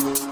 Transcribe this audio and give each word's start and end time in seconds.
Podcast. 0.00 0.30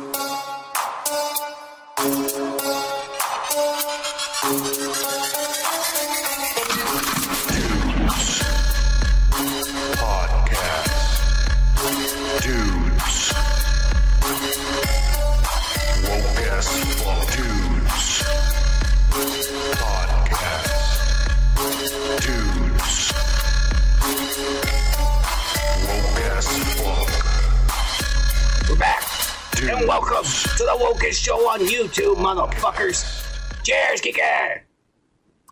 Welcome 29.99 30.25
to 30.25 30.63
the 30.63 30.77
Wokest 30.79 31.25
Show 31.25 31.39
on 31.49 31.59
YouTube, 31.61 32.17
motherfuckers. 32.17 33.27
Cheers, 33.65 34.01
Kika. 34.01 34.61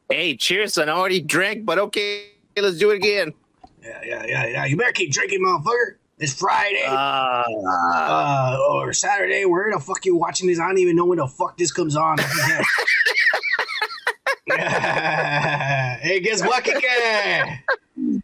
Hey, 0.08 0.36
cheers! 0.36 0.78
I 0.78 0.86
already 0.88 1.20
drank, 1.20 1.64
but 1.64 1.78
okay, 1.80 2.26
let's 2.56 2.78
do 2.78 2.90
it 2.90 2.96
again. 2.96 3.34
Yeah, 3.82 4.00
yeah, 4.04 4.24
yeah, 4.26 4.46
yeah. 4.46 4.64
You 4.66 4.76
better 4.76 4.92
keep 4.92 5.10
drinking, 5.10 5.42
motherfucker. 5.42 5.96
It's 6.18 6.32
Friday. 6.32 6.84
Uh, 6.86 7.42
uh, 7.42 8.58
or 8.70 8.92
Saturday. 8.92 9.46
Where 9.46 9.72
the 9.72 9.80
fuck 9.80 10.04
you 10.06 10.14
watching 10.14 10.46
this? 10.46 10.60
I 10.60 10.68
don't 10.68 10.78
even 10.78 10.94
know 10.94 11.06
when 11.06 11.18
the 11.18 11.26
fuck 11.26 11.56
this 11.58 11.72
comes 11.72 11.96
on. 11.96 12.16
Hey, 15.98 16.20
guess 16.20 16.40
what, 16.40 16.62
Kika? 16.62 17.58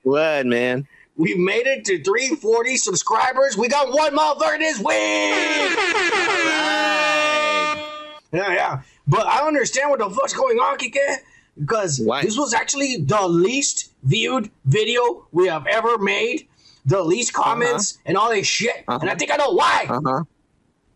what, 0.05 0.47
man? 0.47 0.87
We 1.17 1.35
made 1.35 1.67
it 1.67 1.85
to 1.87 2.03
340 2.03 2.77
subscribers. 2.79 3.57
We 3.57 3.69
got 3.69 3.93
one 3.93 4.17
motherfucker 4.17 4.59
this 4.59 4.79
week. 4.79 4.87
Right. 6.93 7.85
Yeah, 8.33 8.53
yeah. 8.55 8.83
But 9.07 9.27
I 9.27 9.39
don't 9.39 9.49
understand 9.49 9.91
what 9.91 9.99
the 9.99 10.09
fuck's 10.09 10.33
going 10.33 10.59
on, 10.59 10.79
Kike. 10.79 10.97
Because 11.59 12.01
Why? 12.01 12.23
this 12.23 12.39
was 12.39 12.55
actually 12.55 12.97
the 13.05 13.29
least 13.29 13.93
viewed 14.05 14.51
video 14.65 15.27
we 15.33 15.49
have 15.49 15.67
ever 15.67 15.99
made. 15.99 16.49
The 16.87 17.03
least 17.03 17.33
comments 17.35 17.99
and 18.07 18.17
all 18.17 18.31
this 18.31 18.47
shit. 18.47 18.77
And 18.89 19.03
I 19.03 19.07
Uh-huh. 19.07 19.15
think 19.17 19.31
I 19.31 19.37
know 19.37 19.53
why. 19.53 19.87
Uh 19.89 20.01
huh. 20.05 20.25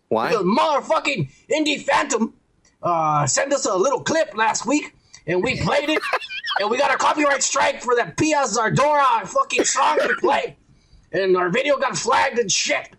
Why? 0.09 0.33
The 0.33 0.39
motherfucking 0.39 1.31
Indie 1.51 1.83
Phantom 1.83 2.33
uh, 2.83 3.27
sent 3.27 3.53
us 3.53 3.67
a 3.67 3.75
little 3.77 4.01
clip 4.01 4.35
last 4.37 4.65
week. 4.67 4.95
And 5.27 5.43
we 5.45 5.61
played 5.61 5.91
it. 5.91 6.01
and 6.61 6.71
we 6.71 6.79
got 6.79 6.93
a 6.95 6.97
copyright 6.97 7.43
strike 7.43 7.83
for 7.83 7.95
that 7.97 8.17
Pia 8.17 8.45
Zadora 8.45 9.27
fucking 9.27 9.65
song 9.65 9.99
we 10.07 10.15
played. 10.17 10.57
And 11.13 11.37
our 11.37 11.49
video 11.51 11.79
got 11.79 11.97
flagged 11.97 12.39
and 12.39 12.51
shit. 12.51 12.91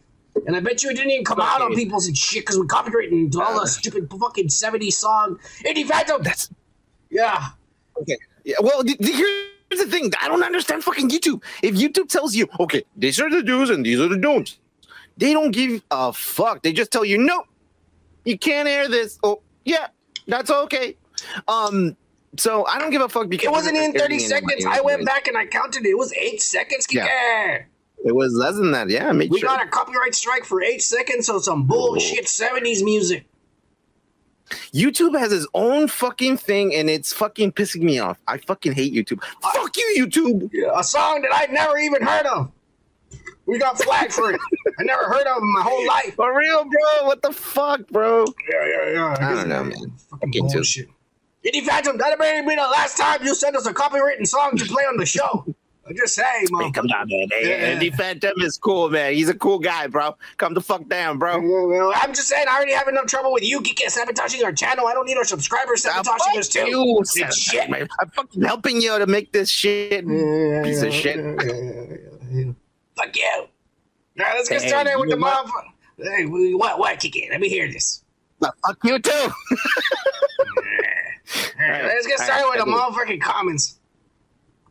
And 0.45 0.55
I 0.55 0.59
bet 0.59 0.83
you 0.83 0.89
it 0.89 0.95
didn't 0.95 1.11
even 1.11 1.25
come 1.25 1.39
out 1.41 1.61
on 1.61 1.73
people's 1.73 2.07
and 2.07 2.17
shit 2.17 2.43
because 2.45 2.59
we 2.59 2.67
copyrighted 2.67 3.11
and 3.11 3.35
all 3.35 3.59
the 3.59 3.67
stupid 3.67 4.09
fucking 4.09 4.47
70s 4.47 4.93
song. 4.93 5.39
Indie 5.65 5.85
Phantom! 5.85 6.21
That's 6.21 6.49
Yeah. 7.09 7.47
okay. 8.01 8.17
Yeah. 8.45 8.55
Well, 8.61 8.83
th- 8.83 8.97
th- 8.97 9.15
here's 9.15 9.83
the 9.83 9.89
thing. 9.89 10.11
I 10.21 10.27
don't 10.27 10.43
understand 10.43 10.83
fucking 10.83 11.09
YouTube. 11.09 11.43
If 11.63 11.75
YouTube 11.75 12.09
tells 12.09 12.35
you, 12.35 12.47
okay, 12.59 12.83
these 12.95 13.19
are 13.19 13.29
the 13.29 13.41
do's 13.43 13.69
and 13.69 13.85
these 13.85 13.99
are 13.99 14.07
the 14.07 14.17
don'ts, 14.17 14.57
they 15.17 15.33
don't 15.33 15.51
give 15.51 15.81
a 15.91 16.13
fuck. 16.13 16.61
They 16.61 16.71
just 16.71 16.91
tell 16.91 17.03
you, 17.03 17.17
no, 17.17 17.43
you 18.23 18.37
can't 18.37 18.67
air 18.67 18.87
this. 18.87 19.19
Oh, 19.23 19.41
yeah, 19.65 19.87
that's 20.27 20.49
okay. 20.51 20.95
Um. 21.47 21.97
So 22.35 22.65
I 22.67 22.77
don't 22.79 22.91
give 22.91 23.01
a 23.01 23.09
fuck 23.09 23.29
because 23.29 23.45
It 23.47 23.51
wasn't 23.51 23.75
we're 23.77 23.83
in 23.85 23.93
30 23.93 24.19
seconds. 24.19 24.65
I 24.67 24.81
went 24.81 25.05
back 25.05 25.27
and 25.27 25.37
I 25.37 25.45
counted 25.45 25.85
it. 25.85 25.89
It 25.89 25.97
was 25.97 26.13
eight 26.13 26.41
seconds. 26.41 26.85
Yeah. 26.91 27.63
It 28.05 28.15
was 28.15 28.33
less 28.33 28.55
than 28.55 28.71
that. 28.71 28.89
Yeah, 28.89 29.09
I 29.09 29.11
made 29.13 29.31
We 29.31 29.39
sure. 29.39 29.49
got 29.49 29.65
a 29.65 29.69
copyright 29.69 30.13
strike 30.13 30.45
for 30.45 30.61
eight 30.61 30.83
seconds 30.83 31.29
of 31.29 31.43
some 31.43 31.65
bullshit 31.65 32.25
70s 32.25 32.83
music. 32.83 33.25
YouTube 34.73 35.17
has 35.17 35.33
its 35.33 35.47
own 35.53 35.87
fucking 35.87 36.37
thing, 36.37 36.73
and 36.73 36.89
it's 36.89 37.11
fucking 37.11 37.51
pissing 37.51 37.81
me 37.81 37.99
off. 37.99 38.17
I 38.27 38.37
fucking 38.37 38.73
hate 38.73 38.93
YouTube. 38.93 39.21
Fuck 39.41 39.75
you, 39.75 40.05
YouTube. 40.07 40.49
A 40.73 40.83
song 40.83 41.21
that 41.23 41.33
I'd 41.33 41.51
never 41.51 41.77
even 41.77 42.01
heard 42.01 42.25
of. 42.27 42.51
We 43.45 43.57
got 43.59 43.77
flagged 43.81 44.13
for 44.13 44.31
it. 44.31 44.39
I 44.79 44.83
never 44.83 45.03
heard 45.03 45.25
of 45.25 45.37
in 45.41 45.53
my 45.53 45.61
whole 45.63 45.85
life. 45.87 46.15
For 46.15 46.37
real, 46.37 46.63
bro. 46.63 47.07
What 47.07 47.21
the 47.21 47.31
fuck, 47.33 47.87
bro? 47.89 48.25
Yeah, 48.49 48.65
yeah, 48.67 48.91
yeah. 48.91 49.15
I 49.19 49.35
don't 49.35 49.49
know, 49.49 49.63
man. 49.63 49.73
Fucking 49.73 50.19
Fucking 50.19 50.47
bullshit. 50.47 50.87
Indie 51.47 51.63
Phantom, 51.63 51.97
that 51.97 52.19
may 52.19 52.41
be 52.41 52.55
the 52.55 52.61
last 52.61 52.97
time 52.97 53.23
you 53.23 53.33
send 53.33 53.55
us 53.55 53.65
a 53.65 53.73
copywritten 53.73 54.27
song 54.27 54.57
to 54.57 54.65
play 54.65 54.83
on 54.83 54.97
the 54.97 55.05
show. 55.05 55.45
I'm 55.87 55.95
just 55.95 56.15
say, 56.15 56.23
Hey, 56.23 56.45
man. 56.51 56.73
come 56.73 56.87
down, 56.87 57.07
man. 57.07 57.27
Hey, 57.31 57.49
Yeah. 57.49 57.67
Andy 57.67 57.89
Phantom 57.91 58.33
is 58.41 58.57
cool, 58.57 58.89
man. 58.89 59.13
He's 59.13 59.29
a 59.29 59.33
cool 59.33 59.57
guy, 59.59 59.87
bro. 59.87 60.17
Come 60.35 60.53
the 60.53 60.59
fuck 60.61 60.85
down, 60.89 61.17
bro. 61.17 61.35
I'm 61.95 62.13
just 62.13 62.27
saying, 62.27 62.45
I 62.49 62.55
already 62.57 62.73
have 62.73 62.89
enough 62.89 63.05
trouble 63.05 63.31
with 63.31 63.43
you 63.43 63.63
sabotaging 63.87 64.43
our 64.43 64.51
channel. 64.51 64.87
I 64.87 64.93
don't 64.93 65.05
need 65.05 65.15
our 65.17 65.23
subscribers 65.23 65.83
sabotaging 65.83 66.39
us 66.39 66.49
too. 66.49 66.67
you, 66.67 67.03
shit. 67.33 67.69
man. 67.69 67.87
I'm 68.01 68.09
fucking 68.09 68.41
helping 68.43 68.81
you 68.81 68.97
to 68.99 69.07
make 69.07 69.31
this 69.31 69.49
shit. 69.49 70.05
Piece 70.05 70.81
of 70.81 70.93
shit. 70.93 71.15
Fuck 72.97 73.15
you. 73.15 73.47
Right, 74.19 74.33
let's 74.35 74.49
get 74.49 74.63
Hey, 74.63 74.67
started 74.67 74.97
with 74.97 75.09
the 75.11 75.15
motherfucker. 75.15 75.71
Hey, 75.99 76.25
what, 76.25 76.79
what, 76.79 76.99
Kiki? 76.99 77.27
Let 77.31 77.39
me 77.39 77.47
hear 77.47 77.71
this. 77.71 78.03
Well, 78.39 78.53
fuck 78.67 78.77
you 78.83 78.99
too. 78.99 79.29
Right, 81.59 81.83
let's 81.83 82.07
get 82.07 82.19
started 82.19 82.43
right, 82.43 82.57
with 82.57 82.65
the 82.65 82.71
motherfucking 82.71 83.21
comments. 83.21 83.79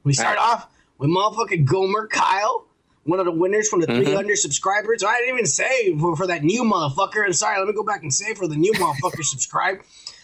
We 0.04 0.12
start 0.14 0.38
off 0.38 0.68
with 0.98 1.10
motherfucking 1.10 1.64
Gomer 1.64 2.06
Kyle, 2.06 2.66
one 3.04 3.18
of 3.18 3.26
the 3.26 3.32
winners 3.32 3.68
from 3.68 3.80
the 3.80 3.86
Mhm. 3.86 4.04
300 4.04 4.36
subscribers. 4.38 5.02
I 5.04 5.16
didn't 5.18 5.34
even 5.34 5.46
say 5.46 5.96
for, 5.98 6.16
for 6.16 6.26
that 6.28 6.44
new 6.44 6.62
motherfucker. 6.62 7.24
And 7.24 7.34
sorry, 7.36 7.58
let 7.58 7.66
me 7.66 7.74
go 7.74 7.82
back 7.82 8.02
and 8.02 8.12
say 8.12 8.34
for 8.34 8.46
the 8.48 8.56
new 8.56 8.72
motherfucker 8.74 9.22
subscribe. 9.22 9.80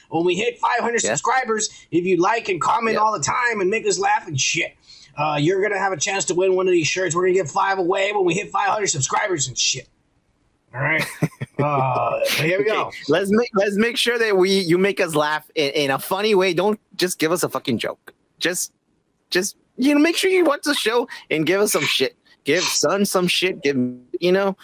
When 0.08 0.24
we 0.24 0.34
hit 0.36 0.58
500 0.58 1.02
Yeah. 1.02 1.10
subscribers, 1.10 1.68
if 1.90 2.04
you 2.04 2.16
like 2.16 2.48
and 2.48 2.60
comment 2.60 2.94
Yeah. 2.94 3.00
all 3.00 3.12
the 3.12 3.24
time 3.24 3.60
and 3.60 3.68
make 3.70 3.86
us 3.86 3.98
laugh 3.98 4.26
and 4.26 4.40
shit, 4.40 4.74
uh, 5.18 5.38
you're 5.40 5.60
gonna 5.62 5.78
have 5.78 5.92
a 5.92 5.96
chance 5.96 6.24
to 6.26 6.34
win 6.34 6.54
one 6.54 6.66
of 6.66 6.72
these 6.72 6.86
shirts. 6.86 7.14
We're 7.14 7.22
gonna 7.22 7.34
give 7.34 7.50
five 7.50 7.78
away 7.78 8.12
when 8.12 8.24
we 8.24 8.34
hit 8.34 8.50
500 8.50 8.86
subscribers 8.88 9.48
and 9.48 9.58
shit. 9.58 9.88
All 10.74 10.80
right, 10.80 11.04
uh, 11.58 12.20
here 12.36 12.58
we 12.58 12.64
go. 12.66 12.90
Let's 13.08 13.30
make 13.30 13.50
let's 13.54 13.76
make 13.76 13.96
sure 13.98 14.18
that 14.18 14.36
we 14.36 14.50
you 14.60 14.78
make 14.78 15.00
us 15.00 15.14
laugh 15.14 15.50
in, 15.54 15.70
in 15.72 15.90
a 15.90 15.98
funny 15.98 16.34
way. 16.34 16.54
Don't 16.54 16.80
just 16.96 17.18
give 17.18 17.30
us 17.30 17.42
a 17.42 17.48
fucking 17.48 17.78
joke. 17.78 18.14
Just 18.38 18.72
just 19.30 19.56
you 19.76 19.94
know 19.94 20.00
make 20.00 20.16
sure 20.16 20.30
you 20.30 20.44
watch 20.44 20.62
the 20.62 20.74
show 20.74 21.08
and 21.30 21.44
give 21.46 21.60
us 21.60 21.72
some 21.72 21.84
shit. 21.84 22.16
Give 22.44 22.62
son 22.62 23.04
some 23.04 23.26
shit. 23.26 23.62
Give 23.62 23.76
you 24.18 24.32
know 24.32 24.56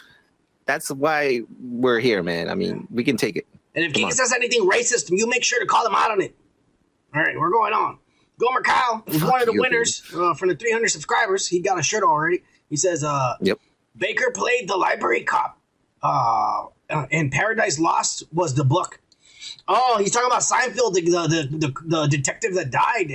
that's 0.65 0.91
why 0.91 1.43
we're 1.61 1.99
here, 2.01 2.23
man. 2.23 2.49
I 2.49 2.55
mean, 2.55 2.89
we 2.91 3.05
can 3.05 3.17
take 3.17 3.37
it. 3.37 3.47
And 3.75 3.85
if 3.85 3.93
Come 3.95 4.05
on. 4.05 4.13
says 4.13 4.33
anything 4.33 4.69
racist, 4.69 5.11
you 5.11 5.27
make 5.29 5.45
sure 5.45 5.61
to 5.61 5.67
call 5.67 5.87
him 5.87 5.95
out 5.95 6.11
on 6.11 6.21
it. 6.21 6.35
All 7.15 7.23
right, 7.23 7.39
we're 7.39 7.51
going 7.51 7.73
on. 7.73 7.99
Gomer 8.39 8.61
Kyle 8.63 9.03
Fuck 9.09 9.31
one 9.31 9.41
of 9.41 9.47
the 9.47 9.53
winners 9.61 10.03
uh, 10.15 10.35
from 10.35 10.49
the 10.49 10.55
300 10.57 10.89
subscribers. 10.89 11.47
He 11.47 11.61
got 11.61 11.79
a 11.79 11.83
shirt 11.83 12.03
already. 12.03 12.43
He 12.71 12.77
says, 12.77 13.03
uh, 13.03 13.35
Yep. 13.41 13.59
Baker 13.97 14.31
played 14.35 14.69
the 14.69 14.77
library 14.77 15.23
cop. 15.23 15.58
Uh, 16.03 16.67
and 17.11 17.31
Paradise 17.33 17.79
Lost 17.79 18.23
was 18.33 18.55
the 18.55 18.65
book. 18.65 19.01
Oh, 19.67 19.99
he's 19.99 20.11
talking 20.13 20.29
about 20.29 20.43
Seinfeld, 20.43 20.95
the 20.95 21.01
the, 21.03 21.59
the, 21.69 21.75
the 21.85 22.07
detective 22.07 22.55
that 22.55 22.71
died. 22.71 23.11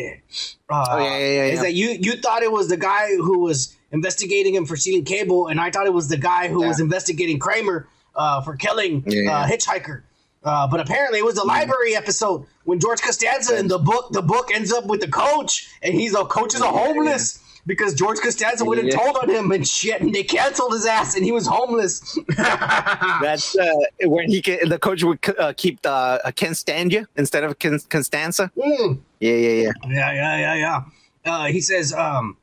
Uh, 0.70 0.86
Oh, 0.90 0.98
yeah, 1.00 1.18
yeah, 1.18 1.18
yeah, 1.18 1.44
Is 1.46 1.56
yeah. 1.58 1.62
that 1.64 1.74
you? 1.74 1.90
You 2.00 2.14
thought 2.18 2.44
it 2.44 2.52
was 2.52 2.68
the 2.70 2.78
guy 2.78 3.16
who 3.16 3.40
was 3.40 3.76
investigating 3.92 4.54
him 4.56 4.66
for 4.66 4.76
stealing 4.76 5.06
cable, 5.06 5.48
and 5.48 5.60
I 5.60 5.72
thought 5.72 5.86
it 5.88 5.94
was 5.94 6.08
the 6.10 6.18
guy 6.18 6.48
who 6.48 6.62
Yeah. 6.62 6.68
was 6.70 6.80
investigating 6.80 7.40
Kramer 7.40 7.88
uh, 8.16 8.42
for 8.42 8.56
killing 8.56 9.04
Yeah, 9.08 9.22
yeah. 9.22 9.38
Uh, 9.40 9.48
Hitchhiker. 9.48 10.04
Uh, 10.44 10.68
but 10.68 10.80
apparently, 10.80 11.20
it 11.20 11.26
was 11.26 11.36
the 11.36 11.44
library 11.44 11.96
episode 11.96 12.46
when 12.66 12.80
George 12.80 13.02
Costanza 13.02 13.58
in 13.58 13.68
the 13.68 13.80
book. 13.80 14.12
The 14.12 14.22
book 14.22 14.50
ends 14.54 14.72
up 14.74 14.86
with 14.86 15.00
the 15.02 15.08
coach, 15.08 15.68
and 15.82 15.94
he's 15.94 16.14
a 16.14 16.26
coach 16.26 16.54
is 16.54 16.62
a 16.62 16.68
homeless 16.68 17.40
because 17.66 17.94
George 17.94 18.20
Costanza 18.20 18.66
went 18.66 18.82
and 18.82 18.90
Yeah. 18.90 18.98
told 18.98 19.18
on 19.18 19.30
him 19.30 19.52
and 19.52 19.68
shit, 19.68 20.02
and 20.02 20.14
they 20.14 20.24
canceled 20.24 20.74
his 20.74 20.86
ass, 20.86 21.16
and 21.16 21.24
he 21.26 21.32
was 21.32 21.48
homeless. 21.48 22.18
That's 22.38 23.58
uh, 23.58 23.72
when 24.04 24.30
he 24.30 24.42
can, 24.42 24.70
the 24.70 24.80
coach 24.80 25.04
would 25.04 25.20
uh, 25.40 25.54
keep 25.56 25.80
uh, 25.86 26.20
Ken 26.36 26.52
Stanja 26.52 27.06
instead 27.16 27.44
of 27.44 27.58
Ken, 27.60 27.80
Constanza. 27.90 28.52
Mm. 28.58 29.00
Yeah, 29.20 29.34
yeah, 29.34 29.50
yeah. 29.50 29.72
Yeah, 29.88 30.12
yeah, 30.14 30.38
yeah, 30.38 30.56
yeah. 30.56 30.82
Uh, 31.26 31.46
he 31.46 31.62
says, 31.62 31.94
um, 31.94 32.36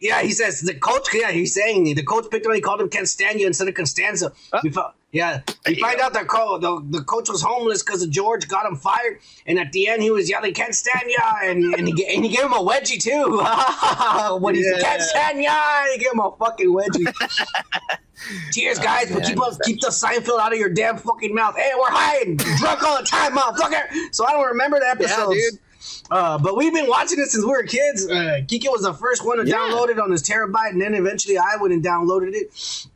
yeah, 0.00 0.20
he 0.20 0.32
says 0.32 0.60
the 0.60 0.74
coach. 0.74 1.08
Yeah, 1.14 1.30
he's 1.30 1.54
saying 1.54 1.84
the 1.94 2.02
coach 2.02 2.26
picked 2.30 2.46
on. 2.46 2.54
He 2.54 2.60
called 2.60 2.82
him 2.82 2.90
Constania 2.90 3.46
instead 3.46 3.68
of 3.68 3.74
Constanza. 3.74 4.32
Huh? 4.52 4.90
Yeah, 5.12 5.40
you 5.66 5.76
find 5.76 5.98
out 6.00 6.12
that 6.12 6.26
co- 6.28 6.58
the, 6.58 6.98
the 6.98 7.02
coach 7.04 7.30
was 7.30 7.40
homeless 7.40 7.82
because 7.82 8.02
of 8.02 8.10
George 8.10 8.48
got 8.48 8.66
him 8.66 8.76
fired, 8.76 9.20
and 9.46 9.58
at 9.58 9.72
the 9.72 9.88
end 9.88 10.02
he 10.02 10.10
was 10.10 10.28
yelling 10.28 10.52
Constania, 10.52 11.42
and 11.44 11.74
and 11.74 11.88
he, 11.88 12.06
and 12.14 12.24
he 12.24 12.30
gave 12.34 12.44
him 12.44 12.52
a 12.52 12.56
wedgie 12.62 13.00
too. 13.00 13.40
when 14.44 14.54
he 14.56 14.62
said 14.62 14.80
Yeah. 14.80 14.98
Constania, 14.98 15.92
he 15.92 15.98
gave 15.98 16.12
him 16.12 16.20
a 16.20 16.32
fucking 16.38 16.68
wedgie. 16.68 17.10
Cheers, 18.52 18.78
guys, 18.78 19.10
but 19.12 19.22
oh, 19.24 19.26
keep 19.28 19.40
us 19.40 19.58
keep 19.64 19.80
the 19.80 19.88
Seinfeld 19.88 20.40
out 20.40 20.52
of 20.52 20.58
your 20.58 20.70
damn 20.70 20.96
fucking 20.96 21.34
mouth. 21.34 21.54
Hey, 21.56 21.70
we're 21.78 21.90
high 21.90 22.18
and 22.22 22.38
drunk 22.38 22.82
all 22.82 22.98
the 22.98 23.04
time, 23.06 23.32
motherfucker. 23.36 23.84
So 24.12 24.26
I 24.26 24.32
don't 24.32 24.46
remember 24.48 24.80
the 24.80 24.88
episodes. 24.88 25.34
dude. 25.34 25.60
Uh, 26.10 26.38
but 26.38 26.56
we've 26.56 26.72
been 26.72 26.88
watching 26.88 27.18
it 27.18 27.26
since 27.28 27.44
we 27.44 27.50
were 27.50 27.62
kids. 27.64 28.06
Uh, 28.08 28.40
Kike 28.46 28.70
was 28.70 28.82
the 28.82 28.94
first 28.94 29.24
one 29.24 29.38
to 29.38 29.46
Yeah. 29.46 29.56
download 29.56 29.88
it 29.88 29.98
on 29.98 30.10
his 30.10 30.22
terabyte, 30.22 30.70
and 30.70 30.80
then 30.80 30.94
eventually 30.94 31.36
I 31.38 31.56
went 31.60 31.72
and 31.74 31.84
downloaded 31.84 32.32
it. 32.34 32.50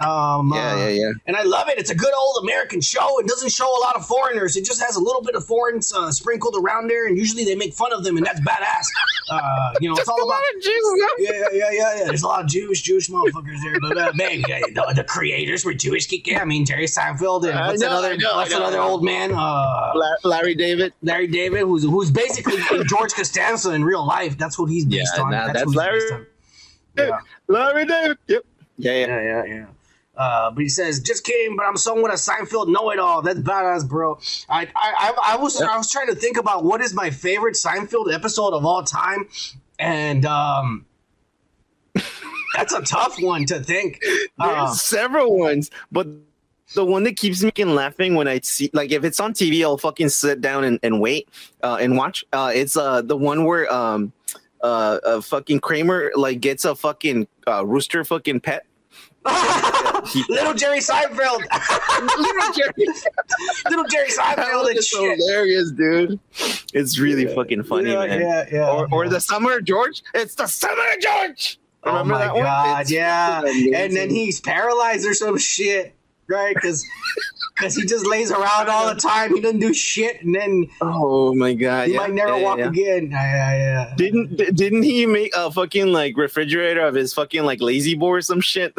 Um, 0.04 0.52
Yeah, 0.54 0.72
uh, 0.72 0.76
yeah, 0.76 0.88
yeah. 0.88 1.10
And 1.26 1.36
I 1.36 1.42
love 1.42 1.68
it. 1.68 1.78
It's 1.78 1.90
a 1.90 1.94
good 1.94 2.14
old 2.14 2.44
American 2.44 2.80
show. 2.80 3.18
It 3.18 3.26
doesn't 3.26 3.50
show 3.50 3.66
a 3.66 3.80
lot 3.80 3.96
of 3.96 4.06
foreigners. 4.06 4.56
It 4.56 4.64
just 4.64 4.80
has 4.82 4.96
a 4.96 5.00
little 5.00 5.22
bit 5.22 5.34
of 5.34 5.44
foreigners 5.44 5.92
uh, 5.92 6.10
sprinkled 6.12 6.54
around 6.56 6.88
there, 6.88 7.06
and 7.06 7.16
usually 7.18 7.44
they 7.44 7.54
make 7.56 7.74
fun 7.74 7.92
of 7.92 8.04
them, 8.04 8.16
and 8.16 8.24
that's 8.24 8.40
badass. 8.40 8.86
Uh, 9.30 9.72
you 9.80 9.88
know, 9.88 9.96
it's 9.96 10.08
all 10.08 10.22
about. 10.22 10.40
Yeah, 11.18 11.32
yeah, 11.32 11.44
yeah, 11.52 11.70
yeah, 11.70 11.98
yeah. 11.98 12.04
There's 12.04 12.22
a 12.22 12.26
lot 12.26 12.42
of 12.44 12.48
Jewish, 12.48 12.82
Jewish 12.82 13.08
motherfuckers 13.08 13.60
there, 13.62 13.78
but 13.80 13.96
uh, 13.98 14.12
man, 14.14 14.42
yeah, 14.48 14.60
the, 14.74 14.92
the 14.96 15.04
creators 15.04 15.64
were 15.64 15.74
Jewish. 15.74 16.08
Kike. 16.08 16.40
I 16.40 16.44
mean, 16.44 16.64
Jerry 16.64 16.86
Seinfeld 16.86 17.44
and 17.48 17.58
I 17.58 17.68
what's 17.68 17.80
know, 17.80 17.88
another, 17.88 18.16
know, 18.16 18.34
what's 18.36 18.52
another 18.54 18.80
old 18.80 19.04
man? 19.04 19.32
Uh, 19.32 19.92
La- 19.94 20.16
Larry 20.24 20.54
David. 20.54 20.92
Larry 21.02 21.26
David, 21.26 21.60
who's 21.62 21.82
who's 21.84 22.10
basically 22.10 22.56
George 23.00 23.14
Costanza 23.14 23.70
in 23.72 23.84
real 23.84 24.06
life. 24.06 24.38
That's 24.38 24.58
what 24.58 24.70
he's 24.70 24.84
based 24.86 25.12
Yeah, 25.16 25.22
on. 25.22 25.30
nah, 25.30 25.46
that's 25.46 25.52
that's 25.60 25.66
what 25.66 25.76
Larry- 25.76 26.00
based 26.00 26.12
on. 26.12 26.26
Yeah, 26.96 27.18
Larry 27.48 27.84
David. 27.86 28.18
Yep. 28.26 28.44
Yeah, 28.78 28.92
yeah. 28.92 29.06
yeah, 29.06 29.22
yeah, 29.22 29.44
yeah. 29.54 29.66
Uh, 30.16 30.50
but 30.50 30.60
he 30.62 30.68
says, 30.68 31.00
"Just 31.00 31.24
kidding, 31.24 31.56
but 31.56 31.64
I'm 31.64 31.76
somewhat 31.76 32.10
a 32.10 32.14
Seinfeld 32.14 32.68
know-it-all. 32.68 33.22
That's 33.22 33.38
badass, 33.40 33.88
bro." 33.88 34.18
I, 34.48 34.62
I, 34.62 34.68
I, 34.76 35.12
I 35.32 35.36
was, 35.36 35.60
I 35.62 35.76
was 35.78 35.90
trying 35.90 36.08
to 36.08 36.14
think 36.14 36.36
about 36.36 36.62
what 36.64 36.80
is 36.82 36.92
my 36.92 37.10
favorite 37.10 37.54
Seinfeld 37.54 38.12
episode 38.12 38.52
of 38.52 38.64
all 38.66 38.82
time, 38.82 39.28
and 39.78 40.26
um, 40.26 40.84
that's 42.56 42.72
a 42.74 42.82
tough 42.82 43.16
one 43.20 43.46
to 43.46 43.60
think. 43.60 44.00
There's 44.02 44.28
Uh, 44.38 44.72
several 44.74 45.38
ones, 45.38 45.70
but 45.90 46.06
the 46.74 46.84
one 46.84 47.04
that 47.04 47.16
keeps 47.16 47.42
me 47.42 47.52
laughing 47.64 48.14
when 48.14 48.28
I 48.28 48.40
see, 48.40 48.70
like, 48.72 48.92
if 48.92 49.04
it's 49.04 49.20
on 49.20 49.32
TV, 49.32 49.62
I'll 49.62 49.78
fucking 49.78 50.08
sit 50.08 50.40
down 50.40 50.64
and, 50.64 50.78
and 50.82 51.00
wait 51.00 51.28
uh, 51.62 51.78
and 51.80 51.96
watch. 51.96 52.24
Uh, 52.32 52.52
it's 52.54 52.76
uh 52.76 53.02
the 53.02 53.16
one 53.16 53.44
where 53.44 53.72
um 53.72 54.12
uh, 54.62 54.98
uh 55.04 55.20
fucking 55.20 55.60
Kramer 55.60 56.12
like 56.14 56.40
gets 56.40 56.64
a 56.64 56.74
fucking 56.74 57.26
uh, 57.46 57.64
rooster 57.66 58.04
fucking 58.04 58.40
pet. 58.40 58.66
little 60.30 60.54
Jerry 60.54 60.78
Seinfeld, 60.78 61.40
Little 62.18 62.52
Jerry. 62.54 62.72
little 63.68 63.84
Jerry 63.84 64.08
Seinfeld, 64.08 64.66
and 64.68 64.76
was 64.76 64.88
shit. 64.88 65.18
hilarious, 65.18 65.70
dude. 65.72 66.18
It's 66.72 66.98
really 66.98 67.26
fucking 67.26 67.64
funny, 67.64 67.92
yeah, 67.92 68.06
man. 68.06 68.20
Yeah, 68.20 68.46
yeah. 68.50 68.70
Or, 68.70 68.88
or 68.90 69.04
yeah. 69.04 69.10
the 69.10 69.20
summer 69.20 69.58
of 69.58 69.64
George. 69.64 70.02
It's 70.14 70.36
the 70.36 70.46
summer 70.46 70.82
of 70.94 71.00
George. 71.00 71.60
Oh 71.82 71.92
Remember 71.92 72.14
my 72.14 72.18
that 72.26 72.34
god, 72.34 72.80
It's 72.82 72.90
yeah. 72.90 73.40
fucking 73.42 73.74
And 73.74 73.96
then 73.96 74.10
he's 74.10 74.40
paralyzed 74.40 75.06
or 75.06 75.14
some 75.14 75.36
shit, 75.38 75.94
right? 76.30 76.54
Because 76.54 76.86
because 77.54 77.76
he 77.76 77.84
just 77.84 78.06
lays 78.06 78.30
around 78.30 78.68
all 78.68 78.92
the 78.92 79.00
time. 79.00 79.34
He 79.34 79.40
doesn't 79.40 79.60
do 79.60 79.74
shit, 79.74 80.22
and 80.22 80.34
then 80.34 80.68
Oh 80.80 81.34
my 81.34 81.52
god. 81.52 81.88
he 81.88 81.94
yeah, 81.94 81.98
might 82.00 82.12
never 82.12 82.36
yeah, 82.38 82.42
walk 82.44 82.58
yeah. 82.58 82.68
again. 82.68 83.10
Yeah, 83.10 83.32
yeah, 83.32 83.54
yeah. 83.54 83.94
Didn't 83.96 84.36
didn't 84.56 84.82
he 84.82 85.06
make 85.06 85.32
a 85.36 85.50
fucking 85.50 85.88
like 85.88 86.16
refrigerator 86.16 86.86
of 86.86 86.94
his 86.94 87.12
fucking 87.12 87.44
like 87.44 87.60
lazy 87.60 87.94
boy 87.94 88.10
or 88.10 88.22
some 88.22 88.40
shit? 88.40 88.74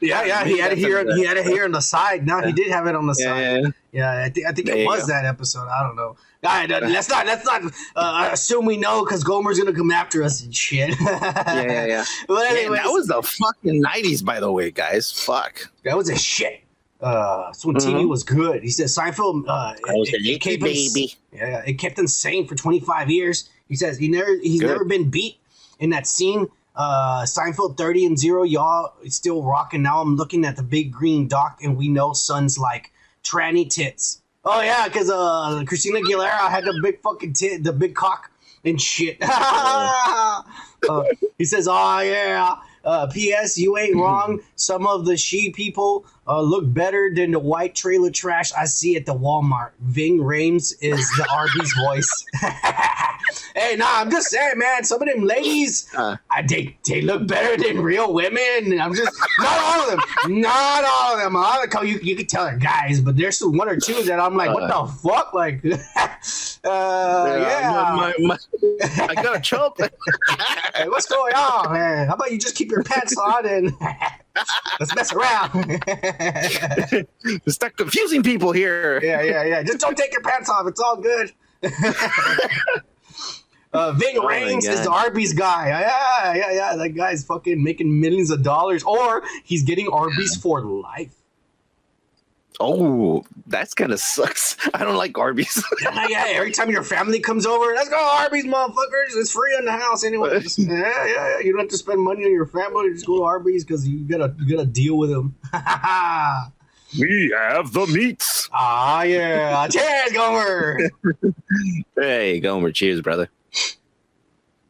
Yeah, 0.00 0.24
yeah. 0.24 0.44
He 0.44 0.58
had 0.58 0.72
it 0.72 0.78
here. 0.78 1.04
He 1.16 1.24
had 1.24 1.36
it 1.38 1.46
here 1.46 1.64
on 1.64 1.72
the 1.72 1.80
side. 1.80 2.26
Now 2.26 2.42
he 2.42 2.52
did 2.52 2.70
have 2.70 2.86
it 2.86 2.94
on 2.94 3.06
the 3.06 3.14
side. 3.14 3.72
Yeah, 3.92 4.22
I 4.24 4.28
think 4.28 4.46
I 4.46 4.52
think 4.52 4.66
There 4.66 4.76
it 4.76 4.86
was 4.86 5.02
go. 5.02 5.06
that 5.08 5.24
episode. 5.24 5.68
I 5.68 5.82
don't 5.82 5.96
know. 5.96 6.16
All 6.44 6.52
right, 6.52 6.70
uh, 6.70 6.80
let's 6.82 7.08
not 7.08 7.26
let's 7.26 7.44
not 7.46 7.62
uh, 7.96 8.28
assume 8.30 8.66
we 8.66 8.76
know 8.76 9.04
because 9.04 9.24
Gomer's 9.24 9.58
gonna 9.58 9.72
come 9.72 9.90
after 9.90 10.22
us 10.22 10.42
and 10.44 10.54
shit. 10.54 10.90
yeah, 11.00 11.62
yeah, 11.62 11.86
yeah. 11.86 12.04
But 12.28 12.50
anyway, 12.50 12.76
that 12.76 12.88
was 12.88 13.06
the 13.06 13.22
fucking 13.22 13.80
nineties, 13.80 14.22
by 14.22 14.38
the 14.38 14.52
way, 14.52 14.70
guys. 14.70 15.10
Fuck. 15.10 15.72
that 15.84 15.96
was 15.96 16.10
a 16.10 16.16
shit. 16.16 16.60
Uh, 17.00 17.52
when 17.62 17.76
TV 17.76 18.04
Mhm. 18.04 18.08
was 18.08 18.22
good. 18.24 18.62
He 18.62 18.70
said 18.70 18.86
Seinfeld. 18.86 19.44
Uh, 19.46 19.74
was 19.88 20.08
it- 20.08 20.14
a 20.26 20.30
it 20.32 20.40
kept 20.40 20.56
him- 20.56 20.60
baby. 20.62 21.14
Yeah, 21.32 21.62
it 21.66 21.74
kept 21.74 21.98
him 21.98 22.06
sane 22.06 22.46
for 22.48 22.54
25 22.54 23.10
years. 23.10 23.50
He 23.68 23.76
says 23.76 23.98
he 23.98 24.08
never 24.08 24.36
he's 24.42 24.60
Good. 24.60 24.68
never 24.68 24.84
been 24.84 25.10
beat 25.10 25.36
in 25.78 25.90
that 25.90 26.06
scene. 26.06 26.46
Uh, 26.74 27.22
Seinfeld 27.24 27.76
30 27.76 28.04
and 28.06 28.18
0, 28.18 28.42
y'all 28.44 28.92
it's 29.02 29.16
still 29.16 29.42
rocking. 29.42 29.82
Now 29.82 30.00
I'm 30.00 30.16
looking 30.16 30.44
at 30.44 30.56
the 30.56 30.62
big 30.62 30.90
green 30.92 31.26
dock 31.28 31.58
and 31.62 31.76
we 31.76 31.88
know 31.88 32.12
son's 32.14 32.58
like 32.58 32.92
tranny 33.24 33.68
tits. 33.68 34.22
Oh 34.44 34.60
yeah, 34.62 34.86
because 34.88 35.10
uh, 35.10 35.62
Christina 35.66 36.00
Aguilera 36.00 36.48
had 36.48 36.64
the 36.64 36.78
big 36.82 37.02
fucking 37.02 37.32
tit, 37.34 37.64
the 37.64 37.72
big 37.72 37.94
cock 37.94 38.30
and 38.64 38.80
shit. 38.80 39.18
uh, 39.22 40.42
he 41.38 41.44
says, 41.44 41.66
"Oh 41.70 41.98
yeah." 42.00 42.54
Uh, 42.86 43.08
P.S. 43.08 43.58
You 43.58 43.76
ain't 43.76 43.96
wrong. 44.00 44.40
Some 44.54 44.86
of 44.86 45.04
the 45.04 45.16
she 45.16 45.50
people 45.50 46.06
uh, 46.26 46.40
look 46.40 46.72
better 46.72 47.10
than 47.12 47.32
the 47.32 47.38
white 47.38 47.74
trailer 47.74 48.10
trash 48.10 48.52
I 48.52 48.64
see 48.64 48.96
at 48.96 49.04
the 49.04 49.14
Walmart. 49.14 49.72
Ving 49.80 50.18
Rhames 50.18 50.72
is 50.80 51.06
the 51.18 51.26
Arby's 51.30 51.74
voice. 51.84 52.24
hey, 53.56 53.76
nah, 53.76 53.86
I'm 54.00 54.10
just 54.10 54.28
saying, 54.28 54.58
man. 54.58 54.84
Some 54.84 55.02
of 55.02 55.08
them 55.08 55.24
ladies, 55.24 55.88
Uh. 55.96 56.16
I, 56.30 56.42
they 56.42 56.76
they 56.84 57.00
look 57.02 57.26
better 57.26 57.60
than 57.60 57.80
real 57.80 58.12
women. 58.12 58.78
I'm 58.80 58.94
just 58.94 59.18
not 59.40 59.58
all 59.58 59.90
of 59.90 59.98
them, 59.98 60.40
not 60.40 60.84
all 60.84 61.14
of 61.14 61.20
them. 61.20 61.34
A 61.34 61.40
lot 61.40 61.74
of 61.74 61.84
you 61.88 61.98
you 62.02 62.14
can 62.16 62.26
tell 62.26 62.44
they're 62.44 62.58
guys, 62.58 63.00
but 63.00 63.16
there's 63.16 63.38
some 63.38 63.56
one 63.56 63.68
or 63.68 63.76
two 63.78 64.02
that 64.04 64.20
I'm 64.20 64.36
like, 64.36 64.52
what 64.54 64.68
the 64.68 64.92
fuck, 65.02 65.32
like, 65.34 65.64
uh, 65.64 67.38
yeah. 67.40 67.92
my, 67.96 68.14
my, 68.18 68.36
my, 68.58 69.06
I 69.08 69.14
got 69.14 69.36
a 69.36 69.40
chump. 69.40 69.78
Hey, 70.74 70.88
what's 70.88 71.06
going 71.06 71.32
on, 71.34 71.72
man? 71.72 72.06
How 72.06 72.14
about 72.14 72.30
you 72.30 72.38
just 72.38 72.54
keep 72.54 72.70
your 72.70 72.82
pants 72.82 73.16
on 73.16 73.46
and 73.46 73.72
let's 74.78 74.94
mess 74.94 75.10
around? 75.10 75.82
Start 77.48 77.78
confusing 77.78 78.22
people 78.22 78.52
here. 78.52 79.00
yeah, 79.02 79.22
yeah, 79.22 79.44
yeah. 79.44 79.62
Just 79.62 79.80
don't 79.80 79.96
take 79.96 80.12
your 80.12 80.20
pants 80.20 80.50
off. 80.50 80.66
It's 80.66 80.80
all 80.80 80.96
good. 80.96 81.32
Uh, 83.76 83.92
Ving 83.92 84.16
Oh 84.18 84.26
Rhames 84.26 84.68
is 84.68 84.82
the 84.82 84.90
Arby's 84.90 85.32
guy. 85.32 85.68
Yeah, 85.68 86.34
yeah, 86.34 86.52
yeah. 86.52 86.76
That 86.76 86.90
guy's 86.90 87.24
fucking 87.24 87.62
making 87.62 88.00
millions 88.00 88.30
of 88.30 88.42
dollars, 88.42 88.82
or 88.82 89.22
he's 89.44 89.62
getting 89.62 89.88
Arby's 89.88 90.36
for 90.36 90.60
life. 90.62 91.14
Oh, 92.58 93.22
that's 93.46 93.74
kind 93.74 93.92
of 93.92 94.00
sucks. 94.00 94.56
I 94.72 94.82
don't 94.82 94.96
like 94.96 95.18
Arby's. 95.18 95.62
yeah, 95.82 96.06
yeah. 96.08 96.24
Every 96.28 96.52
time 96.52 96.70
your 96.70 96.82
family 96.82 97.20
comes 97.20 97.44
over, 97.44 97.66
let's 97.74 97.90
go 97.90 97.98
Arby's, 97.98 98.46
motherfuckers. 98.46 99.14
It's 99.16 99.30
free 99.30 99.54
in 99.58 99.66
the 99.66 99.72
house 99.72 100.04
anyway. 100.04 100.40
Just- 100.40 100.58
yeah, 100.58 100.72
yeah, 100.74 101.04
yeah. 101.06 101.38
You 101.40 101.52
don't 101.52 101.60
have 101.60 101.68
to 101.68 101.76
spend 101.76 102.00
money 102.00 102.24
on 102.24 102.32
your 102.32 102.46
family. 102.46 102.90
Just 102.94 103.06
go 103.06 103.18
to 103.18 103.24
Arby's 103.24 103.62
because 103.64 103.86
you 103.86 103.98
gotta 104.08 104.34
you 104.38 104.56
gotta 104.56 104.66
deal 104.68 104.96
with 104.96 105.10
them. 105.10 105.34
We 106.98 107.34
have 107.36 107.72
the 107.72 107.86
meats. 107.88 108.48
Ah, 108.52 109.02
yeah. 109.02 109.68
Cheers, 109.68 110.12
Gomer. 110.12 110.78
hey, 111.96 112.40
Gomer, 112.40 112.72
cheers, 112.72 113.02
brother. 113.02 113.28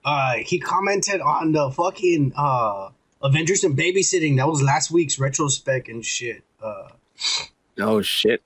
Uh, 0.07 0.35
he 0.37 0.59
commented 0.59 1.21
on 1.21 1.53
the 1.53 1.71
fucking 1.71 2.33
uh, 2.37 2.89
Avengers 3.23 3.63
and 3.65 3.77
babysitting. 3.77 4.37
That 4.39 4.49
was 4.49 4.63
last 4.63 4.91
week's 4.91 5.19
retrospect 5.19 5.89
and 5.89 6.03
shit. 6.05 6.43
Uh, 6.63 6.89
Oh 7.79 8.01
shit. 8.01 8.43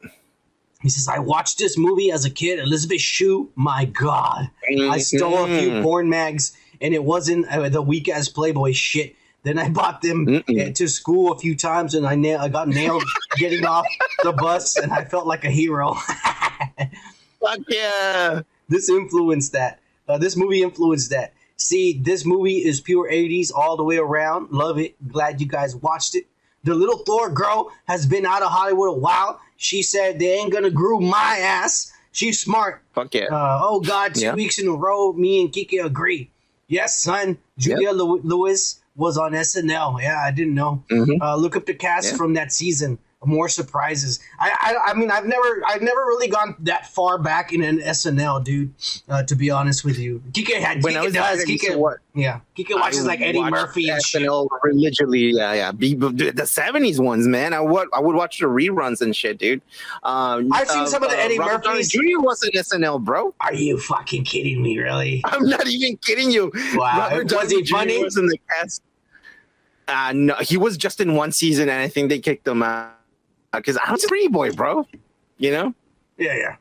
he 0.83 0.89
says, 0.89 1.07
I 1.07 1.21
watched 1.21 1.59
this 1.59 1.79
movie 1.79 2.11
as 2.11 2.25
a 2.25 2.31
kid. 2.31 2.59
Elizabeth 2.59 3.01
Shue, 3.01 3.51
my 3.55 3.85
God. 3.85 4.51
I 4.91 4.99
stole 4.99 5.45
a 5.45 5.47
few 5.47 5.71
Mm. 5.71 5.83
porn 5.85 6.09
mags, 6.11 6.57
and 6.81 6.93
it 6.95 7.05
wasn't 7.05 7.47
uh, 7.49 7.69
the 7.69 7.81
weak 7.83 8.09
ass 8.09 8.29
Playboy 8.29 8.73
shit. 8.73 9.15
Then 9.43 9.59
I 9.59 9.69
bought 9.71 10.03
them 10.03 10.27
Mm-mm. 10.27 10.71
uh, 10.71 10.73
to 10.75 10.89
school 10.89 11.33
a 11.33 11.39
few 11.39 11.55
times, 11.57 11.95
and 11.95 12.07
I, 12.07 12.15
na- 12.17 12.43
I 12.43 12.49
got 12.49 12.67
nailed 12.69 13.05
getting 13.37 13.65
off 13.65 13.87
the 14.25 14.33
bus, 14.33 14.77
and 14.77 14.93
I 14.93 15.05
felt 15.05 15.27
like 15.27 15.45
a 15.45 15.51
hero. 15.51 15.95
Fuck 17.41 17.61
yeah. 17.69 18.43
this 18.69 18.89
influenced 18.89 19.53
that. 19.53 19.81
Uh, 20.09 20.19
this 20.19 20.37
movie 20.37 20.63
influenced 20.63 21.11
that. 21.11 21.33
See, 21.61 21.93
this 22.03 22.25
movie 22.25 22.65
is 22.65 22.81
pure 22.81 23.11
80s 23.11 23.53
all 23.55 23.77
the 23.77 23.85
way 23.85 23.99
around. 23.99 24.51
Love 24.51 24.79
it. 24.79 24.95
Glad 25.13 25.43
you 25.43 25.47
guys 25.47 25.77
watched 25.77 26.15
it. 26.15 26.25
The 26.65 26.75
little 26.75 26.97
Thor 26.99 27.29
girl 27.29 27.71
has 27.87 28.07
been 28.07 28.25
out 28.25 28.41
of 28.43 28.51
Hollywood 28.51 28.89
a 28.89 28.99
while. 28.99 29.41
She 29.59 29.83
said 29.83 30.19
they 30.19 30.33
ain't 30.33 30.53
gonna 30.53 30.71
groove 30.71 31.03
my 31.03 31.37
ass. 31.39 31.93
She's 32.13 32.41
smart. 32.41 32.83
Fuck 32.95 33.15
yeah. 33.15 33.27
Uh, 33.27 33.61
oh 33.63 33.81
God, 33.81 34.15
two 34.15 34.23
Yeah. 34.23 34.35
weeks 34.35 34.59
in 34.59 34.69
a 34.69 34.73
row, 34.73 35.13
me 35.13 35.43
and 35.43 35.53
Kiki 35.53 35.77
agree. 35.77 36.31
Yes, 36.67 36.99
son. 36.99 37.37
Julia 37.59 37.91
Lew- 37.93 38.23
Lewis 38.25 38.81
was 38.97 39.19
on 39.19 39.33
SNL. 39.35 40.01
Yeah, 40.01 40.19
I 40.25 40.31
didn't 40.31 40.55
know. 40.55 40.83
Mhm. 40.91 41.21
Uh, 41.21 41.37
look 41.37 41.57
up 41.57 41.67
the 41.67 41.75
cast 41.75 42.13
Yeah. 42.13 42.17
from 42.17 42.33
that 42.35 42.53
season. 42.55 42.99
More 43.23 43.51
surprises. 43.51 44.19
I, 44.39 44.51
I 44.59 44.91
I 44.91 44.95
mean 44.95 45.11
I've 45.11 45.27
never 45.27 45.63
I've 45.67 45.83
never 45.83 46.01
really 46.07 46.27
gone 46.29 46.57
that 46.61 46.87
far 46.87 47.19
back 47.19 47.53
in 47.53 47.63
an 47.63 47.79
SNL, 47.81 48.43
dude. 48.43 48.73
Uh, 49.11 49.23
to 49.25 49.35
be 49.37 49.51
honest 49.51 49.85
with 49.85 49.99
you, 49.99 50.23
Kike 50.33 50.55
had 50.59 50.83
When 50.83 50.97
I 50.97 51.03
was 51.03 51.13
does 51.13 51.45
Kike 51.45 51.77
wa- 51.77 51.97
yeah 52.15 52.41
Kike 52.57 52.75
watches 52.81 53.05
I 53.05 53.09
like 53.09 53.21
Eddie 53.21 53.43
Murphy 53.45 53.91
and 53.91 54.03
shit. 54.03 54.23
SNL 54.23 54.49
religiously. 54.63 55.33
Yeah, 55.35 55.53
yeah. 55.53 55.71
The 55.73 56.47
seventies 56.47 56.99
ones, 56.99 57.29
man. 57.29 57.53
I 57.53 57.61
would 57.61 57.89
I 57.93 58.01
would 58.01 58.17
watch 58.17 58.39
the 58.39 58.47
reruns 58.47 59.03
and 59.03 59.15
shit, 59.15 59.37
dude. 59.37 59.61
Um, 60.03 60.51
I've 60.51 60.69
seen 60.71 60.87
some 60.87 61.03
of 61.03 61.11
the 61.11 61.19
Eddie 61.19 61.39
Robert 61.39 61.63
Downey 61.65 61.83
Jr. 61.83 62.21
was 62.21 62.43
in 62.43 62.53
SNL, 62.53 63.03
bro. 63.05 63.35
Are 63.43 63.53
you 63.53 63.79
fucking 63.79 64.25
kidding 64.25 64.63
me? 64.63 64.79
Really? 64.79 65.21
I'm 65.27 65.47
not 65.47 65.67
even 65.67 65.99
kidding 65.99 66.31
you. 66.31 66.51
Wow. 66.75 67.11
Robert 67.11 67.31
Was 67.35 67.51
he 67.51 67.67
funny? 67.67 68.03
was 68.03 68.17
in 68.17 68.29
the 68.29 68.39
cast. 68.49 68.83
Uh, 69.89 70.13
no, 70.15 70.37
he 70.37 70.57
was 70.57 70.79
just 70.79 71.01
in 71.03 71.17
one 71.17 71.33
season, 71.33 71.69
and 71.69 71.83
I 71.83 71.89
think 71.89 72.09
they 72.09 72.19
kicked 72.19 72.49
him 72.49 72.63
out 72.63 72.93
because 73.53 73.79
I 73.85 73.93
was 73.93 74.05
a 74.05 74.09
pretty 74.09 74.29
boy, 74.29 74.53
bro. 74.53 74.87
You 75.39 75.51
know. 75.53 75.75
Yeah, 76.19 76.37
yeah. 76.37 76.57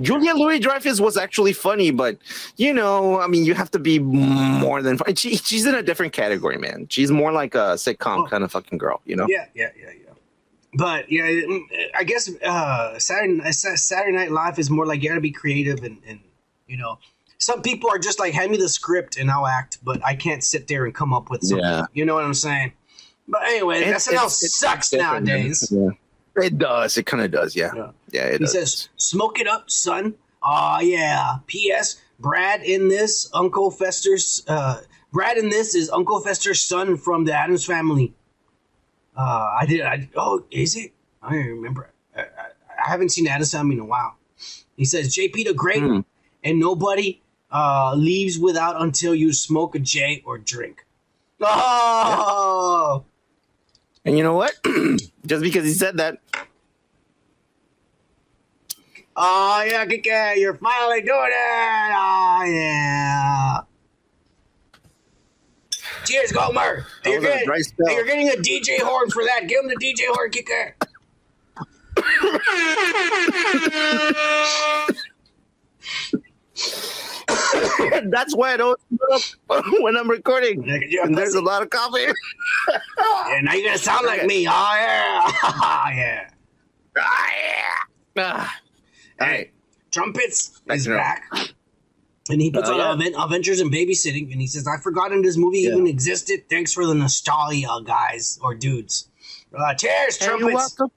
Julia 0.00 0.34
Louis 0.34 0.58
Dreyfus 0.58 1.00
was 1.00 1.16
actually 1.16 1.52
funny, 1.52 1.92
but 1.92 2.18
you 2.56 2.72
know, 2.74 3.20
I 3.20 3.28
mean, 3.28 3.44
you 3.44 3.54
have 3.54 3.70
to 3.72 3.78
be 3.78 3.98
more 4.00 4.82
than 4.82 4.98
funny. 4.98 5.14
She, 5.14 5.36
she's 5.36 5.66
in 5.66 5.74
a 5.74 5.82
different 5.82 6.12
category, 6.12 6.56
man. 6.58 6.86
She's 6.90 7.12
more 7.12 7.30
like 7.30 7.54
a 7.54 7.74
sitcom 7.76 8.24
Oh. 8.24 8.26
kind 8.26 8.42
of 8.42 8.50
fucking 8.50 8.78
girl, 8.78 9.00
you 9.04 9.14
know? 9.14 9.26
Yeah, 9.28 9.46
yeah, 9.54 9.68
yeah, 9.78 9.90
yeah. 9.90 10.12
But 10.76 11.12
yeah, 11.12 11.26
mm, 11.26 11.60
I 11.96 12.02
guess 12.02 12.28
uh, 12.42 12.98
Saturday 12.98 13.52
Saturday 13.52 14.16
Night 14.16 14.32
Live 14.32 14.58
is 14.58 14.68
more 14.68 14.84
like 14.84 15.00
you 15.00 15.08
gotta 15.10 15.20
be 15.20 15.30
creative 15.30 15.84
and, 15.84 15.98
and 16.08 16.18
you 16.66 16.76
know, 16.76 16.98
some 17.38 17.62
people 17.62 17.88
are 17.88 17.98
just 17.98 18.18
like 18.18 18.32
hand 18.34 18.50
me 18.50 18.56
the 18.56 18.68
script 18.68 19.16
and 19.16 19.30
I'll 19.30 19.46
act, 19.46 19.78
but 19.84 20.04
I 20.04 20.16
can't 20.16 20.42
sit 20.42 20.66
there 20.66 20.86
and 20.86 20.92
come 20.94 21.14
up 21.14 21.30
with 21.30 21.42
something. 21.42 21.64
Yeah. 21.64 21.84
You 21.92 22.04
know 22.04 22.14
what 22.14 22.24
I'm 22.24 22.34
saying? 22.34 22.72
But 23.28 23.42
anyway, 23.44 23.82
It's- 23.82 24.08
SNL 24.08 24.14
it's- 24.14 24.42
it's 24.42 24.58
sucks 24.58 24.92
nowadays. 24.92 25.68
Yeah. 25.70 25.90
It 26.36 26.58
does. 26.58 26.96
It 26.96 27.06
kind 27.06 27.22
of 27.22 27.30
does. 27.30 27.54
Yeah. 27.56 27.70
Yeah. 27.74 27.90
Yeah. 28.10 28.22
it 28.26 28.32
He 28.32 28.38
does. 28.38 28.52
says, 28.52 28.88
"Smoke 28.96 29.40
it 29.40 29.46
up, 29.46 29.70
son." 29.70 30.14
Aw, 30.42 30.80
yeah. 30.80 31.36
P.S. 31.46 32.00
Brad 32.18 32.62
in 32.62 32.88
this 32.88 33.28
Uncle 33.32 33.70
Fester's. 33.70 34.42
Uh, 34.46 34.80
Brad 35.12 35.36
in 35.38 35.48
this 35.48 35.74
is 35.74 35.88
Uncle 35.90 36.20
Fester's 36.20 36.60
son 36.60 36.96
from 36.96 37.24
the 37.24 37.32
Addams 37.32 37.64
family. 37.64 38.14
Uh, 39.16 39.56
I 39.60 39.64
did. 39.66 39.80
I 39.82 40.08
oh, 40.16 40.44
is 40.50 40.74
it? 40.76 40.92
I 41.22 41.32
don't 41.34 41.46
remember. 41.46 41.90
I, 42.16 42.22
I, 42.22 42.24
I 42.84 42.90
haven't 42.90 43.10
seen 43.10 43.24
the 43.24 43.30
Addams 43.30 43.52
family 43.52 43.76
in 43.76 43.80
a 43.80 43.84
while. 43.86 44.16
He 44.76 44.84
says, 44.84 45.14
"JP 45.16 45.44
the 45.46 45.54
Great," 45.54 45.82
Hmm. 45.82 46.00
and 46.42 46.58
nobody 46.58 47.22
uh, 47.52 47.94
leaves 47.94 48.38
without 48.38 48.82
until 48.82 49.14
you 49.14 49.32
smoke 49.32 49.74
a 49.76 49.78
J 49.78 50.22
or 50.26 50.36
drink. 50.38 50.84
Oh, 51.40 53.04
And 54.04 54.18
you 54.18 54.24
know 54.24 54.34
what? 54.34 54.54
Just 55.26 55.42
because 55.42 55.64
he 55.64 55.72
said 55.72 55.96
that, 55.96 56.18
oh 59.16 59.64
yeah, 59.66 59.86
Kike, 59.86 60.36
you're 60.36 60.56
finally 60.58 61.00
doing 61.00 61.30
it. 61.32 61.92
Oh 61.96 62.44
yeah. 62.46 63.60
Cheers, 66.04 66.32
Gomer. 66.32 66.86
You're 67.04 67.20
getting, 67.20 67.48
you're 67.78 68.04
getting 68.04 68.28
a 68.28 68.32
DJ 68.32 68.80
horn 68.80 69.10
for 69.10 69.24
that. 69.24 69.48
Give 69.48 69.60
him 69.64 69.68
the 69.68 69.76
DJ 69.76 70.06
horn, 70.08 70.30
Kike. 70.30 70.74
that's 78.10 78.34
why 78.34 78.54
I 78.54 78.56
don't 78.56 78.80
smoke 78.90 79.64
when 79.80 79.96
I'm 79.96 80.08
recording. 80.10 80.62
Yeah, 80.64 80.78
'cause 80.78 80.88
you're 80.90 81.02
a 81.04 81.06
And 81.06 81.16
there's 81.16 81.34
a 81.34 81.40
lot 81.40 81.62
of 81.62 81.70
coffee. 81.70 82.00
Yeah, 82.68 83.40
now 83.42 83.52
you're 83.54 83.66
gonna 83.66 83.78
sound 83.78 84.06
like 84.06 84.24
me. 84.26 84.46
Oh 84.48 84.50
yeah, 84.50 85.32
yeah. 85.92 86.28
Ah, 86.96 87.28
yeah. 87.36 87.72
Ah. 88.18 88.60
All 89.20 89.26
right. 89.26 89.50
Trumpets 89.90 90.60
Back 90.66 90.76
is 90.78 90.84
to 90.84 90.90
normal. 90.90 91.04
back. 91.04 91.24
And 92.30 92.40
he 92.40 92.50
puts 92.50 92.68
Uh, 92.68 92.72
on 92.74 92.78
yeah. 92.78 92.92
Aven- 92.92 93.14
Avengers 93.18 93.60
and 93.60 93.70
Babysitting, 93.72 94.32
and 94.32 94.40
he 94.40 94.46
says, 94.46 94.66
"I've 94.66 94.82
forgotten 94.82 95.22
this 95.22 95.36
movie 95.36 95.60
Yeah. 95.60 95.70
even 95.72 95.86
existed. 95.86 96.48
Thanks 96.48 96.72
for 96.72 96.86
the 96.86 96.94
nostalgia, 96.94 97.80
guys 97.84 98.38
or 98.42 98.54
dudes." 98.54 99.08
Uh, 99.56 99.74
cheers, 99.74 100.16
Hey, 100.18 100.26
you're 100.26 100.38
trumpets. 100.38 100.76
welcome. 100.78 100.90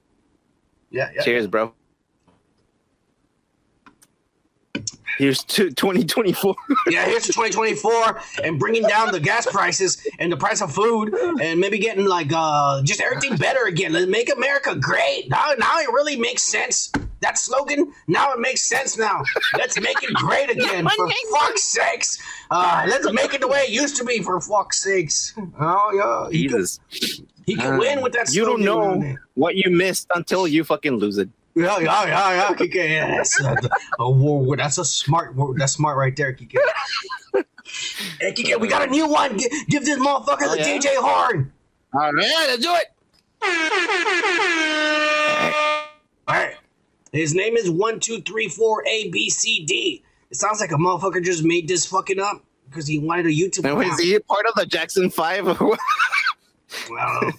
Yeah, 0.90 1.10
yeah. 1.14 1.22
Cheers, 1.22 1.46
bro. 1.46 1.74
Here's 5.18 5.42
to 5.44 5.70
2024. 5.70 6.54
Yeah, 6.88 7.04
here's 7.04 7.24
to 7.24 7.32
2024 7.32 8.22
and 8.44 8.58
bringing 8.58 8.82
down 8.82 9.12
the 9.12 9.20
gas 9.20 9.46
prices 9.46 10.06
and 10.18 10.32
the 10.32 10.36
price 10.36 10.62
of 10.62 10.72
food 10.72 11.12
and 11.40 11.60
maybe 11.60 11.78
getting 11.78 12.06
like 12.06 12.32
uh 12.32 12.82
just 12.82 13.00
everything 13.00 13.36
better 13.36 13.66
again. 13.66 13.92
Let's 13.92 14.06
make 14.06 14.32
America 14.34 14.74
great. 14.74 15.28
Now, 15.28 15.52
now 15.58 15.80
it 15.80 15.90
really 15.92 16.16
makes 16.16 16.42
sense. 16.42 16.90
That 17.20 17.36
slogan, 17.36 17.92
now 18.06 18.32
it 18.32 18.38
makes 18.38 18.62
sense 18.62 18.96
now. 18.96 19.22
Let's 19.56 19.78
make 19.80 20.02
it 20.02 20.14
great 20.14 20.50
again 20.50 20.88
for 20.96 21.10
fuck's 21.32 21.64
sakes. 21.64 22.18
Uh, 22.50 22.86
let's 22.88 23.12
make 23.12 23.34
it 23.34 23.40
the 23.40 23.48
way 23.48 23.60
it 23.60 23.70
used 23.70 23.96
to 23.96 24.04
be 24.04 24.22
for 24.22 24.40
fuck's 24.40 24.78
sakes. 24.82 25.34
Oh 25.60 25.90
yeah, 26.30 26.30
he 26.30 26.48
can, 26.48 26.64
he 27.44 27.56
can 27.56 27.76
win 27.78 28.02
with 28.02 28.12
that. 28.12 28.32
You 28.32 28.44
don't 28.44 28.62
know 28.62 29.16
what 29.34 29.56
you 29.56 29.70
missed 29.70 30.06
until 30.14 30.46
you 30.46 30.64
fucking 30.64 30.94
lose 30.94 31.18
it. 31.18 31.28
Yeah, 31.58 31.78
yeah, 31.78 32.04
yeah, 32.06 32.32
yeah, 32.34 32.54
Kike. 32.54 32.74
Yeah, 32.74 33.16
that's 33.16 33.40
a, 33.40 33.56
a 33.98 34.10
war, 34.10 34.56
that's 34.56 34.78
a 34.78 34.84
smart. 34.84 35.34
word. 35.34 35.58
That's 35.58 35.72
smart 35.72 35.96
right 35.96 36.14
there, 36.14 36.32
Kike. 36.32 36.56
hey, 38.20 38.32
Kike, 38.32 38.60
we 38.60 38.68
got 38.68 38.86
a 38.86 38.90
new 38.90 39.08
one. 39.08 39.36
Give, 39.36 39.50
give 39.68 39.84
this 39.84 39.98
motherfucker 39.98 40.42
Oh, 40.42 40.52
the 40.52 40.58
yeah? 40.58 40.78
DJ 40.78 40.94
horn. 40.96 41.52
All 41.94 42.12
right, 42.12 42.14
let's 42.14 42.62
do 42.62 42.74
it. 42.74 42.86
All 46.28 46.34
right. 46.34 46.54
His 47.12 47.34
name 47.34 47.56
is 47.56 47.70
one 47.70 48.00
two 48.00 48.20
three 48.20 48.48
four 48.48 48.84
A 48.86 49.08
B 49.10 49.30
C 49.30 49.64
D. 49.64 50.02
It 50.30 50.36
sounds 50.36 50.60
like 50.60 50.70
a 50.72 50.76
motherfucker 50.76 51.24
just 51.24 51.42
made 51.42 51.66
this 51.66 51.86
fucking 51.86 52.20
up 52.20 52.44
because 52.68 52.86
he 52.86 52.98
wanted 52.98 53.26
a 53.26 53.30
YouTube 53.30 53.64
And 53.64 53.78
was 53.78 53.98
he 53.98 54.18
part 54.18 54.44
of 54.46 54.54
the 54.54 54.66
Jackson 54.66 55.08
Five? 55.10 55.48
I 55.48 55.54
don't 55.54 55.78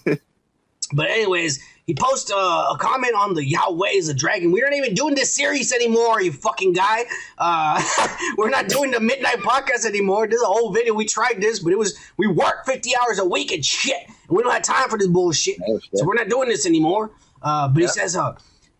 know. 0.07 0.15
but 0.93 1.07
anyways, 1.09 1.59
he 1.89 1.96
posts 1.96 2.31
uh, 2.31 2.36
a 2.36 2.77
comment 2.77 3.15
on 3.15 3.34
the 3.34 3.43
Yahweh 3.43 3.89
is 3.93 4.10
a 4.10 4.13
dragon. 4.13 4.51
We 4.51 4.62
aren't 4.62 4.75
even 4.75 4.93
doing 4.93 5.15
this 5.15 5.34
series 5.34 5.74
anymore, 5.74 6.22
you 6.22 6.31
fucking 6.31 6.74
guy. 6.74 7.05
Uh, 7.36 7.81
we're 8.38 8.51
not 8.51 8.67
doing 8.67 8.91
the 8.91 9.00
midnight 9.00 9.38
podcast 9.38 9.88
anymore. 9.88 10.27
This 10.27 10.36
is 10.36 10.43
a 10.43 10.46
whole 10.46 10.72
video. 10.72 10.93
We 10.93 11.05
tried 11.05 11.41
this, 11.41 11.58
but 11.58 11.74
it 11.74 11.79
was 11.79 11.98
we 12.17 12.27
work 12.27 12.63
fifty 12.67 12.91
hours 12.96 13.17
a 13.17 13.25
week 13.25 13.51
and 13.51 13.65
shit. 13.65 13.98
And 14.05 14.38
we 14.38 14.43
don't 14.43 14.51
have 14.51 14.62
time 14.62 14.88
for 14.88 15.00
this 15.00 15.08
bullshit. 15.08 15.58
Oh, 15.67 15.79
shit. 15.79 15.98
So 15.98 16.05
we're 16.05 16.13
not 16.13 16.29
doing 16.29 16.48
this 16.48 16.67
anymore. 16.67 17.10
Uh, 17.41 17.67
but 17.69 17.81
he 17.81 17.88
says, 17.88 18.15
uh, 18.15 18.36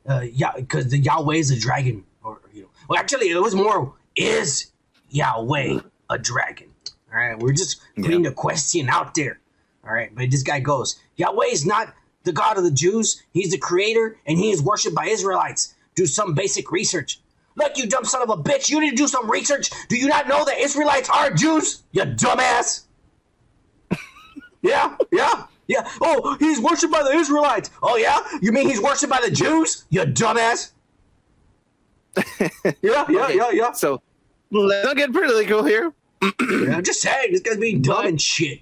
uh, 0.08 0.26
yeah, 0.32 0.52
because 0.56 0.90
the 0.90 1.00
Yahweh 1.00 1.38
is 1.38 1.50
a 1.50 1.60
dragon, 1.60 2.04
or 2.24 2.40
you 2.54 2.62
know, 2.62 2.70
well, 2.90 3.00
actually, 3.00 3.32
it 3.32 3.42
was 3.42 3.56
more 3.56 3.92
is 4.16 4.68
Yahweh 5.10 5.80
a 6.12 6.18
dragon? 6.20 6.70
All 7.12 7.18
right, 7.18 7.40
we're 7.40 7.54
just 7.54 7.82
putting 7.96 8.22
the 8.22 8.32
question 8.32 8.88
out 8.88 9.16
there. 9.16 9.40
All 9.84 9.96
right, 9.96 10.14
but 10.14 10.30
this 10.30 10.44
guy 10.44 10.60
goes, 10.60 11.00
Yahweh 11.16 11.48
is 11.48 11.66
not 11.66 11.96
the 12.30 12.34
God 12.34 12.58
of 12.58 12.64
the 12.64 12.72
Jews. 12.72 13.22
He's 13.34 13.52
the 13.52 13.58
creator, 13.58 14.18
and 14.28 14.38
he 14.38 14.52
is 14.52 14.62
worshipped 14.62 14.96
by 14.96 15.06
Israelites. 15.08 15.74
Do 15.96 16.06
some 16.06 16.34
basic 16.36 16.72
research. 16.72 17.20
Look, 17.56 17.76
you 17.78 17.88
dumb 17.88 18.06
son 18.06 18.22
of 18.22 18.30
a 18.30 18.38
bitch, 18.38 18.70
you 18.70 18.80
need 18.80 18.92
to 18.92 18.96
do 18.96 19.08
some 19.08 19.30
research. 19.30 19.70
Do 19.90 19.98
you 19.98 20.08
not 20.08 20.28
know 20.28 20.46
that 20.46 20.60
Israelites 20.60 21.10
are 21.10 21.32
Jews? 21.32 21.84
You 21.92 22.04
dumbass. 22.04 22.84
yeah, 24.62 24.96
yeah, 25.12 25.46
yeah. 25.68 25.90
Oh, 26.02 26.36
he's 26.40 26.60
worshipped 26.60 26.94
by 26.94 27.04
the 27.04 27.12
Israelites. 27.12 27.70
Oh, 27.82 27.98
yeah? 27.98 28.20
You 28.42 28.52
mean 28.52 28.70
he's 28.70 28.80
worshipped 28.82 29.12
by 29.12 29.22
the 29.22 29.32
Jews? 29.32 29.86
You 29.90 30.02
dumbass. 30.02 30.72
yeah, 32.40 32.50
yeah, 32.82 33.04
Okay. 33.24 33.36
yeah, 33.38 33.52
yeah. 33.52 33.72
So 33.72 34.02
let's 34.52 34.86
not 34.86 34.96
get 34.96 35.12
political 35.12 35.64
here. 35.64 35.94
yeah. 36.22 36.30
I'm 36.76 36.84
just 36.84 37.02
saying, 37.02 37.32
this 37.32 37.42
guy's 37.42 37.58
being 37.58 37.82
dumb 37.82 37.98
But- 37.98 38.06
and 38.08 38.22
shit. 38.22 38.60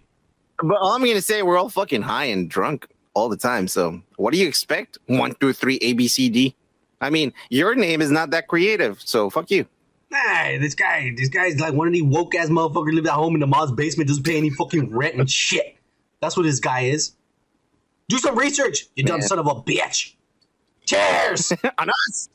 But 0.64 0.78
all 0.78 0.94
I'm 0.94 1.02
gonna 1.06 1.22
say, 1.22 1.44
we're 1.44 1.56
all 1.58 1.70
fucking 1.70 2.02
high 2.02 2.26
and 2.26 2.50
drunk 2.50 2.88
all 3.18 3.30
the 3.30 3.38
time. 3.38 3.68
So 3.68 4.00
what 4.18 4.32
do 4.32 4.40
you 4.40 4.48
expect? 4.48 5.00
One, 5.08 5.34
two, 5.40 5.52
three, 5.52 5.80
A, 5.82 5.94
B, 5.94 6.08
C, 6.08 6.30
D. 6.30 6.56
I 7.02 7.10
mean, 7.10 7.34
your 7.50 7.74
name 7.74 8.00
is 8.02 8.12
not 8.12 8.30
that 8.30 8.48
creative, 8.48 9.02
so 9.02 9.30
fuck 9.30 9.50
you. 9.50 9.66
Nah, 10.12 10.58
this 10.60 10.76
guy, 10.76 11.14
this 11.18 11.28
guy's 11.28 11.60
like 11.60 11.74
one 11.74 11.88
of 11.88 11.94
these 11.94 12.04
woke 12.04 12.36
ass 12.36 12.50
motherfuckers 12.50 12.94
live 12.94 13.08
at 13.08 13.14
home 13.14 13.34
in 13.34 13.40
the 13.40 13.48
mom's 13.48 13.72
basement, 13.72 14.08
doesn't 14.08 14.24
pay 14.24 14.38
any 14.38 14.52
fucking 14.52 14.96
rent 14.96 15.16
and 15.16 15.30
shit. 15.30 15.78
That's 16.22 16.38
what 16.38 16.44
this 16.44 16.60
guy 16.60 16.82
is. 16.82 17.14
Do 18.08 18.18
some 18.20 18.38
research, 18.38 18.86
you 18.96 19.04
dumb 19.04 19.20
Man. 19.20 19.28
son 19.28 19.40
of 19.40 19.48
a 19.48 19.56
bitch. 19.56 20.14
Cheers. 20.86 21.52
On 21.78 21.90
us. 21.90 22.30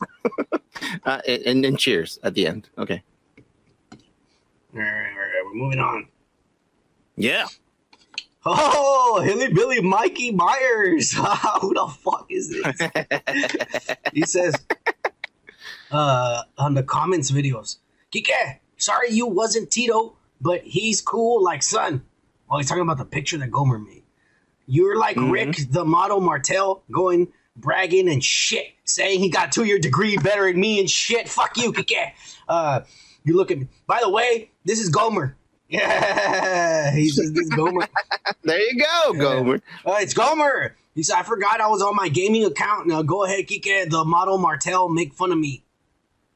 uh, 1.05 1.21
and 1.27 1.63
then 1.63 1.77
cheers 1.77 2.19
at 2.23 2.35
the 2.35 2.45
end. 2.45 2.69
Okay. 2.77 3.01
all 3.91 4.79
right, 4.79 4.85
all 4.85 5.19
right, 5.19 5.43
we're 5.45 5.55
moving 5.55 5.79
on. 5.79 6.07
Yeah. 7.15 7.47
Oh, 8.45 9.21
Hilly 9.23 9.53
Billy 9.53 9.81
Mikey 9.81 10.31
Myers. 10.31 11.13
Who 11.61 11.73
the 11.73 11.87
fuck 11.99 12.25
is 12.29 12.49
this? 12.49 13.95
he 14.13 14.23
says 14.23 14.55
uh, 15.91 16.43
on 16.57 16.73
the 16.73 16.83
comments 16.83 17.31
videos, 17.31 17.77
Kike, 18.13 18.59
sorry 18.77 19.11
you 19.11 19.27
wasn't 19.27 19.71
Tito, 19.71 20.17
but 20.41 20.61
he's 20.63 21.01
cool 21.01 21.43
like 21.43 21.63
son. 21.63 22.03
Oh, 22.49 22.57
he's 22.57 22.67
talking 22.67 22.83
about 22.83 22.97
the 22.97 23.05
picture 23.05 23.37
that 23.37 23.51
Gomer 23.51 23.79
made. 23.79 24.03
You're 24.65 24.97
like 24.97 25.17
Rick, 25.17 25.57
the 25.69 25.83
model 25.85 26.21
Martel, 26.21 26.83
going 26.91 27.29
bragging 27.55 28.09
and 28.09 28.23
shit, 28.23 28.67
saying 28.83 29.19
he 29.19 29.29
got 29.29 29.51
two 29.51 29.63
year 29.63 29.79
degree 29.79 30.17
better 30.17 30.51
than 30.51 30.59
me 30.59 30.79
and 30.79 30.89
shit. 30.89 31.29
Fuck 31.29 31.57
you, 31.57 31.71
Kike. 31.73 32.11
Uh, 32.47 32.81
you 33.23 33.35
look 33.35 33.51
at 33.51 33.59
me. 33.59 33.67
By 33.87 33.99
the 34.01 34.09
way, 34.09 34.51
this 34.65 34.79
is 34.79 34.89
Gomer. 34.89 35.37
Yeah, 35.73 36.91
he 36.91 37.09
says 37.09 37.31
this 37.33 37.49
Gomer. 37.49 37.87
There 38.43 38.59
you 38.59 38.79
go, 38.79 39.13
Gomer. 39.13 39.61
Uh, 39.85 39.97
it's 40.01 40.13
Gomer. 40.13 40.75
He 40.95 41.01
said, 41.03 41.15
I 41.17 41.23
forgot 41.23 41.59
I 41.61 41.67
was 41.67 41.81
on 41.81 41.95
my 41.95 42.09
gaming 42.09 42.45
account. 42.45 42.87
Now 42.87 43.01
go 43.01 43.23
ahead, 43.23 43.47
Kike, 43.47 43.89
the 43.89 44.03
model 44.05 44.37
Martel, 44.37 44.87
make 44.89 45.13
fun 45.13 45.31
of 45.31 45.37
me. 45.39 45.63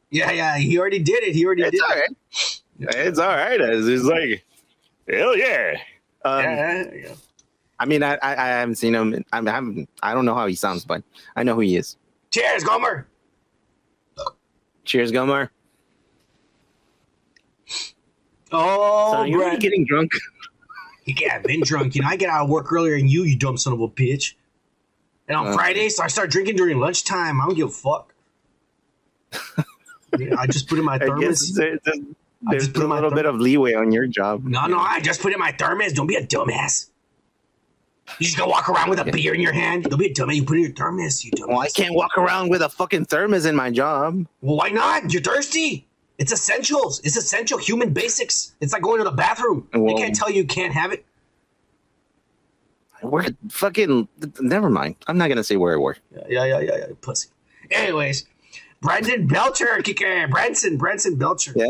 Yeah, 0.09 0.31
yeah, 0.31 0.57
he 0.57 0.79
already 0.79 0.99
did 0.99 1.23
it. 1.23 1.35
He 1.35 1.45
already 1.45 1.61
It's 1.63 1.71
did 1.71 1.81
all 1.81 1.91
it. 1.91 2.11
right. 2.79 3.05
It's 3.07 3.19
all 3.19 3.27
right. 3.27 3.59
It's 3.61 3.85
just 3.85 4.05
like, 4.05 4.43
hell 5.07 5.37
yeah. 5.37 5.75
Um, 6.25 6.43
Yeah, 6.43 6.83
yeah. 6.95 7.13
I 7.79 7.85
mean, 7.85 8.01
I, 8.01 8.15
I 8.15 8.31
I 8.33 8.47
haven't 8.47 8.75
seen 8.75 8.95
him. 8.95 9.23
I 9.31 9.37
haven't. 9.37 9.87
I 10.01 10.13
don't 10.15 10.25
know 10.25 10.33
how 10.33 10.47
he 10.47 10.55
sounds, 10.55 10.83
but 10.83 11.03
I 11.35 11.43
know 11.43 11.53
who 11.53 11.61
he 11.61 11.75
is. 11.77 11.95
Cheers, 12.31 12.63
Gomer. 12.63 13.05
Cheers, 14.85 15.11
Gomer. 15.11 15.51
Oh, 18.51 19.13
so 19.13 19.23
you're 19.23 19.39
Brad. 19.41 19.59
getting 19.59 19.85
drunk. 19.85 20.11
Yeah, 21.05 21.35
I've 21.35 21.43
been 21.43 21.61
drunk. 21.61 21.95
You 21.95 22.01
know, 22.01 22.07
I 22.09 22.15
get 22.17 22.29
out 22.29 22.43
of 22.43 22.49
work 22.49 22.71
earlier 22.71 22.97
than 22.97 23.07
you, 23.07 23.23
you 23.23 23.37
dumb 23.37 23.57
son 23.57 23.73
of 23.73 23.81
a 23.81 23.87
bitch. 23.87 24.33
And 25.27 25.37
on 25.37 25.47
uh, 25.47 25.49
Okay. 25.49 25.57
Fridays, 25.57 25.99
I 25.99 26.07
start 26.07 26.29
drinking 26.31 26.55
during 26.57 26.79
lunchtime. 26.79 27.39
I 27.41 27.45
don't 27.45 27.55
give 27.55 27.67
a 27.67 27.71
fuck. 27.71 28.13
Yeah, 30.17 30.35
I 30.39 30.47
just 30.47 30.67
put 30.69 30.79
in 30.79 30.85
my 30.85 30.95
I 30.95 30.97
guess 30.99 31.07
thermos. 31.51 31.53
there- 31.55 31.79
there- 31.83 31.93
I 32.47 32.51
there's 32.51 32.69
put 32.69 32.83
a 32.83 32.87
little 32.87 33.09
thermos. 33.09 33.13
bit 33.15 33.25
of 33.25 33.35
leeway 33.39 33.73
on 33.73 33.91
your 33.91 34.05
job. 34.05 34.43
No, 34.43 34.67
no, 34.67 34.77
I 34.77 34.99
just 34.99 35.21
put 35.21 35.33
in 35.33 35.39
my 35.39 35.51
thermos. 35.53 35.91
Don't 35.93 36.05
be 36.05 36.15
a 36.15 36.25
dumbass. 36.25 36.89
You 38.19 38.25
just 38.25 38.37
gonna 38.37 38.49
walk 38.51 38.69
around 38.69 38.91
with 38.91 38.99
a 38.99 39.05
beer 39.05 39.33
in 39.33 39.41
your 39.41 39.53
hand. 39.53 39.85
Don't 39.85 39.97
be 39.97 40.05
a 40.05 40.13
dumbass. 40.13 40.35
You 40.35 40.43
put 40.45 40.57
in 40.57 40.63
your 40.65 40.71
thermos. 40.73 41.25
You 41.25 41.31
dumbass. 41.31 41.47
Well, 41.47 41.59
I 41.59 41.69
can't 41.69 41.95
walk 41.95 42.15
around 42.15 42.49
with 42.49 42.61
a 42.61 42.69
fucking 42.69 43.05
thermos 43.05 43.45
in 43.47 43.55
my 43.55 43.71
job. 43.71 44.27
Well, 44.41 44.55
why 44.57 44.69
not? 44.69 45.11
You're 45.11 45.23
thirsty. 45.23 45.86
It's 46.17 46.31
essentials. 46.31 46.99
It's 47.03 47.15
essential 47.15 47.57
human 47.57 47.93
basics. 47.93 48.55
It's 48.59 48.73
like 48.73 48.81
going 48.81 48.97
to 48.99 49.03
the 49.03 49.11
bathroom. 49.11 49.67
they 49.71 49.93
can't 49.93 50.15
tell 50.15 50.29
you 50.29 50.37
you 50.37 50.47
can't 50.47 50.73
have 50.73 50.91
it. 50.91 51.05
We're 53.03 53.27
fucking. 53.49 54.07
Never 54.39 54.69
mind. 54.69 54.95
I'm 55.07 55.17
not 55.17 55.29
gonna 55.29 55.43
say 55.43 55.55
where 55.55 55.73
I 55.73 55.77
work. 55.77 55.99
Yeah, 56.11 56.23
yeah, 56.29 56.45
yeah, 56.45 56.59
yeah, 56.61 56.77
yeah 56.77 56.85
pussy. 56.99 57.29
Anyways, 57.69 58.25
Brendan 58.81 59.27
Belcher, 59.27 59.81
Branson, 60.29 60.77
Branson 60.77 61.15
Belcher. 61.17 61.53
Yeah. 61.55 61.67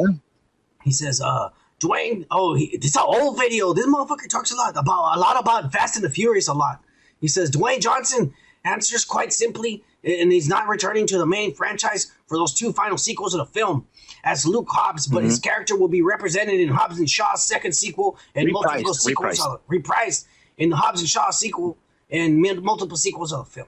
He 0.83 0.91
says, 0.91 1.19
uh, 1.19 1.49
Dwayne, 1.81 2.25
oh, 2.31 2.55
he, 2.55 2.77
this 2.77 2.91
is 2.91 2.95
an 2.95 3.03
old 3.05 3.37
video. 3.37 3.73
This 3.73 3.85
motherfucker 3.87 4.29
talks 4.29 4.51
a 4.51 4.55
lot 4.55 4.77
about 4.77 5.17
a 5.17 5.19
lot 5.19 5.39
about 5.39 5.71
Fast 5.71 5.95
and 5.95 6.05
the 6.05 6.09
Furious 6.09 6.47
a 6.47 6.53
lot. 6.53 6.81
He 7.19 7.27
says 7.27 7.51
Dwayne 7.51 7.81
Johnson 7.81 8.33
answers 8.63 9.05
quite 9.05 9.33
simply, 9.33 9.83
and 10.03 10.31
he's 10.31 10.47
not 10.47 10.67
returning 10.67 11.07
to 11.07 11.17
the 11.17 11.25
main 11.25 11.53
franchise 11.53 12.11
for 12.27 12.37
those 12.37 12.53
two 12.53 12.71
final 12.73 12.97
sequels 12.97 13.33
of 13.33 13.39
the 13.39 13.45
film 13.45 13.85
as 14.27 14.45
Luke 14.45 14.67
Hobbs, 14.69 15.07
but 15.07 15.19
Mm-hmm. 15.19 15.25
his 15.29 15.39
character 15.39 15.75
will 15.77 15.87
be 15.87 16.01
represented 16.01 16.59
in 16.59 16.67
Hobbs 16.69 16.99
and 16.99 17.09
Shaw's 17.09 17.43
second 17.43 17.71
sequel 17.73 18.17
and 18.35 18.51
multiple 18.51 18.93
sequels, 18.93 19.39
reprised. 19.39 19.45
of- 19.53 19.67
reprised 19.67 20.25
in 20.57 20.69
the 20.69 20.75
Hobbs 20.75 20.99
and 20.99 21.09
Shaw 21.09 21.29
sequel 21.31 21.77
and 22.11 22.41
multiple 22.41 22.97
sequels 22.97 23.31
of 23.33 23.45
the 23.45 23.51
film. 23.51 23.67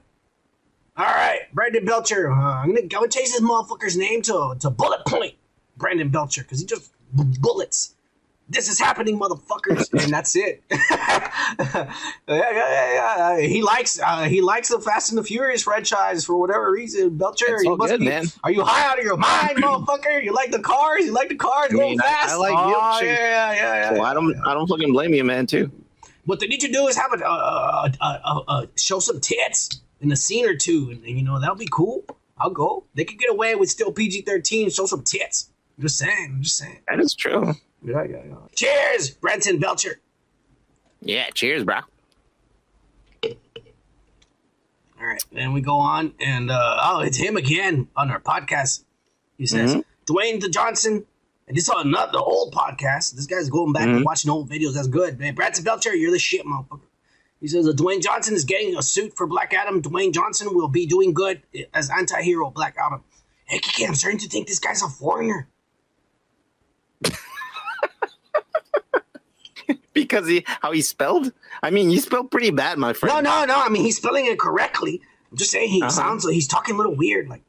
All 0.98 1.06
right, 1.06 1.42
Brandon 1.54 1.86
Belcher. 1.86 2.30
Uh, 2.30 2.36
I'm 2.36 2.76
gonna, 2.76 2.88
gonna 2.88 3.08
change 3.08 3.30
this 3.32 3.42
motherfucker's 3.42 3.96
name 3.96 4.22
to 4.24 4.56
to 4.60 4.70
Bullet 4.70 5.06
Point 5.06 5.36
Brandon 5.78 6.10
Belcher 6.10 6.42
because 6.44 6.60
he 6.60 6.66
just 6.66 6.92
b- 7.16 7.24
bullets. 7.40 7.96
This 8.52 8.68
is 8.68 8.80
happening, 8.80 9.20
motherfuckers, 9.20 9.94
and 10.04 10.12
that's 10.12 10.36
it. 10.36 10.64
yeah, 10.72 11.94
yeah, 12.28 12.52
yeah, 12.52 13.38
yeah. 13.38 13.42
He 13.42 13.62
likes 13.62 14.00
uh, 14.00 14.24
he 14.24 14.42
likes 14.42 14.70
the 14.70 14.80
Fast 14.80 15.12
and 15.12 15.20
the 15.20 15.24
Furious 15.24 15.62
franchise 15.62 16.26
for 16.26 16.36
whatever 16.36 16.72
reason. 16.72 17.16
Belcher, 17.16 17.62
you 17.62 17.78
must 17.78 17.92
good, 17.92 18.00
be. 18.00 18.08
man. 18.08 18.26
Are 18.44 18.52
you 18.52 18.64
high 18.64 18.92
out 18.92 18.98
of 18.98 19.06
your 19.06 19.18
mind, 19.18 19.58
motherfucker? 19.58 20.24
You 20.24 20.34
like 20.34 20.50
the 20.50 20.60
cars? 20.60 21.06
You 21.06 21.14
like 21.14 21.30
the 21.30 21.36
cars 21.36 21.68
I 21.70 21.76
going 21.76 21.90
mean, 21.92 22.02
I- 22.02 22.06
fast? 22.06 22.34
I 22.34 22.38
like 22.38 22.56
oh, 22.58 23.00
yeah, 23.04 23.14
yeah, 23.14 23.54
yeah. 23.54 23.96
So 23.96 24.02
I 24.02 24.16
don't. 24.16 24.36
I 24.48 24.56
don't 24.56 24.68
fucking 24.68 24.94
blame 24.94 25.14
you, 25.14 25.24
man. 25.24 25.46
Too. 25.46 25.72
What 26.26 26.40
they 26.40 26.48
need 26.48 26.62
to 26.62 26.72
do 26.72 26.88
is 26.88 26.98
have 26.98 27.14
a, 27.14 27.24
uh, 27.24 27.90
uh, 28.02 28.20
uh, 28.24 28.42
uh, 28.48 28.66
show 28.76 29.00
some 29.00 29.20
tits 29.20 29.70
in 30.02 30.12
a 30.12 30.16
scene 30.16 30.48
or 30.48 30.56
two, 30.56 30.90
and, 30.92 31.04
and, 31.04 31.18
you 31.18 31.24
know 31.24 31.40
that'll 31.40 31.56
be 31.56 31.70
cool. 31.72 32.04
I'll 32.40 32.50
go. 32.50 32.86
They 32.96 33.04
could 33.06 33.20
get 33.20 33.30
away 33.30 33.54
with 33.54 33.70
still 33.70 33.92
PG 33.92 34.24
thirteen. 34.24 34.72
Show 34.72 34.88
some 34.88 35.04
tits. 35.04 35.52
I'm 35.78 35.84
just 35.84 36.00
saying. 36.00 36.32
I'm 36.36 36.42
just 36.42 36.58
saying. 36.58 36.80
That 36.88 37.00
is 37.00 37.14
true. 37.14 37.54
Yeah, 37.84 38.04
yeah, 38.04 38.18
yeah. 38.28 38.36
Cheers, 38.56 39.10
Brenton 39.12 39.60
Belcher. 39.60 40.00
Yeah. 41.02 41.30
Cheers, 41.34 41.64
bro. 41.64 41.80
All 45.02 45.08
right, 45.08 45.24
then 45.32 45.54
we 45.54 45.62
go 45.62 45.78
on, 45.78 46.14
and 46.20 46.52
uh, 46.52 46.78
oh, 46.84 47.00
it's 47.00 47.16
him 47.16 47.38
again 47.38 47.88
on 47.96 48.12
our 48.12 48.20
podcast. 48.20 48.84
He 49.38 49.46
says, 49.46 49.76
Mhm. 49.76 49.84
Dwayne 50.06 50.42
the 50.42 50.50
Johnson, 50.50 51.06
and 51.48 51.56
this 51.56 51.70
is 51.70 51.74
another 51.74 52.12
the 52.12 52.18
old 52.20 52.54
podcast. 52.54 53.16
This 53.16 53.26
guy's 53.26 53.50
going 53.50 53.72
back 53.72 53.84
and 53.88 54.02
Mhm. 54.02 54.04
watching 54.06 54.30
old 54.30 54.50
videos. 54.50 54.74
That's 54.74 54.90
good, 54.90 55.18
man. 55.18 55.36
Branson 55.36 55.64
Belcher, 55.64 55.96
you're 55.96 56.12
the 56.12 56.20
shit, 56.20 56.46
motherfucker. 56.46 56.82
He 57.40 57.48
says, 57.48 57.66
uh, 57.66 57.72
Dwayne 57.72 58.02
Johnson 58.04 58.34
is 58.36 58.44
getting 58.44 58.76
a 58.76 58.82
suit 58.84 59.16
for 59.16 59.26
Black 59.26 59.54
Adam. 59.54 59.82
Dwayne 59.82 60.14
Johnson 60.14 60.50
will 60.54 60.68
be 60.68 60.86
doing 60.86 61.14
good 61.14 61.44
as 61.74 61.90
anti-hero 61.90 62.50
Black 62.50 62.76
Adam. 62.78 63.02
Hey, 63.46 63.60
Kiki, 63.60 63.86
I'm 63.88 63.96
starting 63.96 64.20
to 64.20 64.28
think 64.28 64.50
this 64.50 64.60
guy's 64.60 64.82
a 64.84 64.90
foreigner. 64.90 65.48
Because 70.02 70.28
he 70.28 70.44
how 70.48 70.72
he 70.72 70.82
spelled. 70.82 71.32
I 71.64 71.70
mean, 71.72 71.90
you 71.90 72.00
spelled 72.00 72.32
pretty 72.32 72.52
bad, 72.52 72.78
my 72.78 72.94
friend. 72.94 73.24
No, 73.24 73.42
no, 73.42 73.46
no. 73.46 73.62
I 73.62 73.70
mean, 73.70 73.84
he's 73.84 73.98
spelling 73.98 74.26
it 74.26 74.40
correctly. 74.40 75.02
I'm 75.32 75.38
just 75.38 75.52
saying 75.52 75.70
he 75.70 75.82
Uh-huh. 75.82 75.90
sounds 75.92 76.26
like 76.26 76.34
he's 76.34 76.48
talking 76.48 76.76
a 76.76 76.78
little 76.78 76.96
weird. 76.96 77.28
Like 77.30 77.42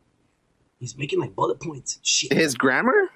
he's 0.79 0.97
making 0.97 1.21
like 1.21 1.35
bullet 1.35 1.61
points. 1.61 1.99
Shit. 2.03 2.33
His 2.33 2.55
grammar. 2.55 3.11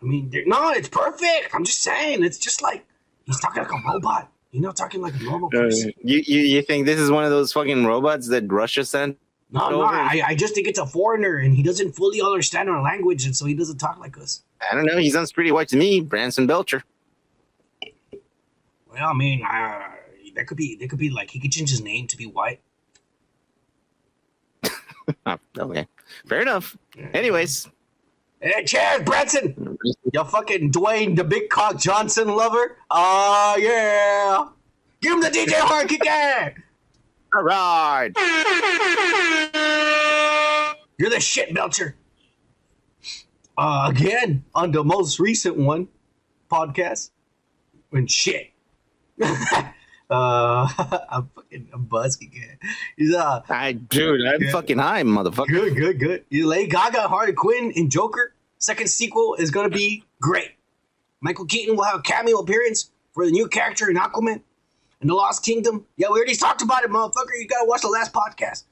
I 0.00 0.04
mean, 0.04 0.30
no, 0.46 0.70
it's 0.70 0.88
perfect. 0.88 1.52
I'm 1.54 1.64
just 1.64 1.80
saying, 1.82 2.22
it's 2.22 2.38
just 2.38 2.62
like 2.62 2.84
he's 3.24 3.40
talking 3.40 3.62
like 3.62 3.72
a 3.72 3.82
robot. 3.88 4.30
You're 4.52 4.62
not 4.62 4.76
talking 4.76 5.00
like 5.02 5.14
a 5.20 5.22
normal 5.24 5.48
Uh, 5.48 5.58
person. 5.62 5.92
you, 6.02 6.22
you 6.26 6.40
you 6.40 6.62
think 6.62 6.86
this 6.86 6.98
is 6.98 7.10
one 7.10 7.24
of 7.24 7.30
those 7.30 7.52
fucking 7.52 7.84
robots 7.84 8.28
that 8.28 8.50
Russia 8.50 8.84
sent? 8.84 9.18
no, 9.50 9.68
no. 9.70 9.82
I, 9.82 10.22
I 10.28 10.34
just 10.34 10.54
think 10.54 10.68
it's 10.68 10.78
a 10.78 10.86
foreigner 10.86 11.36
and 11.38 11.54
he 11.56 11.62
doesn't 11.62 11.92
fully 11.92 12.20
understand 12.22 12.68
our 12.70 12.80
language, 12.82 13.24
and 13.26 13.34
so 13.36 13.44
he 13.46 13.54
doesn't 13.54 13.78
talk 13.78 13.98
like 13.98 14.16
us. 14.18 14.42
I 14.70 14.74
don't 14.74 14.84
know. 14.86 14.98
He 14.98 15.10
sounds 15.10 15.32
pretty 15.32 15.50
white 15.52 15.68
to 15.68 15.76
me, 15.76 16.00
Branson 16.00 16.46
Belcher. 16.46 16.84
Well, 18.98 19.10
I 19.10 19.14
mean, 19.14 19.44
uh, 19.44 19.80
that 20.34 20.46
could 20.46 20.56
be, 20.56 20.76
that 20.76 20.90
could 20.90 20.98
be 20.98 21.10
like 21.10 21.30
he 21.30 21.38
could 21.38 21.52
change 21.52 21.70
his 21.70 21.82
name 21.82 22.06
to 22.08 22.16
be 22.16 22.26
white. 22.26 22.60
Oh, 25.24 25.38
okay, 25.58 25.86
fair 26.26 26.42
enough. 26.42 26.76
Anyways, 27.14 27.66
Hey, 28.40 28.62
cheers, 28.64 29.02
Branson. 29.04 29.78
You 30.12 30.24
fucking 30.24 30.70
Dwayne 30.70 31.16
the 31.16 31.24
Big 31.24 31.48
Cock 31.48 31.78
Johnson 31.78 32.28
lover. 32.28 32.76
Oh 32.90 33.56
yeah. 33.58 34.48
Give 35.00 35.14
him 35.14 35.20
the 35.20 35.30
DJ 35.30 35.54
hard 35.54 35.88
kick 35.88 36.02
all 37.34 37.42
right. 37.42 38.10
You're 40.98 41.10
the 41.10 41.20
shit, 41.20 41.54
Belcher. 41.54 41.96
Uh, 43.56 43.90
again, 43.90 44.44
on 44.54 44.72
the 44.72 44.82
most 44.82 45.20
recent 45.20 45.56
one 45.56 45.88
podcast, 46.50 47.10
when 47.90 48.06
shit. 48.06 48.52
Uh, 49.20 50.66
I'm 51.10 51.28
fucking 51.34 51.68
I'm 51.72 51.84
buzzing. 51.84 52.32
He's 52.96 53.14
uh 53.14 53.42
I 53.48 53.72
dude, 53.72 54.26
I'm 54.26 54.42
Yeah. 54.42 54.50
fucking 54.52 54.78
high, 54.78 55.02
motherfucker. 55.02 55.48
good, 55.48 55.76
good, 55.76 55.98
good. 55.98 56.24
You 56.30 56.46
Lady 56.46 56.68
Gaga, 56.70 57.08
Harley 57.08 57.34
Quinn, 57.34 57.72
and 57.76 57.90
Joker. 57.90 58.32
Second 58.58 58.88
sequel 58.88 59.34
is 59.34 59.50
gonna 59.50 59.68
be 59.68 60.04
great. 60.20 60.52
Michael 61.20 61.44
Keaton 61.46 61.76
will 61.76 61.84
have 61.84 61.98
a 62.00 62.02
cameo 62.02 62.38
appearance 62.38 62.90
for 63.12 63.26
the 63.26 63.32
new 63.32 63.48
character 63.48 63.90
in 63.90 63.96
Aquaman 63.96 64.40
and 65.00 65.10
the 65.10 65.14
Lost 65.14 65.44
Kingdom. 65.44 65.84
Yeah, 65.96 66.08
we 66.10 66.16
already 66.18 66.36
talked 66.36 66.62
about 66.62 66.84
it, 66.84 66.90
motherfucker. 66.90 67.38
You 67.38 67.46
gotta 67.46 67.66
watch 67.68 67.82
the 67.82 67.88
last 67.88 68.12
podcast. 68.12 68.64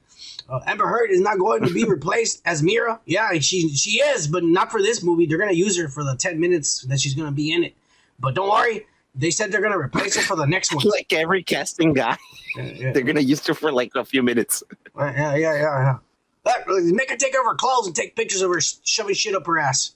Uh, 0.49 0.61
Amber 0.65 0.87
Heard 0.87 1.11
is 1.11 1.19
not 1.19 1.37
going 1.37 1.61
to 1.65 1.73
be 1.73 1.83
replaced 1.87 2.41
as 2.45 2.63
Mera. 2.63 2.99
Yeah, 3.05 3.33
she 3.39 3.69
she 3.69 3.99
is, 3.99 4.27
but 4.27 4.43
not 4.43 4.71
for 4.71 4.81
this 4.81 5.03
movie. 5.03 5.25
They're 5.27 5.37
gonna 5.37 5.51
use 5.51 5.77
her 5.77 5.87
for 5.87 6.03
the 6.03 6.15
ten 6.15 6.39
minutes 6.39 6.81
that 6.87 6.99
she's 6.99 7.13
gonna 7.13 7.31
be 7.31 7.51
in 7.51 7.63
it. 7.63 7.75
But 8.19 8.33
don't 8.33 8.49
worry, 8.49 8.87
they 9.17 9.31
said 9.31 9.51
they're 9.51 9.61
gonna 9.61 9.77
replace 9.77 10.15
her 10.15 10.21
for 10.21 10.35
the 10.35 10.45
next 10.45 10.73
one. 10.73 10.85
Like 10.89 11.11
every 11.13 11.43
casting 11.43 11.93
guy, 11.93 12.17
Yeah, 12.55 12.63
yeah, 12.63 12.93
they're 12.93 13.03
gonna 13.03 13.21
use 13.21 13.45
her 13.47 13.53
for 13.53 13.71
like 13.71 13.91
a 13.95 14.05
few 14.05 14.23
minutes. 14.23 14.63
yeah, 14.97 15.35
yeah, 15.35 15.35
yeah. 15.35 15.55
yeah. 15.55 15.97
That- 16.45 16.67
make 16.67 17.09
her 17.09 17.17
take 17.17 17.37
off 17.37 17.45
her 17.45 17.55
clothes 17.55 17.87
and 17.87 17.95
take 17.95 18.15
pictures 18.15 18.41
of 18.41 18.51
her 18.51 18.61
shoving 18.61 19.15
shit 19.15 19.35
up 19.35 19.45
her 19.47 19.59
ass. 19.59 19.95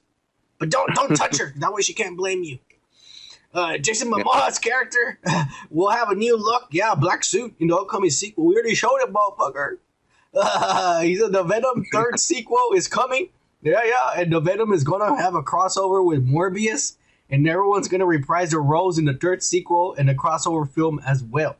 But 0.59 0.69
don't 0.69 0.93
don't 0.95 1.15
touch 1.15 1.37
her. 1.39 1.53
That 1.59 1.73
way 1.73 1.81
she 1.81 1.93
can't 1.93 2.17
blame 2.17 2.43
you. 2.43 2.59
Uh, 3.53 3.77
Jason 3.77 4.09
Momoa's 4.09 4.59
character 4.59 5.19
will 5.69 5.89
have 5.89 6.09
a 6.09 6.15
new 6.15 6.37
look. 6.37 6.67
Yeah, 6.71 6.95
black 6.95 7.23
suit 7.25 7.53
in 7.59 7.67
the 7.67 7.75
upcoming 7.75 8.09
sequel. 8.09 8.45
We 8.45 8.53
already 8.55 8.75
showed 8.75 8.97
it, 9.01 9.11
motherfucker. 9.11 9.77
Uh, 10.33 11.01
he 11.01 11.17
said 11.17 11.33
the 11.33 11.43
Venom 11.43 11.85
third 11.91 12.17
sequel 12.19 12.71
is 12.75 12.87
coming. 12.87 13.27
Yeah, 13.61 13.81
yeah, 13.83 14.21
and 14.21 14.31
the 14.31 14.39
Venom 14.39 14.71
is 14.71 14.83
gonna 14.85 15.15
have 15.17 15.35
a 15.35 15.41
crossover 15.43 16.03
with 16.05 16.25
Morbius, 16.27 16.95
and 17.31 17.47
everyone's 17.47 17.87
gonna 17.87 18.05
reprise 18.05 18.51
their 18.51 18.61
roles 18.61 18.99
in 18.99 19.05
the 19.05 19.13
third 19.13 19.41
sequel 19.41 19.95
and 19.97 20.07
the 20.07 20.13
crossover 20.13 20.69
film 20.69 21.01
as 21.05 21.23
well. 21.23 21.55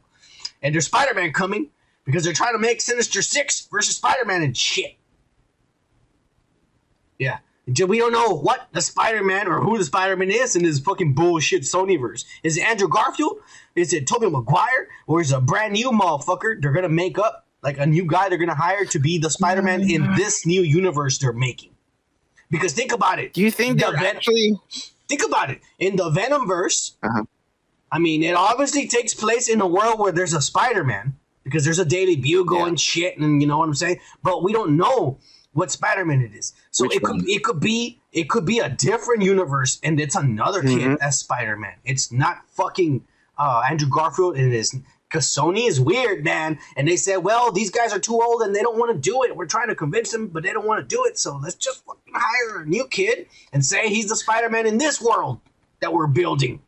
And 0.62 0.76
there's 0.76 0.86
Spider-Man 0.86 1.34
coming 1.34 1.70
because 2.06 2.24
they're 2.24 2.34
trying 2.34 2.54
to 2.54 2.60
make 2.60 2.82
Sinister 2.82 3.22
Six 3.22 3.68
versus 3.72 3.96
Spider-Man 3.96 4.44
and 4.44 4.56
shit. 4.56 4.98
Yeah. 7.18 7.40
We 7.68 8.00
don't 8.00 8.12
know 8.12 8.30
what 8.36 8.68
the 8.74 8.82
Spider-Man 8.82 9.48
or 9.48 9.62
who 9.62 9.78
the 9.78 9.86
Spider-Man 9.86 10.30
is 10.30 10.56
in 10.56 10.64
this 10.64 10.80
fucking 10.80 11.14
bullshit 11.14 11.62
Sonyverse. 11.62 12.26
Is 12.44 12.58
it 12.58 12.64
Andrew 12.64 12.90
Garfield? 12.90 13.38
Is 13.76 13.94
it 13.94 14.08
Tobey 14.08 14.30
Maguire? 14.30 14.90
Or 15.08 15.22
is 15.22 15.32
it 15.32 15.38
a 15.38 15.42
brand 15.42 15.74
new 15.74 15.92
motherfucker 15.92 16.62
they're 16.62 16.74
gonna 16.74 16.90
make 16.90 17.18
up? 17.18 17.48
Like 17.64 17.78
a 17.78 17.86
new 17.86 18.06
guy 18.06 18.28
they're 18.28 18.40
gonna 18.40 18.56
hire 18.56 18.86
to 18.86 19.00
be 19.00 19.20
the 19.20 19.30
Spider-Man 19.30 19.90
in 19.90 20.16
this 20.16 20.46
new 20.46 20.64
universe 20.64 21.20
they're 21.20 21.32
making. 21.32 21.72
Because 22.50 22.74
think 22.74 22.92
about 22.92 23.20
it. 23.20 23.34
Do 23.34 23.42
you 23.42 23.52
think 23.52 23.80
The 23.80 23.92
they're 23.92 24.08
actually? 24.08 24.60
Think 25.12 25.24
about 25.32 25.50
it. 25.52 25.60
In 25.80 25.96
the 25.98 26.10
Venom 26.10 26.48
verse, 26.48 26.96
Uh-huh. 27.04 27.24
I 27.92 28.00
mean, 28.00 28.24
it 28.24 28.36
obviously 28.36 28.88
takes 28.88 29.14
place 29.14 29.50
in 29.50 29.60
a 29.60 29.68
world 29.68 30.00
where 30.00 30.14
there's 30.14 30.34
a 30.34 30.42
Spider 30.42 30.84
Man 30.86 31.18
because 31.44 31.64
there's 31.66 31.80
a 31.80 31.86
Daily 31.98 32.16
Bugle 32.16 32.60
Yeah. 32.60 32.68
and 32.68 32.80
shit, 32.80 33.18
and 33.20 33.42
you 33.42 33.48
know 33.48 33.58
what 33.58 33.68
I'm 33.68 33.76
saying. 33.76 34.00
But 34.24 34.44
we 34.46 34.54
don't 34.54 34.78
know 34.78 35.18
what 35.54 35.70
Spider-Man 35.70 36.22
it 36.22 36.34
is. 36.34 36.54
So 36.72 36.86
Which 36.86 36.96
it 36.96 37.04
could 37.04 37.28
it 37.28 37.44
could 37.44 37.60
be 37.60 38.00
it 38.14 38.30
could 38.30 38.46
be 38.46 38.60
a 38.60 38.70
different 38.70 39.22
universe, 39.24 39.80
and 39.84 40.00
it's 40.00 40.16
another 40.16 40.62
kid 40.62 40.80
Mhm. 40.92 40.98
as 41.02 41.20
Spider-Man. 41.20 41.76
It's 41.84 42.10
not 42.12 42.38
fucking 42.56 43.04
uh, 43.38 43.64
Andrew 43.70 43.90
Garfield, 43.90 44.36
and 44.38 44.54
it 44.54 44.56
is 44.64 44.74
because 45.12 45.26
Sony 45.26 45.68
is 45.68 45.80
weird, 45.80 46.24
man. 46.24 46.58
And 46.78 46.88
they 46.88 46.96
said, 46.96 47.18
well, 47.18 47.52
these 47.52 47.70
guys 47.70 47.92
are 47.92 48.00
too 48.00 48.22
old 48.22 48.44
and 48.44 48.56
they 48.56 48.62
don't 48.62 48.78
want 48.78 48.94
to 48.94 48.98
do 48.98 49.24
it. 49.24 49.36
We're 49.36 49.46
trying 49.46 49.68
to 49.68 49.76
convince 49.76 50.12
them, 50.12 50.28
but 50.28 50.42
they 50.44 50.54
don't 50.54 50.66
want 50.66 50.80
to 50.80 50.96
do 50.96 51.04
it. 51.06 51.18
So 51.18 51.38
let's 51.44 51.56
just 51.56 51.84
fucking 51.86 52.14
hire 52.16 52.62
a 52.62 52.66
new 52.66 52.88
kid 52.88 53.28
and 53.52 53.66
say 53.66 53.90
he's 53.90 54.08
the 54.08 54.16
Spider-Man 54.16 54.66
in 54.66 54.78
this 54.78 55.02
world 55.02 55.42
that 55.82 55.92
we're 55.92 56.08
building. 56.08 56.62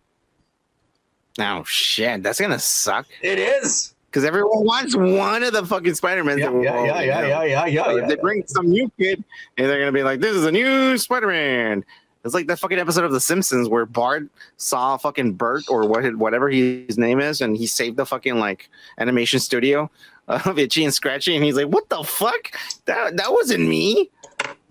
Oh 1.40 1.64
shit, 1.64 2.22
that's 2.22 2.40
gonna 2.40 2.60
suck. 2.60 3.08
It 3.22 3.40
is. 3.40 3.96
Because 4.06 4.24
everyone 4.26 4.64
wants 4.64 4.96
one 4.96 5.42
of 5.42 5.54
the 5.54 5.66
fucking 5.66 5.96
Spider-Mans. 5.96 6.40
Yeah, 6.40 6.52
yeah, 6.52 6.84
yeah, 6.84 7.02
yeah, 7.02 7.02
yeah, 7.02 7.44
yeah, 7.44 7.66
yeah. 7.66 7.84
So 7.86 7.96
yeah. 7.96 8.04
if 8.04 8.10
they 8.10 8.16
bring 8.18 8.44
some 8.46 8.70
new 8.70 8.92
kid 9.00 9.24
and 9.58 9.68
they're 9.68 9.80
gonna 9.80 9.92
be 9.92 10.04
like, 10.04 10.20
"This 10.20 10.36
is 10.36 10.46
a 10.46 10.52
new 10.52 10.96
Spider-Man." 10.98 11.84
It's 12.24 12.34
like 12.34 12.48
that 12.48 12.60
fucking 12.60 12.80
episode 12.80 13.04
of 13.04 13.12
The 13.12 13.20
Simpsons 13.20 13.68
where 13.68 13.86
Bart 13.86 14.30
saw 14.58 14.96
fucking 14.96 15.34
Bert 15.34 15.64
or 15.70 15.86
what 15.86 16.16
whatever 16.16 16.50
his 16.50 16.98
name 16.98 17.20
is, 17.20 17.42
and 17.42 17.58
he 17.58 17.68
saved 17.68 17.98
the 17.98 18.06
fucking 18.06 18.40
like 18.40 18.70
animation 18.98 19.40
studio 19.40 19.92
of 20.28 20.58
Itchy 20.58 20.86
and 20.86 20.94
Scratchy, 20.94 21.36
and 21.36 21.44
he's 21.44 21.56
like, 21.56 21.68
"What 21.68 21.90
the 21.90 22.04
fuck? 22.04 22.54
That 22.86 23.18
that 23.18 23.32
wasn't 23.32 23.68
me. 23.68 24.10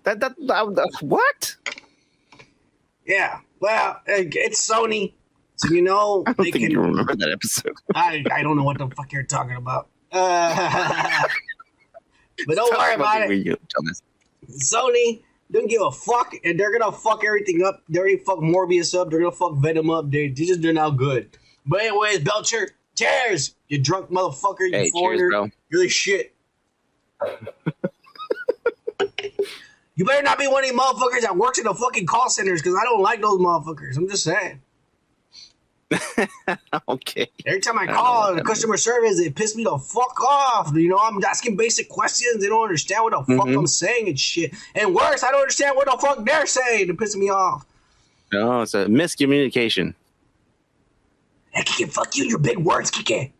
That 0.03 0.19
that, 0.19 0.35
that, 0.47 0.75
that 0.75 0.97
what? 1.01 1.55
Yeah. 3.05 3.39
Well, 3.59 4.01
it's 4.07 4.67
Sony. 4.67 5.13
So 5.57 5.73
you 5.73 5.81
know 5.81 6.23
I 6.27 6.33
don't 6.33 6.45
they 6.45 6.51
think 6.51 6.65
can 6.65 6.71
you 6.71 6.81
remember 6.81 7.15
that 7.15 7.29
episode. 7.29 7.73
I, 7.95 8.23
I 8.31 8.41
don't 8.41 8.57
know 8.57 8.63
what 8.63 8.79
the 8.79 8.87
fuck 8.89 9.11
you're 9.11 9.23
talking 9.23 9.55
about. 9.55 9.89
Uh, 10.11 11.23
but 12.47 12.55
don't 12.55 12.77
worry 12.77 12.95
about 12.95 13.19
the 13.19 13.25
it. 13.25 13.29
way 13.29 13.35
you 13.35 13.57
tell. 13.69 13.83
Sony 14.49 15.21
don't 15.51 15.69
give 15.69 15.81
a 15.81 15.91
fuck, 15.91 16.33
and 16.43 16.59
they're 16.59 16.77
gonna 16.77 16.91
fuck 16.91 17.23
everything 17.25 17.63
up. 17.63 17.83
They 17.87 17.99
already 17.99 18.17
fuck 18.17 18.39
Morbius 18.39 18.97
up. 18.99 19.09
They're 19.09 19.19
gonna 19.19 19.31
fuck 19.31 19.55
Venom 19.57 19.89
up. 19.89 20.09
They, 20.09 20.27
they 20.29 20.45
just 20.45 20.61
they're 20.61 20.73
now 20.73 20.89
good. 20.89 21.37
But 21.65 21.81
anyways, 21.81 22.19
Belcher, 22.19 22.71
cheers, 22.95 23.55
you 23.67 23.79
drunk 23.79 24.09
motherfucker, 24.09 24.61
you 24.61 24.71
Hey, 24.71 24.83
cheers, 24.83 24.91
foreigner. 24.91 25.29
bro. 25.29 25.49
You're 25.69 25.83
the 25.83 25.89
shit. 25.89 26.33
you 29.95 30.05
better 30.05 30.23
not 30.23 30.39
be 30.39 30.47
one 30.47 30.63
of 30.63 30.69
these 30.69 30.77
motherfuckers 30.79 31.21
that 31.21 31.37
works 31.37 31.59
in 31.59 31.65
the 31.65 31.73
fucking 31.73 32.05
call 32.07 32.29
centers 32.29 32.61
because 32.61 32.75
I 32.75 32.83
don't 32.83 33.01
like 33.01 33.21
those 33.21 33.39
motherfuckers. 33.39 33.95
I'm 33.97 34.09
just 34.09 34.23
saying. 34.23 34.61
Okay. 36.87 37.29
Every 37.45 37.59
time 37.61 37.77
I 37.79 37.83
I 37.83 37.87
call 37.93 38.29
what 38.29 38.37
the 38.37 38.43
customer 38.43 38.77
service, 38.77 39.17
they 39.19 39.29
piss 39.29 39.55
me 39.55 39.63
the 39.63 39.77
fuck 39.77 40.19
off. 40.21 40.71
You 40.75 40.89
know, 40.89 40.97
I'm 40.97 41.23
asking 41.23 41.55
basic 41.57 41.89
questions. 41.89 42.41
They 42.41 42.47
don't 42.47 42.63
understand 42.63 43.03
what 43.03 43.11
the 43.11 43.35
fuck 43.35 43.47
Mhm. 43.47 43.59
I'm 43.59 43.67
saying 43.67 44.07
and 44.09 44.19
shit. 44.19 44.53
And 44.75 44.93
worse, 44.95 45.23
I 45.23 45.31
don't 45.31 45.41
understand 45.41 45.75
what 45.75 45.85
the 45.85 45.97
fuck 45.99 46.25
they're 46.25 46.45
saying. 46.45 46.89
It 46.89 46.97
pisses 46.97 47.15
me 47.15 47.29
off. 47.29 47.65
No, 48.31 48.61
it's 48.61 48.73
a 48.73 48.85
miscommunication. 48.85 49.93
Hey, 51.51 51.63
Kike, 51.63 51.91
fuck 51.91 52.15
you 52.17 52.25
your 52.25 52.39
big 52.39 52.57
words, 52.57 52.89
Kike. 52.91 53.31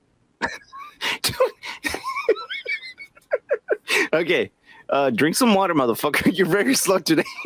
okay. 4.13 4.51
Uh, 4.93 5.09
drink 5.09 5.35
some 5.35 5.55
water, 5.55 5.73
motherfucker. 5.73 6.31
You're 6.37 6.45
very 6.45 6.75
slow 6.75 6.99
today. 6.99 7.23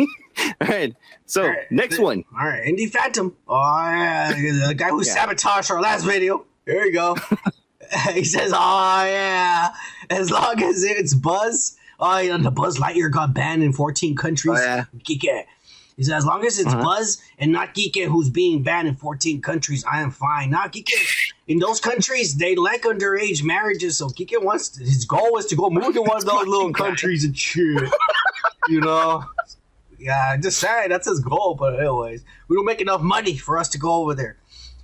All 0.62 0.68
right. 0.68 0.94
So 1.26 1.44
All 1.44 1.48
right. 1.48 1.72
next 1.72 1.98
one. 1.98 2.26
All 2.38 2.46
right, 2.46 2.66
Indy 2.68 2.88
Phantom. 2.88 3.36
Oh, 3.48 3.56
yeah, 3.90 4.34
the 4.68 4.76
guy 4.76 4.90
who 4.90 4.98
Yeah. 5.06 5.14
sabotaged 5.14 5.72
our 5.72 5.82
last 5.82 6.04
video. 6.04 6.46
Here 6.66 6.84
you 6.84 6.92
go. 6.94 7.16
he 8.12 8.26
says, 8.26 8.52
"Oh 8.54 9.04
yeah, 9.06 9.70
as 10.10 10.30
long 10.30 10.62
as 10.62 10.84
it's 10.84 11.14
Buzz." 11.14 11.78
Oh, 12.00 12.18
yeah, 12.18 12.36
the 12.38 12.52
Buzz 12.52 12.78
Lightyear 12.80 13.10
got 13.10 13.34
banned 13.34 13.64
in 13.64 13.72
14 13.72 14.16
countries. 14.16 14.60
Oh, 14.60 14.62
yeah. 14.62 14.84
He 15.96 16.04
said, 16.04 16.16
as 16.18 16.26
long 16.26 16.46
as 16.46 16.60
it's 16.60 16.68
Uh-huh. 16.72 16.84
Buzz 16.84 17.20
and 17.40 17.52
not 17.52 17.74
Geeke 17.74 18.06
who's 18.06 18.30
being 18.30 18.62
banned 18.62 18.88
in 18.88 18.96
14 18.96 19.42
countries, 19.42 19.84
I 19.92 20.02
am 20.02 20.12
fine. 20.12 20.52
Not 20.52 20.72
Geeke, 20.74 20.92
in 21.48 21.60
those 21.60 21.80
countries, 21.80 22.36
they 22.36 22.56
like 22.56 22.84
underage 22.84 23.44
marriages, 23.44 23.98
so 23.98 24.10
Geeke 24.10 24.42
wants 24.44 24.70
to, 24.70 24.84
his 24.84 25.06
goal 25.06 25.38
is 25.38 25.46
to 25.48 25.56
go 25.56 25.70
move 25.70 25.94
to 25.94 26.02
one 26.02 26.18
of 26.18 26.26
those 26.26 26.46
little 26.46 26.74
countries 26.74 27.24
and 27.24 27.38
shit. 27.38 27.90
you 28.68 28.82
know? 28.82 29.24
Yeah, 29.98 30.36
just 30.38 30.60
saying, 30.60 30.90
that's 30.90 31.08
his 31.08 31.22
goal, 31.22 31.56
but 31.56 31.80
anyways, 31.80 32.24
we 32.48 32.56
don't 32.56 32.66
make 32.66 32.82
enough 32.82 33.02
money 33.02 33.38
for 33.38 33.58
us 33.58 33.70
to 33.70 33.78
go 33.78 33.94
over 33.94 34.14
there. 34.14 34.38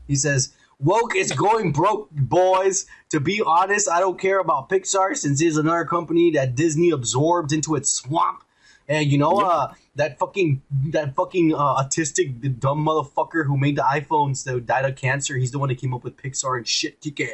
He 0.08 0.16
says, 0.16 0.54
Woke 0.80 1.16
is 1.16 1.32
going 1.32 1.72
broke, 1.72 2.10
boys. 2.12 2.86
To 3.10 3.20
be 3.20 3.42
honest, 3.46 3.90
I 3.90 4.00
don't 4.00 4.20
care 4.20 4.40
about 4.40 4.70
Pixar 4.70 5.16
since 5.16 5.42
it's 5.42 5.56
another 5.56 5.86
company 5.86 6.32
that 6.32 6.56
Disney 6.56 6.90
absorbed 6.90 7.54
into 7.54 7.76
its 7.76 7.92
swamp. 7.92 8.44
And 8.88 9.10
you 9.10 9.18
know, 9.18 9.40
uh, 9.40 9.74
that 9.96 10.18
fucking 10.18 10.62
that 10.88 11.16
fucking 11.16 11.54
uh, 11.54 11.84
autistic 11.84 12.60
dumb 12.60 12.86
motherfucker 12.86 13.46
who 13.46 13.58
made 13.58 13.76
the 13.76 13.84
iPhones 13.84 14.44
that 14.46 14.66
died 14.66 14.86
of 14.86 14.96
cancer. 14.96 15.36
He's 15.38 15.52
the 15.52 15.60
one 15.60 15.70
that 15.70 15.78
came 15.78 15.94
up 15.94 16.04
with 16.04 16.18
Pixar 16.18 16.58
and 16.58 16.68
shit. 16.68 17.00
Kike. 17.02 17.28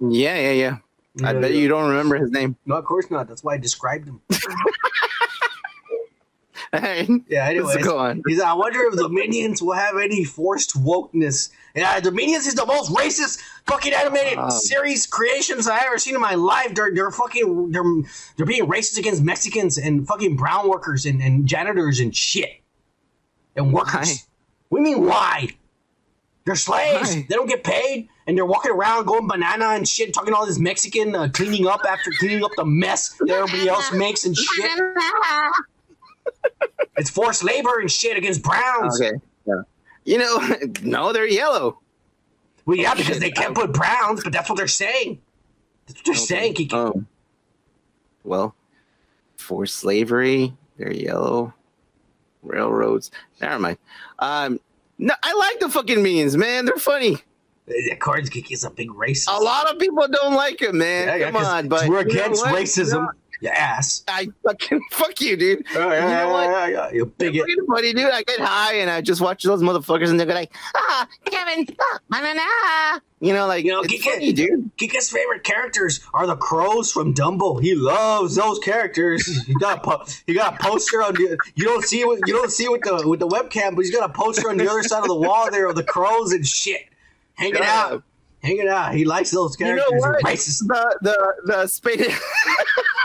Yeah, 0.00 0.38
yeah, 0.38 0.52
yeah. 0.52 0.76
I 1.22 1.34
bet 1.34 1.52
you 1.52 1.68
don't 1.68 1.90
remember 1.90 2.16
his 2.16 2.30
name. 2.30 2.56
No, 2.64 2.76
of 2.76 2.84
course 2.84 3.10
not. 3.10 3.28
That's 3.28 3.44
why 3.44 3.54
I 3.54 3.58
described 3.58 4.08
him. 4.08 4.20
Right. 6.72 7.08
Yeah. 7.28 7.52
Go 7.82 7.98
on. 7.98 8.22
He's, 8.28 8.40
I 8.40 8.52
wonder 8.52 8.80
if 8.84 8.94
the 8.94 9.08
minions 9.08 9.60
will 9.60 9.72
have 9.72 9.96
any 9.96 10.22
forced 10.22 10.76
wokeness. 10.76 11.50
Yeah, 11.74 12.00
the 12.00 12.10
minions 12.10 12.46
is 12.46 12.54
the 12.54 12.66
most 12.66 12.90
racist 12.92 13.40
fucking 13.66 13.92
animated 13.92 14.38
Um. 14.38 14.50
series 14.50 15.06
creations 15.06 15.68
I 15.68 15.84
ever 15.86 15.98
seen 15.98 16.14
in 16.14 16.20
my 16.20 16.34
life. 16.34 16.74
They're 16.74 16.92
they're 16.94 17.10
fucking 17.10 17.70
they're 17.70 17.84
they're 18.36 18.46
being 18.46 18.66
racist 18.66 18.98
against 18.98 19.22
Mexicans 19.22 19.78
and 19.78 20.06
fucking 20.06 20.36
brown 20.36 20.68
workers 20.68 21.06
and, 21.06 21.20
and 21.22 21.46
janitors 21.46 22.00
and 22.00 22.14
shit 22.14 22.50
and 23.56 23.72
workers. 23.72 24.26
Why? 24.68 24.78
You 24.78 24.84
mean 24.84 25.04
why? 25.06 25.48
They're 26.44 26.56
slaves. 26.56 27.14
Why? 27.14 27.26
They 27.28 27.34
don't 27.34 27.48
get 27.48 27.62
paid, 27.62 28.08
and 28.26 28.36
they're 28.36 28.46
walking 28.46 28.72
around 28.72 29.04
going 29.06 29.28
banana 29.28 29.66
and 29.68 29.86
shit, 29.86 30.12
talking 30.14 30.32
all 30.34 30.46
this 30.46 30.58
Mexican 30.58 31.14
uh, 31.14 31.28
cleaning 31.32 31.66
up 31.66 31.82
after 31.86 32.10
cleaning 32.18 32.42
up 32.42 32.50
the 32.56 32.64
mess 32.64 33.10
that 33.20 33.28
everybody 33.30 33.68
else 33.68 33.92
makes 33.92 34.24
and 34.24 34.36
shit. 34.36 34.70
It's 36.96 37.08
forced 37.10 37.42
labor 37.44 37.78
and 37.80 37.90
shit 37.90 38.16
against 38.16 38.42
browns. 38.42 39.00
Okay. 39.00 39.16
You 40.04 40.18
know, 40.18 40.40
no, 40.82 41.12
they're 41.12 41.26
yellow. 41.28 41.78
Well, 42.66 42.76
yeah, 42.76 42.92
Oh, 42.92 42.96
because 42.96 43.14
shit. 43.14 43.20
they 43.20 43.30
can't 43.30 43.54
put 43.54 43.72
browns, 43.72 44.22
but 44.22 44.32
that's 44.32 44.48
what 44.48 44.56
they're 44.58 44.68
saying. 44.68 45.20
That's 45.86 45.98
what 46.00 46.06
they're 46.06 46.14
saying, 46.14 46.54
Kiki. 46.54 46.74
Um, 46.76 47.06
well, 48.24 48.54
for 49.36 49.66
slavery, 49.66 50.54
they're 50.76 50.92
yellow. 50.92 51.54
Railroads. 52.42 53.10
Never 53.40 53.58
mind. 53.58 53.78
Um, 54.18 54.60
no, 54.98 55.14
I 55.22 55.34
like 55.34 55.60
the 55.60 55.68
fucking 55.68 56.02
minions, 56.02 56.36
man. 56.36 56.64
They're 56.64 56.76
funny. 56.76 57.18
of 57.90 57.98
course, 57.98 58.28
Kiki 58.28 58.54
is 58.54 58.64
a 58.64 58.70
big 58.70 58.88
racist. 58.90 59.28
A 59.28 59.42
lot 59.42 59.70
of 59.70 59.78
people 59.78 60.06
don't 60.08 60.34
like 60.34 60.58
them, 60.58 60.78
man. 60.78 61.08
Yeah, 61.20 61.30
yeah, 61.30 61.36
on, 61.46 61.68
but 61.68 61.88
we're 61.88 62.00
against 62.00 62.44
racism. 62.44 63.08
Your 63.40 63.52
ass. 63.52 64.04
I 64.06 64.28
fucking 64.44 64.80
fuck 64.92 65.20
you, 65.20 65.36
dude. 65.36 65.64
Oh, 65.74 65.90
yeah, 65.90 66.04
You 66.04 66.26
know 66.26 66.32
what? 66.32 66.44
yeah, 66.50 66.66
yeah, 66.68 66.90
You 66.92 67.06
bigot. 67.06 67.46
Funny, 67.68 67.92
dude. 67.94 68.10
I 68.10 68.22
get 68.22 68.40
high 68.40 68.74
and 68.74 68.90
I 68.90 69.00
just 69.00 69.20
watch 69.20 69.42
those 69.44 69.62
motherfuckers 69.62 70.10
and 70.10 70.20
they're 70.20 70.26
like, 70.26 70.54
ah, 70.74 71.08
Kevin, 71.24 71.66
ah, 71.80 71.98
banana. 72.10 73.02
You 73.20 73.32
know, 73.34 73.46
like 73.46 73.64
You 73.64 73.72
know, 73.72 73.82
Kiki- 73.82 74.10
funny, 74.10 74.32
dude. 74.32 74.70
Kika's 74.78 75.10
favorite 75.10 75.42
characters 75.44 76.00
are 76.14 76.26
the 76.26 76.36
crows 76.36 76.90
from 76.92 77.14
Dumbo. 77.14 77.60
He 77.62 77.74
loves 77.74 78.34
those 78.34 78.58
characters. 78.58 79.26
He 79.46 79.54
got 79.54 79.86
a 79.86 80.12
he 80.26 80.34
got 80.34 80.54
a 80.54 80.62
poster 80.62 81.02
on 81.02 81.14
the 81.14 81.38
you 81.54 81.64
don't 81.64 81.84
see 81.84 82.04
what 82.04 82.20
you 82.26 82.32
don't 82.34 82.50
see 82.50 82.68
with 82.68 82.82
the 82.82 83.06
with 83.06 83.20
the 83.20 83.28
webcam, 83.28 83.74
but 83.76 83.84
he's 83.84 83.94
got 83.94 84.08
a 84.08 84.12
poster 84.12 84.48
on 84.50 84.56
the 84.56 84.70
other 84.70 84.82
side 84.82 85.00
of 85.00 85.08
the 85.08 85.14
wall 85.14 85.50
there 85.50 85.66
of 85.68 85.76
the 85.76 85.84
crows 85.84 86.32
and 86.32 86.46
shit 86.46 86.82
hanging 87.34 87.62
out, 87.62 88.02
hanging 88.42 88.68
out. 88.68 88.94
He 88.94 89.04
likes 89.04 89.30
those 89.30 89.56
characters. 89.56 89.84
You 89.90 89.96
know 89.96 90.00
what? 90.00 90.22
Racist. 90.24 90.66
The 90.66 90.98
the 91.02 91.34
the 91.44 91.66
spaded. 91.66 92.12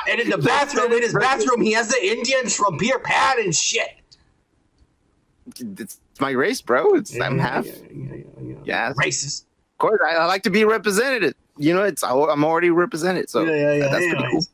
And 0.08 0.22
in 0.22 0.30
the 0.30 0.38
bathroom, 0.38 0.92
in 0.94 1.02
his 1.02 1.14
bathroom, 1.14 1.62
he 1.62 1.72
has 1.72 1.88
the 1.90 2.06
Indians 2.06 2.56
from 2.56 2.78
Peter 2.78 3.00
Pan 3.00 3.40
and 3.40 3.56
shit. 3.56 3.90
it's 5.60 6.00
my 6.20 6.32
race, 6.32 6.62
bro. 6.62 6.94
It's 6.96 7.20
I'm 7.20 7.40
half. 7.40 7.66
Yeah, 7.66 7.74
yeah, 7.92 8.16
yeah, 8.42 8.56
Yeah. 8.64 8.94
Racist. 8.94 9.46
Of 9.74 9.80
course, 9.80 10.00
I, 10.06 10.16
I 10.16 10.26
like 10.26 10.44
to 10.44 10.50
be 10.50 10.64
represented. 10.64 11.36
You 11.58 11.74
know, 11.74 11.84
it's 11.84 12.04
I, 12.04 12.12
I'm 12.12 12.44
already 12.44 12.70
represented, 12.70 13.30
so 13.30 13.44
yeah, 13.44 13.54
yeah, 13.54 13.74
yeah. 13.74 13.88
that's 13.88 14.06
pretty 14.06 14.28
cool. 14.30 14.46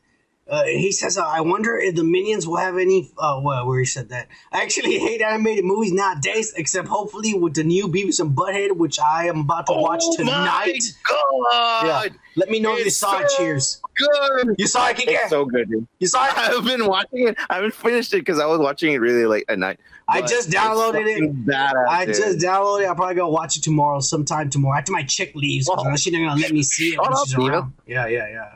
Anyways, 0.51 0.75
uh, 0.75 0.79
he 0.79 0.91
says, 0.91 1.17
uh, 1.17 1.25
"I 1.25 1.41
wonder 1.41 1.77
if 1.77 1.95
the 1.95 2.03
minions 2.03 2.47
will 2.47 2.57
have 2.57 2.77
any." 2.77 3.11
Uh, 3.17 3.39
well, 3.43 3.65
where 3.67 3.79
he 3.79 3.85
said 3.85 4.09
that. 4.09 4.27
I 4.51 4.61
actually 4.63 4.97
hate 5.07 5.21
animated 5.21 5.65
movies 5.65 5.93
nowadays, 5.93 6.53
except 6.57 6.87
hopefully 6.87 7.33
with 7.33 7.53
the 7.55 7.63
new 7.63 7.87
Beavis 7.87 8.19
and 8.19 8.35
Butthead, 8.35 8.75
which 8.75 8.99
I 8.99 9.27
am 9.27 9.41
about 9.41 9.67
to 9.67 9.73
watch 9.73 10.01
Oh 10.03 10.15
tonight. 10.17 10.81
my 11.09 11.81
Yeah, 11.85 12.03
let 12.35 12.49
me 12.49 12.59
know 12.59 12.73
if 12.73 12.79
you 12.79 12.85
It's 12.87 12.97
saw 12.97 13.19
it. 13.19 13.31
Cheers. 13.37 13.81
good! 13.97 14.55
You 14.57 14.67
saw 14.67 14.87
it, 14.89 14.97
Kike? 14.97 15.03
It's 15.07 15.29
so 15.29 15.45
good, 15.45 15.69
dude. 15.69 15.87
you 15.99 16.07
saw 16.07 16.25
it? 16.27 16.37
I've 16.37 16.63
been 16.65 16.85
watching 16.85 17.27
it. 17.27 17.37
I 17.49 17.55
haven't 17.55 17.73
finished 17.73 18.13
it 18.13 18.17
because 18.17 18.39
I 18.39 18.45
was 18.45 18.59
watching 18.59 18.93
it 18.93 18.97
really 18.97 19.25
late 19.25 19.45
at 19.49 19.59
night. 19.59 19.79
I 20.07 20.21
just 20.21 20.49
downloaded 20.49 21.05
it. 21.05 21.45
Badass, 21.45 21.87
I 21.87 22.05
dude. 22.05 22.15
just 22.15 22.39
downloaded 22.39 22.83
it. 22.83 22.87
I'll 22.87 22.95
probably 22.95 23.15
go 23.15 23.29
watch 23.29 23.55
it 23.57 23.63
tomorrow, 23.63 24.01
sometime 24.01 24.49
tomorrow, 24.49 24.77
after 24.79 24.91
my 24.91 25.03
chick 25.03 25.33
leaves. 25.35 25.69
Because 25.69 25.85
Oh. 25.87 25.95
she's 25.95 26.11
not 26.11 26.19
gonna 26.19 26.41
let 26.41 26.51
me 26.51 26.63
see 26.63 26.89
it 26.89 26.93
Shut 26.95 27.03
when 27.03 27.13
up, 27.13 27.19
she's 27.25 27.33
Steven. 27.33 27.49
around. 27.51 27.73
Yeah, 27.87 28.07
yeah, 28.07 28.27
yeah. 28.29 28.51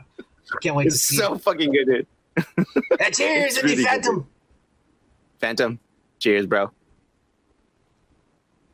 Can't 0.61 0.75
wait 0.75 0.83
to 0.85 0.87
It's 0.87 1.01
see 1.01 1.17
so 1.17 1.35
it. 1.35 1.41
fucking 1.41 1.71
good, 1.71 1.85
dude. 1.85 2.07
Yeah, 2.99 3.09
cheers, 3.09 3.61
really 3.63 3.75
good. 3.77 3.85
Phantom. 3.85 4.27
Phantom. 5.39 5.79
Cheers, 6.19 6.45
bro. 6.45 6.71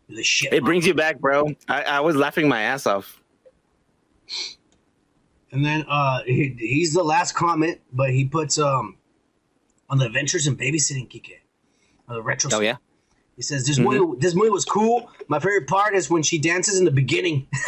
The 0.09 0.23
shit. 0.23 0.51
It 0.53 0.63
brings 0.63 0.85
you 0.85 0.93
back, 0.93 1.19
bro. 1.19 1.53
I, 1.67 1.83
I 1.83 1.99
was 2.01 2.15
laughing 2.15 2.47
my 2.47 2.61
ass 2.61 2.85
off. 2.87 3.21
And 5.51 5.65
then 5.65 5.85
uh 5.87 6.21
he, 6.25 6.55
he's 6.57 6.93
the 6.93 7.03
last 7.03 7.33
comment, 7.33 7.79
but 7.91 8.09
he 8.11 8.25
puts 8.25 8.57
um 8.57 8.97
on 9.89 9.97
the 9.97 10.05
Adventures 10.05 10.47
in 10.47 10.55
Babysitting 10.55 11.09
Kike. 11.09 11.39
Uh, 12.07 12.15
the 12.15 12.21
retro. 12.21 12.49
Oh 12.53 12.59
yeah. 12.61 12.77
He 13.35 13.41
says 13.41 13.65
this 13.65 13.79
movie 13.79 14.17
this 14.19 14.35
movie 14.35 14.49
was 14.49 14.65
cool. 14.65 15.09
My 15.27 15.39
favorite 15.39 15.67
part 15.67 15.95
is 15.95 16.09
when 16.09 16.23
she 16.23 16.37
dances 16.37 16.77
in 16.79 16.85
the 16.85 16.91
beginning. 16.91 17.47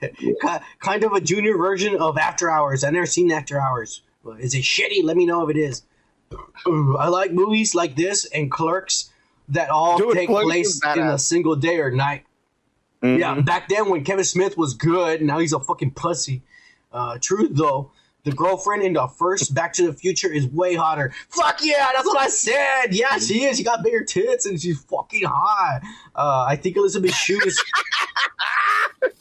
Ki- 0.00 0.36
kind 0.80 1.04
of 1.04 1.12
a 1.12 1.20
junior 1.20 1.56
version 1.56 1.96
of 1.96 2.18
After 2.18 2.50
Hours. 2.50 2.84
I 2.84 2.90
never 2.90 3.06
seen 3.06 3.30
After 3.32 3.60
Hours. 3.60 4.02
Is 4.38 4.54
it 4.54 4.62
shitty? 4.62 5.02
Let 5.04 5.16
me 5.16 5.26
know 5.26 5.48
if 5.48 5.54
it 5.54 5.58
is. 5.58 5.82
I 6.66 7.08
like 7.08 7.32
movies 7.32 7.74
like 7.74 7.96
this 7.96 8.24
and 8.26 8.50
Clerks 8.50 9.10
that 9.48 9.68
all 9.70 9.98
Dude, 9.98 10.14
take 10.14 10.28
Clerks 10.28 10.44
place 10.46 10.80
in 10.96 11.02
a 11.02 11.18
single 11.18 11.56
day 11.56 11.78
or 11.78 11.90
night. 11.90 12.24
Mhm. 13.02 13.18
Yeah, 13.18 13.40
back 13.40 13.68
then 13.68 13.90
when 13.90 14.02
Kevin 14.04 14.24
Smith 14.24 14.56
was 14.56 14.72
good, 14.74 15.20
now 15.20 15.38
he's 15.38 15.52
a 15.52 15.60
fucking 15.60 15.90
pussy. 15.92 16.42
Uh, 16.92 17.18
truth 17.20 17.50
though, 17.52 17.90
the 18.24 18.32
girlfriend 18.32 18.82
in 18.82 18.94
the 18.94 19.06
first 19.06 19.52
Back 19.54 19.74
to 19.74 19.86
the 19.86 19.92
Future 19.92 20.32
is 20.32 20.46
way 20.48 20.74
hotter. 20.74 21.12
Fuck 21.28 21.58
yeah, 21.62 21.88
that's 21.94 22.06
what 22.06 22.18
I 22.18 22.28
said. 22.28 22.86
Yeah, 22.94 23.18
she 23.18 23.44
is. 23.44 23.58
She 23.58 23.64
got 23.64 23.82
bigger 23.84 24.02
tits 24.02 24.46
and 24.46 24.58
she's 24.58 24.80
fucking 24.84 25.24
hot. 25.24 25.80
Uh, 26.16 26.46
I 26.48 26.56
think 26.56 26.76
Elizabeth 26.78 27.12
Shue 27.12 27.38
is. 27.44 27.62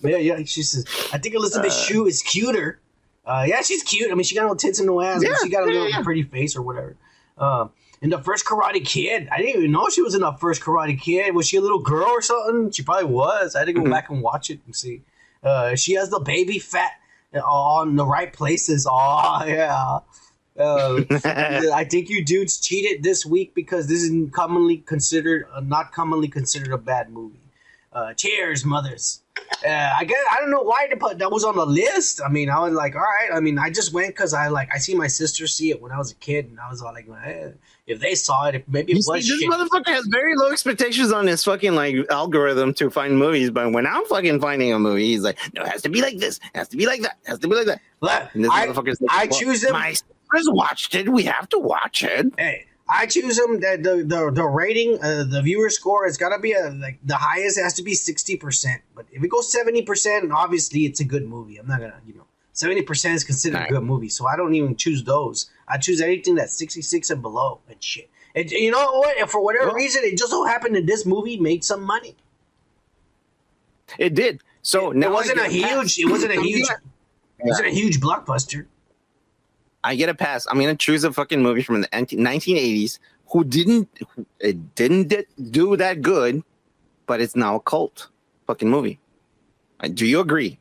Yeah, 0.01 0.17
yeah. 0.17 0.43
She 0.45 0.63
says, 0.63 0.85
I 1.11 1.17
think 1.17 1.35
Elizabeth 1.35 1.73
Shue 1.73 2.05
is 2.07 2.21
cuter. 2.21 2.79
Uh, 3.25 3.45
yeah, 3.47 3.61
she's 3.61 3.83
cute. 3.83 4.11
I 4.11 4.15
mean, 4.15 4.23
she 4.23 4.35
got 4.35 4.45
no 4.47 4.55
tits 4.55 4.79
and 4.79 4.87
no 4.87 5.01
ass, 5.01 5.21
but 5.21 5.29
Yeah, 5.29 5.35
she 5.43 5.49
got 5.49 5.63
a 5.63 5.65
little 5.67 5.89
yeah. 5.89 6.01
pretty 6.01 6.23
face 6.23 6.55
or 6.55 6.61
whatever. 6.61 6.95
Um, 7.37 7.71
in 8.01 8.09
the 8.09 8.19
first 8.21 8.45
Karate 8.45 8.85
Kid, 8.85 9.29
I 9.31 9.37
didn't 9.37 9.55
even 9.59 9.71
know 9.71 9.87
she 9.89 10.01
was 10.01 10.13
in 10.13 10.21
the 10.21 10.33
first 10.33 10.61
Karate 10.61 10.99
Kid. 10.99 11.33
Was 11.33 11.47
she 11.47 11.55
a 11.57 11.61
little 11.61 11.79
girl 11.79 12.09
or 12.09 12.21
something? 12.21 12.71
She 12.71 12.83
probably 12.83 13.05
was. 13.05 13.55
I 13.55 13.59
had 13.59 13.65
to 13.65 13.73
go 13.73 13.81
Mhm. 13.81 13.91
back 13.91 14.09
and 14.09 14.21
watch 14.21 14.49
it 14.49 14.59
and 14.65 14.75
see. 14.75 15.01
Uh, 15.41 15.75
she 15.75 15.93
has 15.93 16.09
the 16.09 16.19
baby 16.19 16.59
fat 16.59 16.91
on 17.33 17.95
the 17.95 18.05
right 18.05 18.31
places. 18.33 18.85
Oh 18.89 19.43
yeah. 19.47 19.99
Uh, 20.59 21.01
I 21.73 21.85
think 21.89 22.09
you 22.09 22.23
dudes 22.23 22.59
cheated 22.59 23.03
this 23.03 23.25
week 23.25 23.55
because 23.55 23.87
this 23.87 24.03
is 24.03 24.29
commonly 24.31 24.77
considered 24.77 25.47
uh, 25.53 25.61
not 25.61 25.91
commonly 25.93 26.27
considered 26.27 26.71
a 26.73 26.77
bad 26.77 27.09
movie. 27.09 27.39
Uh, 27.93 28.13
cheers, 28.13 28.65
mothers. 28.65 29.21
Uh, 29.65 29.93
I 29.97 30.03
guess 30.03 30.17
I 30.31 30.39
don't 30.39 30.51
know 30.51 30.61
why 30.61 30.87
to 30.87 30.97
put 30.97 31.17
that 31.19 31.31
was 31.31 31.43
on 31.43 31.55
the 31.55 31.65
list. 31.65 32.21
I 32.23 32.29
mean, 32.29 32.49
I 32.49 32.59
was 32.59 32.73
like, 32.73 32.95
all 32.95 33.01
right. 33.01 33.29
I 33.33 33.39
mean, 33.39 33.57
I 33.59 33.69
just 33.69 33.93
went 33.93 34.09
because 34.09 34.33
I 34.33 34.47
like 34.47 34.69
I 34.73 34.77
see 34.77 34.93
my 34.95 35.07
sister 35.07 35.47
see 35.47 35.69
it 35.71 35.81
when 35.81 35.91
I 35.91 35.97
was 35.97 36.11
a 36.11 36.15
kid, 36.15 36.49
and 36.49 36.59
I 36.59 36.69
was 36.69 36.81
all 36.81 36.91
like, 36.93 37.07
eh, 37.25 37.49
if 37.87 37.99
they 37.99 38.15
saw 38.15 38.47
it, 38.47 38.55
if 38.55 38.63
maybe 38.67 38.91
it 38.91 38.95
You 38.97 39.01
see, 39.01 39.11
was 39.11 39.27
this 39.27 39.39
shit. 39.39 39.49
motherfucker 39.49 39.87
has 39.93 40.05
very 40.11 40.35
low 40.35 40.51
expectations 40.51 41.11
on 41.11 41.27
his 41.27 41.43
fucking 41.43 41.75
like 41.75 41.95
algorithm 42.11 42.73
to 42.75 42.89
find 42.89 43.17
movies, 43.17 43.49
but 43.51 43.71
when 43.71 43.85
I'm 43.87 44.05
fucking 44.05 44.39
finding 44.41 44.71
a 44.73 44.79
movie, 44.79 45.07
he's 45.07 45.21
like, 45.21 45.37
no, 45.53 45.61
it 45.63 45.67
has 45.69 45.81
to 45.83 45.89
be 45.89 46.01
like 46.01 46.17
this, 46.17 46.37
it 46.53 46.57
has 46.57 46.67
to 46.69 46.77
be 46.77 46.85
like 46.85 47.01
that, 47.01 47.17
it 47.25 47.29
has 47.29 47.39
to 47.39 47.47
be 47.47 47.55
like 47.55 47.67
that. 47.67 47.81
Look, 48.01 48.23
And 48.33 48.43
this 48.45 48.51
I, 48.53 48.67
motherfucker's 48.67 49.01
like, 49.01 49.11
I 49.11 49.27
well, 49.29 49.39
choose 49.39 49.61
them. 49.61 49.73
My 49.73 49.89
sisters 49.93 50.49
watched 50.51 50.95
it. 50.95 51.09
We 51.09 51.23
have 51.23 51.47
to 51.49 51.59
watch 51.59 52.03
it. 52.03 52.27
hey, 52.37 52.65
I 52.95 53.05
choose 53.07 53.37
them. 53.37 53.59
that 53.61 53.81
the 53.83 54.03
the, 54.03 54.31
the 54.31 54.43
rating, 54.45 54.99
uh, 55.03 55.23
the 55.23 55.41
viewer 55.41 55.69
score 55.69 56.05
has 56.05 56.17
got 56.17 56.29
to 56.29 56.39
be 56.39 56.53
a 56.53 56.69
like 56.69 56.99
the 57.03 57.15
highest 57.15 57.59
has 57.59 57.73
to 57.75 57.83
be 57.83 57.93
sixty 57.95 58.37
percent. 58.37 58.81
But 58.95 59.05
if 59.11 59.23
it 59.23 59.29
goes 59.29 59.51
seventy 59.51 59.81
percent, 59.81 60.23
and 60.23 60.31
obviously 60.33 60.81
it's 60.81 60.99
a 60.99 61.03
good 61.03 61.27
movie. 61.27 61.57
I'm 61.57 61.67
not 61.67 61.79
gonna, 61.79 61.99
you 62.05 62.13
know, 62.13 62.25
seventy 62.53 62.83
percent 62.83 63.15
is 63.15 63.23
considered 63.23 63.57
Right. 63.57 63.69
a 63.71 63.73
good 63.73 63.83
movie. 63.83 64.09
So 64.09 64.27
I 64.27 64.35
don't 64.37 64.53
even 64.53 64.75
choose 64.75 65.03
those. 65.03 65.49
I 65.67 65.77
choose 65.77 66.01
anything 66.01 66.35
that's 66.35 66.53
sixty 66.53 66.81
six 66.81 67.09
and 67.09 67.21
below 67.21 67.59
and 67.67 67.81
shit. 67.83 68.09
And 68.35 68.49
you 68.51 68.71
know 68.71 68.91
what? 68.99 69.17
And 69.19 69.29
for 69.29 69.43
whatever 69.43 69.67
Well- 69.67 69.75
reason, 69.75 70.03
it 70.03 70.17
just 70.17 70.31
so 70.31 70.45
happened 70.45 70.75
that 70.75 70.85
this 70.85 71.05
movie 71.05 71.37
made 71.39 71.63
some 71.63 71.81
money. 71.83 72.15
It 73.99 74.13
did. 74.15 74.41
So 74.61 74.91
it 74.91 74.97
now 74.97 75.07
I 75.09 75.11
wasn't 75.11 75.39
a 75.39 75.47
huge. 75.49 75.99
It 75.99 76.09
wasn't 76.09 76.33
a 76.33 76.41
huge. 76.41 76.67
It 77.39 77.45
wasn't 77.45 77.67
a 77.67 77.71
huge 77.71 77.99
blockbuster. 77.99 78.65
I 79.83 79.95
get 79.95 80.09
a 80.09 80.13
pass. 80.13 80.47
I'm 80.49 80.59
gonna 80.59 80.75
choose 80.75 81.03
a 81.03 81.11
fucking 81.11 81.41
movie 81.41 81.63
from 81.63 81.81
the 81.81 81.87
1980s 81.87 82.99
who 83.27 83.43
didn't 83.43 83.89
who, 84.15 84.25
it 84.39 84.75
didn't 84.75 85.13
do 85.51 85.75
that 85.77 86.01
good, 86.01 86.43
but 87.05 87.21
it's 87.21 87.35
now 87.35 87.55
a 87.55 87.59
cult 87.59 88.09
fucking 88.47 88.69
movie. 88.69 88.99
Do 89.93 90.05
you 90.05 90.21
agree? 90.21 90.59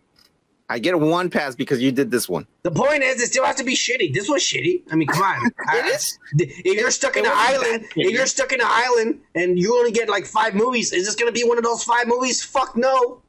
I 0.69 0.79
get 0.79 0.99
one 0.99 1.29
pass 1.29 1.55
because 1.55 1.83
you 1.83 1.93
did 1.93 2.11
this 2.11 2.29
one. 2.31 2.47
The 2.63 2.71
point 2.71 3.03
is, 3.03 3.21
it 3.21 3.27
still 3.27 3.45
has 3.45 3.57
to 3.57 3.65
be 3.65 3.75
shitty. 3.75 4.15
This 4.15 4.27
was 4.27 4.43
shitty. 4.43 4.83
I 4.91 4.97
mean, 4.97 5.07
come 5.07 5.23
on. 5.23 5.51
It 5.75 5.87
is. 5.95 6.19
If 6.39 6.81
you're 6.81 6.91
stuck 6.91 7.17
in 7.17 7.27
an 7.27 7.33
island, 7.35 7.85
if 7.95 8.11
you're 8.11 8.27
stuck 8.27 8.53
in 8.53 8.61
an 8.61 8.67
island 8.69 9.21
and 9.35 9.59
you 9.59 9.77
only 9.77 9.93
get 9.93 10.09
like 10.09 10.25
five 10.25 10.55
movies, 10.55 10.93
is 10.93 11.05
this 11.05 11.15
gonna 11.15 11.31
be 11.31 11.45
one 11.45 11.59
of 11.59 11.65
those 11.65 11.85
five 11.85 12.09
movies? 12.09 12.43
Fuck 12.43 12.77
no. 12.77 13.21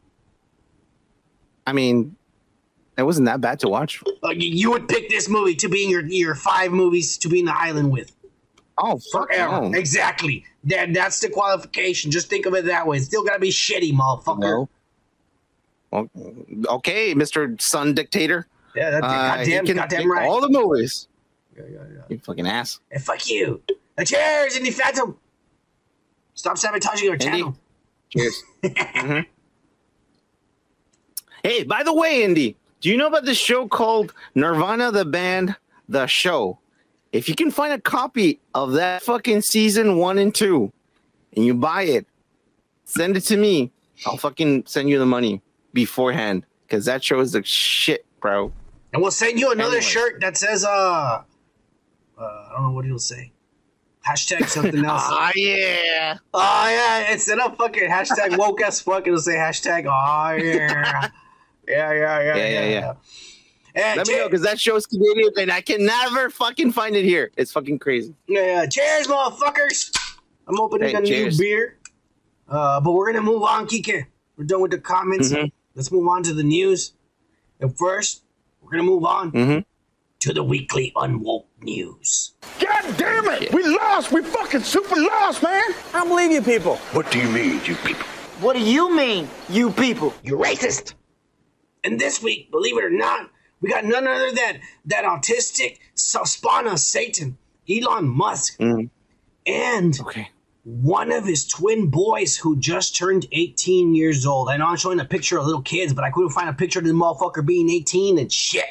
I 1.68 1.74
mean, 1.74 2.16
it 2.98 3.04
wasn't 3.04 3.26
that 3.26 3.42
bad 3.42 3.60
to 3.62 3.70
watch. 3.70 4.02
Uh, 4.24 4.30
you- 4.30 4.70
would 4.72 4.88
pick 4.88 5.10
this 5.10 5.28
movie 5.30 5.56
to 5.56 5.68
be 5.70 5.84
in 5.84 5.90
your 5.90 6.06
your 6.06 6.36
five 6.36 6.72
movies 6.72 7.18
to 7.20 7.30
be 7.30 7.40
in 7.40 7.46
the 7.46 7.58
island 7.58 7.92
with. 7.92 8.16
Oh 8.78 9.00
Forever. 9.12 9.70
no. 9.70 9.78
Exactly. 9.78 10.46
That 10.66 10.94
that's 10.94 11.20
the 11.20 11.30
qualification. 11.30 12.10
Just 12.12 12.30
think 12.30 12.46
of 12.46 12.54
it 12.56 12.66
that 12.66 12.88
way. 12.88 12.98
It's 12.98 13.06
still 13.06 13.24
gotta 13.24 13.40
be 13.40 13.50
shitty, 13.50 13.94
motherfucker. 13.94 14.40
No. 14.40 14.70
Well, 15.92 16.10
okay, 16.78 17.14
Mr. 17.14 17.60
Sun 17.62 17.94
Dictator. 17.94 18.48
Yeah, 18.76 18.90
that's 18.90 19.06
Uh, 19.06 19.10
goddamn, 19.10 19.66
can 19.68 19.76
goddamn 19.76 20.12
right. 20.12 20.28
all 20.28 20.42
the 20.42 20.50
movies. 20.50 21.08
yeah, 21.56 21.64
yeah, 21.72 21.80
yeah. 21.94 22.02
You 22.10 22.18
fucking 22.18 22.48
ass. 22.48 22.80
And 22.90 23.04
fuck 23.04 23.30
you. 23.30 23.62
Uh, 23.96 24.04
cheers, 24.04 24.58
Indie 24.58 24.74
Phantom. 24.74 25.16
Stop 26.34 26.58
sabotaging 26.58 27.10
our 27.10 27.14
Indy. 27.14 27.26
channel. 27.26 27.56
Cheers. 28.10 28.44
Mhm. 28.64 29.26
Hey, 31.44 31.64
by 31.64 31.84
the 31.84 31.94
way, 31.94 32.24
Indy, 32.24 32.56
do 32.84 32.90
you 32.90 32.98
know 32.98 33.08
about 33.08 33.24
this 33.24 33.38
show 33.38 33.66
called 33.66 34.14
Nirvana 34.36 34.92
the 34.92 35.06
Band, 35.06 35.56
The 35.88 36.06
Show? 36.06 36.60
If 37.14 37.30
you 37.30 37.36
can 37.36 37.50
find 37.50 37.72
a 37.72 37.80
copy 37.80 38.42
of 38.54 38.74
that 38.74 39.04
fucking 39.04 39.42
season 39.44 39.96
one 39.96 40.18
and 40.18 40.36
two 40.36 40.74
and 41.34 41.46
you 41.46 41.54
buy 41.54 41.84
it, 41.84 42.06
send 42.84 43.16
it 43.16 43.22
to 43.22 43.38
me. 43.38 43.72
I'll 44.06 44.18
fucking 44.18 44.66
send 44.66 44.90
you 44.90 45.00
the 45.00 45.06
money 45.06 45.42
beforehand 45.72 46.46
because 46.68 46.84
that 46.84 47.02
show 47.06 47.22
is 47.22 47.32
the 47.32 47.42
shit, 47.46 48.06
bro. 48.20 48.52
And 48.92 49.02
we'll 49.02 49.12
send 49.12 49.40
you 49.40 49.54
another 49.54 49.82
shirt 49.82 50.20
that 50.20 50.36
says, 50.36 50.66
uh, 50.66 50.70
uh, 50.70 51.24
I 52.20 52.50
don't 52.52 52.64
know 52.64 52.72
what 52.72 52.86
it'll 52.86 53.00
say. 53.00 53.32
Hashtag 54.06 54.50
something 54.50 54.84
else. 54.84 55.04
Ah, 55.10 55.32
yeah. 55.36 56.18
oh, 56.34 56.68
yeah. 56.70 57.14
Instead 57.14 57.40
of 57.40 57.56
fucking 57.56 57.90
hashtag 57.90 58.38
woke 58.38 58.62
as 58.62 58.82
fuck, 58.82 59.08
it'll 59.08 59.20
say 59.20 59.36
hashtag, 59.36 59.86
oh, 59.86 60.36
yeah. 60.36 61.08
Yeah, 61.68 61.92
yeah, 61.94 62.22
yeah, 62.22 62.24
Yeah, 62.24 62.36
yeah, 62.36 62.50
yeah, 62.66 62.70
yeah. 62.70 62.94
And 63.76 63.98
Let 63.98 64.08
me 64.08 64.18
know 64.18 64.28
because 64.28 64.44
that 64.44 64.60
show's 64.60 64.86
Canadian 64.86 65.32
and 65.38 65.52
I 65.52 65.62
can 65.62 65.84
never 65.86 66.30
fucking 66.30 66.72
find 66.74 66.96
it 66.96 67.06
here. 67.06 67.32
It's 67.38 67.52
fucking 67.52 67.80
crazy. 67.80 68.14
Yeah, 68.28 68.68
cheers, 68.68 69.08
motherfuckers. 69.08 69.92
I'm 70.48 70.60
opening 70.60 70.90
Hey, 70.90 70.96
a 70.96 71.06
cheers. 71.06 71.40
new 71.40 71.46
beer. 71.46 71.78
Uh, 72.48 72.80
but 72.82 72.92
we're 72.92 73.12
gonna 73.12 73.24
move 73.26 73.42
on, 73.42 73.66
Kike. 73.68 74.06
We're 74.38 74.44
done 74.46 74.62
with 74.62 74.72
the 74.72 74.78
comments. 74.78 75.32
Mhm. 75.32 75.52
Let's 75.76 75.92
move 75.92 76.08
on 76.08 76.22
to 76.24 76.34
the 76.34 76.44
news. 76.44 76.94
And 77.60 77.76
first, 77.78 78.24
we're 78.62 78.70
gonna 78.72 78.84
move 78.84 79.06
on 79.06 79.32
Mm-hmm. 79.32 79.60
to 80.20 80.34
the 80.34 80.44
weekly 80.44 80.92
unwoke 80.96 81.46
news. 81.62 82.34
God 82.60 82.96
damn 82.98 83.28
it! 83.30 83.52
We 83.54 83.64
lost! 83.66 84.12
We 84.12 84.22
fucking 84.22 84.62
super 84.62 84.96
lost, 84.98 85.42
man! 85.42 85.64
I 85.94 86.00
don't 86.00 86.10
believe 86.10 86.32
you 86.32 86.42
people. 86.44 86.76
What 86.92 87.10
do 87.12 87.18
you 87.20 87.30
mean, 87.30 87.60
you 87.66 87.76
people? 87.76 88.06
What 88.40 88.54
do 88.56 88.62
you 88.62 88.94
mean, 88.96 89.28
you 89.50 89.72
people? 89.72 90.14
You're 90.24 90.38
racist. 90.40 90.94
And 91.84 92.00
this 92.00 92.22
week, 92.22 92.50
believe 92.52 92.78
it 92.78 92.84
or 92.84 92.90
not, 92.90 93.30
we 93.62 93.70
got 93.70 93.86
none 93.86 94.08
other 94.08 94.32
than 94.32 94.62
that 94.86 95.04
autistic 95.06 95.78
spawn 95.96 96.68
of 96.68 96.80
Satan, 96.80 97.38
Elon 97.70 98.08
Musk, 98.08 98.58
Mhm. 98.60 98.90
and 99.46 100.00
Okay. 100.02 100.30
one 100.64 101.12
of 101.12 101.26
his 101.26 101.46
twin 101.46 101.88
boys 101.88 102.38
who 102.38 102.58
just 102.58 102.96
turned 102.96 103.28
18 103.32 103.96
years 103.96 104.26
old. 104.26 104.50
I 104.50 104.58
know 104.58 104.68
I'm 104.68 104.78
showing 104.78 105.00
a 105.00 105.06
picture 105.06 105.38
of 105.38 105.46
little 105.46 105.62
kids, 105.62 105.94
but 105.94 106.04
I 106.04 106.10
couldn't 106.12 106.32
find 106.32 106.50
a 106.50 106.54
picture 106.54 106.80
of 106.80 106.86
the 106.86 106.92
motherfucker 106.92 107.46
being 107.46 107.70
18 107.70 108.18
and 108.18 108.32
shit. 108.32 108.66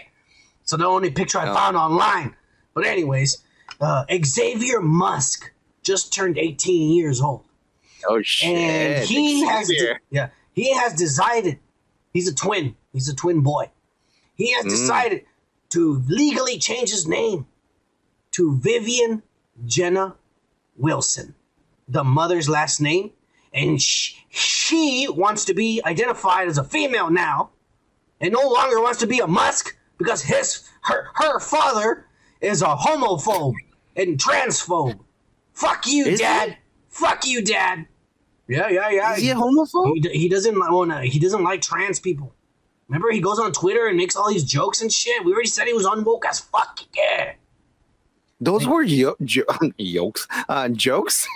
So 0.64 0.77
the 0.77 0.87
only 0.87 1.11
picture 1.11 1.38
I 1.38 1.51
Oh. 1.51 1.55
found 1.55 1.77
online. 1.77 2.35
But 2.75 2.87
anyways, 2.87 3.38
uh, 3.81 4.05
Xavier 4.25 4.81
Musk 4.81 5.51
just 5.83 6.12
turned 6.12 6.38
18 6.38 6.92
years 6.92 7.20
old. 7.20 7.44
Oh 8.09 8.22
shit. 8.22 8.48
And 8.57 9.05
he 9.09 9.44
has 9.46 9.66
Xavier. 9.66 10.01
yeah, 10.11 10.29
he 10.55 10.72
has 10.75 10.94
decided 10.94 11.59
he's 12.12 12.29
a 12.29 12.35
twin. 12.35 12.77
He's 12.92 13.09
a 13.09 13.14
twin 13.14 13.40
boy. 13.40 13.70
He 14.35 14.52
has 14.52 14.64
mm. 14.64 14.70
decided 14.70 15.24
to 15.70 16.02
legally 16.07 16.59
change 16.59 16.90
his 16.90 17.09
name 17.09 17.46
to 18.33 18.57
Vivian 18.57 19.22
Jenna 19.66 20.16
Wilson, 20.76 21.35
the 21.88 22.05
mother's 22.05 22.48
last 22.48 22.81
name, 22.81 23.12
and 23.52 23.81
sh- 23.81 24.16
she 24.31 25.07
wants 25.09 25.44
to 25.46 25.55
be 25.55 25.83
identified 25.85 26.48
as 26.48 26.59
a 26.59 26.64
female 26.64 27.11
now, 27.11 27.50
and 28.20 28.33
no 28.33 28.48
longer 28.48 28.81
wants 28.81 28.98
to 29.00 29.07
be 29.07 29.18
a 29.18 29.26
Musk 29.26 29.76
because 29.98 30.22
his 30.22 30.68
her 30.83 31.09
her 31.14 31.38
father 31.38 32.07
is 32.40 32.62
a 32.62 32.74
homophobe 32.74 33.55
and 33.96 34.18
transphobe. 34.18 34.98
Fuck 35.52 35.87
you, 35.87 36.07
Is? 36.07 36.20
Dad. 36.20 36.57
Fuck 36.88 37.26
you, 37.26 37.42
Dad. 37.42 37.87
Yeah, 38.48 38.68
yeah, 38.68 38.90
yeah. 38.90 39.14
Is 39.14 39.22
he 39.22 39.31
a 39.31 39.35
homophobe? 39.35 39.94
He, 39.94 40.20
he 40.20 40.28
doesn't 40.28 40.55
li- 40.55 40.66
wanna, 40.68 41.02
he 41.05 41.18
doesn't 41.18 41.42
like 41.42 41.62
trans 41.62 42.00
people. 42.00 42.35
Remember, 42.92 43.11
he 43.11 43.20
goes 43.22 43.38
on 43.38 43.52
Twitter 43.52 43.87
and 43.87 43.96
makes 43.96 44.16
all 44.16 44.28
these 44.28 44.44
jokes 44.44 44.83
and 44.83 44.92
shit. 44.92 45.24
We 45.24 45.33
already 45.33 45.48
said 45.48 45.66
he 45.66 45.72
was 45.72 45.87
unwoke 45.87 46.26
as 46.28 46.40
fuck. 46.40 46.78
Yeah. 46.94 47.33
Those 48.38 48.66
were 48.66 48.83
yo- 48.83 49.16
jo- 49.24 49.44
yokes, 49.78 50.28
uh, 50.46 50.68
jokes. 50.68 51.26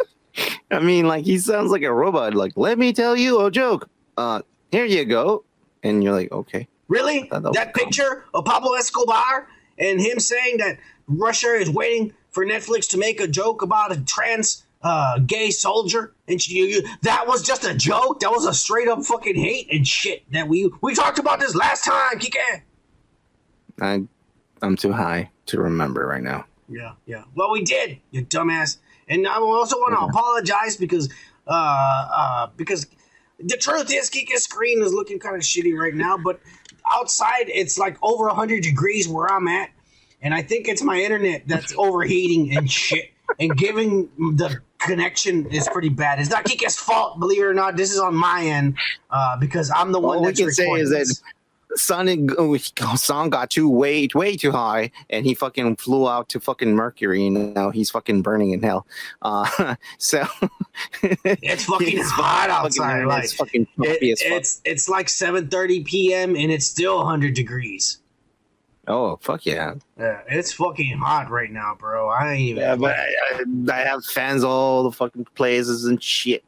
I 0.72 0.80
mean, 0.80 1.06
like 1.06 1.24
he 1.24 1.38
sounds 1.38 1.70
like 1.70 1.82
a 1.82 1.92
robot. 1.92 2.34
Like, 2.34 2.54
let 2.56 2.80
me 2.80 2.92
tell 2.92 3.14
you 3.14 3.46
a 3.46 3.50
joke. 3.50 3.88
Uh, 4.16 4.42
here 4.72 4.86
you 4.86 5.04
go, 5.04 5.44
and 5.84 6.02
you're 6.02 6.12
like, 6.14 6.32
okay. 6.32 6.66
Really? 6.88 7.28
that 7.30 7.44
That 7.52 7.74
picture 7.74 8.24
of 8.34 8.44
Pablo 8.44 8.72
Escobar 8.74 9.46
and 9.78 10.00
him 10.00 10.18
saying 10.18 10.56
that 10.56 10.78
Russia 11.06 11.54
is 11.54 11.70
waiting 11.70 12.12
for 12.30 12.44
Netflix 12.44 12.88
to 12.90 12.98
make 12.98 13.20
a 13.20 13.28
joke 13.28 13.62
about 13.62 13.92
a 13.92 14.00
trans 14.00 14.64
uh, 14.82 15.20
gay 15.20 15.50
soldier, 15.50 16.12
and 16.28 16.46
you, 16.46 16.64
you, 16.64 16.82
that 17.02 17.26
was 17.26 17.42
just 17.42 17.64
a 17.64 17.74
joke. 17.74 18.20
That 18.20 18.30
was 18.30 18.46
a 18.46 18.54
straight 18.54 18.88
up 18.88 19.02
fucking 19.04 19.36
hate 19.36 19.68
and 19.72 19.86
shit. 19.86 20.30
That 20.32 20.48
we 20.48 20.70
we 20.82 20.94
talked 20.94 21.18
about 21.18 21.40
this 21.40 21.54
last 21.54 21.84
time, 21.84 22.18
Kike. 22.18 22.62
I, 23.80 24.02
I'm 24.62 24.76
too 24.76 24.92
high 24.92 25.30
to 25.46 25.60
remember 25.60 26.06
right 26.06 26.22
now. 26.22 26.44
Yeah, 26.68 26.92
yeah. 27.06 27.24
Well, 27.34 27.50
we 27.50 27.62
did, 27.62 27.98
you 28.10 28.24
dumbass. 28.24 28.78
And 29.08 29.26
I 29.26 29.36
also 29.36 29.76
want 29.76 29.98
to 29.98 30.04
apologize 30.04 30.76
because, 30.76 31.08
uh, 31.46 32.08
uh, 32.14 32.46
because 32.56 32.86
the 33.40 33.56
truth 33.56 33.90
is, 33.90 34.10
Kika's 34.10 34.44
screen 34.44 34.82
is 34.82 34.92
looking 34.92 35.18
kind 35.18 35.34
of 35.34 35.42
shitty 35.42 35.74
right 35.76 35.94
now. 35.94 36.18
But 36.18 36.40
outside, 36.92 37.48
it's 37.48 37.78
like 37.78 37.96
over 38.02 38.28
hundred 38.28 38.62
degrees 38.62 39.08
where 39.08 39.30
I'm 39.30 39.48
at, 39.48 39.70
and 40.20 40.34
I 40.34 40.42
think 40.42 40.68
it's 40.68 40.82
my 40.82 40.98
internet 41.00 41.44
that's 41.46 41.74
overheating 41.78 42.56
and 42.56 42.70
shit, 42.70 43.12
and 43.38 43.56
giving 43.56 44.08
the 44.36 44.60
connection 44.78 45.46
is 45.46 45.68
pretty 45.68 45.88
bad. 45.88 46.20
It's 46.20 46.30
not 46.30 46.44
Kika's 46.44 46.76
fault, 46.76 47.18
believe 47.18 47.40
it 47.40 47.46
or 47.46 47.54
not. 47.54 47.76
This 47.76 47.92
is 47.92 47.98
on 47.98 48.14
my 48.14 48.42
end, 48.44 48.76
uh, 49.10 49.36
because 49.38 49.70
I'm 49.74 49.92
the 49.92 50.00
one 50.00 50.18
All 50.18 50.22
we 50.22 50.28
that's 50.28 50.40
can 50.40 50.50
say 50.52 50.70
is 50.72 50.90
that 50.90 50.98
this. 50.98 51.22
Sonic 51.74 52.20
oh, 52.38 52.56
song 52.56 53.28
got 53.28 53.50
too 53.50 53.68
way 53.68 54.08
way 54.14 54.36
too 54.36 54.50
high, 54.52 54.90
and 55.10 55.26
he 55.26 55.34
fucking 55.34 55.76
flew 55.76 56.08
out 56.08 56.30
to 56.30 56.40
fucking 56.40 56.74
Mercury, 56.74 57.26
and 57.26 57.52
now 57.54 57.70
he's 57.70 57.90
fucking 57.90 58.22
burning 58.22 58.52
in 58.52 58.62
hell. 58.62 58.86
Uh, 59.20 59.74
so 59.98 60.26
It's 61.02 61.66
fucking 61.66 61.98
his 61.98 62.10
hot 62.10 62.48
outside. 62.48 63.04
Like, 63.04 63.28
fucking 63.30 63.66
It- 63.80 64.12
as 64.12 64.22
fuck. 64.22 64.32
it's 64.32 64.60
it's 64.64 64.88
like 64.88 65.08
7:30 65.08 65.84
p.m. 65.84 66.36
and 66.36 66.50
it's 66.50 66.66
still 66.66 66.96
100 66.98 67.34
degrees. 67.34 67.98
Oh 68.88 69.16
fuck 69.20 69.44
yeah! 69.44 69.74
Yeah, 69.98 70.22
it's 70.28 70.52
fucking 70.52 70.96
hot 70.98 71.30
right 71.30 71.50
now, 71.52 71.76
bro. 71.78 72.08
I 72.08 72.32
ain't 72.32 72.40
even. 72.40 72.62
Yeah, 72.62 72.74
but 72.74 72.96
I, 72.96 73.14
I, 73.34 73.44
I 73.72 73.76
have 73.84 74.04
fans 74.04 74.42
all 74.42 74.82
the 74.82 74.92
fucking 74.92 75.26
places 75.34 75.84
and 75.84 76.02
shit. 76.02 76.42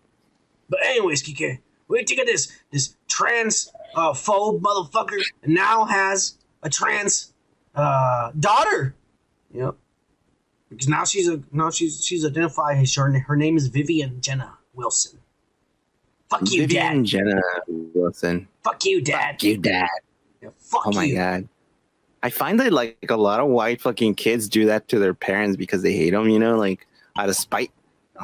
But 0.70 0.81
anyways, 0.85 1.22
Kike, 1.22 1.59
what 1.87 2.07
do 2.07 2.14
you 2.14 2.16
this 2.26 2.50
this 2.70 2.96
trans 3.09 3.70
uh, 3.94 4.12
phobe 4.12 4.61
motherfucker 4.62 5.20
now 5.44 5.85
has 5.85 6.38
a 6.62 6.70
trans 6.70 7.35
uh, 7.74 8.33
daughter? 8.40 8.94
Yep. 9.53 9.74
Because 10.70 10.88
now 10.88 11.05
she's 11.05 11.29
a 11.29 11.42
now 11.53 11.70
she's 11.70 12.03
she's 12.03 12.24
identified 12.24 12.79
as 12.79 12.94
her 12.94 13.12
her 13.20 13.37
name 13.37 13.59
is 13.59 13.66
Vivian 13.66 14.20
Jenna 14.20 14.57
Wilson. 14.74 15.18
Fuck 16.31 16.50
you, 16.53 16.66
dad. 16.66 16.92
Vivian 16.94 17.03
Dad. 17.03 17.07
Jenna 17.07 17.42
Wilson. 17.66 18.48
Fuck 18.62 18.85
you, 18.85 19.03
Dad. 19.03 19.33
Fuck 19.33 19.42
you, 19.42 19.59
dad. 19.59 19.88
Yeah, 20.40 20.48
fuck 20.59 20.87
Oh 20.87 20.92
my 20.92 21.05
you. 21.05 21.16
god. 21.16 21.48
I 22.23 22.31
find 22.31 22.61
that 22.61 22.73
like 22.73 22.99
a 23.09 23.17
lot 23.17 23.41
of 23.41 23.49
white 23.49 23.81
fucking 23.81 24.15
kids 24.15 24.49
do 24.49 24.67
that 24.67 24.89
to 24.89 24.99
their 24.99 25.15
parents 25.15 25.57
because 25.57 25.83
they 25.83 25.93
hate 25.93 26.11
them, 26.11 26.29
you 26.29 26.39
know, 26.39 26.57
like 26.57 26.87
out 27.19 27.29
of 27.29 27.37
spite. 27.37 27.71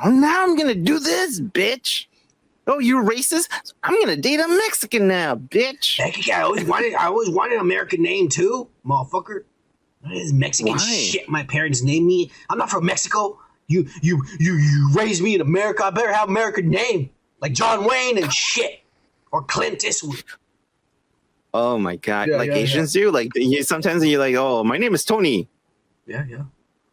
Oh, 0.04 0.10
now 0.10 0.42
I'm 0.42 0.56
gonna 0.56 0.74
do 0.74 0.98
this, 0.98 1.40
bitch. 1.40 2.06
Oh, 2.66 2.78
you're 2.78 3.04
racist? 3.04 3.48
I'm 3.82 3.98
gonna 4.00 4.16
date 4.16 4.40
a 4.40 4.48
Mexican 4.48 5.08
now, 5.08 5.36
bitch. 5.36 5.98
Heck 5.98 6.26
yeah, 6.26 6.40
I 6.40 6.42
always 6.42 6.64
wanted 6.64 6.94
I 6.94 7.06
always 7.06 7.30
wanted 7.30 7.54
an 7.54 7.60
American 7.60 8.02
name 8.02 8.28
too, 8.28 8.68
motherfucker. 8.84 9.44
This 10.08 10.32
Mexican 10.32 10.74
Why? 10.74 10.78
shit 10.78 11.28
my 11.28 11.44
parents 11.44 11.82
named 11.82 12.06
me. 12.06 12.30
I'm 12.50 12.58
not 12.58 12.70
from 12.70 12.84
Mexico. 12.84 13.40
You 13.66 13.88
you 14.02 14.22
you 14.38 14.54
you 14.54 14.90
raised 14.94 15.22
me 15.22 15.34
in 15.34 15.40
America. 15.40 15.84
I 15.84 15.90
better 15.90 16.12
have 16.12 16.28
American 16.28 16.68
name. 16.68 17.10
Like 17.40 17.52
John 17.52 17.84
Wayne 17.84 18.22
and 18.22 18.32
shit. 18.32 18.80
Or 19.32 19.42
Clint 19.42 19.84
Eastwood. 19.84 20.22
Oh 21.58 21.78
my 21.78 21.96
god, 21.96 22.28
Yeah, 22.28 22.36
like 22.36 22.48
yeah, 22.48 22.56
Asians 22.56 22.92
do. 22.92 23.10
Like 23.10 23.30
you, 23.34 23.62
sometimes 23.62 24.04
you're 24.04 24.20
like, 24.20 24.34
oh, 24.34 24.62
my 24.62 24.76
name 24.76 24.94
is 24.94 25.04
Tony 25.04 25.48
Yeah, 26.06 26.24
yeah. 26.28 26.42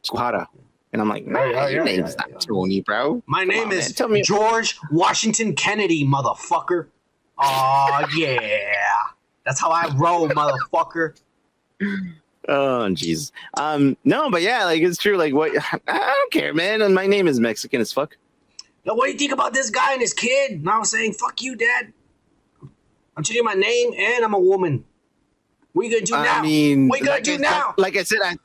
Suhara, 0.03 0.47
and 0.93 1.01
I'm 1.01 1.09
like, 1.09 1.25
nah, 1.27 1.43
Yeah, 1.43 1.51
yeah, 1.51 1.67
your 1.67 1.85
yeah, 1.85 1.95
name's 1.97 2.11
yeah, 2.11 2.15
not 2.21 2.29
yeah. 2.31 2.37
Tony, 2.37 2.79
bro. 2.81 3.21
My 3.25 3.39
Come 3.41 3.49
name 3.49 3.67
on, 3.67 3.73
is. 3.73 3.99
Me, 4.07 4.21
George 4.21 4.79
Washington 4.89 5.53
Kennedy, 5.53 6.05
motherfucker. 6.05 6.87
Aw 7.37 8.07
yeah. 8.15 8.93
That's 9.45 9.59
how 9.59 9.69
I 9.69 9.93
roll, 9.97 10.29
motherfucker. 10.29 11.19
oh 12.47 12.87
jeez. 12.91 13.31
Um, 13.57 13.97
no, 14.05 14.29
but 14.29 14.41
yeah, 14.41 14.63
like 14.63 14.81
it's 14.81 14.97
true. 14.97 15.17
Like 15.17 15.33
what? 15.33 15.51
I 15.87 15.97
don't 15.97 16.31
care, 16.31 16.53
man. 16.53 16.81
And 16.81 16.95
my 16.95 17.05
name 17.05 17.27
is 17.27 17.37
Mexican 17.39 17.81
as 17.81 17.91
fuck. 17.91 18.15
Now, 18.85 18.95
what 18.95 19.07
do 19.07 19.11
you 19.11 19.17
think 19.17 19.33
about 19.33 19.53
this 19.53 19.69
guy 19.69 19.91
and 19.93 20.01
his 20.01 20.13
kid 20.13 20.63
now 20.63 20.77
I'm 20.77 20.85
saying, 20.85 21.13
fuck 21.13 21.41
you, 21.41 21.55
dad? 21.55 21.91
I'm 23.15 23.23
changing 23.23 23.43
my 23.45 23.53
name 23.53 23.93
and 23.97 24.23
I'm 24.25 24.33
a 24.33 24.39
woman. 24.39 24.85
What 25.73 25.85
are 25.85 25.89
you 25.89 25.95
gonna 25.95 26.05
do 26.05 26.13
now? 26.13 26.39
I 26.39 26.41
mean, 26.41 26.87
what 26.87 26.97
are 26.99 26.99
you 26.99 27.05
gonna 27.05 27.15
like 27.17 27.23
do 27.23 27.33
I, 27.33 27.37
now? 27.37 27.73
Like, 27.77 27.95
I 27.97 28.03
said, 28.03 28.19
I, 28.23 28.35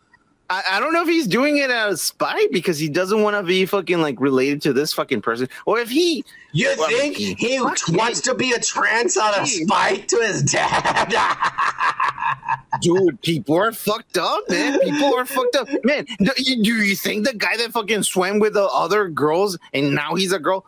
I 0.51 0.63
I 0.73 0.81
don't 0.81 0.93
know 0.95 1.03
if 1.03 1.09
he's 1.09 1.27
doing 1.27 1.59
it 1.59 1.71
out 1.71 1.91
of 1.93 2.01
spite 2.01 2.51
because 2.53 2.79
he 2.79 2.89
doesn't 2.89 3.21
want 3.23 3.37
to 3.37 3.43
be 3.43 3.67
fucking 3.67 4.01
like 4.01 4.19
related 4.21 4.63
to 4.63 4.73
this 4.73 4.93
fucking 4.95 5.21
person, 5.23 5.49
or 5.67 5.79
if 5.79 5.91
he 5.91 6.25
You 6.53 6.75
Well, 6.79 6.89
think 6.89 7.17
he- 7.17 7.35
he 7.35 7.61
wants 7.61 8.21
to 8.23 8.35
be 8.35 8.53
a 8.53 8.59
trans 8.61 9.17
out 9.19 9.39
of 9.39 9.47
spite 9.49 10.09
to 10.09 10.17
his 10.17 10.43
dad? 10.43 11.13
dude, 12.81 13.21
people 13.23 13.57
are 13.57 13.73
fucked 13.73 14.17
up, 14.19 14.49
man. 14.49 14.79
People 14.81 15.15
are 15.15 15.25
fucked 15.27 15.57
up, 15.57 15.69
man. 15.85 16.07
Do 16.19 16.33
you, 16.39 16.63
do 16.63 16.75
you 16.77 16.97
think 16.97 17.27
the 17.27 17.35
guy 17.35 17.57
that 17.59 17.73
fucking 17.73 18.03
swam 18.05 18.39
with 18.39 18.55
the 18.55 18.65
other 18.67 19.09
girls 19.09 19.59
and 19.73 19.95
now 19.95 20.15
he's 20.15 20.33
a 20.33 20.39
girl 20.39 20.65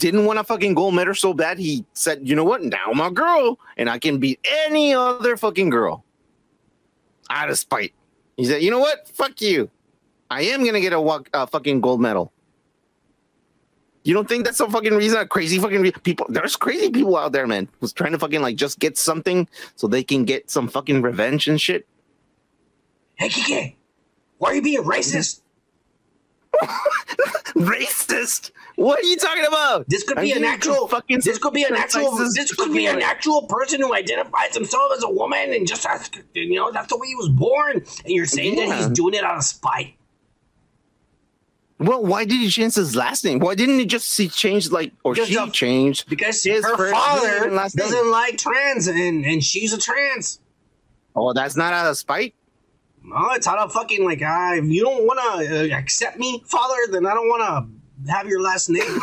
didn't 0.00 0.24
want 0.24 0.38
a 0.38 0.44
fucking 0.44 0.74
gold 0.74 0.94
medal 0.94 1.14
so 1.14 1.32
bad? 1.32 1.58
He 1.58 1.84
said, 1.92 2.26
"You 2.26 2.34
know 2.34 2.44
what? 2.44 2.62
Now 2.62 2.90
I'm 2.90 3.00
a 3.00 3.10
girl 3.10 3.60
and 3.76 3.88
I 3.88 3.98
can 3.98 4.18
beat 4.18 4.40
any 4.66 4.94
other 4.94 5.36
fucking 5.36 5.70
girl." 5.70 6.04
Out 7.28 7.50
of 7.50 7.58
spite, 7.58 7.92
he 8.36 8.44
said, 8.44 8.62
"You 8.62 8.70
know 8.72 8.80
what? 8.80 9.06
Fuck 9.08 9.40
you. 9.40 9.70
I 10.30 10.42
am 10.42 10.64
gonna 10.64 10.80
get 10.80 10.92
a, 10.92 11.22
a 11.34 11.46
fucking 11.46 11.80
gold 11.80 12.00
medal." 12.00 12.32
You 14.02 14.14
don't 14.14 14.26
think 14.26 14.46
that's 14.46 14.56
some 14.56 14.70
fucking 14.70 14.94
reason? 14.94 15.18
A 15.18 15.26
crazy 15.26 15.58
fucking 15.58 15.82
re- 15.82 15.92
people. 15.92 16.26
There's 16.30 16.56
crazy 16.56 16.90
people 16.90 17.16
out 17.18 17.32
there, 17.32 17.46
man, 17.46 17.68
who's 17.78 17.92
trying 17.92 18.12
to 18.12 18.18
fucking 18.18 18.40
like 18.40 18.56
just 18.56 18.78
get 18.78 18.96
something 18.96 19.46
so 19.76 19.86
they 19.86 20.02
can 20.02 20.24
get 20.24 20.50
some 20.50 20.68
fucking 20.68 21.02
revenge 21.02 21.46
and 21.48 21.60
shit. 21.60 21.86
hey, 23.16 23.28
Kike, 23.28 23.74
why 24.38 24.48
are 24.50 24.54
you 24.54 24.62
being 24.62 24.82
racist? 24.82 25.42
Racist? 27.54 28.52
What 28.80 28.98
are 29.00 29.02
you 29.02 29.16
talking 29.18 29.44
about? 29.44 29.86
This 29.90 30.04
could 30.04 30.16
be 30.16 30.32
an 30.32 30.38
getting 30.38 30.44
actual. 30.44 30.88
fucking 30.88 31.20
This 31.22 31.36
could 31.36 31.52
be 31.52 31.64
an 31.64 31.74
actual. 31.76 32.16
This 32.16 32.54
could 32.54 32.72
be 32.72 32.86
an 32.86 33.02
actual 33.02 33.42
person 33.42 33.78
who 33.82 33.92
identifies 33.94 34.54
himself 34.54 34.92
as 34.96 35.02
a 35.02 35.10
woman 35.10 35.52
and 35.52 35.68
just 35.68 35.84
has, 35.86 36.10
you 36.32 36.54
know, 36.54 36.72
that's 36.72 36.88
the 36.88 36.96
way 36.96 37.08
he 37.08 37.14
was 37.14 37.28
born. 37.28 37.72
And 37.76 37.84
you're 38.06 38.24
saying 38.24 38.56
that 38.56 38.74
he's 38.78 38.86
doing 38.88 39.12
it 39.12 39.22
out 39.22 39.36
of 39.36 39.44
spite. 39.44 39.96
Well, 41.78 42.02
why 42.04 42.24
did 42.24 42.38
he 42.40 42.48
change 42.48 42.74
his 42.76 42.96
last 42.96 43.22
name? 43.22 43.38
Why 43.38 43.54
didn't 43.54 43.78
he 43.78 43.84
just 43.84 44.08
see 44.08 44.28
change 44.30 44.70
like 44.70 44.92
or 45.04 45.12
Because 45.12 45.28
she 45.28 45.36
of- 45.36 45.52
changed? 45.52 46.08
Because 46.08 46.42
His 46.42 46.64
her 46.64 46.90
father 46.90 47.50
last 47.50 47.76
name. 47.76 47.86
doesn't 47.86 48.10
like 48.10 48.38
trans, 48.38 48.86
and 48.86 49.26
and 49.26 49.44
she's 49.44 49.74
a 49.74 49.78
trans. 49.78 50.40
Oh, 51.14 51.34
that's 51.34 51.54
not 51.56 51.74
out 51.74 51.86
of 51.90 51.98
spite. 51.98 52.34
No, 53.04 53.28
it's 53.32 53.46
out 53.46 53.58
of 53.58 53.72
fucking 53.74 54.04
like, 54.04 54.22
I. 54.22 54.56
if 54.56 54.64
you 54.66 54.82
don't 54.84 55.04
want 55.06 55.20
to 55.20 55.74
uh, 55.74 55.78
accept 55.78 56.18
me, 56.18 56.42
father, 56.46 56.76
then 56.90 57.04
I 57.04 57.12
don't 57.12 57.28
want 57.28 57.42
to 57.42 57.79
have 58.08 58.26
your 58.26 58.40
last 58.40 58.68
name. 58.68 58.98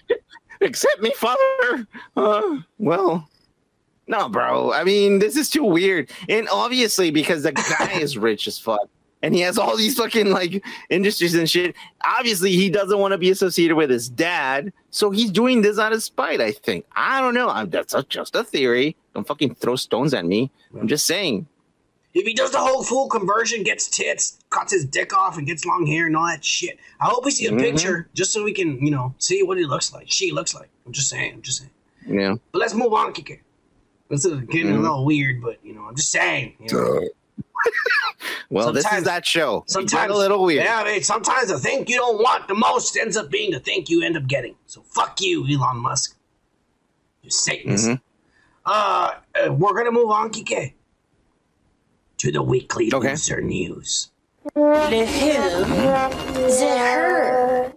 Accept 0.60 1.02
me, 1.02 1.12
father. 1.16 1.86
Uh, 2.16 2.58
well, 2.78 3.28
no, 4.06 4.28
bro. 4.28 4.72
I 4.72 4.84
mean, 4.84 5.18
this 5.18 5.36
is 5.36 5.48
too 5.48 5.64
weird. 5.64 6.10
And 6.28 6.48
obviously, 6.50 7.10
because 7.10 7.42
the 7.42 7.52
guy 7.52 7.92
is 8.00 8.16
rich 8.18 8.46
as 8.46 8.58
fuck 8.58 8.88
and 9.22 9.34
he 9.34 9.40
has 9.40 9.56
all 9.56 9.76
these 9.76 9.96
fucking 9.96 10.30
like 10.30 10.64
industries 10.90 11.34
and 11.34 11.48
shit, 11.48 11.74
obviously, 12.04 12.52
he 12.52 12.68
doesn't 12.70 12.98
want 12.98 13.12
to 13.12 13.18
be 13.18 13.30
associated 13.30 13.76
with 13.76 13.90
his 13.90 14.08
dad. 14.08 14.72
So 14.90 15.10
he's 15.10 15.30
doing 15.30 15.62
this 15.62 15.78
out 15.78 15.92
of 15.92 16.02
spite, 16.02 16.40
I 16.40 16.52
think. 16.52 16.84
I 16.94 17.20
don't 17.20 17.34
know. 17.34 17.48
I'm, 17.48 17.70
that's 17.70 17.94
a, 17.94 18.02
just 18.04 18.34
a 18.34 18.44
theory. 18.44 18.96
Don't 19.14 19.26
fucking 19.26 19.54
throw 19.56 19.76
stones 19.76 20.12
at 20.14 20.26
me. 20.26 20.50
I'm 20.78 20.88
just 20.88 21.06
saying. 21.06 21.46
if 22.14 22.26
he 22.26 22.34
does 22.34 22.52
the 22.52 22.58
whole 22.58 22.82
full 22.82 23.08
conversion, 23.08 23.62
gets 23.62 23.88
tits, 23.88 24.38
cuts 24.52 24.72
his 24.72 24.84
dick 24.84 25.16
off, 25.16 25.36
and 25.38 25.46
gets 25.46 25.64
long 25.64 25.86
hair 25.86 26.06
and 26.06 26.16
all 26.16 26.26
that 26.26 26.44
shit, 26.44 26.78
I 27.00 27.06
hope 27.06 27.24
we 27.24 27.30
see 27.32 27.46
a 27.46 27.50
Mhm. 27.52 27.58
picture 27.60 28.08
just 28.14 28.32
so 28.32 28.44
we 28.44 28.52
can, 28.52 28.84
you 28.84 28.90
know, 28.90 29.14
see 29.18 29.42
what 29.42 29.58
he 29.58 29.64
looks 29.64 29.92
like. 29.92 30.10
She 30.10 30.30
looks 30.30 30.54
like. 30.54 30.68
I'm 30.86 30.92
just 30.92 31.08
saying. 31.08 31.32
I'm 31.34 31.42
just 31.42 31.58
saying. 31.58 31.70
Yeah. 32.06 32.34
But 32.52 32.58
let's 32.60 32.74
move 32.74 32.92
on, 32.92 33.12
Kike. 33.12 33.40
This 34.08 34.24
is 34.24 34.40
getting 34.42 34.72
a 34.72 34.78
Mhm. 34.78 34.82
little 34.82 35.04
weird, 35.04 35.40
but 35.42 35.58
you 35.64 35.72
know, 35.74 35.82
I'm 35.86 35.96
just 35.96 36.10
saying. 36.10 36.54
You 36.60 36.68
know. 36.72 37.08
well, 38.50 38.72
this 38.72 38.90
is 38.92 39.04
that 39.04 39.24
show. 39.26 39.64
Sometimes 39.66 40.12
a 40.12 40.16
little 40.16 40.42
weird. 40.42 40.64
Yeah, 40.64 40.80
I 40.80 40.84
mean, 40.84 41.02
sometimes 41.02 41.48
the 41.48 41.58
thing 41.58 41.86
you 41.88 41.96
don't 41.96 42.18
want 42.22 42.46
the 42.48 42.54
most 42.54 42.96
ends 42.96 43.16
up 43.16 43.30
being 43.30 43.50
the 43.52 43.60
thing 43.60 43.84
you 43.88 44.02
end 44.02 44.16
up 44.16 44.26
getting. 44.26 44.56
So 44.66 44.82
fuck 44.82 45.20
you, 45.20 45.46
Elon 45.48 45.78
Musk. 45.78 46.16
You 47.22 47.30
Satanist. 47.30 47.88
Mhm. 47.88 48.00
Uh, 48.66 49.14
uh, 49.34 49.52
we're 49.52 49.74
gonna 49.74 49.90
move 49.92 50.10
on, 50.10 50.30
Kike, 50.30 50.74
to 52.18 52.30
the 52.32 52.42
weekly 52.42 52.90
Okay. 52.92 53.10
loser 53.10 53.40
news. 53.40 54.10
The 54.54 55.06
who? 55.06 56.40
The 56.40 56.78
her. 56.78 57.72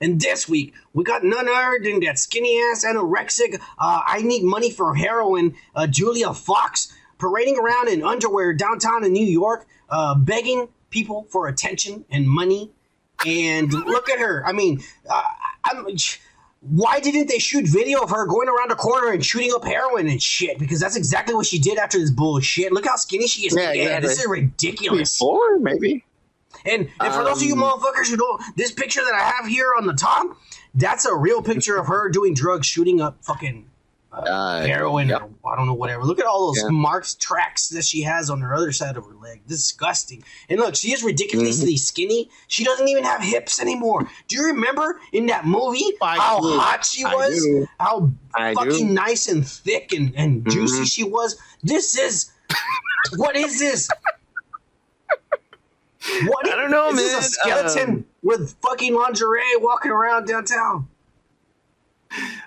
And 0.00 0.20
this 0.20 0.48
week, 0.48 0.74
we 0.92 1.04
got 1.04 1.24
none 1.24 1.48
other 1.48 1.80
than 1.82 2.00
that 2.00 2.18
skinny 2.18 2.60
ass 2.70 2.84
anorexic, 2.84 3.60
uh, 3.78 4.00
I 4.06 4.20
need 4.22 4.44
money 4.44 4.70
for 4.70 4.94
heroin, 4.94 5.54
uh, 5.74 5.86
Julia 5.86 6.34
Fox, 6.34 6.92
parading 7.18 7.58
around 7.58 7.88
in 7.88 8.04
underwear 8.04 8.52
downtown 8.52 9.04
in 9.04 9.12
New 9.12 9.26
York, 9.26 9.66
uh, 9.88 10.14
begging 10.14 10.68
people 10.90 11.26
for 11.30 11.48
attention 11.48 12.04
and 12.10 12.28
money. 12.28 12.70
And 13.26 13.72
look 13.72 14.10
at 14.10 14.18
her. 14.18 14.46
I 14.46 14.52
mean, 14.52 14.82
uh, 15.08 15.22
I'm, 15.64 15.86
why 16.68 17.00
didn't 17.00 17.28
they 17.28 17.38
shoot 17.38 17.66
video 17.66 18.00
of 18.00 18.10
her 18.10 18.26
going 18.26 18.48
around 18.48 18.72
a 18.72 18.74
corner 18.74 19.12
and 19.12 19.24
shooting 19.24 19.52
up 19.54 19.64
heroin 19.64 20.08
and 20.08 20.22
shit? 20.22 20.58
Because 20.58 20.80
that's 20.80 20.96
exactly 20.96 21.34
what 21.34 21.46
she 21.46 21.58
did 21.58 21.78
after 21.78 21.98
this 21.98 22.10
bullshit. 22.10 22.72
Look 22.72 22.86
how 22.86 22.96
skinny 22.96 23.26
she 23.26 23.46
is. 23.46 23.56
Yeah, 23.56 23.72
Yeah, 23.72 24.00
this 24.00 24.18
is 24.18 24.26
ridiculous. 24.26 25.16
Before, 25.18 25.58
maybe. 25.58 26.04
And, 26.64 26.88
and 27.00 27.14
for 27.14 27.22
those 27.22 27.42
of 27.42 27.48
you 27.48 27.54
Um, 27.54 27.60
motherfuckers 27.60 28.08
who 28.08 28.16
don't, 28.16 28.42
this 28.56 28.72
picture 28.72 29.00
that 29.04 29.14
I 29.14 29.22
have 29.22 29.46
here 29.46 29.72
on 29.78 29.86
the 29.86 29.92
top, 29.92 30.36
that's 30.74 31.04
a 31.04 31.14
real 31.14 31.42
picture 31.42 31.76
of 31.76 31.86
her 31.86 32.08
doing 32.08 32.34
drugs, 32.34 32.66
shooting 32.66 33.00
up 33.00 33.16
fucking 33.22 33.66
Uh, 34.16 34.64
heroin 34.64 35.08
yep. 35.10 35.22
or 35.42 35.52
I 35.52 35.56
don't 35.56 35.66
know 35.66 35.74
whatever. 35.74 36.02
Look 36.04 36.18
at 36.18 36.24
all 36.26 36.46
those 36.46 36.62
Yeah. 36.62 36.70
marked 36.70 37.20
tracks 37.20 37.68
that 37.68 37.84
she 37.84 38.00
has 38.02 38.30
on 38.30 38.40
her 38.40 38.54
other 38.54 38.72
side 38.72 38.96
of 38.96 39.04
her 39.04 39.14
leg. 39.14 39.42
Disgusting. 39.46 40.24
And 40.48 40.58
look, 40.58 40.74
she 40.74 40.92
is 40.92 41.02
ridiculously 41.04 41.74
Mm-hmm. 41.74 41.76
skinny. 41.76 42.30
She 42.48 42.64
doesn't 42.64 42.88
even 42.88 43.04
have 43.04 43.20
hips 43.22 43.60
anymore. 43.60 44.08
Do 44.28 44.36
you 44.36 44.46
remember 44.46 45.00
in 45.12 45.26
that 45.26 45.44
movie 45.44 45.84
I 46.00 46.16
how 46.16 46.40
do. 46.40 46.58
hot 46.58 46.84
she 46.84 47.04
was? 47.04 47.66
How 47.78 48.10
I 48.34 48.54
fucking 48.54 48.70
do. 48.70 48.84
Mm-hmm. 48.84 48.94
nice 48.94 49.28
and 49.28 49.46
thick 49.46 49.92
and, 49.92 50.14
and 50.16 50.50
juicy 50.50 50.84
she 50.86 51.04
was. 51.04 51.36
This 51.62 51.98
is 51.98 52.30
what 53.16 53.36
is 53.36 53.58
this? 53.58 53.88
What 56.26 56.48
I 56.48 56.54
don't 56.56 56.70
know, 56.70 56.90
is 56.90 56.96
this 56.96 57.12
man. 57.12 57.18
a 57.18 57.22
skeleton 57.68 57.90
Um, 57.96 58.04
with 58.22 58.54
fucking 58.62 58.94
lingerie 58.94 59.42
walking 59.58 59.90
around 59.90 60.26
downtown? 60.26 60.88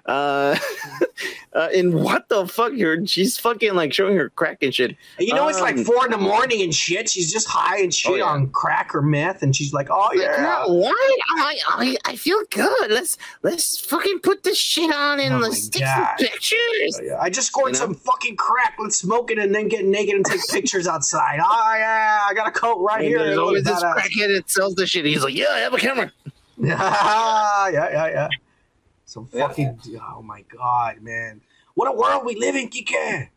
Uh, 0.05 0.57
uh, 1.53 1.69
and 1.75 1.93
what 1.93 2.27
the 2.29 2.47
fuck? 2.47 2.73
You're, 2.73 3.05
she's 3.05 3.37
fucking 3.37 3.73
like 3.75 3.93
showing 3.93 4.15
her 4.17 4.29
crack 4.29 4.63
and 4.63 4.73
shit. 4.73 4.95
You 5.19 5.33
know, 5.33 5.47
it's 5.47 5.61
like 5.61 5.77
Um, 5.77 5.83
four 5.85 6.05
in 6.05 6.11
the 6.11 6.17
morning 6.17 6.61
and 6.61 6.73
shit. 6.73 7.09
She's 7.09 7.31
just 7.31 7.47
high 7.47 7.79
and 7.79 7.93
shit 7.93 8.11
Oh, 8.11 8.15
yeah. 8.15 8.23
on 8.25 8.49
crack 8.51 8.95
or 8.95 9.01
meth, 9.01 9.41
and 9.43 9.55
she's 9.55 9.73
like, 9.73 9.87
"Oh 9.91 10.09
yeah, 10.13 10.37
"No, 10.67 10.73
what? 10.73 10.95
I, 11.37 11.59
I 11.67 11.97
I 12.05 12.15
feel 12.15 12.41
good. 12.49 12.89
Let's 12.91 13.17
let's 13.43 13.79
fucking 13.79 14.19
put 14.19 14.43
this 14.43 14.57
shit 14.57 14.93
on 14.93 15.19
and 15.19 15.35
Oh 15.35 15.37
let's 15.39 15.67
take 15.69 15.85
some 15.85 16.07
pictures. 16.17 16.99
I 17.19 17.29
just 17.29 17.47
scored 17.47 17.73
You 17.73 17.79
know? 17.79 17.85
some 17.87 17.95
fucking 17.95 18.35
crack. 18.37 18.77
Let's 18.79 18.97
smoke 18.97 19.31
it 19.31 19.37
and 19.39 19.53
then 19.53 19.67
get 19.67 19.85
naked 19.85 20.15
and 20.15 20.25
take 20.25 20.41
pictures 20.49 20.87
outside. 20.87 21.39
Oh 21.43 21.73
yeah, 21.77 22.19
I 22.27 22.33
got 22.33 22.47
a 22.47 22.51
coat 22.51 22.79
right 22.79 22.99
And 23.01 23.07
here. 23.07 23.19
there's 23.19 23.37
always 23.37 23.63
this 23.63 23.83
crackhead 23.83 24.35
that 24.35 24.49
sells 24.49 24.75
the 24.75 24.87
shit. 24.87 25.05
He's 25.05 25.23
like, 25.23 25.35
yeah, 25.35 25.47
I 25.51 25.59
have 25.59 25.73
a 25.73 25.77
camera. 25.77 26.11
yeah, 26.57 27.69
yeah, 27.69 28.07
yeah. 28.07 28.27
So 28.27 28.48
Yeah. 29.33 29.47
fucking, 29.47 29.79
oh 30.15 30.21
my 30.21 30.43
god, 30.55 31.01
man. 31.01 31.41
What 31.75 31.87
a 31.87 31.91
world 31.93 32.25
we 32.25 32.35
live 32.35 32.55
in, 32.55 32.69
Kike. 32.69 33.29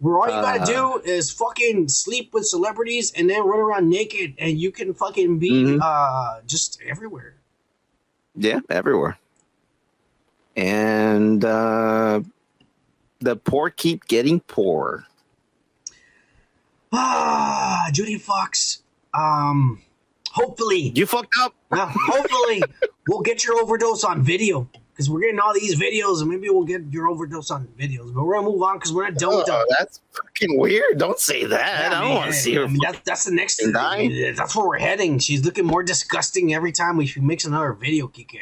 Where 0.00 0.16
all 0.18 0.26
you 0.26 0.40
gotta 0.40 0.62
Uh. 0.62 0.66
do 0.66 1.02
is 1.04 1.30
fucking 1.32 1.88
sleep 1.88 2.32
with 2.32 2.46
celebrities 2.46 3.10
and 3.16 3.28
then 3.28 3.42
run 3.44 3.58
around 3.60 3.88
naked 3.88 4.34
and 4.38 4.58
you 4.60 4.70
can 4.70 4.94
fucking 4.94 5.38
be 5.40 5.50
Mhm. 5.50 5.80
uh 5.82 6.40
just 6.46 6.80
everywhere. 6.82 7.34
Yeah, 8.36 8.60
everywhere. 8.70 9.18
And 10.56 11.44
uh, 11.44 12.20
the 13.20 13.34
poor 13.36 13.70
keep 13.70 14.06
getting 14.06 14.38
poor. 14.40 15.06
Ah, 16.92 17.88
Judy 17.92 18.18
Fox. 18.18 18.82
Um, 19.14 19.82
hopefully, 20.30 20.92
You 20.94 21.06
fucked 21.06 21.34
up. 21.40 21.54
uh, 21.70 21.90
hopefully, 21.92 22.62
we'll 23.08 23.20
get 23.22 23.44
your 23.44 23.60
overdose 23.60 24.04
on 24.04 24.22
video 24.22 24.68
because 24.98 25.08
we're 25.08 25.20
getting 25.20 25.38
all 25.38 25.54
these 25.54 25.76
videos, 25.76 26.22
and 26.22 26.28
maybe 26.28 26.50
we'll 26.50 26.64
get 26.64 26.82
your 26.90 27.06
overdose 27.08 27.52
on 27.52 27.68
videos. 27.78 28.12
But 28.12 28.24
we're 28.24 28.34
gonna 28.34 28.48
move 28.48 28.60
on 28.60 28.78
because 28.78 28.92
we're 28.92 29.04
not 29.08 29.14
done 29.14 29.36
with 29.36 29.48
Oh, 29.48 29.64
that's 29.78 30.00
fucking 30.10 30.58
weird. 30.58 30.98
Don't 30.98 31.20
say 31.20 31.44
that. 31.44 31.92
I 31.92 32.00
don't 32.04 32.16
want 32.16 32.32
to 32.32 32.36
see 32.36 32.54
her. 32.56 32.64
I 32.64 32.66
mean, 32.66 32.80
that, 32.82 33.04
that's 33.04 33.22
the 33.22 33.30
next. 33.30 33.58
die. 33.72 34.32
That's 34.36 34.56
where 34.56 34.66
we're 34.66 34.78
heading. 34.78 35.20
She's 35.20 35.44
looking 35.44 35.64
more 35.66 35.84
disgusting 35.84 36.52
every 36.52 36.72
time 36.72 36.96
we 36.96 37.06
she 37.06 37.20
makes 37.20 37.44
another 37.44 37.74
video, 37.74 38.08
Kike. 38.08 38.38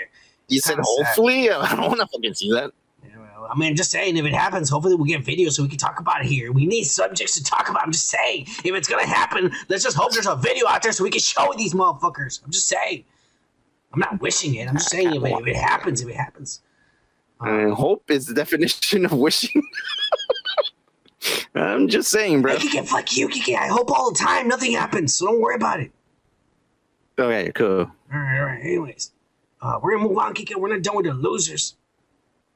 you 0.48 0.60
said 0.60 0.76
kinda 0.76 0.84
sad. 0.84 1.04
hopefully. 1.06 1.50
I 1.50 1.76
don't 1.76 1.88
want 1.88 2.00
to 2.00 2.06
fucking 2.06 2.32
see 2.32 2.50
that. 2.52 2.70
Yeah, 3.04 3.18
well, 3.18 3.48
I 3.52 3.58
mean, 3.58 3.76
just 3.76 3.90
saying, 3.90 4.16
if 4.16 4.24
it 4.24 4.32
happens, 4.32 4.70
hopefully 4.70 4.94
we'll 4.94 5.04
get 5.04 5.22
video 5.22 5.50
so 5.50 5.62
we 5.62 5.68
can 5.68 5.76
talk 5.76 6.00
about 6.00 6.22
it 6.22 6.26
here. 6.26 6.52
We 6.52 6.64
need 6.64 6.84
subjects 6.84 7.34
to 7.34 7.44
talk 7.44 7.68
about. 7.68 7.82
I'm 7.82 7.92
just 7.92 8.08
saying, 8.08 8.46
if 8.64 8.74
it's 8.74 8.88
gonna 8.88 9.06
happen, 9.06 9.52
let's 9.68 9.84
just 9.84 9.94
hope 9.98 10.12
there's 10.12 10.26
a 10.26 10.36
video 10.36 10.66
out 10.68 10.82
there 10.82 10.92
so 10.92 11.04
we 11.04 11.10
can 11.10 11.20
show 11.20 11.52
these 11.54 11.74
motherfuckers. 11.74 12.42
I'm 12.42 12.50
just 12.50 12.66
saying. 12.66 13.04
I'm 13.96 14.00
not 14.00 14.20
wishing 14.20 14.54
it. 14.56 14.68
I'm 14.68 14.74
just 14.74 14.90
saying, 14.90 15.14
if 15.14 15.24
it, 15.24 15.32
if 15.32 15.46
it 15.46 15.56
happens, 15.56 16.02
if 16.02 16.08
it 16.08 16.16
happens. 16.16 16.60
And 17.40 17.72
hope 17.72 18.10
is 18.10 18.26
the 18.26 18.34
definition 18.34 19.06
of 19.06 19.12
wishing. 19.12 19.62
I'm 21.54 21.88
just 21.88 22.10
saying, 22.10 22.42
bro. 22.42 22.56
Kike, 22.56 22.86
fuck 22.86 23.16
you, 23.16 23.26
Kike. 23.28 23.56
I 23.56 23.68
hope 23.68 23.90
all 23.90 24.12
the 24.12 24.18
time 24.18 24.48
nothing 24.48 24.72
happens, 24.72 25.16
so 25.16 25.24
don't 25.24 25.40
worry 25.40 25.54
about 25.54 25.80
it. 25.80 25.92
Okay, 27.18 27.50
cool. 27.52 27.90
All 28.12 28.18
right, 28.18 28.38
all 28.38 28.44
right. 28.44 28.60
Anyways, 28.60 29.12
uh, 29.62 29.80
we're 29.82 29.96
gonna 29.96 30.06
move 30.06 30.18
on, 30.18 30.34
Kike. 30.34 30.54
We're 30.54 30.68
not 30.68 30.82
done 30.82 30.96
with 30.96 31.06
the 31.06 31.14
losers. 31.14 31.76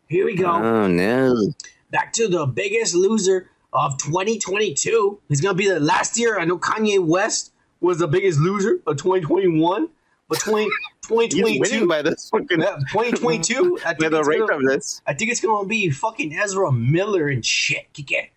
Here 0.09 0.27
we 0.27 0.37
go. 0.37 0.51
Oh 0.51 0.87
no. 0.89 1.55
back 1.91 2.13
to 2.15 2.29
the 2.29 2.45
biggest 2.45 2.95
loser 2.95 3.49
of 3.73 3.97
2022. 3.97 5.21
It's 5.31 5.41
gonna 5.41 5.55
be 5.55 5.71
the 5.71 5.81
last 5.81 6.19
year. 6.19 6.39
I 6.39 6.45
know 6.45 6.59
Kanye 6.59 6.99
West 7.03 7.53
was 7.81 7.99
the 7.99 8.09
biggest 8.09 8.39
loser 8.39 8.81
of 8.87 8.99
2021, 8.99 9.89
but 10.29 10.39
20, 10.39 10.65
He's 10.65 10.67
winning 10.67 10.69
2022, 11.11 11.87
by 11.89 12.03
this 12.03 12.31
fucking 12.31 12.61
yeah, 12.61 12.77
2022. 12.91 13.79
I 13.85 13.95
think, 13.95 14.11
the 14.11 14.19
it's 14.19 14.29
rate 14.29 14.41
gonna, 14.41 14.57
of 14.57 14.65
this. 14.65 15.03
I 15.07 15.15
think 15.15 15.31
it's 15.31 15.41
gonna 15.41 15.67
be 15.67 15.91
fucking 15.91 16.33
Ezra 16.33 16.71
Miller 16.73 17.29
and 17.29 17.45
shit, 17.45 17.93
Kike, 17.93 18.31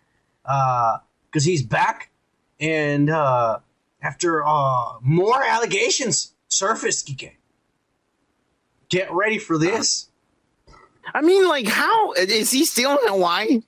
uh, 0.46 0.98
because 1.26 1.44
he's 1.46 1.64
back, 1.64 2.12
and 2.60 3.10
uh, 3.10 3.60
after 4.02 4.44
uh 4.46 4.94
more 5.02 5.44
allegations 5.44 6.34
surfaced, 6.48 7.08
Kike. 7.08 7.34
Get 8.90 9.12
ready 9.12 9.38
for 9.40 9.58
this. 9.58 10.10
I 11.14 11.22
mean, 11.22 11.48
like, 11.48 11.68
how 11.68 12.14
is 12.14 12.52
he 12.52 12.66
still 12.66 12.92
in 12.92 13.08
Hawaii? 13.08 13.62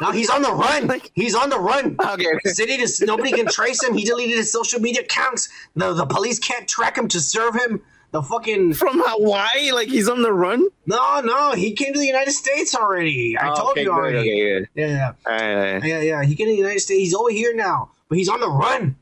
Now 0.00 0.12
he's 0.12 0.30
on 0.30 0.42
the 0.42 0.52
run. 0.52 0.86
Like- 0.86 1.10
He's 1.14 1.34
on 1.34 1.50
the 1.50 1.58
run. 1.58 1.96
Okay. 2.00 2.24
City 2.46 2.76
to 2.78 3.06
nobody 3.06 3.30
can 3.32 3.46
trace 3.46 3.82
him. 3.82 3.94
He 3.94 4.04
deleted 4.04 4.36
his 4.36 4.50
social 4.52 4.80
media 4.80 5.02
accounts. 5.02 5.48
The 5.76 5.92
the 5.92 6.06
police 6.06 6.38
can't 6.38 6.66
track 6.68 6.96
him 6.96 7.08
to 7.08 7.20
serve 7.20 7.54
him. 7.54 7.82
The 8.12 8.22
fucking 8.22 8.74
From 8.74 9.00
Hawaii, 9.04 9.70
like 9.72 9.86
he's 9.88 10.08
on 10.08 10.22
the 10.22 10.32
run. 10.32 10.66
no 10.86 11.20
no. 11.20 11.52
He 11.52 11.72
came 11.72 11.92
to 11.92 11.98
the 11.98 12.06
United 12.06 12.32
States 12.32 12.74
already. 12.74 13.36
I 13.38 13.50
Oh, 13.50 13.54
told 13.54 13.70
okay, 13.72 13.82
you 13.82 13.86
good, 13.86 13.94
already. 13.94 14.18
Okay, 14.18 14.40
good. 14.58 14.68
Yeah 14.74 15.12
All 15.26 15.32
right, 15.32 15.54
all 15.54 15.72
right. 15.74 15.84
yeah 15.84 16.00
yeah. 16.00 16.24
He 16.24 16.34
came 16.34 16.46
to 16.46 16.52
the 16.52 16.58
United 16.58 16.80
States. 16.80 16.98
He's 17.00 17.14
over 17.14 17.30
here 17.30 17.54
now, 17.54 17.90
but 18.08 18.18
he's 18.18 18.28
on 18.28 18.40
the 18.40 18.48
run 18.50 18.96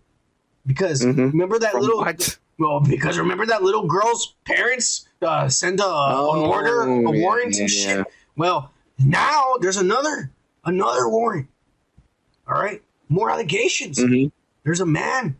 because 0.67 1.03
Mhm. 1.03 1.33
remember 1.33 1.59
that 1.59 1.73
From 1.73 1.81
little 1.81 1.99
what? 2.01 2.39
well 2.59 2.81
because 2.81 3.17
remember 3.19 3.47
that 3.47 3.63
little 3.63 3.87
girl's 3.87 4.35
parents 4.45 5.09
uh, 5.23 5.49
send 5.49 5.81
a, 5.81 5.85
an 5.85 5.91
Oh, 5.91 6.45
order 6.47 6.83
a 6.83 7.01
yeah, 7.01 7.23
warrant 7.23 7.55
yeah, 7.57 7.61
and 7.63 7.71
shit. 7.71 7.97
yeah. 7.99 8.05
Well 8.37 8.73
now 8.99 9.55
there's 9.61 9.79
another 9.79 10.31
another 10.67 11.09
warrant. 11.09 11.49
All 12.47 12.61
right, 12.61 12.83
more 13.09 13.31
allegations. 13.31 13.99
Mhm. 13.99 14.33
there's 14.65 14.81
a 14.81 14.87
man. 14.87 15.37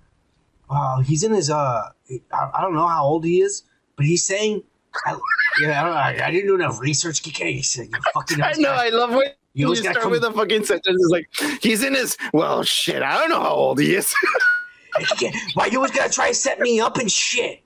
Uh, 0.71 1.01
he's 1.01 1.23
in 1.23 1.33
his 1.33 1.51
uh, 1.51 1.91
I, 2.33 2.61
don't 2.61 2.75
know 2.75 2.87
how 2.87 3.05
old 3.05 3.25
he 3.25 3.41
is, 3.41 3.63
but 3.97 4.07
he's 4.07 4.25
saying, 4.25 4.63
I, 5.07 5.19
yeah, 5.61 5.81
I, 5.81 5.85
don't 5.85 5.93
know, 5.93 6.25
I, 6.25 6.27
I 6.27 6.31
didn't 6.31 6.47
do 6.47 6.55
enough 6.55 6.81
research. 6.81 7.23
KK, 7.23 7.55
he 7.55 7.63
said, 7.63 7.87
you 7.87 7.99
fucking. 8.15 8.43
I 8.43 8.53
know. 8.53 8.73
I 8.73 8.89
love 8.91 9.11
when 9.11 9.29
You 9.55 9.69
you, 9.71 9.77
start 9.77 9.99
come- 9.99 10.11
with 10.11 10.25
a 10.25 10.33
fucking 10.33 10.65
sentence. 10.65 10.97
It's 11.01 11.11
like 11.11 11.63
he's 11.63 11.83
in 11.83 11.95
his. 11.95 12.17
Well, 12.33 12.63
shit. 12.63 13.03
I 13.03 13.19
don't 13.19 13.31
know 13.31 13.41
how 13.41 13.55
old 13.55 13.79
he 13.79 13.95
is. 13.95 14.15
Why 15.55 15.67
you 15.67 15.79
always 15.79 15.93
gotta 15.93 16.13
try 16.13 16.29
to 16.29 16.35
set 16.35 16.61
me 16.61 16.81
up 16.81 16.97
and 16.97 17.11
shit? 17.11 17.63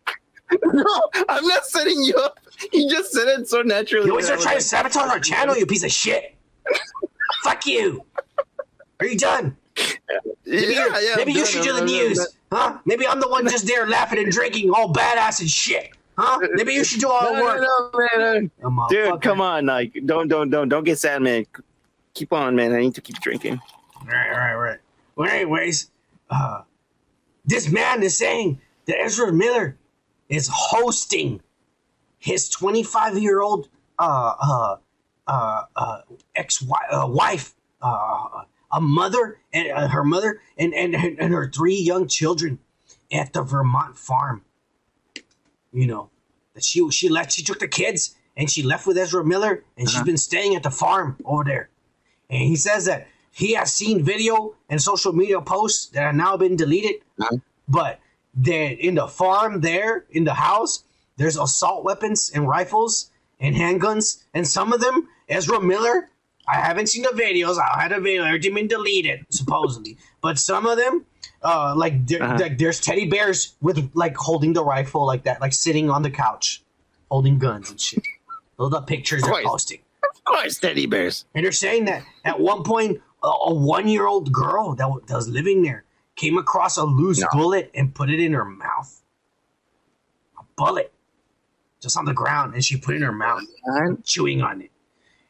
no, 0.64 1.09
I'm 1.28 1.46
not 1.46 1.64
setting 1.64 2.03
you 2.03 2.14
up. 2.16 2.38
You 2.72 2.90
just 2.90 3.12
said 3.12 3.26
it 3.28 3.48
so 3.48 3.62
naturally. 3.62 4.07
You 4.07 4.12
always 4.12 4.28
are 4.28 4.36
trying 4.36 4.59
to 4.59 4.62
sabotage 4.62 5.09
our 5.09 5.20
channel, 5.20 5.57
you 5.57 5.66
piece 5.66 5.84
of 5.84 5.90
shit. 5.90 6.36
Fuck 7.42 7.66
you. 7.66 8.05
Are 9.00 9.07
you 9.07 9.16
done? 9.16 9.57
Maybe, 9.77 9.95
yeah, 10.47 10.87
you're- 10.87 11.05
yeah, 11.05 11.14
maybe 11.16 11.33
you 11.33 11.47
should 11.47 11.62
do 11.62 11.73
the 11.73 11.85
news, 11.85 12.27
huh? 12.53 12.79
Maybe 12.85 13.07
I'm 13.07 13.20
the 13.20 13.29
one 13.29 13.49
just 13.49 13.66
there 13.66 13.87
laughing 13.89 14.18
and 14.18 14.31
drinking, 14.31 14.70
all 14.70 14.93
badass 14.93 15.41
and 15.41 15.49
shit, 15.51 15.91
huh? 16.18 16.39
Maybe 16.53 16.75
you 16.75 16.85
should 16.85 17.01
do 17.01 17.09
all 17.09 17.23
No, 17.33 17.33
the 17.33 17.39
no, 17.39 17.91
work. 17.93 18.12
no, 18.12 18.20
man, 18.31 18.51
no. 18.61 18.87
Dude, 18.91 19.23
come 19.23 19.41
on, 19.41 19.66
like, 19.66 19.97
don't, 20.05 20.29
don't, 20.29 20.51
don't, 20.51 20.68
don't 20.68 20.85
get 20.85 20.99
sad, 20.99 21.23
man. 21.23 21.47
Keep 22.14 22.33
on, 22.35 22.55
man. 22.55 22.73
I 22.75 22.81
need 22.81 22.95
to 22.97 23.01
keep 23.01 23.18
drinking. 23.20 23.61
Right, 24.05 24.31
right, 24.31 24.55
right. 24.55 24.79
Well, 25.16 25.31
anyways, 25.31 25.91
uh, 26.29 26.62
this 27.47 27.70
man 27.70 28.03
is 28.03 28.18
saying 28.18 28.61
that 28.87 29.01
Ezra 29.01 29.33
Miller 29.33 29.79
is 30.29 30.49
hosting 30.53 31.41
his 32.18 32.49
25 32.51 33.18
year 33.18 33.41
old 33.41 33.68
uh, 33.99 34.35
uh, 34.41 34.77
uh, 35.27 35.62
uh, 35.77 35.99
ex 36.37 36.62
uh, 36.91 37.07
wife, 37.09 37.55
uh, 37.81 38.43
a 38.73 38.81
mother, 38.81 39.39
and 39.53 39.70
uh, 39.70 39.89
her 39.89 40.05
mother, 40.05 40.41
and, 40.57 40.75
and 40.75 40.95
and 40.95 41.33
her 41.33 41.51
three 41.51 41.77
young 41.77 42.09
children 42.09 42.59
at 43.12 43.33
the 43.33 43.43
Vermont 43.43 43.99
farm. 43.99 44.43
You 45.73 45.87
know 45.87 46.11
that 46.55 46.64
she 46.64 46.89
she 46.91 47.09
left. 47.09 47.33
She 47.33 47.43
took 47.43 47.59
the 47.59 47.68
kids 47.68 48.14
and 48.37 48.51
she 48.51 48.62
left 48.62 48.87
with 48.87 48.97
Ezra 48.97 49.25
Miller, 49.25 49.62
and 49.77 49.89
she's 49.89 50.03
been 50.03 50.16
staying 50.16 50.55
at 50.55 50.62
the 50.62 50.70
farm 50.70 51.16
over 51.25 51.45
there. 51.45 51.68
And 52.31 52.43
he 52.43 52.57
says 52.57 52.87
that 52.87 53.09
he 53.31 53.55
has 53.55 53.73
seen 53.73 54.03
video 54.03 54.55
and 54.68 54.81
social 54.81 55.12
media 55.12 55.41
posts 55.41 55.87
that 55.91 56.03
have 56.03 56.14
now 56.14 56.37
been 56.37 56.57
deleted, 56.57 57.03
but 57.68 58.01
that 58.35 58.79
in 58.85 58.95
the 58.95 59.07
farm 59.07 59.61
there 59.61 60.07
in 60.11 60.25
the 60.25 60.35
house, 60.35 60.85
there's 61.18 61.37
assault 61.37 61.85
weapons 61.85 62.31
and 62.35 62.49
rifles 62.49 63.11
and 63.39 63.55
handguns, 63.55 64.23
and 64.33 64.47
some 64.49 64.73
of 64.73 64.81
them, 64.81 65.09
Ezra 65.29 65.61
Miller. 65.61 66.09
I 66.49 66.57
haven't 66.57 66.88
seen 66.88 67.03
the 67.03 67.11
videos. 67.11 67.57
I 67.59 67.80
had 67.80 67.93
a 67.93 68.01
video. 68.01 68.24
Everything 68.24 68.55
been 68.55 68.66
deleted 68.68 69.26
supposedly, 69.30 69.97
but 70.20 70.38
some 70.38 70.66
of 70.66 70.76
them, 70.76 71.07
uh, 71.43 71.74
like, 71.76 72.07
there, 72.07 72.20
like 72.36 72.59
there's 72.59 72.80
teddy 72.80 73.07
bears 73.09 73.55
with 73.61 73.90
like 73.95 74.16
holding 74.16 74.53
the 74.53 74.64
rifle 74.64 75.07
like 75.07 75.22
that, 75.24 75.40
like 75.40 75.53
sitting 75.53 75.88
on 75.88 76.03
the 76.03 76.11
couch, 76.11 76.62
holding 77.11 77.38
guns 77.38 77.70
and 77.70 77.80
shit. 77.80 78.03
Those 78.59 78.68
are 78.72 78.80
the 78.80 78.86
pictures 78.86 79.22
they're 79.22 79.43
posting. 79.45 79.80
Of 80.16 80.24
course, 80.24 80.59
teddy 80.59 80.86
bears. 80.86 81.24
And 81.34 81.45
they're 81.45 81.53
saying 81.53 81.84
that 81.86 82.03
at 82.24 82.38
one 82.40 82.62
point, 82.64 83.01
a, 83.22 83.28
a 83.28 83.55
one 83.55 83.86
year 83.88 84.07
old 84.07 84.32
girl 84.32 84.74
that, 84.74 84.82
w- 84.84 85.03
that 85.07 85.14
was 85.14 85.28
living 85.28 85.62
there 85.62 85.84
came 86.16 86.36
across 86.38 86.76
a 86.76 86.84
loose 86.84 87.20
No. 87.20 87.28
bullet 87.32 87.70
and 87.74 87.95
put 87.95 88.11
it 88.11 88.20
in 88.20 88.32
her 88.32 88.45
mouth. 88.45 89.01
A 90.38 90.43
bullet. 90.57 90.93
Just 91.80 91.97
on 91.97 92.05
the 92.05 92.12
ground. 92.12 92.55
And 92.55 92.64
she 92.64 92.76
put 92.76 92.95
it 92.95 92.99
in 92.99 93.03
her 93.03 93.12
mouth, 93.12 93.43
chewing 94.05 94.43
on 94.43 94.61
it. 94.62 94.70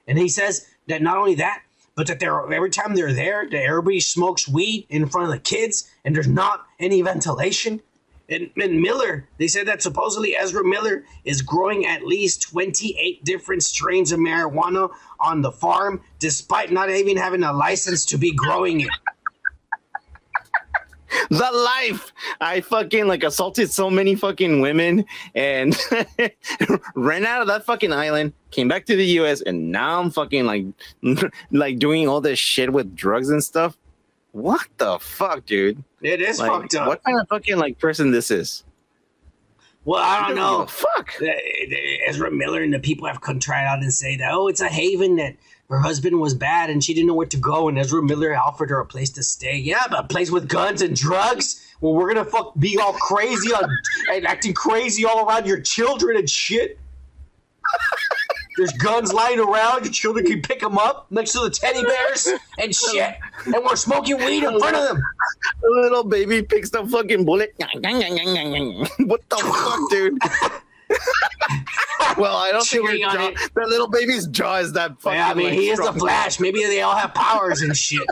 And 0.06 0.18
he 0.18 0.28
says 0.28 0.66
that 0.88 1.02
not 1.02 1.16
only 1.16 1.34
that, 1.36 1.62
but 1.94 2.06
that 2.06 2.20
they're 2.20 2.52
every 2.52 2.70
time 2.70 2.94
they're 2.94 3.12
there, 3.12 3.48
that 3.48 3.62
everybody 3.62 4.00
smokes 4.00 4.48
weed 4.48 4.86
in 4.88 5.06
front 5.06 5.28
of 5.28 5.32
the 5.32 5.40
kids 5.40 5.88
and 6.04 6.14
there's 6.14 6.28
not 6.28 6.66
any 6.78 7.02
ventilation. 7.02 7.80
And, 8.28 8.50
and 8.56 8.80
Miller, 8.80 9.28
they 9.38 9.46
said 9.48 9.66
that 9.68 9.82
supposedly 9.82 10.34
Ezra 10.36 10.64
Miller 10.64 11.04
is 11.24 11.42
growing 11.42 11.84
at 11.84 12.06
least 12.06 12.42
28 12.42 13.24
different 13.24 13.62
strains 13.62 14.10
of 14.10 14.20
marijuana 14.20 14.90
on 15.20 15.42
the 15.42 15.52
farm, 15.52 16.00
despite 16.18 16.72
not 16.72 16.88
even 16.88 17.16
having 17.18 17.42
a 17.42 17.52
license 17.52 18.06
to 18.06 18.16
be 18.16 18.32
growing 18.32 18.80
it. 18.80 18.88
the 21.30 21.50
life. 21.52 22.12
I 22.40 22.60
fucking 22.60 23.06
like 23.06 23.22
assaulted 23.24 23.70
so 23.70 23.90
many 23.90 24.14
fucking 24.14 24.60
women 24.60 25.04
and 25.34 25.76
ran 26.94 27.24
out 27.26 27.42
of 27.42 27.48
that 27.48 27.64
fucking 27.64 27.92
island, 27.92 28.32
came 28.50 28.68
back 28.68 28.86
to 28.86 28.96
the 28.96 29.04
US, 29.20 29.40
and 29.42 29.70
now 29.70 30.00
I'm 30.00 30.10
fucking 30.10 30.44
like 30.46 30.64
like 31.50 31.78
doing 31.78 32.08
all 32.08 32.20
this 32.20 32.38
shit 32.38 32.72
with 32.72 32.94
drugs 32.96 33.28
and 33.30 33.42
stuff. 33.42 33.76
What 34.32 34.66
the 34.78 34.98
fuck, 34.98 35.44
dude? 35.44 35.82
It 36.00 36.22
is 36.22 36.38
Like, 36.38 36.50
fucked 36.50 36.74
up. 36.76 36.88
what 36.88 37.04
kind 37.04 37.20
of 37.20 37.28
fucking 37.28 37.58
like 37.58 37.78
person 37.78 38.10
this 38.12 38.30
is? 38.30 38.64
Well, 39.84 40.00
I 40.02 40.28
don't 40.28 40.36
know. 40.36 40.66
Fuck. 40.66 41.10
Ezra 42.06 42.30
Miller 42.30 42.62
and 42.62 42.72
the 42.72 42.78
people 42.78 43.06
have 43.08 43.20
come 43.20 43.40
try 43.40 43.66
out 43.66 43.80
and 43.82 43.92
say 43.92 44.16
that, 44.16 44.30
oh, 44.32 44.46
it's 44.46 44.60
a 44.60 44.68
haven 44.68 45.16
that 45.16 45.34
her 45.72 45.80
husband 45.80 46.20
was 46.20 46.34
bad 46.34 46.68
and 46.68 46.84
she 46.84 46.92
didn't 46.92 47.06
know 47.06 47.14
where 47.14 47.26
to 47.26 47.38
go, 47.38 47.68
and 47.68 47.78
Ezra 47.78 48.02
Miller 48.02 48.36
offered 48.36 48.68
her 48.68 48.78
a 48.78 48.84
place 48.84 49.08
to 49.10 49.22
stay. 49.22 49.56
Yeah, 49.56 49.86
but 49.88 50.00
a 50.00 50.06
place 50.06 50.30
with 50.30 50.46
guns 50.46 50.82
and 50.82 50.94
drugs 50.94 51.66
where 51.80 51.94
we're 51.94 52.12
gonna 52.12 52.26
fuck 52.26 52.52
be 52.58 52.78
all 52.78 52.92
crazy 52.92 53.54
on, 53.54 53.64
and 54.10 54.26
acting 54.26 54.52
crazy 54.52 55.06
all 55.06 55.26
around 55.26 55.46
your 55.46 55.62
children 55.62 56.18
and 56.18 56.28
shit. 56.28 56.78
There's 58.58 58.72
guns 58.72 59.14
lying 59.14 59.38
around. 59.38 59.84
Your 59.84 59.92
children 59.94 60.26
can 60.26 60.42
pick 60.42 60.60
them 60.60 60.76
up 60.76 61.06
next 61.10 61.32
to 61.32 61.40
the 61.40 61.48
teddy 61.48 61.82
bears 61.82 62.28
and 62.58 62.74
shit. 62.74 63.14
And 63.46 63.64
we're 63.64 63.76
smoking 63.76 64.18
weed 64.18 64.44
in 64.44 64.58
front 64.58 64.76
of 64.76 64.88
them. 64.88 65.02
The 65.62 65.70
little 65.70 66.04
baby 66.04 66.42
picks 66.42 66.68
the 66.68 66.86
fucking 66.86 67.24
bullet. 67.24 67.54
what 69.06 69.22
the 69.30 69.36
fuck, 69.36 69.90
dude? 69.90 70.18
well, 72.16 72.36
I 72.36 72.50
don't 72.52 72.66
think 72.66 72.86
her 72.86 72.94
on 73.06 73.14
jaw, 73.14 73.28
it. 73.28 73.50
that 73.54 73.68
little 73.68 73.88
baby's 73.88 74.26
jaw 74.26 74.56
is 74.58 74.72
that 74.72 75.00
fucking. 75.00 75.18
Yeah, 75.18 75.28
I 75.28 75.34
mean, 75.34 75.46
like, 75.50 75.58
he 75.58 75.70
is 75.70 75.78
the. 75.78 75.92
Flash. 75.92 76.40
Maybe 76.40 76.62
they 76.64 76.82
all 76.82 76.96
have 76.96 77.14
powers 77.14 77.62
and 77.62 77.76
shit. 77.76 78.06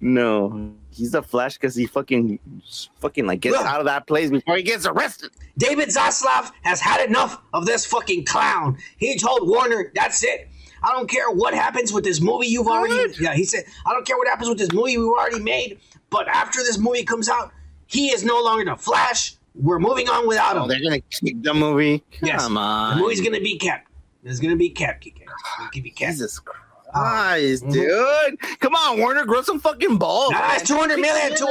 No, 0.00 0.72
he's 0.90 1.12
the 1.12 1.22
Flash 1.22 1.54
because 1.54 1.74
he 1.74 1.86
fucking, 1.86 2.38
fucking 3.00 3.26
like 3.26 3.40
gets 3.40 3.56
Look. 3.56 3.66
out 3.66 3.80
of 3.80 3.86
that 3.86 4.06
place 4.06 4.30
before 4.30 4.56
he 4.56 4.62
gets 4.62 4.86
arrested. 4.86 5.30
David 5.58 5.88
Zaslav 5.88 6.50
has 6.62 6.80
had 6.80 7.06
enough 7.08 7.40
of 7.52 7.66
this 7.66 7.86
fucking 7.86 8.24
clown. 8.24 8.76
He 8.98 9.18
told 9.18 9.48
Warner, 9.48 9.90
"That's 9.94 10.22
it. 10.22 10.48
I 10.82 10.92
don't 10.92 11.08
care 11.08 11.30
what 11.30 11.54
happens 11.54 11.92
with 11.92 12.04
this 12.04 12.20
movie 12.20 12.48
you've 12.48 12.68
already." 12.68 13.14
Yeah, 13.20 13.34
he 13.34 13.44
said, 13.44 13.64
"I 13.86 13.92
don't 13.92 14.06
care 14.06 14.18
what 14.18 14.28
happens 14.28 14.48
with 14.48 14.58
this 14.58 14.72
movie 14.72 14.98
we've 14.98 15.08
already 15.08 15.40
made, 15.40 15.78
but 16.10 16.28
after 16.28 16.60
this 16.60 16.78
movie 16.78 17.04
comes 17.04 17.28
out, 17.28 17.52
he 17.86 18.08
is 18.08 18.24
no 18.24 18.40
longer 18.42 18.64
the 18.64 18.76
Flash. 18.76 19.36
We're 19.54 19.78
moving 19.78 20.08
on 20.08 20.26
without 20.26 20.56
Oh, 20.56 20.66
they're 20.66 20.80
gonna 20.82 21.00
keep 21.00 21.42
the 21.42 21.52
movie. 21.54 22.02
Yes. 22.22 22.42
Come 22.42 22.56
on, 22.56 22.96
The 22.96 23.02
movie's 23.02 23.20
gonna 23.20 23.40
be 23.40 23.58
kept. 23.58 23.88
It's 24.24 24.40
gonna 24.40 24.56
be 24.56 24.70
kept. 24.70 25.06
It's 25.06 25.14
gonna 25.58 25.82
be 25.82 25.90
kept. 25.90 26.12
Jesus 26.12 26.38
Christ, 26.38 27.64
Mhm. 27.64 27.72
dude! 27.72 28.60
Come 28.60 28.74
on, 28.74 28.98
Warner, 28.98 29.24
grow 29.24 29.42
some 29.42 29.58
fucking 29.60 29.96
balls. 29.98 30.30
Nah, 30.32 30.54
it's 30.54 30.62
200 30.68 30.98
million. 31.00 31.34
Two, 31.36 31.46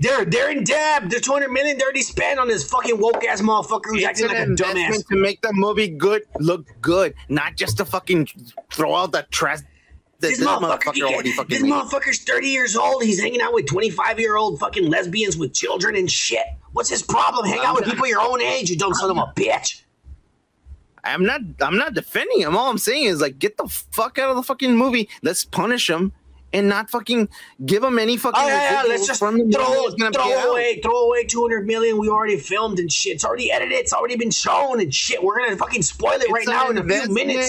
they're 0.00 0.24
they're 0.24 0.50
in 0.50 0.64
debt. 0.64 1.10
They're 1.10 1.20
200 1.20 1.50
million. 1.50 1.76
They 1.78 1.82
already 1.84 2.02
spent 2.02 2.38
on 2.38 2.48
this 2.48 2.68
fucking 2.68 2.98
woke 2.98 3.24
ass 3.24 3.40
motherfucker 3.40 3.86
who's 3.86 4.02
It's 4.02 4.20
acting 4.22 4.24
an 4.36 4.50
like 4.56 4.60
a 4.60 4.62
dumbass. 4.74 5.06
to 5.08 5.16
make 5.16 5.40
the 5.42 5.52
movie 5.52 5.88
good 5.88 6.22
look 6.40 6.66
good, 6.80 7.14
not 7.28 7.56
just 7.56 7.76
to 7.78 7.84
fucking 7.84 8.28
throw 8.72 8.94
out 8.94 9.12
the 9.12 9.26
trash 9.30 9.60
This 10.20 10.38
this, 10.38 10.46
motherfucker, 10.46 10.78
motherfucker 10.78 11.02
already 11.02 11.30
this 11.30 11.36
fucking 11.36 11.62
made. 11.62 11.72
motherfucker's 11.72 12.22
30 12.22 12.48
years 12.48 12.76
old. 12.76 13.02
He's 13.02 13.20
hanging 13.20 13.40
out 13.40 13.52
with 13.52 13.66
25 13.66 14.18
year 14.18 14.36
old 14.36 14.58
fucking 14.58 14.88
lesbians 14.88 15.36
with 15.36 15.52
children 15.52 15.96
and 15.96 16.10
shit. 16.10 16.46
What's 16.72 16.88
his 16.88 17.02
problem? 17.02 17.46
Hang 17.46 17.60
out 17.60 17.76
with 17.76 17.84
people 17.84 18.06
your 18.06 18.20
own 18.20 18.42
age, 18.42 18.70
you 18.70 18.76
dumb 18.76 18.94
son 18.94 19.10
of 19.10 19.16
a 19.16 19.32
bitch. 19.34 19.82
I'm 21.04 21.24
not. 21.24 21.40
I'm 21.60 21.76
not 21.76 21.94
defending 21.94 22.40
him. 22.40 22.56
All 22.56 22.70
I'm 22.70 22.78
saying 22.78 23.04
is 23.04 23.20
like, 23.20 23.38
get 23.38 23.58
the 23.58 23.68
fuck 23.68 24.18
out 24.18 24.30
of 24.30 24.36
the 24.36 24.42
fucking 24.42 24.74
movie. 24.76 25.08
Let's 25.22 25.44
punish 25.44 25.90
him 25.90 26.12
and 26.54 26.68
not 26.68 26.88
fucking 26.88 27.28
give 27.66 27.84
him 27.84 27.98
any 27.98 28.16
fucking. 28.16 28.40
Oh, 28.42 28.46
yeah, 28.46 28.82
yeah, 28.82 28.88
let's 28.88 29.06
just 29.06 29.18
throw, 29.18 29.30
throw 29.36 29.62
out. 29.62 30.48
away, 30.50 30.80
throw 30.82 31.08
away 31.08 31.24
200 31.24 31.66
million 31.66 31.98
we 31.98 32.08
already 32.08 32.38
filmed 32.38 32.78
and 32.78 32.90
shit. 32.90 33.12
It's 33.16 33.24
already 33.24 33.50
edited. 33.50 33.72
It's 33.76 33.92
already 33.92 34.16
been 34.16 34.30
shown 34.30 34.80
and 34.80 34.94
shit. 34.94 35.22
We're 35.22 35.38
gonna 35.38 35.56
fucking 35.56 35.82
spoil 35.82 36.12
it 36.14 36.30
right 36.30 36.46
now 36.46 36.70
in 36.70 36.78
a 36.78 36.82
few 36.84 37.12
minutes. 37.12 37.48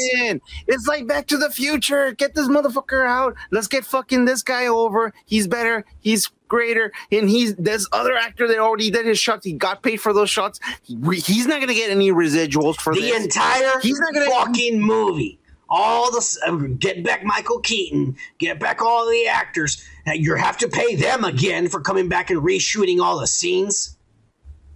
It's 0.68 0.88
like 0.88 1.08
Back 1.08 1.28
to 1.28 1.38
the 1.38 1.49
Future. 1.49 2.12
Get 2.12 2.36
this 2.36 2.47
motherfucker 2.49 3.08
out. 3.08 3.36
Let's 3.51 3.68
get 3.68 3.86
fucking 3.86 4.26
this 4.26 4.43
guy 4.43 4.68
over. 4.68 5.14
He's 5.26 5.47
better. 5.47 5.86
He's 5.99 6.32
greater. 6.47 6.91
And 7.12 7.30
he's 7.30 7.56
this 7.56 7.88
other 7.91 8.16
actor 8.16 8.47
that 8.47 8.58
already 8.60 8.89
did 8.91 9.06
his 9.06 9.20
shots. 9.20 9.45
He 9.45 9.53
got 9.53 9.82
paid 9.84 9.97
for 10.01 10.14
those 10.14 10.30
shots. 10.30 10.60
He- 10.84 10.95
he's 11.20 11.47
not 11.47 11.60
gonna 11.60 11.74
get 11.74 11.89
any 11.91 12.12
residuals 12.12 12.76
for 12.78 12.93
The 12.93 13.01
this. 13.01 13.24
entire 13.26 13.80
He's 13.82 13.99
not 13.99 14.14
gonna- 14.14 14.30
fucking 14.32 14.80
movie. 14.82 15.39
All 15.70 16.11
the 16.11 16.78
get 16.80 17.03
back 17.03 17.24
Michael 17.24 17.59
Keaton, 17.59 18.16
get 18.38 18.59
back 18.59 18.82
all 18.82 19.09
the 19.09 19.28
actors. 19.28 19.84
You 20.05 20.36
have 20.36 20.57
to 20.59 20.68
pay 20.68 20.95
them 20.95 21.24
again 21.24 21.68
for 21.70 21.82
coming 21.82 22.07
back 22.07 22.30
and 22.30 22.41
reshooting 22.41 22.99
all 23.01 23.20
the 23.20 23.28
scenes. 23.28 23.97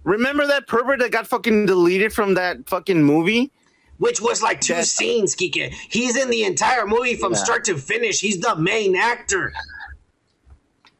Remember 0.02 0.46
that 0.46 0.66
pervert 0.66 0.98
that 1.00 1.12
got 1.12 1.26
fucking 1.26 1.66
deleted 1.66 2.12
from 2.12 2.34
that 2.34 2.68
fucking 2.68 3.02
movie? 3.02 3.52
which 3.98 4.18
was 4.18 4.40
like 4.42 4.62
two 4.62 4.72
That- 4.72 4.86
scenes, 4.86 5.36
Kike. 5.36 5.74
He's 5.90 6.16
in 6.16 6.30
the 6.30 6.44
entire 6.44 6.86
movie 6.86 7.16
from 7.16 7.34
Yeah. 7.34 7.38
start 7.44 7.64
to 7.64 7.76
finish. 7.76 8.18
He's 8.20 8.40
the 8.40 8.56
main 8.56 8.96
actor. 8.96 9.52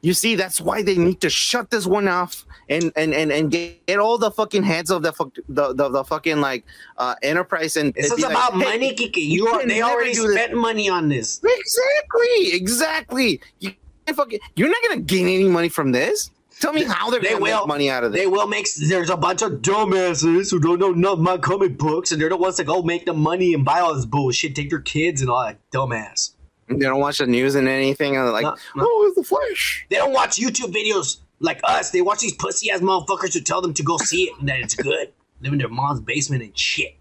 You 0.03 0.15
see, 0.15 0.35
that's 0.35 0.61
why 0.61 0.83
they 0.83 0.97
need 0.97 1.21
to 1.21 1.31
shut 1.31 1.71
this 1.71 1.87
one 1.87 2.09
off 2.09 2.47
and 2.71 2.91
and 2.97 3.13
and, 3.13 3.31
and 3.31 3.51
get, 3.51 3.87
get 3.87 3.99
all 3.99 4.17
the 4.17 4.31
fucking 4.31 4.63
heads 4.63 4.91
of 4.91 5.03
the 5.03 5.13
fuck 5.13 5.35
the, 5.49 5.75
the, 5.75 5.89
the 5.91 6.05
fucking 6.05 6.41
like 6.41 6.65
uh 6.97 7.15
enterprise 7.23 7.77
and 7.77 7.93
This 7.93 8.11
is 8.11 8.21
like, 8.21 8.31
about 8.31 8.53
"Hey, 8.53 8.59
money, 8.59 8.95
Kike. 8.95 9.17
You 9.17 9.29
you 9.29 9.49
are 9.49 9.67
they 9.67 9.83
already 9.83 10.15
do 10.15 10.23
this." 10.27 10.37
spent 10.37 10.55
money 10.55 10.89
on 10.89 11.09
this. 11.09 11.41
Exactly, 11.45 12.53
exactly. 12.57 13.41
You 13.59 13.75
can't 14.07 14.17
fucking 14.17 14.41
you're 14.57 14.69
not 14.71 14.79
gonna 14.89 15.01
gain 15.03 15.27
any 15.27 15.49
money 15.49 15.69
from 15.69 15.93
this. 15.93 16.31
Tell 16.61 16.75
me 16.75 16.85
how 16.85 17.09
they're 17.09 17.21
They 17.21 17.31
gonna 17.31 17.41
will 17.41 17.59
make 17.61 17.69
money 17.69 17.91
out 17.91 18.05
of 18.05 18.13
this. 18.13 18.21
They 18.21 18.27
will 18.27 18.47
make. 18.47 18.67
There's 18.89 19.09
a 19.09 19.17
bunch 19.17 19.41
of 19.41 19.53
dumbasses 19.63 20.51
who 20.51 20.61
don't 20.61 20.79
know 20.79 20.91
nothing 20.93 21.23
about 21.23 21.41
comic 21.41 21.79
books, 21.79 22.13
and 22.13 22.21
they're 22.21 22.29
the 22.29 22.37
ones 22.37 22.59
that 22.59 22.65
go 22.65 22.83
make 22.83 23.07
the 23.07 23.15
money 23.15 23.55
and 23.55 23.65
buy 23.65 23.81
all 23.81 23.95
this 23.95 24.05
bullshit. 24.05 24.55
Take 24.55 24.69
their 24.69 24.81
kids 24.81 25.23
and 25.23 25.31
all 25.31 25.43
that 25.43 25.59
dumbass. 25.73 26.33
They 26.71 26.87
don't 26.87 27.01
watch 27.01 27.19
the 27.19 27.27
news 27.27 27.55
and 27.57 27.67
anything, 27.69 28.17
and 28.17 28.25
they're 28.27 28.33
like, 28.33 28.45
No, 28.45 28.55
no. 28.77 28.85
"Oh, 28.87 29.05
it's 29.09 29.17
the 29.17 29.25
Flash." 29.25 29.87
They 29.91 29.97
don't 29.97 30.13
watch 30.13 30.37
YouTube 30.37 30.73
videos 30.73 31.19
like 31.41 31.61
us. 31.65 31.91
They 31.91 32.01
watch 32.01 32.21
these 32.21 32.35
pussy 32.35 32.71
ass 32.71 32.81
motherfuckers 32.81 33.35
who 33.35 33.41
tell 33.41 33.61
them 33.61 33.75
to 33.75 33.83
go 33.83 33.97
see 33.99 34.25
it 34.25 34.39
and 34.39 34.49
that 34.49 34.61
it's 34.61 34.75
good. 34.75 35.13
Live 35.41 35.53
in 35.53 35.59
their 35.59 35.69
mom's 35.69 36.01
basement 36.01 36.43
and 36.43 36.57
shit. 36.57 36.97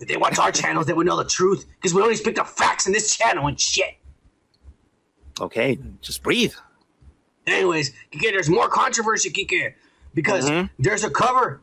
If 0.00 0.08
they 0.08 0.16
watch 0.16 0.38
our 0.38 0.50
channels, 0.50 0.86
they 0.86 0.92
would 0.94 1.06
know 1.06 1.16
the 1.16 1.24
truth 1.28 1.66
because 1.74 1.92
we 1.92 2.00
only 2.00 2.14
speak 2.16 2.36
the 2.36 2.44
facts 2.44 2.86
in 2.86 2.92
this 2.92 3.14
channel 3.16 3.46
and 3.48 3.60
shit. 3.60 3.96
Okay, 5.40 5.78
just 6.00 6.22
breathe. 6.22 6.54
Anyways, 7.46 7.92
Kike, 8.12 8.30
there's 8.30 8.48
more 8.50 8.68
controversy, 8.68 9.30
Kike, 9.30 9.74
because 10.14 10.48
Mhm. 10.50 10.70
there's 10.78 11.04
a 11.04 11.10
cover 11.10 11.60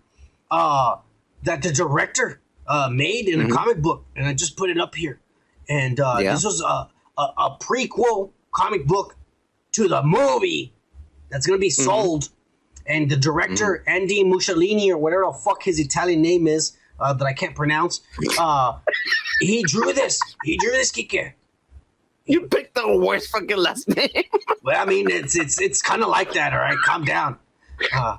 uh, 0.49 0.97
that 1.43 1.61
the 1.61 1.71
director 1.71 2.39
uh, 2.67 2.89
made 2.91 3.27
in 3.29 3.39
a 3.41 3.49
comic 3.49 3.81
book, 3.81 4.05
and 4.15 4.27
I 4.27 4.33
just 4.33 4.55
put 4.57 4.69
it 4.69 4.77
up 4.79 4.93
here. 4.95 5.19
And 5.69 5.99
uh, 5.99 6.17
Yeah. 6.21 6.33
this 6.33 6.43
was 6.45 6.61
a, 6.61 6.89
a, 7.17 7.21
a 7.37 7.57
prequel 7.59 8.31
comic 8.53 8.85
book 8.85 9.15
to 9.73 9.87
the 9.87 10.01
movie 10.03 10.73
that's 11.29 11.45
going 11.45 11.57
to 11.57 11.61
be 11.61 11.69
sold. 11.69 12.29
And 12.85 13.11
the 13.11 13.17
director, 13.17 13.83
Andy 13.85 14.23
Mussolini, 14.23 14.91
or 14.91 14.97
whatever 14.97 15.23
the 15.25 15.33
fuck 15.33 15.61
his 15.63 15.77
Italian 15.79 16.21
name 16.21 16.47
is, 16.47 16.77
uh, 16.99 17.11
that 17.13 17.25
I 17.25 17.33
can't 17.33 17.53
pronounce, 17.53 17.99
uh, 18.39 18.77
he 19.41 19.61
drew 19.63 19.91
this. 19.93 20.19
He 20.45 20.57
drew 20.57 20.71
this, 20.71 20.91
Kike. 20.91 21.33
You 22.25 22.47
picked 22.47 22.75
the 22.75 22.97
worst 22.97 23.29
fucking 23.29 23.57
last 23.57 23.87
name. 23.89 24.09
Well, 24.63 24.81
I 24.81 24.85
mean, 24.85 25.09
it's 25.09 25.37
it's 25.37 25.61
it's 25.61 25.81
kind 25.81 26.01
of 26.03 26.09
like 26.09 26.33
that. 26.33 26.51
All 26.51 26.59
right, 26.59 26.77
calm 26.83 27.05
down. 27.05 27.37
Uh, 27.93 28.17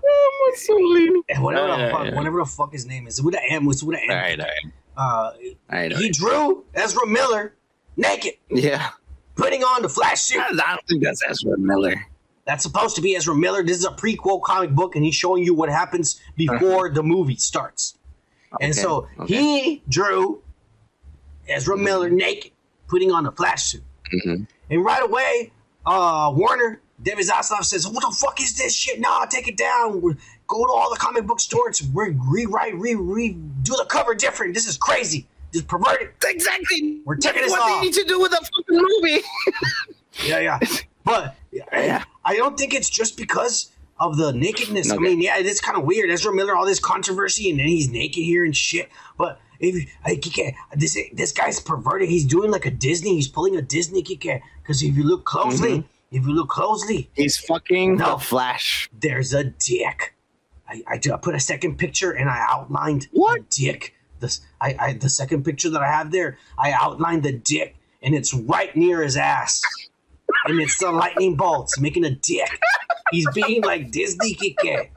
Mussolini. 0.48 1.20
and 1.28 1.42
whatever 1.42 1.66
the 1.68 1.76
Yeah, 1.78 1.90
fuck, 1.90 2.06
yeah. 2.06 2.14
whatever 2.14 2.38
the 2.38 2.46
fuck 2.46 2.72
his 2.72 2.86
name 2.86 3.06
is, 3.06 3.20
with 3.20 3.34
an 3.34 3.40
M, 3.50 3.66
with 3.66 3.82
with 3.82 3.98
an 3.98 4.04
M. 4.04 4.10
All 4.10 4.16
right, 4.16 4.40
all 4.40 4.46
right. 4.46 4.72
Uh, 4.96 5.32
I 5.68 5.88
know. 5.88 5.96
he 5.96 6.10
drew 6.10 6.64
Ezra 6.74 7.06
Miller 7.06 7.54
naked, 7.98 8.34
Yeah. 8.50 8.90
putting 9.34 9.62
on 9.62 9.82
the 9.82 9.88
flash 9.88 10.22
suit. 10.22 10.40
I 10.40 10.50
don't 10.52 10.86
think 10.88 11.02
that's 11.04 11.22
Ezra 11.28 11.58
Miller. 11.58 12.06
That's 12.46 12.62
supposed 12.62 12.96
to 12.96 13.02
be 13.02 13.14
Ezra 13.14 13.34
Miller. 13.34 13.62
This 13.62 13.76
is 13.76 13.84
a 13.84 13.90
prequel 13.90 14.40
comic 14.42 14.70
book, 14.70 14.96
and 14.96 15.04
he's 15.04 15.14
showing 15.14 15.44
you 15.44 15.52
what 15.52 15.68
happens 15.68 16.18
before 16.36 16.88
the 16.88 17.02
movie 17.02 17.36
starts. 17.36 17.94
And 18.60 18.72
Okay, 18.72 18.80
so 18.80 19.08
okay. 19.20 19.34
he 19.34 19.82
drew 19.88 20.40
Ezra 21.46 21.76
Miller 21.76 22.08
naked, 22.08 22.52
putting 22.88 23.12
on 23.12 23.26
a 23.26 23.32
flash 23.32 23.64
suit. 23.64 23.82
Mhm. 24.24 24.46
And 24.70 24.84
right 24.84 25.02
away, 25.02 25.52
uh, 25.84 26.32
Warner, 26.34 26.80
David 27.02 27.26
Zaslav 27.26 27.64
says, 27.64 27.86
What 27.86 28.00
the 28.02 28.16
fuck 28.18 28.40
is 28.40 28.56
this 28.56 28.74
shit? 28.74 28.98
Nah, 29.00 29.26
take 29.26 29.46
it 29.48 29.56
down. 29.58 30.00
We're, 30.00 30.16
go 30.46 30.64
to 30.64 30.72
all 30.72 30.90
the 30.90 30.96
comic 30.98 31.26
book 31.26 31.40
stores. 31.40 31.82
Re- 31.92 32.16
rewrite, 32.18 32.74
re- 32.76 32.94
re- 32.94 33.36
do 33.62 33.72
the 33.76 33.86
cover 33.88 34.14
different. 34.14 34.54
This 34.54 34.66
is 34.66 34.76
crazy. 34.78 35.26
Just 35.52 35.66
perverted. 35.68 36.10
Exactly. 36.24 37.00
We're 37.04 37.16
taking 37.16 37.40
That's 37.42 37.52
this 37.52 37.58
what 37.58 37.70
off. 37.70 37.80
they 37.80 37.86
need 37.86 37.94
to 37.94 38.04
do 38.04 38.20
with 38.20 38.32
a 38.32 38.36
fucking 38.36 38.84
movie. 39.02 39.22
Yeah, 40.26 40.40
yeah. 40.40 40.58
But 41.04 41.36
Yeah. 41.52 42.02
I 42.24 42.36
don't 42.36 42.58
think 42.58 42.74
it's 42.74 42.90
just 42.90 43.16
because 43.16 43.70
of 44.00 44.16
the 44.16 44.32
nakedness. 44.32 44.90
I 44.90 44.96
mean, 44.96 45.20
yeah, 45.22 45.38
it 45.38 45.46
is 45.46 45.60
kind 45.60 45.78
of 45.78 45.84
weird. 45.84 46.10
Ezra 46.10 46.34
Miller, 46.34 46.56
all 46.56 46.66
this 46.66 46.80
controversy, 46.80 47.48
and 47.50 47.58
then 47.60 47.68
he's 47.68 47.88
naked 47.90 48.24
here 48.24 48.44
and 48.44 48.56
shit. 48.56 48.88
But 49.16 49.40
if 49.60 49.74
you- 49.76 49.86
I 50.04 50.16
Kike, 50.16 50.54
this 50.74 50.98
this 51.12 51.30
guy's 51.32 51.60
perverted. 51.60 52.08
He's 52.08 52.24
doing 52.24 52.50
like 52.50 52.66
a 52.66 52.70
Disney. 52.70 53.14
He's 53.14 53.28
pulling 53.28 53.56
a 53.56 53.62
Disney 53.62 54.02
Kike. 54.02 54.40
Because 54.62 54.82
if 54.82 54.96
you 54.96 55.04
look 55.04 55.24
closely, 55.24 55.70
mm-hmm. 55.78 55.86
if 56.16 56.26
you 56.26 56.32
look 56.32 56.48
closely, 56.48 57.10
He's 57.14 57.38
fucking 57.38 57.96
No. 57.96 58.14
the 58.14 58.24
Flash. 58.24 58.90
there's 59.00 59.32
a 59.32 59.44
dick. 59.44 60.14
I, 60.68 60.82
I, 60.88 60.94
I 61.12 61.16
put 61.16 61.34
a 61.36 61.40
second 61.40 61.76
picture 61.78 62.10
and 62.10 62.28
I 62.28 62.44
outlined 62.50 63.06
What? 63.12 63.38
a 63.40 63.44
dick. 63.50 63.94
This 64.20 64.40
I, 64.60 64.76
I 64.78 64.92
the 64.94 65.08
second 65.08 65.44
picture 65.44 65.70
that 65.70 65.82
I 65.82 65.88
have 65.88 66.10
there, 66.10 66.38
I 66.58 66.72
outlined 66.72 67.22
the 67.22 67.32
dick, 67.32 67.76
and 68.02 68.14
it's 68.14 68.34
right 68.34 68.74
near 68.76 69.02
his 69.02 69.16
ass, 69.16 69.62
and 70.46 70.60
it's 70.60 70.78
the 70.78 70.90
lightning 70.90 71.36
bolts 71.36 71.78
making 71.80 72.04
a 72.04 72.10
dick. 72.10 72.60
He's 73.10 73.28
being 73.30 73.62
like 73.62 73.90
Disney 73.90 74.34
Kike. 74.34 74.88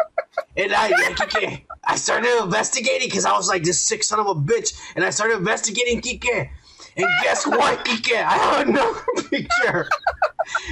And 0.57 0.73
I, 0.73 0.87
I, 0.87 1.13
Kike, 1.13 1.61
I 1.83 1.95
started 1.95 2.43
investigating 2.43 3.07
because 3.07 3.25
I 3.25 3.33
was 3.33 3.47
like 3.47 3.63
this 3.63 3.81
sick 3.81 4.03
son 4.03 4.19
of 4.19 4.27
a 4.27 4.35
bitch, 4.35 4.73
and 4.95 5.05
I 5.05 5.09
started 5.09 5.37
investigating 5.37 6.01
Kike. 6.01 6.49
And 6.97 7.07
guess 7.23 7.47
what, 7.47 7.85
Kike? 7.85 8.15
I 8.15 8.33
have 8.33 8.67
another 8.67 8.99
picture. 9.29 9.87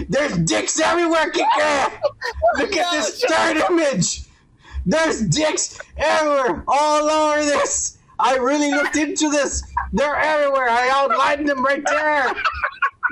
There's 0.09 0.37
dicks 0.39 0.79
everywhere, 0.79 1.31
Kike. 1.31 1.99
Look 2.57 2.75
at 2.75 2.91
this 2.91 3.23
third 3.23 3.57
image. 3.69 4.21
There's 4.85 5.21
dicks 5.21 5.79
everywhere, 5.97 6.63
all 6.67 7.09
over 7.09 7.43
this. 7.43 7.97
I 8.19 8.35
really 8.35 8.71
looked 8.71 8.97
into 8.97 9.29
this. 9.29 9.63
They're 9.93 10.15
everywhere. 10.15 10.69
I 10.69 10.89
outlined 10.91 11.47
them 11.47 11.63
right 11.63 11.83
there. 11.85 12.33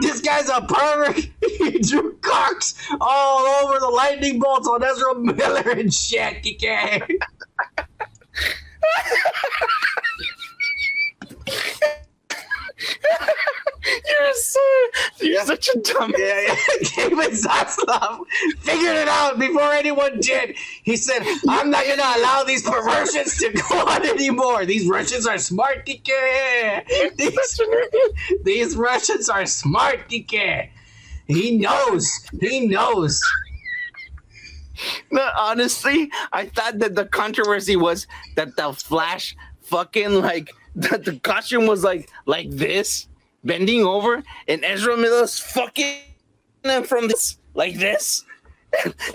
This 0.01 0.21
guy's 0.21 0.49
a 0.49 0.61
pervert. 0.61 1.29
He 1.57 1.79
drew 1.79 2.15
cocks 2.19 2.75
all 3.01 3.45
over 3.45 3.79
the 3.79 3.89
lightning 3.89 4.39
bolts 4.39 4.67
on 4.67 4.83
Ezra 4.83 5.15
Miller 5.15 5.71
and 5.71 5.91
shit. 5.91 6.43
Kike. 6.43 7.19
You're 13.87 14.33
so 14.33 14.59
you're 15.21 15.45
such 15.45 15.69
a 15.69 15.79
dumb. 15.79 16.13
Yeah, 16.17 16.41
yeah. 16.41 16.55
David 16.95 17.31
Zaslav 17.31 18.25
figured 18.59 18.95
it 18.95 19.07
out 19.07 19.39
before 19.39 19.71
anyone 19.73 20.19
did. 20.19 20.55
He 20.83 20.95
said, 20.95 21.21
I'm 21.47 21.69
not 21.69 21.85
going 21.85 21.97
to 21.97 22.19
allow 22.19 22.43
these 22.43 22.63
perversions 22.63 23.37
to 23.37 23.51
go 23.51 23.79
on 23.87 24.05
anymore. 24.05 24.65
These 24.65 24.87
Russians 24.87 25.27
are 25.27 25.37
smart, 25.37 25.85
Kike. 25.85 27.15
These, 27.17 27.61
these 28.43 28.75
Russians 28.75 29.29
are 29.29 29.45
smart, 29.45 30.09
Kike. 30.09 30.69
He 31.27 31.57
knows. 31.57 32.09
He 32.39 32.67
knows. 32.67 33.21
No, 35.11 35.27
honestly, 35.37 36.11
I 36.31 36.45
thought 36.45 36.79
that 36.79 36.95
the 36.95 37.05
controversy 37.05 37.75
was 37.75 38.07
that 38.35 38.55
the 38.55 38.73
Flash 38.73 39.35
fucking 39.63 40.21
like 40.21 40.51
that 40.75 41.03
the 41.03 41.19
costume 41.19 41.65
was 41.65 41.83
like 41.83 42.09
like 42.25 42.49
this, 42.51 43.07
bending 43.43 43.83
over, 43.83 44.23
and 44.47 44.63
Ezra 44.63 44.97
Miller's 44.97 45.39
fucking 45.39 45.97
him 46.63 46.83
from 46.83 47.07
this 47.07 47.37
like 47.53 47.75
this. 47.75 48.23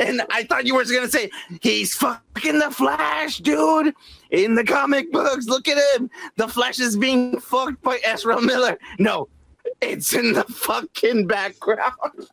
And 0.01 0.23
I 0.31 0.45
thought 0.45 0.67
you 0.67 0.75
were 0.75 0.85
gonna 0.85 1.09
say 1.09 1.31
he's 1.61 1.95
fucking 1.95 2.59
the 2.59 2.71
Flash, 2.71 3.39
dude. 3.39 3.95
In 4.31 4.55
the 4.55 4.65
comic 4.65 5.13
books, 5.13 5.47
look 5.47 5.69
at 5.69 5.77
him. 5.95 6.11
The 6.37 6.49
Flash 6.49 6.81
is 6.81 6.97
being 6.97 7.39
fucked 7.39 7.81
by 7.83 8.01
Ezra 8.03 8.41
Miller. 8.41 8.79
No, 8.99 9.29
it's 9.83 10.15
in 10.15 10.33
the 10.33 10.45
fucking 10.45 11.27
background. 11.27 11.93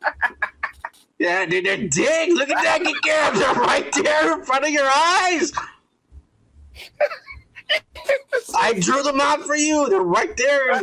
Yeah, 1.20 1.44
they're, 1.44 1.62
they're 1.62 1.76
dig. 1.76 2.32
Look 2.32 2.48
at 2.48 2.62
that. 2.64 3.34
They're 3.34 3.54
right 3.62 3.92
there 3.92 4.38
in 4.38 4.42
front 4.42 4.64
of 4.64 4.70
your 4.70 4.88
eyes. 4.88 5.52
I 8.56 8.78
drew 8.78 9.02
them 9.02 9.20
out 9.20 9.42
for 9.42 9.56
you. 9.56 9.88
They're 9.88 10.00
right 10.00 10.36
there. 10.36 10.80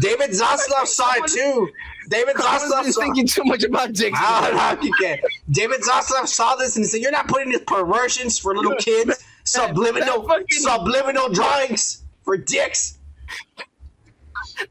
David 0.00 0.30
Zaslav 0.30 0.86
saw 0.86 1.12
it 1.16 1.30
too. 1.30 1.68
David 2.08 2.36
Zaslav 2.36 2.84
saw 2.90 3.00
thinking 3.00 3.26
too 3.26 3.44
much 3.44 3.64
about 3.64 3.92
Dixon. 3.92 4.12
Ah, 4.16 4.76
no, 4.76 4.82
you 4.82 4.92
can't. 5.00 5.20
David 5.50 5.80
Zaslav 5.82 6.26
saw 6.26 6.56
this 6.56 6.76
and 6.76 6.84
he 6.84 6.88
said, 6.88 7.00
"You're 7.00 7.12
not 7.12 7.28
putting 7.28 7.50
these 7.50 7.60
perversions 7.60 8.38
for 8.38 8.54
little 8.54 8.74
kids, 8.76 9.24
subliminal, 9.44 10.28
subliminal 10.50 11.28
drawings 11.30 12.02
for 12.24 12.36
dicks." 12.36 12.98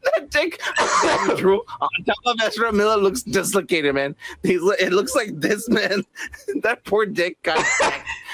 That 0.03 0.29
dick 0.29 0.61
Drew 1.37 1.61
on 1.81 1.89
top 2.05 2.15
of 2.25 2.37
Ezra 2.41 2.71
Miller 2.71 2.97
looks 2.97 3.23
dislocated, 3.23 3.95
man. 3.95 4.15
He's, 4.43 4.61
it 4.79 4.93
looks 4.93 5.15
like 5.15 5.39
this 5.39 5.69
man. 5.69 6.03
that 6.61 6.83
poor 6.85 7.05
dick 7.05 7.41
got. 7.43 7.63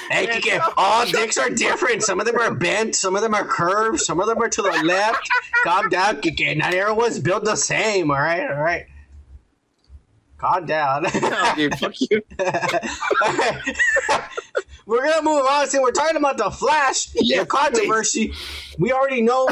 Hey, 0.09 0.27
Kike, 0.27 0.73
all 0.77 1.05
dicks 1.05 1.37
are 1.37 1.49
different. 1.49 2.03
Some 2.03 2.19
of 2.19 2.25
them 2.25 2.37
are 2.37 2.53
bent, 2.53 2.95
some 2.95 3.15
of 3.15 3.21
them 3.21 3.35
are 3.35 3.45
curved, 3.45 3.99
some 3.99 4.19
of 4.19 4.27
them 4.27 4.39
are 4.41 4.49
to 4.49 4.61
the 4.61 4.81
left. 4.83 5.29
Calm 5.63 5.89
down, 5.89 6.21
Kike. 6.21 6.57
Not 6.57 6.73
everyone's 6.73 7.19
built 7.19 7.45
the 7.45 7.55
same. 7.55 8.09
All 8.11 8.17
right, 8.17 8.49
all 8.49 8.61
right. 8.61 8.85
Calm 10.39 10.65
down. 10.65 11.05
Oh, 11.41 11.53
dude, 11.55 11.77
fuck 11.77 11.93
you. 11.99 12.21
we're 14.85 15.03
gonna 15.03 15.21
move 15.21 15.45
on. 15.45 15.67
See, 15.67 15.79
we're 15.79 15.91
talking 15.91 16.17
about 16.17 16.37
the 16.37 16.49
Flash, 16.49 17.09
Yes, 17.15 17.41
the 17.41 17.45
controversy. 17.45 18.33
We 18.77 18.91
already 18.91 19.21
know. 19.21 19.47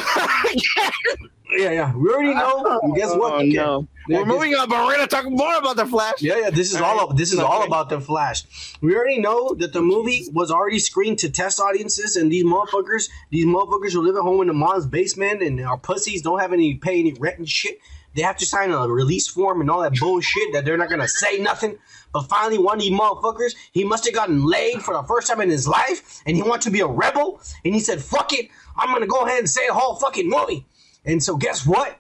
Yeah, 1.52 1.72
yeah. 1.72 1.96
We 1.96 2.10
already 2.10 2.34
know. 2.34 2.80
And 2.84 2.96
guess 2.96 3.16
what? 3.16 3.34
Oh, 3.34 3.40
Kike? 3.40 3.54
no. 3.56 3.88
Yeah, 4.10 4.20
We're 4.20 4.24
guess- 4.26 4.34
moving 4.34 4.56
on, 4.56 4.70
but 4.70 4.86
we're 4.86 4.96
gonna 4.96 5.08
talk 5.08 5.26
more 5.30 5.56
about 5.58 5.76
the 5.76 5.86
Flash. 5.86 6.22
Yeah, 6.22 6.38
yeah. 6.40 6.50
This 6.50 6.74
is 6.74 6.78
all. 6.82 7.00
All 7.00 7.10
Of, 7.12 7.18
this 7.18 7.34
is 7.34 7.40
all 7.40 7.64
about 7.64 7.90
the 7.90 8.00
Flash. 8.00 8.44
We 8.82 8.96
already 8.96 9.20
know 9.20 9.54
that 9.60 9.74
the 9.74 9.82
movie 9.82 10.28
was 10.32 10.50
already 10.52 10.80
screened 10.80 11.20
to 11.20 11.30
test 11.30 11.60
audiences, 11.60 12.16
and 12.16 12.32
these 12.32 12.46
motherfuckers, 12.46 13.10
these 13.32 13.46
motherfuckers 13.46 13.92
who 13.94 14.02
live 14.02 14.16
at 14.16 14.22
home 14.22 14.42
in 14.42 14.48
the 14.48 14.54
mom's 14.54 14.86
basement 14.86 15.42
and 15.42 15.60
our 15.62 15.78
pussies, 15.78 16.22
don't 16.22 16.40
have 16.40 16.54
any 16.54 16.76
pay 16.76 17.00
any 17.00 17.14
rent 17.14 17.38
and 17.40 17.50
shit. 17.50 17.80
They 18.16 18.22
have 18.24 18.38
to 18.38 18.46
sign 18.46 18.72
a 18.72 18.88
release 18.88 19.28
form 19.28 19.62
and 19.62 19.70
all 19.70 19.82
that 19.82 19.94
bullshit 20.00 20.54
that 20.54 20.66
they're 20.66 20.78
not 20.78 20.90
gonna 20.90 21.08
say 21.08 21.38
nothing. 21.38 21.78
But 22.14 22.24
finally, 22.24 22.58
one 22.58 22.78
of 22.78 22.82
these 22.82 22.98
motherfuckers, 22.98 23.52
he 23.74 23.84
must 23.84 24.06
have 24.06 24.14
gotten 24.16 24.44
laid 24.46 24.82
for 24.82 24.94
the 24.96 25.04
first 25.04 25.28
time 25.28 25.42
in 25.42 25.50
his 25.50 25.68
life, 25.68 26.22
and 26.26 26.36
he 26.36 26.42
wanted 26.42 26.62
to 26.64 26.72
be 26.72 26.80
a 26.80 26.88
rebel, 26.88 27.42
and 27.66 27.74
he 27.76 27.80
said, 27.80 28.02
"Fuck 28.02 28.34
it, 28.34 28.50
I'm 28.78 28.92
gonna 28.94 29.06
go 29.06 29.26
ahead 29.26 29.40
and 29.40 29.50
say 29.50 29.68
the 29.68 29.74
whole 29.74 29.96
fucking 29.98 30.28
movie." 30.30 30.66
And 31.08 31.24
so, 31.24 31.36
guess 31.38 31.66
what? 31.66 31.98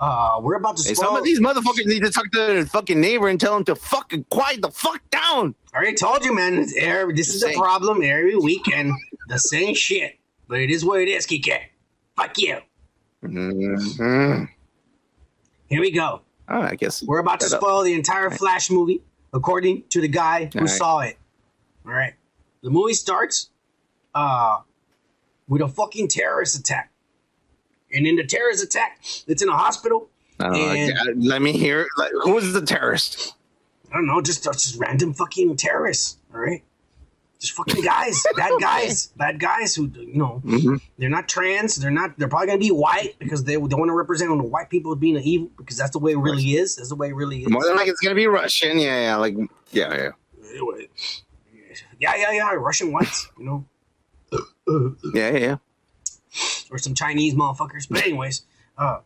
Uh, 0.00 0.38
we're 0.42 0.56
about 0.56 0.76
to 0.76 0.86
Hey, 0.88 0.94
some 0.94 1.16
of 1.16 1.24
these 1.24 1.40
motherfuckers 1.40 1.86
need 1.86 2.02
to 2.02 2.10
talk 2.10 2.30
to 2.32 2.38
their 2.38 2.66
fucking 2.66 3.00
neighbor 3.00 3.26
and 3.28 3.40
tell 3.40 3.54
them 3.54 3.64
to 3.64 3.74
fucking 3.74 4.24
quiet 4.30 4.60
the 4.60 4.70
fuck 4.70 5.00
down. 5.10 5.54
I 5.72 5.76
already 5.78 5.94
told 5.96 6.24
you, 6.24 6.34
man. 6.34 6.66
Every, 6.78 7.14
this 7.14 7.28
is 7.34 7.40
the 7.40 7.48
Same. 7.48 7.58
problem 7.58 8.02
every 8.02 8.36
weekend. 8.36 8.92
the 9.28 9.38
same 9.38 9.74
shit. 9.74 10.18
But 10.46 10.60
it 10.60 10.70
is 10.70 10.84
what 10.84 11.00
it 11.00 11.08
is, 11.08 11.26
Kike. 11.26 11.58
Fuck 12.16 12.36
you. 12.38 12.58
Mhm. 13.24 14.48
Here 15.68 15.80
we 15.80 15.90
go. 15.90 16.20
Oh, 16.48 16.60
I 16.60 16.74
guess 16.74 17.02
We're 17.02 17.20
about 17.20 17.40
to 17.40 17.46
Shut 17.46 17.54
up. 17.54 17.60
spoil 17.62 17.82
the 17.82 17.94
entire 17.94 18.30
Flash 18.30 18.70
movie. 18.70 19.00
according 19.32 19.82
to 19.88 20.00
the 20.00 20.06
guy 20.08 20.44
who 20.52 20.58
All 20.60 20.64
right. 20.66 20.70
saw 20.70 20.98
it. 21.00 21.16
All 21.86 21.92
right. 21.92 22.12
The 22.62 22.70
movie 22.70 22.92
starts 22.94 23.50
uh, 24.14 24.58
with 25.48 25.60
a 25.62 25.66
fucking 25.68 26.06
terrorist 26.08 26.56
attack. 26.58 26.90
And 27.94 28.06
in 28.06 28.16
the 28.16 28.24
terrorist 28.24 28.62
attack, 28.64 29.00
it's 29.26 29.42
in 29.42 29.48
a 29.48 29.56
hospital. 29.56 30.08
Uh, 30.40 30.52
And- 30.54 31.24
let 31.24 31.40
me 31.40 31.52
hear. 31.52 31.86
Like, 31.96 32.10
who's 32.22 32.52
the 32.52 32.62
terrorist? 32.62 33.34
I 33.92 33.96
don't 33.96 34.06
know, 34.06 34.20
just 34.20 34.42
just 34.42 34.76
random 34.80 35.14
fucking 35.14 35.56
terrorists. 35.56 36.18
All 36.34 36.40
right, 36.40 36.64
just 37.38 37.52
fucking 37.52 37.84
guys, 37.84 38.20
bad 38.36 38.50
guys, 38.60 39.06
bad 39.16 39.38
guys 39.38 39.76
who 39.76 39.88
you 39.94 40.16
know 40.16 40.42
Mhm. 40.44 40.80
they're 40.98 41.08
not 41.08 41.28
trans. 41.28 41.76
They're 41.76 41.92
not. 41.92 42.18
They're 42.18 42.26
probably 42.26 42.48
gonna 42.48 42.58
be 42.58 42.72
white 42.72 43.14
because 43.20 43.44
they 43.44 43.52
they 43.52 43.58
want 43.58 43.88
to 43.90 43.94
represent 43.94 44.36
the 44.36 44.42
white 44.42 44.68
people 44.68 44.96
being 44.96 45.16
evil 45.18 45.48
because 45.56 45.76
that's 45.76 45.92
the 45.92 46.00
way 46.00 46.10
it 46.12 46.18
really 46.18 46.56
is. 46.56 46.74
That's 46.74 46.88
the 46.88 46.96
way 46.96 47.10
it 47.10 47.14
really 47.14 47.42
is. 47.44 47.48
More 47.50 47.62
than 47.64 47.76
like 47.76 47.86
it's 47.86 48.00
gonna 48.00 48.16
be 48.16 48.26
Russian. 48.26 48.80
Yeah, 48.80 49.00
yeah, 49.00 49.16
like 49.16 49.36
yeah, 49.70 49.94
yeah, 49.94 50.10
Anyway, 50.50 50.88
yeah, 52.00 52.16
yeah, 52.16 52.32
yeah. 52.32 52.50
Russian 52.54 52.90
whites, 52.90 53.28
you 53.38 53.44
know, 53.44 53.64
yeah, 55.14 55.30
yeah. 55.30 55.38
yeah. 55.38 55.56
Or 56.74 56.78
some 56.78 56.94
Chinese 56.94 57.34
motherfuckers. 57.34 57.86
But 57.88 58.02
anyways, 58.02 58.42
uh, 58.76 58.98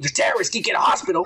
the 0.00 0.08
terrorists 0.08 0.52
geek 0.52 0.68
at 0.68 0.74
a 0.74 0.80
hospital. 0.80 1.24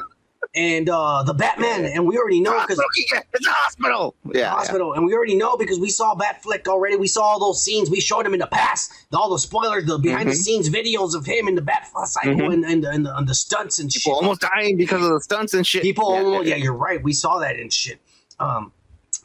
And 0.55 0.89
uh, 0.89 1.24
the 1.24 1.34
Batman, 1.34 1.84
and 1.84 2.07
we 2.07 2.16
already 2.16 2.41
know 2.41 2.61
because 2.61 2.80
it's 2.95 3.12
a 3.12 3.51
hospital. 3.51 4.14
Yeah, 4.24 4.32
yeah. 4.41 4.51
hospital, 4.51 4.93
and 4.95 5.05
we 5.05 5.12
already 5.14 5.34
know 5.34 5.57
because 5.57 5.80
we 5.80 5.91
saw 5.91 6.14
Batfleck 6.14 6.68
already. 6.68 6.97
We 6.97 7.09
saw 7.09 7.22
all 7.22 7.41
those 7.41 7.62
scenes. 7.62 7.91
We 7.91 8.01
showed 8.01 8.24
him 8.24 8.34
in 8.34 8.41
the 8.41 8.47
past, 8.47 8.93
all 9.12 9.30
the 9.30 9.39
spoilers, 9.39 9.86
the 9.86 9.99
behind 9.99 10.28
the 10.28 10.32
Mm-hmm. 10.34 10.41
scenes 10.41 10.70
videos 10.70 11.14
of 11.14 11.26
him 11.26 11.49
in 11.49 11.55
the 11.57 11.62
Bat 11.62 11.89
cycle 12.05 12.53
and, 12.53 12.64
and, 12.64 12.84
the, 12.84 12.91
and, 12.91 13.05
the, 13.07 13.16
and 13.16 13.28
the 13.28 13.34
stunts 13.34 13.78
and 13.80 13.93
shit. 13.93 14.12
Almost 14.12 14.43
dying 14.43 14.76
because 14.76 15.03
of 15.03 15.11
the 15.11 15.20
stunts 15.20 15.55
and 15.55 15.66
shit. 15.66 15.82
People, 15.82 16.14
yeah, 16.14 16.22
almost, 16.22 16.49
yeah, 16.49 16.57
you're 16.57 16.72
right. 16.72 17.03
We 17.03 17.14
saw 17.14 17.39
that 17.41 17.57
and 17.57 17.72
shit. 17.72 17.99
Um, 18.39 18.72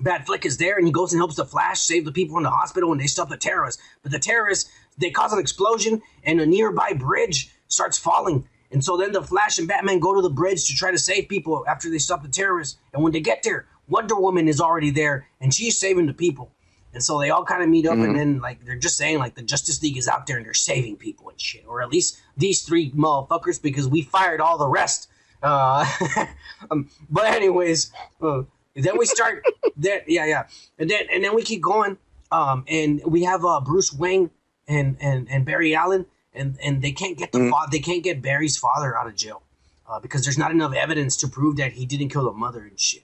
Batfleck 0.02 0.46
is 0.46 0.58
there, 0.58 0.78
and 0.78 0.88
he 0.88 0.92
goes 0.92 1.14
and 1.14 1.20
helps 1.20 1.36
the 1.36 1.46
Flash 1.46 1.80
save 1.80 2.06
the 2.06 2.12
people 2.12 2.38
in 2.38 2.44
the 2.44 2.50
hospital, 2.50 2.92
and 2.92 3.00
they 3.00 3.08
stop 3.08 3.30
the 3.30 3.38
terrorists. 3.38 3.82
But 4.02 4.12
the 4.12 4.20
terrorists 4.20 4.70
they 4.98 5.10
cause 5.10 5.34
an 5.34 5.40
explosion, 5.40 6.02
and 6.24 6.40
a 6.40 6.46
nearby 6.46 6.94
bridge 6.94 7.52
starts 7.68 7.98
falling. 7.98 8.48
And 8.72 8.84
so 8.84 8.98
then 8.98 9.12
the 9.12 9.22
Flash 9.22 9.60
and 9.60 9.68
Batman 9.68 10.00
go 10.00 10.16
to 10.16 10.22
the 10.22 10.30
bridge 10.30 10.66
to 10.66 10.74
try 10.74 10.92
to 10.92 10.98
save 10.98 11.30
people 11.30 11.64
after 11.68 11.90
they 11.90 12.00
stop 12.00 12.24
the 12.24 12.28
terrorists. 12.28 12.80
And 12.94 13.04
when 13.04 13.14
they 13.14 13.20
get 13.20 13.44
there, 13.44 13.68
Wonder 13.88 14.16
Woman 14.16 14.48
is 14.48 14.60
already 14.60 14.90
there, 14.90 15.28
and 15.40 15.54
she's 15.54 15.78
saving 15.78 16.08
the 16.08 16.14
people. 16.14 16.52
And 16.94 17.04
so 17.04 17.20
they 17.20 17.32
all 17.32 17.44
kind 17.44 17.64
of 17.64 17.70
meet 17.70 17.88
up, 17.88 17.98
and 17.98 18.16
then 18.16 18.40
like 18.40 18.64
they're 18.66 18.78
just 18.78 18.98
saying 18.98 19.18
like 19.18 19.34
the 19.34 19.42
Justice 19.42 19.82
League 19.82 19.98
is 19.98 20.08
out 20.08 20.28
there 20.28 20.38
and 20.38 20.46
they're 20.46 20.54
saving 20.54 20.98
people 20.98 21.28
and 21.30 21.42
shit, 21.42 21.66
or 21.68 21.82
at 21.82 21.90
least 21.90 22.20
these 22.38 22.62
three 22.62 22.92
motherfuckers 22.92 23.60
because 23.60 23.88
we 23.88 24.04
fired 24.04 24.40
all 24.40 24.60
the 24.60 24.68
rest. 24.68 25.10
Uh, 25.42 25.86
um, 26.72 26.90
but 27.10 27.26
anyways, 27.26 27.92
uh, 28.22 28.44
then 28.76 28.98
we 28.98 29.08
start 29.08 29.44
that 29.78 30.08
yeah 30.08 30.26
yeah, 30.26 30.48
and 30.78 30.88
then 30.88 31.02
and 31.12 31.24
then 31.24 31.34
we 31.34 31.42
keep 31.42 31.62
going. 31.62 31.98
Um, 32.32 32.64
and 32.68 33.02
we 33.06 33.24
have 33.24 33.44
uh, 33.44 33.60
Bruce 33.62 33.92
Wayne 33.92 34.30
and 34.68 34.98
and 35.00 35.28
and 35.30 35.46
Barry 35.46 35.76
Allen, 35.76 36.06
and 36.34 36.58
and 36.64 36.82
they 36.82 36.92
can't 36.92 37.18
get 37.18 37.32
the 37.32 37.50
fa- 37.50 37.68
they 37.72 37.80
can't 37.80 38.04
get 38.04 38.22
Barry's 38.22 38.58
father 38.58 38.98
out 38.98 39.08
of 39.08 39.16
jail 39.16 39.42
uh, 39.90 40.00
because 40.00 40.24
there's 40.24 40.38
not 40.38 40.52
enough 40.52 40.74
evidence 40.74 41.18
to 41.18 41.28
prove 41.28 41.58
that 41.58 41.74
he 41.74 41.86
didn't 41.86 42.10
kill 42.10 42.26
the 42.26 42.32
mother 42.32 42.62
and 42.62 42.80
shit. 42.80 43.04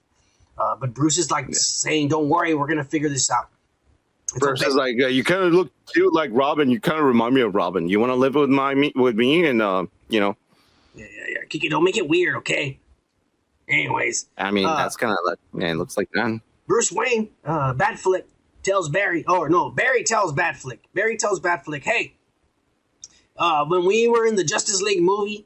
Uh, 0.58 0.76
but 0.76 0.94
Bruce 0.94 1.18
is 1.18 1.32
like 1.32 1.54
saying, 1.54 2.10
"Don't 2.10 2.30
worry, 2.30 2.54
we're 2.54 2.68
gonna 2.68 2.84
figure 2.84 3.10
this 3.10 3.30
out." 3.32 3.50
It's 4.32 4.40
Bruce 4.40 4.62
is 4.62 4.76
like, 4.76 4.96
uh, 5.02 5.08
you 5.08 5.24
kind 5.24 5.42
of 5.42 5.54
look 5.54 5.72
cute 5.92 6.14
like 6.14 6.30
Robin. 6.34 6.70
You 6.70 6.80
kind 6.80 7.00
of 7.00 7.06
remind 7.06 7.34
me 7.34 7.42
of 7.42 7.56
Robin. 7.56 7.90
You 7.90 8.00
want 8.00 8.12
to 8.12 8.16
live 8.16 8.36
with 8.36 8.50
my 8.50 8.76
me 8.76 8.92
with 8.96 9.16
me, 9.16 9.46
and 9.46 9.62
uh, 9.62 9.86
you 10.10 10.20
know, 10.20 10.36
yeah, 10.96 11.06
yeah, 11.12 11.24
yeah. 11.30 11.38
Kiki, 11.50 11.68
don't 11.70 11.84
make 11.84 11.98
it 11.98 12.08
weird, 12.08 12.36
okay? 12.38 12.78
Anyways, 13.68 14.28
I 14.38 14.52
mean, 14.52 14.66
Uh, 14.66 14.76
that's 14.78 14.96
kind 14.98 15.12
of 15.12 15.20
like, 15.26 15.38
yeah, 15.54 15.72
it 15.72 15.76
looks 15.76 15.96
like 15.98 16.10
that. 16.14 16.40
Bruce 16.68 16.92
Wayne, 16.92 17.30
uh, 17.46 17.74
Batfleck 17.74 18.24
tells 18.64 18.90
Barry, 18.90 19.24
oh 19.28 19.46
no, 19.46 19.70
Barry 19.70 20.04
tells 20.04 20.34
Batfleck. 20.34 20.80
Barry 20.94 21.18
tells 21.18 21.40
Batfleck, 21.40 21.84
hey, 21.84 22.16
uh, 23.38 23.66
when 23.66 23.86
we 23.86 24.08
were 24.08 24.26
in 24.26 24.36
the 24.36 24.44
Justice 24.44 24.82
League 24.82 25.02
movie, 25.02 25.46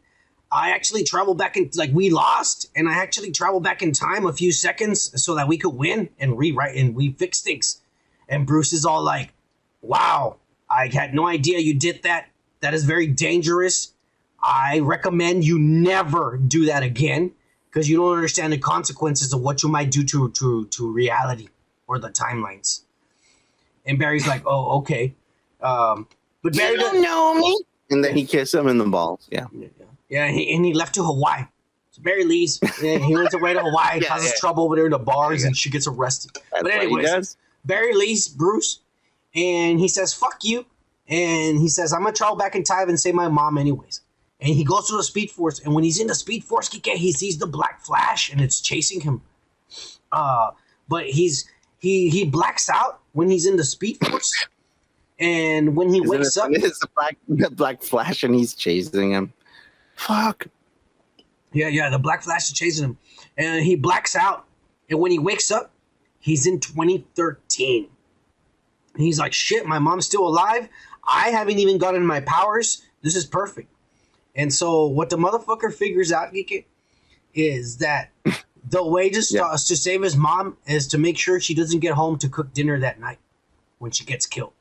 I 0.52 0.72
actually 0.72 1.04
traveled 1.04 1.38
back 1.38 1.58
in, 1.58 1.70
like 1.76 1.92
we 1.94 2.10
lost, 2.10 2.70
and 2.76 2.88
I 2.88 2.94
actually 2.94 3.32
traveled 3.32 3.64
back 3.64 3.82
in 3.82 3.92
time 3.92 4.26
a 4.26 4.34
few 4.34 4.52
seconds 4.52 5.22
so 5.22 5.36
that 5.36 5.48
we 5.48 5.58
could 5.58 5.74
win 5.74 6.10
and 6.20 6.38
rewrite 6.38 6.76
and 6.76 6.96
we 6.96 7.14
fix 7.14 7.42
things. 7.42 7.82
And 8.30 8.46
Bruce 8.46 8.72
is 8.72 8.86
all 8.86 9.04
like, 9.04 9.34
wow, 9.82 10.38
I 10.70 10.88
had 10.88 11.14
no 11.14 11.28
idea 11.28 11.60
you 11.60 11.74
did 11.74 12.04
that. 12.04 12.30
That 12.62 12.74
is 12.74 12.86
very 12.86 13.08
dangerous. 13.08 13.94
I 14.42 14.80
recommend 14.80 15.44
you 15.44 15.58
never 15.58 16.38
do 16.38 16.66
that 16.66 16.84
again 16.84 17.34
because 17.70 17.90
you 17.90 17.98
don't 17.98 18.16
understand 18.16 18.54
the 18.54 18.58
consequences 18.58 19.34
of 19.34 19.42
what 19.42 19.64
you 19.64 19.70
might 19.70 19.90
do 19.90 20.04
to 20.04 20.30
to 20.32 20.66
to 20.66 20.92
reality 20.92 21.48
or 21.88 22.00
the 22.00 22.10
timelines. 22.10 22.82
And 23.86 24.00
Barry's 24.00 24.28
like, 24.28 24.44
"Oh, 24.46 24.80
okay." 24.80 25.14
Um, 25.62 26.08
but 26.42 26.56
Barry 26.56 26.78
doesn't 26.78 27.02
know 27.02 27.34
me. 27.36 27.64
And 27.90 28.04
then 28.04 28.16
he 28.16 28.26
kissed 28.26 28.54
him 28.54 28.68
in 28.68 28.78
the 28.78 28.86
balls. 28.86 29.28
Yeah. 29.32 29.48
Yeah, 30.10 30.26
and 30.26 30.36
he, 30.36 30.54
and 30.56 30.66
he 30.66 30.74
left 30.74 30.96
to 30.96 31.04
Hawaii. 31.04 31.44
So 31.92 32.02
Barry 32.02 32.24
leaves. 32.24 32.60
and 32.84 33.04
he 33.04 33.16
went 33.16 33.34
away 33.34 33.54
to 33.54 33.60
Hawaii, 33.62 34.00
Yeah, 34.02 34.08
causes 34.08 34.28
yeah. 34.30 34.40
trouble 34.40 34.64
over 34.64 34.76
there 34.76 34.86
in 34.86 34.92
the 34.92 35.00
bars, 35.00 35.44
and 35.44 35.56
she 35.56 35.70
gets 35.70 35.88
arrested. 35.88 36.32
That's 36.52 36.64
but 36.64 36.72
anyways, 36.72 37.06
does. 37.06 37.38
Barry 37.66 37.94
leaves 37.94 38.28
Bruce, 38.28 38.80
and 39.36 39.80
he 39.80 39.88
says, 39.88 40.14
"Fuck 40.14 40.44
you," 40.44 40.66
and 41.08 41.60
he 41.60 41.68
says, 41.68 41.94
"I'm 41.94 42.04
gonna 42.04 42.14
travel 42.16 42.36
back 42.36 42.56
in 42.56 42.64
time 42.64 42.90
and 42.90 43.00
save 43.00 43.14
my 43.16 43.28
mom 43.28 43.58
anyways." 43.58 44.02
And 44.40 44.54
he 44.54 44.64
goes 44.64 44.88
to 44.88 44.98
the 44.98 45.04
Speed 45.04 45.32
Force, 45.32 45.60
and 45.60 45.74
when 45.74 45.84
he's 45.84 46.00
in 46.00 46.08
the 46.08 46.16
Speed 46.16 46.44
Force, 46.44 46.68
Kike, 46.70 46.96
he 46.96 47.12
sees 47.14 47.38
the 47.38 47.48
Black 47.48 47.82
Flash, 47.86 48.32
and 48.32 48.42
it's 48.42 48.60
chasing 48.60 49.02
him. 49.02 49.22
Uh, 50.12 50.52
but 50.90 51.06
he's 51.06 51.46
he 51.80 52.10
he 52.10 52.26
blacks 52.26 52.70
out 52.70 53.00
when 53.14 53.30
he's 53.30 53.46
in 53.46 53.56
the 53.56 53.64
Speed 53.64 53.98
Force, 54.06 54.48
and 55.20 55.76
when 55.76 55.90
he 55.90 56.00
Isn't 56.00 56.10
wakes 56.10 56.38
it 56.38 56.44
up? 56.44 56.50
It's 56.52 56.80
the 56.80 56.90
black, 56.96 57.18
the 57.28 57.50
black 57.50 57.82
flash, 57.82 58.24
and 58.24 58.36
he's 58.36 58.54
chasing 58.54 59.12
him. 59.12 59.34
Fuck. 59.96 60.48
Yeah, 61.54 61.68
yeah, 61.68 61.90
the 61.90 62.00
Black 62.00 62.24
Flash 62.24 62.50
is 62.50 62.54
chasing 62.54 62.84
him. 62.86 62.98
And 63.38 63.64
he 63.64 63.76
blacks 63.76 64.16
out. 64.16 64.46
And 64.90 65.00
when 65.00 65.12
he 65.12 65.20
wakes 65.20 65.52
up, 65.52 65.72
he's 66.20 66.46
in 66.48 66.60
2013. 66.60 67.88
And 68.96 69.04
he's 69.04 69.20
like, 69.20 69.34
shit, 69.34 69.66
my 69.66 69.80
mom's 69.80 70.06
still 70.06 70.28
alive. 70.28 70.68
I 71.08 71.30
haven't 71.30 71.60
even 71.60 71.78
gotten 71.78 72.06
my 72.06 72.22
powers. 72.22 72.84
This 73.02 73.16
is 73.16 73.26
perfect. 73.26 73.70
And 74.36 74.52
so 74.52 74.88
what 74.88 75.10
the 75.10 75.18
motherfucker 75.18 75.74
figures 75.74 76.12
out, 76.12 76.34
Geeky, 76.34 76.66
is 77.34 77.78
that 77.78 78.10
the 78.70 78.84
way 78.86 79.10
to, 79.10 79.22
st- 79.22 79.42
Yeah. 79.44 79.52
to 79.52 79.76
save 79.76 80.02
his 80.02 80.16
mom 80.16 80.58
is 80.68 80.88
to 80.88 80.98
make 80.98 81.18
sure 81.18 81.40
she 81.40 81.54
doesn't 81.54 81.80
get 81.80 81.94
home 81.94 82.18
to 82.20 82.30
cook 82.30 82.54
dinner 82.54 82.80
that 82.80 83.00
night 83.00 83.20
when 83.80 83.92
she 83.92 84.06
gets 84.06 84.26
killed. 84.26 84.54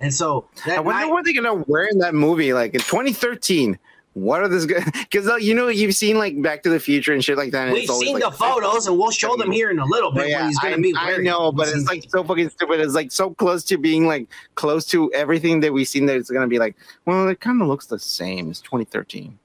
And 0.00 0.12
so 0.12 0.46
that 0.66 0.78
I 0.78 0.80
wonder 0.80 1.00
night, 1.06 1.10
what 1.10 1.24
they're 1.24 1.34
gonna 1.34 1.64
wear 1.66 1.84
in 1.84 1.98
that 1.98 2.14
movie. 2.14 2.52
Like 2.52 2.74
in 2.74 2.80
2013, 2.80 3.78
what 4.12 4.42
are 4.42 4.48
this? 4.48 4.66
Because 4.66 5.28
uh, 5.28 5.36
you 5.36 5.54
know 5.54 5.68
you've 5.68 5.94
seen 5.94 6.18
like 6.18 6.40
Back 6.42 6.62
to 6.64 6.70
the 6.70 6.80
Future 6.80 7.12
and 7.12 7.24
shit 7.24 7.36
like 7.38 7.52
that. 7.52 7.68
and 7.68 7.72
we've 7.74 7.88
seen 7.88 8.14
like, 8.14 8.22
the 8.24 8.30
photos 8.30 8.86
and 8.86 8.98
we'll 8.98 9.10
show 9.10 9.36
them 9.36 9.50
here 9.50 9.70
in 9.70 9.78
a 9.78 9.84
little 9.84 10.12
bit. 10.12 10.28
Yeah, 10.28 10.46
he's 10.46 10.58
going 10.58 10.74
I, 10.74 10.76
be 10.80 10.94
I 10.96 11.16
know, 11.18 11.52
but 11.52 11.68
it's 11.68 11.86
like 11.86 12.04
so 12.10 12.24
fucking 12.24 12.50
stupid. 12.50 12.80
It's 12.80 12.94
like 12.94 13.10
so 13.12 13.30
close 13.30 13.64
to 13.64 13.78
being 13.78 14.06
like 14.06 14.28
close 14.54 14.86
to 14.86 15.12
everything 15.12 15.60
that 15.60 15.72
we've 15.72 15.88
seen 15.88 16.06
that 16.06 16.16
it's 16.16 16.30
gonna 16.30 16.46
be 16.46 16.58
like, 16.58 16.76
well, 17.06 17.28
it 17.28 17.40
kind 17.40 17.60
of 17.62 17.68
looks 17.68 17.86
the 17.86 17.98
same. 17.98 18.50
It's 18.50 18.60
2013. 18.60 19.38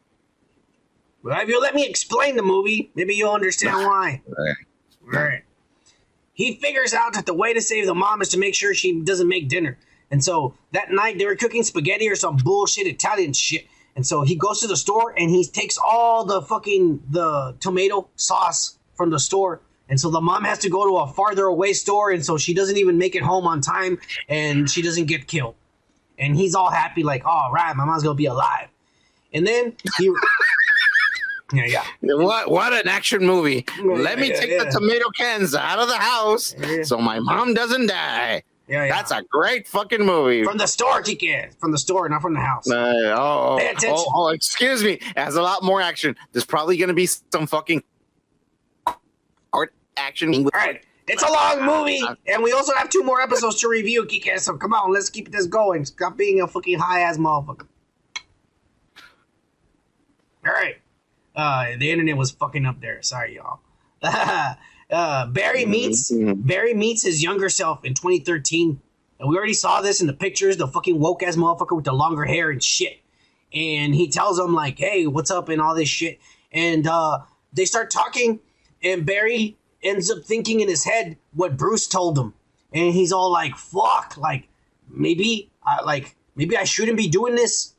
Well, 1.24 1.40
if 1.40 1.48
you 1.48 1.62
let 1.62 1.76
me 1.76 1.86
explain 1.86 2.36
the 2.36 2.44
movie, 2.44 2.92
maybe 2.96 3.14
you'll 3.14 3.32
understand 3.32 3.78
why. 3.78 4.22
Right. 4.28 4.56
Right. 5.04 5.44
He 6.34 6.56
figures 6.56 6.94
out 6.94 7.14
that 7.14 7.26
the 7.26 7.34
way 7.34 7.54
to 7.54 7.62
save 7.62 7.86
the 7.86 7.94
mom 7.94 8.22
is 8.22 8.30
to 8.30 8.40
make 8.40 8.56
sure 8.56 8.74
she 8.74 9.02
doesn't 9.02 9.28
make 9.28 9.48
dinner. 9.48 9.78
And 10.10 10.24
so 10.24 10.56
that 10.72 10.92
night 10.92 11.18
they 11.18 11.26
were 11.26 11.36
cooking 11.36 11.64
spaghetti 11.64 12.10
or 12.10 12.16
some 12.16 12.38
bullshit 12.38 12.88
Italian 12.88 13.34
shit. 13.34 13.68
And 13.96 14.06
so 14.06 14.22
he 14.24 14.36
goes 14.36 14.62
to 14.62 14.68
the 14.68 14.78
store 14.78 15.14
and 15.18 15.30
he 15.30 15.44
takes 15.46 15.78
all 15.78 16.26
the 16.26 16.42
fucking 16.42 17.04
the 17.10 17.56
tomato 17.60 18.10
sauce 18.16 18.78
from 18.96 19.10
the 19.10 19.20
store. 19.20 19.62
And 19.90 20.00
so 20.00 20.10
the 20.10 20.22
mom 20.22 20.46
has 20.46 20.60
to 20.60 20.70
go 20.70 20.86
to 20.86 20.98
a 20.98 21.14
farther 21.14 21.46
away 21.46 21.74
store 21.74 22.12
and 22.12 22.26
so 22.26 22.38
she 22.38 22.54
doesn't 22.54 22.78
even 22.78 22.98
make 22.98 23.16
it 23.16 23.24
home 23.24 23.46
on 23.46 23.62
time 23.62 24.00
and 24.30 24.70
she 24.70 24.82
doesn't 24.82 25.06
get 25.06 25.28
killed. 25.28 25.56
And 26.18 26.36
he's 26.36 26.56
all 26.56 26.70
happy 26.70 27.04
like, 27.04 27.26
"All 27.26 27.52
right, 27.52 27.76
my 27.76 27.84
mom's 27.84 28.04
going 28.04 28.16
to 28.16 28.18
be 28.18 28.28
alive." 28.28 28.68
And 29.34 29.46
then 29.46 29.76
he 29.98 30.14
Yeah, 31.54 31.66
yeah. 31.66 31.84
What 32.02 32.50
what 32.50 32.74
an 32.74 32.88
action 32.88 33.26
movie! 33.26 33.66
Yeah, 33.78 33.94
Let 33.94 34.20
me 34.20 34.30
yeah, 34.30 34.40
take 34.40 34.52
yeah. 34.52 34.64
the 34.64 34.72
tomato 34.72 35.10
cans 35.10 35.54
out 35.54 35.80
of 35.80 35.88
the 35.88 35.98
house 35.98 36.56
so 36.84 36.98
my 36.98 37.20
mom 37.20 37.54
doesn't 37.54 37.88
die. 37.88 38.44
Yeah, 38.68 38.86
yeah. 38.86 38.96
That's 38.96 39.12
a 39.12 39.22
great 39.30 39.68
fucking 39.68 40.06
movie. 40.06 40.46
from 40.46 40.58
the 40.58 40.68
store, 40.68 41.02
TK. 41.02 41.60
From 41.60 41.72
the 41.72 41.78
store, 41.78 42.08
not 42.08 42.22
from 42.22 42.34
the 42.36 42.40
house. 42.40 42.70
Uh, 42.70 43.14
oh, 43.18 43.58
Pay 43.60 43.68
oh, 43.68 43.72
attention. 43.72 43.90
oh, 43.92 44.12
oh, 44.16 44.28
excuse 44.30 44.82
me. 44.82 44.94
It 44.94 45.18
has 45.18 45.36
a 45.36 45.42
lot 45.42 45.62
more 45.62 45.82
action. 45.82 46.16
There's 46.32 46.46
probably 46.46 46.78
going 46.78 46.88
to 46.88 46.94
be 46.94 47.06
some 47.06 47.48
fucking 47.48 47.84
art 49.52 49.74
action. 49.98 50.34
All 50.34 50.50
right. 50.54 50.82
It's 51.08 51.24
a 51.24 51.30
long 51.30 51.66
movie, 51.66 52.02
and 52.28 52.42
we 52.42 52.54
also 52.54 52.74
have 52.76 52.90
two 52.90 53.04
more 53.04 53.20
episodes 53.20 53.60
to 53.62 53.68
review, 53.68 54.06
Geek. 54.06 54.30
So 54.40 54.56
come 54.56 54.74
on, 54.74 54.94
let's 54.94 55.10
keep 55.10 55.32
this 55.32 55.48
going. 55.48 55.84
Stop 55.84 56.16
being 56.16 56.40
a 56.40 56.48
fucking 56.48 56.80
high 56.80 57.02
ass 57.02 57.18
motherfucker. 57.18 57.68
All 60.46 60.54
right. 60.54 60.81
Uh, 61.36 61.72
the 61.78 61.92
internet 61.92 62.18
was 62.18 62.32
fucking 62.32 62.66
up 62.66 62.82
there. 62.82 63.02
Sorry, 63.02 63.36
y'all. 63.36 63.60
uh, 64.92 65.28
Barry 65.28 65.66
meets 65.66 66.12
Barry 66.12 66.74
meets 66.74 67.04
his 67.04 67.24
younger 67.24 67.50
self 67.50 67.86
in 67.86 67.94
2013, 67.94 68.82
and 69.20 69.30
we 69.30 69.38
already 69.38 69.54
saw 69.54 69.82
this 69.82 70.02
in 70.02 70.08
the 70.08 70.14
pictures. 70.14 70.58
The 70.58 70.68
fucking 70.68 71.00
woke 71.00 71.24
ass 71.24 71.36
motherfucker 71.36 71.76
with 71.76 71.86
the 71.86 71.94
longer 71.94 72.26
hair 72.26 72.50
and 72.50 72.62
shit. 72.62 73.00
And 73.54 73.94
he 73.94 74.08
tells 74.10 74.40
him 74.40 74.54
like, 74.54 74.80
"Hey, 74.80 75.08
what's 75.08 75.32
up?" 75.32 75.50
and 75.50 75.62
all 75.62 75.76
this 75.76 75.90
shit. 75.90 76.20
And 76.52 76.88
uh, 76.88 77.20
they 77.54 77.66
start 77.66 77.92
talking, 77.92 78.40
and 78.84 79.06
Barry 79.06 79.58
ends 79.84 80.12
up 80.12 80.24
thinking 80.24 80.60
in 80.60 80.68
his 80.68 80.84
head 80.84 81.18
what 81.34 81.58
Bruce 81.58 81.88
told 81.88 82.18
him, 82.18 82.34
and 82.74 82.94
he's 82.94 83.12
all 83.12 83.32
like, 83.32 83.56
"Fuck!" 83.56 84.18
Like 84.18 84.48
maybe, 84.90 85.52
uh, 85.66 85.86
like 85.86 86.16
maybe 86.36 86.58
I 86.58 86.64
shouldn't 86.64 86.98
be 86.98 87.08
doing 87.08 87.36
this. 87.36 87.76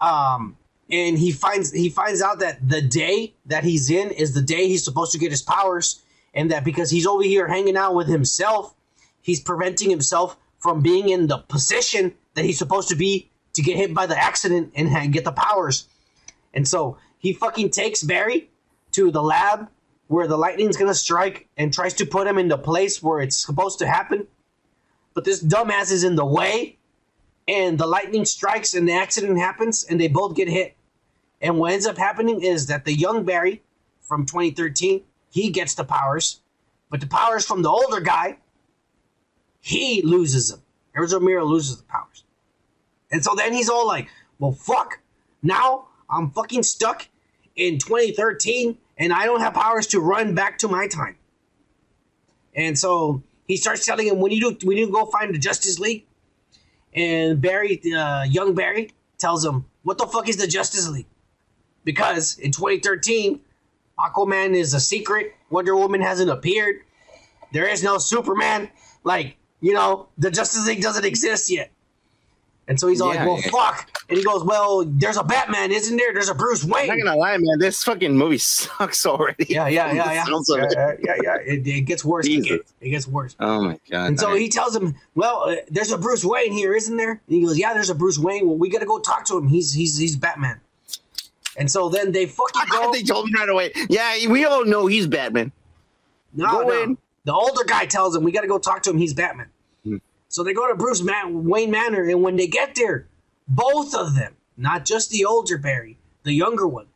Um, 0.00 0.56
and 0.92 1.18
he 1.18 1.32
finds 1.32 1.72
he 1.72 1.88
finds 1.88 2.20
out 2.20 2.38
that 2.40 2.68
the 2.68 2.82
day 2.82 3.34
that 3.46 3.64
he's 3.64 3.90
in 3.90 4.10
is 4.10 4.34
the 4.34 4.42
day 4.42 4.68
he's 4.68 4.84
supposed 4.84 5.10
to 5.12 5.18
get 5.18 5.30
his 5.30 5.42
powers, 5.42 6.02
and 6.34 6.50
that 6.50 6.64
because 6.64 6.90
he's 6.90 7.06
over 7.06 7.22
here 7.22 7.48
hanging 7.48 7.76
out 7.76 7.94
with 7.94 8.06
himself, 8.06 8.74
he's 9.22 9.40
preventing 9.40 9.88
himself 9.88 10.36
from 10.58 10.82
being 10.82 11.08
in 11.08 11.26
the 11.26 11.38
position 11.38 12.14
that 12.34 12.44
he's 12.44 12.58
supposed 12.58 12.90
to 12.90 12.94
be 12.94 13.30
to 13.54 13.62
get 13.62 13.76
hit 13.76 13.94
by 13.94 14.06
the 14.06 14.16
accident 14.16 14.72
and 14.76 14.88
ha- 14.90 15.06
get 15.06 15.24
the 15.24 15.32
powers. 15.32 15.88
And 16.54 16.68
so 16.68 16.98
he 17.18 17.32
fucking 17.32 17.70
takes 17.70 18.02
Barry 18.02 18.50
to 18.92 19.10
the 19.10 19.22
lab 19.22 19.68
where 20.08 20.26
the 20.26 20.36
lightning's 20.36 20.76
gonna 20.76 20.94
strike 20.94 21.48
and 21.56 21.72
tries 21.72 21.94
to 21.94 22.06
put 22.06 22.26
him 22.26 22.36
in 22.36 22.48
the 22.48 22.58
place 22.58 23.02
where 23.02 23.20
it's 23.20 23.36
supposed 23.36 23.78
to 23.78 23.86
happen. 23.86 24.26
But 25.14 25.24
this 25.24 25.42
dumbass 25.42 25.90
is 25.90 26.04
in 26.04 26.16
the 26.16 26.24
way, 26.24 26.76
and 27.48 27.78
the 27.78 27.86
lightning 27.86 28.26
strikes 28.26 28.74
and 28.74 28.86
the 28.86 28.92
accident 28.92 29.38
happens, 29.38 29.84
and 29.84 29.98
they 29.98 30.08
both 30.08 30.36
get 30.36 30.48
hit. 30.48 30.76
And 31.42 31.58
what 31.58 31.72
ends 31.72 31.86
up 31.86 31.98
happening 31.98 32.40
is 32.40 32.66
that 32.68 32.84
the 32.84 32.94
young 32.94 33.24
Barry 33.24 33.62
from 34.00 34.24
2013, 34.24 35.02
he 35.30 35.50
gets 35.50 35.74
the 35.74 35.84
powers, 35.84 36.40
but 36.88 37.00
the 37.00 37.06
powers 37.06 37.44
from 37.44 37.62
the 37.62 37.68
older 37.68 38.00
guy, 38.00 38.38
he 39.60 40.02
loses 40.02 40.50
them. 40.50 40.62
Ezra 40.96 41.20
Miller 41.20 41.44
loses 41.44 41.78
the 41.78 41.84
powers. 41.84 42.24
And 43.10 43.24
so 43.24 43.34
then 43.34 43.52
he's 43.52 43.68
all 43.68 43.86
like, 43.86 44.08
well, 44.38 44.52
fuck. 44.52 45.00
Now 45.42 45.88
I'm 46.08 46.30
fucking 46.30 46.62
stuck 46.62 47.08
in 47.56 47.78
2013 47.78 48.78
and 48.98 49.12
I 49.12 49.24
don't 49.24 49.40
have 49.40 49.54
powers 49.54 49.88
to 49.88 50.00
run 50.00 50.34
back 50.34 50.58
to 50.58 50.68
my 50.68 50.86
time. 50.86 51.16
And 52.54 52.78
so 52.78 53.22
he 53.48 53.56
starts 53.56 53.84
telling 53.84 54.06
him, 54.06 54.20
need 54.20 54.60
to, 54.60 54.66
we 54.66 54.74
need 54.76 54.86
to 54.86 54.92
go 54.92 55.06
find 55.06 55.34
the 55.34 55.38
Justice 55.38 55.78
League. 55.78 56.06
And 56.94 57.40
Barry, 57.40 57.80
uh, 57.92 58.24
young 58.24 58.54
Barry, 58.54 58.92
tells 59.18 59.44
him, 59.44 59.64
what 59.82 59.98
the 59.98 60.06
fuck 60.06 60.28
is 60.28 60.36
the 60.36 60.46
Justice 60.46 60.88
League? 60.88 61.06
Because 61.84 62.38
in 62.38 62.52
2013, 62.52 63.40
Aquaman 63.98 64.54
is 64.54 64.74
a 64.74 64.80
secret. 64.80 65.34
Wonder 65.50 65.76
Woman 65.76 66.00
hasn't 66.00 66.30
appeared. 66.30 66.76
There 67.52 67.66
is 67.66 67.82
no 67.82 67.98
Superman. 67.98 68.70
Like, 69.04 69.36
you 69.60 69.72
know, 69.74 70.08
the 70.18 70.30
Justice 70.30 70.66
League 70.66 70.82
doesn't 70.82 71.04
exist 71.04 71.50
yet. 71.50 71.70
And 72.68 72.78
so 72.78 72.86
he's 72.86 73.00
all 73.00 73.12
Yeah, 73.12 73.24
like, 73.24 73.28
well, 73.28 73.40
yeah. 73.44 73.50
fuck. 73.50 74.04
And 74.08 74.16
he 74.16 74.24
goes, 74.24 74.44
well, 74.44 74.84
there's 74.86 75.16
a 75.16 75.24
Batman, 75.24 75.72
isn't 75.72 75.96
there? 75.96 76.12
There's 76.12 76.28
a 76.28 76.34
Bruce 76.34 76.64
Wayne. 76.64 76.90
I'm 76.90 76.96
not 76.98 77.04
gonna 77.06 77.18
lie, 77.18 77.36
man. 77.36 77.58
This 77.58 77.82
fucking 77.82 78.16
movie 78.16 78.38
sucks 78.38 79.04
already. 79.04 79.46
Yeah, 79.48 79.66
yeah, 79.66 79.92
yeah, 79.92 80.12
yeah. 80.12 80.24
Yeah, 80.26 80.66
yeah, 80.70 80.94
yeah, 81.04 81.14
yeah. 81.22 81.36
It, 81.44 81.66
it 81.66 81.80
gets 81.82 82.04
worse. 82.04 82.24
Jesus. 82.24 82.72
It 82.80 82.90
gets 82.90 83.08
worse. 83.08 83.34
Oh 83.40 83.62
my 83.62 83.78
god. 83.90 84.06
And 84.06 84.20
so 84.20 84.34
he 84.36 84.48
tells 84.48 84.76
him, 84.76 84.94
"Well, 85.16 85.50
uh, 85.50 85.56
there's 85.70 85.90
a 85.90 85.98
Bruce 85.98 86.24
Wayne 86.24 86.52
here, 86.52 86.72
isn't 86.72 86.96
there?" 86.96 87.10
And 87.10 87.20
he 87.26 87.42
goes, 87.44 87.58
"Yeah, 87.58 87.74
there's 87.74 87.90
a 87.90 87.94
Bruce 87.96 88.18
Wayne. 88.18 88.46
Well, 88.46 88.56
we 88.56 88.68
got 88.70 88.78
to 88.78 88.86
go 88.86 89.00
talk 89.00 89.24
to 89.26 89.36
him. 89.36 89.48
He's 89.48 89.72
he's 89.72 89.98
he's 89.98 90.16
Batman." 90.16 90.60
And 91.56 91.70
so 91.70 91.88
then 91.88 92.12
they 92.12 92.26
fucking 92.26 92.62
go. 92.70 92.92
they 92.92 93.02
told 93.02 93.26
me 93.26 93.32
right 93.38 93.48
away. 93.48 93.72
Yeah, 93.88 94.28
we 94.28 94.44
all 94.44 94.64
know 94.64 94.86
he's 94.86 95.06
Batman. 95.06 95.52
No, 96.34 96.62
no. 96.62 96.96
The 97.24 97.32
older 97.32 97.64
guy 97.64 97.86
tells 97.86 98.16
him, 98.16 98.24
"We 98.24 98.32
got 98.32 98.40
to 98.40 98.48
go 98.48 98.58
talk 98.58 98.82
to 98.84 98.90
him. 98.90 98.98
He's 98.98 99.14
Batman." 99.14 99.50
Hmm. 99.84 99.96
So 100.28 100.42
they 100.42 100.54
go 100.54 100.66
to 100.68 100.74
Bruce 100.74 101.02
Ma- 101.02 101.28
Wayne 101.28 101.70
Manor, 101.70 102.08
and 102.08 102.22
when 102.22 102.36
they 102.36 102.46
get 102.46 102.74
there, 102.74 103.06
both 103.46 103.94
of 103.94 104.14
them, 104.14 104.34
not 104.56 104.84
just 104.84 105.10
the 105.10 105.24
older 105.24 105.58
Barry, 105.58 105.98
the 106.24 106.32
younger 106.32 106.66
one, 106.66 106.86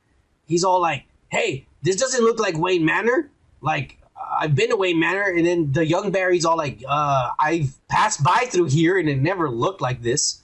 he's 0.47 0.65
all 0.65 0.81
like, 0.81 1.05
"Hey, 1.29 1.67
this 1.83 1.97
doesn't 1.97 2.25
look 2.25 2.41
like 2.41 2.57
Wayne 2.59 2.85
Manor. 2.85 3.31
Like 3.61 3.99
I've 4.41 4.55
been 4.55 4.71
to 4.71 4.77
Wayne 4.77 4.99
Manor." 4.99 5.23
And 5.37 5.47
then 5.47 5.73
the 5.73 5.87
young 5.87 6.11
Barry's 6.11 6.45
all 6.47 6.57
like, 6.57 6.83
uh, 6.89 7.31
"I've 7.39 7.77
passed 7.89 8.25
by 8.25 8.47
through 8.51 8.67
here, 8.67 8.99
and 8.99 9.09
it 9.09 9.19
never 9.19 9.51
looked 9.51 9.83
like 9.83 10.03
this." 10.03 10.43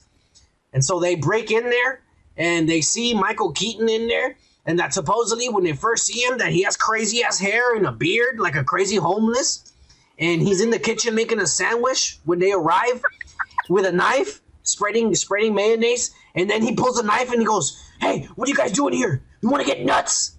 And 0.74 0.84
so 0.84 1.00
they 1.00 1.16
break 1.16 1.50
in 1.50 1.64
there, 1.70 2.01
and 2.36 2.68
they 2.68 2.80
see 2.80 3.14
Michael 3.14 3.52
Keaton 3.52 3.88
in 3.88 4.08
there. 4.08 4.36
And 4.64 4.78
that 4.78 4.94
supposedly, 4.94 5.48
when 5.48 5.64
they 5.64 5.72
first 5.72 6.06
see 6.06 6.20
him, 6.20 6.38
that 6.38 6.52
he 6.52 6.62
has 6.62 6.76
crazy 6.76 7.22
ass 7.24 7.38
hair 7.38 7.74
and 7.74 7.84
a 7.84 7.92
beard, 7.92 8.38
like 8.38 8.54
a 8.54 8.62
crazy 8.62 8.96
homeless 8.96 9.72
and 10.18 10.40
he's 10.40 10.60
in 10.60 10.70
the 10.70 10.78
kitchen 10.78 11.14
making 11.14 11.40
a 11.40 11.46
sandwich 11.46 12.18
when 12.24 12.38
they 12.38 12.52
arrive 12.52 13.02
with 13.68 13.84
a 13.86 13.92
knife, 13.92 14.40
spreading 14.62 15.14
spreading 15.14 15.54
mayonnaise, 15.54 16.14
and 16.34 16.48
then 16.48 16.62
he 16.62 16.74
pulls 16.74 16.98
a 16.98 17.02
knife 17.02 17.30
and 17.30 17.40
he 17.40 17.44
goes, 17.44 17.82
"Hey, 18.00 18.28
what 18.36 18.48
are 18.48 18.50
you 18.50 18.56
guys 18.56 18.72
doing 18.72 18.94
here? 18.94 19.22
You 19.40 19.48
want 19.48 19.66
to 19.66 19.68
get 19.70 19.84
nuts?" 19.84 20.36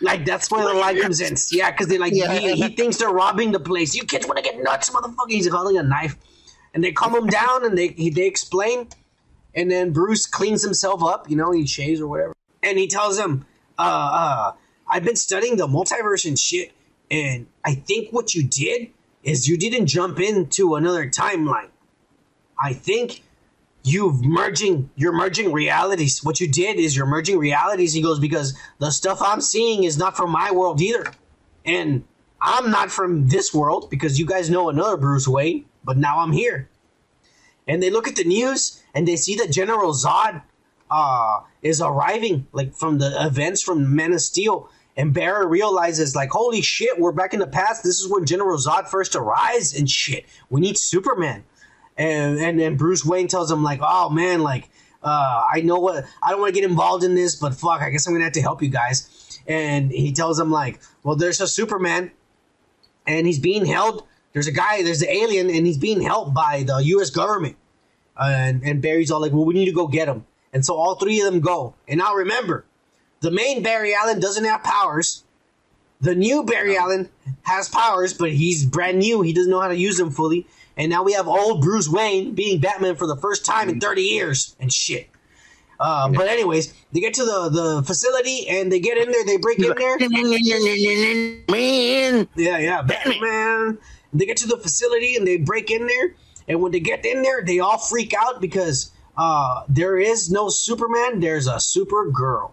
Like 0.00 0.24
that's 0.24 0.50
where 0.50 0.64
the 0.66 0.78
line 0.78 1.00
comes 1.00 1.20
in. 1.20 1.36
Yeah, 1.50 1.70
because 1.70 1.88
they 1.88 1.98
like 1.98 2.12
Yeah. 2.14 2.32
he, 2.32 2.54
he 2.54 2.68
thinks 2.74 2.96
they're 2.96 3.10
robbing 3.10 3.52
the 3.52 3.60
place. 3.60 3.94
You 3.94 4.04
kids 4.04 4.26
want 4.26 4.38
to 4.38 4.42
get 4.42 4.62
nuts, 4.62 4.90
motherfucker? 4.90 5.28
He's 5.30 5.48
holding 5.48 5.78
a 5.78 5.82
knife, 5.82 6.16
and 6.72 6.82
they 6.82 6.92
calm 6.92 7.14
him 7.14 7.26
down 7.26 7.64
and 7.64 7.76
they 7.76 7.88
he, 7.88 8.10
they 8.10 8.26
explain, 8.26 8.88
and 9.54 9.70
then 9.70 9.92
Bruce 9.92 10.26
cleans 10.26 10.62
himself 10.62 11.02
up. 11.02 11.28
You 11.30 11.36
know, 11.36 11.52
he 11.52 11.66
shaves 11.66 12.00
or 12.00 12.06
whatever, 12.06 12.34
and 12.62 12.78
he 12.78 12.86
tells 12.86 13.18
him, 13.18 13.46
uh, 13.78 13.82
uh, 13.82 14.52
"I've 14.88 15.04
been 15.04 15.16
studying 15.16 15.56
the 15.56 15.66
multiverse 15.66 16.26
and 16.26 16.38
shit." 16.38 16.72
And 17.10 17.46
I 17.64 17.74
think 17.74 18.12
what 18.12 18.34
you 18.34 18.42
did 18.42 18.90
is 19.22 19.48
you 19.48 19.56
didn't 19.56 19.86
jump 19.86 20.20
into 20.20 20.74
another 20.74 21.08
timeline. 21.08 21.68
I 22.62 22.72
think 22.72 23.22
you've 23.82 24.24
merging 24.24 24.90
you're 24.96 25.12
merging 25.12 25.52
realities. 25.52 26.24
What 26.24 26.40
you 26.40 26.48
did 26.48 26.78
is 26.78 26.96
you're 26.96 27.06
merging 27.06 27.38
realities. 27.38 27.92
He 27.92 28.02
goes 28.02 28.18
because 28.18 28.58
the 28.78 28.90
stuff 28.90 29.20
I'm 29.22 29.40
seeing 29.40 29.84
is 29.84 29.98
not 29.98 30.16
from 30.16 30.30
my 30.30 30.50
world 30.50 30.80
either, 30.80 31.06
and 31.64 32.04
I'm 32.40 32.70
not 32.70 32.90
from 32.90 33.28
this 33.28 33.54
world 33.54 33.88
because 33.90 34.18
you 34.18 34.26
guys 34.26 34.50
know 34.50 34.68
another 34.68 34.96
Bruce 34.96 35.28
Wayne, 35.28 35.66
but 35.84 35.96
now 35.96 36.18
I'm 36.18 36.32
here. 36.32 36.68
And 37.66 37.82
they 37.82 37.90
look 37.90 38.06
at 38.06 38.16
the 38.16 38.24
news 38.24 38.82
and 38.94 39.06
they 39.06 39.16
see 39.16 39.34
that 39.36 39.50
General 39.50 39.92
Zod 39.92 40.42
uh, 40.90 41.40
is 41.62 41.80
arriving, 41.80 42.46
like 42.52 42.74
from 42.74 42.98
the 42.98 43.26
events 43.26 43.62
from 43.62 43.94
Man 43.94 44.12
of 44.12 44.20
Steel. 44.20 44.70
And 44.96 45.12
Barry 45.12 45.46
realizes, 45.46 46.14
like, 46.14 46.30
holy 46.30 46.62
shit, 46.62 47.00
we're 47.00 47.10
back 47.10 47.34
in 47.34 47.40
the 47.40 47.48
past. 47.48 47.82
This 47.82 48.00
is 48.00 48.08
when 48.08 48.24
General 48.24 48.56
Zod 48.56 48.86
first 48.86 49.16
arrives 49.16 49.76
and 49.76 49.90
shit. 49.90 50.24
We 50.50 50.60
need 50.60 50.78
Superman. 50.78 51.44
And 51.96 52.38
and 52.38 52.60
then 52.60 52.76
Bruce 52.76 53.04
Wayne 53.04 53.26
tells 53.26 53.50
him, 53.50 53.64
like, 53.64 53.80
oh 53.82 54.08
man, 54.10 54.42
like, 54.42 54.70
uh, 55.02 55.42
I 55.52 55.62
know 55.62 55.80
what 55.80 56.04
I 56.22 56.30
don't 56.30 56.40
want 56.40 56.54
to 56.54 56.60
get 56.60 56.68
involved 56.68 57.02
in 57.02 57.16
this, 57.16 57.34
but 57.34 57.54
fuck, 57.54 57.82
I 57.82 57.90
guess 57.90 58.06
I'm 58.06 58.14
gonna 58.14 58.24
have 58.24 58.34
to 58.34 58.42
help 58.42 58.62
you 58.62 58.68
guys. 58.68 59.40
And 59.48 59.90
he 59.90 60.12
tells 60.12 60.38
him, 60.38 60.50
like, 60.50 60.80
well, 61.02 61.16
there's 61.16 61.40
a 61.40 61.48
Superman, 61.48 62.12
and 63.06 63.26
he's 63.26 63.40
being 63.40 63.64
held. 63.64 64.06
There's 64.32 64.46
a 64.46 64.52
guy, 64.52 64.82
there's 64.82 65.02
an 65.02 65.08
alien, 65.08 65.50
and 65.50 65.66
he's 65.66 65.78
being 65.78 66.00
held 66.00 66.34
by 66.34 66.62
the 66.64 66.78
U.S. 66.78 67.10
government. 67.10 67.56
And 68.20 68.62
and 68.62 68.80
Barry's 68.80 69.10
all 69.10 69.20
like, 69.20 69.32
well, 69.32 69.44
we 69.44 69.54
need 69.54 69.66
to 69.66 69.72
go 69.72 69.86
get 69.86 70.08
him. 70.08 70.24
And 70.52 70.64
so 70.64 70.76
all 70.76 70.94
three 70.94 71.20
of 71.20 71.32
them 71.32 71.40
go. 71.40 71.74
And 71.88 71.98
now 71.98 72.14
remember, 72.14 72.64
the 73.20 73.30
main 73.30 73.62
Barry 73.62 73.94
Allen 73.94 74.20
doesn't 74.20 74.44
have 74.44 74.62
powers. 74.62 75.24
The 76.00 76.14
new 76.14 76.44
Barry 76.44 76.76
Allen 76.76 77.08
has 77.42 77.68
powers, 77.68 78.12
but 78.12 78.30
he's 78.30 78.64
brand 78.64 78.98
new. 78.98 79.22
He 79.22 79.32
doesn't 79.32 79.50
know 79.50 79.60
how 79.60 79.68
to 79.68 79.76
use 79.76 79.96
them 79.96 80.10
fully. 80.10 80.46
And 80.76 80.90
now 80.90 81.02
we 81.02 81.12
have 81.12 81.26
old 81.26 81.62
Bruce 81.62 81.88
Wayne 81.88 82.34
being 82.34 82.60
Batman 82.60 82.96
for 82.96 83.06
the 83.06 83.16
first 83.16 83.46
time 83.46 83.68
in 83.68 83.80
30 83.80 84.02
years 84.02 84.54
and 84.60 84.72
shit. 84.72 85.08
Uh, 85.78 86.08
but 86.08 86.28
anyways, 86.28 86.72
they 86.92 87.00
get 87.00 87.14
to 87.14 87.24
the, 87.24 87.48
the 87.48 87.82
facility 87.84 88.48
and 88.48 88.70
they 88.70 88.80
get 88.80 88.98
in 88.98 89.10
there. 89.10 89.24
They 89.24 89.38
break 89.38 89.58
in 89.58 89.64
there. 89.76 89.98
Man, 89.98 90.10
Yeah, 92.36 92.58
yeah, 92.58 92.82
Batman. 92.82 93.78
They 94.12 94.26
get 94.26 94.36
to 94.38 94.46
the 94.46 94.58
facility 94.58 95.16
and 95.16 95.26
they 95.26 95.38
break 95.38 95.70
in 95.70 95.86
there. 95.86 96.14
And 96.48 96.60
when 96.60 96.72
they 96.72 96.80
get 96.80 97.04
in 97.06 97.22
there, 97.22 97.42
they 97.42 97.60
all 97.60 97.78
freak 97.78 98.12
out 98.14 98.40
because 98.40 98.92
uh, 99.16 99.62
there 99.68 99.98
is 99.98 100.30
no 100.30 100.48
Superman. 100.48 101.20
There's 101.20 101.46
a 101.46 101.54
Supergirl, 101.54 102.52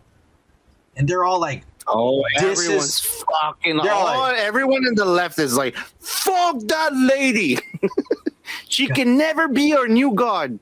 and 0.96 1.08
they're 1.08 1.24
all 1.26 1.40
like, 1.40 1.64
Oh, 1.88 2.24
This 2.40 2.60
everyone's 2.60 2.86
is- 2.86 3.24
fucking. 3.42 3.80
All, 3.80 3.86
like- 4.20 4.38
everyone 4.38 4.86
in 4.88 4.94
the 4.96 5.04
left 5.04 5.40
is 5.40 5.58
like, 5.58 5.76
"Fuck 6.00 6.60
that 6.68 6.92
lady! 6.96 7.58
she 8.70 8.88
can 8.88 9.18
never 9.18 9.48
be 9.48 9.74
our 9.74 9.88
new 9.88 10.14
god." 10.14 10.60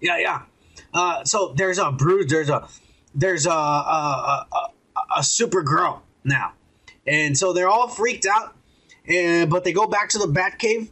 Yeah, 0.00 0.18
yeah. 0.18 0.42
Uh, 0.92 1.24
so 1.24 1.54
there's 1.56 1.78
a 1.78 1.90
Bruce. 1.90 2.30
There's 2.30 2.50
a 2.50 2.68
there's 3.14 3.46
a, 3.46 3.50
a, 3.50 4.46
a, 4.52 4.58
a 5.16 5.20
Supergirl 5.20 6.00
now, 6.22 6.52
and 7.06 7.36
so 7.36 7.52
they're 7.54 7.68
all 7.70 7.88
freaked 7.88 8.26
out. 8.26 8.54
And 9.08 9.48
but 9.50 9.64
they 9.64 9.72
go 9.72 9.86
back 9.86 10.10
to 10.10 10.18
the 10.18 10.26
Batcave, 10.26 10.90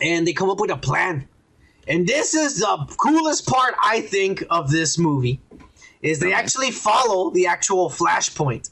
and 0.00 0.26
they 0.26 0.32
come 0.32 0.50
up 0.50 0.60
with 0.60 0.70
a 0.70 0.76
plan. 0.76 1.28
And 1.86 2.06
this 2.06 2.34
is 2.34 2.58
the 2.58 2.94
coolest 2.98 3.46
part 3.46 3.74
I 3.82 4.02
think 4.02 4.44
of 4.50 4.70
this 4.70 4.98
movie, 4.98 5.40
is 6.02 6.18
they 6.18 6.32
actually 6.32 6.70
follow 6.70 7.30
the 7.30 7.46
actual 7.46 7.88
Flashpoint. 7.88 8.70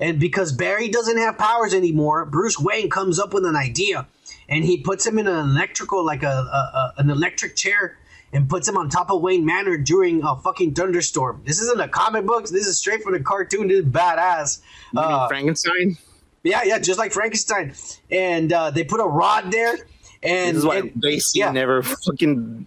And 0.00 0.20
because 0.20 0.52
Barry 0.52 0.88
doesn't 0.88 1.16
have 1.16 1.38
powers 1.38 1.74
anymore, 1.74 2.24
Bruce 2.26 2.58
Wayne 2.58 2.90
comes 2.90 3.18
up 3.18 3.34
with 3.34 3.44
an 3.44 3.56
idea, 3.56 4.06
and 4.48 4.64
he 4.64 4.78
puts 4.78 5.06
him 5.06 5.18
in 5.18 5.26
an 5.26 5.48
electrical, 5.50 6.04
like 6.04 6.22
a, 6.22 6.26
a, 6.26 6.30
a 6.30 6.94
an 6.98 7.10
electric 7.10 7.56
chair, 7.56 7.98
and 8.32 8.48
puts 8.48 8.68
him 8.68 8.76
on 8.76 8.90
top 8.90 9.10
of 9.10 9.22
Wayne 9.22 9.44
Manor 9.46 9.78
during 9.78 10.22
a 10.22 10.36
fucking 10.36 10.74
thunderstorm. 10.74 11.42
This 11.46 11.60
isn't 11.62 11.80
a 11.80 11.88
comic 11.88 12.26
book. 12.26 12.46
This 12.48 12.66
is 12.66 12.76
straight 12.78 13.02
from 13.02 13.14
the 13.14 13.20
cartoon. 13.20 13.68
This 13.68 13.78
is 13.78 13.86
badass. 13.86 14.60
Uh, 14.94 15.26
Frankenstein. 15.28 15.96
yeah, 16.42 16.62
yeah, 16.64 16.78
just 16.78 16.98
like 16.98 17.12
Frankenstein. 17.12 17.74
And 18.10 18.52
uh, 18.52 18.70
they 18.70 18.84
put 18.84 19.00
a 19.00 19.06
rod 19.06 19.50
there, 19.50 19.74
and, 20.22 20.56
This 20.56 20.62
is 20.62 20.66
why 20.66 20.76
and- 20.78 20.92
DC 21.02 21.30
yeah. 21.34 21.50
never 21.50 21.82
fucking. 21.82 22.66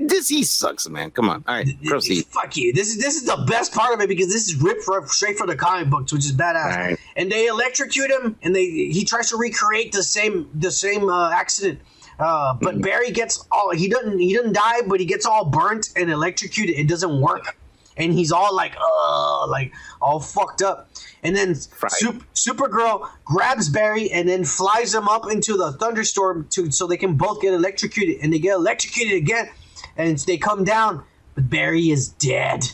this 0.00 0.28
he 0.28 0.42
sucks, 0.42 0.88
man. 0.88 1.10
Come 1.10 1.28
on. 1.28 1.44
All 1.46 1.54
right, 1.54 1.66
proceed. 1.84 2.26
Fuck 2.26 2.56
you. 2.56 2.72
This 2.72 2.88
is 2.88 2.98
this 3.02 3.16
is 3.16 3.24
the 3.24 3.44
best 3.48 3.72
part 3.74 3.94
of 3.94 4.00
it 4.00 4.08
because 4.08 4.28
this 4.28 4.48
is 4.48 4.56
ripped 4.60 4.82
from, 4.82 5.06
straight 5.06 5.38
from 5.38 5.48
the 5.48 5.56
comic 5.56 5.90
books, 5.90 6.12
which 6.12 6.24
is 6.24 6.32
badass. 6.32 6.76
Right. 6.76 6.98
And 7.16 7.30
they 7.30 7.46
electrocute 7.46 8.10
him, 8.10 8.36
and 8.42 8.54
they 8.54 8.66
he 8.66 9.04
tries 9.04 9.30
to 9.30 9.36
recreate 9.36 9.92
the 9.92 10.02
same 10.02 10.48
the 10.54 10.70
same 10.70 11.08
uh, 11.08 11.30
accident. 11.30 11.80
Uh, 12.18 12.54
but 12.60 12.80
Barry 12.80 13.10
gets 13.10 13.44
all 13.50 13.70
he 13.72 13.88
doesn't 13.88 14.18
he 14.18 14.34
doesn't 14.34 14.52
die, 14.52 14.82
but 14.86 15.00
he 15.00 15.06
gets 15.06 15.26
all 15.26 15.44
burnt 15.46 15.90
and 15.96 16.10
electrocuted. 16.10 16.76
It 16.78 16.88
doesn't 16.88 17.20
work, 17.20 17.56
and 17.96 18.12
he's 18.12 18.32
all 18.32 18.54
like, 18.54 18.76
uh, 18.80 19.46
like 19.48 19.72
all 20.00 20.20
fucked 20.20 20.62
up. 20.62 20.90
And 21.22 21.34
then 21.34 21.54
Sup- 21.54 22.22
Supergirl 22.34 23.08
grabs 23.24 23.68
Barry 23.68 24.10
and 24.10 24.28
then 24.28 24.44
flies 24.44 24.94
him 24.94 25.08
up 25.08 25.30
into 25.30 25.56
the 25.56 25.72
thunderstorm 25.72 26.46
to 26.50 26.70
so 26.70 26.86
they 26.86 26.96
can 26.96 27.16
both 27.16 27.40
get 27.40 27.54
electrocuted, 27.54 28.18
and 28.22 28.32
they 28.32 28.38
get 28.38 28.54
electrocuted 28.54 29.16
again, 29.16 29.48
and 29.96 30.18
they 30.18 30.36
come 30.36 30.64
down, 30.64 31.04
but 31.34 31.48
Barry 31.48 31.90
is 31.90 32.08
dead. 32.08 32.72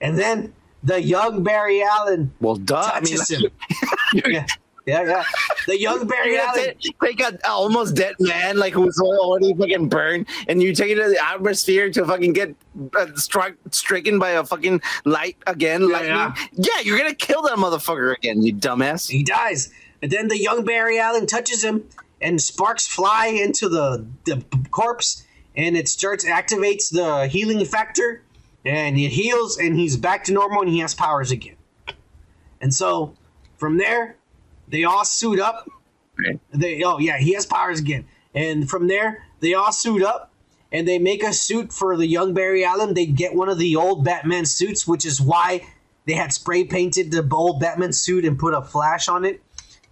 And 0.00 0.18
then 0.18 0.52
the 0.82 1.02
young 1.02 1.42
Barry 1.42 1.82
Allen 1.82 2.32
Well, 2.40 2.56
duh. 2.56 2.90
I 2.94 3.00
mean, 3.00 3.16
him. 3.28 3.50
yeah, 4.32 4.46
yeah, 4.86 5.02
yeah. 5.02 5.24
The 5.66 5.80
young 5.80 6.06
Barry 6.06 6.38
Allen. 6.38 6.74
take, 7.00 7.20
an 7.20 7.38
almost 7.48 7.94
dead 7.94 8.16
man, 8.20 8.58
like 8.58 8.74
who's 8.74 8.98
already 9.00 9.54
fucking 9.54 9.88
burned, 9.88 10.26
and 10.48 10.62
you 10.62 10.74
take 10.74 10.90
it 10.90 10.96
to 10.96 11.08
the 11.08 11.24
atmosphere 11.24 11.90
to 11.90 12.04
fucking 12.04 12.32
get 12.32 12.54
uh, 12.96 13.06
struck, 13.14 13.54
stricken 13.70 14.18
by 14.18 14.30
a 14.30 14.44
fucking 14.44 14.82
light 15.04 15.36
again. 15.46 15.88
lightning. 15.88 16.10
yeah. 16.10 16.34
yeah, 16.52 16.80
you're 16.82 16.98
gonna 16.98 17.14
kill 17.14 17.42
that 17.42 17.56
motherfucker 17.56 18.14
again, 18.14 18.42
you 18.42 18.54
dumbass. 18.54 19.10
He 19.10 19.22
dies, 19.22 19.72
and 20.02 20.10
then 20.10 20.28
the 20.28 20.38
young 20.38 20.64
Barry 20.64 20.98
Allen 20.98 21.26
touches 21.26 21.64
him, 21.64 21.88
and 22.20 22.40
sparks 22.40 22.86
fly 22.86 23.26
into 23.26 23.68
the 23.68 24.06
the 24.24 24.44
corpse, 24.70 25.24
and 25.56 25.76
it 25.76 25.88
starts 25.88 26.26
activates 26.26 26.90
the 26.90 27.26
healing 27.26 27.64
factor, 27.64 28.22
and 28.66 28.98
it 28.98 29.10
heals, 29.10 29.56
and 29.56 29.78
he's 29.78 29.96
back 29.96 30.24
to 30.24 30.32
normal, 30.32 30.60
and 30.60 30.70
he 30.70 30.80
has 30.80 30.94
powers 30.94 31.30
again. 31.30 31.56
And 32.60 32.72
so, 32.72 33.14
from 33.56 33.76
there, 33.78 34.16
they 34.68 34.84
all 34.84 35.04
suit 35.04 35.40
up. 35.40 35.68
Right. 36.18 36.38
They 36.52 36.82
oh 36.84 36.98
yeah, 36.98 37.18
he 37.18 37.32
has 37.34 37.46
powers 37.46 37.80
again, 37.80 38.06
and 38.34 38.68
from 38.68 38.86
there 38.88 39.24
they 39.40 39.54
all 39.54 39.72
suit 39.72 40.02
up. 40.02 40.30
And 40.72 40.88
they 40.88 40.98
make 40.98 41.22
a 41.22 41.32
suit 41.32 41.72
for 41.72 41.96
the 41.96 42.04
young 42.06 42.34
Barry 42.34 42.64
Allen. 42.64 42.94
They 42.94 43.06
get 43.06 43.32
one 43.32 43.48
of 43.48 43.58
the 43.58 43.76
old 43.76 44.04
Batman 44.04 44.44
suits, 44.44 44.88
which 44.88 45.04
is 45.06 45.20
why 45.20 45.64
they 46.04 46.14
had 46.14 46.32
spray 46.32 46.64
painted 46.64 47.12
the 47.12 47.24
old 47.32 47.60
Batman 47.60 47.92
suit 47.92 48.24
and 48.24 48.36
put 48.36 48.54
a 48.54 48.60
flash 48.62 49.08
on 49.08 49.24
it. 49.24 49.40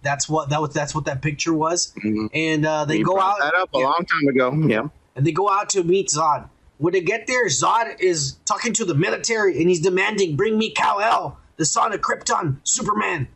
That's 0.01 0.27
what 0.27 0.49
that 0.49 0.59
was. 0.61 0.73
That's 0.73 0.93
what 0.93 1.05
that 1.05 1.21
picture 1.21 1.53
was. 1.53 1.93
And 2.33 2.65
uh, 2.65 2.83
they 2.83 2.97
You 2.97 3.05
go 3.05 3.17
out. 3.17 3.37
that 3.39 3.53
up 3.55 3.69
a 3.73 3.77
yeah, 3.79 3.85
long 3.85 4.05
time 4.05 4.27
ago. 4.27 4.51
Yeah. 4.67 4.87
and 5.15 5.25
they 5.25 5.31
go 5.31 5.49
out 5.49 5.69
to 5.69 5.83
meet 5.85 6.09
Zod. 6.09 6.49
When 6.79 6.91
they 6.91 6.99
get 7.01 7.27
there, 7.27 7.47
Zod 7.47 8.01
is 8.01 8.33
talking 8.43 8.73
to 8.73 8.83
the 8.83 8.95
military 8.95 9.59
and 9.61 9.69
he's 9.69 9.79
demanding, 9.79 10.35
"Bring 10.35 10.57
me 10.57 10.71
Kal 10.71 10.99
El, 10.99 11.37
the 11.55 11.65
son 11.65 11.93
of 11.93 12.01
Krypton, 12.01 12.57
Superman." 12.65 13.29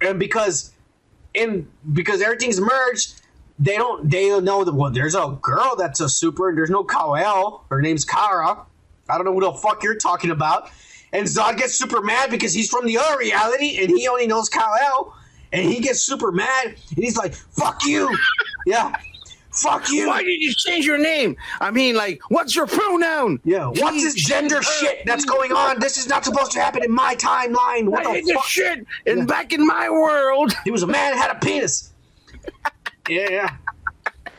And 0.00 0.18
because, 0.18 0.72
in 1.34 1.68
because 1.92 2.22
everything's 2.22 2.60
merged, 2.60 3.20
they 3.58 3.76
don't 3.76 4.08
they 4.08 4.28
don't 4.28 4.44
know 4.44 4.64
that 4.64 4.74
well. 4.74 4.90
There's 4.90 5.14
a 5.14 5.38
girl 5.42 5.74
that's 5.76 6.00
a 6.00 6.08
super, 6.08 6.48
and 6.48 6.56
there's 6.58 6.70
no 6.70 6.84
Kal. 6.84 7.64
Her 7.70 7.82
name's 7.82 8.04
Kara. 8.04 8.64
I 9.08 9.16
don't 9.16 9.24
know 9.24 9.34
who 9.34 9.40
the 9.40 9.52
fuck 9.52 9.82
you're 9.82 9.96
talking 9.96 10.30
about. 10.30 10.70
And 11.12 11.26
Zod 11.26 11.56
gets 11.56 11.74
super 11.74 12.02
mad 12.02 12.30
because 12.30 12.52
he's 12.52 12.68
from 12.68 12.86
the 12.86 12.98
other 12.98 13.18
reality 13.18 13.78
and 13.78 13.88
he 13.90 14.06
only 14.08 14.26
knows 14.26 14.48
Kal. 14.48 15.14
And 15.52 15.66
he 15.66 15.80
gets 15.80 16.00
super 16.00 16.30
mad 16.30 16.66
and 16.66 16.76
he's 17.04 17.16
like, 17.16 17.34
"Fuck 17.34 17.84
you, 17.84 18.14
yeah." 18.66 18.94
Fuck 19.62 19.90
you! 19.90 20.08
Why 20.08 20.22
did 20.22 20.40
you 20.42 20.52
change 20.54 20.84
your 20.86 20.98
name? 20.98 21.36
I 21.60 21.70
mean, 21.70 21.96
like, 21.96 22.20
what's 22.28 22.54
your 22.54 22.66
pronoun? 22.66 23.40
Yeah, 23.44 23.66
what's 23.66 24.02
this 24.02 24.14
gender 24.14 24.62
shit 24.62 25.04
that's 25.06 25.24
going 25.24 25.52
on? 25.52 25.80
This 25.80 25.98
is 25.98 26.06
not 26.08 26.24
supposed 26.24 26.52
to 26.52 26.60
happen 26.60 26.82
in 26.84 26.90
my 26.92 27.14
timeline. 27.16 27.88
What 27.88 28.06
Hey, 28.06 28.20
the 28.20 28.26
this 28.26 28.34
fuck? 28.34 28.44
shit. 28.44 28.86
And 29.06 29.26
back 29.26 29.52
in 29.52 29.66
my 29.66 29.88
world. 29.90 30.52
He 30.64 30.70
was 30.70 30.82
a 30.82 30.86
man 30.86 31.16
had 31.16 31.30
a 31.30 31.38
penis. 31.38 31.92
yeah, 33.08 33.28
yeah. 33.30 33.56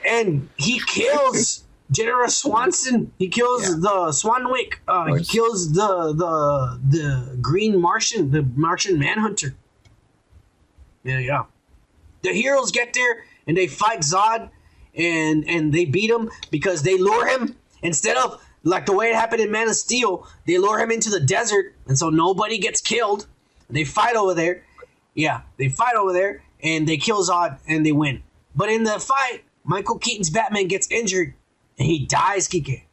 And 0.07 0.47
he 0.57 0.79
kills 0.87 1.63
General 1.91 2.29
Swanson. 2.29 3.11
He 3.17 3.27
kills 3.27 3.63
Yeah. 3.63 3.75
the 3.79 4.11
Swanwick. 4.11 4.75
Uh, 4.87 5.15
he 5.15 5.23
kills 5.25 5.73
the 5.73 6.13
the 6.13 6.79
the 6.89 7.37
Green 7.41 7.81
Martian, 7.81 8.31
the 8.31 8.43
Martian 8.55 8.97
Manhunter. 8.99 9.55
Yeah, 11.03 11.19
yeah. 11.19 11.43
The 12.21 12.33
heroes 12.33 12.71
get 12.71 12.93
there 12.93 13.23
and 13.47 13.55
they 13.57 13.67
fight 13.67 14.01
Zod, 14.01 14.49
and 14.99 15.47
and 15.47 15.73
they 15.73 15.85
beat 15.85 16.11
him 16.11 16.29
because 16.51 16.83
they 16.83 16.97
lure 16.97 17.27
him 17.27 17.55
instead 17.81 18.17
of 18.17 18.41
like 18.63 18.85
the 18.85 18.93
way 18.93 19.09
it 19.09 19.15
happened 19.15 19.41
in 19.41 19.51
Man 19.51 19.69
of 19.69 19.75
Steel. 19.75 20.27
They 20.45 20.57
lure 20.57 20.79
him 20.79 20.91
into 20.91 21.09
the 21.09 21.19
desert, 21.19 21.73
and 21.87 21.97
so 21.97 22.09
nobody 22.09 22.57
gets 22.57 22.81
killed. 22.81 23.25
They 23.69 23.85
fight 23.85 24.15
over 24.15 24.33
there. 24.33 24.63
Yeah, 25.15 25.41
they 25.57 25.69
fight 25.69 25.95
over 25.95 26.13
there, 26.13 26.43
and 26.61 26.87
they 26.87 26.97
kill 26.97 27.23
Zod, 27.25 27.59
and 27.67 27.85
they 27.85 27.91
win. 27.91 28.21
But 28.55 28.69
in 28.69 28.83
the 28.83 28.99
fight, 28.99 29.43
Michael 29.63 29.97
Keaton's 29.97 30.29
Batman 30.29 30.67
gets 30.67 30.89
injured, 30.91 31.33
and 31.77 31.87
he 31.87 32.05
dies, 32.05 32.47
Kike. 32.47 32.83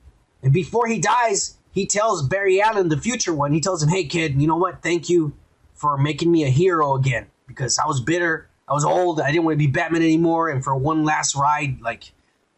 And 0.42 0.52
before 0.52 0.86
he 0.86 0.98
dies, 0.98 1.56
he 1.72 1.86
tells 1.86 2.26
Barry 2.26 2.60
Allen, 2.60 2.88
the 2.88 2.96
future 2.96 3.34
one, 3.34 3.52
he 3.52 3.60
tells 3.60 3.82
him, 3.82 3.88
"Hey, 3.88 4.04
kid, 4.04 4.40
you 4.40 4.46
know 4.46 4.56
what? 4.56 4.82
Thank 4.82 5.08
you 5.08 5.34
for 5.74 5.98
making 5.98 6.30
me 6.30 6.44
a 6.44 6.48
hero 6.48 6.94
again 6.94 7.26
because 7.46 7.78
I 7.78 7.86
was 7.86 8.00
bitter, 8.00 8.48
I 8.68 8.72
was 8.72 8.84
old, 8.84 9.20
I 9.20 9.30
didn't 9.30 9.44
want 9.44 9.54
to 9.54 9.58
be 9.58 9.68
Batman 9.68 10.02
anymore, 10.02 10.48
and 10.48 10.62
for 10.62 10.74
one 10.74 11.04
last 11.04 11.36
ride, 11.36 11.80
like, 11.80 12.12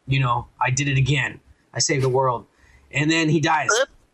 you 0.07 0.21
know, 0.21 0.47
I 0.61 0.71
did 0.71 0.89
it 0.89 0.97
again. 0.97 1.41
I 1.75 1.81
saved 1.81 2.03
the 2.03 2.09
world." 2.09 2.47
And 2.91 3.11
then 3.11 3.29
he 3.29 3.41
dies. 3.41 3.69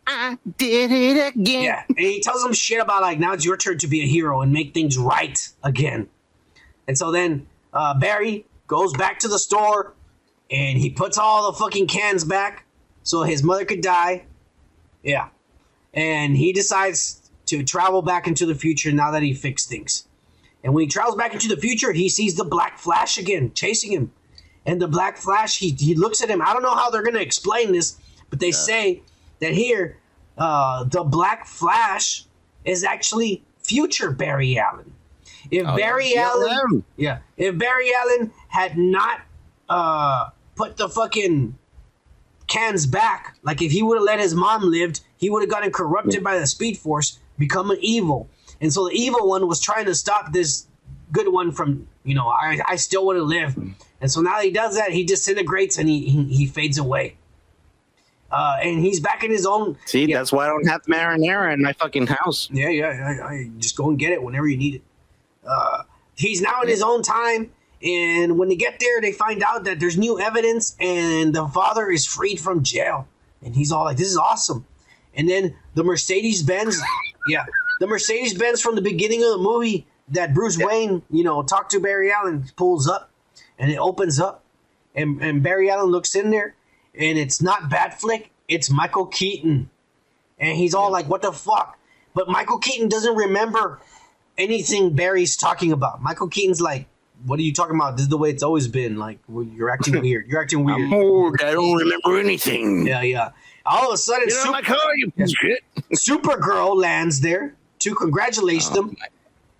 I 0.07 0.37
did 0.57 0.91
it 0.91 1.35
again. 1.35 1.63
Yeah, 1.63 1.83
and 1.87 1.97
he 1.97 2.19
tells 2.19 2.43
him 2.43 2.53
shit 2.53 2.81
about 2.81 3.01
like 3.01 3.19
now 3.19 3.33
it's 3.33 3.45
your 3.45 3.57
turn 3.57 3.77
to 3.79 3.87
be 3.87 4.01
a 4.01 4.05
hero 4.07 4.41
and 4.41 4.51
make 4.51 4.73
things 4.73 4.97
right 4.97 5.39
again. 5.63 6.09
And 6.87 6.97
so 6.97 7.11
then 7.11 7.47
uh, 7.73 7.97
Barry 7.97 8.45
goes 8.67 8.93
back 8.93 9.19
to 9.19 9.27
the 9.27 9.39
store 9.39 9.93
and 10.51 10.77
he 10.77 10.89
puts 10.89 11.17
all 11.17 11.51
the 11.51 11.57
fucking 11.57 11.87
cans 11.87 12.23
back 12.23 12.65
so 13.03 13.23
his 13.23 13.41
mother 13.41 13.65
could 13.65 13.81
die. 13.81 14.25
Yeah, 15.01 15.29
and 15.93 16.35
he 16.35 16.53
decides 16.53 17.31
to 17.47 17.63
travel 17.63 18.01
back 18.01 18.27
into 18.27 18.45
the 18.45 18.55
future 18.55 18.91
now 18.91 19.11
that 19.11 19.23
he 19.23 19.33
fixed 19.33 19.69
things. 19.69 20.04
And 20.65 20.73
when 20.73 20.81
he 20.81 20.87
travels 20.87 21.15
back 21.15 21.33
into 21.33 21.47
the 21.47 21.57
future, 21.57 21.93
he 21.93 22.09
sees 22.09 22.35
the 22.35 22.43
Black 22.43 22.79
Flash 22.79 23.19
again 23.19 23.51
chasing 23.53 23.91
him. 23.93 24.11
And 24.65 24.81
the 24.81 24.87
Black 24.87 25.15
Flash, 25.15 25.59
he, 25.59 25.69
he 25.69 25.93
looks 25.93 26.23
at 26.23 26.29
him. 26.29 26.41
I 26.41 26.53
don't 26.53 26.63
know 26.63 26.73
how 26.73 26.89
they're 26.89 27.03
going 27.03 27.13
to 27.13 27.21
explain 27.21 27.71
this, 27.71 27.97
but 28.31 28.39
they 28.39 28.49
say 28.51 29.03
that 29.41 29.53
here, 29.53 29.99
uh, 30.39 30.83
the 30.85 31.03
Black 31.03 31.45
Flash 31.45 32.25
is 32.65 32.83
actually 32.83 33.43
future 33.59 34.09
Barry 34.09 34.57
Allen. 34.57 34.91
If 35.51 35.67
Oh, 35.67 35.75
Barry 35.75 36.15
yeah. 36.15 36.31
Allen, 36.31 36.83
yeah, 36.97 37.19
if 37.37 37.55
Barry 37.59 37.91
Allen 37.93 38.31
had 38.47 38.75
not 38.75 39.21
uh, 39.69 40.29
put 40.55 40.77
the 40.77 40.89
fucking 40.89 41.55
cans 42.47 42.87
back, 42.87 43.37
like 43.43 43.61
if 43.61 43.71
he 43.71 43.83
would 43.83 43.97
have 43.97 44.03
let 44.03 44.19
his 44.19 44.33
mom 44.33 44.63
lived, 44.63 45.01
he 45.17 45.29
would 45.29 45.43
have 45.43 45.49
gotten 45.49 45.71
corrupted 45.71 46.23
by 46.23 46.39
the 46.39 46.47
Speed 46.47 46.79
Force, 46.79 47.19
become 47.37 47.69
an 47.69 47.77
evil, 47.81 48.27
and 48.65 48.73
so 48.73 48.85
the 48.85 48.95
evil 48.95 49.29
one 49.29 49.47
was 49.47 49.61
trying 49.61 49.85
to 49.85 49.93
stop 49.93 50.33
this 50.33 50.65
good 51.11 51.31
one 51.31 51.51
from, 51.51 51.87
you 52.03 52.15
know, 52.15 52.27
I, 52.27 52.59
I 52.67 52.77
still 52.77 53.05
want 53.05 53.17
to 53.17 53.23
live, 53.23 53.55
and 54.01 54.11
so 54.11 54.21
now 54.21 54.41
he 54.41 54.49
does 54.49 54.75
that, 54.75 54.89
he 54.89 55.03
disintegrates 55.03 55.77
and 55.77 55.87
he 55.87 56.09
he, 56.09 56.23
he 56.23 56.45
fades 56.47 56.79
away. 56.79 57.15
Uh, 58.31 58.57
and 58.63 58.79
he's 58.79 58.99
back 58.99 59.23
in 59.23 59.29
his 59.29 59.45
own. 59.45 59.77
See, 59.85 60.05
yeah, 60.05 60.17
that's 60.17 60.31
why 60.31 60.45
I 60.45 60.47
don't 60.47 60.67
have 60.67 60.81
marinara 60.85 61.53
in 61.53 61.61
my 61.61 61.73
fucking 61.73 62.07
house. 62.07 62.49
yeah, 62.51 62.69
yeah. 62.69 63.19
I, 63.23 63.33
I 63.33 63.49
just 63.59 63.77
go 63.77 63.87
and 63.89 63.99
get 63.99 64.13
it 64.13 64.23
whenever 64.23 64.47
you 64.47 64.57
need 64.57 64.75
it. 64.75 64.81
Uh, 65.47 65.83
he's 66.15 66.41
now 66.41 66.63
in 66.63 66.67
his 66.67 66.81
own 66.81 67.03
time, 67.03 67.51
and 67.83 68.39
when 68.39 68.49
they 68.49 68.55
get 68.55 68.79
there, 68.79 68.99
they 68.99 69.11
find 69.11 69.43
out 69.43 69.65
that 69.65 69.79
there's 69.79 69.95
new 69.95 70.19
evidence, 70.19 70.75
and 70.79 71.35
the 71.35 71.47
father 71.49 71.91
is 71.91 72.03
freed 72.07 72.39
from 72.39 72.63
jail, 72.63 73.07
and 73.43 73.55
he's 73.55 73.71
all 73.71 73.83
like, 73.83 73.97
"This 73.97 74.09
is 74.09 74.17
awesome." 74.17 74.65
And 75.13 75.29
then 75.29 75.55
the 75.75 75.83
Mercedes 75.83 76.41
Benz, 76.41 76.81
yeah, 77.29 77.45
the 77.79 77.87
Mercedes 77.87 78.33
Benz 78.33 78.61
from 78.61 78.75
the 78.75 78.81
beginning 78.81 79.23
of 79.23 79.29
the 79.29 79.37
movie 79.37 79.87
that 80.09 80.33
Bruce 80.33 80.57
Wayne, 80.57 81.01
you 81.09 81.23
know, 81.23 81.43
talked 81.43 81.71
to 81.71 81.79
Barry 81.79 82.11
Allen, 82.11 82.45
pulls 82.55 82.87
up, 82.87 83.09
and 83.57 83.71
it 83.71 83.77
opens 83.77 84.19
up, 84.19 84.43
and 84.93 85.21
and 85.21 85.41
Barry 85.43 85.69
Allen 85.69 85.87
looks 85.91 86.15
in 86.15 86.29
there, 86.29 86.55
and 86.97 87.17
it's 87.17 87.41
not 87.41 87.69
Batfleck, 87.69 88.27
it's 88.47 88.69
Michael 88.69 89.05
Keaton 89.07 89.69
and 90.39 90.57
he's 90.57 90.73
all 90.73 90.91
like, 90.91 91.07
"What 91.07 91.21
the 91.21 91.31
fuck?" 91.31 91.77
but 92.13 92.27
Michael 92.29 92.59
Keaton 92.59 92.89
doesn't 92.89 93.15
remember 93.15 93.79
anything 94.37 94.95
Barry's 94.95 95.35
talking 95.35 95.71
about. 95.71 96.01
Michael 96.01 96.27
Keaton's 96.27 96.61
like, 96.61 96.87
"What 97.25 97.39
are 97.39 97.43
you 97.43 97.53
talking 97.53 97.75
about? 97.75 97.97
This 97.97 98.03
is 98.03 98.09
the 98.09 98.17
way 98.17 98.29
it's 98.29 98.43
always 98.43 98.67
been. 98.67 98.97
Like, 98.97 99.19
well, 99.27 99.45
you're 99.45 99.69
acting 99.69 100.01
weird. 100.01 100.27
You're 100.27 100.41
acting 100.41 100.63
weird." 100.63 100.81
I'm 100.81 100.93
old. 100.93 101.41
I 101.41 101.53
don't 101.53 101.75
remember 101.77 102.19
anything. 102.19 102.87
yeah, 102.87 103.01
yeah. 103.01 103.31
All 103.65 103.87
of 103.87 103.93
a 103.93 103.97
sudden, 103.97 104.27
Get 104.27 104.45
of 104.45 104.51
my 104.51 104.61
car, 104.61 104.95
you 104.95 105.11
of 105.17 105.29
shit. 105.29 105.63
Supergirl 105.93 106.75
lands 106.79 107.21
there 107.21 107.55
to 107.85 107.95
congratulate 107.95 108.63
them. 108.73 108.95
Oh, 108.99 109.05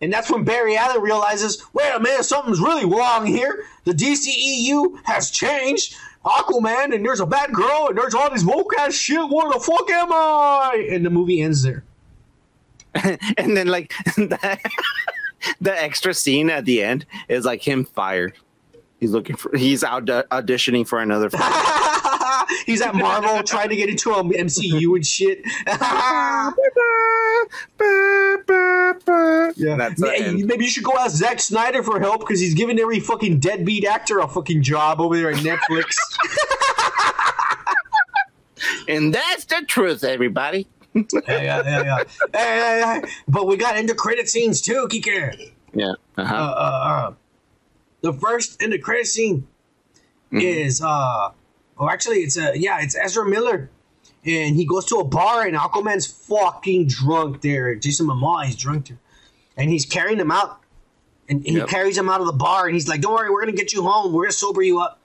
and 0.01 0.11
that's 0.11 0.30
when 0.30 0.43
Barry 0.43 0.76
Allen 0.76 1.01
realizes, 1.01 1.63
wait 1.73 1.89
a 1.95 1.99
minute, 1.99 2.26
something's 2.26 2.59
really 2.59 2.86
wrong 2.86 3.26
here. 3.26 3.63
The 3.86 3.93
DCEU 3.93 4.99
has 5.05 5.32
changed. 5.32 5.95
Aquaman, 6.26 6.93
and 6.93 7.05
there's 7.05 7.19
a 7.19 7.26
bad 7.26 7.53
girl, 7.53 7.88
and 7.89 7.97
there's 7.97 8.15
all 8.15 8.32
these 8.32 8.43
woke 8.43 8.73
ass 8.80 8.95
shit. 8.95 9.30
What 9.30 9.53
the 9.53 9.59
fuck 9.59 9.88
am 9.91 10.11
I? 10.11 10.88
And 10.91 11.05
the 11.05 11.11
movie 11.11 11.39
ends 11.39 11.61
there. 11.61 11.84
and 13.38 13.55
then 13.55 13.67
like 13.67 13.93
the, 14.15 14.59
the 15.61 15.84
extra 15.84 16.15
scene 16.15 16.49
at 16.49 16.65
the 16.65 16.82
end 16.82 17.05
is 17.30 17.45
like 17.45 17.61
him 17.61 17.86
fired. 17.86 18.34
He's 18.99 19.11
looking 19.11 19.36
for. 19.36 19.55
He's 19.55 19.84
out 19.84 20.09
uh, 20.09 20.23
auditioning 20.32 20.88
for 20.88 20.99
another. 20.99 21.30
He's 22.66 22.82
at 22.82 22.96
Marvel 22.96 23.43
trying 23.43 23.70
to 23.70 23.76
get 23.76 23.89
into 23.89 24.12
a 24.12 24.24
MCU 24.24 24.96
and 24.96 25.06
shit. 25.06 25.41
yeah, 29.58 29.76
that's 29.78 30.00
the 30.02 30.14
end. 30.16 30.46
Maybe 30.46 30.66
you 30.66 30.72
should 30.72 30.84
go 30.84 30.93
ask 30.98 31.16
Zack 31.16 31.39
Snyder 31.39 31.84
for 31.84 32.00
help 32.00 32.22
because 32.22 32.39
he's 32.39 32.54
giving 32.54 32.80
every 32.80 33.00
fucking 33.00 33.39
deadbeat 33.39 33.86
actor 33.86 34.20
a 34.20 34.28
fucking 34.28 34.62
job 34.64 35.00
over 35.02 35.16
there 35.16 35.32
at 35.32 35.38
Netflix. 35.38 35.96
and 38.88 39.14
that's 39.14 39.46
the 39.46 39.64
truth, 39.68 40.04
everybody. 40.04 40.68
yeah, 40.93 41.02
yeah, 41.28 41.62
yeah, 41.64 41.84
yeah. 41.84 41.98
Hey, 42.34 42.39
hey, 42.60 43.02
hey. 43.04 43.12
But 43.28 43.48
we 43.48 43.58
got 43.58 43.78
into 43.78 43.93
credit 43.96 44.30
scenes 44.30 44.62
too, 44.62 44.88
Kike. 44.89 45.52
Yeah. 45.74 45.93
Uh, 46.18 46.22
Uh-huh. 46.22 46.36
uh, 46.36 47.10
uh, 47.10 47.14
the 48.02 48.14
first 48.14 48.62
end 48.62 48.74
credit 48.82 49.08
scene 49.08 49.48
Mm-hmm. 50.34 50.39
is 50.41 50.82
uh, 50.84 51.30
oh, 51.78 51.89
actually, 51.89 52.17
it's 52.17 52.38
a 52.38 52.57
yeah, 52.57 52.82
it's 52.82 52.95
Ezra 52.95 53.28
Miller, 53.28 53.69
and 54.26 54.55
he 54.55 54.65
goes 54.65 54.86
to 54.86 54.97
a 54.97 55.03
bar 55.03 55.45
and 55.45 55.55
Aquaman's 55.55 56.07
fucking 56.07 56.88
drunk 56.88 57.41
there. 57.41 57.76
Jason 57.76 58.07
Momoa 58.07 58.47
is 58.49 58.55
drunk 58.55 58.88
there, 58.89 58.99
and 59.57 59.69
he's 59.69 59.86
carrying 59.86 60.19
him 60.19 60.32
out, 60.32 60.59
and, 61.30 61.45
and 61.45 61.55
Yep. 61.57 61.67
he 61.67 61.73
carries 61.73 61.97
him 61.97 62.09
out 62.09 62.21
of 62.21 62.28
the 62.28 62.34
bar, 62.34 62.65
and 62.65 62.73
he's 62.76 62.88
like, 62.88 63.01
"Don't 63.01 63.13
worry, 63.13 63.30
we're 63.30 63.41
gonna 63.41 63.51
get 63.53 63.73
you 63.73 63.84
home. 63.84 64.13
We're 64.13 64.23
gonna 64.23 64.34
sober 64.34 64.61
you 64.61 64.80
up." 64.80 64.99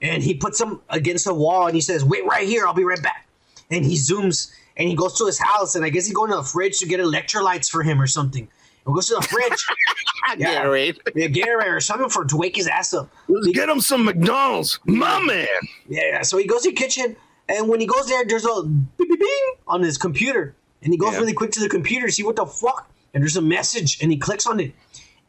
And 0.00 0.22
he 0.22 0.34
puts 0.34 0.60
him 0.60 0.80
against 0.88 1.26
a 1.26 1.34
wall, 1.34 1.66
and 1.66 1.74
he 1.74 1.80
says, 1.80 2.04
"Wait 2.04 2.24
right 2.26 2.46
here. 2.46 2.66
I'll 2.66 2.74
be 2.74 2.84
right 2.84 3.02
back." 3.02 3.28
And 3.70 3.84
he 3.84 3.94
zooms, 3.96 4.50
and 4.76 4.88
he 4.88 4.94
goes 4.94 5.16
to 5.18 5.26
his 5.26 5.38
house, 5.38 5.74
and 5.76 5.84
I 5.84 5.88
guess 5.90 6.06
he's 6.06 6.14
going 6.14 6.30
to 6.30 6.36
the 6.36 6.42
fridge 6.42 6.78
to 6.80 6.86
get 6.86 7.00
electrolytes 7.00 7.70
for 7.70 7.82
him 7.82 8.00
or 8.00 8.06
something. 8.06 8.48
And 8.84 8.94
goes 8.94 9.06
to 9.08 9.14
the 9.14 9.22
fridge. 9.22 9.66
yeah. 10.38 10.64
Gatorade. 10.64 10.98
Yeah, 11.14 11.28
Gatorade 11.28 11.72
or 11.76 11.80
something 11.80 12.08
for 12.08 12.24
to 12.24 12.36
wake 12.36 12.56
his 12.56 12.66
ass 12.66 12.92
up. 12.94 13.10
Let's 13.28 13.46
get 13.48 13.68
him 13.68 13.80
some 13.80 14.04
McDonald's, 14.04 14.80
my 14.86 15.22
man. 15.22 15.46
Yeah, 15.88 16.00
yeah. 16.10 16.22
So 16.22 16.36
he 16.38 16.46
goes 16.46 16.62
to 16.62 16.70
the 16.70 16.74
kitchen, 16.76 17.14
and 17.48 17.68
when 17.68 17.80
he 17.80 17.86
goes 17.86 18.08
there, 18.08 18.24
there's 18.24 18.44
a 18.44 18.62
bing, 18.64 18.84
bing, 18.98 19.16
bing 19.18 19.52
on 19.68 19.82
his 19.82 19.96
computer, 19.98 20.54
and 20.82 20.92
he 20.92 20.98
goes 20.98 21.12
Yeah. 21.12 21.20
really 21.20 21.32
quick 21.32 21.52
to 21.52 21.60
the 21.60 21.68
computer 21.68 22.06
to 22.06 22.12
see 22.12 22.24
what 22.24 22.36
the 22.36 22.46
fuck. 22.46 22.90
And 23.14 23.22
there's 23.22 23.36
a 23.36 23.42
message, 23.42 23.98
and 24.02 24.10
he 24.10 24.16
clicks 24.18 24.46
on 24.46 24.58
it, 24.58 24.72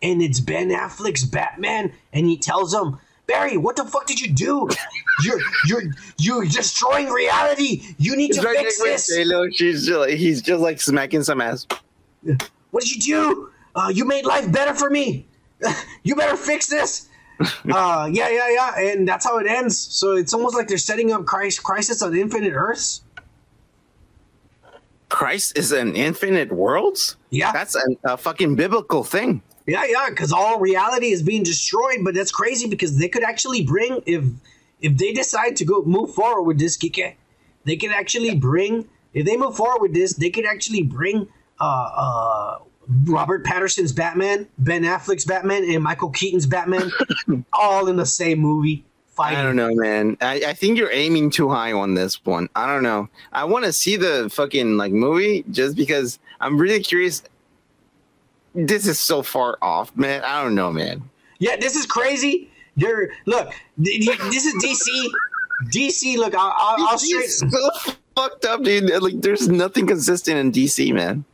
and 0.01 0.21
it's 0.21 0.39
Ben 0.39 0.69
Affleck's 0.69 1.25
Batman, 1.25 1.91
and 2.13 2.25
he 2.25 2.37
tells 2.37 2.73
him, 2.73 2.97
"Barry, 3.27 3.57
what 3.57 3.75
the 3.75 3.83
fuck 3.85 4.07
did 4.07 4.19
you 4.21 4.31
do? 4.33 4.67
You're 5.23 5.39
you're 5.67 5.83
you're 6.17 6.45
destroying 6.45 7.09
reality. 7.09 7.83
You 7.99 8.15
need 8.15 8.27
He's 8.27 8.37
to 8.37 8.47
right 8.47 8.57
fix 8.57 8.79
this. 8.81 9.07
J-Lo. 9.15 9.49
She's 9.51 9.85
just, 9.85 9.99
like- 9.99 10.13
he's 10.15 10.41
just 10.41 10.61
like 10.61 10.81
smacking 10.81 11.21
some 11.23 11.39
ass. 11.41 11.67
What 12.73 12.83
did 12.83 12.95
you 12.95 13.01
do? 13.01 13.51
Uh, 13.75 13.91
you 13.93 14.03
made 14.03 14.25
life 14.25 14.51
better 14.51 14.73
for 14.73 14.89
me. 14.89 15.27
you 16.03 16.15
better 16.15 16.35
fix 16.35 16.65
this." 16.65 17.07
uh, 17.39 18.09
yeah, 18.11 18.29
yeah, 18.29 18.49
yeah, 18.49 18.79
and 18.79 19.07
that's 19.07 19.25
how 19.25 19.37
it 19.37 19.45
ends. 19.45 19.77
So 19.77 20.13
it's 20.13 20.33
almost 20.33 20.55
like 20.55 20.67
they're 20.67 20.79
setting 20.79 21.11
up 21.11 21.25
Christ, 21.27 21.61
Crisis 21.61 22.01
on 22.01 22.15
Infinite 22.15 22.53
Earths. 22.53 23.01
Christ 25.09 25.55
is 25.55 25.71
an 25.71 25.95
infinite 25.95 26.51
worlds. 26.51 27.15
Yeah. 27.29 27.51
That's 27.51 27.75
a, 27.75 28.13
a 28.13 28.17
fucking 28.17 28.55
biblical 28.55 29.03
thing. 29.03 29.43
Yeah, 29.67 29.85
yeah, 29.87 30.09
because 30.09 30.33
all 30.33 30.59
reality 30.59 31.11
is 31.11 31.21
being 31.21 31.43
destroyed. 31.43 31.99
But 32.03 32.15
that's 32.15 32.31
crazy 32.31 32.67
because 32.67 32.97
they 32.97 33.07
could 33.07 33.23
actually 33.23 33.63
bring 33.63 34.01
if 34.07 34.23
if 34.81 34.97
they 34.97 35.13
decide 35.13 35.57
to 35.57 35.65
go 35.65 35.83
move 35.83 36.15
forward 36.15 36.41
with 36.41 36.57
this, 36.57 36.75
Kike, 36.75 37.13
they 37.65 37.77
could 37.77 37.91
actually 37.91 38.33
bring 38.33 38.89
if 39.13 39.27
they 39.27 39.37
move 39.37 39.55
forward 39.55 39.81
with 39.81 39.93
this, 39.93 40.13
they 40.13 40.31
could 40.31 40.45
actually 40.45 40.81
bring 40.81 41.27
uh 41.63 41.91
uh 41.95 42.59
Robert 43.05 43.45
Pattinson's 43.45 43.93
Batman, 43.93 44.47
Ben 44.57 44.83
Affleck's 44.83 45.25
Batman, 45.25 45.63
and 45.63 45.81
Michael 45.81 46.09
Keaton's 46.09 46.45
Batman 46.45 46.91
all 47.53 47.87
in 47.87 47.95
the 47.95 48.05
same 48.05 48.39
movie 48.39 48.83
fighting. 49.07 49.39
I 49.39 49.43
don't 49.43 49.55
know, 49.55 49.73
man. 49.73 50.17
I, 50.21 50.41
I 50.47 50.53
think 50.53 50.77
you're 50.77 50.91
aiming 50.91 51.29
too 51.29 51.49
high 51.49 51.71
on 51.71 51.93
this 51.93 52.23
one. 52.25 52.49
I 52.55 52.67
don't 52.67 52.83
know. 52.83 53.09
I 53.31 53.45
want 53.45 53.65
to 53.65 53.73
see 53.73 53.95
the 53.95 54.29
fucking 54.31 54.77
like 54.77 54.91
movie 54.91 55.45
just 55.51 55.75
because 55.75 56.19
I'm 56.39 56.57
really 56.57 56.81
curious. 56.81 57.23
This 58.55 58.85
is 58.85 58.99
so 58.99 59.23
far 59.23 59.57
off, 59.61 59.95
man. 59.95 60.23
I 60.23 60.43
don't 60.43 60.55
know, 60.55 60.71
man. 60.71 61.09
Yeah, 61.39 61.55
this 61.55 61.75
is 61.75 61.85
crazy. 61.85 62.51
They're 62.75 63.11
look, 63.25 63.51
th- 63.83 64.05
th- 64.05 64.19
this 64.19 64.45
is 64.45 64.53
DC. 64.63 65.09
DC, 65.71 66.17
look, 66.17 66.35
I'll, 66.35 66.53
I'll, 66.57 66.87
I'll 66.87 66.97
straight. 66.97 67.29
So 67.29 67.47
fucked 68.15 68.45
up, 68.45 68.63
dude. 68.63 68.89
Like, 69.01 69.21
there's 69.21 69.47
nothing 69.47 69.87
consistent 69.87 70.37
in 70.37 70.51
DC, 70.51 70.93
man. 70.93 71.25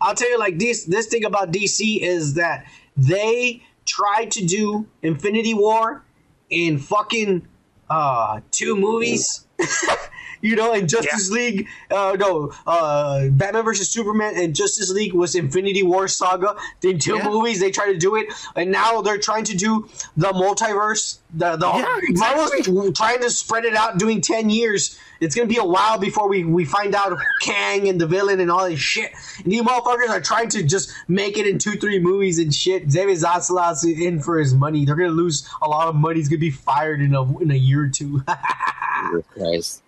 I'll 0.00 0.14
tell 0.14 0.30
you 0.30 0.38
like 0.38 0.58
this 0.58 0.84
this 0.84 1.06
thing 1.06 1.24
about 1.24 1.52
DC 1.52 2.00
is 2.00 2.34
that 2.34 2.66
they 2.96 3.62
tried 3.84 4.30
to 4.32 4.44
do 4.44 4.86
Infinity 5.02 5.54
War 5.54 6.04
in 6.50 6.78
fucking 6.78 7.46
uh 7.88 8.40
two 8.50 8.76
movies. 8.76 9.46
you 10.46 10.56
know, 10.56 10.72
in 10.72 10.86
Justice 10.88 11.30
League, 11.30 11.66
uh 11.90 12.16
no, 12.18 12.52
uh 12.66 13.28
Batman 13.30 13.64
versus 13.64 13.88
Superman 13.88 14.32
and 14.36 14.54
Justice 14.54 14.90
League 14.90 15.14
was 15.14 15.34
Infinity 15.34 15.82
War 15.82 16.08
saga. 16.08 16.56
In 16.82 16.98
two 16.98 17.16
Yeah. 17.16 17.28
movies 17.28 17.58
they 17.60 17.70
tried 17.70 17.92
to 17.92 17.98
do 17.98 18.16
it, 18.16 18.26
and 18.54 18.70
now 18.70 19.00
they're 19.02 19.18
trying 19.30 19.44
to 19.44 19.56
do 19.56 19.88
the 20.16 20.28
multiverse. 20.42 21.18
The 21.34 21.56
the 21.56 21.66
Yeah, 21.66 21.98
exactly. 22.02 22.72
Marvel's 22.72 22.96
trying 22.96 23.20
to 23.22 23.30
spread 23.30 23.64
it 23.64 23.74
out, 23.74 23.98
doing 23.98 24.20
ten 24.20 24.48
years. 24.50 24.98
It's 25.18 25.34
gonna 25.34 25.48
be 25.48 25.56
a 25.56 25.64
while 25.64 25.98
before 25.98 26.28
we, 26.28 26.44
we 26.44 26.64
find 26.66 26.94
out 26.94 27.18
Kang 27.40 27.88
and 27.88 27.98
the 27.98 28.06
villain 28.06 28.38
and 28.38 28.50
all 28.50 28.68
this 28.68 28.78
shit. 28.78 29.10
And 29.42 29.50
you 29.52 29.62
motherfuckers 29.64 30.10
are 30.10 30.20
trying 30.20 30.50
to 30.50 30.62
just 30.62 30.92
make 31.08 31.38
it 31.38 31.46
in 31.46 31.58
two, 31.58 31.76
three 31.82 31.98
movies 31.98 32.38
and 32.38 32.54
shit. 32.54 32.88
David 32.90 33.16
Zaslav's 33.18 33.82
in 33.84 34.20
for 34.20 34.38
his 34.38 34.52
money. 34.54 34.84
They're 34.84 34.94
gonna 34.94 35.08
lose 35.24 35.48
a 35.62 35.68
lot 35.68 35.88
of 35.88 35.94
money. 35.94 36.18
He's 36.20 36.28
gonna 36.28 36.38
be 36.38 36.50
fired 36.50 37.00
in 37.00 37.14
a 37.14 37.22
in 37.38 37.50
a 37.50 37.54
year 37.68 37.84
or 37.84 37.88
two. 37.88 38.22
Christ. 39.34 39.82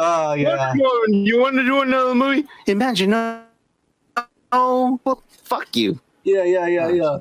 Oh 0.00 0.32
yeah. 0.34 0.72
You 0.74 1.38
want 1.40 1.56
to 1.56 1.64
do 1.64 1.82
another 1.82 2.14
movie? 2.14 2.46
Imagine. 2.66 3.10
No. 3.10 3.42
Oh, 4.52 4.98
well, 5.04 5.22
fuck 5.28 5.76
you. 5.76 6.00
Yeah, 6.22 6.44
yeah, 6.44 6.66
yeah, 6.66 6.88
yeah. 6.88 7.18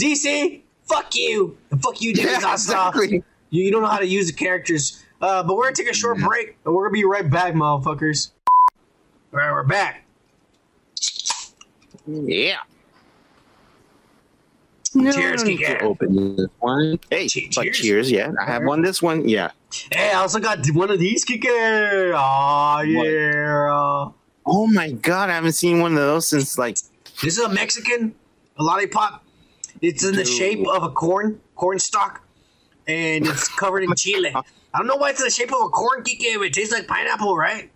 DC, 0.00 0.62
fuck 0.84 1.14
you. 1.14 1.58
And 1.70 1.82
fuck 1.82 2.00
you, 2.00 2.14
David 2.14 2.30
Yeah, 2.30 2.38
Zaslav. 2.40 2.52
exactly. 2.54 3.24
You, 3.50 3.64
you 3.64 3.70
don't 3.70 3.82
know 3.82 3.88
how 3.88 3.98
to 3.98 4.06
use 4.06 4.26
the 4.28 4.32
characters. 4.32 5.02
Uh, 5.20 5.42
but 5.42 5.56
we're 5.56 5.64
gonna 5.64 5.76
take 5.76 5.90
a 5.90 5.94
short 5.94 6.18
break 6.18 6.56
and 6.64 6.74
we're 6.74 6.84
gonna 6.88 6.92
be 6.94 7.04
right 7.04 7.28
back, 7.28 7.52
motherfuckers. 7.54 8.30
All 9.32 9.38
right, 9.40 9.50
we're 9.52 9.64
back. 9.64 10.04
Yeah. 12.06 12.56
Cheers, 14.92 15.42
I 15.42 15.46
need 15.46 15.58
to 15.58 15.64
Kike. 15.64 15.82
Open 15.82 16.36
this 16.36 16.48
one. 16.60 16.98
Hey, 17.10 17.26
Che- 17.28 17.50
but 17.54 17.62
cheers. 17.64 17.78
cheers. 17.78 18.10
Yeah, 18.10 18.32
I 18.40 18.44
have 18.44 18.64
one. 18.64 18.82
This 18.82 19.00
one. 19.02 19.26
Yeah. 19.28 19.50
Hey, 19.92 20.10
I 20.10 20.14
also 20.14 20.38
got 20.38 20.66
one 20.70 20.90
of 20.90 20.98
these, 20.98 21.24
Kike. 21.24 21.44
Oh 22.14 22.80
yeah. 22.82 24.12
Oh 24.44 24.66
my 24.66 24.90
god, 24.92 25.30
I 25.30 25.34
haven't 25.34 25.52
seen 25.52 25.80
one 25.80 25.92
of 25.92 25.98
those 25.98 26.26
since 26.28 26.58
like 26.58 26.76
This 27.22 27.38
is 27.38 27.38
a 27.38 27.48
Mexican 27.48 28.14
a 28.58 28.62
lollipop. 28.62 29.24
It's 29.80 30.04
in 30.04 30.14
the 30.14 30.24
Dude. 30.24 30.32
shape 30.32 30.68
of 30.68 30.82
a 30.82 30.90
corn 30.90 31.40
corn 31.54 31.78
stalk, 31.78 32.22
and 32.86 33.26
it's 33.26 33.48
covered 33.58 33.84
in 33.84 33.94
chile. 33.96 34.32
I 34.34 34.78
don't 34.78 34.86
know 34.86 34.96
why 34.96 35.10
it's 35.10 35.20
in 35.20 35.24
the 35.26 35.30
shape 35.30 35.52
of 35.52 35.60
a 35.62 35.68
corn, 35.68 36.02
Kike. 36.02 36.36
But 36.36 36.46
it 36.46 36.52
tastes 36.54 36.72
like 36.72 36.86
pineapple, 36.86 37.36
right? 37.36 37.70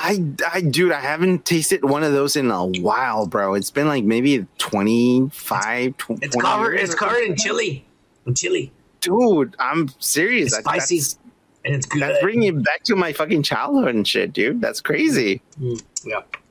I, 0.00 0.22
I, 0.52 0.60
dude, 0.60 0.92
I 0.92 1.00
haven't 1.00 1.44
tasted 1.44 1.82
one 1.84 2.04
of 2.04 2.12
those 2.12 2.36
in 2.36 2.52
a 2.52 2.64
while, 2.66 3.26
bro. 3.26 3.54
It's 3.54 3.72
been 3.72 3.88
like 3.88 4.04
maybe 4.04 4.46
25, 4.58 5.96
tw- 5.96 6.10
It's 6.22 6.36
20 6.36 6.40
covered. 6.40 6.74
It's 6.76 6.94
covered 6.94 7.24
in 7.24 7.36
chili. 7.36 7.84
In 8.24 8.34
chili. 8.34 8.70
Dude, 9.00 9.54
I'm 9.58 9.88
serious. 9.98 10.52
It's 10.52 10.58
spicy. 10.58 10.98
That's, 10.98 11.18
and 11.64 11.74
it's 11.74 11.86
good. 11.86 12.02
that's 12.02 12.22
bringing 12.22 12.56
it 12.56 12.64
back 12.64 12.82
to 12.84 12.96
my 12.96 13.12
fucking 13.12 13.42
childhood 13.42 13.94
and 13.94 14.06
shit, 14.06 14.32
dude. 14.32 14.60
That's 14.60 14.80
crazy. 14.80 15.42
yeah. 15.58 15.70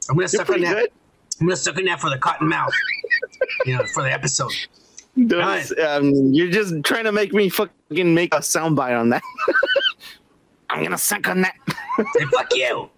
I'm 0.10 0.16
gonna 0.16 0.22
You're 0.22 0.28
suck 0.28 0.50
on 0.50 0.62
that. 0.62 0.76
good. 0.76 0.90
I'm 1.42 1.48
gonna 1.48 1.58
suck 1.58 1.78
on 1.78 1.86
that 1.86 2.00
for 2.00 2.10
the 2.10 2.18
cotton 2.18 2.48
mouth. 2.48 2.72
you 3.66 3.78
know, 3.78 3.84
for 3.94 4.04
the 4.04 4.12
episode. 4.12 4.52
Those, 5.16 5.74
um, 5.80 6.14
you're 6.34 6.52
just 6.52 6.84
trying 6.84 7.06
to 7.06 7.12
make 7.12 7.34
me 7.34 7.50
fucking 7.50 8.14
make 8.14 8.34
a 8.34 8.38
soundbite 8.38 9.00
on 9.00 9.10
that. 9.10 9.24
I'm 10.70 10.84
gonna 10.84 10.98
suck 10.98 11.28
on 11.28 11.42
that. 11.42 11.56
Hey, 11.98 12.26
fuck 12.32 12.54
you. 12.54 12.68
All 12.76 12.90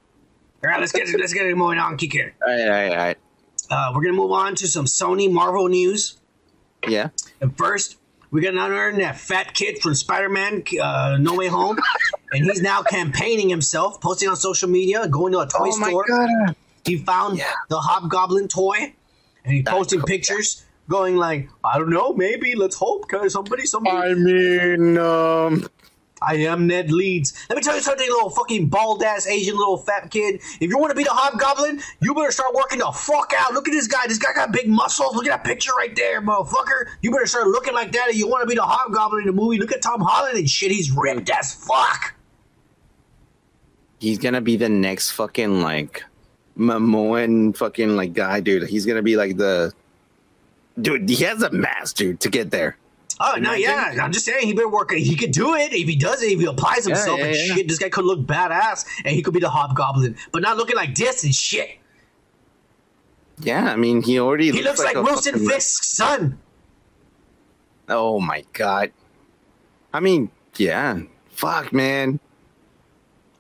right, 0.63 0.79
let's 0.79 0.91
get 0.91 1.07
let's 1.17 1.33
get 1.33 1.45
it 1.45 1.55
moving 1.55 1.79
on, 1.79 1.97
Kike. 1.97 2.33
All 2.45 2.53
right, 2.53 2.61
all 2.63 2.69
right, 2.69 2.89
all 2.91 2.97
right. 2.97 3.17
Uh, 3.71 3.91
we're 3.95 4.01
gonna 4.01 4.13
move 4.17 4.31
on 4.31 4.55
to 4.55 4.67
some 4.67 4.85
Sony 4.85 5.31
Marvel 5.31 5.69
news. 5.69 6.19
Yeah. 6.87 7.09
And 7.39 7.57
first, 7.57 7.97
we 8.31 8.41
got 8.41 8.53
another 8.53 8.91
that 8.97 9.19
fat 9.19 9.53
kid 9.53 9.79
from 9.81 9.95
Spider-Man 9.95 10.63
uh, 10.81 11.17
No 11.19 11.35
Way 11.35 11.47
Home, 11.47 11.77
and 12.31 12.45
he's 12.45 12.61
now 12.61 12.81
campaigning 12.83 13.49
himself, 13.49 13.99
posting 14.01 14.29
on 14.29 14.35
social 14.35 14.69
media, 14.69 15.07
going 15.07 15.31
to 15.33 15.39
a 15.39 15.47
toy 15.47 15.69
Oh 15.71 15.77
my 15.77 15.89
store. 15.89 16.05
god. 16.07 16.55
He 16.85 16.97
found 16.97 17.37
Yeah. 17.37 17.51
the 17.69 17.79
Hobgoblin 17.79 18.47
toy, 18.47 18.93
and 19.43 19.53
he's 19.53 19.63
That's 19.65 19.75
posting 19.77 19.99
cool. 19.99 20.07
pictures, 20.07 20.63
going 20.87 21.17
like, 21.17 21.49
"I 21.63 21.77
don't 21.77 21.89
know, 21.89 22.13
maybe 22.13 22.55
let's 22.55 22.75
hope, 22.75 23.07
cause 23.09 23.33
somebody, 23.33 23.65
somebody." 23.65 24.11
I 24.11 24.13
mean, 24.15 24.97
um, 24.97 25.67
I 26.21 26.35
am 26.35 26.67
Ned 26.67 26.91
Leeds. 26.91 27.33
Let 27.49 27.55
me 27.55 27.61
tell 27.61 27.75
you 27.75 27.81
something, 27.81 28.07
little 28.07 28.29
fucking 28.29 28.67
bald 28.67 29.03
ass 29.03 29.27
Asian 29.27 29.57
little 29.57 29.77
fat 29.77 30.11
kid. 30.11 30.41
If 30.59 30.69
you 30.69 30.77
want 30.77 30.91
to 30.91 30.95
be 30.95 31.03
the 31.03 31.11
Hobgoblin, 31.11 31.81
you 32.01 32.13
better 32.13 32.31
start 32.31 32.53
working 32.53 32.79
the 32.79 32.91
fuck 32.91 33.33
out. 33.37 33.53
Look 33.53 33.67
at 33.67 33.71
this 33.71 33.87
guy. 33.87 34.07
This 34.07 34.17
guy 34.17 34.33
got 34.33 34.51
big 34.51 34.67
muscles. 34.67 35.15
Look 35.15 35.25
at 35.25 35.29
that 35.29 35.43
picture 35.43 35.71
right 35.77 35.95
there, 35.95 36.21
motherfucker. 36.21 36.87
You 37.01 37.11
better 37.11 37.25
start 37.25 37.47
looking 37.47 37.73
like 37.73 37.91
that 37.93 38.09
if 38.09 38.17
you 38.17 38.27
want 38.27 38.43
to 38.43 38.47
be 38.47 38.55
the 38.55 38.63
Hobgoblin 38.63 39.21
in 39.21 39.27
the 39.27 39.33
movie. 39.33 39.57
Look 39.57 39.71
at 39.71 39.81
Tom 39.81 40.01
Holland 40.01 40.37
and 40.37 40.49
shit. 40.49 40.71
He's 40.71 40.91
ripped 40.91 41.29
as 41.29 41.53
fuck. 41.53 42.15
he's 43.99 44.17
gonna 44.17 44.41
be 44.41 44.55
the 44.57 44.69
next 44.69 45.11
fucking 45.11 45.61
like 45.61 46.03
Momoan 46.57 47.55
fucking 47.55 47.95
like 47.95 48.13
guy, 48.13 48.39
dude. 48.39 48.67
He's 48.67 48.85
gonna 48.85 49.01
be 49.01 49.15
like 49.15 49.37
the 49.37 49.73
dude. 50.81 51.09
He 51.09 51.23
has 51.23 51.41
a 51.41 51.51
mask, 51.51 51.97
dude, 51.97 52.19
to 52.21 52.29
get 52.29 52.51
there. 52.51 52.77
Oh 53.19 53.35
no, 53.39 53.53
yeah. 53.53 53.95
I'm 54.01 54.11
just 54.13 54.25
saying 54.25 54.47
he 54.47 54.53
better 54.53 54.69
work. 54.69 54.91
He 54.91 55.15
could 55.15 55.31
do 55.31 55.55
it 55.55 55.73
if 55.73 55.87
he 55.87 55.95
does 55.95 56.23
it. 56.23 56.31
If 56.31 56.39
he 56.39 56.45
applies 56.45 56.85
himself 56.85 57.19
yeah, 57.19 57.25
and 57.25 57.35
yeah. 57.35 57.55
shit, 57.55 57.67
this 57.67 57.77
guy 57.77 57.89
could 57.89 58.05
look 58.05 58.19
badass 58.21 58.85
and 59.03 59.13
he 59.13 59.21
could 59.21 59.33
be 59.33 59.41
the 59.41 59.49
Hobgoblin, 59.49 60.15
but 60.31 60.41
not 60.41 60.55
looking 60.57 60.77
like 60.77 60.95
this 60.95 61.23
and 61.23 61.35
shit. 61.35 61.71
Yeah, 63.41 63.71
I 63.71 63.75
mean, 63.75 64.01
he 64.01 64.19
already 64.19 64.51
He 64.51 64.61
looks 64.61 64.83
like, 64.83 64.95
a 64.95 65.01
Wilson 65.01 65.33
fucking- 65.33 65.49
Fisk's 65.49 65.87
son. 65.95 66.39
Oh 67.87 68.19
my 68.19 68.43
god. 68.53 68.91
I 69.93 69.99
mean, 69.99 70.29
yeah. 70.57 70.99
Fuck, 71.29 71.73
man. 71.73 72.19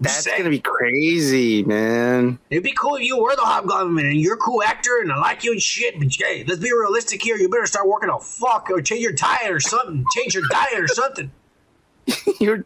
That's 0.01 0.23
saying. 0.23 0.37
gonna 0.37 0.49
be 0.49 0.59
crazy, 0.59 1.63
man. 1.63 2.39
It'd 2.49 2.63
be 2.63 2.71
cool 2.71 2.95
if 2.95 3.03
you 3.03 3.21
were 3.21 3.35
the 3.35 3.41
Hobgoblin 3.41 4.05
and 4.05 4.15
you're 4.15 4.35
a 4.35 4.37
cool 4.37 4.63
actor 4.63 4.99
and 5.01 5.11
I 5.11 5.17
like 5.17 5.43
you 5.43 5.51
and 5.51 5.61
shit. 5.61 5.99
But 5.99 6.13
hey, 6.13 6.45
let's 6.47 6.61
be 6.61 6.71
realistic 6.71 7.21
here. 7.21 7.35
You 7.35 7.49
better 7.49 7.65
start 7.65 7.85
working 7.87 8.09
a 8.09 8.17
fuck 8.17 8.69
or 8.71 8.81
change 8.81 9.01
your 9.01 9.11
diet 9.11 9.51
or 9.51 9.59
something. 9.59 10.05
Change 10.13 10.35
your 10.35 10.43
diet 10.49 10.79
or 10.79 10.87
something. 10.87 11.31
Your, 12.39 12.63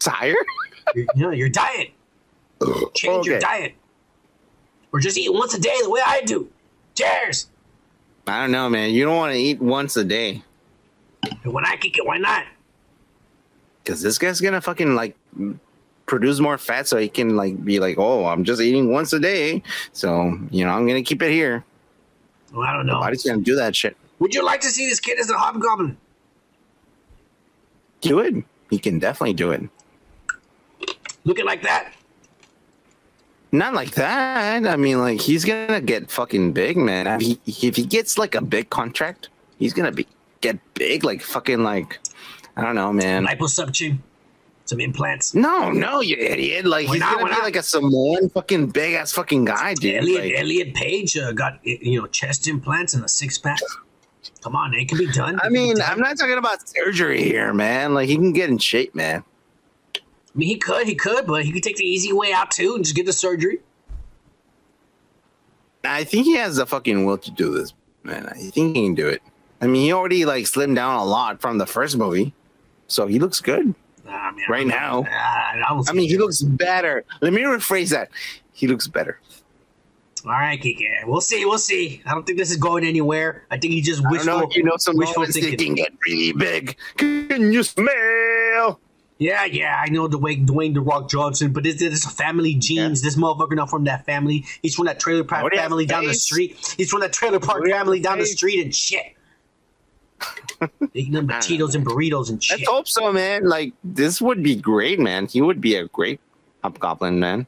you 1.15 1.23
know, 1.23 1.31
your 1.31 1.49
diet. 1.49 1.91
Change 2.93 3.26
your 3.26 3.39
diet. 3.39 3.73
Or 4.91 4.99
just 4.99 5.18
eat 5.18 5.34
once 5.34 5.55
a 5.55 5.60
day 5.60 5.76
the 5.81 5.89
way 5.89 6.01
I 6.05 6.22
do. 6.22 6.49
Cheers. 6.95 7.47
I 8.27 8.41
don't 8.41 8.51
know, 8.51 8.69
man. 8.69 8.91
You 8.91 9.05
don't 9.05 9.18
want 9.18 9.34
to 9.34 9.39
eat 9.39 9.60
once 9.60 9.97
a 9.97 10.03
day. 10.03 10.43
And 11.43 11.51
when 11.53 11.65
I 11.65 11.77
kick 11.77 11.97
it, 11.97 12.05
why 12.05 12.19
not? 12.19 12.45
Because 13.84 14.01
this 14.01 14.18
guy's 14.18 14.39
gonna 14.39 14.61
fucking 14.61 14.95
like 14.95 15.18
produce 16.06 16.40
more 16.40 16.58
fat 16.58 16.88
so 16.88 16.98
he 16.98 17.10
can 17.10 17.36
like 17.36 17.64
be 17.64 17.80
like, 17.80 17.98
oh, 17.98 18.26
I'm 18.26 18.44
just 18.44 18.62
eating 18.62 18.92
once 18.92 19.14
a 19.14 19.20
day. 19.20 19.64
So, 19.94 20.38
you 20.52 20.66
know, 20.66 20.72
I'm 20.72 20.88
gonna 20.88 21.04
keep 21.04 21.22
it 21.22 21.32
here. 21.32 21.64
Well, 22.54 22.68
I 22.68 22.74
don't 22.74 22.86
know. 22.86 23.00
Body's 23.00 23.24
gonna 23.24 23.42
do 23.42 23.56
that 23.56 23.76
shit. 23.76 23.98
Would 24.20 24.34
you 24.34 24.44
like 24.46 24.62
to 24.62 24.70
see 24.70 24.88
this 24.88 25.00
kid 25.00 25.20
as 25.20 25.30
a 25.30 25.38
Hobgoblin? 25.38 25.98
Do 28.02 28.20
it. 28.20 28.36
He 28.70 28.80
can 28.80 29.00
definitely 29.00 29.34
do 29.34 29.52
it. 29.52 29.62
Looking 31.24 31.46
like 31.46 31.62
that? 31.64 31.94
Not 33.52 33.74
like 33.74 33.92
that. 33.92 34.66
I 34.66 34.76
mean, 34.78 35.00
like 35.00 35.22
he's 35.22 35.46
gonna 35.46 35.80
get 35.80 36.10
fucking 36.10 36.54
big, 36.54 36.76
man. 36.76 37.08
If 37.08 37.22
he, 37.22 37.68
if 37.68 37.76
he 37.76 37.86
gets 37.86 38.18
like 38.18 38.36
a 38.36 38.42
big 38.42 38.70
contract, 38.70 39.30
he's 39.60 39.74
gonna 39.74 39.92
be 39.92 40.08
get 40.42 40.58
big, 40.74 41.04
like 41.04 41.22
fucking 41.22 41.64
like 41.64 42.00
I 42.58 42.64
don't 42.64 42.76
know, 42.76 42.92
man. 42.92 43.26
Liposuction. 43.26 44.00
Some 44.65 44.80
implants. 44.80 45.34
No, 45.35 45.72
no, 45.72 45.99
you 45.99 46.15
idiot! 46.18 46.65
Like 46.65 46.88
Why 46.88 46.94
he's 46.94 47.02
not? 47.02 47.19
gonna 47.19 47.35
be 47.35 47.41
like 47.41 47.57
a 47.57 47.64
Samoan 47.64 48.30
fucking 48.30 48.68
big 48.68 48.94
ass 48.94 49.11
fucking 49.11 49.44
guy, 49.45 49.73
dude. 49.73 49.95
Elliot 49.95 50.23
Like, 50.23 50.34
Elliot 50.38 50.73
Page 50.73 51.18
uh, 51.18 51.34
got 51.34 51.60
you 51.65 51.99
know 51.99 52.07
chest 52.07 52.48
implants 52.48 52.94
and 52.94 53.03
a 53.03 53.10
six 53.10 53.38
pack. 53.38 53.60
Come 54.41 54.56
on, 54.56 54.73
it 54.73 54.88
can 54.88 54.98
be 54.98 55.11
done. 55.11 55.35
I 55.35 55.38
It 55.38 55.41
can 55.44 55.53
be 55.53 55.60
mean, 55.60 55.76
done. 55.77 55.91
I'm 55.91 55.99
not 55.99 56.18
talking 56.18 56.38
about 56.38 56.68
surgery 56.69 57.23
here, 57.23 57.53
man. 57.53 57.94
Like 57.94 58.07
he 58.07 58.15
can 58.15 58.31
get 58.31 58.49
in 58.49 58.57
shape, 58.57 58.95
man. 58.95 59.23
I 59.95 59.99
mean, 60.34 60.48
he 60.48 60.56
could, 60.57 60.88
he 60.88 60.95
could, 60.95 61.27
but 61.27 61.44
he 61.44 61.52
could 61.52 61.61
take 61.61 61.76
the 61.76 61.85
easy 61.85 62.14
way 62.14 62.31
out 62.31 62.49
too 62.49 62.76
and 62.76 62.85
just 62.85 62.95
get 62.95 63.06
the 63.06 63.14
surgery. 63.14 63.60
I 65.84 66.03
think 66.06 66.26
he 66.26 66.35
has 66.38 66.56
the 66.56 66.65
fucking 66.65 67.06
will 67.06 67.18
to 67.18 67.31
do 67.31 67.53
this, 67.53 67.73
man. 68.03 68.26
I 68.27 68.35
think 68.35 68.76
he 68.77 68.85
can 68.85 68.95
do 68.95 69.07
it. 69.10 69.22
I 69.61 69.68
mean, 69.68 69.81
he 69.84 69.91
already 69.94 70.23
like 70.26 70.45
slimmed 70.45 70.76
down 70.76 70.95
a 70.98 71.03
lot 71.06 71.41
from 71.41 71.57
the 71.57 71.65
first 71.65 71.98
movie, 71.98 72.34
so 72.88 73.07
he 73.07 73.19
looks 73.19 73.41
good. 73.41 73.76
I 74.14 74.31
mean, 74.31 74.45
I 74.48 74.52
Right 74.52 74.68
know. 74.68 75.02
now. 75.02 75.03
I, 75.10 75.81
I 75.90 75.94
mean, 75.94 76.10
he 76.10 76.18
looks 76.18 76.41
better. 76.41 77.03
Let 77.22 77.34
me 77.34 77.41
rephrase 77.41 77.90
that. 77.90 78.10
He 78.53 78.68
looks 78.68 78.88
better. 78.88 79.19
All 80.26 80.31
right, 80.31 80.60
Kike. 80.61 81.06
We'll 81.06 81.19
see. 81.22 81.44
We'll 81.44 81.57
see. 81.57 82.02
I 82.06 82.14
don't 82.14 82.26
think 82.26 82.38
this 82.38 82.49
is 82.49 82.57
going 82.57 82.85
anywhere. 82.85 83.45
I 83.52 83.57
think 83.57 83.73
he 83.73 83.81
just 83.81 84.06
I 84.06 84.11
wishful. 84.11 84.40
know 84.40 84.48
you 84.52 84.64
know 84.64 84.77
some 84.77 84.95
wishful 84.95 85.26
thinking. 85.26 85.57
can 85.57 85.76
get 85.76 85.91
really 86.07 86.31
big. 86.31 86.77
Can 86.95 87.52
you 87.52 87.61
smell? 87.64 88.80
Yeah, 89.19 89.45
yeah, 89.45 89.81
I 89.85 89.90
know 89.90 90.07
the 90.07 90.18
way 90.18 90.35
Dwayne 90.38 90.73
the 90.73 90.81
Rock 90.81 91.10
Johnson, 91.10 91.53
but 91.53 91.64
this, 91.64 91.80
this 91.80 91.94
is 91.94 92.11
family 92.11 92.56
genes. 92.56 93.02
This 93.02 93.15
motherfucker 93.15 93.56
not 93.56 93.69
from 93.69 93.84
that 93.85 94.06
family. 94.06 94.45
He's 94.61 94.76
from 94.76 94.85
that 94.88 94.99
trailer 94.99 95.23
park 95.23 95.53
family 95.53 95.85
down 95.85 96.06
the 96.06 96.14
street. 96.14 96.57
He's 96.77 96.90
from 96.90 97.02
that 97.02 97.14
trailer 97.14 97.40
park 97.40 97.65
family 97.68 97.99
down 97.99 98.18
the 98.19 98.26
street 98.26 98.64
and 98.64 98.73
shit. 98.76 99.15
Eating 100.94 101.14
them 101.14 101.28
Cheetos 101.28 101.76
and 101.76 101.86
burritos 101.86 102.30
and 102.30 102.41
shit. 102.41 102.60
Let's 102.60 102.70
hope 102.70 102.88
so, 102.88 103.12
man. 103.12 103.45
Like 103.45 103.74
this 103.84 104.22
would 104.22 104.41
be 104.44 104.56
great, 104.56 105.00
man. 105.00 105.28
He 105.28 105.41
would 105.41 105.60
be 105.60 105.76
a 105.76 105.88
great 105.88 106.20
hobgoblin, 106.64 107.20
man. 107.20 107.48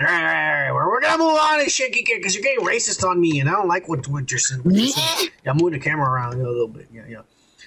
All 0.00 0.06
right, 0.06 0.14
all 0.14 0.24
right, 0.24 0.34
all 0.34 0.62
right. 0.62 0.72
We're, 0.72 0.88
we're 0.90 1.00
gonna 1.00 1.18
move 1.18 1.38
on 1.38 1.60
and 1.60 1.70
shit, 1.70 1.92
because 1.92 2.34
you're 2.34 2.42
getting 2.42 2.64
racist 2.64 3.06
on 3.06 3.20
me, 3.20 3.40
and 3.40 3.48
I 3.48 3.52
don't 3.52 3.68
like 3.68 3.88
what, 3.88 4.06
what 4.08 4.30
you're 4.30 4.38
saying. 4.38 4.62
what 4.62 4.74
you're 4.74 4.86
saying. 4.86 5.30
Yeah, 5.44 5.50
I'm 5.50 5.56
moving 5.56 5.78
the 5.78 5.84
camera 5.84 6.08
around 6.08 6.34
a 6.34 6.36
little 6.36 6.68
bit. 6.68 6.86
Yeah, 6.92 7.02
yeah. 7.08 7.16
All 7.16 7.24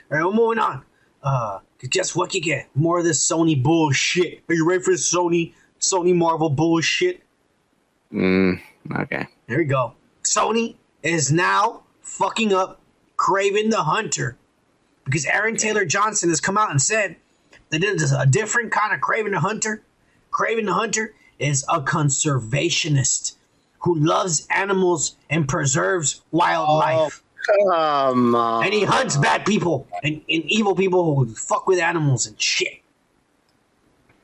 right, 0.09 0.25
we're 0.25 0.31
moving 0.31 0.59
on. 0.59 0.83
Uh, 1.21 1.59
guess 1.89 2.15
what, 2.15 2.31
Kike? 2.31 2.65
More 2.73 2.99
of 2.99 3.05
this 3.05 3.27
Sony 3.27 3.61
bullshit. 3.61 4.43
Are 4.49 4.55
you 4.55 4.67
ready 4.67 4.81
for 4.81 4.91
this 4.91 5.13
Sony, 5.13 5.53
Sony 5.79 6.15
Marvel 6.15 6.49
bullshit? 6.49 7.21
Mm, 8.13 8.61
okay. 8.99 9.27
There 9.47 9.57
we 9.57 9.65
go. 9.65 9.93
Sony 10.23 10.75
is 11.03 11.31
now 11.31 11.83
fucking 12.01 12.53
up 12.53 12.80
Kraven 13.21 13.69
the 13.69 13.83
Hunter 13.83 14.35
because 15.05 15.25
Aaron 15.25 15.55
Taylor 15.55 15.85
Johnson 15.85 16.29
has 16.29 16.41
come 16.41 16.57
out 16.57 16.71
and 16.71 16.81
said 16.81 17.15
that 17.69 17.83
it 17.83 18.01
is 18.01 18.11
a 18.11 18.25
different 18.25 18.71
kind 18.71 18.93
of 18.93 18.99
Kraven 18.99 19.31
the 19.31 19.39
Hunter. 19.39 19.83
Kraven 20.31 20.65
the 20.65 20.73
Hunter 20.73 21.13
is 21.37 21.63
a 21.69 21.81
conservationist 21.81 23.35
who 23.79 23.95
loves 23.95 24.47
animals 24.49 25.15
and 25.29 25.47
preserves 25.47 26.21
wildlife. 26.31 27.23
Oh, 27.47 27.67
come 27.69 28.35
on. 28.35 28.65
And 28.65 28.73
he 28.73 28.83
hunts 28.83 29.17
bad 29.17 29.45
people 29.45 29.87
and, 30.03 30.15
and 30.15 30.43
evil 30.45 30.75
people 30.75 31.15
who 31.15 31.33
fuck 31.33 31.67
with 31.67 31.79
animals 31.79 32.25
and 32.25 32.39
shit. 32.41 32.81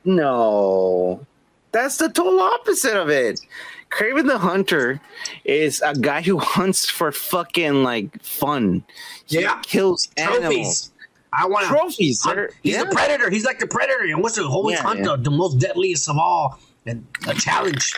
No, 0.04 1.24
that's 1.70 1.98
the 1.98 2.08
total 2.08 2.40
opposite 2.40 2.96
of 2.96 3.10
it. 3.10 3.40
Kraven 3.90 4.26
the 4.26 4.38
Hunter 4.38 5.00
is 5.44 5.80
a 5.84 5.94
guy 5.94 6.20
who 6.20 6.38
hunts 6.38 6.88
for 6.90 7.10
fucking 7.12 7.82
like 7.82 8.22
fun. 8.22 8.84
He 9.26 9.40
Yeah. 9.40 9.60
kills 9.62 10.08
animals. 10.16 10.40
Trophies. 10.42 10.90
I 11.32 11.46
want 11.46 11.66
Trophies. 11.66 12.22
Hunt- 12.22 12.50
He's 12.62 12.74
yeah. 12.74 12.84
the 12.84 12.90
predator. 12.90 13.30
He's 13.30 13.44
like 13.44 13.58
the 13.58 13.66
predator. 13.66 14.04
And 14.04 14.22
what's 14.22 14.36
the 14.36 14.44
always 14.46 14.76
Yeah, 14.78 14.82
hunt 14.82 15.00
yeah. 15.04 15.16
The, 15.18 15.30
most 15.30 15.58
deadliest 15.58 16.08
of 16.08 16.16
all 16.18 16.58
and 16.86 17.06
a 17.26 17.34
challenge. 17.34 17.94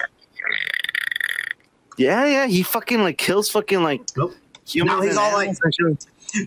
Yeah, 1.96 2.24
yeah. 2.26 2.46
He 2.46 2.62
fucking 2.62 3.02
like 3.02 3.18
kills 3.18 3.50
fucking 3.50 3.82
like 3.82 4.02
Nope. 4.16 4.34
humans. 4.66 4.96
Now 4.96 5.02
he's 5.02 5.16
all 5.16 5.32
like-. 5.32 5.56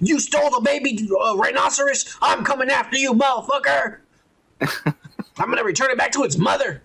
You 0.02 0.20
stole 0.20 0.50
the 0.50 0.62
baby 0.62 1.08
uh, 1.22 1.36
rhinoceros. 1.36 2.16
I'm 2.22 2.44
coming 2.46 2.70
after 2.70 2.98
you, 2.98 3.14
motherfucker. 3.14 3.98
I'm 4.62 5.50
gonna 5.50 5.64
return 5.64 5.92
it 5.92 5.98
back 5.98 6.12
to 6.14 6.24
its 6.24 6.38
mother 6.38 6.82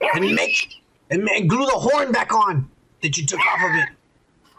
and 0.00 0.34
make 0.34 0.79
and, 1.10 1.28
and 1.28 1.48
glue 1.48 1.66
the 1.66 1.72
horn 1.72 2.12
back 2.12 2.32
on 2.32 2.68
that 3.02 3.16
you 3.18 3.26
took 3.26 3.40
off 3.40 3.62
of 3.62 3.74
it. 3.76 3.88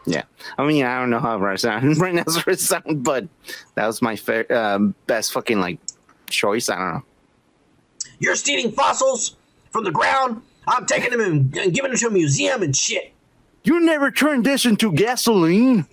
Yeah, 0.05 0.23
I 0.57 0.65
mean, 0.65 0.83
I 0.83 0.99
don't 0.99 1.11
know 1.11 1.19
how 1.19 1.37
right 1.37 1.59
sound 1.59 1.97
right 2.01 2.13
now 2.13 2.23
sound, 2.25 3.03
but 3.03 3.27
that 3.75 3.85
was 3.85 4.01
my 4.01 4.15
fair, 4.15 4.51
um, 4.51 4.95
best 5.07 5.31
fucking 5.31 5.59
like 5.59 5.79
choice. 6.27 6.69
I 6.69 6.75
don't 6.77 6.93
know. 6.93 7.03
You're 8.19 8.35
stealing 8.35 8.71
fossils 8.71 9.35
from 9.71 9.83
the 9.83 9.91
ground. 9.91 10.41
I'm 10.67 10.85
taking 10.85 11.11
them 11.11 11.21
and, 11.21 11.57
and 11.57 11.73
giving 11.73 11.91
them 11.91 11.99
to 11.99 12.07
a 12.07 12.11
museum 12.11 12.61
and 12.61 12.75
shit. 12.75 13.13
You 13.63 13.79
never 13.79 14.09
turned 14.11 14.45
this 14.45 14.65
into 14.65 14.91
gasoline. 14.91 15.85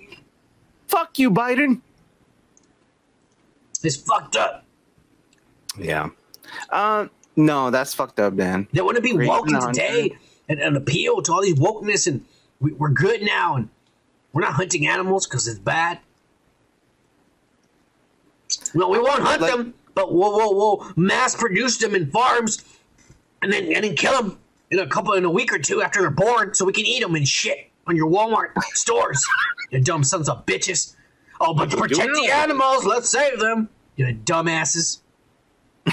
Fuck 0.86 1.18
you, 1.18 1.30
Biden. 1.30 1.80
It's 3.82 3.96
fucked 3.96 4.36
up. 4.36 4.64
Yeah. 5.78 6.08
Uh, 6.70 7.08
no, 7.36 7.70
that's 7.70 7.94
fucked 7.94 8.20
up, 8.20 8.32
man. 8.34 8.66
They 8.72 8.80
want 8.80 8.96
to 8.96 9.02
be 9.02 9.12
woke 9.12 9.46
in 9.46 9.54
the 9.54 9.60
Hunter. 9.60 9.80
today. 9.80 10.16
An, 10.48 10.60
an 10.60 10.76
appeal 10.76 11.22
to 11.22 11.32
all 11.32 11.42
these 11.42 11.58
wokeness 11.58 12.06
and 12.06 12.24
we, 12.60 12.72
we're 12.72 12.88
good 12.90 13.22
now 13.22 13.56
and 13.56 13.68
we're 14.32 14.42
not 14.42 14.54
hunting 14.54 14.86
animals 14.86 15.26
because 15.26 15.46
it's 15.48 15.58
bad. 15.58 15.98
No, 18.74 18.88
we 18.88 18.98
won't 18.98 19.22
hunt 19.22 19.40
Like- 19.42 19.50
them, 19.52 19.74
but 19.94 20.12
we'll, 20.12 20.32
we'll, 20.36 20.54
we'll 20.54 20.92
mass 20.96 21.34
produce 21.34 21.78
them 21.78 21.94
in 21.94 22.10
farms 22.10 22.64
and 23.42 23.52
then 23.52 23.72
and 23.72 23.84
then 23.84 23.94
kill 23.94 24.20
them 24.22 24.38
in 24.70 24.78
a 24.78 24.86
couple 24.86 25.14
in 25.14 25.24
a 25.24 25.30
week 25.30 25.52
or 25.52 25.58
two 25.58 25.82
after 25.82 26.00
they're 26.00 26.10
born, 26.10 26.52
so 26.54 26.64
we 26.64 26.72
can 26.72 26.84
eat 26.84 27.00
them 27.00 27.14
and 27.14 27.26
shit 27.26 27.70
on 27.86 27.96
your 27.96 28.10
Walmart 28.10 28.50
stores. 28.72 29.24
You 29.70 29.80
dumb 29.80 30.02
sons 30.02 30.30
of 30.30 30.46
bitches. 30.46 30.96
Oh, 31.42 31.52
but 31.52 31.70
to 31.70 31.76
protect 31.76 32.10
the 32.14 32.30
animals, 32.32 32.86
let's 32.86 33.10
save 33.10 33.38
them. 33.38 33.68
You 33.96 34.06
dumbasses. 34.24 35.00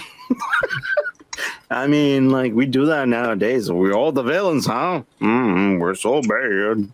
I 1.69 1.87
mean, 1.87 2.29
like 2.29 2.53
we 2.53 2.65
do 2.65 2.85
that 2.85 3.07
nowadays. 3.07 3.71
We're 3.71 3.93
all 3.93 4.11
the 4.11 4.23
villains, 4.23 4.65
huh? 4.65 5.03
Mm, 5.21 5.79
we're 5.79 5.95
so 5.95 6.21
bad. 6.21 6.91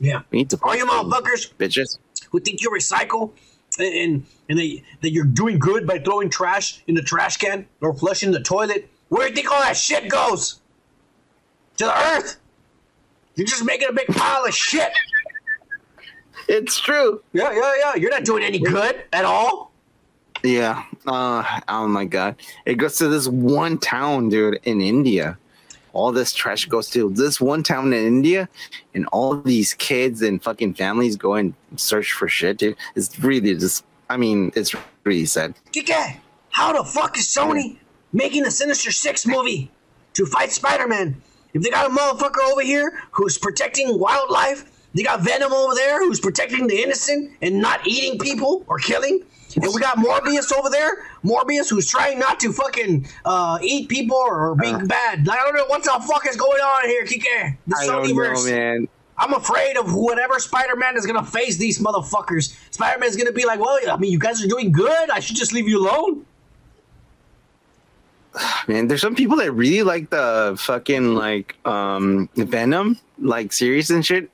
Yeah. 0.00 0.22
We 0.30 0.38
need 0.38 0.50
to 0.50 0.58
All 0.62 0.74
you 0.76 0.86
motherfuckers 0.86 1.52
bitches. 1.54 1.98
who 2.30 2.40
think 2.40 2.62
you 2.62 2.70
recycle 2.70 3.30
and 3.78 3.94
and, 3.94 4.26
and 4.48 4.58
they, 4.58 4.82
that 5.02 5.10
you're 5.10 5.24
doing 5.24 5.58
good 5.58 5.86
by 5.86 5.98
throwing 5.98 6.30
trash 6.30 6.82
in 6.86 6.94
the 6.94 7.02
trash 7.02 7.36
can 7.36 7.66
or 7.80 7.94
flushing 7.94 8.30
the 8.32 8.40
toilet, 8.40 8.88
where 9.08 9.24
do 9.26 9.30
you 9.30 9.36
think 9.36 9.50
all 9.52 9.60
that 9.60 9.76
shit 9.76 10.08
goes? 10.08 10.60
To 11.78 11.84
the 11.86 11.96
earth. 11.96 12.38
You're 13.36 13.46
just 13.46 13.64
making 13.64 13.88
a 13.88 13.92
big 13.92 14.06
pile 14.08 14.44
of 14.44 14.54
shit. 14.54 14.92
It's 16.48 16.78
true. 16.78 17.22
Yeah, 17.32 17.52
yeah, 17.52 17.72
yeah. 17.78 17.94
You're 17.96 18.10
not 18.10 18.24
doing 18.24 18.44
any 18.44 18.58
good 18.58 19.02
at 19.12 19.24
all. 19.24 19.72
Yeah. 20.44 20.84
Uh, 21.06 21.60
oh 21.68 21.88
my 21.88 22.04
god. 22.04 22.36
It 22.66 22.74
goes 22.74 22.96
to 22.96 23.08
this 23.08 23.26
one 23.26 23.78
town, 23.78 24.28
dude, 24.28 24.60
in 24.64 24.82
India. 24.82 25.38
All 25.94 26.12
this 26.12 26.34
trash 26.34 26.66
goes 26.66 26.90
to 26.90 27.08
this 27.08 27.40
one 27.40 27.62
town 27.62 27.92
in 27.92 28.06
India, 28.06 28.48
and 28.94 29.06
all 29.06 29.36
these 29.36 29.72
kids 29.74 30.20
and 30.22 30.42
fucking 30.42 30.74
families 30.74 31.16
go 31.16 31.34
and 31.34 31.54
search 31.76 32.12
for 32.12 32.28
shit, 32.28 32.58
dude. 32.58 32.76
It's 32.94 33.18
really 33.20 33.54
just. 33.54 33.84
I 34.10 34.18
mean, 34.18 34.52
it's 34.54 34.74
really 35.04 35.24
sad. 35.24 35.54
Kike, 35.72 36.16
how 36.50 36.74
the 36.74 36.84
fuck 36.84 37.16
is 37.16 37.26
Sony 37.26 37.78
making 38.12 38.44
a 38.44 38.50
Sinister 38.50 38.92
Six 38.92 39.26
movie 39.26 39.70
to 40.12 40.26
fight 40.26 40.52
Spider 40.52 40.86
Man? 40.86 41.22
If 41.54 41.62
they 41.62 41.70
got 41.70 41.90
a 41.90 41.94
motherfucker 41.94 42.52
over 42.52 42.60
here 42.60 43.00
who's 43.12 43.38
protecting 43.38 43.98
wildlife, 43.98 44.70
they 44.92 45.04
got 45.04 45.22
Venom 45.22 45.52
over 45.52 45.74
there 45.74 46.00
who's 46.00 46.20
protecting 46.20 46.66
the 46.66 46.82
innocent 46.82 47.32
and 47.40 47.60
not 47.60 47.86
eating 47.86 48.18
people 48.18 48.64
or 48.66 48.78
killing. 48.78 49.24
And 49.56 49.72
we 49.74 49.80
got 49.80 49.98
Morbius 49.98 50.52
over 50.52 50.68
there, 50.70 51.06
Morbius 51.24 51.70
who's 51.70 51.88
trying 51.88 52.18
not 52.18 52.40
to 52.40 52.52
fucking 52.52 53.06
uh, 53.24 53.58
eat 53.62 53.88
people 53.88 54.16
or 54.16 54.54
be 54.56 54.72
bad. 54.86 55.26
Like, 55.26 55.38
I 55.38 55.42
don't 55.44 55.54
know 55.54 55.66
what 55.66 55.84
the 55.84 55.90
fuck 56.06 56.26
is 56.26 56.36
going 56.36 56.60
on 56.60 56.88
here, 56.88 57.04
Kike. 57.04 57.56
The 57.66 57.76
I 57.78 57.86
don't 57.86 58.02
know, 58.08 58.14
Sonyverse. 58.14 58.50
man. 58.50 58.88
I'm 59.16 59.32
afraid 59.32 59.76
of 59.76 59.94
whatever 59.94 60.40
Spider-Man 60.40 60.96
is 60.96 61.06
gonna 61.06 61.24
face 61.24 61.56
these 61.56 61.78
motherfuckers. 61.78 62.56
Spider-Man's 62.72 63.16
gonna 63.16 63.30
be 63.32 63.46
like, 63.46 63.60
well, 63.60 63.78
I 63.88 63.96
mean, 63.96 64.10
you 64.10 64.18
guys 64.18 64.44
are 64.44 64.48
doing 64.48 64.72
good. 64.72 65.08
I 65.10 65.20
should 65.20 65.36
just 65.36 65.52
leave 65.52 65.68
you 65.68 65.78
alone. 65.80 66.26
Man, 68.68 68.88
there's 68.88 69.00
some 69.00 69.14
people 69.14 69.36
that 69.36 69.52
really 69.52 69.82
like 69.84 70.10
the 70.10 70.56
fucking 70.58 71.14
like 71.14 71.54
um 71.64 72.28
Venom 72.34 72.98
like 73.18 73.52
series 73.52 73.90
and 73.90 74.04
shit. 74.04 74.28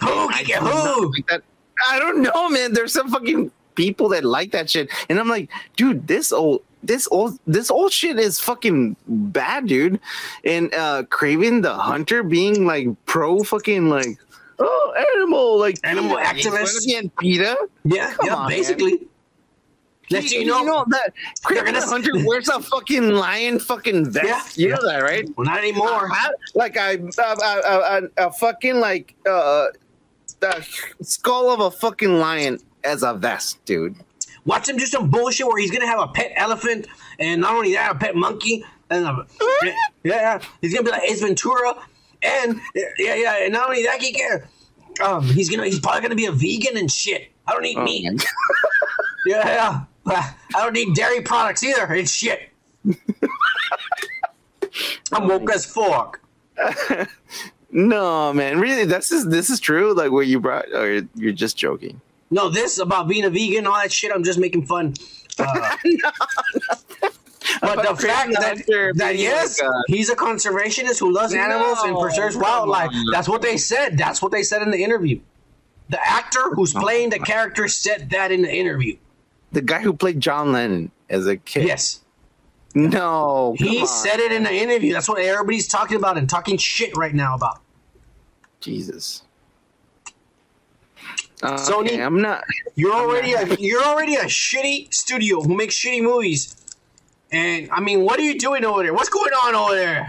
Who? 0.00 0.08
I 0.28 0.42
Kike, 0.44 0.58
do 0.58 0.64
not 0.64 0.94
who? 0.94 1.12
like. 1.12 1.42
I 1.88 1.98
don't 1.98 2.22
know, 2.22 2.48
man. 2.50 2.72
There's 2.74 2.92
some 2.92 3.10
fucking 3.10 3.50
people 3.74 4.08
that 4.10 4.24
like 4.24 4.52
that 4.52 4.70
shit, 4.70 4.88
and 5.08 5.18
I'm 5.18 5.28
like, 5.28 5.50
dude, 5.76 6.06
this 6.06 6.32
old, 6.32 6.62
this 6.82 7.08
old, 7.10 7.38
this 7.46 7.70
old 7.70 7.92
shit 7.92 8.18
is 8.18 8.38
fucking 8.40 8.96
bad, 9.08 9.66
dude. 9.66 10.00
And 10.44 10.72
uh 10.74 11.04
Kraven 11.04 11.62
the 11.62 11.74
Hunter 11.74 12.22
being 12.22 12.66
like 12.66 12.88
pro 13.06 13.42
fucking 13.42 13.88
like 13.88 14.18
oh 14.58 14.94
animal 15.16 15.58
like 15.58 15.78
Animal 15.84 16.16
activist. 16.18 16.86
in 16.86 17.10
PETA. 17.18 17.56
Yeah, 17.84 18.12
Come 18.14 18.26
yeah, 18.26 18.34
on, 18.34 18.48
man. 18.48 18.58
basically. 18.58 19.08
Let 20.10 20.30
you 20.30 20.44
know. 20.44 20.84
that 20.90 21.14
Kraven 21.46 21.72
the 21.72 21.80
Hunter 21.80 22.10
wears 22.26 22.48
a 22.50 22.60
fucking 22.60 23.08
lion 23.12 23.58
fucking 23.58 24.10
vest. 24.10 24.58
Yeah, 24.58 24.62
you 24.66 24.70
know 24.74 24.86
that, 24.86 25.02
right? 25.02 25.26
Well, 25.36 25.46
not 25.46 25.58
anymore. 25.58 26.10
I- 26.12 26.30
like 26.54 26.76
I, 26.76 26.92
a, 26.92 27.22
a, 27.22 28.02
a, 28.18 28.26
a 28.26 28.32
fucking 28.32 28.80
like 28.80 29.14
uh, 29.26 29.68
the 30.40 30.66
skull 31.00 31.50
of 31.50 31.60
a 31.60 31.70
fucking 31.70 32.18
lion 32.18 32.58
as 32.84 33.02
a 33.02 33.14
vest, 33.14 33.64
dude. 33.64 33.96
Watch 34.44 34.68
him 34.68 34.76
do 34.76 34.84
some 34.86 35.08
bullshit 35.10 35.46
where 35.46 35.58
he's 35.58 35.70
gonna 35.70 35.86
have 35.86 36.00
a 36.00 36.08
pet 36.08 36.32
elephant, 36.36 36.86
and 37.18 37.40
not 37.40 37.54
only 37.54 37.72
that, 37.74 37.92
a 37.96 37.98
pet 37.98 38.14
monkey, 38.14 38.64
and 38.90 39.06
a, 39.06 39.26
yeah, 39.62 39.74
yeah, 40.04 40.40
he's 40.60 40.72
gonna 40.74 40.84
be 40.84 40.90
like 40.90 41.02
Ace 41.04 41.20
Ventura, 41.22 41.74
and 42.22 42.60
yeah, 42.74 43.14
yeah, 43.14 43.44
and 43.44 43.52
not 43.52 43.68
only 43.70 43.82
that, 43.84 44.00
he 44.02 44.12
can, 44.12 44.42
um, 45.02 45.22
he's 45.24 45.48
gonna, 45.48 45.64
he's 45.64 45.80
probably 45.80 46.02
gonna 46.02 46.14
be 46.14 46.26
a 46.26 46.32
vegan 46.32 46.76
and 46.76 46.90
shit. 46.92 47.30
I 47.46 47.52
don't 47.52 47.64
eat 47.64 47.76
Oh, 47.78 47.84
meat. 47.84 48.24
Yeah, 49.26 49.86
yeah. 50.06 50.32
I 50.54 50.62
don't 50.62 50.74
need 50.74 50.94
dairy 50.94 51.22
products 51.22 51.62
either. 51.62 51.94
It's 51.94 52.12
shit. 52.12 52.50
I'm 55.12 55.28
woke 55.28 55.50
as 55.50 55.64
fuck. 55.64 56.20
No, 57.70 58.32
man, 58.34 58.60
really, 58.60 58.84
this 58.84 59.10
is 59.10 59.26
this 59.26 59.48
is 59.48 59.60
true. 59.60 59.94
Like 59.94 60.10
what 60.12 60.26
you 60.26 60.40
brought, 60.40 60.66
or 60.74 61.00
you're 61.14 61.32
just 61.32 61.56
joking. 61.56 62.00
No, 62.30 62.48
this 62.48 62.78
about 62.78 63.08
being 63.08 63.24
a 63.24 63.30
vegan, 63.30 63.66
all 63.66 63.74
that 63.74 63.92
shit. 63.92 64.12
I'm 64.12 64.24
just 64.24 64.38
making 64.38 64.66
fun. 64.66 64.94
Uh, 67.62 67.76
but 67.76 67.96
the 67.96 68.02
fact 68.02 68.32
that, 68.32 68.56
that 68.96 69.16
yes, 69.18 69.60
like, 69.60 69.68
uh, 69.68 69.82
he's 69.86 70.08
a 70.08 70.16
conservationist 70.16 70.98
who 70.98 71.12
loves 71.12 71.34
animals 71.34 71.78
and 71.84 71.96
preserves 71.98 72.36
wildlife. 72.36 72.90
That's 73.12 73.28
what 73.28 73.42
they 73.42 73.58
said. 73.58 73.98
That's 73.98 74.22
what 74.22 74.32
they 74.32 74.42
said 74.42 74.62
in 74.62 74.70
the 74.70 74.82
interview. 74.82 75.20
The 75.90 76.00
actor 76.04 76.54
who's 76.54 76.72
playing 76.72 77.10
the 77.10 77.18
character 77.18 77.68
said 77.68 78.10
that 78.10 78.32
in 78.32 78.42
the 78.42 78.52
interview. 78.52 78.96
The 79.52 79.60
guy 79.60 79.80
who 79.80 79.92
played 79.92 80.20
John 80.20 80.52
Lennon 80.52 80.90
as 81.10 81.26
a 81.26 81.36
kid. 81.36 81.66
Yes. 81.66 82.00
No, 82.74 83.54
He 83.58 83.80
on. 83.80 83.86
said 83.86 84.18
it 84.18 84.32
in 84.32 84.42
the 84.42 84.52
interview. 84.52 84.92
That's 84.92 85.08
what 85.08 85.20
everybody's 85.20 85.68
talking 85.68 85.96
about 85.96 86.18
and 86.18 86.28
talking 86.28 86.56
shit 86.56 86.96
right 86.96 87.14
now 87.14 87.34
about. 87.34 87.60
Jesus. 88.60 89.22
Uh, 91.44 91.56
Sony? 91.58 91.86
okay, 91.86 92.02
I'm 92.02 92.20
not. 92.20 92.42
You're 92.74 92.94
already 92.94 93.34
a 93.34 93.46
you're 93.56 93.82
already 93.82 94.14
a 94.14 94.24
shitty 94.24 94.92
studio 94.94 95.42
who 95.42 95.54
makes 95.54 95.74
shitty 95.74 96.02
movies. 96.02 96.56
And 97.32 97.68
I 97.70 97.80
mean, 97.80 98.02
what 98.02 98.18
are 98.18 98.22
you 98.22 98.38
doing 98.38 98.64
over 98.64 98.82
there? 98.82 98.94
What's 98.94 99.08
going 99.10 99.32
on 99.32 99.54
over 99.54 99.74
there? 99.74 100.08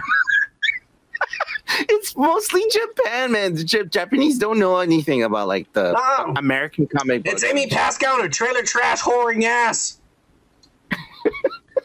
It's 1.90 2.16
mostly 2.16 2.64
Japan, 2.72 3.32
man. 3.34 3.56
The 3.56 3.64
Jap- 3.64 3.92
Japanese 3.92 4.38
don't 4.38 4.60
know 4.60 4.78
anything 4.78 5.24
about 5.24 5.48
like 5.48 5.72
the 5.74 5.92
No. 5.94 6.34
American 6.38 6.88
comic 6.88 7.24
book. 7.24 7.34
It's 7.34 7.44
Amy 7.44 7.68
Pascal 7.68 8.22
her 8.22 8.30
trailer 8.30 8.62
trash 8.62 9.02
whoring 9.02 9.44
ass. 9.44 10.00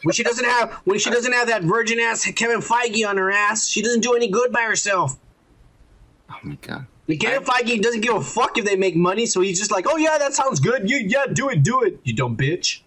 when 0.03 0.13
she 0.13 0.23
doesn't 0.23 0.45
have 0.45 0.71
when 0.85 0.97
she 0.99 1.09
doesn't 1.09 1.33
have 1.33 1.47
that 1.47 1.63
virgin 1.63 1.99
ass 1.99 2.23
Kevin 2.35 2.59
Feige 2.61 3.05
on 3.07 3.17
her 3.17 3.31
ass, 3.31 3.67
she 3.67 3.81
doesn't 3.81 4.01
do 4.01 4.13
any 4.13 4.29
good 4.29 4.51
by 4.53 4.61
herself. 4.61 5.17
Oh 6.29 6.37
my 6.43 6.55
god. 6.61 6.85
And 7.07 7.19
Kevin 7.19 7.43
Feige 7.43 7.81
doesn't 7.81 8.01
give 8.01 8.15
a 8.15 8.21
fuck 8.21 8.57
if 8.57 8.65
they 8.65 8.75
make 8.75 8.95
money, 8.95 9.25
so 9.25 9.41
he's 9.41 9.59
just 9.59 9.71
like, 9.71 9.85
"Oh 9.87 9.97
yeah, 9.97 10.17
that 10.17 10.33
sounds 10.33 10.59
good. 10.59 10.89
You 10.89 10.97
yeah, 10.97 11.25
do 11.31 11.49
it, 11.49 11.63
do 11.63 11.81
it, 11.81 11.99
you 12.03 12.13
dumb 12.13 12.37
bitch." 12.37 12.81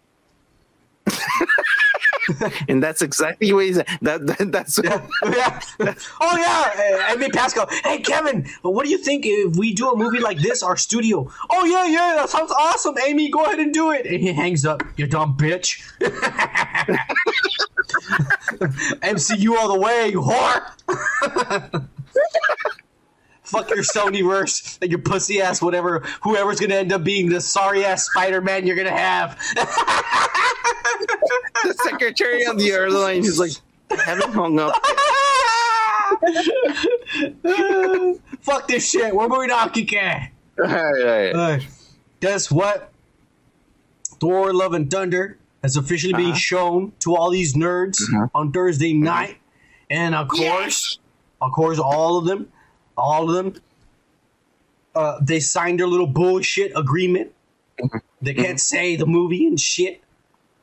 And 2.68 2.82
that's 2.82 3.02
exactly 3.02 3.52
what 3.52 3.66
he's 3.66 3.76
that, 3.76 4.26
that 4.26 4.50
that's 4.50 4.80
yeah. 4.84 5.06
Oh 6.20 6.36
yeah, 6.36 7.08
uh, 7.08 7.12
Amy 7.12 7.28
Pascal. 7.28 7.68
Hey 7.84 7.98
Kevin, 7.98 8.46
what 8.62 8.84
do 8.84 8.90
you 8.90 8.98
think 8.98 9.24
if 9.26 9.56
we 9.56 9.74
do 9.74 9.90
a 9.90 9.96
movie 9.96 10.20
like 10.20 10.38
this, 10.38 10.62
our 10.62 10.76
studio? 10.76 11.30
Oh 11.50 11.64
yeah, 11.64 11.84
yeah, 11.86 12.14
that 12.16 12.30
sounds 12.30 12.50
awesome, 12.50 12.96
Amy. 13.06 13.30
Go 13.30 13.44
ahead 13.44 13.58
and 13.58 13.72
do 13.74 13.90
it. 13.92 14.06
And 14.06 14.20
he 14.20 14.32
hangs 14.32 14.64
up. 14.64 14.82
You 14.96 15.06
dumb 15.06 15.36
bitch. 15.36 15.82
MCU 19.02 19.56
all 19.56 19.72
the 19.72 19.78
way, 19.78 20.08
you 20.08 20.22
whore. 20.22 21.88
Fuck 23.54 23.70
your 23.70 23.84
Sonyverse 23.84 24.78
and 24.82 24.90
your 24.90 25.00
pussy 25.00 25.40
ass, 25.40 25.62
whatever. 25.62 26.00
Whoever's 26.22 26.58
gonna 26.60 26.74
end 26.74 26.92
up 26.92 27.04
being 27.04 27.28
the 27.28 27.40
sorry 27.40 27.84
ass 27.84 28.06
Spider 28.06 28.40
Man 28.40 28.66
you're 28.66 28.76
gonna 28.76 28.90
have. 28.90 29.38
the 31.64 31.74
secretary 31.84 32.46
on 32.46 32.56
the 32.56 32.70
airline 32.72 33.20
is 33.20 33.38
like, 33.38 33.52
I 33.90 33.96
haven't 34.02 34.32
hung 34.32 34.58
up. 34.58 34.74
Fuck 38.40 38.68
this 38.68 38.90
shit. 38.90 39.14
We're 39.14 39.28
moving 39.28 39.50
on, 39.50 39.70
Kike. 39.70 40.28
All 40.58 40.66
right. 40.66 41.30
Uh, 41.34 41.60
guess 42.20 42.50
what? 42.50 42.92
Thor: 44.20 44.52
Love 44.52 44.74
and 44.74 44.90
Thunder 44.90 45.38
has 45.62 45.76
officially 45.76 46.12
been 46.12 46.26
Uh-huh. 46.30 46.34
shown 46.38 46.92
to 47.00 47.16
all 47.16 47.30
these 47.30 47.54
nerds 47.54 47.96
on 48.34 48.52
Thursday 48.52 48.92
night, 48.92 49.38
and 49.90 50.14
of 50.14 50.28
course, 50.28 50.98
of 51.40 51.52
course, 51.52 51.78
all 51.78 52.18
of 52.18 52.26
them, 52.26 52.48
all 52.96 53.28
of 53.28 53.36
them, 53.36 53.62
uh, 54.94 55.18
they 55.20 55.40
signed 55.40 55.80
their 55.80 55.86
little 55.86 56.06
bullshit 56.06 56.72
agreement. 56.76 57.32
They 58.22 58.34
can't 58.34 58.60
say 58.60 58.96
the 58.96 59.06
movie 59.06 59.46
and 59.46 59.58
shit. 59.58 60.00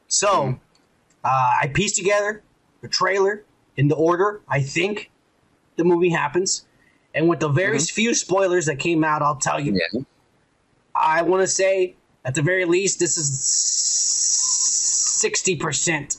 So, 0.07 0.59
uh, 1.23 1.57
I 1.61 1.69
pieced 1.73 1.95
together 1.95 2.41
the 2.81 2.87
trailer 2.87 3.43
in 3.77 3.87
the 3.87 3.95
order 3.95 4.41
I 4.47 4.61
think 4.61 5.09
the 5.77 5.83
movie 5.83 6.09
happens, 6.09 6.65
and 7.15 7.27
with 7.27 7.39
the 7.39 7.49
very 7.49 7.79
few 7.79 8.13
spoilers 8.13 8.65
that 8.65 8.79
came 8.79 9.03
out, 9.03 9.21
I'll 9.21 9.37
tell 9.37 9.59
you. 9.59 9.73
Yeah. 9.73 10.01
I 10.93 11.21
want 11.21 11.41
to 11.41 11.47
say, 11.47 11.95
at 12.25 12.35
the 12.35 12.41
very 12.41 12.65
least, 12.65 12.99
this 12.99 13.17
is 13.17 13.39
sixty 15.19 15.55
percent 15.55 16.17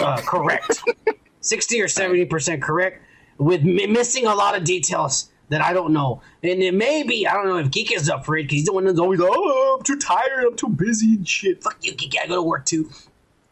uh, 0.00 0.20
correct, 0.24 0.82
sixty 1.40 1.82
or 1.82 1.88
seventy 1.88 2.24
percent 2.24 2.62
correct, 2.62 3.03
with 3.38 3.60
m- 3.60 3.92
missing 3.92 4.26
a 4.26 4.34
lot 4.34 4.56
of 4.56 4.64
details 4.64 5.30
that 5.48 5.60
I 5.60 5.72
don't 5.72 5.92
know. 5.92 6.22
And 6.42 6.62
it 6.62 6.74
may 6.74 7.02
be 7.02 7.26
I 7.26 7.34
don't 7.34 7.48
know 7.48 7.58
if 7.58 7.70
Geek 7.70 7.92
is 7.92 8.08
up 8.08 8.24
for 8.24 8.36
it 8.36 8.44
because 8.44 8.56
he's 8.56 8.64
the 8.66 8.72
one 8.72 8.84
that's 8.84 8.98
always 8.98 9.20
oh 9.22 9.76
I'm 9.78 9.84
too 9.84 9.98
tired, 9.98 10.44
I'm 10.46 10.56
too 10.56 10.68
busy 10.68 11.14
and 11.14 11.28
shit. 11.28 11.62
Fuck 11.62 11.78
you, 11.82 11.94
Geek. 11.94 12.16
I 12.22 12.26
go 12.26 12.36
to 12.36 12.42
work 12.42 12.64
too. 12.64 12.90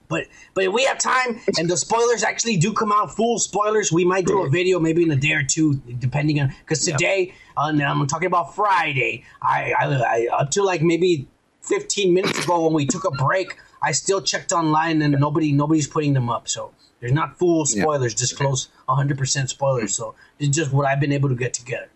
But 0.09 0.27
but 0.53 0.65
if 0.65 0.73
we 0.73 0.85
have 0.85 0.99
time 0.99 1.41
and 1.57 1.71
the 1.71 1.77
spoilers 1.77 2.23
actually 2.23 2.59
do 2.59 2.75
come 2.75 2.93
out 2.93 3.17
full 3.17 3.39
spoilers, 3.39 3.91
we 3.91 4.05
might 4.05 4.27
do 4.27 4.43
a 4.43 4.51
video 4.51 4.79
maybe 4.79 5.03
in 5.03 5.11
a 5.11 5.17
day 5.17 5.33
or 5.33 5.43
two, 5.43 5.77
depending 5.99 6.39
on 6.39 6.53
because 6.61 6.85
today 6.85 7.33
uh, 7.57 7.73
I'm 7.73 8.07
talking 8.07 8.27
about 8.27 8.55
Friday. 8.55 9.25
I, 9.41 9.73
I, 9.73 9.87
I 9.87 10.29
up 10.39 10.51
to 10.51 10.63
like 10.63 10.83
maybe 10.83 11.29
15 11.63 12.13
minutes 12.13 12.45
ago 12.45 12.65
when 12.65 12.75
we 12.75 12.85
took 12.85 13.07
a 13.07 13.11
break, 13.11 13.57
I 13.83 13.93
still 13.93 14.21
checked 14.21 14.53
online 14.53 15.01
and 15.01 15.19
nobody 15.19 15.51
nobody's 15.51 15.87
putting 15.87 16.13
them 16.13 16.29
up. 16.29 16.47
So 16.47 16.73
there's 17.03 17.13
not 17.13 17.37
full 17.37 17.67
spoilers, 17.67 18.15
just 18.15 18.37
close 18.37 18.69
100% 18.89 19.49
spoilers. 19.49 19.93
So 19.95 20.15
it's 20.39 20.57
just 20.57 20.73
what 20.73 20.87
I've 20.87 21.01
been 21.01 21.11
able 21.13 21.29
to 21.29 21.35
get 21.35 21.53
together. 21.53 21.89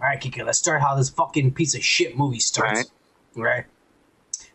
All 0.00 0.06
right, 0.08 0.18
Kika, 0.18 0.44
let's 0.46 0.58
start 0.58 0.80
how 0.80 0.94
this 0.96 1.10
fucking 1.10 1.52
piece 1.52 1.74
of 1.74 1.84
shit 1.84 2.16
movie 2.16 2.40
starts. 2.40 2.90
All 3.36 3.42
right. 3.44 3.66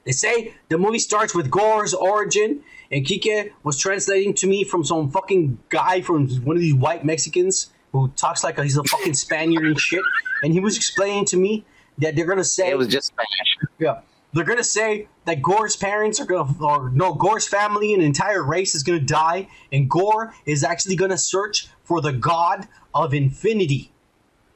They 0.03 0.13
say 0.13 0.55
the 0.69 0.79
movie 0.79 0.97
starts 0.99 1.35
with 1.35 1.51
Gorr's 1.51 1.93
origin, 1.93 2.63
and 2.91 3.05
Kike 3.05 3.51
was 3.61 3.77
translating 3.77 4.33
to 4.35 4.47
me 4.47 4.63
from 4.63 4.83
some 4.83 5.11
fucking 5.11 5.59
guy 5.69 6.01
from 6.01 6.27
one 6.43 6.55
of 6.55 6.61
these 6.61 6.73
white 6.73 7.05
Mexicans 7.05 7.71
who 7.91 8.07
talks 8.15 8.43
like 8.43 8.59
he's 8.59 8.77
a 8.77 8.83
fucking 8.83 9.13
Spaniard 9.13 9.63
and 9.65 9.79
shit. 9.79 10.01
And 10.41 10.51
he 10.53 10.59
was 10.59 10.75
explaining 10.75 11.25
to 11.25 11.37
me 11.37 11.65
that 11.99 12.15
they're 12.15 12.25
gonna 12.25 12.43
say 12.43 12.71
It 12.71 12.77
was 12.77 12.87
just 12.87 13.07
Spanish. 13.07 13.57
yeah. 13.77 14.01
They're 14.34 14.43
gonna 14.43 14.64
say 14.64 15.07
that 15.26 15.41
Gorr's 15.41 15.76
parents 15.76 16.19
are 16.19 16.26
gonna, 16.26 16.51
or 16.60 16.89
no, 16.89 17.14
Gorr's 17.14 17.47
family 17.47 17.93
and 17.93 18.01
entire 18.01 18.43
race 18.43 18.73
is 18.73 18.84
gonna 18.84 18.99
die, 18.99 19.47
and 19.72 19.89
Gorr 19.89 20.34
is 20.45 20.64
actually 20.64 20.95
gonna 20.95 21.18
search 21.18 21.68
for 21.84 22.01
the 22.01 22.11
god 22.11 22.68
of 22.93 23.14
infinity, 23.14 23.91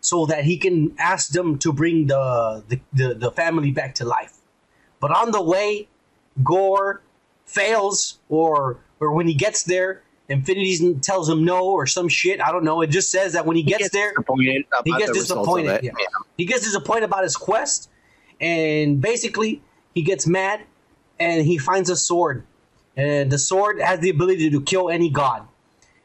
so 0.01 0.25
that 0.25 0.45
he 0.45 0.57
can 0.57 0.95
ask 0.97 1.29
them 1.29 1.59
to 1.59 1.71
bring 1.71 2.07
the 2.07 2.63
the, 2.67 2.79
the, 2.93 3.13
the 3.13 3.31
family 3.31 3.71
back 3.71 3.95
to 3.95 4.05
life. 4.05 4.37
But 4.99 5.11
on 5.11 5.31
the 5.31 5.41
way, 5.41 5.87
Gorr 6.43 7.03
fails, 7.45 8.19
or 8.29 8.79
or 8.99 9.13
when 9.13 9.27
he 9.27 9.35
gets 9.35 9.63
there, 9.63 10.01
Infinity 10.29 10.95
tells 10.95 11.29
him 11.29 11.45
no 11.45 11.65
or 11.69 11.85
some 11.85 12.09
shit. 12.09 12.41
I 12.41 12.51
don't 12.51 12.63
know. 12.63 12.81
It 12.81 12.87
just 12.87 13.11
says 13.11 13.33
that 13.33 13.45
when 13.45 13.55
he 13.55 13.63
gets, 13.63 13.89
there, 13.89 14.09
disappointed 14.09 14.65
about 14.67 14.81
he 14.85 14.91
gets 14.91 15.07
the 15.07 15.13
disappointed. 15.13 15.71
it. 15.71 15.83
Yeah. 15.85 15.91
He 16.35 16.45
gets 16.45 16.63
disappointed 16.63 17.03
about 17.03 17.23
his 17.23 17.37
quest, 17.37 17.89
and 18.41 18.99
basically 18.99 19.61
he 19.97 20.03
gets 20.03 20.27
mad, 20.27 20.61
and 21.19 21.43
he 21.43 21.57
finds 21.57 21.89
a 21.89 21.95
sword, 21.95 22.45
and 22.95 23.31
the 23.31 23.39
sword 23.39 23.81
has 23.81 23.99
the 23.99 24.11
ability 24.11 24.51
to 24.51 24.61
kill 24.61 24.91
any 24.91 25.09
god. 25.09 25.47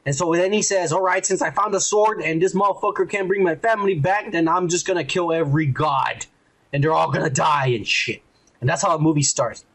And 0.06 0.14
so 0.14 0.32
then 0.32 0.50
he 0.50 0.62
says, 0.62 0.94
"All 0.94 1.02
right, 1.02 1.24
since 1.26 1.42
I 1.42 1.50
found 1.50 1.74
a 1.74 1.80
sword 1.80 2.22
and 2.22 2.40
this 2.40 2.54
motherfucker 2.54 3.06
can't 3.06 3.28
bring 3.28 3.42
my 3.42 3.54
family 3.54 3.94
back, 3.94 4.32
then 4.32 4.48
I'm 4.48 4.68
just 4.68 4.86
gonna 4.86 5.04
kill 5.04 5.30
every 5.30 5.66
god, 5.66 6.24
and 6.72 6.82
they're 6.82 6.94
all 6.94 7.10
gonna 7.10 7.28
die 7.28 7.66
and 7.66 7.86
shit." 7.86 8.22
And 8.62 8.68
that's 8.68 8.80
how 8.80 8.96
the 8.96 9.02
movie 9.02 9.22
starts. 9.22 9.66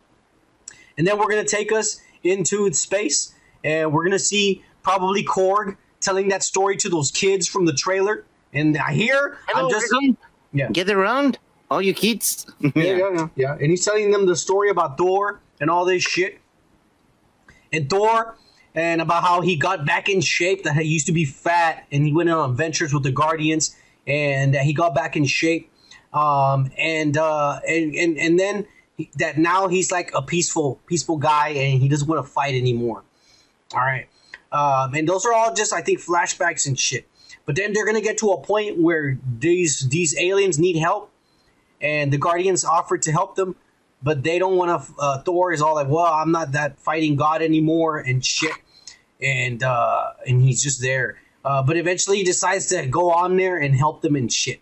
And 0.98 1.06
then 1.06 1.20
we're 1.20 1.30
gonna 1.30 1.46
take 1.46 1.72
us 1.72 2.02
into 2.24 2.74
space, 2.74 3.36
and 3.64 3.94
we're 3.94 4.04
gonna 4.04 4.18
see 4.18 4.64
probably 4.82 5.24
Korg 5.24 5.78
telling 6.02 6.30
that 6.30 6.42
story 6.42 6.76
to 6.78 6.90
those 6.90 7.12
kids 7.12 7.48
from 7.48 7.66
the 7.66 7.74
trailer. 7.74 8.26
And 8.52 8.76
I 8.80 8.94
hear, 8.94 9.38
I'm 9.54 9.70
just 9.70 9.94
yeah. 10.54 10.70
Get 10.72 10.90
around, 10.90 11.38
all 11.70 11.82
you 11.82 11.94
kids. 11.94 12.46
yeah, 12.60 12.72
yeah, 12.76 12.98
yeah, 12.98 13.28
yeah. 13.36 13.54
And 13.54 13.70
he's 13.70 13.84
telling 13.84 14.12
them 14.12 14.26
the 14.26 14.36
story 14.36 14.70
about 14.70 14.98
Thor 14.98 15.42
and 15.60 15.70
all 15.70 15.86
this 15.86 16.04
shit. 16.04 16.40
And 17.72 17.90
Thor, 17.90 18.38
and 18.76 19.02
about 19.02 19.24
how 19.24 19.42
he 19.42 19.56
got 19.56 19.86
back 19.86 20.08
in 20.08 20.22
shape, 20.22 20.64
that 20.64 20.76
he 20.76 20.84
used 20.84 21.08
to 21.08 21.12
be 21.12 21.26
fat, 21.26 21.86
and 21.92 22.06
he 22.06 22.14
went 22.14 22.30
on 22.30 22.50
adventures 22.50 22.94
with 22.94 23.04
the 23.04 23.12
Guardians, 23.12 23.76
and 24.06 24.54
that 24.54 24.64
he 24.64 24.74
got 24.74 24.96
back 24.96 25.16
in 25.18 25.26
shape. 25.26 25.72
Um, 26.14 26.72
and, 26.78 27.18
uh, 27.18 27.60
and 27.68 27.94
and 27.94 28.18
and 28.18 28.40
then 28.40 28.66
he, 28.96 29.10
that 29.18 29.38
now 29.38 29.68
he's 29.68 29.92
like 29.92 30.12
a 30.16 30.22
peaceful, 30.22 30.80
peaceful 30.86 31.18
guy, 31.18 31.50
and 31.50 31.82
he 31.82 31.90
doesn't 31.90 32.08
want 32.08 32.26
to 32.26 32.32
fight 32.32 32.56
anymore. 32.56 33.04
All 33.74 33.82
right. 33.82 34.08
Um, 34.52 34.94
and 34.94 35.08
those 35.08 35.26
are 35.26 35.34
all 35.34 35.54
just, 35.54 35.74
I 35.74 35.82
think, 35.82 36.00
flashbacks 36.00 36.68
and 36.68 36.80
shit. 36.80 37.08
But 37.46 37.56
then 37.56 37.74
they're 37.74 37.86
gonna 37.86 38.02
get 38.02 38.18
to 38.20 38.32
a 38.32 38.42
point 38.42 38.78
where 38.80 39.18
these 39.40 39.88
these 39.90 40.18
aliens 40.20 40.60
need 40.60 40.78
help, 40.78 41.12
and 41.82 42.12
the 42.12 42.18
Guardians 42.18 42.66
offered 42.66 43.02
to 43.04 43.12
help 43.12 43.36
them, 43.36 43.56
but 44.02 44.24
they 44.24 44.40
don't 44.40 44.58
want 44.58 44.70
to. 44.70 44.94
Uh, 45.00 45.22
Thor 45.22 45.52
is 45.52 45.62
all 45.62 45.76
like, 45.76 45.88
"Well, 45.88 46.06
I'm 46.06 46.32
not 46.32 46.54
that 46.54 46.80
fighting 46.80 47.16
god 47.16 47.42
anymore," 47.42 47.98
and 47.98 48.24
shit, 48.24 48.56
and 49.22 49.62
uh, 49.64 50.12
and 50.26 50.42
he's 50.42 50.64
just 50.64 50.82
there. 50.82 51.20
Uh, 51.46 51.64
but 51.64 51.78
eventually, 51.78 52.18
he 52.18 52.24
decides 52.24 52.68
to 52.68 52.86
go 52.88 53.12
on 53.12 53.38
there 53.38 53.58
and 53.58 53.76
help 53.76 54.02
them 54.02 54.16
and 54.16 54.32
shit. 54.32 54.60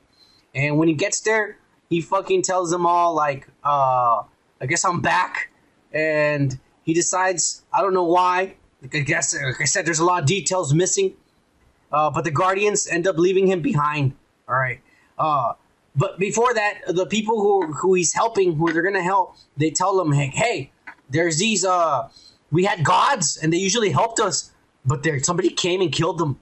And 0.53 0.77
when 0.77 0.87
he 0.87 0.93
gets 0.93 1.21
there, 1.21 1.57
he 1.89 2.01
fucking 2.01 2.43
tells 2.43 2.71
them 2.71 2.85
all 2.85 3.13
like, 3.13 3.47
uh, 3.63 4.23
"I 4.61 4.65
guess 4.67 4.85
I'm 4.85 5.01
back," 5.01 5.51
and 5.93 6.59
he 6.85 6.93
decides, 6.93 7.63
I 7.73 7.81
don't 7.81 7.93
know 7.93 8.03
why. 8.03 8.55
Like, 8.81 8.95
I 8.95 8.99
guess, 8.99 9.35
like 9.35 9.59
I 9.59 9.65
said, 9.65 9.85
there's 9.85 9.99
a 9.99 10.05
lot 10.05 10.21
of 10.21 10.27
details 10.27 10.73
missing. 10.73 11.15
Uh, 11.91 12.11
but 12.11 12.23
the 12.23 12.31
Guardians 12.31 12.87
end 12.87 13.07
up 13.07 13.17
leaving 13.17 13.47
him 13.47 13.61
behind. 13.61 14.13
All 14.47 14.55
right. 14.55 14.79
Uh, 15.17 15.53
but 15.95 16.19
before 16.19 16.53
that, 16.53 16.79
the 16.87 17.05
people 17.05 17.39
who 17.41 17.73
who 17.73 17.93
he's 17.93 18.13
helping, 18.13 18.55
who 18.55 18.71
they're 18.71 18.81
gonna 18.81 19.03
help, 19.03 19.35
they 19.57 19.71
tell 19.71 19.99
him, 19.99 20.11
"Hey, 20.11 20.27
hey, 20.27 20.71
there's 21.09 21.37
these. 21.37 21.63
Uh, 21.65 22.09
we 22.51 22.65
had 22.65 22.83
gods, 22.83 23.37
and 23.37 23.51
they 23.53 23.57
usually 23.57 23.89
helped 23.91 24.19
us, 24.19 24.51
but 24.85 25.03
there 25.03 25.21
somebody 25.23 25.49
came 25.49 25.81
and 25.81 25.91
killed 25.91 26.17
them." 26.17 26.39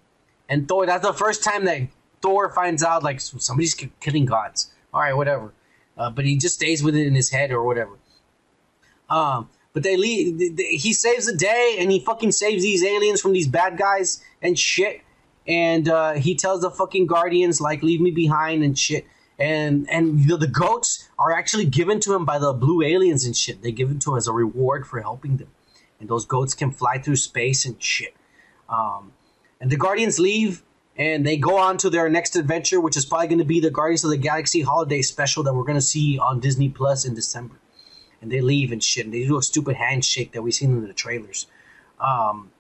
And 0.49 0.67
Thor, 0.67 0.85
that's 0.85 1.05
the 1.05 1.13
first 1.13 1.43
time 1.43 1.65
that 1.65 1.81
Thor 2.21 2.49
finds 2.53 2.84
out 2.84 3.03
like 3.03 3.21
somebody's 3.21 3.73
killing 3.99 4.25
gods. 4.25 4.71
All 4.93 5.01
right, 5.01 5.15
whatever. 5.15 5.53
Uh, 5.97 6.09
but 6.09 6.25
he 6.25 6.38
just 6.38 6.55
stays 6.55 6.84
with 6.84 6.95
it 6.95 7.05
in 7.05 7.13
his 7.15 7.30
head 7.30 7.51
or 7.51 7.63
whatever. 7.63 7.97
Um, 9.09 9.49
but 9.73 9.84
they 9.84 9.97
leave. 9.97 10.38
th- 10.38 10.55
th- 10.55 10.81
He 10.81 10.93
saves 10.93 11.25
the 11.25 11.35
day, 11.35 11.77
and 11.80 11.91
he 11.91 11.99
fucking 11.99 12.31
saves 12.31 12.63
these 12.63 12.84
aliens 12.84 13.21
from 13.21 13.34
these 13.34 13.47
bad 13.47 13.77
guys 13.77 14.23
and 14.41 14.57
shit. 14.57 15.01
And 15.47 15.89
uh, 15.89 16.13
he 16.13 16.35
tells 16.35 16.61
the 16.61 16.71
fucking 16.71 17.05
guardians 17.07 17.59
like, 17.61 17.84
"Leave 17.84 18.01
me 18.01 18.11
behind" 18.11 18.63
and 18.63 18.77
shit. 18.77 19.05
And 19.39 19.89
and 19.89 20.27
the, 20.27 20.38
the 20.38 20.47
goats 20.47 21.10
are 21.18 21.31
actually 21.31 21.65
given 21.65 21.99
to 22.01 22.14
him 22.14 22.26
by 22.26 22.39
the 22.39 22.53
blue 22.53 22.81
aliens 22.81 23.26
and 23.26 23.35
shit. 23.35 23.61
They 23.61 23.72
give 23.72 23.89
it 23.89 23.99
to 24.01 24.11
him 24.11 24.18
as 24.18 24.27
a 24.27 24.31
reward 24.31 24.85
for 24.85 25.01
helping 25.01 25.38
them. 25.38 25.49
And 25.99 26.10
those 26.10 26.26
goats 26.26 26.53
can 26.53 26.72
fly 26.72 26.97
through 26.97 27.15
space 27.15 27.65
and 27.65 27.81
shit. 27.81 28.15
Um, 28.69 29.14
and 29.60 29.72
the 29.72 29.77
guardians 29.77 30.19
leave, 30.19 30.64
and 30.97 31.26
they 31.26 31.38
go 31.38 31.57
on 31.57 31.77
to 31.77 31.89
their 31.89 32.10
next 32.10 32.35
adventure, 32.35 32.81
which 32.81 32.97
is 32.97 33.05
probably 33.05 33.27
going 33.27 33.39
to 33.39 33.45
be 33.45 33.60
the 33.60 33.72
Guardians 33.72 34.03
of 34.03 34.10
the 34.10 34.18
Galaxy 34.18 34.61
holiday 34.61 35.01
special 35.01 35.43
that 35.43 35.53
we're 35.53 35.64
going 35.64 35.76
to 35.76 35.81
see 35.81 36.19
on 36.19 36.39
Disney 36.39 36.69
Plus 36.69 37.05
in 37.05 37.14
December 37.14 37.55
and 38.23 38.31
they 38.31 38.39
leave 38.39 38.72
and 38.72 38.81
shit, 38.81 39.03
and 39.05 39.14
they 39.14 39.26
do 39.26 39.38
a 39.38 39.43
stupid 39.43 39.76
handshake 39.76 40.31
that 40.31 40.41
we've 40.41 40.53
seen 40.53 40.72
in 40.72 40.88
the 40.88 40.93
trailers. 40.93 41.45
Um, 41.99 42.51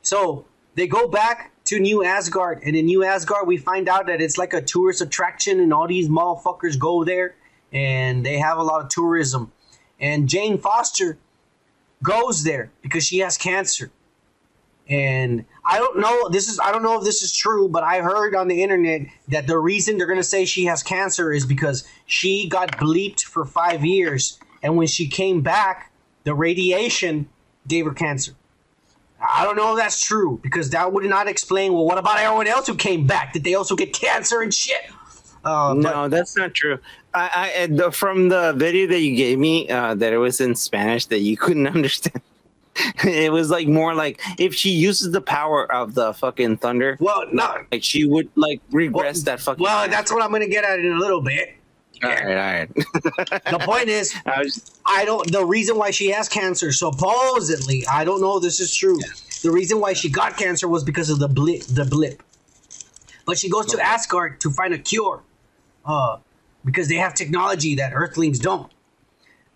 so 0.00 0.46
they 0.74 0.86
go 0.86 1.06
back 1.06 1.52
to 1.64 1.78
New 1.78 2.04
Asgard, 2.04 2.62
and 2.64 2.74
in 2.74 2.86
New 2.86 3.04
Asgard, 3.04 3.46
we 3.46 3.56
find 3.56 3.88
out 3.88 4.06
that 4.06 4.20
it's 4.20 4.38
like 4.38 4.52
a 4.52 4.60
tourist 4.60 5.00
attraction, 5.00 5.60
and 5.60 5.72
all 5.72 5.86
these 5.86 6.08
motherfuckers 6.08 6.78
go 6.78 7.04
there, 7.04 7.36
and 7.72 8.26
they 8.26 8.38
have 8.38 8.58
a 8.58 8.62
lot 8.62 8.82
of 8.82 8.88
tourism. 8.88 9.52
And 10.00 10.28
Jane 10.28 10.58
Foster 10.58 11.18
goes 12.02 12.42
there 12.42 12.70
because 12.82 13.06
she 13.06 13.18
has 13.18 13.38
cancer. 13.38 13.90
And 14.88 15.44
I 15.64 15.78
don't 15.78 16.00
know. 16.00 16.28
This 16.28 16.48
is 16.48 16.58
I 16.58 16.72
don't 16.72 16.82
know 16.82 16.98
if 16.98 17.04
this 17.04 17.22
is 17.22 17.32
true, 17.32 17.68
but 17.68 17.84
I 17.84 18.00
heard 18.00 18.34
on 18.34 18.48
the 18.48 18.62
internet 18.62 19.02
that 19.28 19.46
the 19.46 19.56
reason 19.58 19.96
they're 19.96 20.08
gonna 20.08 20.24
say 20.24 20.44
she 20.44 20.64
has 20.64 20.82
cancer 20.82 21.32
is 21.32 21.46
because 21.46 21.84
she 22.06 22.48
got 22.48 22.72
bleeped 22.78 23.22
for 23.22 23.44
five 23.44 23.84
years, 23.84 24.40
and 24.62 24.76
when 24.76 24.88
she 24.88 25.06
came 25.06 25.40
back, 25.40 25.92
the 26.24 26.34
radiation 26.34 27.28
gave 27.68 27.86
her 27.86 27.94
cancer. 27.94 28.32
I 29.22 29.44
don't 29.44 29.56
know 29.56 29.72
if 29.72 29.78
that's 29.78 30.04
true 30.04 30.40
because 30.42 30.70
that 30.70 30.92
would 30.92 31.04
not 31.04 31.28
explain. 31.28 31.72
Well, 31.72 31.84
what 31.84 31.98
about 31.98 32.18
everyone 32.18 32.46
else 32.48 32.66
who 32.66 32.74
came 32.74 33.06
back? 33.06 33.32
Did 33.32 33.44
they 33.44 33.54
also 33.54 33.76
get 33.76 33.92
cancer 33.92 34.42
and 34.42 34.52
shit? 34.52 34.82
Uh, 35.44 35.74
but- 35.74 35.82
No, 35.82 36.08
that's 36.08 36.36
not 36.36 36.54
true. 36.54 36.78
I, 37.14 37.52
I 37.62 37.66
the, 37.66 37.92
from 37.92 38.28
the 38.30 38.52
video 38.56 38.86
that 38.88 39.00
you 39.00 39.14
gave 39.14 39.38
me, 39.38 39.68
uh, 39.68 39.94
that 39.94 40.12
it 40.12 40.18
was 40.18 40.40
in 40.40 40.54
Spanish 40.54 41.06
that 41.06 41.18
you 41.20 41.36
couldn't 41.44 41.66
understand. 41.66 42.20
it 43.04 43.30
was 43.30 43.50
like 43.50 43.68
more 43.68 43.94
like 43.94 44.18
if 44.38 44.54
she 44.54 44.70
uses 44.70 45.12
the 45.12 45.20
power 45.20 45.70
of 45.70 45.94
the 45.94 46.14
fucking 46.14 46.56
thunder, 46.56 46.96
well, 47.00 47.24
no. 47.30 47.54
like 47.70 47.84
she 47.84 48.06
would 48.06 48.30
like 48.34 48.62
regress 48.70 49.18
Well, 49.18 49.24
that 49.24 49.40
fucking. 49.40 49.62
Well, 49.62 49.88
that's 49.90 50.10
what 50.10 50.22
I'm 50.22 50.32
gonna 50.32 50.48
get 50.48 50.64
at 50.64 50.78
in 50.78 50.90
a 50.90 50.98
little 50.98 51.20
bit. 51.20 51.54
All 52.02 52.10
right, 52.10 52.26
all 52.26 52.34
right. 52.34 52.70
The 53.50 53.58
point 53.60 53.88
is, 53.88 54.14
I 54.26 54.42
was, 54.42 54.80
I 54.84 55.04
don't. 55.04 55.30
The 55.30 55.44
reason 55.44 55.76
why 55.76 55.90
she 55.90 56.10
has 56.10 56.28
cancer, 56.28 56.72
supposedly, 56.72 57.86
I 57.86 58.04
don't 58.04 58.20
know 58.20 58.36
if 58.36 58.42
this 58.42 58.60
is 58.60 58.74
true, 58.74 58.98
the 59.42 59.50
reason 59.50 59.80
why 59.80 59.92
she 59.92 60.08
got 60.08 60.36
cancer 60.36 60.68
was 60.68 60.84
because 60.84 61.10
of 61.10 61.18
the 61.18 61.28
blip. 61.28 61.62
The 61.62 61.84
blip. 61.84 62.22
But 63.24 63.38
she 63.38 63.48
goes 63.48 63.66
to 63.66 63.80
Asgard 63.80 64.40
to 64.40 64.50
find 64.50 64.74
a 64.74 64.78
cure, 64.78 65.22
uh, 65.84 66.18
because 66.64 66.88
they 66.88 66.96
have 66.96 67.14
technology 67.14 67.76
that 67.76 67.92
Earthlings 67.94 68.38
don't. 68.38 68.70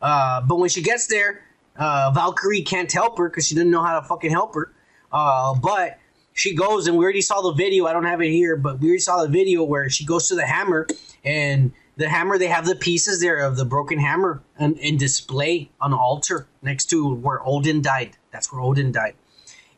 Uh, 0.01 0.40
but 0.43 0.56
when 0.56 0.68
she 0.68 0.82
gets 0.82 1.06
there, 1.06 1.43
uh, 1.77 2.12
Valkyrie 2.14 2.62
can't 2.62 2.90
help 2.93 3.18
her 3.18 3.28
because 3.28 3.47
she 3.47 3.55
didn't 3.55 3.70
know 3.70 3.82
how 3.82 3.98
to 4.01 4.06
fucking 4.06 4.31
help 4.31 4.55
her. 4.55 4.73
Uh, 5.12 5.55
but 5.55 5.98
she 6.32 6.55
goes, 6.55 6.86
and 6.86 6.97
we 6.97 7.05
already 7.05 7.23
saw 7.23 7.40
the 7.40 7.52
video. 7.52 7.86
I 7.86 7.93
don't 7.93 8.05
have 8.05 8.20
it 8.20 8.31
here, 8.31 8.56
but 8.56 8.78
we 8.81 8.89
already 8.89 9.01
saw 9.01 9.23
the 9.23 9.28
video 9.28 9.62
where 9.64 9.89
she 9.89 10.05
goes 10.05 10.28
to 10.28 10.35
the 10.35 10.47
hammer, 10.47 10.86
and 11.24 11.73
the 11.97 12.09
hammer, 12.09 12.39
they 12.39 12.48
have 12.48 12.66
the 12.66 12.77
pieces 12.77 13.20
there 13.20 13.39
of 13.39 13.56
the 13.56 13.64
broken 13.64 13.98
hammer 13.98 14.43
and 14.59 14.77
in 14.78 14.97
display 14.98 15.70
on 15.81 15.93
an 15.93 15.98
altar 15.98 16.47
next 16.62 16.86
to 16.90 17.14
where 17.14 17.40
Odin 17.47 17.81
died. 17.82 18.16
That's 18.31 18.52
where 18.52 18.60
Odin 18.60 18.93
died. 18.93 19.14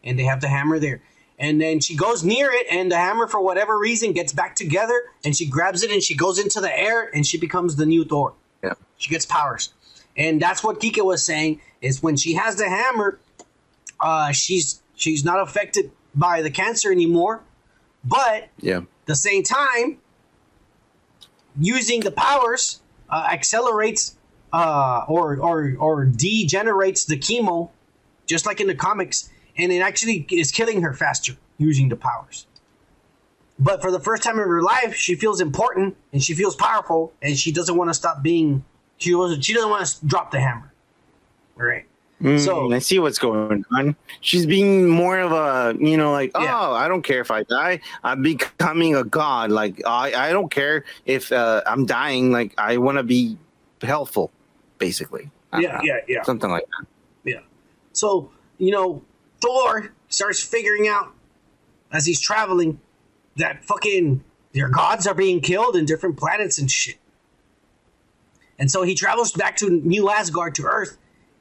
And 0.02 0.18
they 0.18 0.24
have 0.24 0.40
the 0.40 0.48
hammer 0.48 0.78
there. 0.78 1.00
And 1.38 1.60
then 1.60 1.78
she 1.78 1.94
goes 1.94 2.24
near 2.24 2.50
it, 2.50 2.66
and 2.68 2.90
the 2.90 2.96
hammer, 2.96 3.28
for 3.28 3.40
whatever 3.40 3.78
reason, 3.78 4.12
gets 4.12 4.32
back 4.32 4.56
together, 4.56 5.00
and 5.24 5.36
she 5.36 5.46
grabs 5.46 5.84
it 5.84 5.92
and 5.92 6.02
she 6.02 6.16
goes 6.16 6.36
into 6.40 6.60
the 6.60 6.76
air, 6.76 7.08
and 7.14 7.24
she 7.24 7.38
becomes 7.38 7.76
the 7.76 7.86
new 7.86 8.04
Thor. 8.04 8.34
Yeah. 8.64 8.72
She 8.96 9.08
gets 9.08 9.24
powers. 9.24 9.72
And 10.16 10.42
that's 10.42 10.64
what 10.64 10.80
Kika 10.80 11.04
was 11.04 11.24
saying 11.24 11.60
is 11.80 12.02
when 12.02 12.16
she 12.16 12.34
has 12.34 12.56
the 12.56 12.68
hammer, 12.68 13.20
uh, 14.00 14.32
she's 14.32 14.82
she's 14.96 15.24
not 15.24 15.40
affected 15.40 15.92
by 16.12 16.42
the 16.42 16.50
cancer 16.50 16.90
anymore. 16.90 17.42
But 18.04 18.48
Yeah. 18.60 18.80
the 19.06 19.14
same 19.14 19.44
time, 19.44 19.98
using 21.60 22.00
the 22.00 22.10
powers 22.10 22.80
uh, 23.10 23.28
accelerates 23.30 24.16
uh, 24.52 25.04
or 25.08 25.38
or 25.38 25.74
or 25.78 26.04
degenerates 26.04 27.04
the 27.04 27.16
chemo, 27.16 27.70
just 28.26 28.46
like 28.46 28.60
in 28.60 28.66
the 28.66 28.74
comics, 28.74 29.30
and 29.56 29.72
it 29.72 29.80
actually 29.80 30.26
is 30.30 30.50
killing 30.50 30.82
her 30.82 30.94
faster 30.94 31.36
using 31.58 31.88
the 31.88 31.96
powers. 31.96 32.46
But 33.58 33.82
for 33.82 33.90
the 33.90 33.98
first 33.98 34.22
time 34.22 34.38
in 34.38 34.46
her 34.46 34.62
life, 34.62 34.94
she 34.94 35.16
feels 35.16 35.40
important 35.40 35.96
and 36.12 36.22
she 36.22 36.34
feels 36.34 36.54
powerful, 36.54 37.12
and 37.20 37.36
she 37.36 37.50
doesn't 37.50 37.76
want 37.76 37.90
to 37.90 37.94
stop 37.94 38.22
being. 38.22 38.64
She 38.98 39.10
doesn't. 39.10 39.42
She 39.42 39.54
doesn't 39.54 39.70
want 39.70 39.86
to 39.86 40.06
drop 40.06 40.30
the 40.30 40.40
hammer. 40.40 40.72
All 41.58 41.66
right. 41.66 41.87
So- 42.20 42.68
Mm, 42.68 42.74
I 42.74 42.78
see 42.80 42.98
what's 42.98 43.18
going 43.18 43.64
on. 43.72 43.94
She's 44.22 44.44
being 44.44 44.88
more 44.88 45.18
of 45.20 45.30
a, 45.30 45.76
you 45.78 45.96
know, 45.96 46.10
like, 46.10 46.32
Yeah. 46.34 46.52
oh, 46.52 46.72
I 46.72 46.88
don't 46.88 47.02
care 47.02 47.20
if 47.20 47.30
I 47.30 47.44
die. 47.44 47.80
I'm 48.02 48.22
becoming 48.22 48.96
a 48.96 49.04
god. 49.04 49.52
Like, 49.52 49.80
I, 49.86 50.12
I 50.28 50.32
don't 50.32 50.50
care 50.50 50.84
if 51.06 51.30
uh, 51.30 51.62
I'm 51.66 51.86
dying. 51.86 52.32
Like, 52.32 52.54
I 52.58 52.78
want 52.78 52.98
to 52.98 53.04
be 53.04 53.36
helpful, 53.82 54.32
basically. 54.78 55.30
Yeah, 55.56 55.80
yeah, 55.84 55.98
yeah. 56.08 56.22
Something 56.24 56.50
like 56.50 56.64
that. 56.78 56.86
Yeah. 57.24 57.40
So, 57.92 58.30
you 58.58 58.72
know, 58.72 59.02
Thor 59.40 59.92
starts 60.08 60.42
figuring 60.42 60.88
out 60.88 61.12
as 61.92 62.04
he's 62.04 62.20
traveling 62.20 62.80
that 63.36 63.64
fucking 63.64 64.24
their 64.54 64.68
gods 64.68 65.06
are 65.06 65.14
being 65.14 65.40
killed 65.40 65.76
in 65.76 65.84
different 65.84 66.16
planets 66.16 66.58
and 66.58 66.68
shit. 66.68 66.96
And 68.58 68.68
so 68.70 68.82
he 68.82 68.94
travels 68.96 69.30
back 69.32 69.56
to 69.58 69.70
New 69.70 70.10
Asgard 70.10 70.56
to 70.56 70.64
Earth 70.64 70.98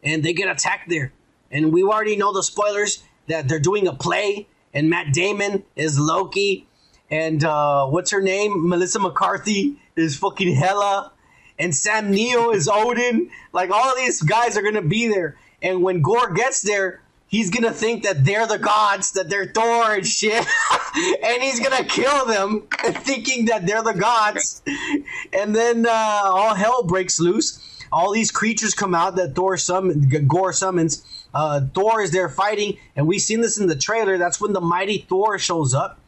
and 0.08 0.24
they 0.24 0.34
get 0.34 0.50
attacked 0.50 0.90
there. 0.90 1.12
And 1.52 1.74
we 1.74 1.84
already 1.84 2.16
know 2.16 2.34
the 2.34 2.44
spoilers 2.44 3.04
that 3.28 3.48
they're 3.48 3.60
doing 3.60 3.88
a 3.88 3.94
play 3.94 4.48
and 4.74 4.90
Matt 4.90 5.14
Damon 5.14 5.64
is 5.76 6.00
Loki 6.00 6.68
and 7.10 7.44
uh, 7.44 7.88
what's 7.88 8.12
her 8.12 8.22
name? 8.22 8.68
Melissa 8.70 9.00
McCarthy 9.00 9.78
is 9.96 10.18
fucking 10.18 10.56
Hela 10.56 11.12
and 11.60 11.76
Sam 11.76 12.12
Neill 12.12 12.52
is 12.52 12.70
Odin. 12.72 13.30
Like 13.54 13.70
all 13.70 13.96
these 13.96 14.22
guys 14.22 14.58
are 14.58 14.62
gonna 14.62 14.82
be 14.82 15.08
there. 15.08 15.38
And 15.62 15.82
when 15.82 16.02
Gorr 16.02 16.34
gets 16.34 16.62
there, 16.62 17.02
he's 17.28 17.50
gonna 17.50 17.74
think 17.74 18.04
that 18.04 18.24
they're 18.24 18.48
the 18.48 18.60
gods, 18.60 19.12
that 19.14 19.30
they're 19.30 19.48
Thor 19.48 19.94
and 19.94 20.08
shit, 20.08 20.46
and 21.24 21.42
he's 21.44 21.60
gonna 21.60 21.86
kill 21.86 22.26
them, 22.26 22.68
thinking 22.78 23.46
that 23.46 23.66
they're 23.66 23.84
the 23.84 23.94
gods. 23.94 24.62
And 25.34 25.56
then 25.56 25.86
uh, 25.86 25.92
all 25.92 26.56
hell 26.56 26.84
breaks 26.84 27.20
loose. 27.20 27.77
All 27.92 28.12
these 28.12 28.32
creatures 28.32 28.74
come 28.74 28.94
out 28.94 29.16
that 29.16 29.36
Thor 29.36 29.58
summon, 29.58 30.08
Gorr 30.28 30.54
summons. 30.54 31.04
Uh, 31.34 31.62
Thor 31.74 32.02
is 32.02 32.12
there 32.12 32.30
fighting, 32.30 32.78
and 32.96 33.08
we've 33.08 33.22
seen 33.22 33.42
this 33.42 33.58
in 33.58 33.68
the 33.68 33.76
trailer. 33.76 34.18
That's 34.18 34.40
when 34.42 34.54
the 34.54 34.62
mighty 34.62 35.06
Thor 35.10 35.38
shows 35.40 35.74
up 35.74 36.00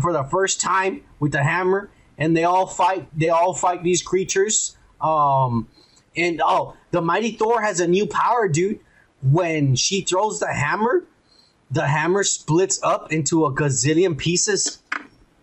for 0.00 0.12
the 0.12 0.24
first 0.24 0.60
time 0.60 1.02
with 1.20 1.32
the 1.32 1.42
hammer, 1.42 1.90
and 2.18 2.36
they 2.36 2.44
all 2.44 2.66
fight. 2.66 3.08
They 3.18 3.28
all 3.28 3.54
fight 3.54 3.82
these 3.82 4.02
creatures. 4.02 4.76
Um, 5.00 5.68
and 6.16 6.40
oh, 6.44 6.76
the 6.90 7.02
mighty 7.02 7.32
Thor 7.32 7.60
has 7.60 7.80
a 7.80 7.86
new 7.86 8.06
power, 8.06 8.48
dude. 8.48 8.80
When 9.22 9.74
she 9.74 10.02
throws 10.02 10.40
the 10.40 10.52
hammer, 10.52 11.04
the 11.70 11.86
hammer 11.86 12.24
splits 12.24 12.78
up 12.82 13.12
into 13.12 13.46
a 13.46 13.52
gazillion 13.52 14.16
pieces 14.16 14.78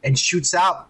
and 0.03 0.17
shoots 0.17 0.53
out 0.53 0.87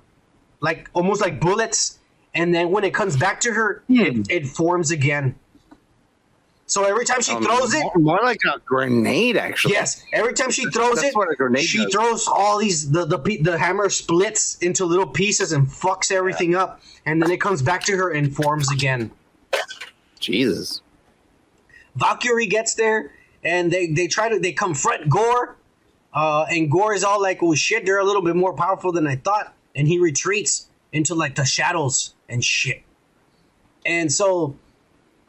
like 0.62 0.90
almost 0.94 1.22
like 1.22 1.40
bullets. 1.40 2.00
And 2.34 2.54
then 2.54 2.72
when 2.72 2.84
it 2.84 2.94
comes 2.94 3.18
back 3.18 3.42
to 3.42 3.52
her, 3.54 3.84
it, 3.90 4.30
it 4.32 4.48
forms 4.48 4.92
again. 4.92 5.36
So 6.66 6.86
every 6.86 7.04
time 7.04 7.22
she 7.22 7.34
Um, 7.34 7.44
throws 7.44 7.74
it, 7.74 7.84
more, 7.84 7.94
more 7.98 8.20
like 8.24 8.40
a 8.46 8.58
grenade, 8.60 9.36
actually. 9.36 9.74
Yes, 9.74 10.06
every 10.14 10.32
time 10.34 10.52
she 10.52 10.64
throws 10.70 10.96
that's 11.02 11.08
it, 11.10 11.16
what 11.18 11.30
a 11.30 11.36
grenade 11.36 11.66
she 11.66 11.80
does. 11.84 11.92
throws 11.92 12.28
all 12.30 12.58
these 12.60 12.90
the, 12.90 13.04
the 13.06 13.18
the 13.42 13.58
hammer 13.58 13.90
splits 13.90 14.56
into 14.60 14.86
little 14.86 15.06
pieces 15.08 15.52
and 15.52 15.68
fucks 15.68 16.14
everything 16.14 16.56
up, 16.56 16.82
and 17.06 17.22
then 17.22 17.30
it 17.30 17.42
comes 17.42 17.62
back 17.62 17.84
to 17.84 17.98
her 17.98 18.10
and 18.12 18.34
forms 18.34 18.72
again. 18.72 19.12
Jesus. 20.22 20.82
Valkyrie 21.96 22.46
gets 22.48 22.76
there, 22.76 23.12
and 23.44 23.70
they 23.70 23.88
they 23.88 24.08
try 24.08 24.30
to 24.30 24.40
they 24.40 24.54
confront 24.54 25.10
Gorr, 25.10 25.58
uh, 26.14 26.46
and 26.50 26.72
Gorr 26.72 26.94
is 26.94 27.04
all 27.04 27.22
like, 27.22 27.44
"Oh 27.44 27.54
shit, 27.54 27.86
they're 27.86 28.00
a 28.00 28.06
little 28.06 28.22
bit 28.22 28.38
more 28.38 28.54
powerful 28.54 28.94
than 28.94 29.06
I 29.08 29.18
thought," 29.18 29.54
and 29.76 29.90
he 29.90 30.00
retreats 30.00 30.68
into 30.94 31.16
like 31.16 31.36
the 31.36 31.44
shadows 31.44 32.14
and 32.32 32.44
shit. 32.44 32.82
And 33.86 34.12
so 34.12 34.58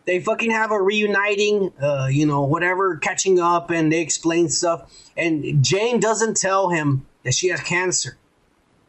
they 0.06 0.20
fucking 0.20 0.50
have 0.50 0.70
a 0.70 0.80
reuniting, 0.80 1.72
uh, 1.82 2.08
you 2.10 2.24
know, 2.24 2.42
whatever, 2.42 2.96
catching 2.96 3.38
up, 3.40 3.70
and 3.70 3.92
they 3.92 4.00
explain 4.00 4.48
stuff. 4.48 4.90
And 5.16 5.62
Jane 5.62 6.00
doesn't 6.00 6.36
tell 6.36 6.70
him 6.70 7.06
that 7.24 7.34
she 7.34 7.48
has 7.48 7.60
cancer. 7.60 8.16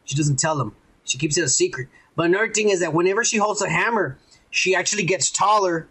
She 0.04 0.16
doesn't 0.16 0.38
tell 0.38 0.60
him. 0.60 0.74
She 1.04 1.18
keeps 1.18 1.36
it 1.36 1.44
a 1.44 1.48
secret. 1.48 1.88
But 2.16 2.26
another 2.26 2.52
thing 2.52 2.70
is 2.70 2.80
that 2.80 2.94
whenever 2.94 3.24
she 3.24 3.36
holds 3.36 3.60
a 3.60 3.68
hammer, 3.68 4.18
she 4.50 4.74
actually 4.74 5.04
gets 5.04 5.30
taller. 5.30 5.88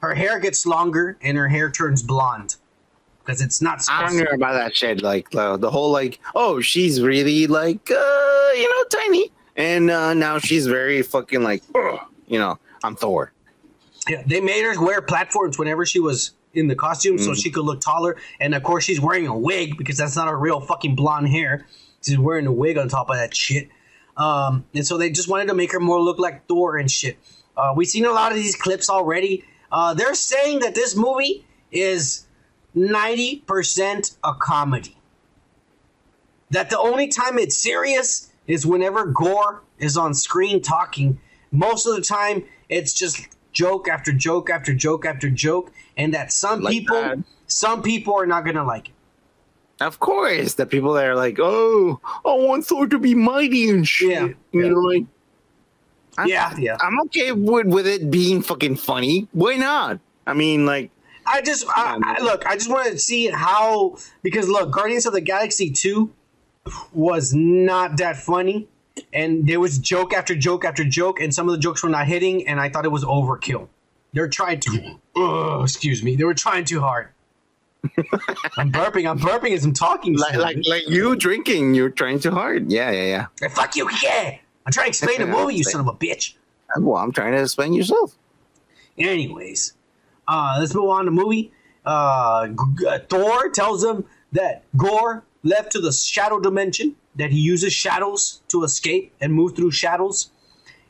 Her 0.00 0.14
hair 0.14 0.38
gets 0.38 0.66
longer, 0.66 1.16
and 1.22 1.38
her 1.38 1.48
hair 1.48 1.70
turns 1.70 2.02
blonde 2.02 2.56
because 3.24 3.40
it's 3.40 3.62
not 3.62 3.82
I 3.88 4.06
don't 4.06 4.18
know 4.18 4.30
about 4.32 4.52
that 4.52 4.76
shit. 4.76 5.02
Like 5.02 5.30
the, 5.30 5.56
the 5.56 5.70
whole 5.70 5.90
like, 5.90 6.20
oh, 6.34 6.60
she's 6.60 7.00
really 7.00 7.46
like, 7.46 7.90
uh, 7.90 8.48
you 8.54 8.70
know, 8.70 8.84
tiny, 8.90 9.32
and 9.56 9.90
uh, 9.90 10.14
now 10.14 10.38
she's 10.38 10.66
very 10.66 11.02
fucking 11.02 11.42
like, 11.42 11.62
you 12.26 12.38
know, 12.38 12.58
I'm 12.82 12.96
Thor. 12.96 13.32
Yeah, 14.08 14.22
they 14.26 14.40
made 14.40 14.62
her 14.64 14.80
wear 14.82 15.00
platforms 15.00 15.58
whenever 15.58 15.86
she 15.86 16.00
was 16.00 16.32
in 16.52 16.68
the 16.68 16.74
costume 16.74 17.18
so 17.18 17.34
she 17.34 17.50
could 17.50 17.64
look 17.64 17.80
taller. 17.80 18.16
And 18.38 18.54
of 18.54 18.62
course, 18.62 18.84
she's 18.84 19.00
wearing 19.00 19.26
a 19.26 19.36
wig 19.36 19.76
because 19.76 19.96
that's 19.96 20.16
not 20.16 20.28
her 20.28 20.38
real 20.38 20.60
fucking 20.60 20.94
blonde 20.94 21.28
hair. 21.28 21.66
She's 22.02 22.18
wearing 22.18 22.46
a 22.46 22.52
wig 22.52 22.76
on 22.76 22.88
top 22.88 23.08
of 23.10 23.16
that 23.16 23.34
shit. 23.34 23.68
Um, 24.16 24.64
and 24.74 24.86
so 24.86 24.98
they 24.98 25.10
just 25.10 25.28
wanted 25.28 25.46
to 25.46 25.54
make 25.54 25.72
her 25.72 25.80
more 25.80 26.00
look 26.00 26.18
like 26.18 26.46
Thor 26.46 26.76
and 26.76 26.90
shit. 26.90 27.18
Uh, 27.56 27.72
we've 27.74 27.88
seen 27.88 28.04
a 28.04 28.12
lot 28.12 28.30
of 28.30 28.36
these 28.36 28.56
clips 28.56 28.88
already. 28.90 29.44
Uh, 29.72 29.94
they're 29.94 30.14
saying 30.14 30.60
that 30.60 30.74
this 30.74 30.94
movie 30.94 31.44
is 31.72 32.26
90% 32.76 34.16
a 34.22 34.34
comedy. 34.34 34.96
That 36.50 36.70
the 36.70 36.78
only 36.78 37.08
time 37.08 37.38
it's 37.38 37.56
serious 37.56 38.30
is 38.46 38.66
whenever 38.66 39.06
Gorr 39.06 39.62
is 39.78 39.96
on 39.96 40.14
screen 40.14 40.60
talking. 40.60 41.18
Most 41.50 41.86
of 41.86 41.94
the 41.96 42.02
time, 42.02 42.44
it's 42.68 42.92
just 42.92 43.28
joke 43.52 43.88
after 43.88 44.12
joke 44.12 44.50
after 44.50 44.74
joke 44.74 45.06
after 45.06 45.30
joke, 45.30 45.72
and 45.96 46.12
that 46.14 46.32
some 46.32 46.60
Like 46.62 46.72
people, 46.72 47.00
that. 47.00 47.18
some 47.46 47.82
people 47.82 48.14
are 48.14 48.26
not 48.26 48.44
gonna 48.44 48.64
like 48.64 48.88
it. 48.88 48.94
Of 49.80 49.98
course, 50.00 50.54
the 50.54 50.66
people 50.66 50.92
that 50.94 51.04
are 51.04 51.16
like, 51.16 51.38
oh, 51.40 52.00
I 52.24 52.32
want 52.34 52.64
Thor 52.66 52.86
to 52.86 52.98
be 52.98 53.14
mighty 53.14 53.68
and 53.70 53.86
shit. 53.86 54.10
Yeah, 54.10 54.28
You 54.52 54.62
yeah. 54.62 54.68
know, 54.68 54.78
like, 54.80 55.04
I'm, 56.16 56.28
Yeah, 56.28 56.54
yeah. 56.58 56.76
I'm 56.80 57.00
okay 57.02 57.32
with 57.32 57.66
with 57.66 57.86
it 57.86 58.10
being 58.10 58.40
fucking 58.42 58.76
funny. 58.76 59.26
Why 59.32 59.56
not? 59.56 59.98
I 60.26 60.34
mean, 60.34 60.64
like, 60.64 60.90
I 61.26 61.40
just 61.42 61.66
I, 61.68 61.98
I, 62.02 62.22
look. 62.22 62.46
I 62.46 62.54
just 62.54 62.70
wanted 62.70 62.92
to 62.92 62.98
see 62.98 63.26
how 63.26 63.96
because 64.22 64.48
look, 64.48 64.70
Guardians 64.70 65.06
of 65.06 65.12
the 65.12 65.20
Galaxy 65.20 65.70
two 65.70 66.12
was 66.92 67.34
not 67.34 67.96
that 67.98 68.16
funny, 68.16 68.68
and 69.12 69.46
there 69.46 69.60
was 69.60 69.78
joke 69.78 70.12
after 70.14 70.34
joke 70.34 70.64
after 70.64 70.84
joke, 70.84 71.20
and 71.20 71.34
some 71.34 71.48
of 71.48 71.54
the 71.54 71.60
jokes 71.60 71.82
were 71.82 71.88
not 71.88 72.06
hitting, 72.06 72.46
and 72.48 72.60
I 72.60 72.68
thought 72.68 72.84
it 72.84 72.92
was 72.92 73.04
overkill. 73.04 73.68
They're 74.12 74.28
trying 74.28 74.60
to. 74.60 74.98
Ugh, 75.16 75.62
excuse 75.62 76.02
me. 76.02 76.16
They 76.16 76.24
were 76.24 76.34
trying 76.34 76.64
too 76.64 76.80
hard. 76.80 77.08
I'm 78.56 78.72
burping. 78.72 79.08
I'm 79.10 79.18
burping 79.18 79.52
as 79.52 79.64
I'm 79.64 79.74
talking. 79.74 80.16
like, 80.16 80.36
like, 80.36 80.58
like 80.66 80.88
you 80.88 81.16
drinking, 81.16 81.74
you're 81.74 81.90
trying 81.90 82.20
too 82.20 82.30
hard. 82.30 82.70
Yeah, 82.70 82.90
yeah, 82.90 83.04
yeah. 83.04 83.26
Hey, 83.40 83.48
fuck 83.48 83.76
you, 83.76 83.90
yeah. 84.02 84.38
I'm 84.64 84.72
trying 84.72 84.86
to 84.86 84.88
explain 84.88 85.20
the 85.20 85.26
movie, 85.26 85.56
you 85.56 85.64
son 85.64 85.80
of 85.80 85.88
a 85.88 85.92
bitch. 85.92 86.34
Well, 86.78 86.96
I'm 86.96 87.12
trying 87.12 87.32
to 87.32 87.42
explain 87.42 87.74
yourself. 87.74 88.16
Anyways, 88.96 89.74
uh, 90.26 90.56
let's 90.58 90.74
move 90.74 90.88
on 90.88 91.04
to 91.04 91.10
movie. 91.10 91.52
Uh, 91.84 92.48
Thor 93.10 93.50
tells 93.50 93.84
him 93.84 94.06
that 94.32 94.62
Gorr 94.76 95.24
left 95.44 95.70
to 95.72 95.80
the 95.80 95.92
shadow 95.92 96.40
dimension, 96.40 96.96
that 97.14 97.30
he 97.30 97.38
uses 97.38 97.72
shadows 97.72 98.42
to 98.48 98.64
escape 98.64 99.12
and 99.20 99.32
move 99.32 99.54
through 99.54 99.70
shadows, 99.70 100.30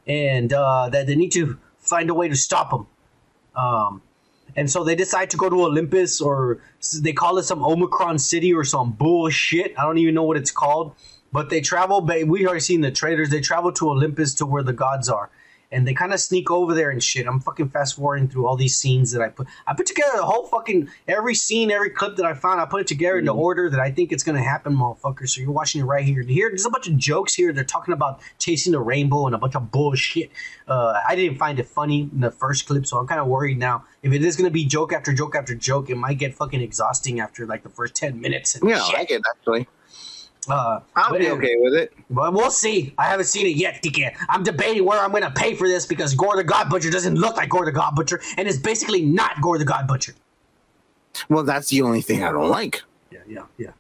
and 0.07 0.53
uh, 0.53 0.89
that 0.89 1.07
they 1.07 1.17
need 1.17 1.33
to 1.33 1.59
find 1.79 2.09
a 2.09 2.15
way 2.15 2.29
to 2.29 2.37
stop 2.37 2.73
him. 2.73 2.87
Um, 3.55 4.01
and 4.57 4.71
so 4.71 4.85
they 4.85 4.95
decide 4.95 5.31
to 5.31 5.37
go 5.37 5.51
to 5.51 5.65
Olympus, 5.65 6.21
or 6.21 6.61
they 7.01 7.13
call 7.13 7.39
it 7.39 7.43
some 7.43 7.63
Omicron 7.63 8.19
City 8.19 8.55
or 8.55 8.65
some 8.65 8.93
bullshit. 8.93 9.79
I 9.79 9.83
don't 9.83 9.99
even 9.99 10.15
know 10.15 10.23
what 10.23 10.37
it's 10.37 10.51
called. 10.51 10.95
But 11.33 11.51
they 11.51 11.61
travel. 11.61 12.01
ba- 12.01 12.25
We 12.25 12.47
already 12.47 12.61
seen 12.61 12.81
the 12.81 12.93
trailers. 12.93 13.29
They 13.31 13.41
travel 13.41 13.73
to 13.73 13.91
Olympus 13.91 14.35
to 14.35 14.47
where 14.47 14.63
the 14.63 14.73
gods 14.73 15.09
are, 15.09 15.31
and 15.75 15.87
they 15.87 15.93
kind 15.93 16.15
of 16.15 16.21
sneak 16.21 16.51
over 16.51 16.73
there 16.73 16.91
and 16.91 17.03
shit. 17.03 17.27
I'm 17.27 17.41
fucking 17.41 17.71
fast 17.71 17.97
forwarding 17.97 18.29
through 18.29 18.47
all 18.47 18.57
these 18.57 18.77
scenes 18.77 19.11
that 19.13 19.21
I 19.21 19.29
put. 19.29 19.49
I 19.67 19.75
put 19.75 19.87
together 19.87 20.13
the 20.17 20.25
whole 20.25 20.47
fucking 20.47 20.89
every 21.09 21.35
scene, 21.35 21.71
every 21.71 21.91
clip 21.91 22.17
that 22.17 22.25
I 22.25 22.35
found. 22.35 22.61
I 22.61 22.67
put 22.67 22.81
it 22.81 22.87
together 22.87 23.19
in 23.19 23.25
the 23.25 23.35
order 23.35 23.69
that 23.69 23.81
I 23.81 23.91
think 23.91 24.13
it's 24.13 24.23
gonna 24.23 24.43
happen, 24.43 24.75
motherfucker. 24.77 25.29
So 25.29 25.41
you're 25.41 25.51
watching 25.51 25.81
it 25.81 25.85
right 25.85 26.05
here. 26.05 26.23
Here, 26.23 26.49
there's 26.49 26.65
a 26.65 26.71
bunch 26.71 26.87
of 26.87 26.97
jokes 26.97 27.35
here. 27.35 27.53
They're 27.53 27.65
talking 27.65 27.93
about 27.93 28.21
chasing 28.39 28.73
the 28.73 28.81
rainbow 28.81 29.27
and 29.27 29.35
a 29.35 29.39
bunch 29.39 29.57
of 29.57 29.71
bullshit. 29.71 30.31
Uh, 30.69 31.01
I 31.07 31.17
didn't 31.17 31.39
find 31.39 31.59
it 31.59 31.67
funny 31.67 32.03
in 32.03 32.21
the 32.21 32.31
first 32.31 32.67
clip, 32.67 32.87
so 32.87 32.99
I'm 32.99 33.07
kind 33.07 33.21
of 33.21 33.27
worried 33.27 33.59
now. 33.59 33.85
If 34.03 34.13
it 34.13 34.25
is 34.25 34.37
gonna 34.37 34.51
be 34.51 34.65
joke 34.65 34.93
after 34.93 35.13
joke 35.13 35.35
after 35.35 35.55
joke, 35.55 35.91
it 35.91 35.97
might 35.97 36.19
get 36.19 36.35
fucking 36.35 36.61
exhausting 36.61 37.21
after 37.21 37.47
like 37.47 37.65
the 37.65 37.69
first 37.69 37.95
ten 37.97 38.21
minutes. 38.21 38.55
And 38.55 38.71
Yeah, 38.71 38.83
shit. 38.83 38.95
I 38.95 38.99
like 38.99 39.11
it 39.11 39.23
actually. 39.37 39.67
Uh, 40.49 40.81
I'll 40.95 41.19
be 41.19 41.29
okay 41.31 41.57
with 41.59 41.75
it. 41.75 41.93
But 42.11 42.33
we'll 42.33 42.51
see. 42.51 42.95
I 42.99 43.05
haven't 43.05 43.27
seen 43.27 43.47
it 43.47 43.57
yet, 43.57 43.83
Tika. 43.83 44.13
I'm 44.29 44.43
debating 44.43 44.85
where 44.85 45.01
I'm 45.01 45.11
going 45.11 45.23
to 45.23 45.31
pay 45.31 45.55
for 45.55 45.69
this 45.69 45.87
because 45.87 46.15
Gorr 46.15 46.37
the 46.37 46.45
God 46.45 46.69
Butcher 46.69 46.91
doesn't 46.91 47.17
look 47.17 47.37
like 47.37 47.49
Gorr 47.49 47.65
the 47.65 47.73
God 47.73 47.95
Butcher 47.95 48.21
and 48.37 48.47
is 48.47 48.59
basically 48.59 49.03
not 49.03 49.41
Gorr 49.41 49.59
the 49.59 49.65
God 49.65 49.87
Butcher. 49.87 50.15
Well, 51.29 51.45
that's 51.45 51.69
the 51.69 51.83
only 51.83 52.01
thing 52.01 52.23
I 52.25 52.33
don't 52.33 52.51
like. 52.51 52.83
Yeah, 53.11 53.21
yeah, 53.27 53.45
yeah. 53.57 53.71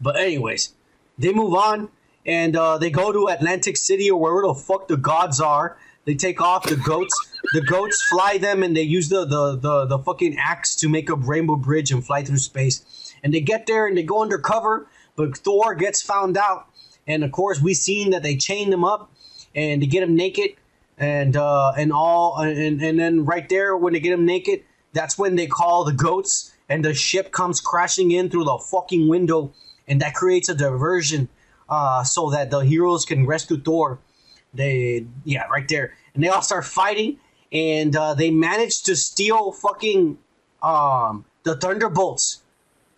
But 0.00 0.16
anyways, 0.16 0.72
they 1.18 1.32
move 1.32 1.54
on 1.54 1.90
and 2.26 2.56
uh, 2.56 2.78
they 2.78 2.90
go 2.90 3.12
to 3.12 3.28
Atlantic 3.28 3.76
City 3.76 4.10
or 4.10 4.20
wherever 4.20 4.46
the 4.46 4.54
fuck 4.54 4.88
the 4.88 4.96
gods 4.96 5.40
are. 5.40 5.76
They 6.06 6.14
take 6.14 6.40
off 6.40 6.64
the 6.64 6.76
goats. 6.76 7.14
the 7.52 7.60
goats 7.60 8.02
fly 8.02 8.38
them 8.38 8.62
and 8.62 8.76
they 8.76 8.82
use 8.82 9.08
the, 9.08 9.24
the, 9.24 9.56
the, 9.56 9.86
the 9.86 9.98
fucking 9.98 10.36
axe 10.38 10.74
to 10.76 10.88
make 10.88 11.10
a 11.10 11.14
rainbow 11.14 11.56
bridge 11.56 11.90
and 11.90 12.04
fly 12.04 12.24
through 12.24 12.38
space. 12.38 13.14
And 13.22 13.34
they 13.34 13.40
get 13.40 13.66
there 13.66 13.86
and 13.86 13.96
they 13.96 14.02
go 14.02 14.22
undercover, 14.22 14.86
but 15.20 15.36
Thor 15.36 15.74
gets 15.74 16.00
found 16.00 16.38
out. 16.38 16.66
And 17.06 17.22
of 17.24 17.32
course, 17.32 17.60
we 17.60 17.74
seen 17.74 18.10
that 18.10 18.22
they 18.22 18.36
chain 18.36 18.70
them 18.70 18.84
up 18.84 19.12
and 19.54 19.82
to 19.82 19.86
get 19.86 20.02
him 20.02 20.16
naked 20.16 20.52
and 20.96 21.36
uh, 21.36 21.72
and 21.76 21.92
all 21.92 22.38
and 22.38 22.80
and 22.80 22.98
then 22.98 23.24
right 23.24 23.48
there 23.48 23.76
when 23.76 23.92
they 23.92 24.00
get 24.00 24.12
him 24.12 24.24
naked, 24.24 24.62
that's 24.92 25.18
when 25.18 25.36
they 25.36 25.46
call 25.46 25.84
the 25.84 25.92
goats 25.92 26.52
and 26.68 26.84
the 26.84 26.94
ship 26.94 27.32
comes 27.32 27.60
crashing 27.60 28.12
in 28.12 28.30
through 28.30 28.44
the 28.44 28.58
fucking 28.58 29.08
window 29.08 29.52
and 29.86 30.00
that 30.00 30.14
creates 30.14 30.48
a 30.48 30.54
diversion 30.54 31.28
uh, 31.68 32.02
so 32.04 32.30
that 32.30 32.50
the 32.50 32.60
heroes 32.60 33.04
can 33.04 33.26
rescue 33.26 33.60
Thor. 33.60 33.98
They 34.54 35.06
yeah 35.24 35.46
right 35.48 35.68
there 35.68 35.94
and 36.14 36.24
they 36.24 36.28
all 36.28 36.42
start 36.42 36.64
fighting 36.64 37.18
and 37.52 37.94
uh, 37.94 38.14
they 38.14 38.30
manage 38.30 38.82
to 38.84 38.96
steal 38.96 39.52
fucking 39.52 40.18
um, 40.62 41.24
the 41.42 41.56
thunderbolts 41.56 42.42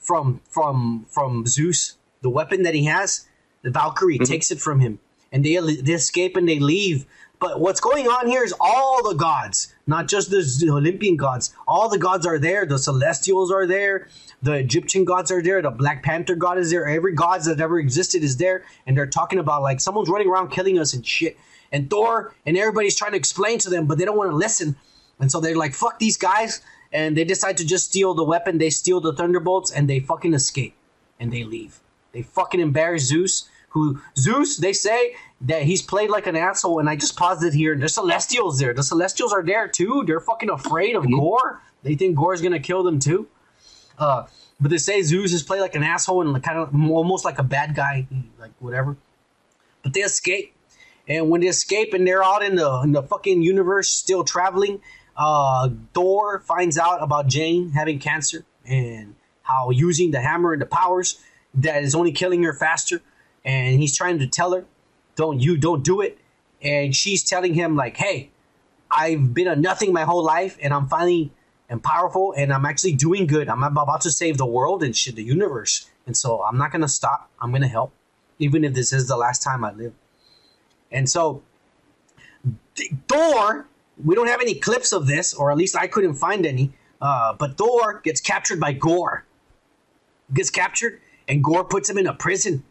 from 0.03 0.41
from 0.49 1.07
from 1.09 1.47
Zeus, 1.47 1.97
the 2.23 2.31
weapon 2.31 2.63
that 2.63 2.75
he 2.75 2.87
has. 2.87 3.27
The 3.63 3.71
Valkyrie 3.71 4.17
mm-hmm. 4.17 4.25
takes 4.25 4.51
it 4.51 4.61
from 4.61 4.81
him, 4.81 4.99
and 5.31 5.45
they 5.45 5.57
they 5.57 5.93
escape 5.93 6.37
and 6.37 6.49
they 6.49 6.59
leave. 6.59 7.07
But 7.43 7.59
what's 7.59 7.81
going 7.81 8.07
on 8.07 8.29
here 8.29 8.45
is 8.45 8.55
all 8.61 9.03
the 9.03 9.17
gods, 9.17 9.75
not 9.89 10.07
just 10.07 10.31
the 10.31 10.71
Olympian 10.71 11.17
gods. 11.17 11.53
All 11.67 11.89
the 11.89 11.99
gods 11.99 12.25
are 12.25 12.39
there. 12.39 12.65
The 12.65 12.79
Celestials 12.79 13.51
are 13.51 13.67
there. 13.67 14.07
The 14.43 14.53
Egyptian 14.53 15.05
gods 15.05 15.33
are 15.33 15.43
there. 15.43 15.61
The 15.61 15.71
Black 15.71 16.05
Panther 16.05 16.37
god 16.37 16.59
is 16.59 16.71
there. 16.71 16.87
Every 16.87 17.15
god 17.15 17.43
that 17.43 17.61
ever 17.61 17.81
existed 17.81 18.23
is 18.23 18.37
there, 18.37 18.65
and 18.87 18.97
they're 18.97 19.09
talking 19.09 19.41
about 19.41 19.63
like 19.63 19.81
someone's 19.81 20.09
running 20.09 20.29
around 20.29 20.51
killing 20.51 20.79
us 20.79 20.95
and 20.95 21.05
shit. 21.05 21.37
And 21.73 21.91
Thor 21.91 22.33
and 22.47 22.57
everybody's 22.57 22.95
trying 22.97 23.13
to 23.13 23.17
explain 23.17 23.59
to 23.61 23.71
them, 23.71 23.87
but 23.87 23.99
they 23.99 24.05
don't 24.05 24.17
want 24.17 24.31
to 24.31 24.37
listen. 24.37 24.77
And 25.19 25.31
so 25.31 25.41
they're 25.41 25.57
like, 25.57 25.75
"Fuck 25.75 25.99
these 25.99 26.17
guys," 26.17 26.61
and 26.93 27.17
they 27.17 27.25
decide 27.25 27.57
to 27.57 27.67
just 27.67 27.87
steal 27.87 28.15
the 28.15 28.25
weapon. 28.25 28.59
They 28.59 28.71
steal 28.71 29.01
the 29.01 29.13
thunderbolts, 29.13 29.73
and 29.73 29.91
they 29.91 29.99
fucking 29.99 30.35
escape, 30.35 30.75
and 31.19 31.33
they 31.33 31.43
leave. 31.43 31.82
They 32.13 32.23
fucking 32.23 32.61
embarrass 32.61 33.05
Zeus. 33.05 33.49
Who 33.71 34.01
Zeus? 34.19 34.59
They 34.59 34.73
say 34.75 35.17
that 35.43 35.63
he's 35.63 35.81
played 35.81 36.11
like 36.11 36.27
an 36.27 36.37
asshole, 36.37 36.79
and 36.79 36.89
I 36.89 36.97
just 36.97 37.17
paused 37.17 37.43
it 37.43 37.55
here. 37.55 37.75
There's 37.75 37.95
Celestials 37.95 38.59
there. 38.59 38.75
The 38.75 38.83
Celestials 38.83 39.33
are 39.33 39.43
there 39.43 39.67
too. 39.67 40.05
They're 40.07 40.21
fucking 40.21 40.51
afraid 40.51 40.95
of 40.95 41.11
Gorr. 41.11 41.63
They 41.83 41.95
think 41.95 42.17
Gorr's 42.17 42.43
gonna 42.43 42.61
kill 42.61 42.83
them 42.83 42.99
too. 42.99 43.29
Uh, 43.99 44.27
but 44.61 44.71
they 44.71 44.79
say 44.79 45.03
Zeus 45.03 45.33
is 45.33 45.43
played 45.43 45.61
like 45.61 45.75
an 45.75 45.83
asshole 45.83 46.27
and 46.27 46.43
kind 46.43 46.59
of 46.59 46.75
almost 46.91 47.25
like 47.25 47.39
a 47.39 47.43
bad 47.43 47.75
guy, 47.75 48.07
like 48.39 48.53
whatever. 48.59 48.97
But 49.83 49.95
they 49.95 50.01
escape, 50.01 50.55
and 51.09 51.31
when 51.31 51.41
they 51.41 51.49
escape 51.49 51.95
and 51.95 52.07
they're 52.07 52.23
out 52.23 52.43
in 52.43 52.57
the 52.57 52.81
in 52.85 52.93
the 52.93 53.03
fucking 53.03 53.43
universe, 53.43 53.89
still 53.89 54.23
traveling, 54.23 54.81
uh, 55.17 55.71
Thor 55.95 56.41
finds 56.41 56.79
out 56.79 57.03
about 57.03 57.27
Jane 57.27 57.71
having 57.71 57.99
cancer 57.99 58.45
and 58.67 59.15
how 59.43 59.71
using 59.71 60.11
the 60.11 60.21
hammer 60.21 60.53
and 60.53 60.63
the 60.63 60.67
powers 60.67 61.19
that 61.55 61.83
is 61.83 61.95
only 61.95 62.13
killing 62.13 62.43
her 62.43 62.53
faster, 62.53 63.03
and 63.45 63.81
he's 63.81 63.97
trying 63.97 64.19
to 64.19 64.27
tell 64.27 64.53
her, 64.53 64.65
"Don't 65.17 65.41
you 65.41 65.57
don't 65.57 65.83
do 65.83 66.01
it," 66.01 66.19
and 66.63 66.95
she's 66.95 67.23
telling 67.23 67.55
him 67.55 67.77
like, 67.77 67.97
"Hey, 67.97 68.31
I've 68.91 69.35
been 69.35 69.49
a 69.49 69.57
nothing 69.57 69.93
my 69.93 70.05
whole 70.05 70.23
life, 70.23 70.57
and 70.63 70.73
I'm 70.73 70.89
finally 70.89 71.33
am 71.71 71.81
powerful, 71.81 72.35
and 72.37 72.53
I'm 72.53 72.67
actually 72.67 72.93
doing 72.93 73.27
good. 73.27 73.49
I'm 73.49 73.63
about 73.63 74.01
to 74.03 74.11
save 74.11 74.37
the 74.37 74.47
world 74.47 74.83
and 74.83 74.97
shit, 74.97 75.17
the 75.17 75.25
universe, 75.25 75.89
and 76.07 76.17
so 76.17 76.43
I'm 76.43 76.59
not 76.59 76.73
gonna 76.73 76.89
stop. 76.89 77.31
I'm 77.41 77.53
gonna 77.53 77.69
help, 77.69 77.93
even 78.39 78.65
if 78.65 78.75
this 78.75 78.93
is 78.93 79.09
the 79.09 79.17
last 79.17 79.43
time 79.43 79.65
I 79.65 79.73
live." 79.73 79.95
And 80.91 81.09
so 81.09 81.43
Thor, 83.09 83.67
we 84.03 84.15
don't 84.15 84.29
have 84.29 84.41
any 84.41 84.55
clips 84.55 84.93
of 84.93 85.07
this, 85.07 85.35
or 85.35 85.51
at 85.51 85.57
least 85.59 85.77
I 85.77 85.87
couldn't 85.87 86.15
find 86.15 86.47
any. 86.47 86.73
Uh, 87.01 87.35
but 87.35 87.57
Thor 87.57 88.01
gets 88.05 88.21
captured 88.21 88.61
by 88.61 88.73
Gorr. 88.73 89.25
Gets 90.33 90.51
captured, 90.51 91.01
and 91.29 91.43
Gorr 91.43 91.65
puts 91.65 91.89
him 91.89 91.99
in 91.99 92.07
a 92.07 92.15
prison. 92.15 92.65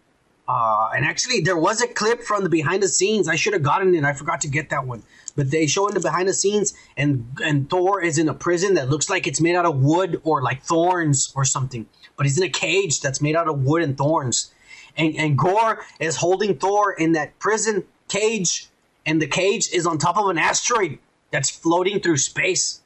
Uh, 0.47 0.89
and 0.95 1.05
actually, 1.05 1.41
there 1.41 1.57
was 1.57 1.81
a 1.81 1.87
clip 1.87 2.21
from 2.21 2.43
the 2.43 2.49
behind 2.49 2.83
the 2.83 2.87
scenes. 2.87 3.27
I 3.27 3.35
should 3.35 3.53
have 3.53 3.63
gotten 3.63 3.93
it. 3.95 4.03
I 4.03 4.13
forgot 4.13 4.41
to 4.41 4.49
get 4.49 4.69
that 4.69 4.85
one. 4.85 5.03
But 5.35 5.49
they 5.49 5.65
show 5.65 5.87
in 5.87 5.93
the 5.93 6.01
behind 6.01 6.27
the 6.27 6.33
scenes, 6.33 6.73
and 6.97 7.25
and 7.43 7.69
Thor 7.69 8.01
is 8.03 8.17
in 8.17 8.27
a 8.27 8.33
prison 8.33 8.73
that 8.73 8.89
looks 8.89 9.09
like 9.09 9.27
it's 9.27 9.39
made 9.39 9.55
out 9.55 9.65
of 9.65 9.81
wood 9.81 10.19
or 10.23 10.41
like 10.41 10.63
thorns 10.63 11.31
or 11.35 11.45
something. 11.45 11.85
But 12.17 12.25
he's 12.25 12.37
in 12.37 12.43
a 12.43 12.49
cage 12.49 12.99
that's 12.99 13.21
made 13.21 13.35
out 13.35 13.47
of 13.47 13.63
wood 13.63 13.81
and 13.81 13.97
thorns. 13.97 14.51
And 14.97 15.15
and 15.15 15.37
Gorr 15.37 15.85
is 15.99 16.17
holding 16.17 16.57
Thor 16.57 16.91
in 16.91 17.13
that 17.13 17.39
prison 17.39 17.85
cage, 18.09 18.67
and 19.05 19.21
the 19.21 19.27
cage 19.27 19.71
is 19.71 19.87
on 19.87 19.97
top 19.97 20.17
of 20.17 20.27
an 20.27 20.37
asteroid 20.37 20.99
that's 21.31 21.49
floating 21.49 22.01
through 22.01 22.17
space, 22.17 22.81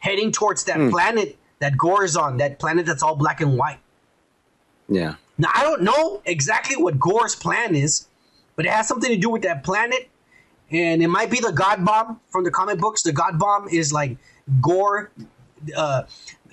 heading 0.00 0.32
towards 0.32 0.64
that 0.64 0.90
planet 0.90 1.38
that 1.60 1.78
Gorr 1.78 2.02
is 2.02 2.16
on. 2.16 2.38
That 2.38 2.58
planet 2.58 2.86
that's 2.86 3.04
all 3.04 3.14
black 3.14 3.40
and 3.40 3.56
white. 3.56 3.78
Yeah. 4.88 5.14
Now 5.36 5.50
I 5.54 5.62
don't 5.62 5.82
know 5.82 6.22
exactly 6.24 6.76
what 6.76 6.98
Gorr's 6.98 7.36
plan 7.36 7.74
is, 7.74 8.06
but 8.56 8.66
it 8.66 8.72
has 8.72 8.88
something 8.88 9.10
to 9.10 9.16
do 9.16 9.30
with 9.30 9.42
that 9.42 9.62
planet, 9.62 10.08
and 10.70 11.02
it 11.02 11.08
might 11.08 11.30
be 11.30 11.40
the 11.40 11.52
God 11.52 11.84
Bomb 11.84 12.20
from 12.30 12.44
the 12.44 12.50
comic 12.50 12.78
books. 12.78 13.02
The 13.02 13.12
God 13.12 13.38
Bomb 13.38 13.68
is 13.68 13.92
like 13.92 14.16
Gorr. 14.60 15.10
Uh, 15.76 16.04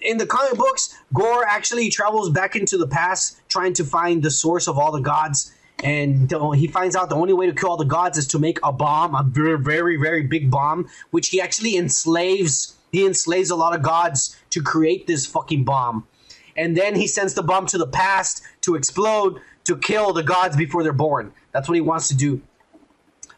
in 0.02 0.18
the 0.18 0.26
comic 0.26 0.58
books, 0.58 0.96
Gorr 1.14 1.46
actually 1.46 1.90
travels 1.90 2.30
back 2.30 2.56
into 2.56 2.78
the 2.78 2.88
past, 2.88 3.40
trying 3.50 3.74
to 3.74 3.84
find 3.84 4.22
the 4.22 4.32
source 4.32 4.68
of 4.68 4.78
all 4.78 4.92
the 4.92 5.00
gods, 5.00 5.54
and 5.84 6.32
he 6.56 6.68
finds 6.68 6.96
out 6.96 7.10
the 7.10 7.16
only 7.16 7.34
way 7.34 7.48
to 7.48 7.54
kill 7.54 7.70
all 7.70 7.78
the 7.78 7.86
gods 7.86 8.18
is 8.18 8.28
to 8.28 8.40
make 8.40 8.60
a 8.64 8.72
bomb, 8.72 9.16
a 9.16 9.24
very, 9.24 9.58
very, 9.58 9.98
very 9.98 10.24
big 10.24 10.52
bomb, 10.52 10.88
which 11.12 11.30
he 11.30 11.42
actually 11.42 11.76
enslaves. 11.76 12.76
He 12.92 13.06
enslaves 13.06 13.50
a 13.50 13.56
lot 13.56 13.76
of 13.76 13.82
gods 13.82 14.38
to 14.52 14.62
create 14.62 15.08
this 15.08 15.26
fucking 15.26 15.64
bomb 15.64 16.08
and 16.56 16.76
then 16.76 16.96
he 16.96 17.08
sends 17.08 17.34
the 17.34 17.44
bomb 17.44 17.66
to 17.68 17.78
the 17.78 17.88
past 17.88 18.42
to 18.62 18.76
explode 18.76 19.40
to 19.66 19.78
kill 19.78 20.14
the 20.14 20.24
gods 20.24 20.56
before 20.56 20.84
they're 20.84 20.94
born. 20.94 21.34
That's 21.52 21.68
what 21.68 21.76
he 21.76 21.82
wants 21.82 22.08
to 22.10 22.16
do. 22.16 22.42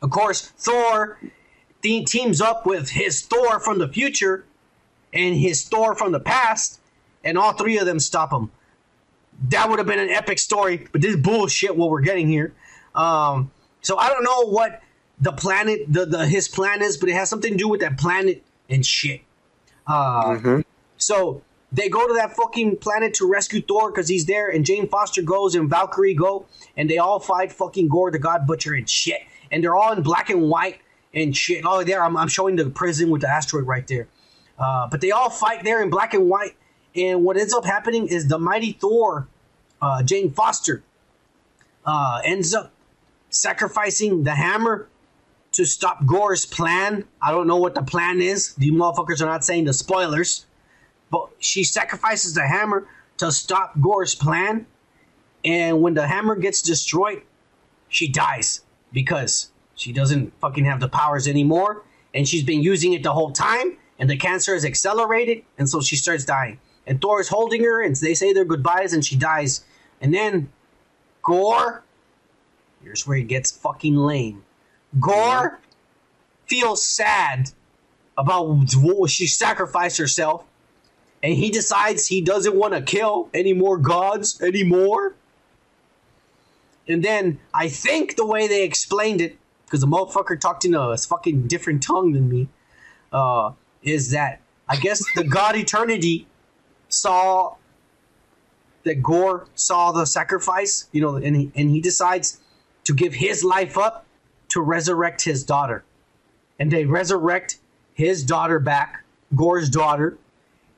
Of 0.02 0.12
course, 0.12 0.42
Thor 0.58 1.20
te- 1.82 2.06
teams 2.06 2.42
up 2.42 2.66
with 2.66 2.90
his 2.90 3.22
Thor 3.22 3.60
from 3.60 3.80
the 3.80 3.88
future 3.88 4.46
and 5.14 5.36
his 5.36 5.64
Thor 5.68 5.96
from 5.96 6.12
the 6.12 6.20
past, 6.20 6.80
and 7.24 7.38
all 7.38 7.54
three 7.54 7.78
of 7.78 7.86
them 7.86 8.00
stop 8.00 8.32
him. 8.32 8.52
That 9.50 9.70
would 9.70 9.80
have 9.80 9.88
been 9.88 10.00
an 10.00 10.10
epic 10.10 10.40
story, 10.40 10.88
but 10.92 11.02
this 11.02 11.16
is 11.16 11.22
bullshit 11.22 11.76
what 11.76 11.90
we're 11.90 12.02
getting 12.02 12.28
here. 12.28 12.54
Um, 12.94 13.52
so 13.82 13.98
I 13.98 14.10
don't 14.10 14.24
know 14.24 14.52
what 14.52 14.82
the 15.20 15.32
planet, 15.32 15.82
the, 15.88 16.06
the 16.06 16.26
his 16.28 16.48
plan 16.48 16.82
is, 16.82 16.98
but 16.98 17.10
it 17.10 17.14
has 17.14 17.30
something 17.30 17.52
to 17.52 17.58
do 17.58 17.68
with 17.68 17.82
that 17.82 17.98
planet 17.98 18.44
and 18.70 18.86
shit. 18.86 19.22
Uh, 19.86 20.34
So 20.98 21.42
they 21.72 21.90
go 21.90 22.08
to 22.08 22.14
that 22.14 22.36
fucking 22.36 22.78
planet 22.78 23.14
to 23.16 23.30
rescue 23.30 23.62
Thor 23.62 23.92
because 23.92 24.08
he's 24.08 24.26
there, 24.26 24.50
and 24.50 24.66
Jane 24.66 24.88
Foster 24.88 25.22
goes 25.22 25.56
and 25.56 25.70
Valkyrie 25.70 26.14
go, 26.14 26.46
and 26.76 26.90
they 26.90 26.98
all 26.98 27.20
fight 27.20 27.52
fucking 27.52 27.90
Gorr 27.90 28.12
the 28.12 28.20
God 28.20 28.48
Butcher 28.48 28.74
and 28.74 28.90
shit. 28.90 29.22
And 29.52 29.64
they're 29.64 29.76
all 29.76 29.94
in 29.94 30.02
black 30.02 30.30
and 30.30 30.50
white 30.50 30.80
and 31.14 31.36
shit. 31.36 31.64
Oh, 31.66 31.84
there, 31.84 32.04
I'm, 32.04 32.16
I'm 32.18 32.28
showing 32.28 32.56
the 32.56 32.70
prison 32.70 33.10
with 33.10 33.22
the 33.22 33.30
asteroid 33.30 33.68
right 33.68 33.86
there. 33.88 34.08
Uh, 34.58 34.88
but 34.88 35.02
they 35.02 35.12
all 35.12 35.30
fight 35.30 35.64
there 35.64 35.82
in 35.82 35.90
black 35.90 36.14
and 36.14 36.30
white. 36.30 36.56
And 36.96 37.24
what 37.24 37.38
ends 37.38 37.54
up 37.54 37.66
happening 37.66 38.08
is 38.08 38.28
the 38.28 38.40
mighty 38.40 38.72
Thor 38.72 39.28
uh, 39.82 40.04
Jane 40.04 40.32
Foster 40.32 40.84
uh, 41.86 42.22
ends 42.24 42.54
up 42.54 42.72
sacrificing 43.30 44.24
the 44.24 44.36
hammer 44.36 44.88
to 45.52 45.66
stop 45.66 46.06
Gorr's 46.06 46.46
plan. 46.46 47.06
I 47.22 47.32
don't 47.32 47.48
know 47.48 47.58
what 47.58 47.76
the 47.76 47.84
plan 47.84 48.22
is. 48.22 48.56
The 48.56 48.72
motherfuckers 48.72 49.22
are 49.22 49.26
not 49.26 49.46
saying 49.46 49.66
the 49.66 49.74
spoilers, 49.74 50.47
but 51.10 51.30
she 51.40 51.64
sacrifices 51.64 52.34
the 52.34 52.46
hammer 52.46 52.88
to 53.18 53.32
stop 53.32 53.80
Gorr's 53.80 54.16
plan. 54.16 54.66
And 55.46 55.82
when 55.82 55.94
the 55.94 56.08
hammer 56.08 56.36
gets 56.36 56.62
destroyed, 56.62 57.22
she 57.90 58.08
dies 58.08 58.62
because 58.92 59.52
she 59.76 59.94
doesn't 59.94 60.34
fucking 60.40 60.66
have 60.66 60.80
the 60.80 60.90
powers 60.90 61.28
anymore. 61.28 61.84
And 62.14 62.28
she's 62.28 62.44
been 62.44 62.62
using 62.62 62.94
it 62.94 63.04
the 63.04 63.14
whole 63.14 63.32
time. 63.32 63.78
And 64.00 64.10
the 64.10 64.18
cancer 64.18 64.54
is 64.56 64.66
accelerated. 64.66 65.44
And 65.58 65.70
so 65.70 65.82
she 65.82 65.96
starts 65.96 66.26
dying. 66.26 66.60
And 66.86 67.02
Thor 67.02 67.22
is 67.22 67.28
holding 67.28 67.64
her. 67.64 67.82
And 67.82 67.96
they 67.96 68.14
say 68.14 68.34
their 68.34 68.46
goodbyes. 68.46 68.94
And 68.94 69.06
she 69.06 69.16
dies. 69.16 69.64
And 70.02 70.14
then 70.14 70.50
Gorr. 71.24 71.84
Here's 72.84 73.06
where 73.06 73.18
it 73.18 73.28
gets 73.28 73.52
fucking 73.52 73.96
lame. 73.96 74.44
Gorr 75.00 75.50
mm-hmm. 75.50 75.62
feels 76.48 76.84
sad 76.84 77.52
about 78.18 78.48
what 78.76 79.12
she 79.12 79.28
sacrificed 79.28 79.98
herself. 79.98 80.44
And 81.28 81.36
he 81.36 81.50
decides 81.50 82.08
he 82.08 82.22
doesn't 82.22 82.56
want 82.56 82.74
to 82.74 82.82
kill 82.82 83.30
any 83.34 83.52
more 83.52 83.78
gods 83.78 84.42
anymore. 84.42 85.14
And 86.88 87.04
then 87.04 87.42
I 87.54 87.68
think 87.68 88.16
the 88.16 88.26
way 88.26 88.48
they 88.48 88.64
explained 88.64 89.20
it, 89.20 89.38
because 89.66 89.82
the 89.82 89.88
motherfucker 89.88 90.40
talked 90.40 90.64
in 90.64 90.74
a 90.74 90.96
fucking 90.96 91.48
different 91.48 91.84
tongue 91.84 92.14
than 92.14 92.30
me, 92.30 92.48
uh, 93.12 93.52
is 93.84 94.12
that 94.12 94.40
I 94.70 94.78
guess 94.78 95.04
the 95.16 95.24
god 95.38 95.58
Eternity 95.58 96.28
saw 96.88 97.58
that 98.86 99.04
Gorr 99.04 99.48
saw 99.54 99.92
the 99.92 100.06
sacrifice, 100.06 100.88
you 100.94 101.02
know, 101.02 101.18
and 101.18 101.36
he, 101.36 101.52
and 101.56 101.70
he 101.70 101.82
decides 101.82 102.40
to 102.86 102.94
give 102.94 103.14
his 103.14 103.44
life 103.44 103.78
up 103.78 104.06
to 104.48 104.62
resurrect 104.62 105.24
his 105.24 105.44
daughter. 105.44 105.84
And 106.58 106.72
they 106.72 106.86
resurrect 106.86 107.58
his 107.96 108.24
daughter 108.24 108.62
back, 108.62 109.04
Gorr's 109.36 109.70
daughter, 109.70 110.18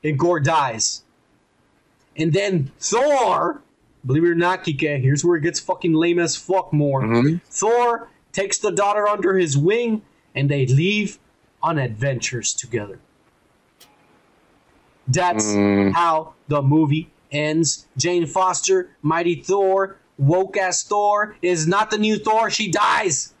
and 0.02 0.18
Gorr 0.18 0.40
dies. 0.40 1.02
And 2.16 2.32
then 2.32 2.72
Thor, 2.78 3.62
believe 4.04 4.24
it 4.24 4.28
or 4.28 4.34
not, 4.34 4.64
Kike, 4.64 5.00
here's 5.00 5.24
where 5.24 5.36
it 5.36 5.42
gets 5.42 5.60
fucking 5.60 5.92
lame 5.92 6.18
as 6.18 6.36
fuck 6.36 6.72
more. 6.72 7.02
Mm-hmm. 7.02 7.36
Thor 7.48 8.08
takes 8.32 8.58
the 8.58 8.70
daughter 8.70 9.08
under 9.08 9.36
his 9.38 9.56
wing 9.56 10.02
and 10.34 10.50
they 10.50 10.66
leave 10.66 11.18
on 11.62 11.78
adventures 11.78 12.52
together. 12.52 12.98
That's 15.08 15.46
mm. 15.46 15.92
how 15.92 16.34
the 16.48 16.62
movie 16.62 17.10
ends. 17.32 17.86
Jane 17.96 18.26
Foster, 18.26 18.90
Mighty 19.02 19.34
Thor, 19.34 19.96
woke 20.18 20.56
ass 20.56 20.82
Thor, 20.84 21.36
is 21.42 21.66
not 21.66 21.90
the 21.90 21.98
new 21.98 22.16
Thor. 22.16 22.50
She 22.50 22.70
dies. 22.70 23.34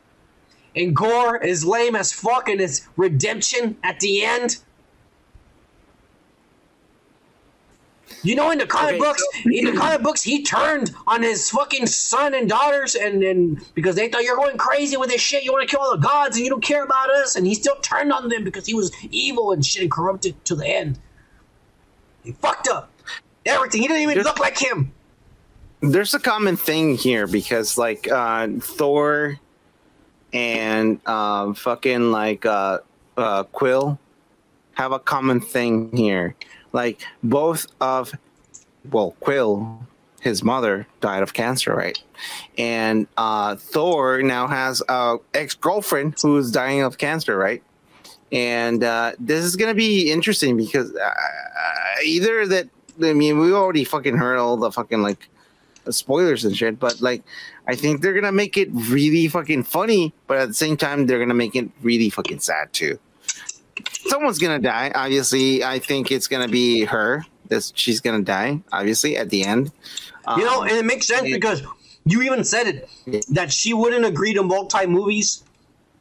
And 0.74 0.94
Gorr 0.94 1.36
is 1.36 1.64
lame 1.64 1.96
as 1.96 2.12
fuck 2.12 2.48
and 2.48 2.60
it's 2.60 2.88
redemption 2.96 3.76
at 3.82 4.00
the 4.00 4.24
end. 4.24 4.58
You 8.22 8.34
know, 8.34 8.50
in 8.50 8.58
the 8.58 8.66
comic 8.66 8.96
Okay, 8.96 8.98
books, 8.98 9.22
in 9.46 9.64
the 9.64 9.72
comic 9.72 10.02
books, 10.02 10.22
he 10.22 10.42
turned 10.42 10.94
on 11.06 11.22
his 11.22 11.48
fucking 11.50 11.86
son 11.86 12.34
and 12.34 12.48
daughters, 12.48 12.94
and 12.94 13.22
and 13.22 13.64
because 13.74 13.96
they 13.96 14.08
thought 14.08 14.24
you're 14.24 14.36
going 14.36 14.58
crazy 14.58 14.96
with 14.98 15.08
this 15.08 15.22
shit, 15.22 15.42
you 15.42 15.52
want 15.52 15.66
to 15.66 15.74
kill 15.74 15.80
all 15.84 15.92
the 15.96 16.02
gods, 16.06 16.36
and 16.36 16.44
you 16.44 16.50
don't 16.50 16.62
care 16.62 16.84
about 16.84 17.08
us, 17.10 17.36
and 17.36 17.46
he 17.46 17.54
still 17.54 17.76
turned 17.76 18.12
on 18.12 18.28
them 18.28 18.44
because 18.44 18.66
he 18.66 18.74
was 18.74 18.92
evil 19.10 19.52
and 19.52 19.64
shit 19.64 19.80
and 19.82 19.90
corrupted 19.90 20.42
to 20.44 20.54
the 20.54 20.66
end. 20.66 20.98
He 22.22 22.32
fucked 22.32 22.68
up 22.68 22.90
everything. 23.46 23.80
He 23.80 23.88
didn't 23.88 24.02
even 24.02 24.14
There's- 24.16 24.26
look 24.26 24.38
like 24.38 24.58
him. 24.58 24.92
there's 25.80 26.12
a 26.12 26.20
common 26.20 26.58
thing 26.58 26.96
here 26.98 27.26
because 27.26 27.78
like 27.78 28.06
uh 28.12 28.46
thor 28.60 29.40
and 30.34 31.00
um 31.08 31.54
fucking 31.54 32.12
like 32.12 32.44
uh 32.44 32.78
uh 33.16 33.44
quill 33.44 33.98
have 34.74 34.92
a 34.92 34.98
common 34.98 35.40
thing 35.40 35.90
here 35.96 36.34
like 36.72 37.00
both 37.22 37.66
of 37.80 38.12
well 38.90 39.14
quill 39.20 39.86
his 40.20 40.42
mother 40.42 40.86
died 41.00 41.22
of 41.22 41.32
cancer 41.32 41.74
right 41.74 42.02
and 42.58 43.06
uh 43.16 43.56
thor 43.56 44.22
now 44.22 44.46
has 44.46 44.82
a 44.88 45.16
ex-girlfriend 45.34 46.14
who's 46.22 46.50
dying 46.50 46.82
of 46.82 46.98
cancer 46.98 47.36
right 47.36 47.62
and 48.32 48.84
uh 48.84 49.12
this 49.18 49.44
is 49.44 49.56
gonna 49.56 49.74
be 49.74 50.10
interesting 50.10 50.56
because 50.56 50.94
uh, 50.94 51.10
either 52.04 52.46
that 52.46 52.68
i 53.02 53.12
mean 53.12 53.38
we 53.38 53.52
already 53.52 53.84
fucking 53.84 54.16
heard 54.16 54.36
all 54.38 54.56
the 54.56 54.70
fucking 54.70 55.02
like 55.02 55.28
spoilers 55.88 56.44
and 56.44 56.56
shit, 56.56 56.78
but 56.78 57.00
like 57.00 57.22
I 57.66 57.74
think 57.74 58.00
they're 58.00 58.14
gonna 58.14 58.32
make 58.32 58.56
it 58.56 58.68
really 58.72 59.28
fucking 59.28 59.64
funny, 59.64 60.12
but 60.26 60.38
at 60.38 60.48
the 60.48 60.54
same 60.54 60.76
time 60.76 61.06
they're 61.06 61.18
gonna 61.18 61.34
make 61.34 61.56
it 61.56 61.70
really 61.82 62.10
fucking 62.10 62.40
sad 62.40 62.72
too. 62.72 62.98
Someone's 64.10 64.38
gonna 64.38 64.58
die. 64.58 64.90
Obviously, 64.94 65.62
I 65.64 65.78
think 65.78 66.10
it's 66.10 66.26
gonna 66.26 66.48
be 66.48 66.84
her. 66.84 67.24
This 67.48 67.72
she's 67.76 68.00
gonna 68.00 68.22
die. 68.22 68.60
Obviously, 68.72 69.16
at 69.16 69.30
the 69.30 69.44
end. 69.44 69.70
You 70.36 70.44
know, 70.44 70.60
Um, 70.62 70.68
and 70.68 70.76
it 70.76 70.84
makes 70.84 71.06
sense 71.06 71.26
it- 71.28 71.32
because 71.32 71.62
you 72.04 72.22
even 72.22 72.42
said 72.44 72.66
it 72.66 73.24
that 73.30 73.52
she 73.52 73.72
wouldn't 73.74 74.04
agree 74.04 74.34
to 74.34 74.42
multi 74.42 74.86
movies, 74.86 75.42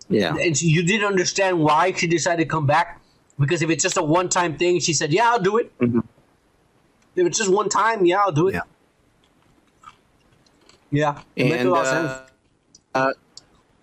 yeah, 0.10 0.36
and 0.36 0.58
she, 0.58 0.68
you 0.68 0.82
didn't 0.84 1.06
understand 1.08 1.60
why 1.60 1.92
she 1.94 2.08
decided 2.08 2.44
to 2.44 2.50
come 2.50 2.66
back. 2.66 3.00
Because 3.40 3.62
if 3.62 3.70
it's 3.70 3.84
just 3.84 3.98
a 3.98 4.04
one 4.04 4.28
time 4.28 4.58
thing, 4.58 4.80
she 4.80 4.94
said, 4.94 5.14
"Yeah, 5.14 5.30
I'll 5.32 5.40
do 5.40 5.58
it." 5.58 5.72
Mhm. 5.80 6.04
If 7.16 7.28
it's 7.28 7.38
just 7.38 7.50
one 7.52 7.70
time, 7.70 8.06
yeah, 8.06 8.20
I'll 8.20 8.32
do 8.32 8.48
it. 8.50 8.56
Yeah. 8.56 8.62
Yeah, 10.92 11.20
it 11.36 11.44
makes 11.44 11.56
a 11.58 11.60
and 11.62 11.70
lot 11.72 11.86
of 11.86 11.94
uh, 11.94 12.18
sense. 12.18 12.32
uh, 12.96 13.12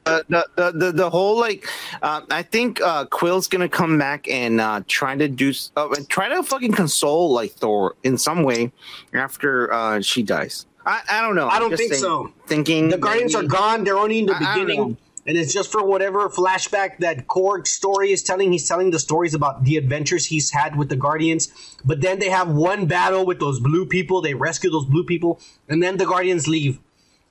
uh, 0.06 0.22
the, 0.28 0.46
the 0.56 0.72
the 0.72 0.92
the 0.92 1.10
whole 1.10 1.38
like 1.38 1.66
uh, 2.02 2.20
I 2.30 2.42
think 2.42 2.80
uh, 2.80 3.06
Quill's 3.06 3.48
gonna 3.48 3.68
come 3.68 3.98
back 3.98 4.28
and 4.28 4.60
uh, 4.60 4.82
try 4.86 5.16
to 5.16 5.28
do 5.28 5.52
uh, 5.76 5.94
try 6.08 6.28
to 6.28 6.42
fucking 6.42 6.72
console 6.72 7.32
like 7.32 7.52
Thor 7.52 7.94
in 8.04 8.16
some 8.18 8.42
way 8.44 8.72
after 9.12 9.72
uh, 9.72 10.00
she 10.00 10.22
dies. 10.22 10.66
I, 10.84 11.00
I 11.10 11.20
don't 11.20 11.34
know. 11.34 11.48
I 11.48 11.58
don't 11.58 11.76
think 11.76 11.90
think- 11.90 12.00
so. 12.00 12.32
Thinking 12.46 12.88
The 12.90 12.98
Guardians 12.98 13.34
are 13.34 13.42
maybe- 13.42 13.48
gone. 13.48 13.84
They're 13.84 13.98
only 13.98 14.20
in 14.20 14.26
the 14.26 14.34
I- 14.34 14.38
I 14.38 14.40
don't 14.56 14.66
beginning. 14.66 14.90
know. 14.92 14.96
And 15.28 15.36
it's 15.36 15.52
just 15.52 15.72
for 15.72 15.84
whatever 15.84 16.28
flashback 16.28 16.98
that 16.98 17.26
Korg 17.26 17.66
story 17.66 18.12
is 18.12 18.22
telling. 18.22 18.52
He's 18.52 18.68
telling 18.68 18.92
the 18.92 19.00
stories 19.00 19.34
about 19.34 19.64
the 19.64 19.76
adventures 19.76 20.24
he's 20.26 20.52
had 20.52 20.76
with 20.76 20.88
the 20.88 20.94
Guardians. 20.94 21.48
But 21.84 22.00
then 22.00 22.20
they 22.20 22.30
have 22.30 22.48
one 22.48 22.86
battle 22.86 23.26
with 23.26 23.40
those 23.40 23.58
blue 23.58 23.86
people. 23.86 24.20
They 24.22 24.34
rescue 24.34 24.70
those 24.70 24.84
blue 24.84 25.02
people. 25.02 25.40
And 25.68 25.82
then 25.82 25.96
the 25.96 26.06
Guardians 26.06 26.46
leave 26.46 26.78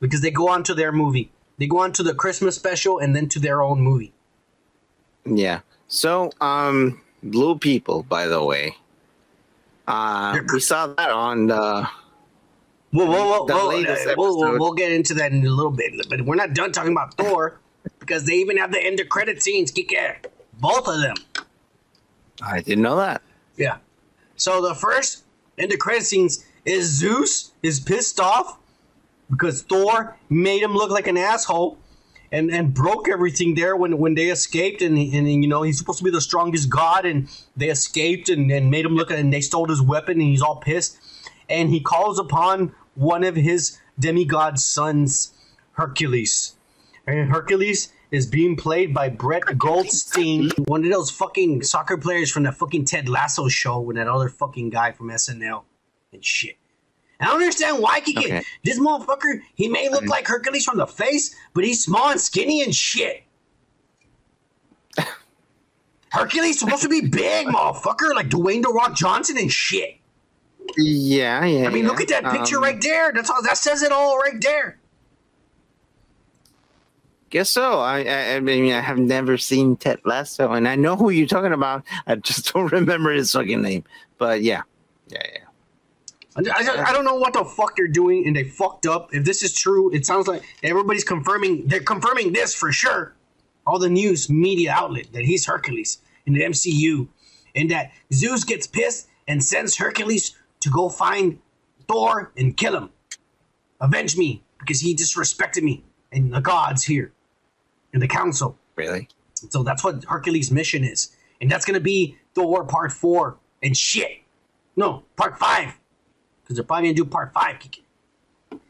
because 0.01 0.19
they 0.19 0.29
go 0.31 0.49
on 0.49 0.63
to 0.63 0.73
their 0.73 0.91
movie. 0.91 1.31
They 1.57 1.67
go 1.67 1.79
on 1.79 1.93
to 1.93 2.03
the 2.03 2.13
Christmas 2.13 2.55
special 2.55 2.99
and 2.99 3.15
then 3.15 3.29
to 3.29 3.39
their 3.39 3.61
own 3.61 3.81
movie. 3.81 4.13
Yeah. 5.25 5.61
So, 5.87 6.31
um, 6.41 7.01
blue 7.23 7.57
people, 7.57 8.03
by 8.03 8.27
the 8.27 8.43
way. 8.43 8.75
Uh, 9.87 10.39
we 10.51 10.59
saw 10.59 10.87
that 10.87 11.09
on 11.09 11.47
the. 11.47 11.87
Whoa, 12.91 13.05
whoa, 13.05 13.45
whoa, 13.45 13.45
whoa, 13.45 13.81
uh, 13.83 14.15
we'll, 14.17 14.57
we'll, 14.57 14.73
get 14.73 14.91
into 14.91 15.13
that 15.15 15.31
in 15.33 15.45
a 15.45 15.49
little 15.49 15.71
bit. 15.71 15.93
But 16.09 16.21
we're 16.21 16.35
not 16.35 16.53
done 16.53 16.71
talking 16.71 16.93
about 16.93 17.15
Thor 17.15 17.59
because 17.99 18.25
they 18.25 18.35
even 18.35 18.57
have 18.57 18.71
the 18.71 18.81
end 18.81 18.99
of 18.99 19.09
credit 19.09 19.43
scenes. 19.43 19.71
Both 20.59 20.87
of 20.87 21.01
them. 21.01 21.15
I 22.41 22.61
didn't 22.61 22.83
know 22.83 22.95
that. 22.97 23.21
Yeah. 23.57 23.77
So 24.37 24.61
the 24.61 24.75
first 24.75 25.23
end 25.57 25.73
of 25.73 25.79
credit 25.79 26.03
scenes 26.03 26.45
is 26.65 26.85
Zeus 26.85 27.51
is 27.61 27.79
pissed 27.79 28.19
off 28.19 28.57
because 29.29 29.61
Thor 29.63 30.17
made 30.29 30.61
him 30.61 30.73
look 30.73 30.91
like 30.91 31.07
an 31.07 31.17
asshole 31.17 31.77
and, 32.31 32.51
and 32.51 32.73
broke 32.73 33.07
everything 33.09 33.55
there 33.55 33.75
when, 33.75 33.97
when 33.97 34.15
they 34.15 34.29
escaped 34.29 34.81
and, 34.81 34.97
and 34.97 35.43
you 35.43 35.47
know 35.47 35.61
he's 35.61 35.77
supposed 35.77 35.99
to 35.99 36.03
be 36.03 36.11
the 36.11 36.21
strongest 36.21 36.69
god 36.69 37.05
and 37.05 37.29
they 37.55 37.69
escaped 37.69 38.29
and, 38.29 38.51
and 38.51 38.69
made 38.69 38.85
him 38.85 38.95
look 38.95 39.11
and 39.11 39.31
they 39.31 39.41
stole 39.41 39.67
his 39.67 39.81
weapon 39.81 40.19
and 40.19 40.29
he's 40.29 40.41
all 40.41 40.57
pissed 40.57 40.97
and 41.49 41.69
he 41.69 41.79
calls 41.79 42.19
upon 42.19 42.73
one 42.95 43.23
of 43.23 43.35
his 43.35 43.77
demigod 43.99 44.59
sons 44.59 45.33
Hercules 45.73 46.55
and 47.07 47.29
Hercules 47.29 47.91
is 48.11 48.25
being 48.25 48.55
played 48.55 48.93
by 48.93 49.09
Brett 49.09 49.57
Goldstein, 49.57 50.49
one 50.67 50.83
of 50.85 50.91
those 50.91 51.11
fucking 51.11 51.63
soccer 51.63 51.97
players 51.97 52.31
from 52.31 52.43
the 52.43 52.51
fucking 52.51 52.85
Ted 52.85 53.09
Lasso 53.09 53.47
show 53.47 53.79
with 53.79 53.97
that 53.97 54.07
other 54.07 54.29
fucking 54.29 54.69
guy 54.69 54.91
from 54.91 55.09
SNL 55.09 55.63
and 56.13 56.23
shit. 56.23 56.57
I 57.25 57.29
don't 57.29 57.41
understand 57.41 57.81
why 57.81 58.01
he 58.05 58.17
Okay. 58.17 58.29
get 58.29 58.45
this 58.63 58.79
motherfucker. 58.79 59.41
He 59.55 59.67
may 59.67 59.89
look 59.89 60.05
like 60.05 60.27
Hercules 60.27 60.63
from 60.65 60.77
the 60.77 60.87
face, 60.87 61.35
but 61.53 61.63
he's 61.63 61.83
small 61.83 62.09
and 62.11 62.21
skinny 62.21 62.61
and 62.63 62.73
shit. 62.73 63.23
Hercules 66.11 66.59
supposed 66.59 66.83
to 66.83 66.89
be 66.89 67.01
big, 67.01 67.47
motherfucker, 67.47 68.13
like 68.15 68.29
Dwayne 68.29 68.61
the 68.61 68.69
Rock 68.69 68.95
Johnson 68.95 69.37
and 69.37 69.51
shit. 69.51 69.97
Yeah, 70.77 71.43
yeah. 71.45 71.67
I 71.67 71.69
mean, 71.71 71.83
yeah. 71.83 71.89
look 71.89 72.01
at 72.01 72.07
that 72.09 72.23
picture 72.31 72.57
Um, 72.57 72.63
right 72.63 72.81
there. 72.81 73.11
That's 73.13 73.29
all. 73.29 73.41
That 73.43 73.57
says 73.57 73.83
it 73.83 73.91
all 73.91 74.17
right 74.17 74.39
there. 74.41 74.79
Guess 77.29 77.49
so. 77.49 77.79
I, 77.79 77.99
I, 78.03 78.35
I 78.35 78.39
mean, 78.39 78.71
I 78.71 78.79
have 78.81 78.97
never 78.97 79.37
seen 79.37 79.75
Ted 79.77 79.99
Lasso, 80.05 80.51
and 80.53 80.67
I 80.67 80.75
know 80.75 80.95
who 80.95 81.09
you're 81.09 81.27
talking 81.27 81.53
about. 81.53 81.83
I 82.07 82.15
just 82.15 82.51
don't 82.53 82.71
remember 82.71 83.11
his 83.11 83.31
fucking 83.31 83.61
name. 83.61 83.83
But 84.17 84.41
yeah, 84.41 84.61
yeah, 85.09 85.21
yeah. 85.33 85.39
I, 86.35 86.41
I, 86.41 86.89
I 86.89 86.93
don't 86.93 87.05
know 87.05 87.15
what 87.15 87.33
the 87.33 87.45
fuck 87.45 87.75
they're 87.75 87.87
doing, 87.87 88.27
and 88.27 88.35
they 88.35 88.43
fucked 88.43 88.85
up. 88.85 89.13
If 89.13 89.23
this 89.23 89.41
is 89.41 89.53
true, 89.53 89.93
it 89.93 90.05
sounds 90.05 90.27
like 90.27 90.43
everybody's 90.63 91.03
confirming. 91.03 91.67
They're 91.67 91.79
confirming 91.79 92.33
this 92.33 92.53
for 92.53 92.71
sure. 92.71 93.13
All 93.65 93.79
the 93.79 93.89
news 93.89 94.29
media 94.29 94.71
outlet 94.71 95.13
that 95.13 95.23
he's 95.23 95.45
Hercules 95.45 95.99
in 96.25 96.33
the 96.33 96.41
MCU, 96.41 97.07
and 97.55 97.71
that 97.71 97.91
Zeus 98.13 98.43
gets 98.43 98.67
pissed 98.67 99.07
and 99.27 99.43
sends 99.43 99.77
Hercules 99.77 100.35
to 100.59 100.69
go 100.69 100.89
find 100.89 101.39
Thor 101.87 102.31
and 102.37 102.55
kill 102.55 102.75
him, 102.75 102.89
avenge 103.79 104.17
me 104.17 104.43
because 104.59 104.81
he 104.81 104.95
disrespected 104.95 105.63
me 105.63 105.83
and 106.11 106.33
the 106.33 106.41
gods 106.41 106.83
here, 106.83 107.11
and 107.93 108.01
the 108.01 108.07
council. 108.07 108.57
Really? 108.75 109.09
So 109.49 109.63
that's 109.63 109.83
what 109.83 110.03
Hercules' 110.05 110.51
mission 110.51 110.83
is. 110.83 111.15
And 111.41 111.51
that's 111.51 111.65
going 111.65 111.75
to 111.75 111.83
be 111.83 112.17
Thor 112.33 112.63
Part 112.63 112.91
4 112.91 113.37
and 113.61 113.75
shit. 113.75 114.21
No, 114.75 115.03
Part 115.15 115.37
5. 115.37 115.73
Because 116.45 116.57
they're 116.57 116.63
probably 116.63 116.89
going 116.89 116.95
to 116.95 117.03
do 117.03 117.09
Part 117.09 117.33
5. 117.33 117.59
Kiki. 117.59 117.83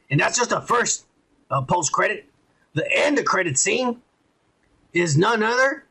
And 0.10 0.19
that's 0.19 0.38
just 0.38 0.49
the 0.49 0.61
first 0.61 1.06
uh, 1.52 1.61
post 1.61 1.91
credit. 1.91 2.26
The 2.73 2.89
end 2.97 3.19
of 3.19 3.26
credit 3.26 3.57
scene 3.57 4.02
is 4.93 5.18
none 5.18 5.43
other 5.43 5.84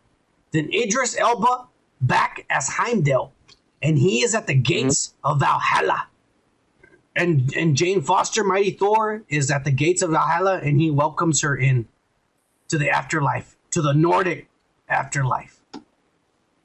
than 0.53 0.73
Idris 0.73 1.19
Elba 1.19 1.67
back 2.01 2.47
as 2.49 2.69
Heimdall. 2.69 3.33
And 3.83 3.99
he 3.99 4.23
is 4.23 4.35
at 4.35 4.47
the 4.47 4.55
gates 4.55 5.15
of 5.23 5.41
Valhalla. 5.41 6.09
And, 7.15 7.55
and 7.55 7.77
Jane 7.77 8.01
Foster, 8.01 8.43
Mighty 8.43 8.71
Thor, 8.71 9.23
is 9.29 9.51
at 9.51 9.65
the 9.65 9.71
gates 9.71 10.01
of 10.03 10.11
Valhalla 10.11 10.59
and 10.59 10.81
he 10.81 10.91
welcomes 10.91 11.43
her 11.43 11.55
in 11.55 11.87
to 12.69 12.79
the 12.79 12.91
afterlife, 12.91 13.57
to 13.73 13.83
the 13.83 13.93
Nordic 13.93 14.49
afterlife. 14.89 15.61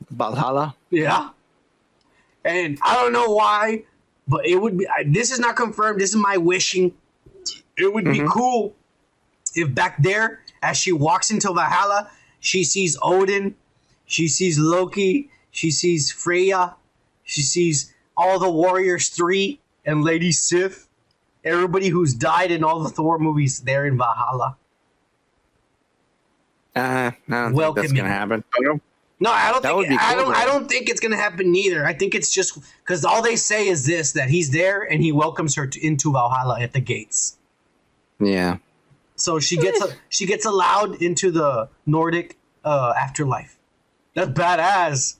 Valhalla? 0.09 0.75
Yeah. 0.89 1.29
And 2.43 2.79
I 2.83 2.95
don't 2.95 3.13
know 3.13 3.31
why, 3.31 3.83
but 4.29 4.45
it 4.45 4.55
would 4.61 4.77
be. 4.77 4.87
I- 4.87 5.03
This 5.05 5.31
is 5.31 5.39
not 5.39 5.55
confirmed. 5.57 5.99
This 5.99 6.11
is 6.11 6.15
my 6.15 6.37
wishing. 6.37 6.93
It 7.77 7.91
would 7.93 8.05
be 8.05 8.21
cool 8.29 8.75
if 9.55 9.73
back 9.73 10.01
there, 10.01 10.41
as 10.61 10.77
she 10.77 10.91
walks 10.91 11.31
into 11.31 11.51
Valhalla, 11.53 12.09
she 12.39 12.63
sees 12.63 12.97
Odin, 13.01 13.55
she 14.05 14.27
sees 14.27 14.59
Loki, 14.59 15.29
she 15.51 15.71
sees 15.71 16.11
Freya, 16.11 16.75
she 17.23 17.41
sees 17.41 17.93
all 18.15 18.37
the 18.37 18.49
Warriors 18.49 19.09
3 19.09 19.59
and 19.85 20.03
Lady 20.03 20.31
Sif, 20.31 20.87
everybody 21.43 21.87
who's 21.87 22.13
died 22.13 22.51
in 22.51 22.63
all 22.63 22.79
the 22.81 22.89
Thor 22.89 23.17
movies 23.17 23.61
there 23.61 23.85
in 23.85 23.97
Valhalla. 23.97 24.57
Uh, 26.75 26.79
I 26.79 27.13
don't 27.29 27.55
think 27.55 27.75
that's 27.75 27.91
gonna 27.93 28.09
happen. 28.09 28.43
No, 29.21 29.31
I 29.31 29.51
don't 29.51 29.63
That 29.63 29.75
would 29.75 29.87
think 29.87 29.99
be 29.99 30.05
I 30.05 30.15
don't 30.15 30.33
I 30.33 30.45
don't 30.45 30.69
think 30.69 30.89
it's 30.89 30.99
gonna 31.01 31.17
happen 31.17 31.51
neither. 31.51 31.85
I 31.85 31.93
think 31.93 32.15
it's 32.15 32.31
just 32.31 32.57
because 32.83 33.03
all 33.03 33.21
they 33.21 33.35
say 33.35 33.67
is 33.67 33.85
this 33.85 34.13
that 34.13 34.29
he's 34.29 34.51
there 34.51 34.81
and 34.81 35.03
he 35.03 35.11
welcomes 35.11 35.55
her 35.55 35.67
to, 35.67 35.85
into 35.85 36.13
Valhalla 36.13 36.61
at 36.61 36.71
the 36.71 36.79
gates. 36.79 37.37
Yeah. 38.19 38.57
So 39.15 39.39
she 39.39 39.57
gets 39.57 39.83
she 40.07 40.25
gets 40.25 40.45
allowed 40.45 41.01
into 41.01 41.31
the 41.31 41.67
Nordic 41.85 42.37
uh, 42.63 42.93
afterlife. 42.97 43.57
That's 44.13 44.29
badass. 44.31 45.17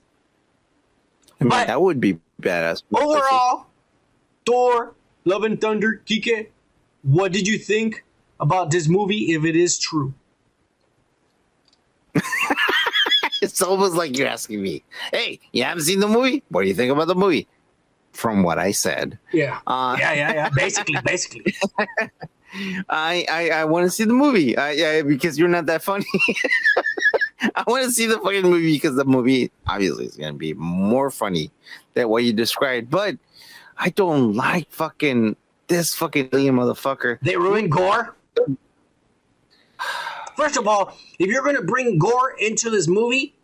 I 1.41 1.43
mean, 1.43 1.49
But- 1.49 1.67
that 1.67 1.81
would 1.81 1.99
be 1.99 2.19
badass. 2.41 2.83
Overall, 2.93 3.67
Thor, 4.45 4.93
Love 5.25 5.43
and 5.43 5.59
Thunder, 5.59 6.01
Kike, 6.05 6.47
what 7.01 7.31
did 7.33 7.47
you 7.47 7.57
think 7.57 8.03
about 8.39 8.71
this 8.71 8.87
movie 8.87 9.33
if 9.33 9.43
it 9.43 9.55
is 9.57 9.77
true? 9.77 10.13
it's 13.41 13.61
almost 13.61 13.95
like 13.95 14.17
you're 14.17 14.27
asking 14.27 14.61
me, 14.61 14.83
"Hey, 15.13 15.39
you 15.53 15.63
haven't 15.63 15.83
seen 15.83 15.99
the 15.99 16.07
movie? 16.07 16.43
What 16.49 16.61
do 16.63 16.67
you 16.67 16.73
think 16.73 16.91
about 16.91 17.07
the 17.07 17.15
movie?" 17.15 17.47
From 18.11 18.41
what 18.43 18.57
I 18.57 18.71
said, 18.71 19.19
Yeah. 19.31 19.59
uh, 19.67 19.95
Yeah, 19.99 20.13
yeah, 20.13 20.33
yeah. 20.33 20.49
Basically, 20.49 20.95
basically. 21.05 21.53
I 22.89 23.25
I, 23.29 23.49
I 23.61 23.65
want 23.65 23.85
to 23.85 23.91
see 23.91 24.03
the 24.03 24.13
movie. 24.13 24.57
I, 24.57 24.71
yeah, 24.71 25.01
because 25.03 25.37
you're 25.37 25.47
not 25.47 25.67
that 25.67 25.83
funny. 25.83 26.05
I 27.55 27.63
want 27.67 27.85
to 27.85 27.91
see 27.91 28.07
the 28.07 28.17
fucking 28.17 28.41
movie 28.43 28.73
because 28.73 28.95
the 28.95 29.05
movie 29.05 29.51
obviously 29.67 30.05
is 30.05 30.15
gonna 30.17 30.33
be 30.33 30.53
more 30.55 31.11
funny 31.11 31.51
than 31.93 32.09
what 32.09 32.23
you 32.23 32.33
described. 32.33 32.89
But 32.89 33.17
I 33.77 33.89
don't 33.91 34.33
like 34.33 34.69
fucking 34.71 35.35
this 35.67 35.93
fucking 35.95 36.29
alien 36.33 36.55
motherfucker. 36.55 37.19
They 37.21 37.37
ruined 37.37 37.71
Gorr. 37.71 38.15
First 40.39 40.55
of 40.57 40.67
all, 40.69 40.95
if 41.19 41.27
you're 41.27 41.43
going 41.43 41.57
to 41.57 41.61
bring 41.63 41.97
Gorr 41.97 42.33
into 42.39 42.69
this 42.69 42.87
movie, 42.87 43.35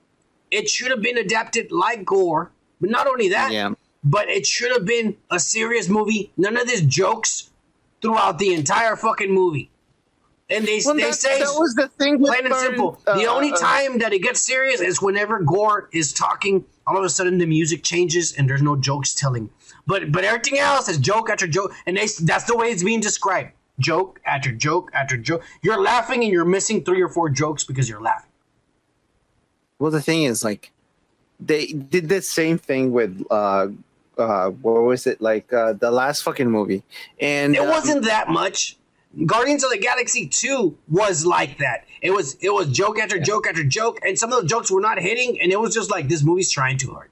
it 0.49 0.69
should 0.69 0.91
have 0.91 1.01
been 1.01 1.17
adapted 1.17 1.69
like 1.71 2.05
Gorr. 2.05 2.51
But 2.79 2.89
not 2.89 3.05
only 3.05 3.27
that, 3.29 3.51
Yeah. 3.51 3.71
but 4.03 4.29
it 4.29 4.45
should 4.45 4.71
have 4.71 4.85
been 4.85 5.17
a 5.29 5.37
serious 5.39 5.89
movie. 5.89 6.31
None 6.37 6.55
of 6.55 6.67
these 6.67 6.81
jokes 6.81 7.49
throughout 8.01 8.39
the 8.39 8.53
entire 8.53 8.95
fucking 8.95 9.33
movie. 9.33 9.71
And 10.49 10.65
they, 10.65 10.79
Well, 10.85 10.95
they 10.95 11.01
that, 11.01 11.15
say 11.15 11.39
that 11.39 11.55
was 11.59 11.73
the 11.73 11.87
thing. 11.99 12.19
Plain 12.19 12.41
and 12.45 12.49
Burn- 12.49 12.65
simple. 12.65 13.01
uh, 13.07 13.17
the 13.17 13.25
only 13.25 13.51
uh, 13.51 13.57
time 13.57 13.97
that 13.99 14.13
it 14.13 14.19
gets 14.21 14.41
serious 14.41 14.79
is 14.79 15.01
whenever 15.01 15.39
Gorr 15.41 15.89
is 15.91 16.13
talking. 16.13 16.63
All 16.87 16.97
of 16.97 17.03
a 17.03 17.09
sudden, 17.09 17.39
the 17.39 17.47
music 17.47 17.83
changes 17.83 18.31
and 18.37 18.47
there's 18.49 18.61
no 18.61 18.75
jokes 18.75 19.13
telling. 19.13 19.49
But 19.87 20.11
but 20.13 20.23
everything 20.23 20.59
else 20.59 20.87
is 20.87 20.97
joke 20.99 21.29
after 21.31 21.47
joke, 21.47 21.73
and 21.87 21.97
they, 21.97 22.07
that's 22.21 22.43
the 22.45 22.55
way 22.55 22.67
it's 22.67 22.83
being 22.83 23.01
described. 23.01 23.51
Joke 23.79 24.21
after 24.25 24.51
joke 24.51 24.91
after 24.93 25.17
joke. 25.17 25.43
You're 25.61 25.81
laughing 25.81 26.23
and 26.23 26.31
you're 26.31 26.45
missing 26.45 26.83
three 26.83 27.01
or 27.01 27.09
four 27.09 27.29
jokes 27.29 27.63
because 27.63 27.89
you're 27.89 28.01
laughing. 28.01 28.31
Well, 29.79 29.91
the 29.91 30.01
thing 30.01 30.23
is, 30.23 30.43
like, 30.43 30.71
they 31.39 31.67
did 31.67 32.07
the 32.07 32.21
same 32.21 32.57
thing 32.57 32.91
with 32.91 33.25
uh, 33.29 33.67
uh, 34.17 34.49
what 34.49 34.83
was 34.83 35.05
it 35.05 35.21
like 35.21 35.51
uh, 35.51 35.73
the 35.73 35.91
last 35.91 36.21
fucking 36.23 36.49
movie, 36.49 36.83
and 37.19 37.55
It 37.55 37.59
um, 37.59 37.69
wasn't 37.69 38.05
that 38.05 38.29
much. 38.29 38.77
Guardians 39.25 39.63
of 39.63 39.71
the 39.71 39.77
Galaxy 39.77 40.27
2 40.27 40.77
was 40.89 41.25
like 41.25 41.57
that. 41.59 41.85
It 42.01 42.11
was 42.11 42.35
it 42.41 42.49
was 42.49 42.67
joke 42.67 42.99
after 42.99 43.19
joke 43.19 43.47
after 43.47 43.63
joke, 43.63 43.99
and 44.03 44.17
some 44.17 44.31
of 44.31 44.41
the 44.41 44.47
jokes 44.47 44.71
were 44.71 44.81
not 44.81 44.99
hitting, 44.99 45.39
and 45.41 45.51
it 45.51 45.59
was 45.59 45.73
just 45.73 45.89
like 45.89 46.07
this 46.07 46.23
movie's 46.23 46.51
trying 46.51 46.77
too 46.77 46.93
hard. 46.93 47.09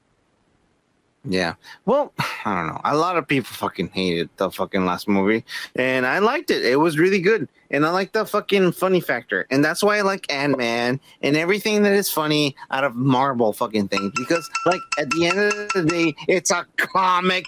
Yeah. 1.26 1.56
Well, 1.86 2.14
I 2.45 2.56
don't 2.56 2.68
know. 2.68 2.82
A 2.84 2.95
lot 2.95 3.18
of 3.18 3.28
people 3.28 3.54
fucking 3.54 3.90
hated 3.90 4.30
the 4.38 4.52
fucking 4.52 4.86
last 4.86 5.08
movie, 5.08 5.45
and 5.76 6.06
I 6.06 6.20
liked 6.20 6.52
it. 6.52 6.66
It 6.66 6.78
was 6.78 7.00
really 7.00 7.22
good, 7.22 7.48
and 7.72 7.86
I 7.86 7.91
like 7.91 8.12
the 8.12 8.26
fucking 8.26 8.74
funny 8.74 9.00
factor, 9.00 9.48
and 9.50 9.64
that's 9.64 9.84
why 9.84 9.98
I 9.98 10.02
like 10.02 10.32
Ant 10.32 10.58
Man 10.58 11.00
and 11.22 11.38
everything 11.38 11.84
that 11.84 11.94
is 11.94 12.10
funny 12.10 12.56
out 12.72 12.84
of 12.84 12.95
Marvel 12.95 13.54
fucking 13.54 13.88
things 13.88 14.12
because, 14.16 14.50
like, 14.66 14.82
at 15.00 15.10
the 15.12 15.28
end 15.28 15.40
of 15.40 15.54
the 15.74 15.86
day, 15.86 16.16
it's 16.28 16.52
a 16.52 16.66
comic, 16.78 17.45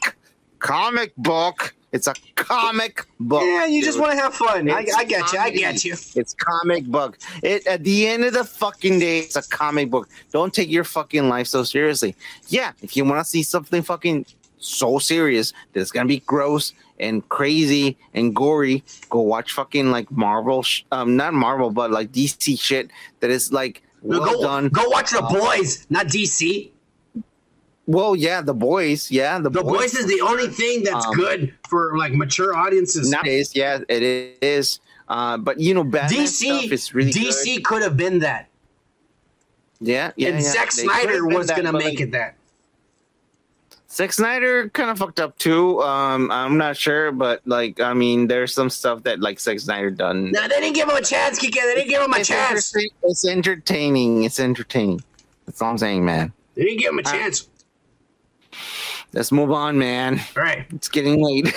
comic 0.66 1.16
book. 1.18 1.74
It's 1.92 2.08
a 2.08 2.14
comic 2.36 3.06
book. 3.22 3.44
Yeah, 3.44 3.66
you 3.68 3.82
just 3.82 4.00
want 4.00 4.12
to 4.12 4.18
have 4.18 4.34
fun. 4.34 4.70
I, 4.70 4.86
I 4.98 5.06
get 5.06 5.32
you. 5.32 5.40
I 5.40 5.50
get 5.50 5.86
you. 5.86 5.94
It's 5.94 6.34
comic 6.34 6.86
book. 6.86 7.18
It 7.42 7.66
at 7.68 7.84
the 7.84 8.08
end 8.08 8.26
of 8.26 8.34
the 8.34 8.44
fucking 8.44 9.00
day, 9.00 9.20
it's 9.20 9.38
a 9.38 9.48
comic 9.48 9.90
book. 9.90 10.10
Don't 10.32 10.54
take 10.54 10.70
your 10.70 10.84
fucking 10.84 11.30
life 11.30 11.48
so 11.48 11.64
seriously. 11.64 12.16
Yeah, 12.50 12.74
if 12.82 12.98
you 12.98 13.06
want 13.06 13.24
to 13.24 13.30
see 13.30 13.44
something 13.44 13.82
fucking 13.82 14.26
so 14.58 15.00
serious 15.00 15.54
that 15.72 15.82
it's 15.82 15.92
gonna 15.92 16.08
be 16.08 16.20
gross 16.22 16.74
and 17.00 17.28
crazy 17.30 17.98
and 18.14 18.36
gory, 18.36 18.84
go 19.10 19.22
watch 19.22 19.54
fucking 19.54 19.92
like 19.92 20.12
Marvel, 20.12 20.64
sh- 20.64 20.84
um, 20.92 21.16
not 21.16 21.34
Marvel, 21.34 21.70
but 21.70 21.92
like 21.92 22.12
DC 22.12 22.60
shit 22.60 22.90
that 23.22 23.30
is 23.30 23.54
like 23.54 23.84
well 24.02 24.26
go, 24.26 24.42
done. 24.42 24.68
go 24.70 24.90
watch 24.90 25.12
The 25.12 25.22
Boys, 25.22 25.86
not 25.90 26.08
DC. 26.08 26.72
Well, 27.88 28.16
yeah, 28.16 28.42
the 28.42 28.54
boys, 28.54 29.12
yeah, 29.12 29.38
the, 29.38 29.50
The 29.50 29.62
Boys 29.64 29.94
is 29.94 30.08
the 30.08 30.22
only 30.22 30.48
thing 30.48 30.84
that's 30.84 31.06
Um, 31.06 31.14
good 31.14 31.54
for 31.70 31.96
like 31.98 32.14
mature 32.14 32.56
audiences. 32.56 33.12
nowadays, 33.12 33.52
yeah, 33.56 33.80
it 33.88 34.38
is. 34.42 34.80
Uh, 35.08 35.38
but 35.38 35.60
you 35.60 35.74
know, 35.76 35.84
DC, 35.84 36.28
stuff 36.28 36.72
is 36.72 36.96
really 36.96 37.12
DC 37.12 37.58
good. 37.58 37.64
could 37.64 37.82
have 37.84 37.96
been 37.96 38.20
that, 38.20 38.48
Yeah, 39.80 40.12
yeah, 40.16 40.30
and 40.30 40.38
yeah. 40.44 40.52
Zack 40.52 40.72
Snyder 40.72 41.28
was 41.28 41.46
that, 41.48 41.58
gonna 41.58 41.74
make 41.74 41.84
like, 41.86 42.00
it 42.02 42.12
that. 42.14 42.36
Zack 43.92 44.12
Snyder 44.14 44.68
kind 44.70 44.90
of 44.90 44.98
fucked 44.98 45.20
up 45.20 45.38
too. 45.38 45.80
Um, 45.84 46.32
I'm 46.32 46.58
not 46.58 46.76
sure, 46.76 47.12
but 47.12 47.42
like, 47.46 47.80
I 47.80 47.94
mean, 47.94 48.28
there's 48.28 48.52
some 48.54 48.72
stuff 48.72 49.04
that 49.04 49.20
like 49.20 49.40
Zack 49.40 49.60
Snyder 49.60 49.92
done. 49.92 50.32
No, 50.32 50.42
they 50.42 50.60
didn't 50.60 50.74
give 50.74 50.90
him 50.90 50.98
a 50.98 51.02
chance, 51.04 51.38
Kike. 51.40 51.54
They 51.54 51.76
didn't 51.76 51.90
give 51.90 52.02
him 52.02 52.14
a 52.14 52.18
it's, 52.18 52.28
chance. 52.28 52.76
entertain- 52.76 52.90
it's 53.04 53.28
entertaining. 53.28 54.24
It's 54.24 54.40
entertaining. 54.40 55.02
That's 55.46 55.62
all 55.62 55.70
I'm 55.70 55.78
saying, 55.78 56.04
man. 56.04 56.34
They 56.56 56.64
didn't 56.64 56.80
give 56.80 56.92
him 56.92 57.00
a 57.00 57.08
Uh, 57.08 57.12
chance. 57.12 57.48
Let's 59.16 59.32
move 59.32 59.50
on, 59.50 59.78
man. 59.78 60.20
All 60.36 60.44
right, 60.44 60.66
It's 60.74 60.90
getting 60.90 61.24
late. 61.24 61.48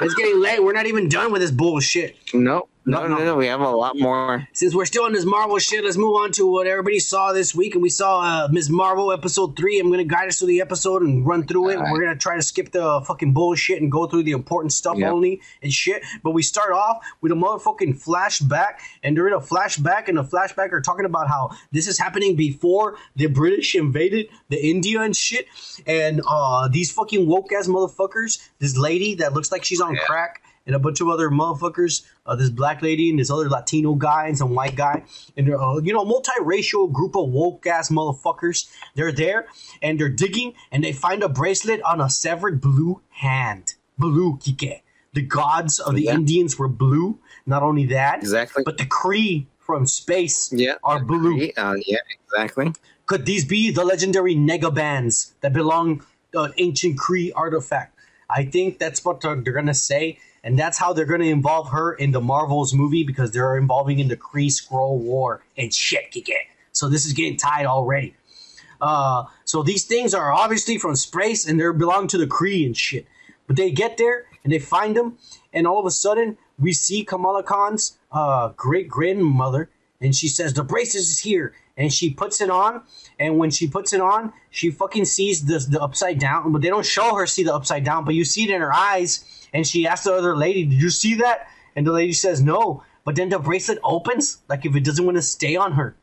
it's 0.00 0.14
getting 0.14 0.40
late. 0.40 0.62
We're 0.62 0.72
not 0.72 0.86
even 0.86 1.08
done 1.08 1.32
with 1.32 1.40
this 1.40 1.50
bullshit. 1.50 2.16
nope, 2.32 2.70
No, 2.88 3.06
no, 3.06 3.18
no. 3.18 3.36
We 3.36 3.46
have 3.46 3.60
a 3.60 3.68
lot 3.70 3.98
more. 3.98 4.48
Since 4.54 4.74
we're 4.74 4.86
still 4.86 5.04
on 5.04 5.12
this 5.12 5.24
Marvel 5.24 5.58
shit, 5.58 5.84
let's 5.84 5.96
move 5.96 6.16
on 6.16 6.32
to 6.32 6.46
what 6.50 6.66
everybody 6.66 6.98
saw 6.98 7.32
this 7.32 7.54
week. 7.54 7.74
And 7.74 7.82
we 7.82 7.90
saw 7.90 8.20
uh, 8.20 8.48
Ms. 8.50 8.70
Marvel 8.70 9.12
episode 9.12 9.56
three. 9.56 9.78
I'm 9.78 9.90
gonna 9.90 10.04
guide 10.04 10.28
us 10.28 10.38
through 10.38 10.48
the 10.48 10.60
episode 10.60 11.02
and 11.02 11.26
run 11.26 11.46
through 11.46 11.70
it. 11.70 11.76
Right. 11.76 11.92
We're 11.92 12.00
gonna 12.00 12.16
try 12.16 12.36
to 12.36 12.42
skip 12.42 12.72
the 12.72 13.02
fucking 13.06 13.32
bullshit 13.34 13.82
and 13.82 13.92
go 13.92 14.06
through 14.06 14.22
the 14.22 14.32
important 14.32 14.72
stuff 14.72 14.96
Yep. 14.96 15.12
only 15.12 15.40
and 15.62 15.72
shit. 15.72 16.02
But 16.22 16.30
we 16.32 16.42
start 16.42 16.72
off 16.72 17.04
with 17.20 17.30
a 17.30 17.34
motherfucking 17.34 18.02
flashback, 18.02 18.78
and 19.02 19.16
they're 19.16 19.28
a 19.28 19.40
flashback, 19.40 20.08
and 20.08 20.16
the 20.16 20.24
flashback 20.24 20.72
are 20.72 20.80
talking 20.80 21.04
about 21.04 21.28
how 21.28 21.50
this 21.72 21.86
is 21.88 21.98
happening 21.98 22.36
before 22.36 22.96
the 23.16 23.26
British 23.26 23.74
invaded 23.74 24.28
the 24.48 24.66
India 24.66 25.00
and 25.02 25.14
shit. 25.14 25.46
And 25.86 26.22
uh, 26.26 26.68
these 26.68 26.90
fucking 26.90 27.26
woke 27.26 27.52
ass 27.52 27.68
motherfuckers, 27.68 28.38
this 28.58 28.76
lady 28.78 29.14
that 29.16 29.34
looks 29.34 29.52
like 29.52 29.64
she's 29.64 29.80
on 29.80 29.94
Yeah. 29.94 30.00
crack 30.06 30.42
and 30.68 30.76
a 30.76 30.78
bunch 30.78 31.00
of 31.00 31.08
other 31.08 31.30
motherfuckers. 31.30 32.02
Uh, 32.26 32.36
this 32.36 32.50
black 32.50 32.82
lady 32.82 33.10
and 33.10 33.18
this 33.18 33.30
other 33.30 33.48
Latino 33.48 33.94
guy 33.94 34.28
and 34.28 34.38
some 34.38 34.54
white 34.54 34.76
guy, 34.76 35.02
and 35.36 35.48
they're 35.48 35.60
uh, 35.60 35.78
you 35.78 35.92
know 35.92 36.04
multiracial 36.04 36.92
group 36.92 37.16
of 37.16 37.30
woke 37.30 37.66
ass 37.66 37.88
motherfuckers. 37.90 38.70
They're 38.94 39.10
there 39.10 39.46
and 39.82 39.98
they're 39.98 40.08
digging 40.08 40.52
and 40.70 40.84
they 40.84 40.92
find 40.92 41.22
a 41.24 41.28
bracelet 41.28 41.82
on 41.82 42.00
a 42.00 42.08
severed 42.08 42.60
blue 42.60 43.00
hand. 43.08 43.74
Blue 43.98 44.36
Kike. 44.36 44.82
The 45.14 45.22
gods 45.22 45.80
of 45.80 45.96
the 45.96 46.02
Yeah. 46.04 46.14
Indians 46.14 46.58
were 46.58 46.68
blue. 46.68 47.18
Not 47.46 47.62
only 47.64 47.86
that, 47.86 48.18
Exactly. 48.20 48.62
but 48.64 48.76
the 48.78 48.84
Kree 48.84 49.46
from 49.58 49.86
space 49.86 50.52
Yeah. 50.52 50.74
are 50.84 51.02
blue. 51.02 51.48
Uh, 51.56 51.74
yeah, 51.84 51.98
exactly. 52.24 52.72
Could 53.06 53.24
these 53.26 53.44
be 53.46 53.70
the 53.72 53.84
legendary 53.84 54.36
negabands 54.36 55.32
that 55.40 55.52
belong 55.54 56.04
to 56.32 56.42
an 56.42 56.52
ancient 56.58 56.98
Kree 56.98 57.32
artifact? 57.34 57.98
I 58.30 58.44
think 58.44 58.78
that's 58.78 59.02
what 59.04 59.22
they're, 59.22 59.34
they're 59.36 59.54
gonna 59.54 59.72
say, 59.74 60.18
and 60.44 60.58
that's 60.58 60.78
how 60.78 60.92
they're 60.92 61.04
gonna 61.04 61.24
involve 61.24 61.70
her 61.70 61.92
in 61.94 62.10
the 62.12 62.20
Marvels 62.20 62.74
movie 62.74 63.04
because 63.04 63.30
they're 63.30 63.56
involving 63.56 63.98
in 63.98 64.08
the 64.08 64.16
Kree 64.16 64.46
Skrull 64.46 64.98
War 64.98 65.42
and 65.56 65.72
shit. 65.72 66.14
So 66.72 66.88
this 66.88 67.06
is 67.06 67.12
getting 67.12 67.36
tied 67.36 67.66
already. 67.66 68.14
Uh, 68.80 69.24
so 69.44 69.62
these 69.62 69.84
things 69.84 70.14
are 70.14 70.32
obviously 70.32 70.78
from 70.78 70.94
space 70.94 71.46
and 71.46 71.60
they 71.60 71.70
belong 71.72 72.06
to 72.08 72.18
the 72.18 72.26
Kree 72.26 72.64
and 72.64 72.76
shit. 72.76 73.06
But 73.46 73.56
they 73.56 73.70
get 73.70 73.96
there 73.96 74.26
and 74.44 74.52
they 74.52 74.58
find 74.58 74.96
them, 74.96 75.18
and 75.52 75.66
all 75.66 75.80
of 75.80 75.86
a 75.86 75.90
sudden 75.90 76.38
we 76.58 76.72
see 76.72 77.04
Kamala 77.04 77.42
Khan's 77.42 77.98
uh, 78.12 78.48
great 78.56 78.88
grandmother, 78.88 79.70
and 80.00 80.14
she 80.14 80.28
says 80.28 80.54
the 80.54 80.62
braces 80.62 81.10
is 81.10 81.18
here, 81.18 81.54
and 81.76 81.92
she 81.92 82.10
puts 82.10 82.40
it 82.40 82.50
on, 82.50 82.82
and 83.18 83.38
when 83.38 83.50
she 83.50 83.66
puts 83.66 83.92
it 83.92 84.00
on, 84.00 84.32
she 84.50 84.70
fucking 84.70 85.04
sees 85.04 85.44
the 85.46 85.58
the 85.58 85.80
upside 85.82 86.18
down, 86.18 86.52
but 86.52 86.62
they 86.62 86.68
don't 86.68 86.86
show 86.86 87.14
her 87.14 87.26
see 87.26 87.42
the 87.42 87.54
upside 87.54 87.84
down, 87.84 88.04
but 88.04 88.14
you 88.14 88.24
see 88.24 88.44
it 88.44 88.50
in 88.50 88.60
her 88.60 88.74
eyes, 88.74 89.24
and 89.52 89.66
she 89.66 89.86
asks 89.86 90.04
the 90.04 90.14
other 90.14 90.36
lady, 90.36 90.64
"Did 90.64 90.80
you 90.80 90.90
see 90.90 91.14
that?" 91.16 91.48
And 91.74 91.86
the 91.86 91.92
lady 91.92 92.12
says 92.12 92.42
no, 92.42 92.82
but 93.04 93.16
then 93.16 93.28
the 93.28 93.38
bracelet 93.38 93.78
opens, 93.84 94.42
like 94.48 94.66
if 94.66 94.74
it 94.76 94.84
doesn't 94.84 95.04
want 95.04 95.16
to 95.16 95.22
stay 95.22 95.56
on 95.56 95.72
her. 95.72 95.96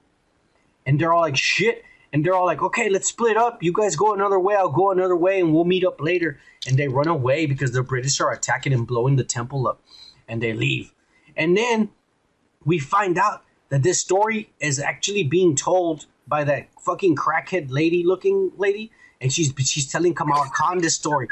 And 0.85 0.99
they're 0.99 1.13
all 1.13 1.21
like 1.21 1.37
shit. 1.37 1.83
And 2.13 2.25
they're 2.25 2.33
all 2.33 2.45
like 2.45 2.61
okay 2.61 2.87
let's 2.89 3.09
split 3.09 3.35
up. 3.35 3.61
You 3.61 3.73
guys 3.73 3.95
go 3.95 4.13
another 4.13 4.39
way. 4.39 4.55
I'll 4.55 4.69
go 4.69 4.91
another 4.91 5.17
way 5.17 5.39
and 5.39 5.53
we'll 5.53 5.65
meet 5.65 5.85
up 5.85 5.99
later. 5.99 6.39
And 6.65 6.77
they 6.77 6.87
run 6.87 7.07
away 7.07 7.45
because 7.45 7.73
the 7.73 7.83
british 7.83 8.21
are 8.21 8.31
attacking 8.31 8.71
and 8.71 8.87
blowing 8.87 9.17
the 9.17 9.25
temple 9.25 9.67
up. 9.67 9.81
And 10.27 10.41
they 10.41 10.53
leave. 10.53 10.93
And 11.35 11.57
then 11.57 11.89
we 12.63 12.79
find 12.79 13.17
out 13.17 13.43
that 13.69 13.83
this 13.83 13.99
story 13.99 14.49
is 14.59 14.79
actually 14.79 15.23
being 15.23 15.55
told 15.55 16.05
by 16.27 16.45
that 16.45 16.69
fucking 16.79 17.17
crackhead 17.17 17.69
lady 17.69 18.03
looking 18.05 18.51
lady. 18.57 18.91
And 19.19 19.33
she's 19.33 19.53
she's 19.57 19.91
telling 19.91 20.13
Kamala 20.13 20.49
Khan 20.53 20.79
this 20.79 20.95
story 20.95 21.27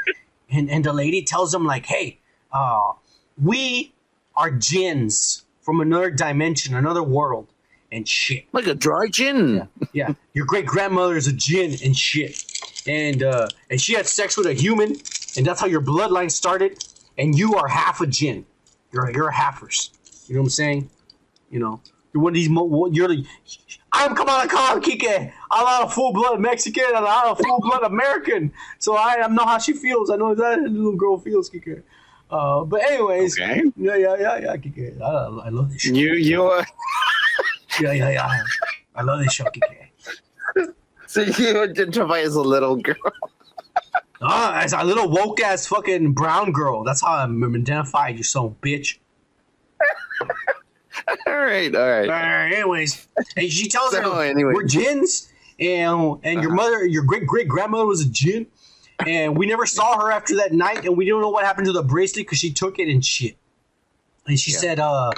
and 0.54 0.70
and 0.70 0.84
the 0.84 0.92
lady 0.92 1.22
tells 1.22 1.52
them 1.52 1.64
like 1.64 1.86
hey 1.86 2.18
uh 2.52 2.92
we 3.42 3.92
are 4.36 4.50
jinns 4.50 5.44
from 5.60 5.80
another 5.80 6.10
dimension 6.10 6.74
another 6.74 7.02
world 7.02 7.48
and 7.92 8.08
shit 8.08 8.44
Like 8.52 8.66
a 8.66 8.74
dry 8.74 9.06
gin. 9.08 9.68
yeah, 9.92 10.14
your 10.32 10.46
great 10.46 10.66
grandmother 10.66 11.16
is 11.16 11.26
a 11.28 11.32
gin 11.32 11.76
and 11.84 11.96
shit, 11.96 12.42
and 12.88 13.22
uh, 13.22 13.46
and 13.70 13.80
she 13.80 13.94
had 13.94 14.06
sex 14.06 14.36
with 14.36 14.46
a 14.48 14.52
human, 14.52 14.96
and 15.36 15.46
that's 15.46 15.60
how 15.60 15.66
your 15.68 15.80
bloodline 15.80 16.30
started. 16.30 16.82
And 17.16 17.38
you 17.38 17.54
are 17.54 17.68
half 17.68 18.00
a 18.00 18.06
gin. 18.08 18.46
You're 18.92 19.10
you're 19.12 19.28
a 19.28 19.32
halfers. 19.32 19.90
You 20.28 20.34
know 20.34 20.40
what 20.40 20.46
I'm 20.46 20.50
saying? 20.50 20.90
You 21.50 21.60
know, 21.60 21.80
you're 22.12 22.22
one 22.22 22.32
of 22.32 22.34
these. 22.34 22.48
Mo- 22.48 22.88
you're 22.90 23.06
the. 23.06 23.24
I'm 23.96 24.14
Kamala 24.14 24.48
Khan, 24.48 24.82
Kike. 24.82 25.32
I'm 25.50 25.64
not 25.64 25.86
a 25.86 25.88
full 25.90 26.12
blood 26.12 26.40
Mexican, 26.40 26.84
and 26.88 26.96
I'm 26.96 27.04
not 27.04 27.40
a 27.40 27.42
full 27.42 27.60
blood 27.60 27.82
American. 27.84 28.52
So 28.78 28.96
I, 28.96 29.22
I 29.24 29.28
know 29.28 29.44
how 29.44 29.58
she 29.58 29.72
feels. 29.72 30.10
I 30.10 30.16
know 30.16 30.32
exactly 30.32 30.64
how 30.64 30.68
the 30.68 30.74
little 30.74 30.96
girl 30.96 31.18
feels, 31.18 31.48
Kike. 31.48 31.82
Uh, 32.30 32.64
but 32.64 32.82
anyways, 32.84 33.38
Okay. 33.40 33.62
yeah, 33.76 33.96
yeah, 33.96 34.16
yeah, 34.18 34.36
yeah, 34.38 34.56
Kike. 34.56 35.00
I, 35.00 35.46
I 35.46 35.48
love 35.50 35.70
this 35.70 35.82
shit. 35.82 35.94
You 35.94 36.14
you 36.14 36.46
uh, 36.46 36.64
Yeah, 37.80 37.92
yeah, 37.92 38.10
yeah. 38.10 38.30
I 38.96 39.02
love 39.02 39.20
this 39.20 39.32
show, 39.32 39.44
Kike. 39.44 40.72
so 41.06 41.22
you 41.22 41.62
identify 41.62 42.18
as 42.20 42.34
a 42.34 42.40
little 42.42 42.76
girl. 42.76 42.96
Ah, 44.20 44.60
as 44.62 44.72
a 44.72 44.82
little 44.82 45.08
woke 45.08 45.40
ass 45.40 45.66
fucking 45.66 46.12
brown 46.14 46.50
girl. 46.52 46.82
That's 46.82 47.00
how 47.02 47.14
I'm 47.14 47.42
identified, 47.44 48.16
you 48.16 48.24
son 48.24 48.46
of 48.46 48.60
a 51.08 51.16
bitch. 51.16 51.26
all 51.26 51.34
right, 51.34 51.74
all 51.74 52.08
right. 52.08 52.52
Anyways, 52.52 53.08
and 53.36 53.50
she 53.50 53.68
tells 53.68 53.92
So, 53.92 54.02
her 54.14 54.22
anyway. 54.24 54.52
we're 54.54 54.64
jinns, 54.64 55.28
and 55.60 56.18
and 56.22 56.42
your 56.42 56.52
mother, 56.52 56.84
your 56.86 57.02
great 57.04 57.26
great 57.26 57.48
grandmother 57.48 57.86
was 57.86 58.00
a 58.00 58.08
jinn, 58.08 58.46
and 59.06 59.36
we 59.36 59.46
never 59.46 59.66
saw 59.66 59.98
her 60.00 60.10
after 60.12 60.36
that 60.36 60.52
night, 60.52 60.84
and 60.84 60.96
we 60.96 61.06
don't 61.06 61.20
know 61.20 61.30
what 61.30 61.44
happened 61.44 61.66
to 61.66 61.72
the 61.72 61.82
bracelet 61.82 62.26
because 62.26 62.38
she 62.38 62.52
took 62.52 62.78
it 62.78 62.88
and 62.90 63.04
shit. 63.04 63.36
And 64.26 64.38
she 64.40 64.52
Yeah. 64.52 64.58
said, 64.58 64.80
uh, 64.80 65.10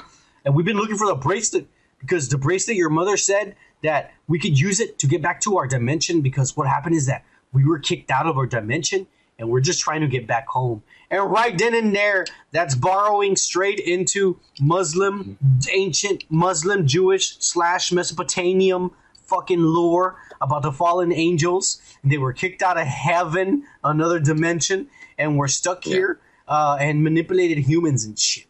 and 0.44 0.54
we've 0.54 0.66
been 0.66 0.76
looking 0.76 0.96
for 0.96 1.06
the 1.06 1.14
bracelet 1.14 1.68
because 2.00 2.28
the 2.28 2.38
bracelet, 2.38 2.76
your 2.76 2.90
mother 2.90 3.16
said 3.16 3.54
that 3.82 4.12
we 4.26 4.38
could 4.38 4.58
use 4.58 4.80
it 4.80 4.98
to 4.98 5.06
get 5.06 5.22
back 5.22 5.40
to 5.42 5.58
our 5.58 5.66
dimension 5.68 6.20
because 6.22 6.56
what 6.56 6.66
happened 6.66 6.96
is 6.96 7.06
that 7.06 7.24
we 7.52 7.64
were 7.64 7.78
kicked 7.78 8.10
out 8.10 8.26
of 8.26 8.36
our 8.36 8.46
dimension 8.46 9.06
and 9.38 9.48
we're 9.48 9.60
just 9.60 9.80
trying 9.80 10.00
to 10.00 10.08
get 10.08 10.26
back 10.26 10.48
home. 10.48 10.82
And 11.10 11.30
right 11.30 11.56
then 11.56 11.74
and 11.74 11.94
there, 11.94 12.24
that's 12.50 12.74
borrowing 12.74 13.36
straight 13.36 13.78
into 13.78 14.38
Muslim, 14.60 15.38
ancient 15.72 16.24
Muslim, 16.30 16.86
Jewish 16.86 17.36
slash 17.38 17.92
Mesopotamian 17.92 18.90
fucking 19.26 19.62
lore 19.62 20.16
about 20.40 20.62
the 20.62 20.72
fallen 20.72 21.12
angels. 21.12 21.80
They 22.02 22.18
were 22.18 22.32
kicked 22.32 22.62
out 22.62 22.78
of 22.78 22.86
heaven, 22.86 23.64
another 23.84 24.18
dimension, 24.18 24.88
and 25.18 25.36
we're 25.38 25.48
stuck 25.48 25.84
here 25.84 26.18
uh, 26.48 26.76
and 26.80 27.02
manipulated 27.02 27.58
humans 27.58 28.04
and 28.04 28.18
shit. 28.18 28.46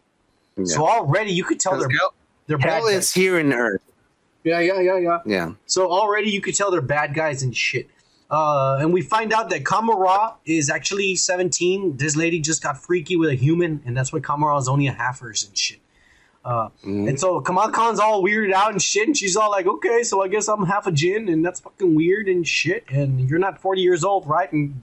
So 0.63 0.87
already 0.87 1.31
you 1.31 1.43
could 1.43 1.59
tell 1.59 1.77
they're 1.77 1.89
Hell, 1.89 2.13
they're 2.47 2.57
bad. 2.57 2.69
hell 2.69 2.85
Guys. 2.85 3.05
is 3.05 3.13
here 3.13 3.39
in 3.39 3.53
Earth. 3.53 3.81
Yeah, 4.43 4.59
yeah, 4.59 4.79
yeah, 4.79 4.97
yeah. 4.97 5.19
Yeah. 5.25 5.51
So 5.65 5.91
already 5.91 6.31
you 6.31 6.41
could 6.41 6.55
tell 6.55 6.71
they're 6.71 6.81
bad 6.81 7.13
guys 7.13 7.43
and 7.43 7.55
shit. 7.55 7.89
Uh, 8.29 8.77
and 8.81 8.91
we 8.91 9.01
find 9.01 9.31
out 9.31 9.49
that 9.49 9.65
Kamran 9.65 10.31
is 10.45 10.69
actually 10.69 11.15
17. 11.15 11.95
This 11.97 12.15
lady 12.15 12.39
just 12.39 12.61
got 12.61 12.77
freaky 12.77 13.15
with 13.15 13.29
a 13.29 13.35
human, 13.35 13.81
and 13.85 13.95
that's 13.95 14.11
why 14.11 14.19
Kamran 14.19 14.57
is 14.57 14.67
only 14.67 14.87
a 14.87 14.93
halfers 14.93 15.47
and 15.47 15.57
shit. 15.57 15.79
Uh, 16.43 16.69
And 16.83 17.19
so 17.19 17.41
Kamal 17.41 17.69
Khan's 17.69 17.99
all 17.99 18.23
weirded 18.23 18.53
out 18.53 18.71
and 18.71 18.81
shit, 18.81 19.07
and 19.07 19.15
she's 19.17 19.35
all 19.35 19.49
like, 19.49 19.65
okay, 19.65 20.03
so 20.03 20.23
I 20.23 20.27
guess 20.27 20.47
I'm 20.47 20.65
half 20.65 20.87
a 20.87 20.91
jinn, 20.91 21.29
and 21.29 21.43
that's 21.45 21.59
fucking 21.59 21.95
weird 21.95 22.27
and 22.27 22.47
shit, 22.47 22.85
and 22.89 23.29
you're 23.29 23.39
not 23.39 23.59
40 23.61 23.81
years 23.81 24.03
old, 24.03 24.27
right? 24.27 24.51
And 24.51 24.81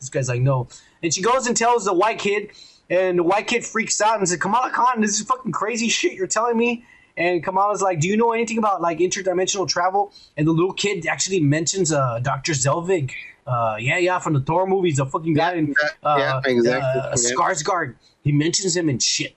this 0.00 0.08
guy's 0.08 0.28
like, 0.28 0.40
no. 0.40 0.68
And 1.02 1.12
she 1.14 1.22
goes 1.22 1.46
and 1.46 1.56
tells 1.56 1.84
the 1.84 1.94
white 1.94 2.18
kid, 2.18 2.50
and 2.90 3.18
the 3.18 3.22
white 3.22 3.46
kid 3.46 3.64
freaks 3.64 4.00
out 4.00 4.18
and 4.18 4.28
says, 4.28 4.38
Kamala 4.38 4.70
Khan, 4.70 5.00
this 5.00 5.18
is 5.20 5.26
fucking 5.26 5.52
crazy 5.52 5.88
shit 5.88 6.12
you're 6.14 6.26
telling 6.26 6.56
me. 6.56 6.84
And 7.16 7.44
Kamala's 7.44 7.80
like, 7.80 8.00
do 8.00 8.08
you 8.08 8.16
know 8.16 8.32
anything 8.32 8.58
about 8.58 8.82
like 8.82 8.98
interdimensional 8.98 9.68
travel? 9.68 10.12
And 10.36 10.46
the 10.46 10.52
little 10.52 10.72
kid 10.72 11.06
actually 11.06 11.40
mentions 11.40 11.92
uh, 11.92 12.18
Dr. 12.20 12.52
Selvig. 12.52 13.12
Uh, 13.46 13.76
yeah, 13.78 13.98
yeah, 13.98 14.18
from 14.18 14.32
the 14.32 14.40
Thor 14.40 14.66
movies, 14.66 14.96
the 14.96 15.06
fucking 15.06 15.34
guy 15.34 15.54
in 15.54 15.74
uh, 16.02 16.16
yeah, 16.18 16.40
exactly, 16.44 17.00
uh. 17.00 17.14
Skarsgård. 17.14 17.94
He 18.22 18.32
mentions 18.32 18.76
him 18.76 18.88
and 18.88 19.02
shit. 19.02 19.36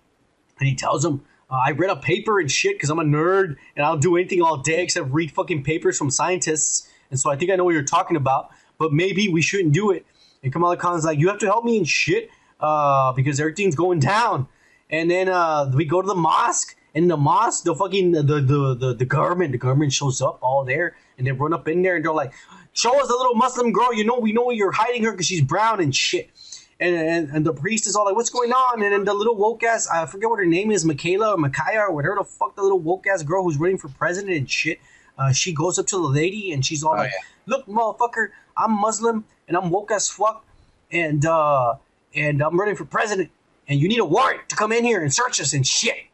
And 0.60 0.68
he 0.68 0.76
tells 0.76 1.04
him, 1.04 1.22
uh, 1.52 1.60
I 1.66 1.72
read 1.72 1.90
a 1.90 1.96
paper 1.96 2.40
and 2.40 2.50
shit 2.50 2.76
because 2.76 2.90
I'm 2.90 3.00
a 3.00 3.04
nerd 3.04 3.58
and 3.76 3.86
I'll 3.86 3.98
do 3.98 4.16
anything 4.18 4.42
all 4.42 4.58
day 4.58 4.82
except 4.82 5.12
read 5.12 5.32
fucking 5.32 5.64
papers 5.64 5.98
from 5.98 6.10
scientists. 6.10 6.90
And 7.12 7.20
so 7.20 7.30
I 7.30 7.36
think 7.36 7.52
I 7.52 7.56
know 7.56 7.66
what 7.66 7.74
you're 7.74 7.84
talking 7.84 8.18
about, 8.18 8.50
but 8.78 8.94
maybe 8.94 9.28
we 9.28 9.42
shouldn't 9.42 9.74
do 9.74 9.92
it. 9.92 10.06
And 10.42 10.54
Kamala 10.54 10.78
Khan's 10.78 11.06
like, 11.06 11.20
you 11.20 11.28
have 11.28 11.40
to 11.40 11.46
help 11.46 11.66
me 11.66 11.78
and 11.78 11.88
shit 11.88 12.30
uh, 12.60 13.12
because 13.14 13.40
everything's 13.40 13.76
going 13.76 14.00
down. 14.00 14.48
And 14.90 15.12
then 15.12 15.28
uh, 15.28 15.70
we 15.74 15.86
go 15.86 16.02
to 16.02 16.08
the 16.08 16.16
mosque. 16.16 16.76
And 16.98 17.04
in 17.04 17.10
the 17.10 17.18
mosque, 17.18 17.64
the 17.64 17.76
fucking 17.76 18.12
the, 18.12 18.24
the 18.24 18.74
the 18.74 18.96
the 18.96 19.06
government, 19.06 19.52
the 19.52 19.60
government 19.60 19.94
shows 19.94 20.20
up 20.20 20.40
all 20.42 20.66
there, 20.66 20.96
and 21.20 21.28
they 21.28 21.32
run 21.32 21.54
up 21.54 21.68
in 21.68 21.84
there 21.84 21.98
and 21.98 22.04
they're 22.04 22.12
like, 22.12 22.34
"Show 22.74 23.00
us 23.00 23.08
the 23.08 23.14
little 23.14 23.36
Muslim 23.36 23.72
girl. 23.72 23.94
You 23.94 24.04
know, 24.04 24.18
we 24.18 24.34
know 24.34 24.50
you're 24.50 24.72
hiding 24.72 25.04
her 25.04 25.12
because 25.12 25.28
she's 25.28 25.44
brown 25.44 25.80
and 25.80 25.96
shit." 25.96 26.32
And, 26.80 26.96
and 26.96 27.30
and 27.30 27.46
the 27.46 27.54
priest 27.54 27.86
is 27.86 27.96
all 27.96 28.06
like, 28.06 28.16
"What's 28.16 28.32
going 28.32 28.52
on?" 28.52 28.82
And 28.82 28.92
then 28.92 29.04
the 29.04 29.14
little 29.14 29.36
woke 29.36 29.62
ass, 29.64 29.88
I 29.88 30.08
forget 30.08 30.28
what 30.28 30.40
her 30.40 30.46
name 30.48 30.72
is, 30.72 30.86
Michaela 30.86 31.36
or 31.36 31.38
Micaiah 31.38 31.82
or 31.82 31.92
whatever 31.92 32.16
the 32.16 32.24
fuck 32.24 32.56
the 32.56 32.64
little 32.64 32.80
woke 32.80 33.06
ass 33.06 33.22
girl 33.22 33.44
who's 33.44 33.58
running 33.58 33.78
for 33.78 33.90
president 33.90 34.36
and 34.36 34.50
shit. 34.50 34.80
Uh, 35.20 35.32
she 35.32 35.54
goes 35.54 35.78
up 35.78 35.86
to 35.88 35.98
the 35.98 36.08
lady 36.08 36.52
and 36.52 36.66
she's 36.66 36.84
all 36.84 36.96
like, 36.96 37.12
"Look, 37.46 37.68
motherfucker, 37.68 38.30
I'm 38.58 38.72
Muslim 38.72 39.24
and 39.48 39.56
I'm 39.56 39.70
woke 39.70 39.92
as 39.92 40.10
fuck, 40.10 40.44
and 40.92 41.24
uh, 41.28 41.76
and 42.16 42.42
I'm 42.42 42.60
running 42.60 42.76
for 42.76 42.86
president, 42.86 43.30
and 43.68 43.80
you 43.80 43.88
need 43.88 44.00
a 44.00 44.06
warrant 44.06 44.50
to 44.50 44.56
come 44.56 44.72
in 44.72 44.84
here 44.84 45.04
and 45.04 45.14
search 45.14 45.40
us 45.40 45.54
and 45.54 45.68
shit." 45.68 46.08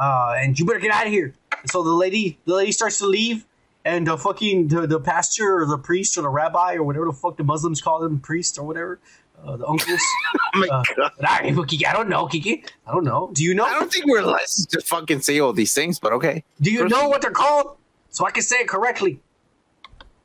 Uh, 0.00 0.34
and 0.38 0.58
you 0.58 0.64
better 0.64 0.80
get 0.80 0.90
out 0.90 1.06
of 1.06 1.12
here. 1.12 1.34
So 1.66 1.82
the 1.82 1.90
lady, 1.90 2.38
the 2.46 2.54
lady 2.54 2.72
starts 2.72 2.98
to 2.98 3.06
leave, 3.06 3.44
and 3.84 4.06
the 4.06 4.16
fucking 4.16 4.68
the, 4.68 4.86
the 4.86 4.98
pastor 4.98 5.60
or 5.62 5.66
the 5.66 5.78
priest 5.78 6.16
or 6.16 6.22
the 6.22 6.28
rabbi 6.28 6.74
or 6.74 6.82
whatever 6.82 7.04
the 7.04 7.12
fuck 7.12 7.36
the 7.36 7.44
Muslims 7.44 7.80
call 7.80 8.00
them, 8.00 8.18
priest 8.18 8.58
or 8.58 8.64
whatever, 8.64 8.98
uh, 9.44 9.56
the 9.56 9.66
uncles. 9.66 10.00
Oh 10.52 10.58
my 10.58 10.66
uh, 10.66 10.82
god. 10.96 11.12
I, 11.20 11.52
Kiki, 11.68 11.86
I 11.86 11.92
don't 11.92 12.08
know, 12.08 12.26
Kiki. 12.26 12.64
I 12.84 12.92
don't 12.92 13.04
know. 13.04 13.30
Do 13.32 13.44
you 13.44 13.54
know? 13.54 13.64
I 13.64 13.78
don't 13.78 13.92
think 13.92 14.06
we're 14.06 14.22
licensed 14.22 14.72
to 14.72 14.80
fucking 14.80 15.20
say 15.20 15.38
all 15.38 15.52
these 15.52 15.72
things, 15.72 16.00
but 16.00 16.12
okay. 16.12 16.42
Do 16.60 16.72
you 16.72 16.88
know 16.88 17.08
what 17.08 17.22
they're 17.22 17.30
called? 17.30 17.76
So 18.08 18.26
I 18.26 18.32
can 18.32 18.42
say 18.42 18.56
it 18.56 18.68
correctly. 18.68 19.20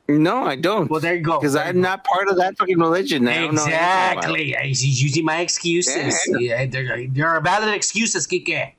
No, 0.08 0.44
I 0.44 0.56
don't. 0.56 0.90
Well, 0.90 1.00
there 1.00 1.14
you 1.14 1.22
go. 1.22 1.40
Because 1.40 1.56
I'm 1.56 1.76
go. 1.76 1.82
not 1.82 2.04
part 2.06 2.28
of 2.28 2.38
that 2.38 2.58
fucking 2.58 2.80
religion. 2.80 3.28
I 3.28 3.42
don't 3.42 3.54
know 3.54 3.64
anything 3.64 3.74
about 3.74 4.14
it. 4.14 4.42
Exactly. 4.42 4.56
He's 4.68 5.04
using 5.04 5.26
my 5.26 5.42
excuses. 5.42 6.20
Yeah, 6.40 6.66
they're, 6.66 7.08
they're 7.08 7.40
valid 7.42 7.74
excuses, 7.74 8.26
Kike. 8.26 8.74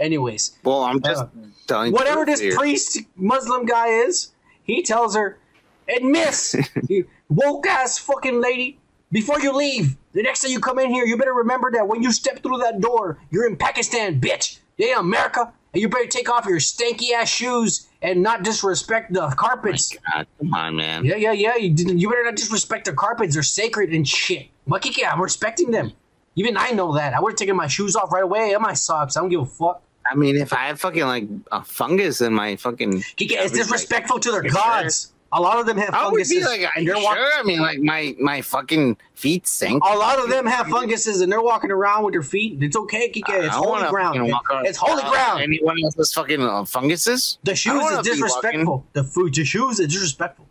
Anyways, 0.00 0.52
Well, 0.64 0.82
I'm 0.82 1.00
just 1.02 1.22
Uh, 1.22 1.26
telling. 1.66 1.92
whatever 1.92 2.24
this 2.24 2.40
here. 2.40 2.56
priest 2.56 2.98
Muslim 3.16 3.66
guy 3.66 3.88
is, 3.88 4.32
he 4.64 4.82
tells 4.82 5.14
her, 5.14 5.38
and 5.86 6.10
miss, 6.10 6.56
you 6.88 7.06
woke 7.28 7.66
ass 7.66 7.98
fucking 7.98 8.40
lady, 8.40 8.78
before 9.12 9.40
you 9.40 9.52
leave, 9.52 9.96
the 10.12 10.22
next 10.22 10.40
time 10.40 10.50
you 10.52 10.58
come 10.60 10.78
in 10.78 10.90
here, 10.90 11.04
you 11.04 11.16
better 11.16 11.34
remember 11.34 11.70
that 11.72 11.86
when 11.86 12.02
you 12.02 12.12
step 12.12 12.42
through 12.42 12.58
that 12.58 12.80
door, 12.80 13.18
you're 13.30 13.46
in 13.46 13.56
Pakistan, 13.56 14.20
bitch. 14.20 14.58
In 14.78 14.96
America, 14.96 15.52
and 15.74 15.82
you 15.82 15.88
better 15.90 16.06
take 16.06 16.30
off 16.30 16.46
your 16.46 16.58
stanky 16.58 17.10
ass 17.12 17.28
shoes 17.28 17.88
and 18.00 18.22
not 18.22 18.42
disrespect 18.42 19.12
the 19.12 19.28
carpets. 19.36 19.94
God, 20.14 20.26
come 20.38 20.54
on, 20.54 20.76
man. 20.76 21.04
Yeah, 21.04 21.16
yeah, 21.16 21.32
yeah. 21.32 21.56
You, 21.56 21.70
didn't- 21.74 21.98
you 21.98 22.08
better 22.08 22.24
not 22.24 22.36
disrespect 22.36 22.86
the 22.86 22.94
carpets. 22.94 23.34
They're 23.34 23.42
sacred 23.42 23.90
and 23.92 24.08
shit. 24.08 24.46
Makike, 24.66 25.02
I'm 25.06 25.20
respecting 25.20 25.70
them. 25.70 25.92
Even 26.36 26.56
I 26.56 26.70
know 26.70 26.94
that. 26.94 27.12
I 27.12 27.20
would 27.20 27.32
have 27.32 27.38
taken 27.38 27.56
my 27.56 27.66
shoes 27.66 27.94
off 27.94 28.10
right 28.10 28.22
away 28.22 28.52
and 28.54 28.62
my 28.62 28.72
socks. 28.72 29.16
I 29.18 29.20
don't 29.20 29.28
give 29.28 29.40
a 29.42 29.44
fuck. 29.44 29.82
I 30.10 30.14
mean, 30.16 30.36
if 30.36 30.52
I 30.52 30.66
have 30.66 30.80
fucking 30.80 31.04
like 31.04 31.28
a 31.52 31.62
fungus 31.62 32.20
in 32.20 32.34
my 32.34 32.56
fucking, 32.56 33.00
Kike, 33.16 33.32
it's 33.32 33.52
disrespectful 33.52 34.18
to 34.20 34.32
their 34.32 34.42
gods. 34.42 35.12
A 35.32 35.40
lot 35.40 35.60
of 35.60 35.66
them 35.66 35.76
have 35.78 35.94
I 35.94 36.08
would 36.08 36.28
be 36.28 36.42
like, 36.42 36.62
and 36.76 36.88
they're 36.88 36.96
sure? 36.96 37.06
I 37.38 37.42
mean, 37.44 37.60
like 37.60 37.78
my 37.78 38.16
my 38.18 38.42
fucking 38.42 38.96
feet 39.14 39.46
stink. 39.46 39.80
A 39.84 39.96
lot 39.96 40.18
of 40.18 40.28
them 40.28 40.44
have 40.44 40.66
funguses 40.66 41.20
and 41.20 41.30
they're 41.30 41.40
walking 41.40 41.70
around 41.70 42.02
with 42.02 42.14
their 42.14 42.22
feet. 42.24 42.60
It's 42.60 42.76
okay, 42.76 43.08
Kike. 43.08 43.28
It's 43.28 43.54
I 43.54 43.58
holy 43.58 43.88
ground. 43.88 44.16
fucking 44.16 44.32
walk 44.32 44.50
around 44.50 44.66
It's 44.66 44.76
holy 44.76 45.02
ground. 45.02 45.40
Anyone 45.42 45.76
else's 45.84 46.12
fucking 46.12 46.42
uh, 46.42 46.64
funguses? 46.64 47.38
The 47.44 47.54
shoes 47.54 47.80
is 47.92 47.98
disrespectful. 48.00 48.84
The 48.92 49.04
food, 49.04 49.32
the 49.34 49.44
shoes 49.44 49.78
is 49.78 49.86
disrespectful. 49.86 50.46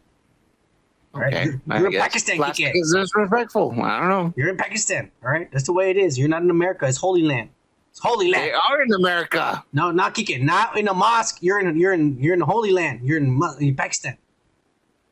All 1.14 1.22
right? 1.22 1.34
Okay, 1.34 1.44
You're, 1.44 1.60
you're 1.78 1.86
in 1.88 1.92
guess 1.92 2.02
Pakistan, 2.04 2.38
plastic 2.38 2.66
Kike. 2.68 2.72
is 2.76 2.96
disrespectful. 2.96 3.72
I 3.82 4.00
don't 4.00 4.10
know. 4.10 4.34
You're 4.38 4.50
in 4.50 4.58
Pakistan. 4.58 5.12
All 5.26 5.30
right, 5.32 5.52
that's 5.52 5.66
the 5.66 5.74
way 5.74 5.90
it 5.90 5.98
is. 5.98 6.18
You're 6.18 6.30
not 6.30 6.44
in 6.44 6.50
America. 6.50 6.86
It's 6.88 6.98
holy 6.98 7.24
land. 7.24 7.50
It's 7.90 8.00
holy 8.00 8.32
land. 8.32 8.46
They 8.46 8.52
are 8.54 8.82
in 8.82 8.94
America. 8.94 9.64
No, 9.74 9.92
not 9.92 10.16
Kike. 10.16 10.42
Not 10.42 10.78
in 10.78 10.88
a 10.88 10.94
mosque. 10.94 11.38
You're 11.42 11.60
in. 11.60 11.76
You're 11.78 11.94
in. 11.94 12.18
You're 12.22 12.34
in 12.34 12.40
the 12.40 12.46
Holy 12.46 12.72
Land. 12.72 13.02
You're 13.04 13.18
in, 13.18 13.40
in 13.60 13.76
Pakistan. 13.76 14.18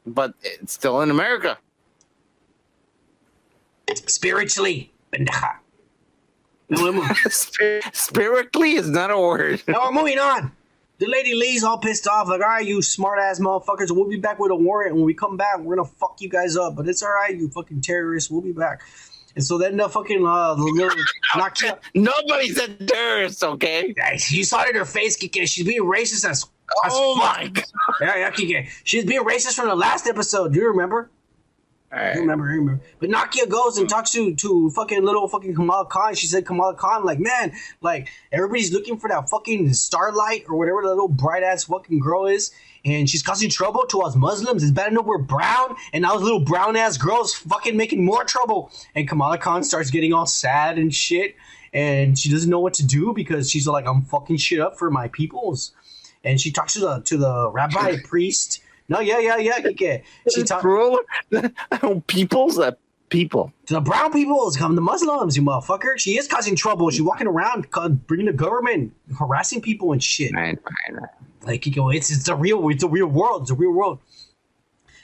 but 0.06 0.34
it's 0.44 0.74
still 0.74 1.02
in 1.02 1.10
America. 1.12 1.58
Spiritually, 4.06 4.92
pendeja. 5.14 5.56
Now 6.70 6.84
we're, 6.84 6.92
mo- 6.92 7.08
Spir- 7.30 7.82
Spiritually 7.94 8.74
is 8.74 8.90
not 8.90 9.10
a 9.12 9.18
word. 9.18 9.64
now 9.68 9.86
we're 9.86 9.94
moving 9.94 10.20
on. 10.20 10.52
The 11.00 11.06
lady 11.08 11.34
leaves 11.36 11.64
all 11.64 11.78
pissed 11.78 12.08
off, 12.08 12.28
like, 12.28 12.42
all 12.42 12.48
right, 12.48 12.66
you 12.66 12.82
smart 12.82 13.20
ass 13.20 13.40
motherfuckers, 13.40 13.92
we'll 13.96 14.10
be 14.10 14.18
back 14.18 14.40
with 14.40 14.52
a 14.52 14.56
warrant. 14.56 14.96
When 14.96 15.06
we 15.06 15.14
come 15.14 15.38
back, 15.38 15.60
we're 15.60 15.76
gonna 15.76 15.88
fuck 15.88 16.18
you 16.20 16.28
guys 16.28 16.58
up. 16.58 16.76
But 16.76 16.88
it's 16.90 17.04
all 17.04 17.12
right, 17.12 17.34
you 17.36 17.48
fucking 17.50 17.82
terrorists, 17.82 18.30
we'll 18.32 18.42
be 18.42 18.52
back. 18.52 18.82
And 19.38 19.46
so 19.46 19.60
then 19.60 19.78
the 19.78 19.88
fucking 19.88 20.26
uh, 20.26 20.56
the 20.56 20.64
little 20.64 20.98
Nakia, 21.36 21.78
Nobody's 21.94 22.58
a 22.58 22.68
terrorist, 22.70 23.44
okay? 23.44 23.94
you 24.30 24.44
saw 24.44 24.64
it 24.64 24.70
in 24.72 24.76
her 24.76 24.84
face, 24.84 25.16
Kike. 25.16 25.48
She's 25.48 25.64
being 25.64 25.84
racist 25.84 26.28
as, 26.28 26.44
as 26.84 26.92
Oh 26.92 27.16
fuck. 27.20 27.38
my 27.38 27.48
god! 27.50 27.66
Yeah, 28.02 28.16
yeah, 28.18 28.32
Kike. 28.32 28.68
She's 28.84 29.06
being 29.06 29.24
racist 29.24 29.54
from 29.54 29.68
the 29.68 29.76
last 29.76 30.08
episode. 30.08 30.54
Do 30.54 30.60
you 30.60 30.70
remember? 30.70 31.12
I 31.92 32.14
remember, 32.14 32.46
I 32.46 32.54
remember. 32.54 32.84
But 33.00 33.12
Nakia 33.12 33.48
goes 33.48 33.78
and 33.78 33.88
talks 33.88 34.10
to 34.14 34.34
to 34.34 34.72
fucking 34.72 35.06
little 35.06 35.28
fucking 35.28 35.54
Kamala 35.54 35.86
Khan. 35.86 36.16
She 36.16 36.26
said 36.26 36.44
Kamala 36.44 36.74
Khan, 36.74 37.06
like, 37.06 37.20
man, 37.20 37.54
like 37.82 38.10
everybody's 38.32 38.74
looking 38.74 38.98
for 38.98 39.08
that 39.08 39.30
fucking 39.30 39.72
starlight 39.74 40.46
or 40.50 40.58
whatever 40.58 40.82
the 40.82 40.90
little 40.90 41.08
bright 41.08 41.44
ass 41.44 41.66
fucking 41.66 42.00
girl 42.00 42.26
is. 42.26 42.52
And 42.88 43.10
she's 43.10 43.22
causing 43.22 43.50
trouble 43.50 43.86
to 43.88 44.02
us 44.02 44.16
Muslims. 44.16 44.64
It's 44.64 44.72
bad 44.72 44.94
enough 44.94 45.06
we're 45.06 45.18
brown, 45.18 45.76
and 45.92 46.04
now 46.04 46.14
this 46.14 46.24
little 46.24 46.40
brown 46.40 46.78
ass 46.78 46.98
girl's 46.98 47.34
fucking 47.34 47.76
making 47.76 48.04
more 48.04 48.24
trouble. 48.24 48.72
And 48.96 49.08
Kamala 49.08 49.38
Khan 49.38 49.64
starts 49.64 49.92
getting 49.92 50.14
all 50.14 50.26
sad 50.26 50.78
and 50.78 50.94
shit. 50.94 51.36
And 51.74 52.18
she 52.18 52.30
doesn't 52.30 52.50
know 52.50 52.62
what 52.62 52.74
to 52.76 52.86
do 52.86 53.14
because 53.14 53.52
she's 53.52 53.68
like, 53.68 53.86
I'm 53.86 54.04
fucking 54.04 54.38
shit 54.38 54.62
up 54.62 54.80
for 54.80 54.90
my 54.90 55.10
peoples. 55.10 55.74
And 56.24 56.40
she 56.40 56.50
talks 56.50 56.74
to 56.74 56.80
the 56.80 57.00
to 57.02 57.18
the 57.18 57.52
rabbi 57.52 57.98
priest. 58.06 58.62
No, 58.88 59.02
yeah, 59.02 59.20
yeah, 59.20 59.36
yeah, 59.36 59.60
Kike. 59.60 60.04
She 60.34 60.44
talks 60.44 60.64
people's 62.08 62.58
uh, 62.58 62.72
people. 63.10 63.52
the 63.68 63.82
brown 63.82 64.14
people 64.14 64.48
is 64.48 64.56
come 64.56 64.76
the 64.76 64.82
Muslims, 64.82 65.36
you 65.36 65.44
motherfucker. 65.44 65.98
She 65.98 66.18
is 66.18 66.26
causing 66.26 66.56
trouble. 66.56 66.90
She's 66.90 67.02
walking 67.02 67.28
around, 67.28 67.68
bringing 68.08 68.28
the 68.28 68.34
government, 68.34 68.94
harassing 69.20 69.62
people 69.62 69.92
and 69.92 70.02
shit. 70.02 70.32
Fine, 70.32 70.58
fine. 70.58 71.02
Like 71.48 71.66
you 71.66 71.74
go, 71.74 71.90
it's 71.90 72.12
it's 72.12 72.26
the 72.26 72.36
real, 72.36 72.68
it's 72.70 72.84
the 72.84 72.90
real 72.90 73.08
world. 73.08 73.44
It's 73.44 73.52
the 73.52 73.56
real 73.56 73.72
world. 73.72 74.00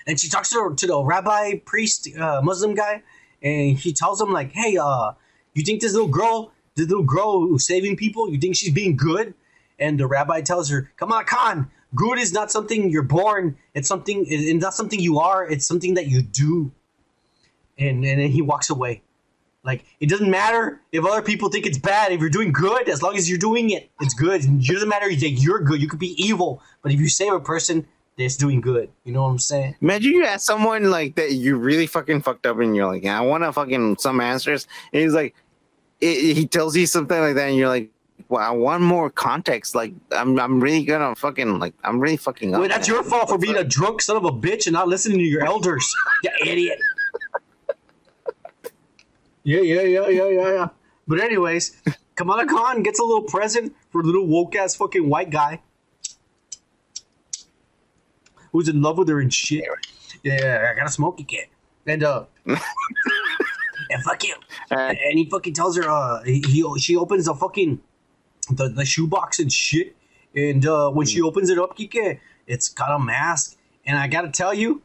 And 0.06 0.20
she 0.20 0.30
talks 0.30 0.50
to, 0.50 0.74
to 0.76 0.88
the 0.88 1.02
rabbi 1.02 1.60
priest, 1.66 2.10
uh, 2.18 2.42
Muslim 2.44 2.76
guy, 2.76 3.02
and 3.42 3.78
he 3.80 3.94
tells 3.94 4.22
him 4.22 4.34
like, 4.34 4.52
"Hey, 4.52 4.78
uh, 4.78 5.14
you 5.54 5.64
think 5.64 5.82
this 5.82 5.94
little 5.94 6.10
girl, 6.10 6.52
this 6.76 6.90
little 6.90 7.06
girl 7.06 7.40
who's 7.48 7.66
saving 7.66 7.96
people, 7.96 8.30
you 8.30 8.38
think 8.38 8.58
she's 8.58 8.74
being 8.74 8.98
good?" 8.98 9.34
And 9.80 9.98
the 9.98 10.06
rabbi 10.06 10.42
tells 10.42 10.70
her, 10.70 10.92
"Come 10.98 11.14
on, 11.14 11.24
Khan. 11.26 11.72
Good 11.96 12.20
is 12.20 12.34
not 12.34 12.52
something 12.52 12.90
you're 12.90 13.04
born. 13.04 13.56
It's 13.74 13.88
something. 13.88 14.26
It's 14.28 14.62
not 14.62 14.74
something 14.74 15.00
you 15.00 15.20
are. 15.20 15.48
It's 15.50 15.66
something 15.66 15.94
that 15.94 16.08
you 16.08 16.22
do." 16.22 16.72
And 17.78 18.04
and 18.04 18.20
then 18.20 18.30
he 18.32 18.42
walks 18.42 18.70
away. 18.70 19.02
Like 19.64 19.86
it 20.00 20.10
doesn't 20.10 20.30
matter 20.30 20.82
if 20.92 21.06
other 21.06 21.22
people 21.22 21.50
think 21.50 21.66
it's 21.66 21.78
bad. 21.78 22.12
If 22.12 22.20
you're 22.20 22.30
doing 22.30 22.52
good, 22.52 22.90
as 22.90 23.02
long 23.02 23.16
as 23.16 23.30
you're 23.30 23.40
doing 23.40 23.70
it, 23.70 23.90
it's 24.02 24.14
good. 24.14 24.44
It 24.44 24.66
doesn't 24.66 24.90
matter 24.90 25.08
if 25.08 25.22
you're 25.22 25.60
good. 25.60 25.82
You 25.82 25.88
could 25.88 26.00
be 26.00 26.22
evil, 26.22 26.62
but 26.82 26.92
if 26.92 27.00
you 27.00 27.08
save 27.08 27.34
a 27.34 27.40
person, 27.40 27.88
that's 28.18 28.38
doing 28.38 28.62
good. 28.62 28.90
You 29.04 29.14
know 29.14 29.24
what 29.24 29.30
I'm 29.30 29.40
saying? 29.40 29.76
Imagine 29.82 30.14
you 30.14 30.26
ask 30.26 30.46
someone 30.46 30.90
like 30.92 31.16
that 31.16 31.32
you 31.32 31.58
really 31.58 31.88
fucking 31.88 32.22
fucked 32.22 32.46
up 32.46 32.60
and 32.60 32.76
you're 32.76 32.88
like, 32.88 33.06
I 33.06 33.22
want 33.22 33.44
to 33.44 33.52
fucking 33.52 33.98
some 33.98 34.20
answers. 34.20 34.68
And 34.92 35.02
he's 35.02 35.14
like, 35.14 35.36
it, 36.00 36.36
he 36.36 36.46
tells 36.46 36.76
you 36.76 36.86
something 36.86 37.18
like 37.18 37.36
that 37.36 37.48
and 37.48 37.58
you're 37.58 37.70
like, 37.70 37.90
well, 38.30 38.42
I 38.42 38.52
want 38.52 38.84
more 38.84 39.10
context. 39.10 39.76
Like, 39.76 39.94
I'm, 40.12 40.40
I'm 40.40 40.60
really 40.60 40.84
gonna 40.84 41.16
fucking, 41.16 41.60
like, 41.60 41.74
I'm 41.84 42.00
really 42.00 42.18
fucking 42.18 42.54
up. 42.54 42.62
Wait, 42.62 42.70
that's 42.70 42.88
man. 42.88 42.96
your 42.96 43.04
fault 43.04 43.30
for 43.30 43.38
being 43.38 43.58
a 43.58 43.64
drunk 43.64 44.02
son 44.02 44.16
of 44.16 44.26
a 44.26 44.32
bitch 44.32 44.68
and 44.68 44.74
not 44.74 44.88
listening 44.88 45.18
to 45.18 45.24
your 45.24 45.44
elders. 45.44 45.86
you 46.24 46.30
idiot. 46.46 46.80
Yeah, 49.44 49.62
yeah, 49.62 49.82
yeah, 49.82 50.08
yeah, 50.08 50.28
yeah, 50.30 50.54
yeah. 50.54 50.68
But 51.08 51.20
anyways, 51.20 51.82
Kamala 52.16 52.46
Khan 52.46 52.82
gets 52.84 53.00
a 53.00 53.04
little 53.04 53.24
present 53.24 53.76
for 53.92 54.02
a 54.02 54.04
little 54.04 54.26
woke 54.26 54.56
ass 54.56 54.76
fucking 54.76 55.10
white 55.10 55.30
guy 55.30 55.62
who's 58.52 58.70
in 58.70 58.82
love 58.82 58.98
with 58.98 59.10
her 59.10 59.20
and 59.20 59.34
shit. 59.34 59.66
Yeah, 60.24 60.70
I 60.72 60.76
gotta 60.78 60.92
smoke 60.92 61.20
again. 61.20 61.48
And 61.86 62.04
uh, 62.04 62.26
and 62.46 64.04
fuck 64.06 64.24
you. 64.24 64.36
Uh, 64.72 64.76
And 65.10 65.18
he 65.18 65.30
fucking 65.30 65.54
tells 65.54 65.76
her, 65.76 65.90
uh, 65.90 66.24
he, 66.24 66.42
he 66.48 66.80
she 66.80 66.96
opens 66.96 67.26
the 67.26 67.34
fucking 67.36 67.82
the, 68.50 68.70
the 68.70 68.86
shoebox 68.86 69.40
and 69.40 69.52
shit. 69.52 69.96
And 70.36 70.66
uh, 70.66 70.90
when 70.92 71.06
she 71.06 71.22
opens 71.22 71.50
it 71.50 71.60
up, 71.60 71.78
Kike, 71.78 72.20
it's 72.48 72.70
got 72.70 72.96
a 72.96 73.00
mask. 73.00 73.58
And 73.86 73.98
I 73.98 74.08
gotta 74.08 74.30
tell 74.32 74.54
you, 74.54 74.82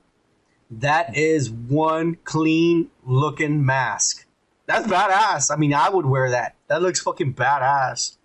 that 0.70 1.16
is 1.16 1.50
one 1.50 2.16
clean 2.24 2.90
looking 3.06 3.64
mask. 3.64 4.26
That's 4.68 4.86
badass. 4.86 5.50
I 5.52 5.56
mean, 5.56 5.74
I 5.74 5.88
would 5.88 6.06
wear 6.06 6.30
that. 6.30 6.54
That 6.68 6.82
looks 6.82 7.00
fucking 7.00 7.34
badass. 7.34 8.16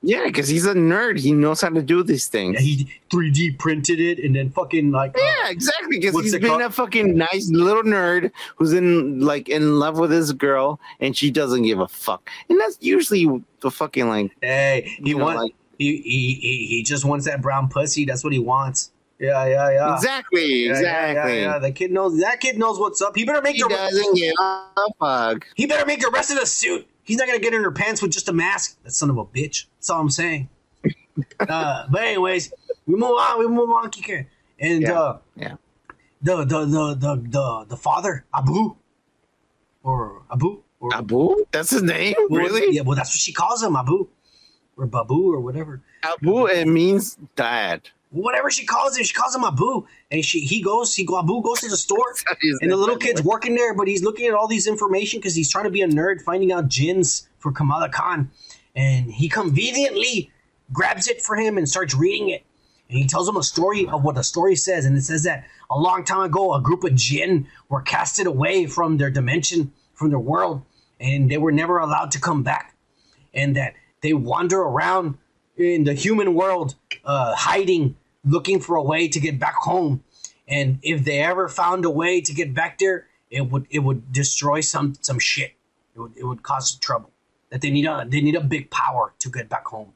yeah, 0.00 0.22
because 0.26 0.46
he's 0.48 0.64
a 0.64 0.74
nerd. 0.74 1.18
He 1.18 1.32
knows 1.32 1.60
how 1.60 1.70
to 1.70 1.82
do 1.82 2.04
these 2.04 2.28
things. 2.28 2.54
Yeah, 2.54 2.60
he 2.60 2.88
3D 3.10 3.58
printed 3.58 3.98
it 3.98 4.20
and 4.20 4.34
then 4.36 4.50
fucking 4.50 4.92
like. 4.92 5.16
uh, 5.16 5.20
Yeah, 5.20 5.50
exactly. 5.50 5.98
Because 5.98 6.14
he's 6.22 6.32
been 6.38 6.42
called? 6.50 6.62
a 6.62 6.70
fucking 6.70 7.16
nice 7.16 7.50
little 7.50 7.82
nerd 7.82 8.30
who's 8.56 8.72
in 8.72 9.20
like 9.20 9.48
in 9.48 9.80
love 9.80 9.98
with 9.98 10.12
his 10.12 10.32
girl, 10.32 10.78
and 11.00 11.16
she 11.16 11.32
doesn't 11.32 11.62
give 11.64 11.80
a 11.80 11.88
fuck. 11.88 12.30
And 12.48 12.60
that's 12.60 12.78
usually 12.80 13.42
the 13.60 13.70
fucking 13.72 14.08
like. 14.08 14.30
Hey, 14.40 14.88
he 15.04 15.14
wants. 15.14 15.42
like- 15.42 15.54
he, 15.80 15.96
he, 15.98 16.34
he, 16.40 16.66
he 16.66 16.82
just 16.82 17.04
wants 17.04 17.26
that 17.26 17.40
brown 17.42 17.68
pussy. 17.68 18.04
That's 18.04 18.22
what 18.24 18.32
he 18.32 18.38
wants. 18.40 18.90
Yeah, 19.20 19.46
yeah, 19.46 19.70
yeah. 19.70 19.94
Exactly, 19.96 20.64
Yeah, 20.66 20.66
yeah, 20.66 20.78
exactly. 20.78 21.40
Yeah, 21.40 21.52
yeah, 21.54 21.58
The 21.58 21.72
kid 21.72 21.90
knows. 21.90 22.20
That 22.20 22.40
kid 22.40 22.56
knows 22.56 22.78
what's 22.78 23.02
up. 23.02 23.16
He 23.16 23.24
better 23.24 23.42
make 23.42 23.56
He 23.56 23.62
the. 23.62 23.68
doesn't 23.68 24.14
give 24.14 24.32
a 24.38 24.64
fuck. 25.00 25.46
He 25.56 25.66
better 25.66 25.84
make 25.86 26.00
the 26.00 26.10
rest 26.10 26.30
of 26.30 26.38
the 26.38 26.46
suit. 26.46 26.86
He's 27.02 27.16
not 27.16 27.26
gonna 27.26 27.40
get 27.40 27.52
in 27.54 27.62
her 27.62 27.72
pants 27.72 28.00
with 28.00 28.12
just 28.12 28.28
a 28.28 28.32
mask. 28.32 28.78
That 28.84 28.92
son 28.92 29.10
of 29.10 29.18
a 29.18 29.24
bitch. 29.24 29.64
That's 29.78 29.90
all 29.90 30.00
I'm 30.00 30.10
saying. 30.10 30.48
uh, 31.40 31.86
but 31.90 32.02
anyways, 32.02 32.52
we 32.86 32.94
move 32.94 33.10
on. 33.18 33.38
We 33.40 33.48
move 33.48 33.70
on, 33.70 33.90
Kike. 33.90 34.26
And 34.60 34.82
Yeah, 34.82 35.00
uh, 35.00 35.18
yeah. 35.36 35.54
the, 36.22 36.36
the 36.44 36.64
the 36.66 36.94
the 36.94 37.16
the 37.28 37.64
the 37.70 37.76
father 37.76 38.24
Abu, 38.32 38.76
or 39.82 40.22
Abu, 40.30 40.62
or 40.80 40.94
Abu? 40.94 41.44
That's 41.50 41.70
his 41.70 41.82
name? 41.82 42.14
well, 42.28 42.40
Really? 42.42 42.74
Yeah. 42.76 42.82
Well, 42.82 42.94
that's 42.96 43.10
what 43.10 43.18
she 43.18 43.32
calls 43.32 43.62
him, 43.62 43.74
Abu. 43.74 44.08
or 44.76 44.86
Babu 44.86 45.32
or 45.32 45.40
whatever. 45.40 45.80
Abu, 46.04 46.46
it 46.46 46.66
means 46.66 47.16
dad. 47.36 47.88
Whatever 48.10 48.50
she 48.50 48.64
calls 48.64 48.96
him, 48.96 49.04
she 49.04 49.12
calls 49.12 49.34
him 49.34 49.44
Abu. 49.44 49.86
And 50.10 50.24
she 50.24 50.40
he 50.40 50.62
goes, 50.62 50.94
he 50.94 51.02
Abu 51.02 51.42
goes 51.42 51.60
to 51.60 51.68
the 51.68 51.76
store 51.76 52.14
and 52.60 52.70
the 52.70 52.76
little 52.76 52.96
kid's 52.96 53.22
working 53.22 53.54
there, 53.54 53.74
but 53.74 53.86
he's 53.86 54.02
looking 54.02 54.26
at 54.26 54.34
all 54.34 54.48
these 54.48 54.66
information 54.66 55.20
because 55.20 55.34
he's 55.34 55.50
trying 55.50 55.64
to 55.64 55.70
be 55.70 55.82
a 55.82 55.88
nerd, 55.88 56.22
finding 56.22 56.52
out 56.52 56.68
gins 56.68 57.28
for 57.38 57.52
Kamala 57.52 57.88
Khan. 57.90 58.30
And 58.74 59.12
he 59.12 59.28
conveniently 59.28 60.30
grabs 60.72 61.08
it 61.08 61.20
for 61.22 61.36
him 61.36 61.58
and 61.58 61.68
starts 61.68 61.94
reading 61.94 62.30
it. 62.30 62.44
And 62.88 62.98
he 62.98 63.06
tells 63.06 63.28
him 63.28 63.36
a 63.36 63.42
story 63.42 63.86
of 63.86 64.02
what 64.02 64.14
the 64.14 64.24
story 64.24 64.56
says. 64.56 64.86
And 64.86 64.96
it 64.96 65.02
says 65.02 65.24
that 65.24 65.44
a 65.70 65.78
long 65.78 66.04
time 66.04 66.22
ago, 66.22 66.54
a 66.54 66.60
group 66.60 66.84
of 66.84 66.94
jinn 66.94 67.46
were 67.68 67.82
casted 67.82 68.26
away 68.26 68.66
from 68.66 68.96
their 68.96 69.10
dimension, 69.10 69.72
from 69.94 70.08
their 70.10 70.18
world, 70.18 70.62
and 70.98 71.30
they 71.30 71.36
were 71.36 71.52
never 71.52 71.78
allowed 71.78 72.10
to 72.12 72.20
come 72.20 72.42
back. 72.42 72.74
And 73.34 73.56
that 73.56 73.74
they 74.00 74.14
wander 74.14 74.60
around 74.60 75.18
in 75.58 75.84
the 75.84 75.94
human 75.94 76.34
world, 76.34 76.74
uh, 77.04 77.34
hiding, 77.34 77.96
looking 78.24 78.60
for 78.60 78.76
a 78.76 78.82
way 78.82 79.08
to 79.08 79.20
get 79.20 79.38
back 79.38 79.54
home. 79.54 80.02
And 80.46 80.78
if 80.82 81.04
they 81.04 81.20
ever 81.20 81.48
found 81.48 81.84
a 81.84 81.90
way 81.90 82.20
to 82.20 82.32
get 82.32 82.54
back 82.54 82.78
there, 82.78 83.06
it 83.30 83.50
would 83.50 83.66
it 83.70 83.80
would 83.80 84.12
destroy 84.12 84.60
some 84.60 84.94
some 85.00 85.18
shit. 85.18 85.52
It 85.94 86.00
would 86.00 86.16
it 86.16 86.24
would 86.24 86.42
cause 86.42 86.74
trouble. 86.76 87.10
That 87.50 87.60
they 87.60 87.70
need 87.70 87.86
a 87.86 88.06
they 88.08 88.20
need 88.20 88.34
a 88.34 88.40
big 88.40 88.70
power 88.70 89.12
to 89.18 89.30
get 89.30 89.48
back 89.48 89.66
home. 89.66 89.92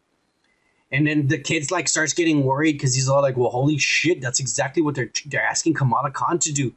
And 0.90 1.06
then 1.06 1.28
the 1.28 1.38
kids 1.38 1.70
like 1.70 1.88
starts 1.88 2.12
getting 2.12 2.44
worried 2.44 2.72
because 2.72 2.94
he's 2.94 3.08
all 3.08 3.22
like, 3.22 3.36
"Well, 3.36 3.48
holy 3.48 3.78
shit, 3.78 4.20
that's 4.20 4.40
exactly 4.40 4.82
what 4.82 4.94
they're 4.94 5.10
they're 5.26 5.42
asking 5.42 5.74
Kamala 5.74 6.10
Khan 6.10 6.38
to 6.40 6.52
do," 6.52 6.74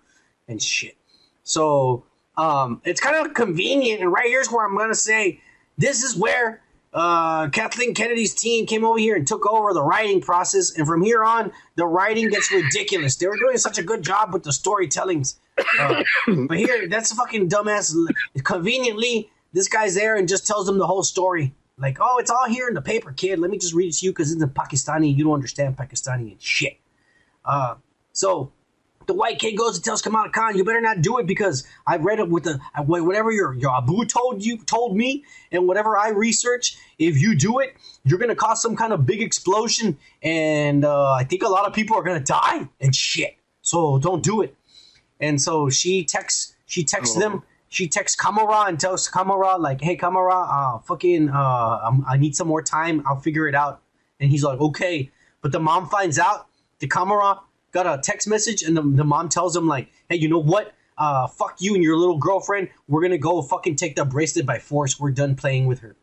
and 0.47 0.61
shit. 0.61 0.95
So 1.43 2.05
um, 2.37 2.81
it's 2.85 3.01
kind 3.01 3.25
of 3.25 3.33
convenient, 3.33 4.01
and 4.01 4.11
right 4.11 4.27
here's 4.27 4.49
where 4.49 4.65
I'm 4.65 4.77
gonna 4.77 4.95
say 4.95 5.41
this 5.77 6.01
is 6.03 6.15
where 6.15 6.61
uh, 6.95 7.49
Kathleen 7.49 7.93
Kennedy's 7.93 8.33
team 8.33 8.65
came 8.65 8.85
over 8.85 8.97
here 8.97 9.15
and 9.15 9.27
took 9.27 9.45
over 9.45 9.73
the 9.73 9.83
writing 9.83 10.21
process, 10.21 10.75
and 10.77 10.87
from 10.87 11.03
here 11.03 11.23
on, 11.23 11.51
the 11.75 11.85
writing 11.85 12.29
gets 12.29 12.49
ridiculous. 12.51 13.17
They 13.17 13.27
were 13.27 13.37
doing 13.37 13.57
such 13.57 13.77
a 13.77 13.83
good 13.83 14.01
job 14.01 14.33
with 14.33 14.43
the 14.43 14.51
storytellings, 14.51 15.35
uh, 15.77 16.03
but 16.47 16.57
here, 16.57 16.87
that's 16.87 17.11
a 17.11 17.15
fucking 17.15 17.49
dumbass. 17.49 17.93
Conveniently, 18.43 19.29
this 19.51 19.67
guy's 19.67 19.95
there 19.95 20.15
and 20.15 20.27
just 20.27 20.47
tells 20.47 20.65
them 20.65 20.77
the 20.77 20.87
whole 20.87 21.03
story. 21.03 21.53
Like, 21.77 21.97
oh, 21.99 22.17
it's 22.19 22.31
all 22.31 22.47
here 22.47 22.69
in 22.69 22.73
the 22.73 22.81
paper, 22.81 23.11
kid. 23.11 23.39
Let 23.39 23.51
me 23.51 23.57
just 23.57 23.73
read 23.73 23.89
it 23.89 23.97
to 23.97 24.05
you 24.05 24.11
because 24.13 24.31
it's 24.31 24.41
in 24.41 24.49
Pakistani. 24.49 25.13
You 25.13 25.25
don't 25.25 25.33
understand 25.33 25.75
Pakistani 25.75 26.31
and 26.31 26.41
shit. 26.41 26.77
Uh, 27.43 27.75
so 28.13 28.53
the 29.07 29.13
white 29.13 29.39
kid 29.39 29.53
goes 29.53 29.75
and 29.75 29.83
tells 29.83 30.01
Kamala 30.01 30.29
Khan, 30.29 30.57
"You 30.57 30.63
better 30.63 30.81
not 30.81 31.01
do 31.01 31.17
it 31.19 31.25
because 31.27 31.65
I 31.85 31.97
read 31.97 32.19
it 32.19 32.29
with 32.29 32.43
the 32.43 32.59
whatever 32.85 33.31
your 33.31 33.53
your 33.53 33.75
Abu 33.75 34.05
told 34.05 34.43
you 34.43 34.57
told 34.57 34.95
me, 34.95 35.23
and 35.51 35.67
whatever 35.67 35.97
I 35.97 36.09
research. 36.09 36.77
If 36.97 37.21
you 37.21 37.35
do 37.35 37.59
it, 37.59 37.75
you're 38.03 38.19
gonna 38.19 38.35
cause 38.35 38.61
some 38.61 38.75
kind 38.75 38.93
of 38.93 39.05
big 39.05 39.21
explosion, 39.21 39.97
and 40.21 40.85
uh, 40.85 41.11
I 41.11 41.23
think 41.23 41.43
a 41.43 41.49
lot 41.49 41.65
of 41.65 41.73
people 41.73 41.97
are 41.97 42.03
gonna 42.03 42.19
die 42.19 42.69
and 42.79 42.95
shit. 42.95 43.37
So 43.61 43.99
don't 43.99 44.23
do 44.23 44.41
it." 44.41 44.55
And 45.19 45.41
so 45.41 45.69
she 45.69 46.03
texts 46.03 46.55
she 46.65 46.83
texts 46.83 47.15
them. 47.15 47.43
She 47.69 47.87
texts 47.87 48.19
Kamran 48.19 48.69
and 48.69 48.79
tells 48.79 49.07
Kamran 49.09 49.61
like, 49.61 49.81
"Hey 49.81 49.95
Kamran, 49.95 50.47
uh, 50.49 50.77
fucking, 50.79 51.29
uh, 51.29 51.79
I'm, 51.83 52.05
I 52.07 52.17
need 52.17 52.35
some 52.35 52.47
more 52.47 52.61
time. 52.61 53.03
I'll 53.05 53.19
figure 53.19 53.47
it 53.47 53.55
out." 53.55 53.81
And 54.19 54.29
he's 54.31 54.43
like, 54.43 54.59
"Okay." 54.59 55.11
But 55.41 55.51
the 55.51 55.59
mom 55.59 55.89
finds 55.89 56.17
out 56.17 56.47
the 56.79 56.87
Kamran 56.87 57.37
got 57.75 57.99
a 57.99 58.01
text 58.01 58.27
message, 58.27 58.63
and 58.63 58.75
the, 58.75 58.81
the 58.81 59.03
mom 59.03 59.29
tells 59.29 59.55
him 59.55 59.67
like, 59.67 59.89
"Hey, 60.09 60.15
you 60.15 60.29
know 60.29 60.39
what? 60.39 60.73
Uh, 60.97 61.27
fuck 61.27 61.57
you 61.59 61.75
and 61.75 61.83
your 61.83 61.97
little 61.97 62.17
girlfriend. 62.17 62.69
We're 62.87 63.01
gonna 63.01 63.17
go 63.17 63.41
fucking 63.41 63.75
take 63.75 63.95
the 63.97 64.05
bracelet 64.05 64.45
by 64.45 64.59
force. 64.59 64.99
We're 64.99 65.11
done 65.11 65.35
playing 65.35 65.67
with 65.67 65.79
her." 65.79 65.95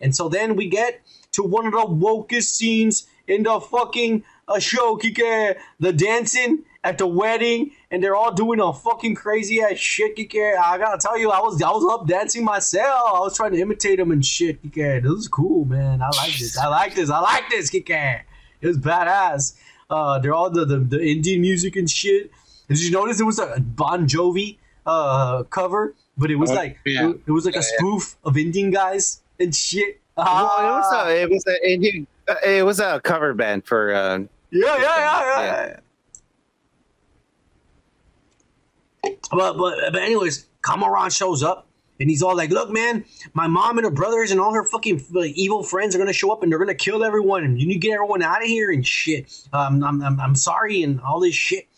And 0.00 0.14
so 0.14 0.28
then 0.28 0.54
we 0.54 0.68
get 0.68 1.00
to 1.32 1.42
one 1.42 1.66
of 1.66 1.72
the 1.72 1.78
wokest 1.78 2.50
scenes 2.50 3.08
in 3.26 3.42
the 3.42 3.58
fucking 3.58 4.22
uh, 4.46 4.60
show, 4.60 4.96
Kike. 4.96 5.56
The 5.80 5.92
dancing 5.92 6.64
at 6.84 6.98
the 6.98 7.06
wedding, 7.06 7.72
and 7.90 8.02
they're 8.02 8.14
all 8.14 8.32
doing 8.32 8.60
a 8.60 8.72
fucking 8.72 9.14
crazy 9.14 9.62
ass 9.62 9.78
shit, 9.78 10.14
Kike. 10.14 10.58
I 10.58 10.76
gotta 10.76 10.98
tell 10.98 11.18
you, 11.18 11.30
I 11.30 11.40
was 11.40 11.60
I 11.62 11.70
was 11.70 11.84
up 11.90 12.06
dancing 12.06 12.44
myself. 12.44 13.14
I 13.14 13.18
was 13.20 13.34
trying 13.34 13.52
to 13.52 13.60
imitate 13.60 13.98
them 13.98 14.10
and 14.10 14.24
shit, 14.24 14.62
Kike. 14.62 15.02
This 15.02 15.12
is 15.12 15.28
cool, 15.28 15.64
man. 15.64 16.02
I 16.02 16.10
like 16.16 16.38
this. 16.38 16.58
I 16.58 16.66
like 16.66 16.94
this. 16.94 17.08
I 17.08 17.20
like 17.20 17.48
this, 17.48 17.70
Kike. 17.70 18.20
It 18.60 18.66
was 18.66 18.76
badass. 18.76 19.54
Uh, 19.90 20.18
they're 20.18 20.34
all 20.34 20.50
the, 20.50 20.64
the 20.64 20.78
the 20.78 21.00
Indian 21.02 21.40
music 21.40 21.76
and 21.76 21.88
shit. 21.90 22.30
Did 22.68 22.80
you 22.82 22.90
notice 22.90 23.20
it 23.20 23.24
was 23.24 23.38
a 23.38 23.58
Bon 23.60 24.06
Jovi 24.06 24.58
uh 24.84 25.44
cover, 25.44 25.94
but 26.16 26.30
it 26.30 26.36
was 26.36 26.50
Oh, 26.50 26.54
like 26.54 26.78
yeah. 26.84 27.08
it, 27.10 27.20
it 27.26 27.30
was 27.32 27.44
like 27.46 27.56
a 27.56 27.62
spoof 27.62 28.16
of 28.24 28.36
Indian 28.36 28.70
guys 28.70 29.22
and 29.40 29.54
shit. 29.54 30.00
Well, 30.16 30.26
it 30.26 30.72
was 30.82 30.84
Ah. 30.92 31.06
a, 31.08 31.22
it 31.22 31.30
was 31.30 31.46
a, 31.46 31.70
Indian, 31.72 32.06
uh, 32.28 32.34
it 32.44 32.64
was 32.64 32.80
a 32.80 33.00
cover 33.02 33.32
band 33.34 33.64
for 33.64 33.94
uh, 33.94 34.18
Yeah, 34.18 34.26
yeah, 34.50 34.80
yeah, 34.80 35.20
yeah. 35.20 35.40
Yeah. 35.40 35.76
yeah. 39.04 39.14
But, 39.30 39.56
but 39.56 39.92
but 39.92 40.02
anyways, 40.02 40.46
Kamran 40.64 41.10
shows 41.10 41.42
up 41.42 41.67
and 42.00 42.10
he's 42.10 42.22
all 42.22 42.36
like, 42.36 42.50
"Look, 42.50 42.70
man, 42.70 43.04
my 43.34 43.46
mom 43.46 43.78
and 43.78 43.84
her 43.84 43.90
brothers 43.90 44.30
and 44.30 44.40
all 44.40 44.54
her 44.54 44.64
fucking 44.64 45.04
like, 45.10 45.32
evil 45.32 45.62
friends 45.62 45.94
are 45.94 45.98
gonna 45.98 46.12
show 46.12 46.30
up 46.30 46.42
and 46.42 46.50
they're 46.50 46.58
gonna 46.58 46.74
kill 46.74 47.04
everyone 47.04 47.44
and 47.44 47.60
you 47.60 47.66
need 47.66 47.74
to 47.74 47.80
get 47.80 47.94
everyone 47.94 48.22
out 48.22 48.42
of 48.42 48.48
here 48.48 48.70
and 48.70 48.86
shit. 48.86 49.32
Um, 49.52 49.82
I'm, 49.82 50.02
I'm 50.02 50.20
I'm 50.20 50.34
sorry 50.34 50.82
and 50.82 51.00
all 51.00 51.20
this 51.20 51.34
shit." 51.34 51.68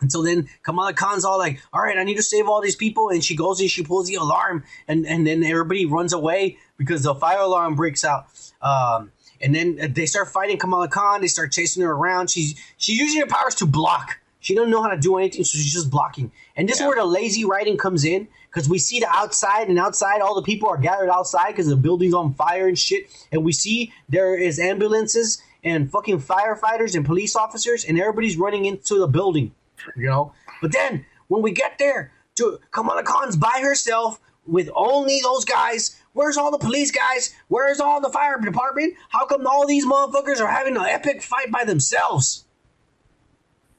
And 0.00 0.12
so 0.12 0.22
then 0.22 0.48
Kamala 0.62 0.92
Khan's 0.92 1.24
all 1.24 1.38
like, 1.38 1.62
all 1.72 1.80
right, 1.80 1.96
I 1.96 2.04
need 2.04 2.16
to 2.16 2.22
save 2.22 2.46
all 2.46 2.60
these 2.60 2.76
people. 2.76 3.08
And 3.08 3.24
she 3.24 3.34
goes 3.34 3.58
and 3.60 3.70
she 3.70 3.82
pulls 3.82 4.06
the 4.06 4.16
alarm 4.16 4.64
and, 4.86 5.06
and 5.06 5.26
then 5.26 5.42
everybody 5.42 5.86
runs 5.86 6.12
away 6.12 6.58
because 6.76 7.04
the 7.04 7.14
fire 7.14 7.38
alarm 7.38 7.74
breaks 7.74 8.04
out. 8.04 8.26
Um, 8.60 9.12
and 9.40 9.54
then 9.54 9.92
they 9.94 10.06
start 10.06 10.28
fighting 10.28 10.58
Kamala 10.58 10.88
Khan. 10.88 11.20
They 11.20 11.26
start 11.26 11.52
chasing 11.52 11.82
her 11.82 11.92
around. 11.92 12.30
She's 12.30 12.54
she's 12.76 12.98
using 12.98 13.20
her 13.20 13.26
powers 13.26 13.54
to 13.56 13.66
block. 13.66 14.20
She 14.40 14.54
doesn't 14.54 14.70
know 14.70 14.82
how 14.82 14.90
to 14.90 14.98
do 14.98 15.16
anything, 15.16 15.42
so 15.44 15.56
she's 15.56 15.72
just 15.72 15.90
blocking. 15.90 16.30
And 16.54 16.68
this 16.68 16.78
is 16.78 16.86
where 16.86 16.96
the 16.96 17.04
lazy 17.06 17.46
writing 17.46 17.78
comes 17.78 18.04
in 18.04 18.28
because 18.54 18.68
we 18.68 18.78
see 18.78 19.00
the 19.00 19.08
outside, 19.10 19.68
and 19.68 19.78
outside 19.78 20.20
all 20.20 20.36
the 20.36 20.42
people 20.42 20.68
are 20.68 20.78
gathered 20.78 21.10
outside 21.10 21.48
because 21.48 21.66
the 21.66 21.76
building's 21.76 22.14
on 22.14 22.34
fire 22.34 22.68
and 22.68 22.78
shit. 22.78 23.10
And 23.32 23.44
we 23.44 23.52
see 23.52 23.92
there 24.08 24.36
is 24.36 24.60
ambulances 24.60 25.42
and 25.64 25.90
fucking 25.90 26.20
firefighters 26.20 26.94
and 26.94 27.04
police 27.04 27.34
officers, 27.34 27.84
and 27.84 27.98
everybody's 27.98 28.36
running 28.36 28.66
into 28.66 28.98
the 28.98 29.08
building 29.08 29.52
you 29.96 30.06
know. 30.06 30.32
But 30.62 30.72
then 30.72 31.04
when 31.28 31.42
we 31.42 31.52
get 31.52 31.78
there, 31.78 32.12
to 32.36 32.58
Kamala 32.72 33.04
Khan's 33.04 33.36
by 33.36 33.60
herself 33.62 34.20
with 34.46 34.68
only 34.74 35.20
those 35.22 35.44
guys. 35.44 36.00
Where's 36.12 36.36
all 36.36 36.50
the 36.50 36.58
police 36.58 36.90
guys? 36.90 37.34
Where's 37.48 37.80
all 37.80 38.00
the 38.00 38.10
fire 38.10 38.38
department? 38.40 38.94
How 39.08 39.24
come 39.24 39.46
all 39.46 39.66
these 39.66 39.86
motherfuckers 39.86 40.40
are 40.40 40.50
having 40.50 40.76
an 40.76 40.84
epic 40.84 41.22
fight 41.22 41.50
by 41.50 41.64
themselves? 41.64 42.43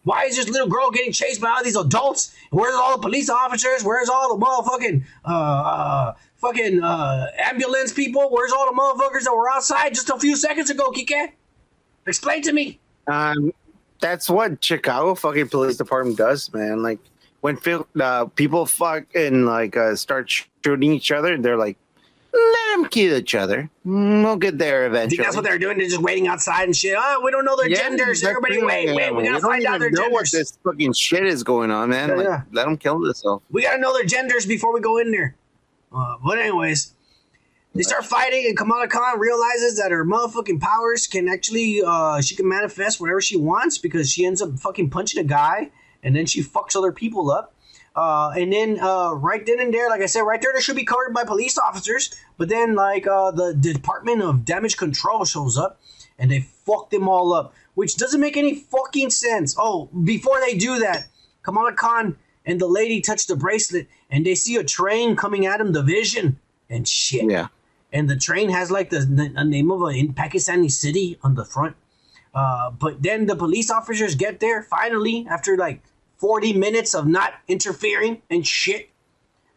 Why 0.05 0.25
is 0.25 0.37
this 0.37 0.47
little 0.47 0.67
girl 0.67 0.91
getting 0.91 1.11
chased 1.11 1.41
by 1.41 1.49
all 1.49 1.63
these 1.63 1.75
adults? 1.75 2.35
Where's 2.51 2.75
all 2.75 2.95
the 2.95 3.01
police 3.01 3.29
officers? 3.29 3.83
Where's 3.83 4.07
all 4.07 4.37
the 4.37 4.45
motherfucking 4.45 5.03
uh, 5.25 5.29
uh 5.29 6.13
fucking 6.37 6.81
uh 6.81 7.27
ambulance 7.39 7.91
people? 7.91 8.29
Where's 8.29 8.51
all 8.51 8.67
the 8.67 8.79
motherfuckers 8.79 9.23
that 9.23 9.33
were 9.35 9.49
outside 9.49 9.95
just 9.95 10.09
a 10.11 10.17
few 10.17 10.35
seconds 10.35 10.69
ago, 10.69 10.91
Kike? 10.91 11.31
Explain 12.05 12.43
to 12.43 12.53
me. 12.53 12.79
Um, 13.07 13.51
that's 13.99 14.29
what 14.29 14.63
Chicago 14.63 15.15
fucking 15.15 15.49
police 15.49 15.77
department 15.77 16.17
does, 16.17 16.53
man. 16.53 16.83
Like 16.83 16.99
when 17.41 17.57
uh, 17.99 18.25
people 18.25 18.67
fucking 18.67 19.45
like 19.45 19.75
uh, 19.75 19.95
start 19.95 20.31
shooting 20.63 20.93
each 20.93 21.11
other, 21.11 21.35
they're 21.37 21.57
like, 21.57 21.77
"Let 22.35 22.75
them 22.75 22.89
kill 22.89 23.17
each 23.17 23.33
other. 23.35 23.69
Mm, 23.85 24.23
We'll 24.23 24.35
get 24.35 24.57
there 24.57 24.85
eventually." 24.87 25.17
think 25.17 25.25
that's 25.27 25.35
what 25.35 25.45
they're 25.45 25.57
doing. 25.59 25.77
They're 25.77 25.87
just 25.87 26.01
waiting 26.01 26.27
outside 26.27 26.63
and 26.63 26.75
shit. 26.75 26.95
Oh, 26.97 27.21
we 27.23 27.31
don't 27.31 27.45
know 27.45 27.55
their 27.55 27.69
Yeah, 27.69 27.77
genders. 27.77 28.23
Everybody, 28.23 28.61
wait, 28.63 28.93
wait. 28.95 29.15
We 29.15 29.23
gotta 29.23 29.39
don't 29.39 29.41
find 29.41 29.65
out 29.65 29.79
their 29.79 29.89
know 29.91 30.09
what 30.09 30.25
genders. 30.25 30.31
this 30.31 30.57
fucking 30.63 30.93
shit 30.93 31.25
is 31.25 31.43
going 31.43 31.71
on, 31.71 31.89
man. 31.89 32.09
Yeah, 32.09 32.15
like, 32.15 32.25
yeah. 32.25 32.41
Let 32.51 32.65
them 32.65 32.77
kill 32.77 32.99
themselves. 32.99 33.43
We 33.49 33.63
gotta 33.63 33.79
know 33.79 33.93
their 33.93 34.05
genders 34.05 34.45
before 34.45 34.73
we 34.73 34.81
go 34.81 34.97
in 34.97 35.11
there. 35.11 35.35
Uh, 35.95 36.15
but 36.23 36.37
anyways, 36.39 36.93
they 37.73 37.83
start 37.83 38.05
fighting, 38.05 38.45
and 38.47 38.57
Kamala 38.57 38.87
Khan 38.87 39.19
realizes 39.19 39.77
that 39.77 39.91
her 39.91 40.05
motherfucking 40.05 40.59
powers 40.61 41.07
can 41.07 41.27
actually, 41.29 41.81
uh, 41.85 42.21
she 42.21 42.35
can 42.35 42.47
manifest 42.47 42.99
whatever 42.99 43.21
she 43.21 43.37
wants 43.37 43.77
because 43.77 44.11
she 44.11 44.25
ends 44.25 44.41
up 44.41 44.59
fucking 44.59 44.89
punching 44.89 45.19
a 45.19 45.25
guy, 45.25 45.71
and 46.03 46.15
then 46.15 46.25
she 46.25 46.41
fucks 46.43 46.75
other 46.75 46.91
people 46.91 47.31
up. 47.31 47.53
Uh, 47.95 48.33
and 48.35 48.51
then 48.51 48.79
uh, 48.81 49.13
right 49.13 49.45
then 49.45 49.59
and 49.59 49.73
there, 49.73 49.89
like 49.89 50.01
I 50.01 50.05
said, 50.05 50.21
right 50.21 50.41
there, 50.41 50.51
they 50.53 50.59
should 50.59 50.75
be 50.75 50.83
covered 50.83 51.13
by 51.13 51.23
police 51.23 51.57
officers. 51.57 52.13
But 52.37 52.49
then, 52.49 52.75
like 52.75 53.07
uh, 53.07 53.31
the 53.31 53.53
Department 53.53 54.21
of 54.21 54.43
Damage 54.43 54.75
Control 54.75 55.23
shows 55.23 55.57
up, 55.57 55.79
and 56.19 56.29
they 56.29 56.41
fuck 56.41 56.89
them 56.89 57.07
all 57.07 57.33
up, 57.33 57.53
which 57.75 57.95
doesn't 57.95 58.19
make 58.19 58.35
any 58.35 58.55
fucking 58.55 59.11
sense. 59.11 59.55
Oh, 59.57 59.89
before 60.03 60.41
they 60.41 60.57
do 60.57 60.79
that, 60.79 61.07
Kamala 61.43 61.73
Khan 61.73 62.17
and 62.45 62.59
the 62.59 62.67
lady 62.67 63.01
touch 63.01 63.27
the 63.27 63.35
bracelet, 63.35 63.87
and 64.09 64.25
they 64.25 64.35
see 64.35 64.57
a 64.57 64.63
train 64.63 65.15
coming 65.15 65.45
at 65.45 65.57
them, 65.57 65.71
the 65.71 65.81
Vision, 65.81 66.37
and 66.69 66.87
shit. 66.87 67.29
Yeah. 67.29 67.47
And 67.91 68.09
the 68.09 68.17
train 68.17 68.49
has 68.49 68.71
like 68.71 68.89
the, 68.89 68.99
the, 68.99 69.43
name 69.43 69.71
of 69.71 69.81
a 69.81 69.87
in 69.87 70.13
Pakistani 70.13 70.69
city 70.69 71.17
on 71.23 71.35
the 71.35 71.45
front. 71.45 71.75
Uh, 72.33 72.71
but 72.71 73.01
then 73.01 73.25
the 73.25 73.35
police 73.35 73.71
officers 73.71 74.15
get 74.15 74.41
there 74.41 74.61
finally 74.61 75.25
after 75.29 75.55
like 75.55 75.81
40 76.25 76.53
minutes 76.53 76.95
of 76.95 77.05
not 77.05 77.35
interfering 77.47 78.19
and 78.31 78.47
shit. 78.47 78.89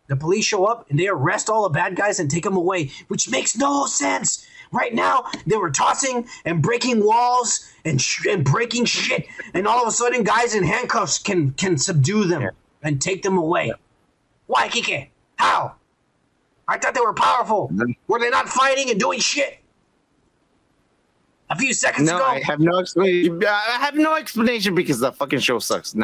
The 0.08 0.16
police 0.16 0.44
show 0.44 0.66
up 0.66 0.84
and 0.90 0.98
they 0.98 1.08
arrest 1.08 1.48
all 1.48 1.62
the 1.62 1.70
bad 1.70 1.96
guys 1.96 2.20
and 2.20 2.30
take 2.30 2.44
them 2.44 2.58
away, 2.58 2.90
which 3.08 3.30
makes 3.30 3.56
no 3.56 3.86
sense. 3.86 4.46
Right 4.70 4.92
now, 4.92 5.24
they 5.46 5.56
were 5.56 5.70
tossing 5.70 6.28
and 6.44 6.60
breaking 6.60 7.02
walls 7.02 7.66
and 7.86 7.98
sh- 7.98 8.26
and 8.26 8.44
breaking 8.44 8.84
shit, 8.84 9.26
and 9.54 9.66
all 9.66 9.80
of 9.80 9.88
a 9.88 9.90
sudden, 9.90 10.24
guys 10.24 10.54
in 10.54 10.62
handcuffs 10.62 11.18
can 11.18 11.52
can 11.52 11.78
subdue 11.78 12.24
them 12.24 12.50
and 12.82 13.00
take 13.00 13.22
them 13.22 13.38
away. 13.38 13.72
Why, 14.46 14.68
Kike? 14.68 15.08
How? 15.36 15.76
I 16.68 16.76
thought 16.76 16.92
they 16.92 17.00
were 17.00 17.14
powerful. 17.14 17.72
Were 18.08 18.18
they 18.18 18.28
not 18.28 18.46
fighting 18.46 18.90
and 18.90 19.00
doing 19.00 19.20
shit? 19.20 19.56
A 21.48 21.56
few 21.56 21.72
seconds 21.72 22.10
No, 22.10 22.16
ago, 22.16 22.26
I 22.26 22.40
have 22.44 22.60
no 22.60 22.78
explanation. 22.78 23.42
I 23.42 23.78
have 23.80 23.94
no 23.94 24.16
explanation 24.16 24.74
because 24.74 24.98
the 25.00 25.12
fucking 25.12 25.38
show 25.38 25.60
sucks 25.60 25.94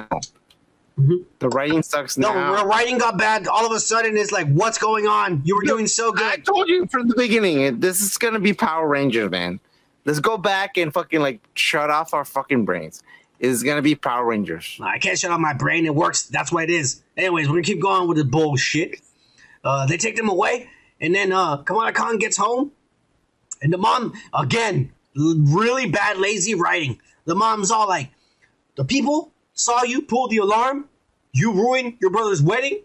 now. 0.96 1.16
The 1.38 1.48
writing 1.48 1.82
sucks 1.82 2.16
no, 2.16 2.32
now. 2.32 2.56
the 2.62 2.66
writing 2.66 2.98
got 2.98 3.18
bad. 3.18 3.46
All 3.46 3.66
of 3.66 3.72
a 3.72 3.80
sudden, 3.80 4.16
it's 4.16 4.32
like, 4.32 4.48
what's 4.48 4.78
going 4.78 5.06
on? 5.06 5.42
You 5.44 5.56
were 5.56 5.62
doing 5.62 5.86
so 5.86 6.12
good. 6.12 6.24
I 6.24 6.36
told 6.36 6.68
you 6.68 6.86
from 6.86 7.08
the 7.08 7.16
beginning, 7.16 7.80
this 7.80 8.00
is 8.00 8.16
gonna 8.18 8.40
be 8.40 8.52
Power 8.52 8.86
Rangers, 8.86 9.30
man. 9.30 9.60
Let's 10.04 10.20
go 10.20 10.36
back 10.36 10.76
and 10.76 10.92
fucking 10.92 11.20
like 11.20 11.40
shut 11.54 11.90
off 11.90 12.14
our 12.14 12.24
fucking 12.24 12.64
brains. 12.64 13.02
It's 13.40 13.62
gonna 13.62 13.82
be 13.82 13.94
Power 13.94 14.24
Rangers. 14.24 14.78
I 14.80 14.98
can't 14.98 15.18
shut 15.18 15.30
off 15.30 15.40
my 15.40 15.54
brain. 15.54 15.86
It 15.86 15.94
works. 15.94 16.26
That's 16.26 16.52
why 16.52 16.62
it 16.62 16.70
is. 16.70 17.02
Anyways, 17.16 17.48
we're 17.48 17.54
gonna 17.54 17.62
keep 17.62 17.82
going 17.82 18.08
with 18.08 18.18
the 18.18 18.24
bullshit. 18.24 19.00
Uh, 19.62 19.86
they 19.86 19.96
take 19.96 20.16
them 20.16 20.28
away, 20.28 20.68
and 21.00 21.14
then 21.14 21.32
uh, 21.32 21.58
Kamala 21.58 21.92
Khan 21.92 22.18
gets 22.18 22.36
home, 22.36 22.72
and 23.62 23.72
the 23.72 23.78
mom 23.78 24.12
again, 24.32 24.92
really 25.16 25.88
bad, 25.88 26.18
lazy 26.18 26.54
writing. 26.54 27.00
The 27.24 27.34
mom's 27.34 27.70
all 27.70 27.88
like, 27.88 28.10
"The 28.76 28.84
people 28.84 29.33
saw 29.54 29.82
you 29.82 30.02
pull 30.02 30.28
the 30.28 30.38
alarm. 30.38 30.88
You 31.32 31.52
ruined 31.52 31.96
your 32.00 32.10
brother's 32.10 32.42
wedding. 32.42 32.82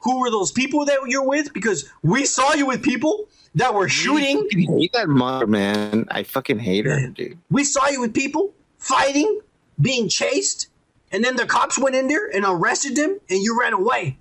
Who 0.00 0.20
were 0.20 0.30
those 0.30 0.50
people 0.50 0.86
that 0.86 0.98
you're 1.06 1.26
with? 1.26 1.52
Because 1.52 1.88
we 2.02 2.24
saw 2.24 2.54
you 2.54 2.66
with 2.66 2.82
people 2.82 3.28
that 3.54 3.74
were 3.74 3.88
shooting. 3.88 4.48
I 4.50 4.78
hate 4.78 4.92
that 4.94 5.08
mother, 5.08 5.46
man. 5.46 6.06
I 6.10 6.22
fucking 6.22 6.58
hate 6.58 6.86
her, 6.86 7.08
dude. 7.08 7.38
We 7.50 7.64
saw 7.64 7.88
you 7.88 8.00
with 8.00 8.14
people 8.14 8.54
fighting, 8.78 9.40
being 9.80 10.08
chased, 10.08 10.68
and 11.12 11.22
then 11.22 11.36
the 11.36 11.44
cops 11.44 11.78
went 11.78 11.96
in 11.96 12.08
there 12.08 12.26
and 12.26 12.44
arrested 12.46 12.96
them, 12.96 13.20
and 13.28 13.42
you 13.42 13.58
ran 13.58 13.74
away. 13.74 14.16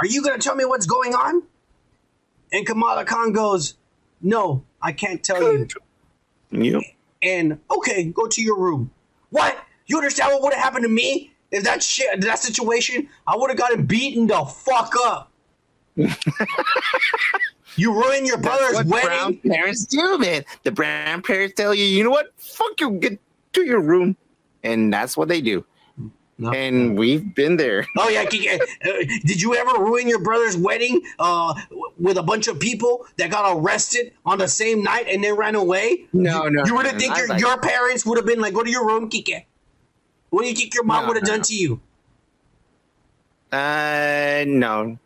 Are 0.00 0.06
you 0.06 0.22
going 0.22 0.38
to 0.38 0.42
tell 0.42 0.56
me 0.56 0.64
what's 0.64 0.86
going 0.86 1.14
on? 1.14 1.44
And 2.52 2.66
Kamala 2.66 3.04
Khan 3.04 3.32
goes, 3.32 3.74
No, 4.20 4.64
I 4.82 4.92
can't 4.92 5.22
tell 5.22 5.40
you. 5.40 5.68
You 6.50 6.82
And 7.22 7.60
okay, 7.70 8.04
go 8.04 8.26
to 8.26 8.42
your 8.42 8.58
room. 8.58 8.90
What? 9.30 9.63
You 9.86 9.96
understand 9.98 10.32
what 10.32 10.42
would 10.42 10.52
have 10.54 10.62
happened 10.62 10.84
to 10.84 10.88
me 10.88 11.32
if 11.50 11.64
that 11.64 11.82
shit, 11.82 12.20
that 12.22 12.38
situation? 12.38 13.08
I 13.26 13.36
would 13.36 13.50
have 13.50 13.58
gotten 13.58 13.86
beaten 13.86 14.26
the 14.26 14.44
fuck 14.44 14.94
up. 15.04 15.30
you 17.76 17.92
ruined 17.92 18.26
your 18.26 18.38
brother's 18.38 18.76
That's 18.76 18.88
what 18.88 19.02
brown 19.04 19.26
wedding. 19.26 19.50
parents 19.50 19.86
do, 19.86 20.18
man. 20.18 20.44
The 20.62 20.72
brown 20.72 21.22
parents 21.22 21.54
tell 21.56 21.74
you, 21.74 21.84
you 21.84 22.02
know 22.04 22.10
what? 22.10 22.32
Fuck 22.36 22.80
you, 22.80 22.92
get 22.92 23.18
to 23.52 23.64
your 23.64 23.80
room, 23.80 24.16
and 24.62 24.92
that's 24.92 25.16
what 25.16 25.28
they 25.28 25.40
do. 25.40 25.64
No. 26.36 26.50
And 26.50 26.98
we've 26.98 27.32
been 27.34 27.56
there. 27.56 27.86
Oh 27.96 28.08
yeah, 28.08 28.22
uh, 28.22 28.88
did 29.24 29.40
you 29.40 29.54
ever 29.54 29.80
ruin 29.80 30.08
your 30.08 30.20
brother's 30.20 30.56
wedding 30.56 31.00
uh, 31.20 31.54
with 31.96 32.18
a 32.18 32.24
bunch 32.24 32.48
of 32.48 32.58
people 32.58 33.06
that 33.18 33.30
got 33.30 33.56
arrested 33.56 34.12
on 34.26 34.38
the 34.38 34.48
same 34.48 34.82
night 34.82 35.06
and 35.08 35.22
then 35.22 35.36
ran 35.36 35.54
away? 35.54 36.06
No, 36.12 36.48
no. 36.48 36.64
You 36.66 36.74
would 36.74 36.84
no, 36.84 36.90
have 36.90 36.98
think 37.00 37.12
I 37.12 37.18
your, 37.18 37.28
like- 37.28 37.40
your 37.40 37.60
parents 37.60 38.04
would 38.04 38.18
have 38.18 38.26
been 38.26 38.40
like, 38.40 38.52
"Go 38.52 38.64
to 38.64 38.70
your 38.70 38.84
room, 38.84 39.08
Kike." 39.08 39.44
What 40.34 40.42
do 40.42 40.48
you 40.48 40.54
think 40.56 40.74
your 40.74 40.82
mom 40.82 41.02
No, 41.02 41.08
would 41.08 41.16
have 41.16 41.22
no, 41.24 41.28
done 41.30 41.38
no. 41.38 41.44
to 41.44 41.54
you? 41.54 41.80
Uh, 43.52 44.44
no, 44.48 44.98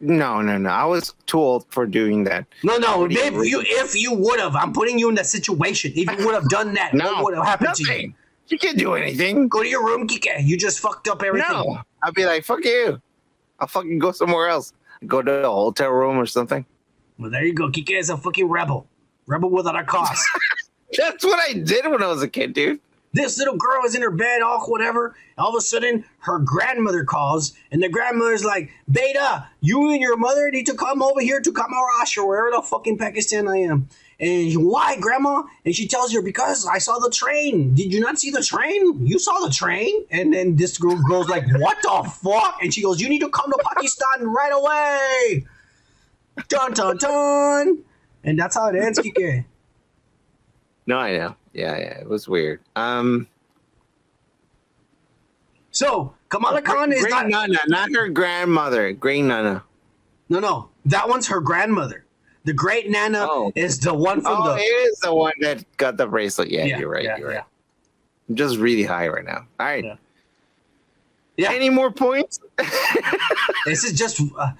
no, 0.00 0.42
no, 0.42 0.58
no. 0.58 0.68
I 0.68 0.84
was 0.84 1.14
too 1.24 1.40
old 1.40 1.64
for 1.70 1.86
doing 1.86 2.24
that. 2.24 2.44
No, 2.62 2.76
no. 2.76 3.08
do 3.08 3.14
you 3.14 3.20
If 3.22 3.34
you 3.48 3.62
if 3.64 3.94
you 3.94 4.12
would 4.12 4.40
have, 4.40 4.54
I'm 4.54 4.74
putting 4.74 4.98
you 4.98 5.08
in 5.08 5.14
that 5.14 5.24
situation. 5.24 5.92
If 5.96 6.10
you 6.18 6.26
would 6.26 6.34
have 6.34 6.50
done 6.50 6.74
that, 6.74 6.92
No, 6.94 7.14
what 7.14 7.24
would 7.24 7.34
have 7.36 7.46
happened 7.46 7.74
to 7.76 7.82
you? 7.82 7.88
nothing. 7.88 8.14
You 8.48 8.58
can't 8.58 8.76
do 8.76 8.92
anything. 8.92 9.48
Go 9.48 9.62
to 9.62 9.68
your 9.68 9.82
room, 9.86 10.06
Kike. 10.06 10.44
You 10.44 10.58
just 10.58 10.80
fucked 10.80 11.08
up 11.08 11.22
everything. 11.22 11.50
No, 11.50 11.78
I'd 12.02 12.12
be 12.12 12.26
like, 12.26 12.44
fuck 12.44 12.62
you. 12.62 13.00
I'll 13.58 13.66
fucking 13.68 13.98
go 13.98 14.12
somewhere 14.12 14.48
else. 14.48 14.74
Go 15.06 15.22
to 15.22 15.46
a 15.46 15.50
hotel 15.50 15.88
room 15.90 16.18
or 16.18 16.26
something. 16.26 16.66
Well, 17.18 17.30
there 17.30 17.42
you 17.44 17.54
go. 17.54 17.70
Kike 17.70 17.98
is 17.98 18.10
a 18.10 18.18
fucking 18.18 18.48
rebel. 18.50 18.86
Rebel 19.26 19.48
without 19.48 19.78
a 19.78 19.84
cause. 19.84 20.22
That's 20.98 21.24
what 21.24 21.40
I 21.40 21.54
did 21.54 21.86
when 21.90 22.02
I 22.02 22.06
was 22.08 22.22
a 22.22 22.28
kid, 22.28 22.52
dude. 22.52 22.80
This 23.14 23.38
little 23.38 23.56
girl 23.56 23.84
is 23.84 23.94
in 23.94 24.02
her 24.02 24.10
bed, 24.10 24.42
all 24.42 24.66
whatever. 24.66 25.14
All 25.38 25.50
of 25.50 25.54
a 25.54 25.60
sudden, 25.60 26.04
her 26.18 26.38
grandmother 26.40 27.04
calls, 27.04 27.54
and 27.70 27.82
the 27.82 27.88
grandmother's 27.88 28.44
like, 28.44 28.70
Beta, 28.90 29.46
you 29.60 29.90
and 29.92 30.00
your 30.00 30.16
mother 30.16 30.50
need 30.50 30.66
to 30.66 30.74
come 30.74 31.00
over 31.02 31.20
here 31.20 31.40
to 31.40 31.52
Kamarash 31.52 32.18
or 32.18 32.26
wherever 32.26 32.50
the 32.50 32.62
fucking 32.62 32.98
Pakistan 32.98 33.48
I 33.48 33.58
am. 33.58 33.88
And 34.20 34.50
she, 34.50 34.56
why, 34.56 34.96
grandma? 34.98 35.44
And 35.64 35.74
she 35.74 35.88
tells 35.88 36.12
her, 36.12 36.22
because 36.22 36.66
I 36.66 36.78
saw 36.78 36.98
the 36.98 37.10
train. 37.10 37.74
Did 37.74 37.92
you 37.92 38.00
not 38.00 38.18
see 38.18 38.30
the 38.30 38.42
train? 38.42 39.06
You 39.06 39.18
saw 39.18 39.46
the 39.46 39.50
train? 39.52 40.04
And 40.10 40.32
then 40.34 40.56
this 40.56 40.78
girl 40.78 41.00
goes 41.08 41.28
like, 41.28 41.44
what 41.58 41.78
the 41.82 42.10
fuck? 42.10 42.58
And 42.62 42.72
she 42.72 42.82
goes, 42.82 43.00
you 43.00 43.08
need 43.08 43.20
to 43.20 43.28
come 43.28 43.50
to 43.50 43.58
Pakistan 43.74 44.28
right 44.28 44.52
away. 44.52 45.46
Dun, 46.48 46.72
dun, 46.72 46.96
dun. 46.96 47.84
And 48.22 48.38
that's 48.38 48.56
how 48.56 48.68
it 48.68 48.76
ends, 48.76 48.98
Kike. 48.98 49.44
No, 50.86 50.98
I 50.98 51.16
know. 51.16 51.36
Yeah, 51.54 51.76
yeah. 51.78 51.98
It 52.00 52.08
was 52.08 52.28
weird. 52.28 52.60
Um, 52.76 53.26
So, 55.70 56.14
Kamala 56.28 56.62
Khan 56.62 56.92
is 56.92 57.04
not... 57.06 57.28
Nana, 57.28 57.58
not 57.66 57.90
her 57.94 58.08
grandmother. 58.08 58.92
Great 58.92 59.22
Nana. 59.24 59.64
No, 60.28 60.38
no, 60.38 60.68
that 60.86 61.08
one's 61.08 61.26
her 61.28 61.40
grandmother. 61.40 62.04
The 62.44 62.52
great 62.52 62.90
Nana 62.90 63.26
Oh. 63.28 63.52
is 63.54 63.78
the 63.80 63.92
one 63.94 64.20
from 64.20 64.44
the. 64.44 64.50
Oh, 64.50 64.54
the. 64.54 64.60
it 64.60 64.62
is 64.62 64.98
the 65.00 65.14
one 65.14 65.32
that 65.40 65.64
got 65.78 65.96
the 65.96 66.06
bracelet. 66.06 66.50
Yeah, 66.50 66.64
Yeah, 66.64 66.78
you're 66.78 66.90
right. 66.90 67.04
yeah, 67.04 67.16
you're 67.16 67.28
right. 67.28 67.34
yeah. 67.36 67.42
I'm 68.28 68.36
just 68.36 68.56
really 68.58 68.84
high 68.84 69.08
right 69.08 69.24
now. 69.24 69.46
All 69.58 69.66
right. 69.66 69.84
Yeah. 69.84 69.96
Yeah. 71.36 71.52
Any 71.52 71.70
more 71.70 71.90
points? 71.90 72.38
This 73.66 73.82
is 73.84 73.94
just. 73.98 74.20
Uh, 74.38 74.52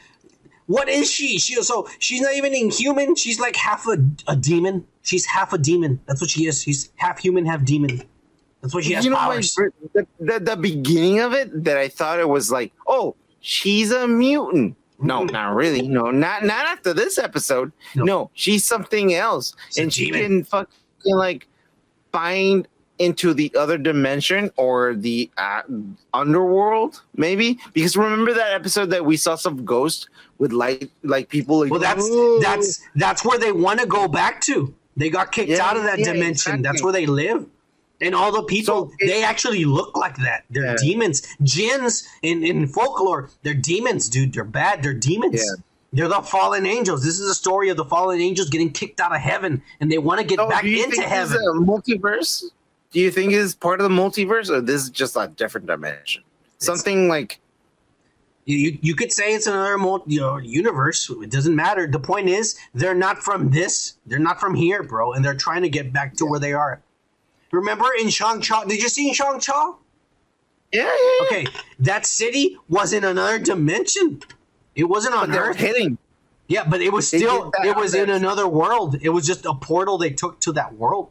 what 0.66 0.88
is 0.88 1.10
she? 1.10 1.38
She 1.38 1.54
so 1.62 1.86
she's 1.98 2.22
not 2.22 2.32
even 2.34 2.54
inhuman. 2.54 3.16
She's 3.16 3.38
like 3.38 3.54
half 3.54 3.86
a, 3.86 3.98
a 4.26 4.34
demon. 4.34 4.86
She's 5.04 5.26
half 5.26 5.52
a 5.52 5.58
demon. 5.58 6.00
That's 6.06 6.20
what 6.20 6.30
she 6.30 6.46
is. 6.46 6.62
She's 6.62 6.90
half 6.96 7.18
human, 7.18 7.46
half 7.46 7.64
demon. 7.64 8.02
That's 8.62 8.74
what 8.74 8.84
she 8.84 8.94
has 8.94 9.04
you 9.04 9.10
know, 9.10 9.16
powers. 9.16 9.54
the, 9.54 10.06
the, 10.18 10.40
the 10.40 10.56
beginning 10.56 11.20
of 11.20 11.34
it 11.34 11.64
that 11.64 11.76
I 11.76 11.88
thought 11.88 12.18
it 12.18 12.28
was 12.28 12.50
like, 12.50 12.72
oh, 12.86 13.14
she's 13.40 13.92
a 13.92 14.08
mutant. 14.08 14.76
No, 14.98 15.24
not 15.24 15.54
really. 15.54 15.86
No, 15.86 16.10
not 16.10 16.44
not 16.44 16.66
after 16.66 16.94
this 16.94 17.18
episode. 17.18 17.72
No. 17.94 18.04
No, 18.04 18.30
she's 18.32 18.64
something 18.64 19.12
else, 19.12 19.54
a 19.76 19.82
and 19.82 19.92
she 19.92 20.10
can 20.10 20.44
fucking 20.44 20.72
like 21.04 21.46
find 22.10 22.66
into 22.98 23.34
the 23.34 23.52
other 23.58 23.76
dimension 23.76 24.50
or 24.56 24.94
the 24.94 25.30
uh, 25.36 25.62
underworld, 26.14 27.02
maybe. 27.16 27.58
Because 27.74 27.96
remember 27.96 28.32
that 28.32 28.52
episode 28.52 28.90
that 28.90 29.04
we 29.04 29.18
saw 29.18 29.34
some 29.34 29.64
ghosts 29.64 30.08
with 30.38 30.52
like 30.52 30.90
like 31.02 31.28
people. 31.28 31.60
Like, 31.60 31.70
well, 31.70 31.80
that's 31.80 32.08
that's 32.40 32.80
that's 32.94 33.24
where 33.24 33.38
they 33.38 33.52
want 33.52 33.80
to 33.80 33.86
go 33.86 34.08
back 34.08 34.40
to. 34.42 34.74
They 34.96 35.10
got 35.10 35.32
kicked 35.32 35.50
Yeah, 35.50 35.64
out 35.66 35.76
of 35.76 35.82
that 35.84 35.98
yeah, 35.98 36.12
dimension. 36.12 36.62
That's 36.62 36.82
where 36.82 36.92
they 36.92 37.06
live. 37.06 37.46
And 38.00 38.14
all 38.14 38.32
the 38.32 38.42
people, 38.42 38.90
So 38.90 38.92
they 39.06 39.22
actually 39.22 39.64
look 39.64 39.96
like 39.96 40.16
that. 40.18 40.44
They're 40.50 40.64
Yeah. 40.66 40.76
demons. 40.80 41.22
Jinns 41.42 42.06
in, 42.22 42.44
in 42.44 42.66
folklore, 42.66 43.30
they're 43.42 43.54
demons, 43.54 44.08
dude. 44.08 44.34
They're 44.34 44.44
bad. 44.44 44.82
They're 44.82 44.92
demons. 44.94 45.42
They're 45.92 46.08
the 46.08 46.22
fallen 46.22 46.66
angels. 46.66 47.04
This 47.04 47.20
is 47.20 47.28
a 47.30 47.34
story 47.34 47.68
of 47.68 47.76
the 47.76 47.84
fallen 47.84 48.20
angels 48.20 48.50
getting 48.50 48.70
kicked 48.72 49.00
out 49.00 49.14
of 49.14 49.20
heaven, 49.20 49.62
and 49.80 49.90
they 49.92 49.98
want 49.98 50.20
to 50.20 50.26
get 50.26 50.40
Oh, 50.40 50.48
back 50.48 50.62
do 50.62 50.68
you 50.68 50.82
into 50.82 50.96
is 51.00 51.04
heaven. 51.04 51.36
a 51.36 51.52
multiverse? 51.60 52.44
Do 52.90 53.00
you 53.00 53.10
think 53.12 53.32
it's 53.32 53.54
part 53.54 53.80
of 53.80 53.88
the 53.88 53.94
multiverse, 53.94 54.50
or 54.50 54.60
this 54.60 54.82
is 54.82 54.90
just 54.90 55.14
a 55.16 55.28
different 55.36 55.68
dimension? 55.68 56.22
Something 56.58 57.08
like 57.08 57.38
You, 58.46 58.76
you, 58.82 58.94
could 58.94 59.10
say 59.10 59.34
it's 59.34 59.46
another 59.46 59.78
mul- 59.78 60.04
you 60.06 60.20
know, 60.20 60.36
universe. 60.36 61.10
It 61.22 61.30
doesn't 61.30 61.56
matter. 61.56 61.86
The 61.86 61.98
point 61.98 62.28
is, 62.28 62.56
they're 62.74 62.94
not 62.94 63.18
from 63.18 63.50
this. 63.50 63.94
They're 64.04 64.18
not 64.18 64.38
from 64.38 64.54
here, 64.54 64.82
bro. 64.82 65.14
And 65.14 65.24
they're 65.24 65.34
trying 65.34 65.62
to 65.62 65.70
get 65.70 65.94
back 65.94 66.14
to 66.16 66.26
where 66.26 66.38
they 66.38 66.52
are. 66.52 66.82
Remember 67.52 67.86
in 67.98 68.10
Shang-Chi? 68.10 68.64
Did 68.66 68.82
you 68.82 68.88
see 68.90 69.08
in 69.08 69.14
Shang-Chi? 69.14 69.52
yeah, 70.72 70.82
yeah, 70.82 70.88
yeah. 70.90 71.26
Okay, 71.26 71.46
that 71.78 72.04
city 72.04 72.58
was 72.68 72.92
in 72.92 73.04
another 73.04 73.38
dimension. 73.38 74.20
It 74.74 74.84
wasn't 74.84 75.14
but 75.14 75.22
on 75.24 75.30
they're 75.30 75.44
Earth. 75.50 75.56
hitting. 75.56 75.96
Yeah, 76.48 76.64
but 76.68 76.82
it 76.82 76.92
was 76.92 77.08
still 77.08 77.50
it 77.62 77.74
was 77.76 77.94
in 77.94 78.10
another 78.10 78.46
world. 78.46 78.96
It 79.00 79.08
was 79.10 79.26
just 79.26 79.46
a 79.46 79.54
portal 79.54 79.96
they 79.96 80.10
took 80.10 80.40
to 80.40 80.52
that 80.52 80.74
world. 80.74 81.10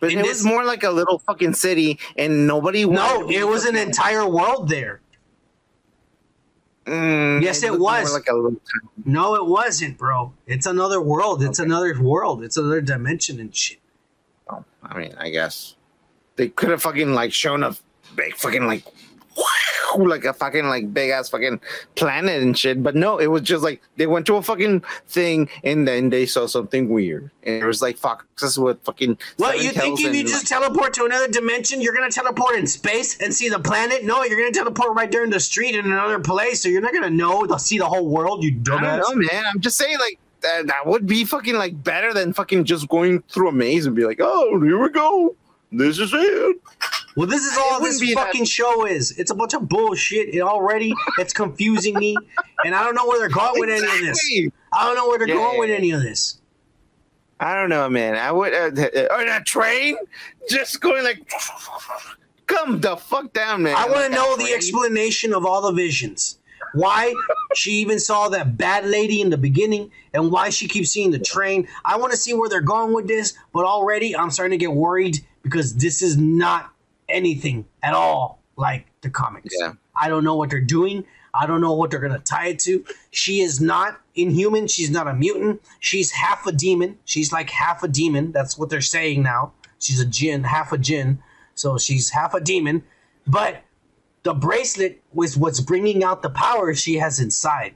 But 0.00 0.12
In 0.12 0.18
it 0.18 0.22
this- 0.22 0.38
was 0.38 0.44
more 0.46 0.64
like 0.64 0.82
a 0.82 0.90
little 0.90 1.18
fucking 1.20 1.54
city, 1.54 1.98
and 2.16 2.46
nobody. 2.46 2.84
No, 2.84 3.28
it 3.30 3.46
was 3.46 3.64
an 3.66 3.76
entire 3.76 4.26
world 4.28 4.68
there. 4.68 5.00
Mm, 6.86 7.42
Yes, 7.42 7.62
it 7.62 7.78
was. 7.78 8.12
like. 8.12 8.26
No, 9.04 9.34
it 9.34 9.46
wasn't, 9.46 9.98
bro. 9.98 10.32
It's 10.46 10.66
another 10.66 11.00
world. 11.00 11.42
It's 11.42 11.58
another 11.58 12.00
world. 12.00 12.42
It's 12.44 12.56
another 12.56 12.80
dimension 12.80 13.40
and 13.40 13.54
shit. 13.54 13.78
Oh, 14.48 14.64
I 14.82 14.96
mean, 14.98 15.14
I 15.18 15.30
guess 15.30 15.74
they 16.36 16.48
could 16.48 16.70
have 16.70 16.82
fucking 16.82 17.12
like 17.12 17.32
shown 17.32 17.62
a 17.64 17.74
big 18.14 18.34
fucking 18.34 18.66
like 18.66 18.84
like 20.04 20.24
a 20.24 20.32
fucking 20.32 20.66
like 20.66 20.92
big 20.92 21.10
ass 21.10 21.28
fucking 21.28 21.60
planet 21.94 22.42
and 22.42 22.56
shit. 22.58 22.82
But 22.82 22.94
no, 22.94 23.18
it 23.18 23.26
was 23.28 23.42
just 23.42 23.62
like 23.62 23.80
they 23.96 24.06
went 24.06 24.26
to 24.26 24.36
a 24.36 24.42
fucking 24.42 24.82
thing 25.08 25.48
and 25.64 25.86
then 25.86 26.10
they 26.10 26.26
saw 26.26 26.46
something 26.46 26.88
weird. 26.88 27.30
And 27.42 27.62
it 27.62 27.66
was 27.66 27.80
like 27.82 27.96
foxes 27.96 28.58
with 28.58 28.82
fucking. 28.82 29.18
What 29.36 29.62
you 29.62 29.70
think 29.70 30.00
if 30.00 30.12
you 30.12 30.20
and, 30.20 30.28
just 30.28 30.50
like- 30.50 30.62
teleport 30.62 30.94
to 30.94 31.04
another 31.04 31.28
dimension, 31.28 31.80
you're 31.80 31.94
gonna 31.94 32.10
teleport 32.10 32.56
in 32.56 32.66
space 32.66 33.20
and 33.20 33.32
see 33.34 33.48
the 33.48 33.60
planet? 33.60 34.04
No, 34.04 34.22
you're 34.24 34.38
gonna 34.38 34.52
teleport 34.52 34.96
right 34.96 35.10
there 35.10 35.24
in 35.24 35.30
the 35.30 35.40
street 35.40 35.74
in 35.74 35.84
another 35.84 36.18
place, 36.18 36.62
so 36.62 36.68
you're 36.68 36.80
not 36.82 36.92
gonna 36.92 37.10
know 37.10 37.46
to 37.46 37.58
see 37.58 37.78
the 37.78 37.86
whole 37.86 38.08
world. 38.08 38.42
You 38.42 38.50
I 38.50 38.54
dumbass. 38.60 39.00
don't 39.00 39.20
know, 39.20 39.28
man. 39.32 39.44
I'm 39.46 39.60
just 39.60 39.78
saying, 39.78 39.98
like 39.98 40.18
that, 40.40 40.66
that 40.66 40.86
would 40.86 41.06
be 41.06 41.24
fucking 41.24 41.54
like 41.54 41.82
better 41.82 42.12
than 42.12 42.32
fucking 42.32 42.64
just 42.64 42.88
going 42.88 43.22
through 43.30 43.48
a 43.48 43.52
maze 43.52 43.86
and 43.86 43.94
be 43.96 44.04
like, 44.04 44.18
oh, 44.20 44.60
here 44.62 44.78
we 44.80 44.88
go. 44.90 45.34
This 45.72 45.98
is 45.98 46.10
it. 46.14 46.56
Well, 47.16 47.26
this 47.26 47.44
is 47.46 47.56
all 47.56 47.80
this 47.80 47.98
be 47.98 48.14
that- 48.14 48.26
fucking 48.26 48.44
show 48.44 48.84
is. 48.86 49.12
It's 49.18 49.30
a 49.30 49.34
bunch 49.34 49.54
of 49.54 49.68
bullshit. 49.68 50.34
It 50.34 50.40
already 50.40 50.92
it's 51.18 51.32
confusing 51.32 51.94
me, 51.98 52.14
and 52.64 52.74
I 52.74 52.84
don't 52.84 52.94
know 52.94 53.06
where 53.06 53.18
they're 53.18 53.28
going 53.30 53.58
with 53.58 53.70
any 53.70 53.86
of 53.86 54.04
this. 54.06 54.50
I 54.72 54.84
don't 54.86 54.94
know 54.96 55.08
where 55.08 55.18
they're 55.18 55.28
Yeah, 55.28 55.34
going 55.34 55.54
yeah, 55.54 55.60
with 55.60 55.70
yeah. 55.70 55.76
any 55.76 55.90
of 55.92 56.02
this. 56.02 56.38
I 57.40 57.54
don't 57.54 57.68
know, 57.70 57.88
man. 57.88 58.16
I 58.16 58.32
would 58.32 58.52
uh, 58.54 58.82
uh, 58.82 59.14
on 59.14 59.28
a 59.28 59.42
train, 59.42 59.96
just 60.48 60.80
going 60.80 61.04
like, 61.04 61.26
come 62.46 62.80
the 62.80 62.96
fuck 62.96 63.32
down, 63.32 63.62
man. 63.62 63.74
I 63.76 63.84
want 63.86 63.96
Like 63.96 64.08
to 64.10 64.14
know 64.14 64.36
the 64.36 64.52
explanation 64.54 65.32
of 65.34 65.44
all 65.44 65.62
the 65.62 65.72
visions. 65.72 66.38
Why 66.74 67.14
she 67.54 67.72
even 67.72 67.98
saw 67.98 68.28
that 68.30 68.58
bad 68.58 68.86
lady 68.86 69.20
in 69.22 69.30
the 69.30 69.38
beginning, 69.38 69.90
and 70.12 70.30
why 70.30 70.50
she 70.50 70.68
keeps 70.68 70.90
seeing 70.90 71.10
the 71.10 71.18
train. 71.18 71.68
I 71.84 71.96
want 71.96 72.12
to 72.12 72.18
see 72.18 72.34
where 72.34 72.48
they're 72.50 72.60
going 72.60 72.92
with 72.92 73.06
this, 73.06 73.34
but 73.54 73.64
already 73.64 74.14
I'm 74.14 74.30
starting 74.30 74.58
to 74.58 74.62
get 74.62 74.72
worried 74.74 75.24
because 75.42 75.74
this 75.76 76.02
is 76.02 76.16
not 76.18 76.70
anything 77.08 77.66
at 77.82 77.94
all 77.94 78.40
like 78.56 78.86
the 79.02 79.10
comics. 79.10 79.54
Yeah. 79.58 79.72
I 80.00 80.08
don't 80.08 80.24
know 80.24 80.34
what 80.34 80.50
they're 80.50 80.60
doing. 80.60 81.04
I 81.34 81.46
don't 81.46 81.60
know 81.60 81.74
what 81.74 81.90
they're 81.90 82.00
gonna 82.00 82.18
tie 82.18 82.48
it 82.48 82.58
to. 82.60 82.84
She 83.10 83.40
is 83.40 83.60
not 83.60 84.00
inhuman. 84.14 84.66
She's 84.68 84.90
not 84.90 85.06
a 85.06 85.14
mutant. 85.14 85.60
She's 85.80 86.10
half 86.10 86.46
a 86.46 86.52
demon. 86.52 86.98
She's 87.04 87.32
like 87.32 87.50
half 87.50 87.82
a 87.82 87.88
demon. 87.88 88.32
That's 88.32 88.56
what 88.56 88.70
they're 88.70 88.80
saying 88.80 89.22
now. 89.22 89.52
She's 89.78 90.00
a 90.00 90.06
jinn, 90.06 90.44
half 90.44 90.72
a 90.72 90.78
jinn. 90.78 91.18
So 91.54 91.76
she's 91.78 92.10
half 92.10 92.32
a 92.34 92.40
demon. 92.40 92.84
But 93.26 93.62
the 94.22 94.32
bracelet 94.34 95.02
was 95.12 95.36
what's 95.36 95.60
bringing 95.60 96.02
out 96.02 96.22
the 96.22 96.30
power 96.30 96.74
she 96.74 96.94
has 96.96 97.20
inside, 97.20 97.74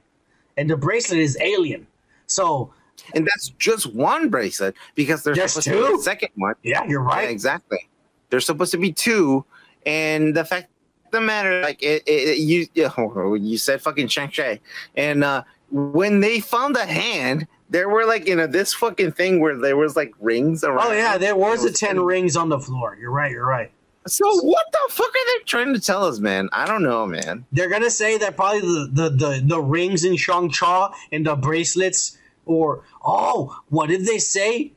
and 0.56 0.70
the 0.70 0.76
bracelet 0.76 1.20
is 1.20 1.36
alien. 1.40 1.86
So 2.26 2.72
and 3.14 3.26
that's 3.26 3.50
just 3.58 3.94
one 3.94 4.28
bracelet 4.30 4.74
because 4.94 5.22
there's 5.22 5.54
to 5.54 5.70
be 5.70 5.76
two? 5.76 5.96
a 5.98 6.02
second 6.02 6.30
one. 6.36 6.54
yeah, 6.62 6.84
you're 6.86 7.02
Yeah, 7.02 7.08
right. 7.08 7.28
exactly. 7.30 7.88
There's 8.30 8.46
supposed 8.46 8.72
to 8.72 8.78
be 8.78 8.92
two, 8.92 9.44
and 9.84 10.34
the 10.34 10.44
fact 10.44 10.68
of 11.06 11.12
the 11.12 11.20
matter, 11.20 11.62
like 11.62 11.82
it, 11.82 12.02
it, 12.06 12.38
you, 12.38 12.66
you 13.40 13.58
said 13.58 13.82
fucking 13.82 14.08
Shang 14.08 14.30
Chi, 14.30 14.60
and 14.96 15.24
uh, 15.24 15.42
when 15.70 16.20
they 16.20 16.40
found 16.40 16.74
the 16.74 16.86
hand, 16.86 17.46
there 17.68 17.88
were 17.88 18.04
like 18.04 18.26
you 18.26 18.36
know 18.36 18.46
this 18.46 18.74
fucking 18.74 19.12
thing 19.12 19.40
where 19.40 19.56
there 19.56 19.76
was 19.76 19.96
like 19.96 20.12
rings 20.20 20.64
around. 20.64 20.88
Oh 20.88 20.92
yeah, 20.92 21.16
there 21.16 21.36
was 21.36 21.62
the 21.62 21.70
ten 21.70 22.00
rings 22.00 22.36
on 22.36 22.48
the 22.48 22.58
floor. 22.58 22.96
You're 23.00 23.12
right. 23.12 23.30
You're 23.30 23.46
right. 23.46 23.70
So 24.06 24.26
what 24.40 24.66
the 24.72 24.92
fuck 24.92 25.08
are 25.08 25.38
they 25.38 25.44
trying 25.44 25.74
to 25.74 25.80
tell 25.80 26.04
us, 26.04 26.18
man? 26.18 26.48
I 26.52 26.66
don't 26.66 26.82
know, 26.82 27.06
man. 27.06 27.44
They're 27.52 27.68
gonna 27.68 27.90
say 27.90 28.18
that 28.18 28.36
probably 28.36 28.60
the 28.60 28.90
the 28.92 29.10
the, 29.10 29.42
the 29.44 29.60
rings 29.60 30.04
in 30.04 30.16
Shang-Chi 30.16 30.94
and 31.12 31.26
the 31.26 31.36
bracelets, 31.36 32.18
or 32.46 32.82
oh, 33.04 33.56
what 33.68 33.88
did 33.88 34.06
they 34.06 34.18
say? 34.18 34.72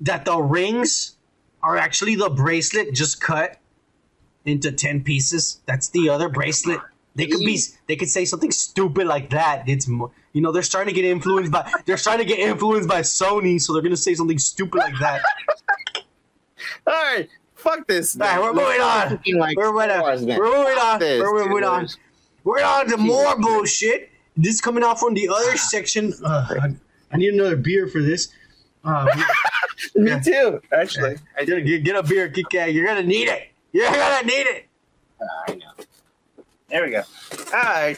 That 0.00 0.24
the 0.24 0.38
rings 0.38 1.17
are 1.62 1.76
actually 1.76 2.14
the 2.14 2.30
bracelet 2.30 2.94
just 2.94 3.20
cut 3.20 3.58
into 4.44 4.72
ten 4.72 5.02
pieces. 5.02 5.60
That's 5.66 5.88
the 5.88 6.08
other 6.08 6.28
bracelet. 6.28 6.80
They 7.14 7.26
could 7.26 7.40
be. 7.40 7.58
They 7.88 7.96
could 7.96 8.08
say 8.08 8.24
something 8.24 8.52
stupid 8.52 9.06
like 9.06 9.30
that. 9.30 9.68
It's 9.68 9.88
you 9.88 10.10
know 10.34 10.52
they're 10.52 10.62
starting 10.62 10.94
to 10.94 11.00
get 11.00 11.08
influenced 11.10 11.50
by. 11.50 11.70
They're 11.84 11.96
starting 11.96 12.26
to 12.26 12.32
get 12.32 12.38
influenced 12.38 12.88
by 12.88 13.00
Sony, 13.00 13.60
so 13.60 13.72
they're 13.72 13.82
gonna 13.82 13.96
say 13.96 14.14
something 14.14 14.38
stupid 14.38 14.78
like 14.78 14.94
that. 15.00 15.20
All 16.86 16.94
right, 16.94 17.28
fuck 17.54 17.86
this. 17.86 18.18
All 18.20 18.26
right, 18.26 18.40
we're 18.40 18.52
moving 18.52 18.80
on. 18.80 19.20
Like, 19.38 19.56
We're 19.56 19.72
moving 19.72 19.90
Star 19.90 19.96
on. 19.96 20.00
Wars. 20.02 20.22
We're 20.22 20.44
moving 20.44 20.78
on. 20.78 20.98
This, 21.00 21.20
We're 21.20 21.48
moving 21.48 21.64
on. 21.64 21.88
We're 22.44 22.62
on 22.64 22.88
to 22.88 22.96
more 22.96 23.38
bullshit. 23.38 24.10
This 24.36 24.54
is 24.54 24.60
coming 24.60 24.84
out 24.84 25.00
from 25.00 25.14
the 25.14 25.28
other 25.28 25.56
section. 25.56 26.14
Uh, 26.24 26.68
I 27.10 27.16
need 27.16 27.34
another 27.34 27.56
beer 27.56 27.88
for 27.88 28.00
this. 28.00 28.28
Uh, 28.84 29.06
Me 29.94 30.10
Yeah. 30.10 30.20
too, 30.20 30.60
actually. 30.72 31.16
I 31.36 31.44
get, 31.44 31.64
get, 31.64 31.84
get 31.84 31.96
a 31.96 32.02
beer, 32.02 32.28
Kit 32.30 32.46
Kat. 32.50 32.72
You're 32.72 32.86
gonna 32.86 33.02
need 33.02 33.28
it. 33.28 33.48
You're 33.72 33.90
gonna 33.90 34.26
need 34.26 34.46
it. 34.46 34.66
I 35.48 35.54
know. 35.54 35.70
There 36.68 36.84
we 36.84 36.90
go. 36.90 37.02
All 37.54 37.62
right. 37.62 37.96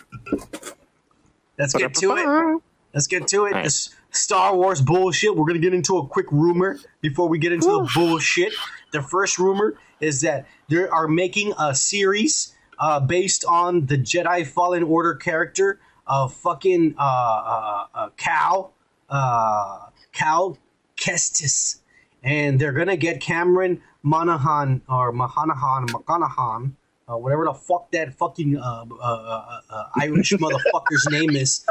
Let's 1.58 1.74
get 1.74 1.94
to 1.94 2.16
it. 2.16 2.62
Let's 2.94 3.06
get 3.06 3.28
to 3.28 3.46
it. 3.46 3.62
This 3.62 3.94
Star 4.10 4.54
Wars 4.56 4.80
bullshit. 4.80 5.36
We're 5.36 5.46
gonna 5.46 5.58
get 5.58 5.74
into 5.74 5.96
a 5.98 6.06
quick 6.06 6.26
rumor 6.32 6.78
before 7.00 7.28
we 7.28 7.38
get 7.38 7.52
into 7.52 7.66
the 7.68 7.90
bullshit. 7.94 8.52
The 8.92 9.02
first 9.02 9.38
rumor 9.38 9.74
is 10.00 10.22
that 10.22 10.46
they 10.68 10.86
are 10.88 11.06
making 11.08 11.52
a 11.58 11.74
series 11.74 12.54
uh, 12.78 13.00
based 13.00 13.44
on 13.44 13.86
the 13.86 13.96
Jedi 13.98 14.46
Fallen 14.46 14.82
Order 14.82 15.14
character 15.14 15.78
of 16.06 16.32
fucking 16.34 16.94
uh, 16.98 17.02
uh, 17.02 17.86
uh, 17.94 18.08
Cal, 18.16 18.72
uh, 19.08 19.86
Cal 20.12 20.58
Kestis, 21.00 21.80
and 22.22 22.60
they're 22.60 22.72
gonna 22.72 22.96
get 22.96 23.20
Cameron 23.20 23.82
Monaghan 24.02 24.82
or 24.88 25.12
Mahanahan, 25.12 25.86
McConaughey, 25.88 26.72
uh, 27.10 27.16
whatever 27.16 27.44
the 27.44 27.54
fuck 27.54 27.90
that 27.92 28.14
fucking 28.14 28.56
uh, 28.56 28.84
uh, 28.88 29.04
uh, 29.04 29.60
uh, 29.70 29.84
Irish 30.00 30.32
motherfucker's 30.32 31.08
name 31.10 31.30
is, 31.30 31.66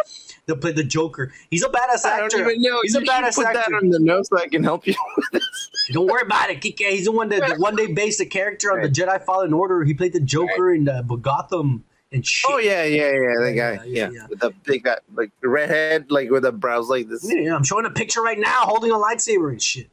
to 0.47 0.55
play 0.55 0.71
the 0.71 0.83
Joker. 0.83 1.31
He's 1.49 1.63
a 1.63 1.69
badass 1.69 2.03
actor. 2.05 2.07
I 2.07 2.27
don't 2.27 2.41
even 2.41 2.61
know. 2.61 2.79
He's 2.83 2.93
You 2.93 3.01
a 3.01 3.03
badass 3.03 3.35
put 3.35 3.45
actor. 3.45 3.63
that 3.67 3.73
on 3.81 3.89
the 3.89 3.99
note 3.99 4.27
so 4.27 4.37
I 4.37 4.47
can 4.47 4.63
help 4.63 4.85
you 4.85 4.95
with 5.17 5.25
this. 5.31 5.69
Don't 5.91 6.07
worry 6.07 6.23
about 6.23 6.49
it, 6.49 6.61
Kike. 6.61 6.89
He's 6.89 7.05
the 7.05 7.11
one 7.11 7.29
that 7.29 7.47
the 7.47 7.55
one 7.61 7.75
they 7.75 7.87
based 7.87 8.19
the 8.19 8.25
character 8.25 8.71
on 8.71 8.81
the 8.81 8.89
Jedi 8.89 9.23
Fallen 9.23 9.53
Order. 9.53 9.83
He 9.83 9.93
played 9.93 10.13
the 10.13 10.19
Joker 10.19 10.73
in 10.73 10.89
uh, 10.89 11.01
Gotham 11.03 11.83
and 12.11 12.25
shit. 12.25 12.49
Oh 12.51 12.57
yeah, 12.57 12.83
yeah, 12.83 13.11
yeah. 13.11 13.33
That 13.39 13.53
guy, 13.55 13.73
yeah, 13.85 13.85
yeah, 13.85 14.09
yeah. 14.11 14.27
with 14.29 14.39
the 14.39 14.51
big 14.63 14.83
guy, 14.83 14.97
like 15.13 15.31
the 15.41 15.49
redhead, 15.49 16.09
like 16.11 16.29
with 16.29 16.43
the 16.43 16.51
brows 16.51 16.89
like 16.89 17.07
this. 17.09 17.29
Yeah, 17.31 17.55
I'm 17.55 17.63
showing 17.63 17.85
a 17.85 17.91
picture 17.91 18.21
right 18.21 18.39
now, 18.39 18.61
holding 18.65 18.91
a 18.91 18.95
lightsaber 18.95 19.49
and 19.51 19.61
shit. 19.61 19.89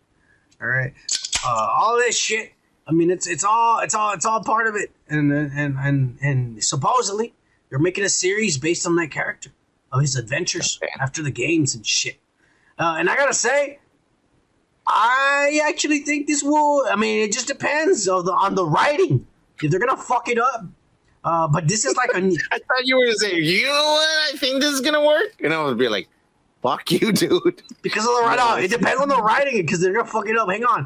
All 0.60 0.68
right, 0.68 0.94
uh, 1.46 1.48
all 1.78 1.96
this 1.96 2.18
shit. 2.18 2.52
I 2.86 2.92
mean, 2.92 3.10
it's 3.10 3.26
it's 3.26 3.44
all 3.44 3.80
it's 3.80 3.94
all 3.94 4.12
it's 4.12 4.24
all 4.24 4.42
part 4.42 4.66
of 4.66 4.76
it, 4.76 4.90
and 5.08 5.32
and 5.32 5.76
and 5.78 6.18
and 6.22 6.64
supposedly 6.64 7.34
they're 7.68 7.78
making 7.78 8.04
a 8.04 8.08
series 8.08 8.58
based 8.58 8.86
on 8.86 8.96
that 8.96 9.10
character 9.10 9.50
of 9.92 10.00
his 10.00 10.16
adventures 10.16 10.78
Okay. 10.82 10.92
after 11.00 11.22
the 11.22 11.30
games 11.30 11.74
and 11.74 11.86
shit. 11.86 12.18
Uh, 12.78 12.96
and 12.98 13.08
I 13.10 13.16
gotta 13.16 13.34
say, 13.34 13.80
I 14.86 15.60
actually 15.68 16.00
think 16.00 16.26
this 16.26 16.42
will. 16.42 16.84
I 16.90 16.96
mean, 16.96 17.22
it 17.22 17.32
just 17.32 17.48
depends 17.48 18.06
on 18.08 18.24
the 18.24 18.32
on 18.32 18.54
the 18.54 18.64
writing. 18.64 19.26
If 19.62 19.70
they're 19.70 19.80
gonna 19.80 19.96
fuck 19.96 20.28
it 20.28 20.38
up, 20.38 20.64
uh, 21.26 21.46
but 21.48 21.68
this 21.68 21.84
is 21.84 21.94
like 21.96 22.10
a 22.14 22.18
I 22.52 22.58
thought 22.58 22.84
you 22.84 22.96
were 22.96 23.04
gonna 23.04 23.16
say, 23.18 23.34
you 23.36 23.64
know 23.66 23.72
what? 23.72 24.34
I 24.34 24.36
think 24.38 24.62
this 24.62 24.72
is 24.72 24.80
gonna 24.80 25.04
work, 25.04 25.34
and 25.42 25.52
I 25.52 25.62
would 25.64 25.76
be 25.76 25.88
like, 25.88 26.08
"Fuck 26.62 26.90
you, 26.92 27.12
dude," 27.22 27.62
because 27.82 28.04
of 28.06 28.14
the 28.16 28.22
writing. 28.24 28.64
It 28.64 28.70
depends 28.70 29.00
on 29.02 29.08
the 29.08 29.20
writing 29.20 29.56
because 29.60 29.80
they're 29.80 29.92
gonna 29.92 30.06
fuck 30.06 30.28
it 30.28 30.36
up. 30.38 30.48
Hang 30.48 30.64
on. 30.64 30.84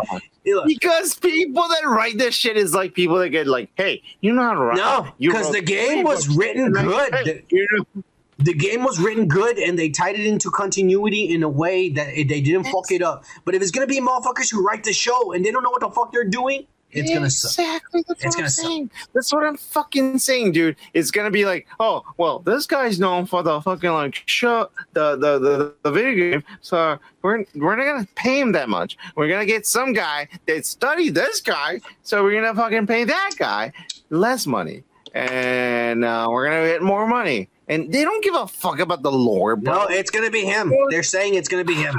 Because 0.67 1.15
people 1.15 1.69
that 1.69 1.83
write 1.87 2.17
this 2.19 2.35
shit 2.35 2.57
is 2.57 2.75
like 2.75 2.95
people 2.95 3.19
that 3.19 3.29
get 3.29 3.47
like, 3.47 3.71
"Hey, 3.77 4.03
you 4.21 4.33
know 4.33 4.43
how 4.43 4.55
to 4.55 4.61
write?" 4.61 4.77
No, 4.79 5.12
You 5.19 5.31
because 5.31 5.53
the 5.53 5.61
game 5.61 6.03
was 6.05 6.29
written 6.35 6.73
good. 6.73 7.15
hey, 7.15 7.23
The, 7.25 7.43
you 7.51 7.67
know- 7.73 8.03
the 8.43 8.55
game 8.55 8.83
was 8.85 8.99
written 8.99 9.29
good, 9.29 9.59
and 9.59 9.79
they 9.79 9.91
tied 9.91 10.15
it 10.19 10.25
into 10.25 10.51
continuity 10.51 11.25
in 11.35 11.43
a 11.43 11.49
way 11.49 11.91
that 11.91 12.09
it, 12.19 12.29
they 12.29 12.41
didn't 12.41 12.65
fuck 12.65 12.91
it 12.91 13.03
up. 13.03 13.23
But 13.45 13.55
if 13.55 13.61
it's 13.61 13.71
gonna 13.71 13.87
be 13.87 14.01
motherfuckers 14.01 14.51
who 14.51 14.65
write 14.67 14.83
the 14.85 14.95
show 14.95 15.33
and 15.33 15.45
they 15.45 15.51
don't 15.51 15.62
know 15.62 15.69
what 15.69 15.83
the 15.83 15.91
fuck 15.91 16.11
they're 16.11 16.25
doing, 16.25 16.67
it's 16.93 17.12
gonna 17.12 17.31
suck. 17.31 17.51
Exactly. 17.67 18.05
That's 18.09 18.25
It's 18.25 18.27
what 18.27 18.35
gonna 18.35 18.45
I'm 18.45 18.51
suck. 18.51 18.65
saying. 18.67 18.91
That's 19.15 19.33
what 19.33 19.45
I'm 19.45 19.57
fucking 19.57 20.19
saying, 20.19 20.53
dude. 20.53 20.77
It's 20.95 21.11
gonna 21.11 21.31
be 21.31 21.45
like, 21.45 21.67
oh, 21.79 22.05
well, 22.17 22.41
this 22.41 22.67
guy's 22.67 22.99
known 22.99 23.27
for 23.27 23.43
the 23.43 23.61
fucking 23.61 23.91
like 23.91 24.23
show, 24.27 24.69
the 24.93 25.17
the 25.17 25.39
the, 25.39 25.75
the 25.83 25.91
video 25.91 26.31
game. 26.33 26.45
So 26.61 26.99
we're 27.23 27.45
we're 27.55 27.77
not 27.77 27.85
gonna 27.85 28.09
pay 28.15 28.41
him 28.41 28.53
that 28.53 28.69
much. 28.69 28.97
We're 29.17 29.29
gonna 29.29 29.47
get 29.47 29.67
some 29.67 29.93
guy 29.93 30.29
that 30.47 30.67
studied 30.67 31.15
this 31.15 31.41
guy. 31.41 31.81
So 32.03 32.23
we're 32.23 32.41
gonna 32.41 32.55
fucking 32.55 32.87
pay 32.87 33.05
that 33.05 33.31
guy 33.39 33.73
less 34.11 34.47
money, 34.47 34.83
and 35.15 36.05
uh, 36.05 36.27
we're 36.31 36.47
gonna 36.47 36.67
get 36.67 36.83
more 36.83 37.07
money. 37.07 37.49
And 37.69 37.93
they 37.93 38.03
don't 38.03 38.25
give 38.25 38.35
a 38.35 38.49
fuck 38.49 38.81
about 38.81 39.03
the 39.03 39.12
lore, 39.12 39.55
bro. 39.55 39.73
No, 39.73 39.87
it's 39.87 40.11
gonna 40.11 40.31
be 40.31 40.45
him. 40.45 40.73
They're 40.89 41.05
saying 41.05 41.35
it's 41.35 41.47
gonna 41.49 41.65
be 41.65 41.75
him. 41.75 41.95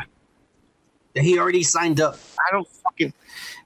He 1.16 1.38
already 1.40 1.64
signed 1.64 2.00
up. 2.02 2.18
I 2.40 2.52
don't 2.52 2.68
fucking. 2.68 3.14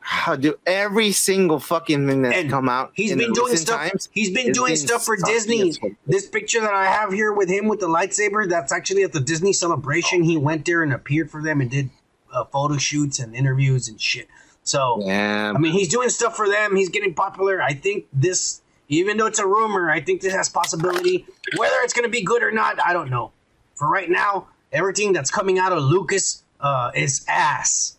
How 0.08 0.36
do 0.36 0.60
every 0.68 1.12
single 1.14 1.60
fucking 1.60 2.08
thing 2.08 2.22
that's 2.22 2.38
And 2.38 2.48
come 2.48 2.70
out? 2.70 2.92
He's 2.94 3.16
been 3.16 3.34
doing 3.34 3.56
stuff. 3.58 3.90
times 3.90 4.08
he's 4.12 4.30
been 4.30 4.52
doing 4.52 4.76
stuff 4.76 5.04
for 5.04 5.18
Disney. 5.18 5.74
This 6.06 6.28
picture 6.28 6.62
that 6.62 6.74
I 6.74 6.86
have 6.86 7.12
here 7.12 7.34
with 7.34 7.50
him 7.50 7.68
with 7.68 7.80
the 7.80 7.88
lightsaber, 7.88 8.48
that's 8.48 8.72
actually 8.72 9.02
at 9.02 9.14
the 9.14 9.20
Disney 9.20 9.52
celebration. 9.52 10.22
He 10.22 10.38
went 10.38 10.66
there 10.66 10.84
and 10.84 10.94
appeared 10.94 11.32
for 11.32 11.42
them 11.42 11.60
and 11.60 11.72
did 11.72 11.90
uh, 12.32 12.44
photo 12.46 12.78
shoots 12.78 13.18
and 13.18 13.36
interviews 13.36 13.88
and 13.88 14.00
shit. 14.00 14.28
So 14.64 15.00
Yeah, 15.02 15.54
I 15.56 15.58
mean, 15.58 15.72
he's 15.72 15.88
doing 15.88 16.10
stuff 16.10 16.36
for 16.36 16.48
them. 16.48 16.76
He's 16.76 16.90
getting 16.90 17.16
popular. 17.16 17.60
I 17.60 17.74
think 17.74 18.06
this 18.14 18.62
Even 18.90 19.18
though 19.18 19.26
it's 19.26 19.40
a 19.40 19.48
rumor, 19.48 19.90
I 19.90 20.02
think 20.02 20.22
this 20.22 20.34
has 20.34 20.50
possibility. 20.50 21.26
Whether 21.58 21.78
it's 21.78 21.94
going 21.94 22.06
to 22.06 22.12
be 22.12 22.22
good 22.22 22.44
or 22.44 22.52
not, 22.52 22.78
I 22.86 22.94
don't 22.94 23.10
know. 23.10 23.32
For 23.74 23.90
right 23.90 24.10
now, 24.10 24.50
everything 24.72 25.14
that's 25.14 25.32
coming 25.32 25.58
out 25.58 25.72
of 25.72 25.82
Lucas 25.82 26.44
uh, 26.60 26.92
is 26.94 27.26
ass. 27.28 27.95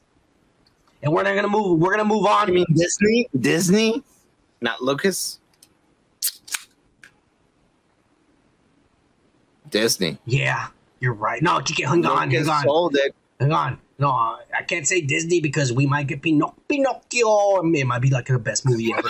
And 1.02 1.12
we're 1.12 1.22
not 1.22 1.40
to 1.40 1.48
move. 1.48 1.78
We're 1.78 1.96
to 1.96 2.04
move 2.04 2.26
on. 2.26 2.48
I 2.48 2.52
mean 2.52 2.66
Disney, 2.74 3.28
Disney, 3.38 4.02
not 4.60 4.82
Lucas. 4.82 5.38
Disney. 9.70 10.18
yeah, 10.24 10.68
you're 11.00 11.12
right. 11.12 11.42
No, 11.42 11.58
Kike, 11.58 11.84
hang 11.86 12.06
on, 12.06 12.30
hang 12.30 12.48
on. 12.48 12.64
sold 12.64 12.96
it. 12.96 13.14
Hang 13.40 13.52
on. 13.52 13.78
No, 13.98 14.08
I 14.10 14.62
can't 14.66 14.86
say 14.86 15.00
Disney 15.00 15.40
because 15.40 15.72
we 15.72 15.86
might 15.86 16.06
get 16.06 16.22
Pinoc- 16.22 16.54
Pinocchio. 16.68 17.60
It 17.74 17.86
might 17.86 18.00
be 18.00 18.10
like 18.10 18.26
the 18.26 18.38
best 18.38 18.66
movie 18.66 18.92
ever. 18.96 19.08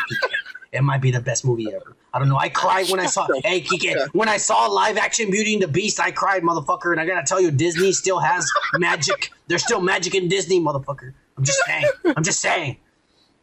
It 0.72 0.82
might 0.82 1.00
be 1.00 1.10
the 1.10 1.20
best 1.20 1.44
movie 1.44 1.72
ever. 1.74 1.96
I 2.14 2.18
don't 2.18 2.28
know. 2.28 2.38
I 2.38 2.48
cried 2.48 2.88
when 2.88 3.00
I 3.00 3.06
saw. 3.06 3.26
Hey, 3.44 3.60
Kike, 3.60 4.08
when 4.12 4.28
I 4.28 4.36
saw 4.36 4.66
live 4.66 4.96
action 4.96 5.30
Beauty 5.30 5.54
and 5.54 5.62
the 5.62 5.68
Beast, 5.68 6.00
I 6.00 6.10
cried, 6.10 6.42
motherfucker. 6.42 6.92
And 6.92 7.00
I 7.00 7.06
gotta 7.06 7.26
tell 7.26 7.40
you, 7.40 7.50
Disney 7.50 7.92
still 7.92 8.18
has 8.20 8.48
magic. 8.74 9.32
There's 9.48 9.62
still 9.62 9.80
magic 9.80 10.14
in 10.14 10.28
Disney, 10.28 10.60
motherfucker. 10.60 11.12
I'm 11.36 11.44
just 11.44 11.60
saying. 11.66 11.84
I'm 12.16 12.22
just 12.24 12.40
saying. 12.40 12.76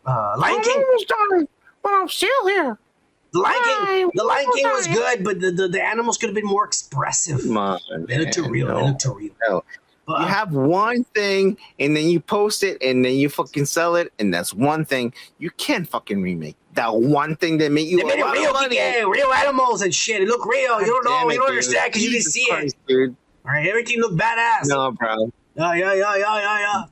Uh, 0.06 0.36
Lion 0.38 0.62
King. 0.62 0.84
almost 0.86 1.08
dying, 1.08 1.48
but 1.82 1.90
I'm 1.94 2.08
still 2.10 2.48
here. 2.48 2.78
The 3.32 3.40
Lion 3.40 3.54
King. 3.64 3.76
Hi, 3.80 4.10
The 4.14 4.24
Lion 4.24 4.46
King 4.56 4.66
was 4.68 4.88
good, 4.88 5.24
but 5.24 5.40
the, 5.40 5.52
the, 5.52 5.68
the 5.68 5.82
animals 5.82 6.18
could 6.18 6.28
have 6.30 6.36
been 6.36 6.46
more 6.46 6.66
expressive. 6.66 7.42
Come 7.42 7.58
on, 7.58 7.80
They 8.08 8.18
look 8.20 8.32
too 8.32 8.44
man, 8.44 8.52
real. 8.52 8.68
They 8.68 8.74
no. 8.92 8.98
too 9.00 9.14
real. 9.16 9.32
No. 9.48 9.64
But, 10.06 10.20
You 10.20 10.28
have 10.28 10.52
one 10.54 11.06
thing 11.16 11.58
and 11.80 11.96
then 11.96 12.10
you 12.10 12.20
post 12.20 12.62
it 12.64 12.78
and 12.84 13.06
then 13.06 13.14
you 13.14 13.30
fucking 13.30 13.66
sell 13.66 13.96
it 13.96 14.12
and 14.20 14.34
that's 14.34 14.54
one 14.54 14.84
thing. 14.84 15.14
You 15.40 15.50
can't 15.52 15.88
fucking 15.88 16.22
remake 16.22 16.58
that 16.74 16.94
one 16.94 17.38
thing 17.38 17.58
that 17.60 17.72
made 17.72 17.88
you 17.88 17.98
They 18.00 18.04
made 18.04 18.14
a 18.16 18.18
it 18.18 18.22
lot 18.26 18.36
of 18.36 18.42
real, 18.42 18.54
money. 18.54 18.76
yeah, 18.76 19.04
real 19.04 19.32
animals 19.32 19.82
and 19.82 19.96
shit. 19.96 20.22
It 20.22 20.28
looked 20.28 20.46
real. 20.46 20.82
You 20.82 20.88
don't 20.88 21.06
know. 21.06 21.12
Damn 21.12 21.30
You 21.32 21.38
don't 21.38 21.48
dude. 21.48 21.50
understand 21.52 21.90
because 21.94 22.04
you 22.04 22.10
didn't 22.12 22.24
Jesus 22.24 22.34
see 22.34 22.42
it. 22.52 22.74
Dude. 22.88 23.16
All 23.46 23.52
right, 23.52 23.66
everything 23.66 24.00
looked 24.02 24.18
badass. 24.20 24.66
No, 24.68 24.92
bro. 24.92 25.32
Yeah, 25.56 25.74
yeah, 25.76 25.94
yeah, 25.94 26.16
yeah, 26.18 26.40
yeah, 26.40 26.60
yeah. 26.60 26.84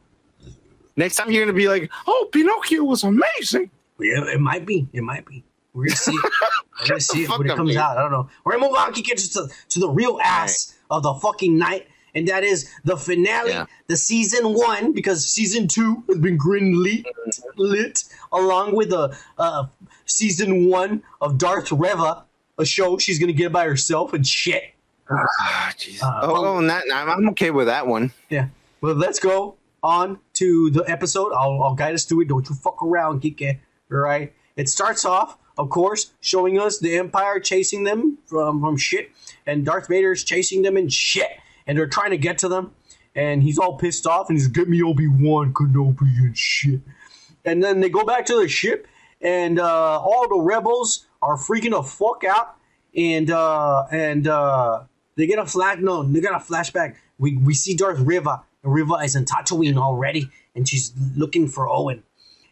Next 0.95 1.15
time 1.15 1.31
you're 1.31 1.43
gonna 1.45 1.55
be 1.57 1.67
like, 1.67 1.89
"Oh, 2.07 2.29
Pinocchio 2.31 2.83
was 2.83 3.03
amazing." 3.03 3.69
Yeah, 3.99 4.25
it 4.33 4.39
might 4.41 4.65
be. 4.65 4.87
It 4.93 5.03
might 5.03 5.25
be. 5.25 5.43
We're 5.73 5.85
gonna 5.85 5.95
see. 5.95 6.11
it. 6.11 6.31
We're 6.81 6.87
gonna 6.87 6.99
see 7.01 7.23
it 7.23 7.29
when 7.29 7.49
it 7.49 7.55
comes 7.55 7.75
out. 7.75 7.97
I 7.97 8.01
don't 8.01 8.11
know. 8.11 8.29
We're 8.43 8.53
gonna 8.53 8.67
move 8.67 8.75
on. 8.75 8.93
It 8.95 9.05
to, 9.05 9.47
to 9.69 9.79
the 9.79 9.89
real 9.89 10.19
ass 10.23 10.75
of 10.89 11.03
the 11.03 11.13
fucking 11.13 11.57
night, 11.57 11.87
and 12.15 12.27
that 12.27 12.43
is 12.43 12.69
the 12.83 12.97
finale, 12.97 13.51
Yeah. 13.51 13.65
the 13.87 13.95
season 13.95 14.53
one, 14.53 14.91
because 14.91 15.25
season 15.27 15.67
two 15.67 16.03
has 16.09 16.17
been 16.17 16.35
green 16.37 16.81
lit, 16.83 17.05
lit 17.55 18.03
along 18.33 18.75
with 18.75 18.89
the 18.89 19.15
uh, 19.37 19.65
season 20.05 20.67
one 20.67 21.03
of 21.21 21.37
Darth 21.37 21.71
Reva, 21.71 22.25
a 22.57 22.65
show 22.65 22.97
she's 22.97 23.19
gonna 23.19 23.31
get 23.31 23.51
by 23.51 23.65
herself 23.65 24.13
and 24.13 24.25
shit. 24.27 24.73
Ah. 25.09 25.69
Uh, 26.01 26.19
oh, 26.23 26.45
oh, 26.45 26.57
I'm, 26.57 27.09
I'm 27.09 27.29
okay 27.29 27.51
with 27.51 27.67
that 27.67 27.85
one. 27.87 28.11
Yeah. 28.29 28.47
Well, 28.81 28.95
let's 28.95 29.19
go 29.19 29.55
on 29.83 30.19
to 30.41 30.71
the 30.71 30.83
episode. 30.87 31.31
I'll, 31.33 31.61
I'll 31.61 31.75
guide 31.75 31.93
us 31.93 32.05
through 32.05 32.21
it. 32.21 32.27
Don't 32.27 32.49
you 32.49 32.55
fuck 32.55 32.81
around, 32.81 33.21
Kike. 33.21 33.59
All 33.91 33.99
right. 33.99 34.33
It 34.55 34.69
starts 34.69 35.05
off, 35.05 35.37
of 35.55 35.69
course, 35.69 36.13
showing 36.19 36.59
us 36.59 36.79
the 36.79 36.97
Empire 36.97 37.39
chasing 37.39 37.83
them 37.83 38.17
from, 38.25 38.59
from 38.59 38.75
shit, 38.75 39.11
and 39.45 39.63
Darth 39.63 39.87
Vader's 39.87 40.23
chasing 40.23 40.63
them 40.63 40.77
and 40.77 40.91
shit, 40.91 41.29
and 41.67 41.77
they're 41.77 41.87
trying 41.87 42.09
to 42.09 42.17
get 42.17 42.39
to 42.39 42.49
them, 42.49 42.71
and 43.15 43.43
he's 43.43 43.59
all 43.59 43.77
pissed 43.77 44.07
off, 44.07 44.29
and 44.29 44.37
he's 44.37 44.47
get 44.47 44.67
me 44.67 44.81
Obi 44.81 45.07
Wan 45.07 45.53
Kenobi 45.53 46.17
and 46.17 46.37
shit. 46.37 46.81
And 47.45 47.63
then 47.63 47.79
they 47.79 47.89
go 47.89 48.03
back 48.03 48.25
to 48.25 48.35
the 48.41 48.47
ship, 48.47 48.87
and 49.21 49.59
uh, 49.59 49.99
all 49.99 50.27
the 50.27 50.39
rebels 50.41 51.05
are 51.21 51.37
freaking 51.37 51.71
the 51.71 51.83
fuck 51.83 52.23
out, 52.23 52.55
and 52.95 53.29
uh, 53.29 53.85
and 53.91 54.27
uh, 54.27 54.83
they 55.15 55.27
get 55.27 55.39
a 55.39 55.45
flash. 55.45 55.77
No, 55.79 56.03
they 56.03 56.19
got 56.19 56.33
a 56.33 56.43
flashback. 56.43 56.95
We 57.19 57.37
we 57.37 57.53
see 57.53 57.75
Darth 57.75 57.99
and 57.99 58.07
Riva 58.63 58.95
is 58.95 59.15
in 59.15 59.25
Tatooine 59.25 59.77
already, 59.77 60.29
and 60.55 60.67
she's 60.67 60.93
looking 61.15 61.47
for 61.47 61.69
Owen. 61.69 62.03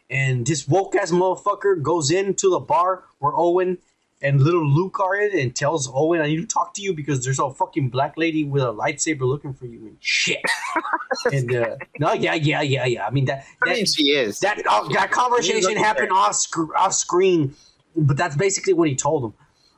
And 0.10 0.46
this 0.46 0.68
woke 0.68 0.96
ass 0.96 1.12
motherfucker 1.12 1.82
goes 1.82 2.10
into 2.10 2.50
the 2.50 2.60
bar 2.60 3.04
where 3.20 3.34
Owen 3.36 3.78
and 4.22 4.42
little 4.42 4.68
Luke 4.68 5.00
are 5.00 5.16
in, 5.16 5.38
and 5.38 5.56
tells 5.56 5.90
Owen, 5.94 6.20
"I 6.20 6.28
need 6.28 6.42
to 6.42 6.48
talk 6.48 6.74
to 6.74 6.82
you 6.82 6.94
because 6.94 7.24
there's 7.24 7.40
a 7.40 7.50
fucking 7.50 7.90
black 7.90 8.18
lady 8.18 8.44
with 8.44 8.64
a 8.64 8.74
lightsaber 8.74 9.22
looking 9.22 9.54
for 9.54 9.66
you." 9.66 9.80
And 9.80 9.98
shit. 10.00 10.42
and 11.32 11.56
uh, 11.56 11.78
no, 12.00 12.14
yeah, 12.14 12.34
yeah, 12.34 12.62
yeah, 12.62 12.86
yeah. 12.86 13.08
I 13.08 13.12
mean 13.12 13.26
that. 13.26 13.46
I 13.64 13.74
mean, 13.74 13.86
she 13.86 14.12
is. 14.12 14.40
that 14.40 14.62
uh, 14.68 14.88
that 14.90 15.12
conversation 15.12 15.78
happened 15.78 16.12
off 16.12 16.36
sc- 16.36 16.76
off 16.76 16.94
screen, 16.94 17.56
but 17.96 18.18
that's 18.18 18.36
basically 18.36 18.74
what 18.74 18.90
he 18.90 18.96
told 18.96 19.26
him. 19.26 19.34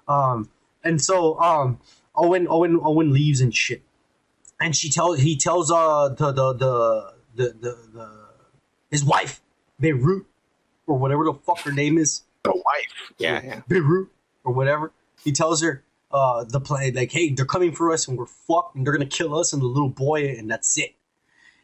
Um, 0.07 0.49
and 0.83 0.99
so 0.99 1.39
um, 1.39 1.79
Owen 2.15 2.47
Owen 2.49 2.79
Owen 2.81 3.13
leaves 3.13 3.41
and 3.41 3.53
shit, 3.53 3.83
and 4.61 4.75
she 4.75 4.89
tells 4.89 5.19
he 5.19 5.35
tells 5.35 5.71
uh 5.71 6.09
the 6.09 6.31
the 6.31 6.53
the 6.53 7.13
the, 7.35 7.43
the, 7.59 7.77
the 7.93 8.09
his 8.89 9.03
wife 9.03 9.41
Beirut 9.79 10.25
or 10.87 10.97
whatever 10.97 11.23
the 11.25 11.33
fuck 11.33 11.59
her 11.61 11.71
name 11.71 11.97
is 11.97 12.21
the 12.43 12.51
wife. 12.51 13.11
Yeah, 13.17 13.41
yeah. 13.43 13.61
Beirut 13.67 14.09
or 14.43 14.53
whatever. 14.53 14.91
He 15.23 15.31
tells 15.31 15.61
her 15.61 15.83
uh 16.11 16.43
the 16.43 16.59
play 16.59 16.91
like 16.91 17.11
hey 17.11 17.31
they're 17.31 17.45
coming 17.45 17.71
for 17.73 17.91
us 17.91 18.07
and 18.07 18.17
we're 18.17 18.25
fucked 18.25 18.75
and 18.75 18.85
they're 18.85 18.93
gonna 18.93 19.05
kill 19.05 19.35
us 19.37 19.53
and 19.53 19.61
the 19.61 19.65
little 19.67 19.89
boy 19.89 20.27
and 20.37 20.49
that's 20.49 20.77
it. 20.77 20.93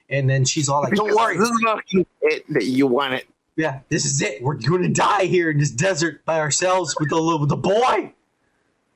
And 0.10 0.30
then 0.30 0.46
she's 0.46 0.70
all 0.70 0.82
like, 0.84 0.94
"Don't 0.94 1.14
worry, 1.14 1.38
This 1.38 1.50
is 1.50 1.62
fucking 1.66 2.06
it 2.22 2.46
that 2.54 2.64
you 2.64 2.88
want 2.88 3.14
it. 3.16 3.28
yeah, 3.58 3.82
this 3.90 4.06
is 4.06 4.22
it. 4.22 4.42
We're 4.42 4.54
gonna 4.56 4.88
die 4.88 5.26
here 5.26 5.50
in 5.52 5.58
this 5.58 5.70
desert 5.72 6.24
by 6.24 6.40
ourselves 6.40 6.96
with 6.98 7.10
the 7.10 7.38
with 7.38 7.50
the 7.50 7.58
boy, 7.58 8.14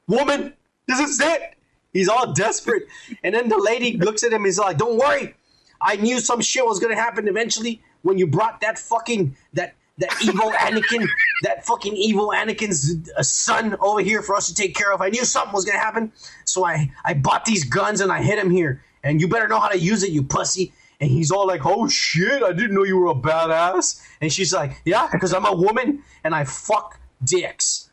woman. 0.08 0.54
This 0.88 1.00
is 1.00 1.20
it. 1.20 1.56
He's 1.94 2.08
all 2.08 2.32
desperate, 2.34 2.84
and 3.24 3.36
then 3.36 3.50
the 3.50 3.58
lady 3.58 3.98
looks 3.98 4.24
at 4.24 4.32
him. 4.32 4.46
He's 4.46 4.60
like, 4.60 4.78
"Don't 4.78 4.98
worry, 4.98 5.36
I 5.82 5.96
knew 5.98 6.20
some 6.20 6.42
shit 6.42 6.66
was 6.66 6.80
gonna 6.80 6.96
happen 6.96 7.28
eventually 7.28 7.82
when 8.02 8.18
you 8.18 8.28
brought 8.28 8.62
that 8.62 8.80
fucking 8.80 9.36
that 9.54 9.76
that 9.98 10.14
evil 10.24 10.52
Anakin, 10.52 11.08
that 11.44 11.66
fucking 11.66 11.96
evil 11.96 12.32
Anakin's 12.36 12.96
uh, 13.18 13.22
son 13.24 13.76
over 13.82 14.00
here 14.02 14.22
for 14.22 14.36
us 14.36 14.48
to 14.48 14.56
take 14.56 14.74
care 14.76 14.92
of. 14.94 15.02
I 15.02 15.10
knew 15.10 15.26
something 15.26 15.54
was 15.54 15.66
gonna 15.66 15.80
happen, 15.80 16.12
so 16.46 16.66
I 16.66 16.92
I 17.04 17.14
bought 17.14 17.46
these 17.46 17.66
guns 17.66 18.02
and 18.02 18.12
I 18.12 18.24
hid 18.24 18.40
him 18.40 18.50
here. 18.50 18.84
And 19.04 19.20
you 19.20 19.28
better 19.28 19.48
know 19.48 19.60
how 19.60 19.70
to 19.70 19.78
use 19.78 20.04
it, 20.04 20.12
you 20.12 20.24
pussy." 20.24 20.74
And 21.02 21.10
he's 21.10 21.32
all 21.32 21.48
like, 21.48 21.66
"Oh 21.66 21.88
shit! 21.90 22.44
I 22.44 22.54
didn't 22.54 22.74
know 22.74 22.84
you 22.84 22.98
were 22.98 23.12
a 23.12 23.16
badass." 23.16 24.02
And 24.22 24.32
she's 24.32 24.54
like, 24.54 24.82
"Yeah, 24.86 25.10
because 25.12 25.34
I'm 25.34 25.46
a 25.46 25.54
woman 25.54 26.04
and 26.24 26.34
I 26.34 26.46
fuck 26.46 27.00
dicks." 27.24 27.90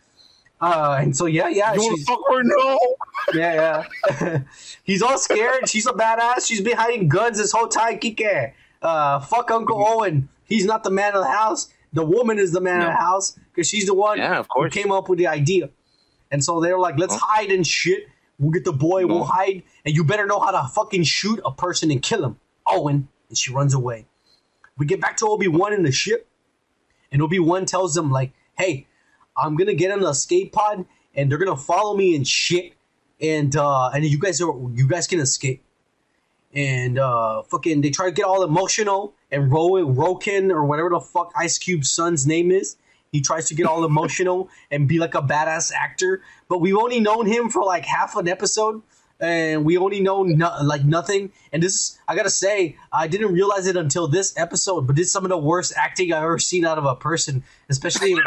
Uh, 0.61 0.99
and 1.01 1.17
so 1.17 1.27
yeah, 1.27 1.49
yeah, 1.49 1.73
You 1.75 1.83
she's, 1.83 2.05
to 2.07 2.13
fuck 2.13 2.31
or 2.31 2.43
no? 2.43 2.79
yeah, 3.35 3.85
yeah. 4.21 4.39
he's 4.85 5.03
all 5.03 5.17
scared. 5.19 5.69
She's 5.69 5.87
a 5.87 5.93
badass. 5.93 6.47
She's 6.49 6.61
been 6.61 6.77
hiding 6.77 7.09
guns 7.09 7.39
this 7.39 7.53
whole 7.53 7.69
time. 7.69 7.99
Kike. 7.99 8.53
Uh, 8.83 9.21
fuck 9.21 9.51
Uncle 9.51 9.81
Owen. 9.87 10.29
He's 10.45 10.65
not 10.65 10.83
the 10.83 10.91
man 10.91 11.15
of 11.15 11.23
the 11.23 11.31
house. 11.31 11.69
The 11.93 12.05
woman 12.05 12.39
is 12.39 12.53
the 12.53 12.61
man 12.61 12.81
of 12.81 12.87
the 12.89 12.93
house 12.97 13.39
because 13.53 13.69
she's 13.69 13.87
the 13.87 13.95
one 13.95 14.19
Yeah, 14.19 14.41
of 14.41 14.49
who 14.53 14.69
came 14.69 14.91
up 14.93 15.09
with 15.09 15.19
the 15.19 15.27
idea. 15.29 15.71
And 16.31 16.45
so 16.45 16.61
they 16.61 16.73
were 16.73 16.79
like, 16.81 16.99
let's 16.99 17.15
Oh. 17.15 17.19
hide 17.23 17.51
and 17.51 17.67
shit. 17.67 18.09
We'll 18.39 18.51
get 18.53 18.65
the 18.65 18.73
boy, 18.73 19.05
we'll 19.07 19.25
hide, 19.25 19.65
and 19.85 19.97
you 19.97 20.05
better 20.05 20.25
know 20.27 20.39
how 20.39 20.53
to 20.53 20.69
fucking 20.69 21.03
shoot 21.05 21.41
a 21.45 21.51
person 21.51 21.91
and 21.91 22.01
kill 22.03 22.25
him. 22.25 22.39
Owen. 22.69 23.09
And 23.29 23.37
she 23.39 23.53
runs 23.53 23.75
away. 23.75 24.07
We 24.77 24.87
get 24.87 25.01
back 25.01 25.17
to 25.19 25.27
Obi-Wan 25.27 25.73
in 25.73 25.83
the 25.83 25.91
ship, 25.91 26.29
and 27.11 27.21
Obi-Wan 27.21 27.65
tells 27.67 27.95
them, 27.95 28.13
like, 28.13 28.31
hey, 28.57 28.87
I'm 29.39 29.57
gonna 29.57 29.75
get 29.75 29.91
in 29.91 30.01
the 30.01 30.09
escape 30.09 30.53
pod 30.53 30.85
and 31.15 31.31
they're 31.31 31.39
gonna 31.39 31.57
follow 31.57 31.97
me 31.97 32.15
and 32.15 32.27
shit. 32.27 32.75
And 33.21 33.55
uh 33.57 33.91
and 33.91 34.05
you 34.05 34.19
guys 34.19 34.41
are 34.41 34.53
you 34.75 34.87
guys 34.89 35.07
can 35.07 35.21
escape. 35.21 35.63
And 36.53 36.99
uh 36.99 37.43
fucking 37.43 37.81
they 37.81 37.91
try 37.91 38.07
to 38.07 38.13
get 38.13 38.25
all 38.25 38.43
emotional 38.43 39.15
and 39.31 39.51
Ro 39.53 39.69
Roken 39.71 40.51
or 40.51 40.65
whatever 40.65 40.91
the 40.91 41.01
fuck 41.01 41.33
Ice 41.37 41.59
Cube's 41.59 41.91
son's 41.91 42.27
name 42.27 42.51
is. 42.51 42.77
He 43.13 43.21
tries 43.21 43.49
to 43.49 43.55
get 43.55 43.67
all 43.67 43.85
emotional 43.93 44.49
and 44.71 44.89
be 44.89 44.99
like 44.99 45.15
a 45.15 45.23
badass 45.23 45.73
actor, 45.73 46.23
but 46.49 46.59
we've 46.61 46.77
only 46.77 47.01
known 47.01 47.27
him 47.27 47.49
for 47.49 47.65
like 47.65 47.85
half 47.85 48.17
an 48.17 48.29
episode, 48.29 48.83
and 49.21 49.65
we 49.65 49.77
only 49.77 50.01
know 50.01 50.23
no, 50.23 50.55
like 50.63 50.85
nothing. 50.85 51.33
And 51.53 51.63
this, 51.63 51.75
is, 51.75 51.99
I 52.07 52.15
gotta 52.15 52.31
say, 52.31 52.77
I 52.93 53.09
didn't 53.09 53.33
realize 53.33 53.67
it 53.67 53.77
until 53.77 54.09
this 54.09 54.37
episode, 54.37 54.87
but 54.87 54.99
it's 54.99 55.11
some 55.11 55.25
of 55.25 55.31
the 55.31 55.39
worst 55.39 55.73
acting 55.77 56.13
I've 56.13 56.23
ever 56.23 56.39
seen 56.39 56.65
out 56.65 56.79
of 56.79 56.85
a 56.85 56.95
person, 56.95 57.43
especially. 57.69 58.17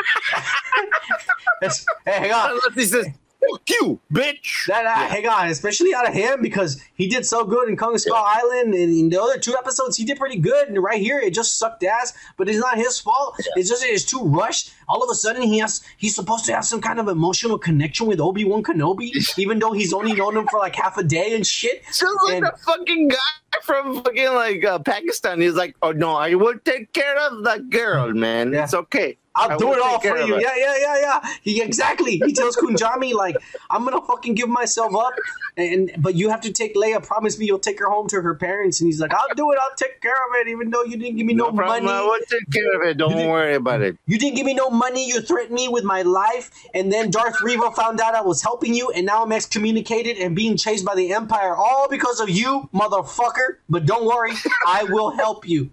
hey, 1.61 1.69
hang 2.05 2.31
on. 2.31 2.59
He 2.75 2.85
says, 2.85 3.07
"Fuck 3.49 3.69
you, 3.69 3.99
bitch." 4.13 4.67
That, 4.67 4.85
uh, 4.85 5.07
Hang 5.07 5.27
on, 5.27 5.47
especially 5.47 5.93
out 5.93 6.07
of 6.07 6.13
him 6.13 6.41
because 6.41 6.81
he 6.93 7.07
did 7.07 7.25
so 7.25 7.43
good 7.43 7.69
in 7.69 7.75
Kong 7.75 7.97
Skull 7.97 8.15
Island, 8.15 8.73
and 8.73 8.93
in 8.93 9.09
the 9.09 9.21
other 9.21 9.37
two 9.37 9.55
episodes 9.57 9.97
he 9.97 10.05
did 10.05 10.17
pretty 10.17 10.37
good. 10.37 10.69
And 10.69 10.81
right 10.81 10.99
here, 11.01 11.19
it 11.19 11.33
just 11.33 11.57
sucked 11.57 11.83
ass. 11.83 12.13
But 12.37 12.49
it's 12.49 12.59
not 12.59 12.77
his 12.77 12.99
fault. 12.99 13.35
It's 13.55 13.69
just 13.69 13.83
it's 13.83 14.05
too 14.05 14.23
rushed. 14.23 14.73
All 14.87 15.03
of 15.03 15.09
a 15.09 15.15
sudden, 15.15 15.41
he 15.41 15.59
has 15.59 15.81
he's 15.97 16.15
supposed 16.15 16.45
to 16.45 16.53
have 16.53 16.65
some 16.65 16.81
kind 16.81 16.99
of 16.99 17.07
emotional 17.07 17.57
connection 17.57 18.07
with 18.07 18.19
Obi 18.19 18.45
Wan 18.45 18.63
Kenobi, 18.63 19.11
even 19.37 19.59
though 19.59 19.71
he's 19.71 19.93
only 19.93 20.13
known 20.13 20.37
him 20.37 20.47
for 20.47 20.59
like 20.59 20.75
half 20.75 20.97
a 20.97 21.03
day 21.03 21.35
and 21.35 21.45
shit. 21.45 21.83
Just 21.85 22.03
like 22.27 22.41
the 22.41 22.53
fucking 22.65 23.07
guy 23.09 23.59
from 23.63 24.03
fucking 24.03 24.33
like 24.33 24.63
uh, 24.63 24.79
Pakistan. 24.79 25.41
He's 25.41 25.55
like, 25.55 25.75
"Oh 25.81 25.91
no, 25.91 26.15
I 26.15 26.35
will 26.35 26.57
take 26.63 26.93
care 26.93 27.17
of 27.17 27.43
that 27.43 27.69
girl, 27.69 28.13
man. 28.13 28.53
Yeah. 28.53 28.63
It's 28.63 28.73
okay. 28.73 29.17
I'll 29.35 29.51
I 29.51 29.57
do 29.57 29.73
it 29.73 29.79
all 29.79 29.99
for 29.99 30.17
you. 30.19 30.35
her." 30.35 30.41
Yeah, 30.41 30.55
yeah, 30.57 30.75
yeah, 30.79 30.99
yeah. 30.99 31.33
He 31.41 31.61
exactly. 31.61 32.17
He 32.25 32.33
tells 32.33 32.55
Kunjami 32.57 33.13
like, 33.13 33.35
"I'm 33.69 33.83
gonna 33.85 34.01
fucking 34.01 34.35
give 34.35 34.49
myself 34.49 34.95
up, 34.95 35.13
and 35.55 35.91
but 35.99 36.15
you 36.15 36.29
have 36.29 36.41
to 36.41 36.51
take 36.51 36.75
Leia. 36.75 37.01
Promise 37.01 37.39
me 37.39 37.45
you'll 37.45 37.59
take 37.59 37.79
her 37.79 37.89
home 37.89 38.07
to 38.09 38.21
her 38.21 38.35
parents." 38.35 38.81
And 38.81 38.87
he's 38.87 38.99
like, 38.99 39.13
"I'll 39.13 39.33
do 39.35 39.51
it. 39.51 39.59
I'll 39.61 39.75
take 39.77 40.01
care 40.01 40.11
of 40.29 40.35
it, 40.35 40.49
even 40.49 40.69
though 40.69 40.83
you 40.83 40.97
didn't 40.97 41.17
give 41.17 41.25
me 41.25 41.33
no, 41.33 41.45
No 41.45 41.53
problem. 41.53 41.87
I 41.87 41.91
money. 41.93 42.07
will 42.07 42.19
take 42.29 42.51
care 42.51 42.75
of 42.75 42.87
it. 42.87 42.97
Don't 42.97 43.27
worry 43.29 43.55
about 43.55 43.81
it. 43.81 43.97
You 44.05 44.17
didn't 44.19 44.35
give 44.35 44.45
me 44.45 44.53
no 44.53 44.69
money. 44.69 45.07
You 45.07 45.21
threatened 45.21 45.55
me 45.55 45.69
with 45.69 45.83
my 45.85 46.01
life, 46.01 46.51
and 46.73 46.91
then 46.91 47.09
Darth 47.09 47.41
Reva 47.41 47.71
found 47.71 48.01
out 48.01 48.15
I 48.15 48.21
was 48.21 48.41
helping 48.41 48.73
you, 48.73 48.91
and 48.91 49.05
now 49.05 49.23
I'm 49.23 49.31
excommunicated 49.31 50.17
and 50.17 50.35
being 50.35 50.57
chased 50.57 50.83
by 50.83 50.95
the 50.95 51.13
Empire, 51.13 51.55
all 51.55 51.87
because 51.89 52.19
of 52.19 52.29
you, 52.29 52.69
motherfucker. 52.73 53.57
But 53.69 53.85
don't 53.85 54.05
worry, 54.05 54.33
I 54.67 54.83
will 54.83 55.11
help 55.11 55.47
you." 55.47 55.69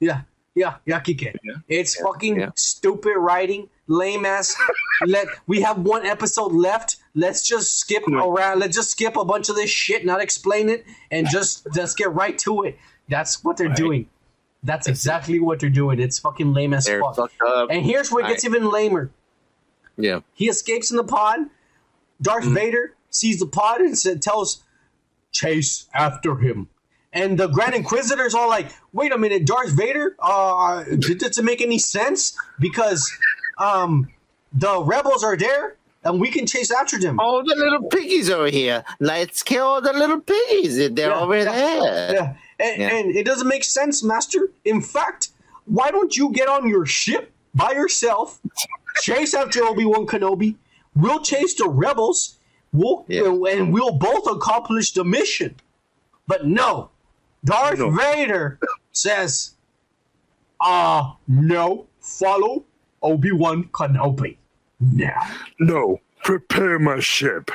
Yeah, 0.00 0.22
yeah, 0.54 0.76
yeah, 0.86 1.00
Kike. 1.00 1.34
It's 1.68 2.00
fucking 2.00 2.40
yeah. 2.40 2.50
stupid 2.56 3.16
writing, 3.16 3.68
lame 3.86 4.24
ass. 4.24 4.56
Let 5.06 5.28
we 5.46 5.60
have 5.62 5.78
one 5.78 6.04
episode 6.04 6.52
left. 6.52 6.96
Let's 7.14 7.46
just 7.46 7.78
skip 7.78 8.06
around. 8.06 8.60
Let's 8.60 8.76
just 8.76 8.90
skip 8.90 9.16
a 9.16 9.24
bunch 9.24 9.48
of 9.48 9.56
this 9.56 9.70
shit, 9.70 10.04
not 10.04 10.20
explain 10.20 10.68
it, 10.68 10.84
and 11.10 11.28
just 11.28 11.66
just 11.74 11.96
get 11.96 12.12
right 12.12 12.36
to 12.40 12.64
it. 12.64 12.78
That's 13.08 13.42
what 13.44 13.56
they're 13.56 13.68
doing. 13.68 14.08
That's 14.62 14.86
exactly 14.86 15.40
what 15.40 15.58
they're 15.60 15.70
doing. 15.70 16.00
It's 16.00 16.18
fucking 16.18 16.52
lame 16.52 16.74
as 16.74 16.84
They're 16.84 17.00
fuck. 17.00 17.30
And 17.70 17.84
here's 17.84 18.12
where 18.12 18.24
it 18.24 18.28
gets 18.28 18.44
even 18.44 18.70
lamer. 18.70 19.10
Yeah. 19.96 20.20
He 20.34 20.48
escapes 20.48 20.90
in 20.90 20.96
the 20.96 21.04
pod. 21.04 21.40
Darth 22.20 22.44
Mm-hmm. 22.44 22.54
Vader 22.54 22.96
sees 23.08 23.40
the 23.40 23.46
pod 23.46 23.80
and 23.80 23.98
said, 23.98 24.20
tells 24.20 24.62
Chase 25.32 25.88
after 25.94 26.36
him. 26.36 26.68
And 27.12 27.38
the 27.38 27.48
Grand 27.48 27.74
Inquisitor's 27.74 28.34
all 28.34 28.48
like, 28.48 28.68
wait 28.92 29.12
a 29.12 29.18
minute, 29.18 29.44
Darth 29.44 29.70
Vader? 29.70 30.14
Uh, 30.20 30.84
did 30.84 31.18
this 31.20 31.40
make 31.42 31.60
any 31.60 31.78
sense? 31.78 32.36
Because 32.60 33.10
um, 33.58 34.08
the 34.52 34.80
rebels 34.82 35.24
are 35.24 35.36
there 35.36 35.76
and 36.04 36.20
we 36.20 36.30
can 36.30 36.46
chase 36.46 36.70
after 36.70 36.98
them. 36.98 37.18
All 37.18 37.42
the 37.42 37.54
little 37.56 37.88
piggies 37.88 38.30
over 38.30 38.48
here. 38.48 38.84
Let's 39.00 39.42
kill 39.42 39.80
the 39.80 39.92
little 39.92 40.20
piggies. 40.20 40.76
They're 40.76 41.10
Yeah, 41.10 41.20
over 41.20 41.36
yeah, 41.36 41.44
there. 41.44 42.12
Yeah. 42.14 42.36
And, 42.60 42.80
Yeah. 42.80 42.88
and 42.96 43.16
it 43.16 43.26
doesn't 43.26 43.48
make 43.48 43.64
sense, 43.64 44.04
Master. 44.04 44.48
In 44.64 44.80
fact, 44.80 45.30
why 45.64 45.90
don't 45.90 46.16
you 46.16 46.30
get 46.30 46.48
on 46.48 46.68
your 46.68 46.86
ship 46.86 47.32
by 47.54 47.72
yourself, 47.72 48.40
chase 49.02 49.34
after 49.34 49.64
Obi 49.64 49.84
Wan 49.84 50.06
Kenobi? 50.06 50.54
We'll 50.94 51.20
chase 51.20 51.54
the 51.54 51.68
rebels. 51.68 52.36
We'll 52.72 53.04
and 53.08 53.72
we'll 53.72 53.92
both 53.98 54.26
accomplish 54.28 54.92
the 54.92 55.04
mission. 55.04 55.56
But 56.28 56.46
no, 56.46 56.89
Darth 57.44 57.78
No. 57.78 57.90
Vader 57.90 58.58
says, 58.92 59.54
"Ah, 60.60 61.16
no, 61.26 61.86
follow 62.00 62.64
Obi 63.02 63.32
Wan 63.32 63.64
Kenobi 63.72 64.36
now." 64.80 65.26
No, 65.58 66.00
prepare 66.24 66.78
my 66.78 67.00
ship. 67.00 67.50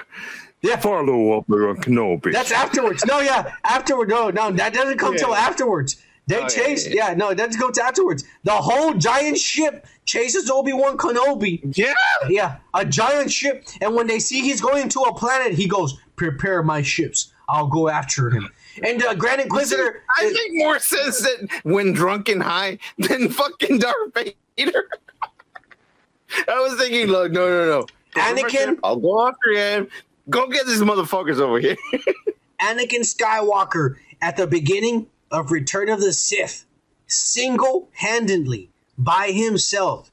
Yeah. 0.61 0.77
Follow 0.77 1.33
Obi-Wan 1.33 1.77
Kenobi. 1.77 2.31
That's 2.31 2.51
afterwards. 2.51 3.05
No, 3.05 3.19
yeah, 3.19 3.51
afterward. 3.65 4.09
No, 4.09 4.31
no, 4.31 4.49
that 4.51 4.73
doesn't 4.73 4.97
come 4.97 5.15
till 5.15 5.35
afterwards. 5.35 5.97
They 6.25 6.37
Oh, 6.37 6.39
yeah, 6.39 6.47
chase. 6.47 6.87
yeah, 6.87 7.09
Yeah, 7.09 7.13
no, 7.13 7.29
it 7.29 7.35
doesn't 7.35 7.61
go 7.61 7.69
to 7.69 7.83
afterwards. 7.83 8.23
The 8.45 8.51
whole 8.53 8.95
giant 8.95 9.37
ship 9.37 9.85
chases 10.05 10.49
Obi 10.49 10.73
Wan 10.73 10.97
Kenobi. 10.97 11.59
Yeah. 11.77 11.93
Yeah, 12.27 12.55
a 12.73 12.83
giant 12.83 13.31
ship. 13.31 13.67
And 13.79 13.93
when 13.93 14.07
they 14.07 14.17
see 14.17 14.41
he's 14.41 14.59
going 14.59 14.89
to 14.89 15.01
a 15.01 15.13
planet, 15.13 15.53
he 15.53 15.67
goes, 15.67 15.99
"Prepare 16.15 16.63
my 16.63 16.81
ships. 16.81 17.31
I'll 17.47 17.67
go 17.67 17.87
after 17.87 18.31
him." 18.31 18.49
And 18.83 19.03
uh, 19.03 19.13
Grand 19.15 19.41
Inquisitor. 19.41 20.03
I 20.17 20.25
make 20.25 20.51
more 20.53 20.79
sense 20.79 21.21
that 21.21 21.61
when 21.63 21.93
drunk 21.93 22.29
and 22.29 22.43
high 22.43 22.79
than 22.97 23.29
fucking 23.29 23.79
Darth 23.79 24.13
Vader. 24.13 24.89
I 26.47 26.59
was 26.59 26.77
thinking, 26.77 27.09
like, 27.09 27.31
no, 27.31 27.47
no, 27.47 27.65
no. 27.65 27.85
Anakin- 28.15 28.79
I'll 28.83 28.97
go 28.97 29.27
after 29.27 29.51
him. 29.51 29.87
Go 30.29 30.47
get 30.47 30.65
these 30.65 30.81
motherfuckers 30.81 31.39
over 31.39 31.59
here. 31.59 31.77
Anakin 32.61 33.01
Skywalker 33.01 33.95
at 34.21 34.37
the 34.37 34.47
beginning 34.47 35.07
of 35.31 35.51
Return 35.51 35.89
of 35.89 35.99
the 35.99 36.13
Sith, 36.13 36.65
single 37.07 37.89
handedly 37.93 38.71
by 38.97 39.31
himself, 39.31 40.11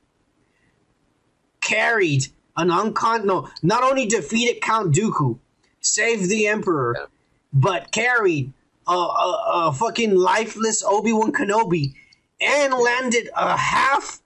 carried 1.60 2.26
an 2.56 2.68
uncon 2.68 3.24
no, 3.24 3.48
not 3.62 3.82
only 3.84 4.06
defeated 4.06 4.60
Count 4.60 4.94
Dooku, 4.94 5.38
saved 5.80 6.28
the 6.28 6.46
Emperor, 6.46 7.08
but 7.52 7.92
carried 7.92 8.52
a, 8.86 8.92
a, 8.92 9.52
a 9.68 9.72
fucking 9.72 10.14
lifeless 10.14 10.82
Obi 10.84 11.12
Wan 11.12 11.32
Kenobi 11.32 11.94
and 12.40 12.74
landed 12.74 13.28
a 13.36 13.56
half 13.56 14.20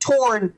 torn, 0.00 0.54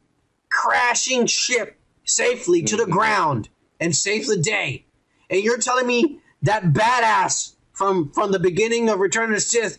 crashing 0.51 1.27
ship 1.27 1.77
safely 2.05 2.63
to 2.63 2.77
the 2.77 2.85
mm-hmm. 2.85 2.93
ground 2.93 3.49
and 3.79 3.95
saved 3.95 4.29
the 4.29 4.37
day. 4.37 4.85
And 5.29 5.43
you're 5.43 5.59
telling 5.59 5.87
me 5.87 6.21
that 6.43 6.73
badass 6.73 7.55
from 7.73 8.11
from 8.11 8.33
the 8.33 8.39
beginning 8.39 8.89
of 8.89 8.99
Return 8.99 9.31
of 9.31 9.37
the 9.37 9.41
Sith 9.41 9.79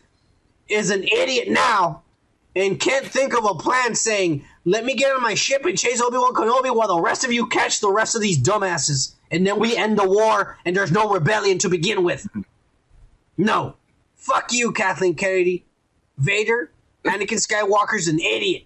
is 0.68 0.90
an 0.90 1.04
idiot 1.04 1.50
now 1.50 2.04
and 2.56 2.80
can't 2.80 3.06
think 3.06 3.34
of 3.38 3.46
a 3.46 3.56
plan 3.56 3.96
saying, 3.96 4.46
let 4.66 4.86
me 4.86 4.94
get 4.96 5.12
on 5.12 5.22
my 5.22 5.34
ship 5.34 5.66
and 5.66 5.78
chase 5.78 6.02
Obi-Wan 6.02 6.34
Kenobi 6.34 6.76
while 6.76 6.88
the 6.88 7.02
rest 7.02 7.24
of 7.24 7.32
you 7.32 7.48
catch 7.48 7.80
the 7.80 7.92
rest 7.92 8.16
of 8.16 8.22
these 8.22 8.38
dumbasses. 8.42 9.16
And 9.32 9.46
then 9.48 9.60
we 9.60 9.76
end 9.76 9.98
the 9.98 10.08
war 10.08 10.58
and 10.66 10.76
there's 10.76 10.92
no 10.92 11.10
rebellion 11.10 11.58
to 11.60 11.70
begin 11.70 12.04
with. 12.04 12.28
No. 13.38 13.76
Fuck 14.16 14.52
you, 14.54 14.72
Kathleen 14.72 15.16
Kennedy. 15.16 15.66
Vader, 16.18 16.72
Anakin 17.06 17.40
Skywalker's 17.40 18.08
an 18.08 18.20
idiot. 18.20 18.66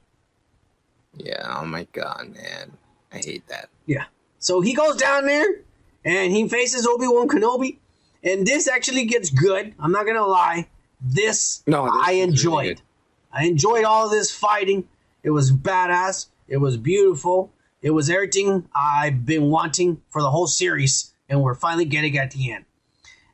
yeah, 1.17 1.57
oh 1.61 1.65
my 1.65 1.87
god, 1.93 2.33
man. 2.35 2.73
I 3.13 3.17
hate 3.19 3.47
that. 3.47 3.69
Yeah. 3.85 4.05
So 4.39 4.59
he 4.59 4.73
goes 4.73 4.97
down 4.97 5.25
there 5.25 5.61
and 6.03 6.33
he 6.33 6.49
faces 6.49 6.85
Obi 6.85 7.07
Wan 7.07 7.29
Kenobi. 7.29 7.77
And 8.23 8.45
this 8.45 8.67
actually 8.67 9.05
gets 9.05 9.29
good. 9.29 9.73
I'm 9.79 9.91
not 9.91 10.05
gonna 10.05 10.25
lie. 10.25 10.67
This, 10.99 11.63
No, 11.67 11.85
this 11.85 11.93
I 11.95 12.11
is 12.11 12.17
really 12.17 12.21
enjoyed. 12.23 12.81
I 13.31 13.45
enjoyed 13.45 13.85
all 13.85 14.05
of 14.05 14.11
this 14.11 14.31
fighting. 14.33 14.87
It 15.25 15.31
was 15.31 15.51
badass. 15.51 16.27
It 16.47 16.57
was 16.57 16.77
beautiful. 16.77 17.51
It 17.81 17.89
was 17.89 18.11
everything 18.11 18.69
I've 18.75 19.25
been 19.25 19.49
wanting 19.49 20.03
for 20.11 20.21
the 20.21 20.29
whole 20.29 20.45
series, 20.45 21.15
and 21.27 21.41
we're 21.41 21.55
finally 21.55 21.85
getting 21.85 22.15
at 22.15 22.29
the 22.29 22.51
end. 22.51 22.65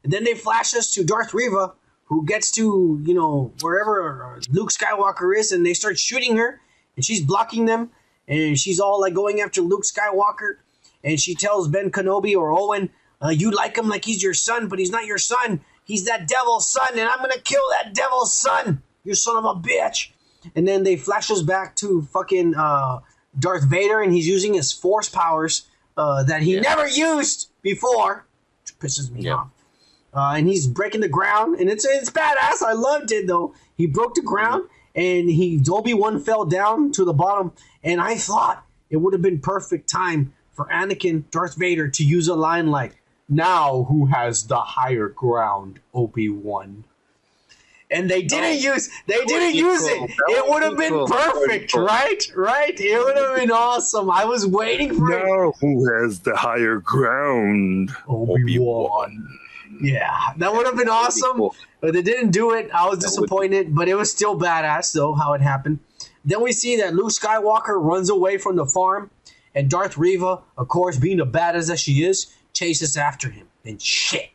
And 0.01 0.13
then 0.13 0.23
they 0.23 0.33
flash 0.33 0.73
us 0.73 0.89
to 0.93 1.03
Darth 1.03 1.33
Reva, 1.33 1.73
who 2.05 2.25
gets 2.25 2.49
to, 2.51 3.01
you 3.05 3.13
know, 3.13 3.51
wherever 3.59 4.39
Luke 4.49 4.71
Skywalker 4.71 5.37
is, 5.37 5.51
and 5.51 5.65
they 5.65 5.73
start 5.73 5.99
shooting 5.99 6.37
her, 6.37 6.61
and 6.95 7.03
she's 7.03 7.19
blocking 7.19 7.65
them, 7.65 7.91
and 8.25 8.57
she's 8.57 8.79
all 8.79 9.01
like 9.01 9.13
going 9.13 9.41
after 9.41 9.59
Luke 9.59 9.83
Skywalker, 9.83 10.59
and 11.03 11.19
she 11.19 11.35
tells 11.35 11.67
Ben 11.67 11.91
Kenobi 11.91 12.37
or 12.37 12.57
Owen, 12.57 12.89
uh, 13.21 13.29
you 13.29 13.51
like 13.51 13.77
him 13.77 13.89
like 13.89 14.05
he's 14.05 14.23
your 14.23 14.33
son, 14.33 14.69
but 14.69 14.79
he's 14.79 14.91
not 14.91 15.05
your 15.05 15.17
son. 15.17 15.59
He's 15.83 16.05
that 16.05 16.29
devil's 16.29 16.71
son, 16.71 16.87
and 16.93 17.09
I'm 17.09 17.19
gonna 17.19 17.37
kill 17.37 17.63
that 17.71 17.93
devil's 17.93 18.33
son, 18.33 18.81
you 19.03 19.13
son 19.13 19.35
of 19.35 19.43
a 19.43 19.59
bitch. 19.59 20.11
And 20.55 20.67
then 20.67 20.83
they 20.83 20.95
flash 20.95 21.29
us 21.31 21.41
back 21.41 21.75
to 21.77 22.01
fucking 22.13 22.55
uh, 22.55 22.99
Darth 23.37 23.69
Vader, 23.69 24.01
and 24.01 24.11
he's 24.13 24.27
using 24.27 24.53
his 24.53 24.71
force 24.71 25.09
powers 25.09 25.67
uh, 25.97 26.23
that 26.23 26.41
he 26.41 26.59
never 26.59 26.87
used 26.87 27.49
before, 27.61 28.25
which 28.63 28.79
pisses 28.79 29.11
me 29.11 29.21
Yeah. 29.21 29.35
off. 29.35 29.49
Uh, 30.13 30.33
and 30.35 30.47
he's 30.47 30.67
breaking 30.67 30.99
the 31.01 31.07
ground, 31.07 31.57
and 31.59 31.69
it's 31.69 31.85
it's 31.85 32.09
badass. 32.09 32.61
I 32.61 32.73
loved 32.73 33.11
it 33.13 33.27
though. 33.27 33.53
He 33.77 33.85
broke 33.87 34.15
the 34.15 34.21
ground, 34.21 34.67
and 34.93 35.29
he 35.29 35.61
Obi 35.69 35.93
Wan 35.93 36.19
fell 36.19 36.43
down 36.43 36.91
to 36.93 37.05
the 37.05 37.13
bottom, 37.13 37.53
and 37.81 38.01
I 38.01 38.15
thought 38.17 38.65
it 38.89 38.97
would 38.97 39.13
have 39.13 39.21
been 39.21 39.39
perfect 39.39 39.87
time 39.89 40.33
for 40.51 40.65
Anakin, 40.65 41.23
Darth 41.31 41.55
Vader, 41.55 41.87
to 41.87 42.03
use 42.03 42.27
a 42.27 42.35
line 42.35 42.67
like, 42.67 43.01
"Now 43.29 43.83
who 43.83 44.07
has 44.07 44.47
the 44.47 44.59
higher 44.59 45.07
ground, 45.07 45.79
Obi 45.93 46.27
Wan?" 46.27 46.83
And 47.91 48.09
they 48.09 48.21
didn't 48.21 48.61
use 48.61 48.89
they 49.05 49.23
didn't 49.25 49.51
be 49.51 49.57
use 49.57 49.81
cool. 49.81 50.05
it. 50.05 50.11
That 50.11 50.25
It 50.29 50.43
would 50.45 50.53
would 50.53 50.63
have 50.63 50.77
been 50.77 50.89
cool. 50.91 51.07
That 51.07 51.33
would 51.35 51.41
be 51.49 51.53
perfect, 51.59 51.73
cool. 51.73 51.85
right? 51.85 52.31
Right? 52.35 52.79
It 52.79 52.97
would 53.03 53.17
have 53.17 53.35
been 53.35 53.51
awesome. 53.51 54.09
I 54.09 54.23
was 54.25 54.47
waiting 54.47 54.95
for 54.95 55.11
it. 55.11 55.25
Now 55.25 55.51
who 55.59 55.91
has 55.93 56.19
the 56.21 56.35
higher 56.35 56.77
ground? 56.77 57.91
Obi-Wan. 58.07 59.37
Yeah, 59.81 60.17
that 60.37 60.53
would 60.53 60.65
have 60.65 60.77
been 60.77 60.89
awesome. 60.89 61.37
cool. 61.37 61.55
But 61.81 61.93
they 61.93 62.01
didn't 62.01 62.31
do 62.31 62.53
it. 62.53 62.69
I 62.73 62.87
was 62.87 62.99
That 62.99 63.07
disappointed, 63.07 63.75
but 63.75 63.87
it 63.89 63.95
was 63.95 64.11
still 64.11 64.37
badass 64.39 64.93
though 64.93 65.13
how 65.13 65.33
it 65.33 65.41
happened. 65.41 65.79
Then 66.23 66.41
we 66.43 66.51
see 66.51 66.77
that 66.77 66.93
Luke 66.93 67.09
Skywalker 67.11 67.81
runs 67.83 68.09
away 68.09 68.37
from 68.37 68.55
the 68.55 68.65
farm, 68.65 69.09
and 69.55 69.69
Darth 69.69 69.97
Reva, 69.97 70.39
of 70.57 70.67
course, 70.67 70.97
being 70.97 71.17
the 71.17 71.25
badass 71.25 71.67
that 71.69 71.79
she 71.79 72.03
is, 72.03 72.31
chases 72.53 72.95
after 72.95 73.29
him. 73.29 73.47
And 73.65 73.81
shit, 73.81 74.29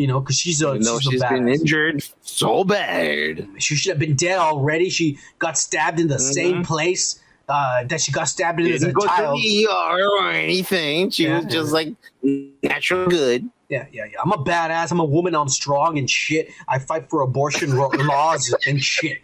you 0.00 0.06
know, 0.06 0.18
because 0.18 0.38
she's 0.38 0.62
a 0.62 0.78
though 0.78 0.98
she's, 0.98 1.12
she's 1.12 1.22
been 1.24 1.46
injured 1.46 2.02
so 2.22 2.64
bad. 2.64 3.46
She 3.58 3.74
should 3.76 3.90
have 3.90 3.98
been 3.98 4.16
dead 4.16 4.38
already. 4.38 4.88
She 4.88 5.18
got 5.38 5.58
stabbed 5.58 6.00
in 6.00 6.08
the 6.08 6.18
same 6.18 6.64
place 6.64 7.20
uh, 7.50 7.84
that 7.84 8.00
she 8.00 8.10
got 8.10 8.24
stabbed 8.24 8.60
in 8.60 8.72
as 8.72 8.82
a 8.82 8.86
Didn't 8.86 8.98
go 8.98 9.06
child. 9.06 9.36
to 9.36 9.42
the 9.42 9.66
ER 9.70 10.08
or 10.08 10.30
anything. 10.30 11.10
She 11.10 11.28
was 11.28 11.44
just 11.44 11.72
like 11.72 11.88
natural 12.62 13.08
good. 13.08 13.50
Yeah, 13.68 13.86
yeah, 13.92 14.06
yeah. 14.10 14.16
I'm 14.24 14.32
a 14.32 14.38
badass. 14.38 14.90
I'm 14.90 15.00
a 15.00 15.04
woman. 15.04 15.34
I'm 15.34 15.50
strong 15.50 15.98
and 15.98 16.08
shit. 16.08 16.48
I 16.66 16.78
fight 16.78 17.10
for 17.10 17.20
abortion 17.20 17.76
laws 18.06 18.54
and 18.66 18.82
shit. 18.82 19.18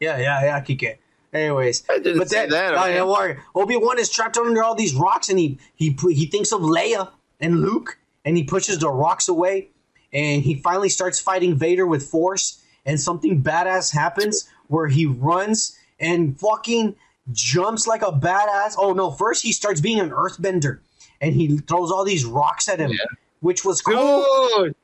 Yeah, 0.00 0.18
yeah, 0.18 0.44
yeah, 0.44 0.60
Kike. 0.60 0.98
Anyways, 1.32 1.84
I 1.88 1.98
didn't 1.98 2.28
say 2.28 2.46
that, 2.46 2.72
No, 2.74 2.82
okay. 2.82 2.94
don't 2.94 3.08
worry. 3.08 3.38
Obi 3.54 3.78
Wan 3.78 3.98
is 3.98 4.10
trapped 4.10 4.36
under 4.36 4.62
all 4.62 4.74
these 4.74 4.94
rocks, 4.94 5.30
and 5.30 5.38
he 5.38 5.58
he 5.76 5.96
he 6.10 6.26
thinks 6.26 6.52
of 6.52 6.60
Leia 6.60 7.08
and 7.40 7.60
Luke, 7.62 7.98
and 8.26 8.36
he 8.36 8.44
pushes 8.44 8.80
the 8.80 8.90
rocks 8.90 9.28
away, 9.28 9.70
and 10.12 10.42
he 10.42 10.54
finally 10.54 10.88
starts 10.88 11.20
fighting 11.20 11.54
Vader 11.54 11.86
with 11.86 12.04
Force, 12.06 12.62
and 12.84 13.00
something 13.00 13.42
badass 13.42 13.92
happens 13.92 14.48
where 14.68 14.88
he 14.88 15.06
runs 15.06 15.76
and 15.98 16.38
fucking 16.38 16.96
jumps 17.32 17.86
like 17.86 18.02
a 18.02 18.12
badass. 18.12 18.74
Oh 18.78 18.92
no! 18.92 19.10
First 19.10 19.42
he 19.42 19.52
starts 19.52 19.80
being 19.80 20.00
an 20.00 20.10
Earthbender, 20.10 20.80
and 21.20 21.34
he 21.34 21.58
throws 21.58 21.90
all 21.90 22.04
these 22.04 22.24
rocks 22.24 22.68
at 22.68 22.78
him, 22.80 22.92
which 23.40 23.64
was 23.64 23.80
cool 23.82 24.24
Dude, 24.56 24.74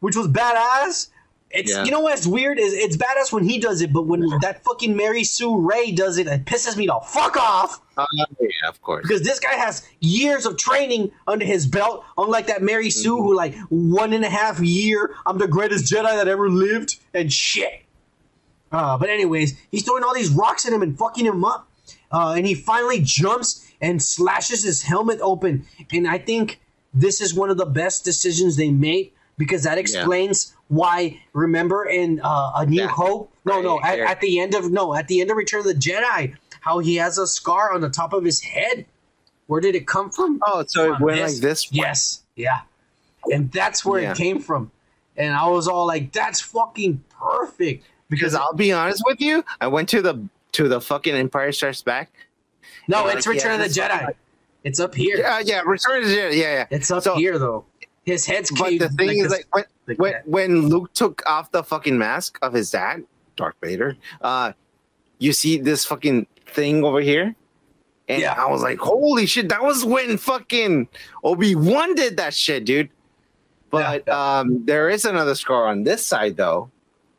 which 0.00 0.16
was 0.16 0.28
badass. 0.28 1.08
It's 1.50 1.70
Yeah. 1.70 1.84
you 1.84 1.90
know 1.92 2.00
what's 2.00 2.26
weird 2.26 2.58
is 2.58 2.72
it's 2.74 2.96
badass 2.96 3.32
when 3.32 3.44
he 3.44 3.58
does 3.58 3.80
it, 3.80 3.92
but 3.92 4.06
when 4.06 4.20
that 4.40 4.64
fucking 4.64 4.96
Mary 4.96 5.22
Sue 5.24 5.58
Ray 5.60 5.92
does 5.92 6.18
it, 6.18 6.26
it 6.26 6.44
pisses 6.44 6.76
me 6.76 6.86
the 6.86 6.98
fuck 7.06 7.36
off 7.36 7.80
uh, 7.96 8.04
yeah, 8.40 8.48
of 8.68 8.80
course. 8.82 9.02
because 9.02 9.22
this 9.22 9.40
guy 9.40 9.54
has 9.54 9.86
years 10.00 10.44
of 10.46 10.56
training 10.56 11.10
under 11.26 11.44
his 11.44 11.66
belt, 11.66 12.04
unlike 12.18 12.46
that 12.48 12.62
Mary 12.62 12.90
Sue 12.90 13.16
who 13.16 13.34
like 13.34 13.54
one 13.68 14.12
and 14.12 14.24
a 14.24 14.30
half 14.30 14.60
year. 14.60 15.14
I'm 15.24 15.38
the 15.38 15.48
greatest 15.48 15.90
Jedi 15.92 16.14
that 16.16 16.28
ever 16.28 16.50
lived 16.50 16.98
and 17.14 17.32
shit. 17.32 17.82
Uh, 18.72 18.98
but 18.98 19.08
anyways, 19.08 19.58
he's 19.70 19.84
throwing 19.84 20.02
all 20.04 20.14
these 20.14 20.30
rocks 20.30 20.66
at 20.66 20.72
him 20.72 20.82
and 20.82 20.98
fucking 20.98 21.24
him 21.24 21.44
up, 21.44 21.68
uh, 22.12 22.34
and 22.36 22.46
he 22.46 22.54
finally 22.54 23.00
jumps 23.00 23.66
and 23.80 24.02
slashes 24.02 24.62
his 24.62 24.82
helmet 24.82 25.18
open. 25.22 25.64
And 25.92 26.06
I 26.08 26.18
think 26.18 26.60
this 26.92 27.20
is 27.20 27.34
one 27.34 27.50
of 27.50 27.56
the 27.56 27.66
best 27.66 28.04
decisions 28.04 28.56
they 28.56 28.70
made 28.70 29.12
because 29.38 29.62
that 29.64 29.78
explains 29.78 30.54
why. 30.68 31.20
Remember 31.32 31.84
in 31.84 32.20
uh, 32.22 32.52
A 32.56 32.66
New 32.66 32.82
Yeah. 32.82 32.88
Hope? 32.88 33.32
No, 33.44 33.60
no. 33.60 33.80
At, 33.82 33.98
at 34.00 34.20
the 34.20 34.40
end 34.40 34.54
of 34.54 34.70
no, 34.70 34.94
at 34.94 35.08
the 35.08 35.20
end 35.20 35.30
of 35.30 35.36
Return 35.36 35.60
of 35.60 35.66
the 35.66 35.74
Jedi, 35.74 36.34
how 36.66 36.80
he 36.80 36.96
has 36.96 37.16
a 37.16 37.26
scar 37.28 37.72
on 37.72 37.80
the 37.80 37.88
top 37.88 38.12
of 38.12 38.24
his 38.24 38.40
head. 38.42 38.84
Where 39.46 39.60
did 39.60 39.76
it 39.76 39.86
come 39.86 40.10
from? 40.10 40.40
Oh, 40.44 40.64
so 40.66 40.92
it 40.94 41.00
went 41.00 41.20
like 41.20 41.36
this? 41.36 41.72
Yes, 41.72 42.24
yeah, 42.34 42.62
and 43.32 43.50
that's 43.52 43.84
where 43.84 44.02
Yeah. 44.02 44.10
it 44.10 44.16
came 44.16 44.40
from. 44.40 44.72
And 45.16 45.32
I 45.32 45.46
was 45.48 45.68
all 45.68 45.86
like, 45.86 46.12
"That's 46.12 46.40
fucking 46.40 47.04
perfect." 47.18 47.84
Because 48.10 48.34
I'll 48.34 48.52
be 48.52 48.72
honest 48.72 49.02
with 49.06 49.20
you, 49.20 49.44
I 49.60 49.68
went 49.68 49.88
to 49.90 50.02
the 50.02 50.28
to 50.52 50.68
the 50.68 50.80
fucking 50.80 51.14
Empire 51.14 51.52
Strikes 51.52 51.82
Back. 51.82 52.10
no, 52.88 53.06
it's 53.06 53.26
like, 53.26 53.36
Return 53.36 53.60
yeah, 53.60 53.64
of 53.66 53.72
the 53.74 53.80
Jedi. 53.80 54.00
fucking- 54.00 54.14
It's 54.64 54.80
up 54.80 54.94
here. 54.96 55.16
Yeah, 55.18 55.38
yeah, 55.44 55.60
Return 55.64 56.02
of 56.02 56.08
the 56.08 56.16
Jedi, 56.16 56.32
yeah, 56.36 56.52
yeah. 56.54 56.66
It's 56.70 56.90
up 56.90 57.04
So- 57.04 57.14
here 57.14 57.38
though. 57.38 57.64
His 58.04 58.26
head's 58.26 58.50
caved. 58.50 58.80
But 58.80 58.90
the 58.90 58.96
thing 58.96 59.08
like 59.08 59.16
is, 59.26 59.30
like, 59.30 59.46
when, 59.52 59.64
like 59.86 59.98
when, 59.98 60.14
when 60.24 60.68
Luke 60.68 60.92
took 60.94 61.22
off 61.26 61.50
the 61.52 61.62
fucking 61.62 61.96
mask 61.98 62.38
of 62.42 62.52
his 62.52 62.70
dad, 62.72 63.04
Darth 63.36 63.54
Vader, 63.62 63.96
uh, 64.22 64.52
you 65.18 65.32
see 65.32 65.58
this 65.58 65.84
fucking 65.84 66.26
thing 66.56 66.82
over 66.82 67.00
here. 67.00 67.36
And 68.08 68.22
Yeah. 68.22 68.32
I 68.32 68.50
was 68.50 68.62
like, 68.62 68.78
holy 68.78 69.26
shit, 69.26 69.48
that 69.50 69.62
was 69.62 69.84
when 69.84 70.16
fucking 70.16 70.88
Obi 71.22 71.54
Wan 71.54 71.94
did 71.94 72.16
that 72.16 72.34
shit, 72.34 72.64
dude. 72.64 72.90
But 73.70 74.08
um, 74.08 74.64
there 74.64 74.88
is 74.88 75.04
another 75.04 75.34
scar 75.34 75.66
on 75.66 75.84
this 75.84 76.04
side, 76.04 76.36
though. 76.36 76.70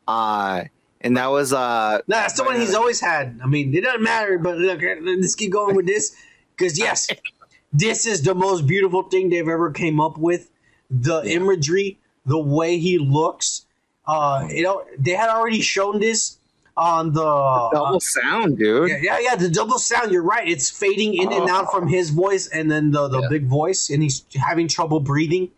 Uh, 0.08 0.64
and 1.02 1.16
that 1.18 1.28
was 1.28 1.54
uh, 1.54 2.00
no, 2.08 2.16
that's 2.16 2.36
the 2.36 2.44
one 2.44 2.60
he's 2.60 2.74
always 2.74 3.00
had. 3.00 3.40
I 3.44 3.48
mean, 3.48 3.76
it 3.76 3.84
doesn't 3.84 4.02
matter. 4.02 4.40
But 4.40 4.58
look, 4.58 4.82
let's 4.82 5.36
keep 5.36 5.52
going 5.52 5.76
with 5.76 5.86
this 5.86 6.16
because 6.56 6.80
yes, 6.80 7.08
this 7.74 8.06
is 8.06 8.24
the 8.24 8.34
most 8.34 8.66
beautiful 8.66 9.04
thing 9.04 9.30
they've 9.30 9.48
ever 9.48 9.72
came 9.72 10.00
up 10.00 10.18
with. 10.18 10.50
The 10.90 11.22
imagery, 11.26 12.00
the 12.26 12.40
way 12.40 12.80
he 12.80 12.98
looks. 12.98 13.66
Uh, 14.08 14.48
you 14.50 14.64
know, 14.64 14.86
they 14.98 15.12
had 15.12 15.30
already 15.30 15.62
shown 15.62 16.00
this 16.00 16.37
on 16.78 17.12
the 17.12 17.70
double 17.74 18.00
sound, 18.00 18.58
dude. 18.58 18.90
Yeah, 18.90 18.98
yeah, 19.02 19.20
yeah, 19.20 19.36
the 19.36 19.50
double 19.50 19.80
sound. 19.80 20.12
You're 20.12 20.22
right. 20.24 20.48
It's 20.48 20.70
fading 20.70 21.16
in 21.16 21.34
and 21.34 21.50
out 21.50 21.72
from 21.72 21.88
his 21.88 22.12
voice, 22.12 22.48
and 22.48 22.70
then 22.72 22.92
the, 22.92 23.08
the 23.08 23.22
Yeah. 23.22 23.30
big 23.30 23.48
voice, 23.48 23.90
and 23.90 24.04
he's 24.04 24.24
having 24.36 24.68
trouble 24.68 25.00
breathing. 25.00 25.50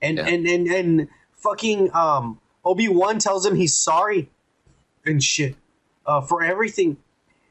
And 0.00 0.18
Yeah. 0.18 0.26
and 0.28 0.46
and 0.46 0.66
and 0.68 1.08
fucking 1.32 1.94
um, 1.94 2.40
Obi 2.64 2.88
Wan 2.88 3.18
tells 3.18 3.44
him 3.44 3.56
he's 3.56 3.74
sorry 3.74 4.30
and 5.04 5.22
shit 5.22 5.56
uh, 6.06 6.20
for 6.20 6.42
everything. 6.42 6.96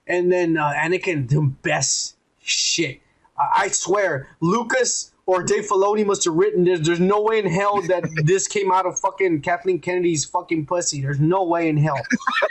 And 0.07 0.31
then 0.31 0.57
uh, 0.57 0.73
Anakin, 0.73 1.29
the 1.29 1.41
best 1.41 2.15
shit. 2.41 2.99
I, 3.37 3.63
I 3.63 3.67
swear, 3.69 4.27
Lucas 4.41 5.11
or 5.25 5.41
Dave 5.43 5.67
Filoni 5.67 6.05
must 6.05 6.25
have 6.25 6.33
written 6.33 6.63
this. 6.65 6.79
There's 6.85 6.99
no 6.99 7.21
way 7.21 7.39
in 7.39 7.45
hell 7.45 7.81
that 7.83 8.03
this 8.25 8.47
came 8.47 8.71
out 8.71 8.85
of 8.85 8.99
fucking 8.99 9.41
Kathleen 9.41 9.79
Kennedy's 9.79 10.25
fucking 10.25 10.65
pussy. 10.65 11.01
There's 11.01 11.19
no 11.19 11.43
way 11.43 11.69
in 11.69 11.77
hell. 11.77 11.99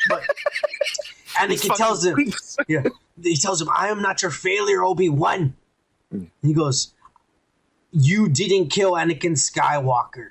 But 0.08 0.22
Anakin 1.36 1.74
tells 1.76 2.04
him, 2.04 2.16
yeah, 2.68 2.84
he 3.22 3.36
tells 3.36 3.60
him, 3.60 3.68
"I 3.76 3.88
am 3.88 4.00
not 4.02 4.22
your 4.22 4.30
failure, 4.30 4.82
Obi 4.82 5.08
Wan." 5.08 5.54
He 6.42 6.52
goes, 6.54 6.92
"You 7.90 8.28
didn't 8.28 8.68
kill 8.68 8.92
Anakin 8.92 9.32
Skywalker. 9.32 10.30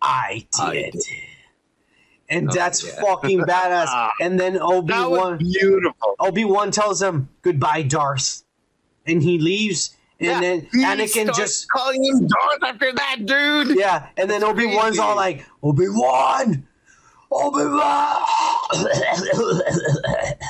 I 0.00 0.46
did." 0.52 0.64
I 0.64 0.72
did. 0.90 1.02
And 2.28 2.48
Oh, 2.48 2.54
that's 2.54 2.82
yeah. 2.82 2.98
fucking 3.02 3.40
badass. 3.40 4.08
And 4.18 4.40
then 4.40 4.56
Obi 4.58 4.94
Wan, 4.94 5.36
beautiful. 5.36 6.14
Obi 6.18 6.44
Wan 6.46 6.70
tells 6.70 7.02
him 7.02 7.28
goodbye, 7.42 7.82
Darth, 7.82 8.42
and 9.06 9.22
he 9.22 9.38
leaves. 9.38 9.94
And 10.22 10.30
Yeah, 10.30 10.40
then 10.40 10.68
he 10.72 10.84
Anakin 10.84 11.22
starts 11.24 11.38
just 11.38 11.68
calling 11.68 12.04
him 12.04 12.26
Darth 12.28 12.62
after 12.62 12.92
that, 12.92 13.16
dude. 13.26 13.76
yeah, 13.76 14.06
and 14.16 14.30
then 14.30 14.44
Obi 14.44 14.66
Wan's 14.66 14.98
all 14.98 15.16
like 15.16 15.44
Obi 15.64 15.86
Wan, 15.88 16.64
Obi 17.32 17.64
Wan, 17.64 18.22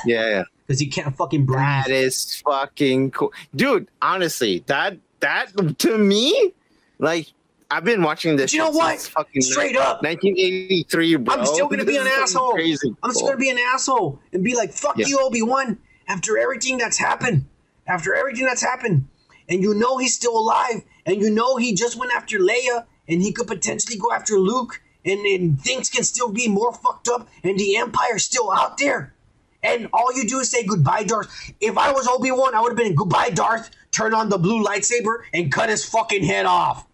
Yeah, 0.05 0.29
yeah. 0.29 0.43
because 0.67 0.79
he 0.79 0.87
can't 0.87 1.15
fucking 1.15 1.45
breathe. 1.45 1.59
That 1.59 1.89
is 1.89 2.41
fucking 2.45 3.11
cool, 3.11 3.33
dude. 3.55 3.87
Honestly, 4.01 4.63
that 4.67 4.97
that 5.21 5.51
to 5.79 5.97
me, 5.97 6.51
like 6.99 7.31
I've 7.71 7.83
been 7.83 8.03
watching 8.03 8.35
this. 8.35 8.51
But 8.51 8.53
you 8.53 8.59
know 8.59 8.69
what? 8.71 8.99
Fucking 9.01 9.41
Straight 9.41 9.75
up, 9.75 10.03
1983, 10.03 11.15
bro. 11.15 11.35
I'm 11.35 11.45
still 11.45 11.67
gonna 11.67 11.85
be 11.85 11.97
an 11.97 12.07
asshole. 12.07 12.51
Crazy. 12.53 12.93
I'm 13.01 13.11
still 13.11 13.27
gonna 13.27 13.39
be 13.39 13.49
an 13.49 13.57
asshole 13.73 14.19
and 14.31 14.43
be 14.43 14.55
like, 14.55 14.71
"Fuck 14.71 14.97
Yeah. 14.97 15.07
you, 15.07 15.19
Obi 15.21 15.41
Wan." 15.41 15.77
After 16.07 16.37
everything 16.37 16.77
that's 16.77 16.97
happened, 16.97 17.45
after 17.87 18.13
everything 18.13 18.45
that's 18.45 18.61
happened, 18.61 19.07
and 19.53 19.61
you 19.61 19.73
know 19.75 19.97
he's 19.97 20.15
still 20.15 20.35
alive, 20.37 20.81
and 21.05 21.21
you 21.21 21.29
know 21.29 21.57
he 21.57 21.75
just 21.75 21.95
went 21.95 22.11
after 22.11 22.39
Leia, 22.39 22.85
and 23.07 23.21
he 23.21 23.31
could 23.31 23.47
potentially 23.47 23.97
go 23.97 24.11
after 24.11 24.39
Luke, 24.39 24.81
and, 25.05 25.19
and 25.25 25.61
things 25.61 25.89
can 25.89 26.03
still 26.03 26.31
be 26.31 26.47
more 26.47 26.73
fucked 26.73 27.07
up, 27.07 27.27
and 27.43 27.57
the 27.59 27.77
Empire's 27.77 28.25
still 28.25 28.51
out 28.51 28.77
there. 28.79 29.13
And 29.61 29.87
all 29.93 30.11
you 30.13 30.27
do 30.27 30.39
is 30.39 30.49
say 30.49 30.65
goodbye, 30.65 31.03
Darth. 31.03 31.53
If 31.61 31.77
I 31.77 31.91
was 31.91 32.07
Obi 32.07 32.31
Wan, 32.31 32.53
I 32.55 32.61
would 32.61 32.71
have 32.71 32.77
been 32.77 32.95
goodbye, 32.95 33.29
Darth. 33.29 33.69
Turn 33.91 34.13
on 34.13 34.27
the 34.27 34.37
blue 34.37 34.63
lightsaber 34.63 35.19
and 35.33 35.51
cut 35.51 35.69
his 35.69 35.85
fucking 35.85 36.23
head 36.23 36.45
off. 36.45 36.85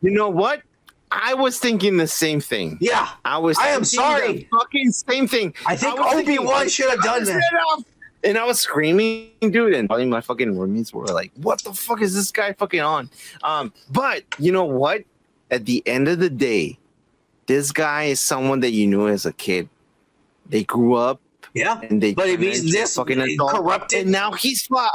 You 0.00 0.10
know 0.10 0.30
what? 0.30 0.62
I 1.10 1.34
was 1.34 1.58
thinking 1.58 1.96
the 1.96 2.06
same 2.06 2.40
thing. 2.40 2.78
Yeah, 2.80 3.08
I 3.24 3.38
was. 3.38 3.58
I 3.58 3.68
am 3.68 3.84
sorry. 3.84 4.32
the 4.32 4.48
fucking 4.58 4.90
same 4.90 5.28
thing. 5.28 5.54
I 5.66 5.76
think 5.76 5.98
Obi-Wan 5.98 6.68
should 6.68 6.90
have 6.90 7.02
done 7.02 7.24
that. 7.24 7.42
Oh, 7.68 7.84
And 8.24 8.36
I 8.36 8.44
was 8.44 8.58
screaming, 8.58 9.30
dude, 9.40 9.74
and 9.74 9.90
all 9.90 10.04
my 10.06 10.20
fucking 10.20 10.54
roomies 10.54 10.92
were 10.92 11.06
like, 11.06 11.30
"What 11.36 11.62
the 11.62 11.72
fuck 11.72 12.02
is 12.02 12.14
this 12.14 12.30
guy 12.30 12.52
fucking 12.52 12.80
on?" 12.80 13.10
Um, 13.42 13.72
but 13.90 14.24
you 14.38 14.50
know 14.52 14.64
what? 14.64 15.04
At 15.50 15.66
the 15.66 15.82
end 15.86 16.08
of 16.08 16.18
the 16.18 16.28
day, 16.28 16.78
this 17.46 17.72
guy 17.72 18.04
is 18.04 18.20
someone 18.20 18.60
that 18.60 18.72
you 18.72 18.86
knew 18.86 19.08
as 19.08 19.24
a 19.24 19.32
kid. 19.32 19.68
They 20.48 20.64
grew 20.64 20.94
up 20.94 21.20
yeah. 21.54 21.80
and 21.82 22.02
they. 22.02 22.14
But 22.14 22.28
if 22.28 22.40
he's 22.40 22.70
this 22.72 22.94
fucking 22.96 23.20
adult, 23.20 23.52
corrupted, 23.52 24.02
and 24.02 24.12
now 24.12 24.32
he's 24.32 24.66
fine. 24.66 24.88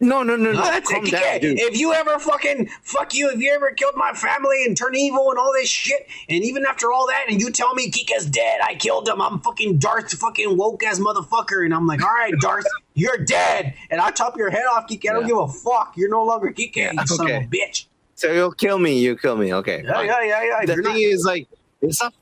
No, 0.00 0.22
no, 0.22 0.36
no, 0.36 0.52
no. 0.52 0.58
No, 0.58 0.62
that's 0.64 0.90
calm 0.90 1.04
down, 1.04 1.40
dude. 1.40 1.58
If 1.58 1.78
you 1.78 1.92
ever 1.94 2.18
fucking 2.18 2.68
fuck 2.82 3.14
you, 3.14 3.30
if 3.30 3.38
you 3.40 3.52
ever 3.54 3.70
killed 3.70 3.94
my 3.96 4.12
family 4.12 4.64
and 4.66 4.76
turned 4.76 4.96
evil 4.96 5.30
and 5.30 5.38
all 5.38 5.52
this 5.52 5.68
shit, 5.68 6.06
and 6.28 6.44
even 6.44 6.66
after 6.66 6.92
all 6.92 7.06
that, 7.06 7.26
and 7.28 7.40
you 7.40 7.50
tell 7.50 7.74
me 7.74 7.90
Kika's 7.90 8.26
dead, 8.26 8.60
I 8.62 8.74
killed 8.74 9.08
him. 9.08 9.22
I'm 9.22 9.40
fucking 9.40 9.78
Darth, 9.78 10.12
fucking 10.12 10.56
woke 10.56 10.82
ass 10.84 10.98
motherfucker, 10.98 11.64
and 11.64 11.72
I'm 11.72 11.86
like, 11.86 12.02
all 12.02 12.12
right, 12.12 12.34
Darth, 12.40 12.66
you're 12.94 13.18
dead, 13.18 13.74
and 13.90 14.00
I 14.00 14.10
chop 14.10 14.36
your 14.36 14.50
head 14.50 14.64
off, 14.72 14.86
Kika. 14.88 15.10
I 15.10 15.12
don't 15.14 15.22
Yeah. 15.22 15.28
give 15.28 15.38
a 15.38 15.48
fuck. 15.48 15.94
You're 15.96 16.10
no 16.10 16.24
longer 16.24 16.52
Kika, 16.52 16.76
Yeah, 16.76 16.92
you 16.92 17.06
son 17.06 17.30
of 17.30 17.36
a 17.42 17.46
bitch. 17.46 17.86
So 18.16 18.30
you'll 18.32 18.52
kill 18.52 18.78
me. 18.78 18.98
You 19.00 19.16
kill 19.16 19.36
me. 19.36 19.54
Okay. 19.54 19.82
Yeah, 19.84 19.92
fine. 19.94 20.06
yeah, 20.06 20.22
yeah, 20.22 20.42
yeah. 20.44 20.66
the 20.66 20.74
You're 20.74 20.82
thing 20.84 20.92
not- 20.92 21.00
is 21.00 21.24
like 21.24 21.48
it's 21.80 22.02
a 22.02 22.12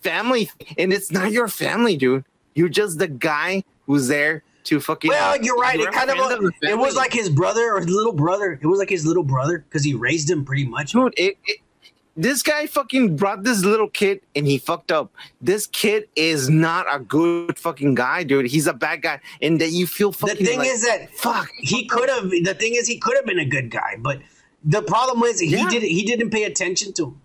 family 0.00 0.50
and 0.78 0.92
it's 0.92 1.10
not 1.12 1.32
your 1.32 1.48
family 1.48 1.96
dude 1.96 2.24
you're 2.56 2.68
just 2.68 2.98
the 2.98 3.06
guy 3.08 3.62
who's 3.86 4.08
there 4.08 4.42
to 4.64 4.80
fucking 4.80 5.10
well, 5.10 5.40
you're 5.40 5.56
right. 5.56 5.78
you're 5.78 5.88
It 5.88 5.94
kind 5.94 6.10
of, 6.10 6.16
the 6.16 6.52
it 6.62 6.76
was 6.76 6.96
like 6.96 7.12
his 7.12 7.30
brother 7.30 7.74
or 7.74 7.78
his 7.78 7.88
little 7.88 8.12
brother. 8.12 8.58
It 8.60 8.66
was 8.66 8.80
like 8.80 8.90
his 8.90 9.06
little 9.06 9.22
brother 9.22 9.58
because 9.58 9.84
he 9.84 9.94
raised 9.94 10.28
him 10.28 10.44
pretty 10.44 10.64
much. 10.66 10.92
dude 10.92 11.14
it, 11.16 11.38
it, 11.44 11.60
this 12.16 12.42
guy 12.42 12.66
fucking 12.66 13.14
brought 13.14 13.44
this 13.44 13.62
little 13.62 13.88
kid 13.88 14.22
and 14.34 14.46
he 14.46 14.56
fucked 14.58 14.90
up 14.90 15.12
this 15.40 15.66
kid 15.66 16.08
is 16.16 16.48
not 16.48 16.86
a 16.90 16.98
good 16.98 17.58
fucking 17.58 17.94
guy 17.94 18.24
dude 18.24 18.46
he's 18.46 18.66
a 18.66 18.72
bad 18.72 19.02
guy 19.02 19.20
and 19.42 19.60
that 19.60 19.70
you 19.70 19.86
feel 19.86 20.12
fucking. 20.12 20.38
The 20.38 20.44
thing 20.44 20.58
like, 20.60 20.68
is 20.68 20.82
that 20.84 21.10
fuck 21.10 21.50
he 21.58 21.86
could 21.86 22.08
have. 22.08 22.30
The 22.30 22.56
thing 22.58 22.74
is, 22.74 22.88
he 22.88 22.98
could 22.98 23.16
have 23.16 23.26
been 23.26 23.38
a 23.38 23.44
good 23.44 23.70
guy, 23.70 23.96
but 24.00 24.20
the 24.64 24.82
problem 24.82 25.22
is 25.24 25.38
he 25.38 25.48
Yeah. 25.48 25.68
did. 25.68 25.82
He 25.82 26.04
didn't 26.04 26.30
pay 26.30 26.44
attention 26.44 26.92
to 26.94 27.04
him. 27.06 27.20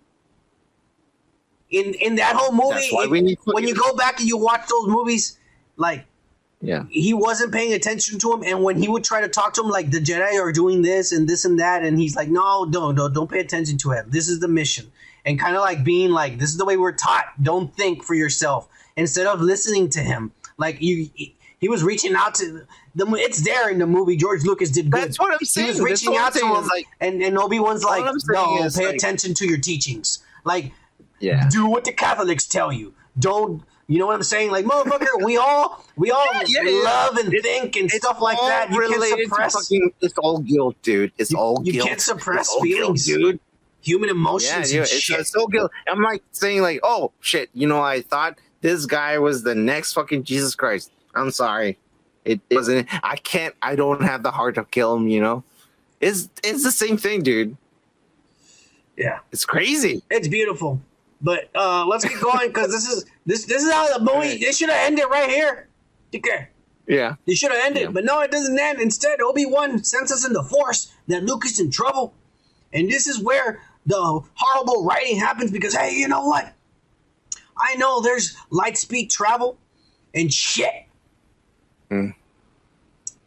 In 1.72 1.93
in 1.95 2.16
that 2.17 2.35
whole 2.35 2.51
movie, 2.51 2.75
That's 2.75 2.93
why 2.93 3.06
if- 3.06 3.09
we 3.09 3.22
need 3.22 3.40
when 3.45 3.67
you 3.67 3.74
go 3.75 3.95
back 3.95 4.19
and 4.19 4.27
you 4.27 4.38
watch 4.38 4.67
those 4.69 4.88
movies, 4.88 5.38
like 5.77 6.06
Yeah. 6.61 6.83
he 6.90 7.14
wasn't 7.14 7.51
paying 7.53 7.74
attention 7.74 8.19
to 8.19 8.33
him, 8.33 8.43
and 8.43 8.61
when 8.64 8.77
he 8.77 8.88
would 8.88 9.03
try 9.03 9.22
to 9.22 9.27
talk 9.30 9.53
to 9.56 9.61
him, 9.61 9.69
like 9.69 9.90
the 9.90 10.00
Jedi 10.00 10.40
are 10.40 10.51
doing 10.51 10.82
this 10.83 11.11
and 11.11 11.27
this 11.27 11.45
and 11.45 11.59
that, 11.59 11.83
and 11.83 11.98
he's 12.00 12.16
like, 12.16 12.30
"No, 12.30 12.66
don't, 12.69 12.95
don't, 12.95 13.14
don't 13.14 13.30
pay 13.32 13.40
attention 13.40 13.77
to 13.80 13.91
him. 13.91 14.06
This 14.09 14.27
is 14.30 14.40
the 14.40 14.48
mission." 14.48 14.91
And 15.25 15.40
kind 15.40 15.56
of 15.56 15.61
like 15.61 15.83
being 15.83 16.11
like, 16.11 16.40
"This 16.40 16.50
is 16.50 16.58
the 16.58 16.66
way 16.66 16.77
we're 16.77 16.91
taught. 16.91 17.25
Don't 17.41 17.74
think 17.75 18.03
for 18.03 18.14
yourself." 18.16 18.67
Instead 18.98 19.25
of 19.27 19.40
listening 19.41 19.90
to 19.90 20.01
him, 20.01 20.32
like 20.58 20.82
you, 20.82 21.09
he, 21.16 21.35
he 21.59 21.69
was 21.69 21.83
reaching 21.83 22.14
out 22.16 22.35
to 22.35 22.66
the. 22.95 23.06
It's 23.16 23.41
there 23.41 23.69
in 23.69 23.80
the 23.80 23.88
movie. 23.88 24.17
George 24.17 24.43
Lucas 24.43 24.69
did 24.69 24.91
good. 24.91 25.03
That's 25.03 25.19
what 25.19 25.32
I'm 25.32 25.40
saying. 25.45 25.66
He 25.67 25.72
was 25.72 25.80
reaching 25.82 26.17
out 26.17 26.33
to 26.33 26.45
him, 26.45 26.67
like- 26.67 26.85
and 27.00 27.22
and 27.24 27.38
Obi 27.38 27.59
Wan's 27.59 27.83
like, 27.85 28.03
"No, 28.27 28.67
pay 28.75 28.88
like- 28.88 28.95
attention 28.95 29.33
to 29.35 29.48
your 29.48 29.58
teachings. 29.59 30.19
Like, 30.43 30.74
Yeah. 31.22 31.48
do 31.50 31.66
what 31.66 31.83
the 31.85 31.93
Catholics 31.93 32.45
tell 32.48 32.72
you. 32.72 32.93
Don't." 33.19 33.64
You 33.88 34.00
know 34.00 34.06
what 34.08 34.16
I'm 34.16 34.24
saying? 34.24 34.51
Like, 34.51 34.64
motherfucker, 34.64 35.22
we 35.22 35.35
all 35.35 35.83
we 35.98 36.11
all 36.11 36.25
Yeah, 36.33 36.43
yeah, 36.48 36.61
yeah. 36.64 36.82
love 36.83 37.17
and 37.17 37.33
It's- 37.33 37.43
think 37.43 37.75
and 37.75 37.91
stuff 37.91 38.22
like 38.22 38.38
that. 38.38 38.72
You 38.72 38.80
can't 38.90 39.19
suppress. 39.30 39.53
fucking. 39.53 39.91
It's 40.00 40.14
all 40.17 40.38
guilt, 40.40 40.77
dude. 40.82 41.11
It's 41.17 41.33
all 41.33 41.61
you 41.66 41.74
guilt. 41.74 41.85
You 41.85 41.90
can't 41.90 42.00
suppress 42.01 42.48
all 42.50 42.61
guilt, 42.64 42.77
feelings, 43.00 43.06
dude. 43.06 43.40
Human 43.82 44.08
Yeah, 44.08 44.11
emotions 44.16 44.67
dude, 44.69 44.75
and 44.77 44.83
it's, 44.83 44.91
shit. 44.93 45.19
it's 45.19 45.32
so 45.32 45.45
guilt. 45.48 45.72
I'm 45.90 46.01
like 46.01 46.24
saying 46.32 46.61
like, 46.61 46.80
oh 46.83 47.11
shit, 47.19 47.50
you 47.53 47.67
know, 47.67 47.82
I 47.82 48.00
thought 48.01 48.38
this 48.61 48.85
guy 48.85 49.17
was 49.19 49.43
the 49.43 49.56
next 49.56 49.91
fucking 49.91 50.24
Jesus 50.24 50.56
Christ. 50.56 50.90
I'm 51.14 51.32
sorry, 51.32 51.77
it, 52.24 52.40
it 52.50 52.56
wasn't. 52.56 52.88
I 53.03 53.17
can't. 53.17 53.56
I 53.61 53.75
don't 53.75 54.03
have 54.03 54.24
the 54.24 54.32
heart 54.32 54.56
to 54.56 54.64
kill 54.64 54.95
him. 54.95 55.09
You 55.09 55.19
know, 55.19 55.43
it's 56.00 56.30
it's 56.45 56.64
the 56.64 56.72
same 56.72 56.95
thing, 56.95 57.24
dude. 57.24 57.58
yeah, 58.95 59.19
It's 59.33 59.43
crazy. 59.45 60.01
it's 60.09 60.30
beautiful. 60.30 60.80
But 61.22 61.50
uh 61.56 61.85
let's 61.85 62.03
get 62.03 62.19
going 62.22 62.48
because 62.50 62.72
this 62.72 62.88
is 62.88 63.06
this 63.25 63.45
this 63.45 63.64
is 63.64 63.72
how 63.72 63.98
the 63.98 64.03
movie. 64.03 64.38
They 64.38 64.51
should 64.51 64.69
have 64.69 64.88
ended 64.88 65.06
right 65.09 65.30
here. 65.30 65.67
Okay. 66.16 66.48
Yeah. 66.88 67.16
They 67.27 67.35
should 67.35 67.51
have 67.51 67.64
ended, 67.64 67.83
Yeah. 67.83 67.90
but 67.91 68.03
no, 68.06 68.19
it 68.22 68.32
doesn't 68.32 68.58
end. 68.59 68.82
Instead, 68.82 69.22
Obi 69.22 69.45
Wan 69.45 69.83
sends 69.83 70.11
us 70.11 70.25
in 70.25 70.33
the 70.33 70.43
Force 70.43 70.91
that 71.08 71.24
Luke 71.24 71.45
is 71.45 71.59
in 71.59 71.69
trouble, 71.72 72.14
and 72.74 72.90
this 72.90 73.08
is 73.08 73.19
where 73.22 73.61
the 73.85 74.22
horrible 74.33 74.83
writing 74.83 75.17
happens. 75.17 75.51
Because 75.51 75.75
hey, 75.75 75.95
you 75.95 76.08
know 76.08 76.25
what? 76.25 76.53
I 77.58 77.75
know 77.75 78.01
there's 78.01 78.35
light 78.50 78.77
speed 78.77 79.09
travel 79.11 79.58
and 80.14 80.33
shit, 80.33 80.74
Mm. 81.91 82.16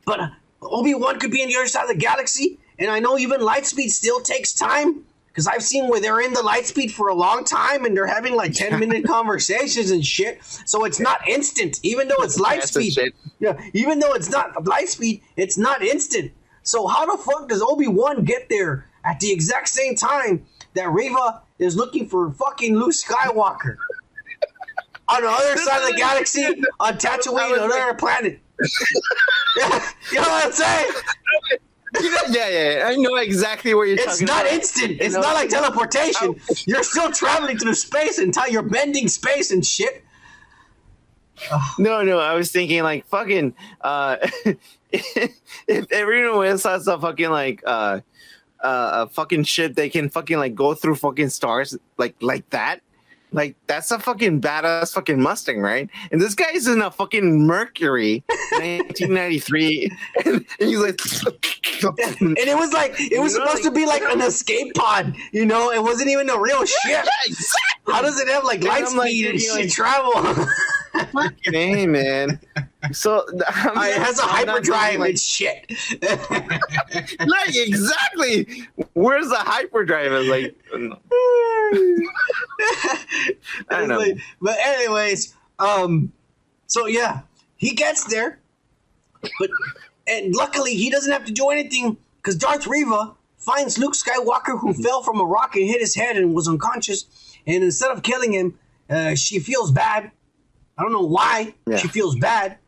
but 0.04 0.20
uh, 0.20 0.28
Obi 0.62 0.94
Wan 0.94 1.18
could 1.20 1.30
be 1.30 1.42
in 1.42 1.48
the 1.48 1.56
other 1.56 1.66
side 1.68 1.82
of 1.82 1.88
the 1.88 1.94
galaxy, 1.94 2.58
and 2.78 2.90
I 2.90 2.98
know 2.98 3.16
even 3.18 3.40
light 3.40 3.66
speed 3.66 3.90
still 3.90 4.20
takes 4.20 4.52
time. 4.52 5.04
Because 5.34 5.48
I've 5.48 5.64
seen 5.64 5.88
where 5.88 6.00
they're 6.00 6.20
in 6.20 6.32
the 6.32 6.42
light 6.42 6.64
speed 6.64 6.92
for 6.92 7.08
a 7.08 7.14
long 7.14 7.42
time 7.42 7.84
and 7.84 7.96
they're 7.96 8.06
having 8.06 8.36
like 8.36 8.52
10 8.52 8.78
minute 8.78 9.04
conversations 9.04 9.90
and 9.90 10.06
shit. 10.06 10.38
So 10.64 10.84
it's 10.84 11.00
not 11.00 11.26
instant, 11.28 11.80
even 11.82 12.06
though 12.06 12.22
it's 12.22 12.38
light 12.38 12.62
speed. 12.62 12.96
Yeah, 13.40 13.60
even 13.72 13.98
though 13.98 14.12
it's 14.12 14.30
not 14.30 14.64
light 14.64 14.88
speed, 14.88 15.22
it's 15.36 15.58
not 15.58 15.82
instant. 15.82 16.30
So 16.62 16.86
how 16.86 17.04
the 17.16 17.20
fuck 17.20 17.48
does 17.48 17.60
Obi 17.60 17.88
Wan 17.88 18.22
get 18.22 18.48
there 18.48 18.86
at 19.04 19.18
the 19.18 19.32
exact 19.32 19.70
same 19.70 19.96
time 19.96 20.46
that 20.74 20.88
Reva 20.92 21.42
is 21.58 21.74
looking 21.74 22.08
for 22.08 22.30
fucking 22.30 22.76
Luke 22.76 22.92
Skywalker 22.92 23.76
on 25.08 25.22
the 25.22 25.28
other 25.28 25.56
side 25.56 25.82
of 25.82 25.90
the 25.90 25.96
galaxy 25.96 26.44
on 26.78 26.94
Tatooine, 26.94 27.58
on 27.58 27.72
another 27.72 27.94
planet? 27.94 28.38
you 28.60 29.68
know 30.14 30.20
what 30.20 30.46
I'm 30.46 30.52
saying? 30.52 30.92
yeah, 32.00 32.48
yeah, 32.48 32.48
yeah. 32.48 32.84
I 32.86 32.96
know 32.96 33.16
exactly 33.16 33.74
what 33.74 33.88
you're 33.88 33.96
talking. 33.96 34.12
It's 34.12 34.22
not 34.22 34.46
instant. 34.46 34.98
It's 35.00 35.14
know? 35.14 35.20
not 35.20 35.34
like 35.34 35.48
teleportation. 35.48 36.36
You're 36.66 36.82
still 36.82 37.10
traveling 37.12 37.58
through 37.58 37.74
space 37.74 38.18
until 38.18 38.48
you're 38.48 38.62
bending 38.62 39.08
space 39.08 39.50
and 39.50 39.64
shit. 39.64 40.04
No, 41.78 42.02
no, 42.02 42.20
I 42.20 42.34
was 42.34 42.52
thinking 42.52 42.82
like 42.84 43.06
fucking 43.06 43.54
uh 43.80 44.16
if 44.92 45.92
everyone 45.92 46.46
else 46.46 46.62
has 46.62 46.86
a 46.86 46.98
fucking 46.98 47.30
like 47.30 47.62
uh 47.66 48.00
uh 48.60 49.04
a 49.04 49.08
fucking 49.08 49.42
ship 49.42 49.74
they 49.74 49.88
can 49.88 50.08
fucking 50.08 50.38
like 50.38 50.54
go 50.54 50.74
through 50.74 50.94
fucking 50.94 51.30
stars 51.30 51.76
like 51.98 52.14
like 52.20 52.48
that. 52.50 52.80
Like 53.34 53.56
that's 53.66 53.90
a 53.90 53.98
fucking 53.98 54.40
badass 54.40 54.94
fucking 54.94 55.20
Mustang, 55.20 55.60
right? 55.60 55.90
And 56.12 56.20
this 56.20 56.34
guy's 56.34 56.68
in 56.68 56.80
a 56.80 56.90
fucking 56.90 57.44
Mercury 57.46 58.22
1993 58.52 59.90
and, 60.24 60.46
he's 60.58 60.78
like 60.78 60.98
And 62.20 62.38
it 62.38 62.56
was 62.56 62.72
like 62.72 62.94
it 62.98 63.20
was 63.20 63.34
supposed 63.34 63.64
to 63.64 63.72
be 63.72 63.86
like 63.86 64.02
an 64.02 64.20
escape 64.20 64.72
pod, 64.74 65.14
you 65.32 65.44
know. 65.44 65.72
It 65.72 65.82
wasn't 65.82 66.08
even 66.10 66.30
a 66.30 66.38
real 66.38 66.64
ship. 66.64 66.78
Yeah, 66.88 67.04
exactly. 67.26 67.92
How 67.92 68.02
does 68.02 68.18
it 68.20 68.28
have 68.28 68.44
like 68.44 68.62
light 68.62 68.84
I'm, 68.86 68.96
like, 68.96 69.10
speed 69.10 69.26
and 69.30 69.40
shit 69.40 69.52
like- 69.52 69.70
travel? 69.70 70.12
Fucking 71.12 71.52
hey, 71.52 71.86
man. 71.88 72.38
So 72.92 73.24
I'm 73.48 73.78
Uh, 73.78 73.82
it 73.84 73.96
has 74.02 74.18
a 74.18 74.22
hyperdrive 74.22 75.00
like, 75.00 75.10
and 75.10 75.18
shit. 75.18 75.72
Like 77.20 77.54
exactly. 77.56 78.66
Where's 78.94 79.28
the 79.28 79.36
hyperdrive? 79.36 80.12
Like. 80.26 80.56
I 83.70 83.78
don't 83.78 83.88
know. 83.88 83.98
Like- 83.98 84.18
but 84.40 84.56
anyways, 84.60 85.34
um, 85.58 86.12
so 86.66 86.86
yeah, 86.86 87.20
he 87.56 87.70
gets 87.74 88.04
there, 88.04 88.38
but 89.38 89.50
and 90.06 90.34
luckily 90.34 90.74
he 90.74 90.90
doesn't 90.90 91.12
have 91.12 91.24
to 91.26 91.32
do 91.32 91.48
anything 91.50 91.96
because 92.16 92.36
Darth 92.36 92.66
Reva 92.66 93.12
finds 93.38 93.78
Luke 93.78 93.94
Skywalker 93.94 94.58
who 94.58 94.72
fell 94.74 95.02
from 95.02 95.20
a 95.20 95.24
rock 95.24 95.54
and 95.56 95.66
hit 95.66 95.80
his 95.80 95.94
head 95.94 96.16
and 96.16 96.34
was 96.34 96.48
unconscious, 96.48 97.06
and 97.46 97.62
instead 97.64 97.90
of 97.90 98.02
killing 98.02 98.32
him, 98.32 98.58
uh, 98.90 99.14
she 99.14 99.38
feels 99.38 99.70
bad. 99.70 100.10
I 100.76 100.82
don't 100.82 100.92
know 100.92 101.06
why 101.06 101.54
Yeah. 101.68 101.76
she 101.76 101.88
feels 101.88 102.16
bad. 102.16 102.58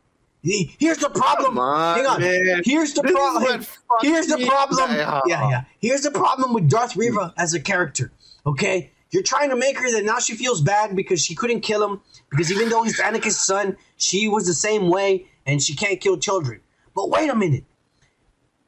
He- 0.47 0.75
Here's 0.79 0.97
the 0.97 1.09
problem. 1.09 1.57
On, 1.59 1.97
Hang 1.97 2.05
on. 2.07 2.21
man. 2.21 2.61
Here's 2.65 2.93
the 2.93 3.03
problem. 3.03 3.65
Here's 4.01 4.27
the 4.27 4.45
problem. 4.47 4.91
Yeah, 4.95 5.21
yeah. 5.49 5.63
Here's 5.79 6.01
the 6.01 6.11
problem 6.11 6.53
with 6.53 6.69
Darth 6.69 6.95
Reva 6.95 7.33
as 7.37 7.53
a 7.53 7.59
character. 7.59 8.11
Okay, 8.45 8.91
you're 9.11 9.23
trying 9.23 9.49
to 9.49 9.55
make 9.55 9.77
her 9.77 9.91
that 9.91 10.05
now 10.05 10.19
she 10.19 10.35
feels 10.35 10.61
bad 10.61 10.95
because 10.95 11.21
she 11.21 11.35
couldn't 11.35 11.61
kill 11.61 11.83
him. 11.87 12.01
Because 12.29 12.51
even 12.51 12.69
though 12.69 12.83
he's 12.83 12.99
Anakin's 12.99 13.39
son, 13.39 13.77
she 13.97 14.27
was 14.27 14.45
the 14.47 14.53
same 14.53 14.89
way, 14.89 15.27
and 15.45 15.61
she 15.61 15.75
can't 15.75 15.99
kill 15.99 16.17
children. 16.17 16.61
But 16.95 17.09
wait 17.09 17.29
a 17.29 17.35
minute. 17.35 17.63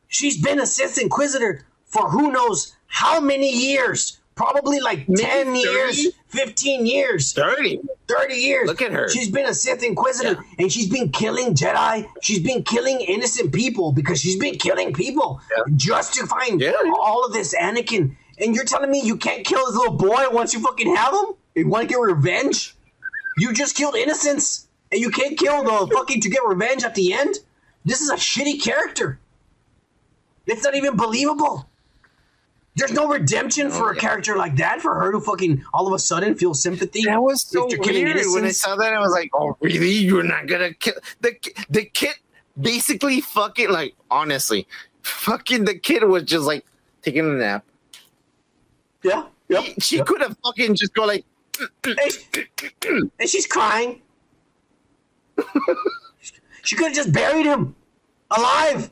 She's 0.08 0.42
been 0.42 0.60
a 0.60 0.66
Sith 0.66 0.98
Inquisitor 0.98 1.66
for 1.86 2.10
who 2.10 2.32
knows 2.32 2.76
how 2.88 3.20
many 3.20 3.52
years? 3.52 4.19
Probably 4.40 4.80
like 4.80 5.10
Maybe 5.10 5.22
10 5.22 5.46
30? 5.48 5.60
years, 5.60 6.08
15 6.30 6.86
years. 6.86 7.34
30. 7.34 7.82
30 8.08 8.34
years. 8.36 8.68
Look 8.68 8.82
at 8.82 8.94
her. 8.94 9.10
She's 9.10 9.30
been 9.30 9.46
a 9.46 9.54
Sith 9.54 9.84
Inquisitor 9.84 10.42
and 10.58 10.72
she's 10.72 10.88
been 10.88 11.12
killing 11.12 11.54
Jedi. 11.56 12.08
She's 12.22 12.40
been 12.40 12.64
killing 12.64 13.02
innocent 13.02 13.54
people 13.54 13.92
because 13.92 14.22
she's 14.22 14.40
been 14.40 14.56
killing 14.58 14.94
people 14.94 15.42
just 15.76 16.14
to 16.14 16.26
find 16.26 16.62
Yeah. 16.62 16.72
all 16.98 17.26
of 17.26 17.34
this 17.34 17.54
Anakin. 17.54 18.16
And 18.40 18.56
you're 18.56 18.64
telling 18.64 18.90
me 18.90 19.02
you 19.02 19.18
can't 19.18 19.46
kill 19.46 19.66
this 19.66 19.76
little 19.76 19.98
boy 19.98 20.28
once 20.32 20.54
you 20.54 20.62
fucking 20.62 20.96
have 20.96 21.14
him? 21.14 21.36
You 21.56 21.68
want 21.68 21.90
to 21.90 21.94
get 21.94 22.00
revenge? 22.00 22.78
You 23.40 23.52
just 23.52 23.76
killed 23.76 23.98
innocents 23.98 24.70
and 24.90 25.02
you 25.02 25.10
can't 25.12 25.38
kill 25.38 25.66
the 25.66 25.94
fucking 25.94 26.22
to 26.22 26.30
get 26.30 26.46
revenge 26.48 26.86
at 26.86 26.96
the 26.96 27.12
end? 27.12 27.40
This 27.84 28.00
is 28.00 28.10
a 28.10 28.16
shitty 28.16 28.64
character. 28.64 29.20
It's 30.46 30.64
not 30.64 30.76
even 30.76 30.96
believable. 30.96 31.69
There's 32.76 32.94
no 32.94 33.08
redemption 33.10 33.68
oh, 33.68 33.72
for 33.72 33.92
a 33.92 33.96
yeah. 33.96 34.02
character 34.02 34.38
like 34.38 34.56
that 34.58 34.82
for 34.82 34.96
her 34.96 35.12
to 35.12 35.20
fucking 35.20 35.64
all 35.74 35.88
of 35.88 35.94
a 35.94 36.00
sudden 36.00 36.36
feel 36.36 36.54
sympathy. 36.54 37.04
That 37.06 37.22
was 37.22 37.44
so 37.44 37.68
weird. 37.68 38.18
When 38.28 38.46
I 38.46 38.52
saw 38.52 38.76
that, 38.76 38.94
I 38.94 39.00
was 39.00 39.12
like, 39.12 39.30
"Oh, 39.34 39.58
really? 39.60 39.92
You're 39.92 40.24
not 40.24 40.48
gonna 40.48 40.74
kill 40.74 40.94
the 41.20 41.36
the 41.70 41.86
kid?" 41.86 42.16
Basically, 42.60 43.22
fucking 43.22 43.70
like 43.70 43.96
honestly, 44.12 44.68
fucking 45.02 45.66
the 45.66 45.76
kid 45.76 46.04
was 46.04 46.24
just 46.24 46.46
like 46.46 46.66
taking 47.02 47.26
a 47.26 47.34
nap. 47.34 47.66
Yeah, 49.04 49.26
yep. 49.48 49.66
She 49.80 49.98
yep. 49.98 50.06
could 50.06 50.22
have 50.22 50.38
fucking 50.44 50.76
just 50.76 50.94
go 50.94 51.06
like, 51.06 51.26
and, 51.84 53.12
and 53.20 53.30
she's 53.30 53.48
crying. 53.48 54.02
she 56.64 56.76
could 56.76 56.88
have 56.88 56.96
just 56.96 57.14
buried 57.14 57.46
him 57.46 57.76
alive, 58.32 58.92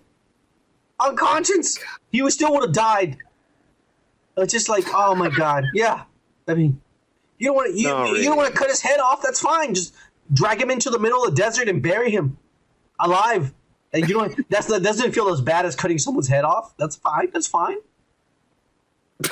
unconscious. 0.99 1.77
He 2.11 2.21
would 2.21 2.33
still 2.33 2.53
would 2.53 2.63
have 2.63 2.73
died. 2.73 3.17
It's 4.37 4.53
just 4.53 4.69
like, 4.69 4.85
oh 4.93 5.15
my 5.15 5.29
god, 5.29 5.65
yeah. 5.73 6.03
I 6.47 6.53
mean, 6.53 6.79
you 7.39 7.47
don't 7.47 7.55
want 7.55 7.73
to, 7.73 7.79
you, 7.79 7.87
No, 7.87 8.05
you 8.13 8.23
don't 8.23 8.37
want 8.37 8.51
to 8.53 8.57
cut 8.57 8.69
his 8.69 8.81
head 8.81 8.99
off. 8.99 9.21
That's 9.21 9.39
fine. 9.41 9.73
Just 9.73 9.93
drag 10.33 10.61
him 10.61 10.69
into 10.71 10.89
the 10.89 10.99
middle 10.99 11.23
of 11.23 11.31
the 11.31 11.35
desert 11.41 11.67
and 11.67 11.81
bury 11.81 12.11
him 12.11 12.37
alive. 12.99 13.53
And 13.93 14.07
you 14.07 14.13
don't. 14.15 14.35
That's 14.49 14.67
that 14.67 14.83
doesn't 14.83 15.11
feel 15.13 15.29
as 15.29 15.41
bad 15.41 15.65
as 15.65 15.75
cutting 15.75 15.97
someone's 15.97 16.27
head 16.27 16.43
off. 16.45 16.75
That's 16.77 16.95
fine. 16.95 17.29
That's 17.33 17.47
fine. 17.47 17.77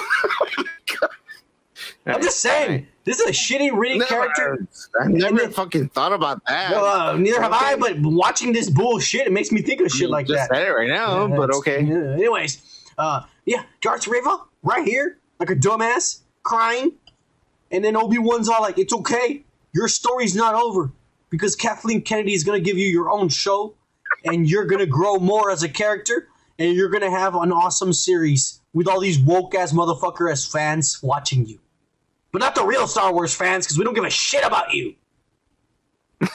I'm 2.08 2.22
just 2.22 2.40
saying, 2.40 2.88
this 3.04 3.20
is 3.20 3.28
a 3.28 3.32
shitty, 3.32 3.76
reading 3.76 3.98
Never- 4.00 4.10
character. 4.10 4.68
I 5.02 5.08
never 5.08 5.38
then- 5.38 5.52
fucking 5.52 5.90
thought 5.90 6.14
about 6.14 6.42
that. 6.48 6.72
No, 6.72 6.86
uh, 6.86 7.16
neither 7.18 7.42
have 7.42 7.52
I, 7.52 7.76
but 7.76 8.00
watching 8.00 8.54
this 8.54 8.70
bullshit, 8.70 9.26
it 9.28 9.34
makes 9.34 9.52
me 9.52 9.62
think 9.62 9.82
of 9.82 9.90
shit 9.92 10.10
like 10.10 10.28
just 10.28 10.50
that. 10.50 10.62
it 10.68 10.70
right 10.70 10.88
now, 10.88 11.26
Yeah, 11.26 11.36
but 11.36 11.52
okay. 11.56 11.82
yeah, 11.84 12.14
anyways, 12.14 12.62
uh, 13.00 13.24
yeah, 13.46 13.64
Darth 13.82 14.08
Reva, 14.08 14.38
right 14.66 14.86
here, 14.86 15.20
like 15.40 15.50
a 15.50 15.56
dumbass, 15.56 16.22
crying. 16.44 16.94
And 17.72 17.84
then 17.84 17.96
Obi 17.96 18.18
Wan's 18.18 18.50
all 18.50 18.62
like, 18.62 18.78
"It's 18.78 18.94
okay, 18.94 19.46
your 19.74 19.88
story's 19.88 20.36
not 20.36 20.56
over 20.56 20.92
because 21.30 21.56
Kathleen 21.56 22.02
Kennedy 22.02 22.34
is 22.34 22.44
gonna 22.44 22.60
give 22.60 22.78
you 22.78 22.88
your 22.88 23.10
own 23.10 23.30
show, 23.30 23.76
and 24.26 24.50
you're 24.50 24.66
gonna 24.66 24.86
grow 24.86 25.18
more 25.18 25.52
as 25.52 25.64
a 25.64 25.70
character, 25.70 26.28
and 26.60 26.74
you're 26.74 26.90
gonna 26.90 27.12
have 27.12 27.36
an 27.36 27.52
awesome 27.52 27.94
series 27.94 28.62
with 28.74 28.88
all 28.88 29.00
these 29.00 29.20
woke 29.20 29.56
ass 29.56 29.72
motherfucker 29.72 30.32
as 30.32 30.46
fans 30.46 31.02
watching 31.02 31.46
you, 31.46 31.60
but 32.32 32.40
not 32.40 32.56
the 32.56 32.66
real 32.66 32.88
Star 32.88 33.14
Wars 33.14 33.34
fans 33.34 33.66
because 33.66 33.78
we 33.78 33.86
don't 33.86 33.94
give 33.94 34.04
a 34.04 34.10
shit 34.10 34.46
about 34.46 34.74
you." 34.74 34.96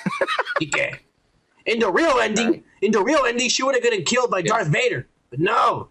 okay. 0.62 1.00
In 1.66 1.78
the 1.78 1.90
real 1.90 2.18
ending, 2.20 2.64
in 2.80 2.92
the 2.92 3.02
real 3.02 3.24
ending, 3.26 3.48
she 3.48 3.62
would 3.62 3.74
have 3.74 3.84
gotten 3.84 4.04
killed 4.04 4.30
by 4.30 4.42
Darth 4.42 4.68
Vader, 4.68 5.06
but 5.30 5.38
no, 5.38 5.88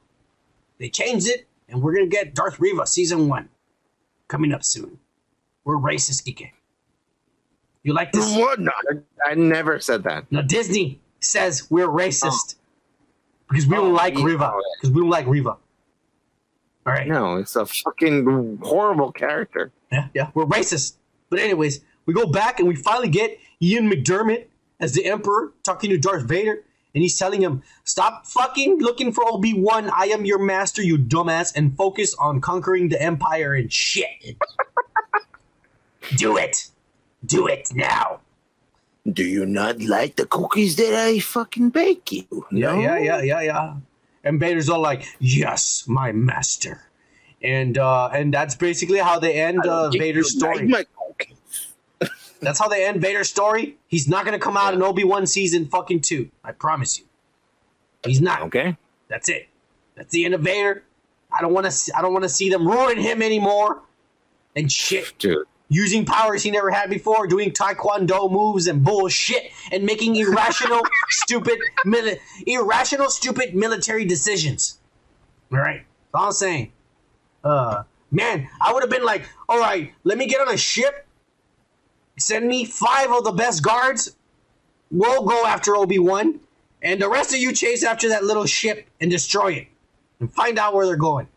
they 0.78 0.90
changed 0.90 1.28
it, 1.28 1.48
and 1.70 1.82
we're 1.82 1.94
gonna 1.94 2.08
get 2.08 2.34
Darth 2.36 2.60
Reva 2.60 2.86
season 2.88 3.28
one 3.28 3.50
coming 4.28 4.52
up 4.54 4.64
soon. 4.64 5.00
We're 5.64 5.76
racist, 5.78 6.24
Kike. 6.24 6.52
You 7.84 7.94
like 7.94 8.12
this? 8.12 8.36
What? 8.36 8.60
No, 8.60 8.72
I 9.26 9.36
never 9.36 9.80
said 9.80 10.04
that. 10.04 10.32
No, 10.32 10.42
Disney 10.42 11.00
says 11.20 11.70
we're 11.70 11.88
racist 11.88 12.56
because 13.48 13.66
we 13.68 13.76
Oh, 13.78 13.82
don't 13.86 13.94
like 13.94 14.18
yeah. 14.18 14.26
Reva. 14.26 14.54
Because 14.80 14.94
we 14.94 15.02
don't 15.02 15.10
like 15.10 15.28
Reva. 15.28 15.50
All 15.52 16.94
right. 16.94 17.08
No, 17.08 17.38
it's 17.38 17.56
a 17.56 17.66
fucking 17.66 18.60
horrible 18.64 19.12
character. 19.12 19.72
Yeah, 19.92 20.08
yeah, 20.14 20.30
we're 20.34 20.46
racist. 20.46 20.96
But 21.30 21.40
anyways, 21.40 21.82
we 22.06 22.14
go 22.14 22.26
back 22.26 22.60
and 22.60 22.68
we 22.68 22.76
finally 22.76 23.10
get 23.10 23.38
Ian 23.62 23.90
McDiarmid 23.90 24.46
as 24.80 24.94
the 24.94 25.06
Emperor 25.06 25.54
talking 25.64 25.90
to 25.92 25.98
Darth 25.98 26.24
Vader, 26.24 26.64
and 26.94 27.04
he's 27.04 27.18
telling 27.18 27.42
him, 27.42 27.62
"Stop 27.84 28.26
fucking 28.26 28.80
looking 28.80 29.12
for 29.12 29.24
Obi 29.28 29.54
Wan. 29.54 29.90
I 29.94 30.06
am 30.08 30.26
your 30.26 30.40
master, 30.40 30.82
you 30.82 30.98
dumbass, 30.98 31.54
and 31.56 31.76
focus 31.78 32.16
on 32.20 32.42
conquering 32.42 32.90
the 32.90 33.02
Empire 33.02 33.54
and 33.54 33.72
shit. 33.72 34.38
Do 36.16 36.38
it, 36.38 36.70
do 37.26 37.48
it 37.48 37.70
now." 37.74 38.22
Do 39.10 39.24
you 39.24 39.46
not 39.46 39.82
like 39.82 40.18
the 40.18 40.26
cookies 40.26 40.76
that 40.76 40.94
I 40.94 41.20
fucking 41.20 41.70
bake 41.70 42.12
you? 42.12 42.28
Yeah, 42.52 42.74
No? 42.74 42.80
yeah, 42.80 42.98
yeah, 43.00 43.22
yeah, 43.22 43.42
yeah. 43.42 43.74
And 44.24 44.40
Vader's 44.40 44.70
all 44.70 44.82
like, 44.82 45.06
"Yes, 45.20 45.86
my 45.88 46.12
master," 46.12 46.82
and 47.42 47.78
uh, 47.78 48.10
and 48.14 48.34
that's 48.34 48.54
basically 48.56 49.00
how 49.00 49.18
they 49.18 49.34
end 49.40 49.66
uh, 49.66 49.90
Vader's 49.90 50.36
like 50.36 50.40
story. 50.56 50.68
cookies? 50.68 50.86
That's 52.42 52.60
how 52.60 52.68
they 52.68 52.86
end 52.86 53.02
Vader's 53.02 53.30
story. 53.30 53.78
He's 53.88 54.08
not 54.08 54.26
gonna 54.26 54.40
come 54.40 54.56
out 54.58 54.74
in 54.74 54.82
Obi 54.82 55.04
Wan 55.04 55.28
season 55.28 55.66
fucking 55.66 56.02
two. 56.02 56.30
I 56.44 56.52
promise 56.52 57.00
you. 57.00 57.06
He's 58.04 58.22
not. 58.22 58.42
Okay. 58.44 58.78
That's 59.10 59.28
it. 59.30 59.50
That's 59.96 60.12
the 60.12 60.24
end 60.26 60.34
of 60.34 60.42
Vader. 60.42 60.84
I 61.32 61.42
don't 61.42 61.54
want 61.54 61.70
to. 61.70 61.98
I 61.98 62.02
don't 62.02 62.14
want 62.14 62.24
to 62.24 62.30
see 62.30 62.50
them 62.50 62.68
ruin 62.68 62.98
him 62.98 63.22
anymore. 63.22 63.82
And 64.56 64.72
shit, 64.72 65.14
Dude. 65.20 65.46
using 65.70 66.06
powers 66.06 66.42
he 66.42 66.50
never 66.52 66.72
had 66.72 66.90
before, 66.90 67.28
doing 67.28 67.52
taekwondo 67.52 68.32
moves 68.32 68.68
and 68.68 68.84
bullshit, 68.84 69.52
and 69.72 69.84
making 69.84 70.16
irrational, 70.16 70.82
stupid, 71.10 71.60
mili- 71.86 72.18
irrational, 72.48 73.10
stupid 73.10 73.54
military 73.56 74.06
decisions. 74.06 74.80
All 75.52 75.60
right, 75.60 75.84
that's 76.12 76.22
all 76.22 76.28
I'm 76.28 76.32
saying. 76.32 76.72
Uh, 77.44 77.84
man, 78.12 78.50
I 78.60 78.74
would 78.74 78.82
have 78.82 78.90
been 78.90 79.06
like, 79.06 79.24
all 79.48 79.60
right, 79.60 79.94
let 80.04 80.18
me 80.18 80.26
get 80.26 80.42
on 80.42 80.52
a 80.54 80.58
ship. 80.58 81.06
Send 82.20 82.48
me 82.48 82.66
five 82.66 83.12
of 83.12 83.24
the 83.24 83.32
best 83.32 83.64
guards. 83.64 84.16
We'll 84.92 85.24
go 85.24 85.46
after 85.46 85.76
Obi 85.76 86.00
Wan, 86.00 86.40
and 86.82 87.02
the 87.02 87.10
rest 87.10 87.34
of 87.34 87.40
you 87.40 87.54
chase 87.54 87.84
after 87.84 88.10
that 88.10 88.24
little 88.24 88.46
ship 88.46 88.88
and 89.00 89.10
destroy 89.10 89.54
it, 89.54 89.68
and 90.20 90.32
find 90.32 90.60
out 90.60 90.74
where 90.74 90.86
they're 90.86 90.96
going. 90.96 91.28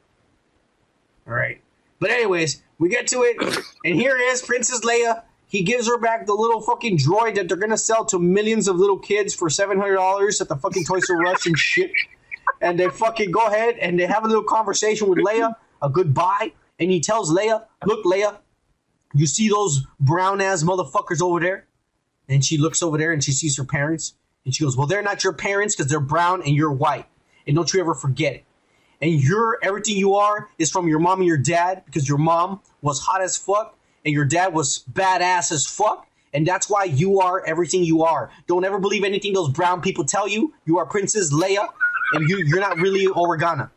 All 1.26 1.34
right. 1.34 1.60
But 2.00 2.10
anyways, 2.10 2.62
we 2.78 2.88
get 2.88 3.06
to 3.08 3.22
it, 3.22 3.36
and 3.84 3.94
here 3.94 4.16
is 4.16 4.42
Princess 4.42 4.80
Leia. 4.80 5.22
He 5.46 5.62
gives 5.62 5.86
her 5.86 5.98
back 5.98 6.26
the 6.26 6.34
little 6.34 6.62
fucking 6.62 6.96
droid 6.96 7.34
that 7.34 7.46
they're 7.46 7.58
gonna 7.58 7.76
sell 7.76 8.04
to 8.06 8.18
millions 8.18 8.68
of 8.68 8.76
little 8.76 8.98
kids 8.98 9.34
for 9.34 9.50
seven 9.50 9.78
hundred 9.78 9.96
dollars 9.96 10.40
at 10.40 10.48
the 10.48 10.56
fucking 10.56 10.84
Toys 10.84 11.08
R 11.10 11.26
Us 11.26 11.46
and 11.46 11.58
shit. 11.58 11.92
And 12.60 12.80
they 12.80 12.88
fucking 12.88 13.30
go 13.30 13.46
ahead 13.46 13.76
and 13.76 14.00
they 14.00 14.06
have 14.06 14.24
a 14.24 14.28
little 14.28 14.42
conversation 14.42 15.08
with 15.08 15.18
Leia, 15.18 15.54
a 15.82 15.90
goodbye, 15.90 16.52
and 16.80 16.90
he 16.90 17.00
tells 17.00 17.30
Leia, 17.30 17.66
"Look, 17.84 18.04
Leia, 18.04 18.38
you 19.14 19.26
see 19.26 19.48
those 19.48 19.86
brown 20.00 20.40
ass 20.40 20.62
motherfuckers 20.62 21.20
over 21.22 21.40
there?" 21.40 21.66
And 22.28 22.44
she 22.44 22.58
looks 22.58 22.82
over 22.82 22.98
there 22.98 23.12
and 23.12 23.22
she 23.22 23.32
sees 23.32 23.56
her 23.56 23.64
parents, 23.64 24.14
and 24.44 24.54
she 24.54 24.64
goes, 24.64 24.76
"Well, 24.76 24.86
they're 24.86 25.02
not 25.02 25.24
your 25.24 25.32
parents 25.32 25.74
because 25.74 25.90
they're 25.90 26.00
brown 26.00 26.42
and 26.42 26.54
you're 26.54 26.72
white, 26.72 27.06
and 27.46 27.56
don't 27.56 27.72
you 27.72 27.80
ever 27.80 27.94
forget 27.94 28.34
it." 28.34 28.44
and 29.02 29.20
you're 29.20 29.58
everything 29.62 29.96
you 29.96 30.14
are 30.14 30.48
is 30.58 30.70
from 30.70 30.88
your 30.88 31.00
mom 31.00 31.18
and 31.18 31.26
your 31.26 31.36
dad 31.36 31.82
because 31.84 32.08
your 32.08 32.18
mom 32.18 32.60
was 32.80 33.00
hot 33.00 33.20
as 33.20 33.36
fuck 33.36 33.76
and 34.04 34.14
your 34.14 34.24
dad 34.24 34.54
was 34.54 34.84
badass 34.90 35.50
as 35.52 35.66
fuck. 35.66 36.06
And 36.32 36.46
that's 36.46 36.70
why 36.70 36.84
you 36.84 37.20
are 37.20 37.44
everything 37.44 37.84
you 37.84 38.04
are. 38.04 38.30
Don't 38.46 38.64
ever 38.64 38.78
believe 38.78 39.04
anything 39.04 39.34
those 39.34 39.50
brown 39.50 39.82
people 39.82 40.04
tell 40.04 40.26
you. 40.26 40.54
You 40.64 40.78
are 40.78 40.86
princess 40.86 41.30
leia 41.30 41.68
and 42.14 42.26
you, 42.28 42.38
you're 42.38 42.60
not 42.60 42.78
really 42.78 43.06
organa. 43.06 43.70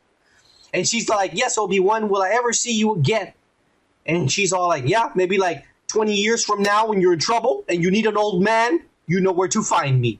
And 0.74 0.88
she's 0.88 1.10
like 1.10 1.32
yes 1.34 1.58
obi-wan 1.58 2.08
will 2.08 2.22
i 2.22 2.30
ever 2.30 2.54
see 2.54 2.74
you 2.74 2.94
again 2.96 3.34
and 4.06 4.32
she's 4.32 4.52
all 4.54 4.68
like 4.68 4.84
yeah 4.88 5.10
maybe 5.16 5.38
like 5.38 5.64
20 5.88 6.14
years 6.14 6.44
from 6.44 6.62
now 6.62 6.88
when 6.88 7.02
you're 7.02 7.14
in 7.14 7.20
trouble 7.20 7.64
and 7.70 7.82
you 7.84 7.90
need 7.92 8.06
an 8.06 8.18
old 8.18 8.44
man 8.44 8.80
you 9.08 9.20
know 9.22 9.32
where 9.32 9.48
to 9.48 9.62
find 9.64 10.00
me 10.02 10.20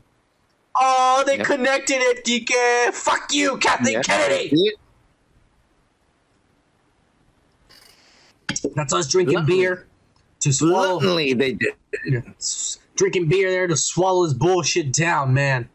Oh, 0.78 1.24
they 1.26 1.38
Yep. 1.38 1.46
connected 1.46 2.00
it, 2.02 2.26
Geek. 2.26 2.52
Fuck 2.94 3.34
you, 3.34 3.56
Kathleen 3.60 3.94
Yeah. 3.94 4.02
Kennedy. 4.02 4.50
Yeah. 4.52 4.72
That's 8.76 8.94
us 8.94 9.08
drinking 9.10 9.36
Bluntly. 9.36 9.56
beer 9.58 9.88
to 10.42 10.52
swallow. 10.54 11.00
Bluntly, 11.00 11.32
they 11.34 11.54
did. 11.54 11.76
Yeah, 12.06 12.20
drinking 12.96 13.28
beer 13.30 13.50
there 13.50 13.68
to 13.68 13.78
swallow 13.78 14.26
this 14.26 14.34
bullshit 14.34 14.92
down, 14.92 15.34
man. 15.34 15.70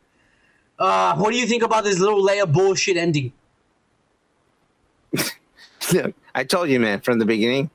Uh, 0.79 1.17
what 1.17 1.31
do 1.33 1.39
you 1.39 1.47
think 1.47 1.63
about 1.63 1.85
this 1.85 1.99
little 1.99 2.23
Leia 2.23 2.51
bullshit 2.51 2.97
ending? 2.99 3.33
Look, 5.93 6.15
I 6.35 6.45
told 6.45 6.69
you, 6.71 6.79
man, 6.81 7.01
from 7.01 7.19
the 7.19 7.25
beginning. 7.27 7.71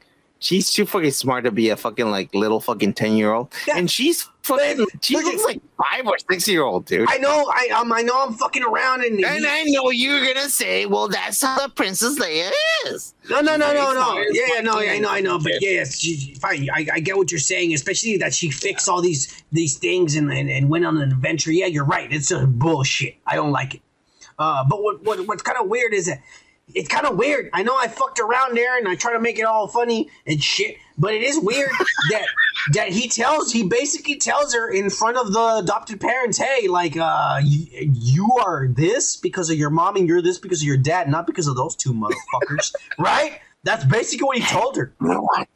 She's 0.45 0.71
too 0.71 0.85
fucking 0.85 1.09
smart 1.09 1.43
to 1.45 1.51
be 1.51 1.69
a 1.69 1.75
fucking 1.75 2.11
like 2.11 2.31
little 2.35 2.59
fucking 2.59 2.93
ten 2.93 3.13
year 3.15 3.33
old, 3.33 3.51
Yeah. 3.67 3.77
and 3.77 3.89
she's 3.89 4.29
fucking. 4.43 4.85
She 5.01 5.15
looks 5.15 5.43
like 5.43 5.59
five 5.75 6.05
or 6.05 6.17
six 6.29 6.47
year 6.47 6.61
old, 6.61 6.85
dude. 6.85 7.09
I 7.09 7.17
know, 7.17 7.51
I 7.51 7.69
um, 7.69 7.91
I 7.91 8.03
know, 8.03 8.23
I'm 8.23 8.33
fucking 8.35 8.61
around 8.63 9.03
and, 9.03 9.19
and 9.25 9.43
I 9.43 9.63
know 9.63 9.89
you're 9.89 10.23
gonna 10.23 10.47
say, 10.47 10.85
"Well, 10.85 11.07
that's 11.07 11.41
how 11.41 11.65
the 11.65 11.73
Princess 11.73 12.19
Leia 12.19 12.51
is." 12.85 13.15
no, 13.27 13.41
no, 13.41 13.55
no, 13.57 13.73
no, 13.73 13.93
no. 13.93 14.23
Yeah, 14.31 14.43
yeah, 14.53 14.61
no, 14.61 14.79
yeah, 14.81 14.91
I 14.91 14.99
know, 14.99 15.09
I 15.09 15.19
know, 15.19 15.39
but 15.39 15.53
yeah, 15.61 15.71
yeah, 15.71 15.83
she, 15.85 16.35
fine. 16.39 16.69
I, 16.71 16.85
I 16.93 16.99
get 16.99 17.17
what 17.17 17.31
you're 17.31 17.39
saying, 17.39 17.73
especially 17.73 18.17
that 18.17 18.35
she 18.35 18.51
fixed 18.51 18.87
all 18.87 19.01
these 19.01 19.43
these 19.51 19.77
things 19.79 20.15
and, 20.15 20.31
and, 20.31 20.51
and 20.51 20.69
went 20.69 20.85
on 20.85 20.97
an 20.97 21.11
adventure. 21.11 21.51
Yeah, 21.51 21.65
you're 21.65 21.85
right. 21.85 22.13
It's 22.13 22.29
a 22.29 22.45
bullshit. 22.45 23.15
I 23.25 23.33
don't 23.35 23.51
like 23.51 23.73
it. 23.73 23.81
Uh, 24.37 24.63
but 24.69 24.83
what, 24.83 25.01
what 25.03 25.25
what's 25.27 25.41
kind 25.41 25.57
of 25.59 25.67
weird 25.69 25.93
is 25.95 26.05
that 26.05 26.21
it's 26.75 26.89
kind 26.89 27.05
of 27.05 27.17
weird. 27.17 27.49
I 27.53 27.63
know 27.63 27.75
I 27.75 27.87
fucked 27.87 28.19
around 28.19 28.55
there 28.55 28.77
and 28.77 28.87
I 28.87 28.95
try 28.95 29.13
to 29.13 29.19
make 29.19 29.39
it 29.39 29.43
all 29.43 29.67
funny 29.67 30.09
and 30.27 30.43
shit, 30.43 30.77
but 30.97 31.13
it 31.13 31.23
is 31.23 31.39
weird 31.39 31.71
that 32.11 32.27
that 32.73 32.89
he 32.89 33.07
tells 33.07 33.51
he 33.51 33.63
basically 33.63 34.17
tells 34.17 34.53
her 34.53 34.69
in 34.69 34.89
front 34.89 35.17
of 35.17 35.31
the 35.31 35.61
adopted 35.63 36.01
parents, 36.01 36.37
hey, 36.37 36.67
like 36.67 36.97
uh, 36.97 37.39
you, 37.43 37.65
you 37.93 38.29
are 38.43 38.67
this 38.67 39.15
because 39.17 39.49
of 39.49 39.57
your 39.57 39.69
mom 39.69 39.95
and 39.95 40.07
you're 40.07 40.21
this 40.21 40.37
because 40.37 40.61
of 40.61 40.67
your 40.67 40.77
dad, 40.77 41.09
not 41.09 41.25
because 41.25 41.47
of 41.47 41.55
those 41.55 41.75
two 41.75 41.93
motherfuckers, 41.93 42.73
right? 42.99 43.39
That's 43.63 43.85
basically 43.85 44.25
what 44.25 44.37
he 44.37 44.43
told 44.43 44.75
her. 44.75 44.93
You 45.01 45.07
know 45.07 45.21
what? 45.21 45.47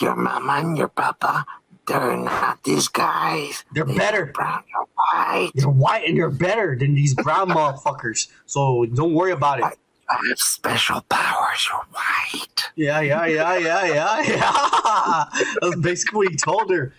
Your 0.00 0.16
mom 0.16 0.50
and 0.50 0.76
your 0.76 0.88
papa, 0.88 1.46
they're 1.86 2.16
not 2.16 2.62
these 2.64 2.88
guys. 2.88 3.64
They're 3.72 3.84
better. 3.84 4.26
Brown 4.26 4.64
or 4.76 4.86
white. 4.96 5.50
They're 5.54 5.68
white 5.68 6.08
and 6.08 6.18
they're 6.18 6.30
better 6.30 6.76
than 6.76 6.94
these 6.94 7.14
brown 7.14 7.48
motherfuckers. 7.50 8.28
So 8.46 8.86
don't 8.86 9.14
worry 9.14 9.32
about 9.32 9.60
it. 9.60 9.78
I 10.08 10.20
have 10.28 10.38
special 10.38 11.00
powers. 11.02 11.68
You're 11.68 11.86
white. 11.92 12.70
Yeah, 12.76 13.00
yeah, 13.00 13.26
yeah, 13.26 13.58
yeah, 13.58 13.84
yeah, 13.86 14.22
yeah. 14.22 15.24
That's 15.60 15.76
basically 15.76 16.16
what 16.16 16.28
he 16.28 16.36
told 16.36 16.70
her. 16.70 16.92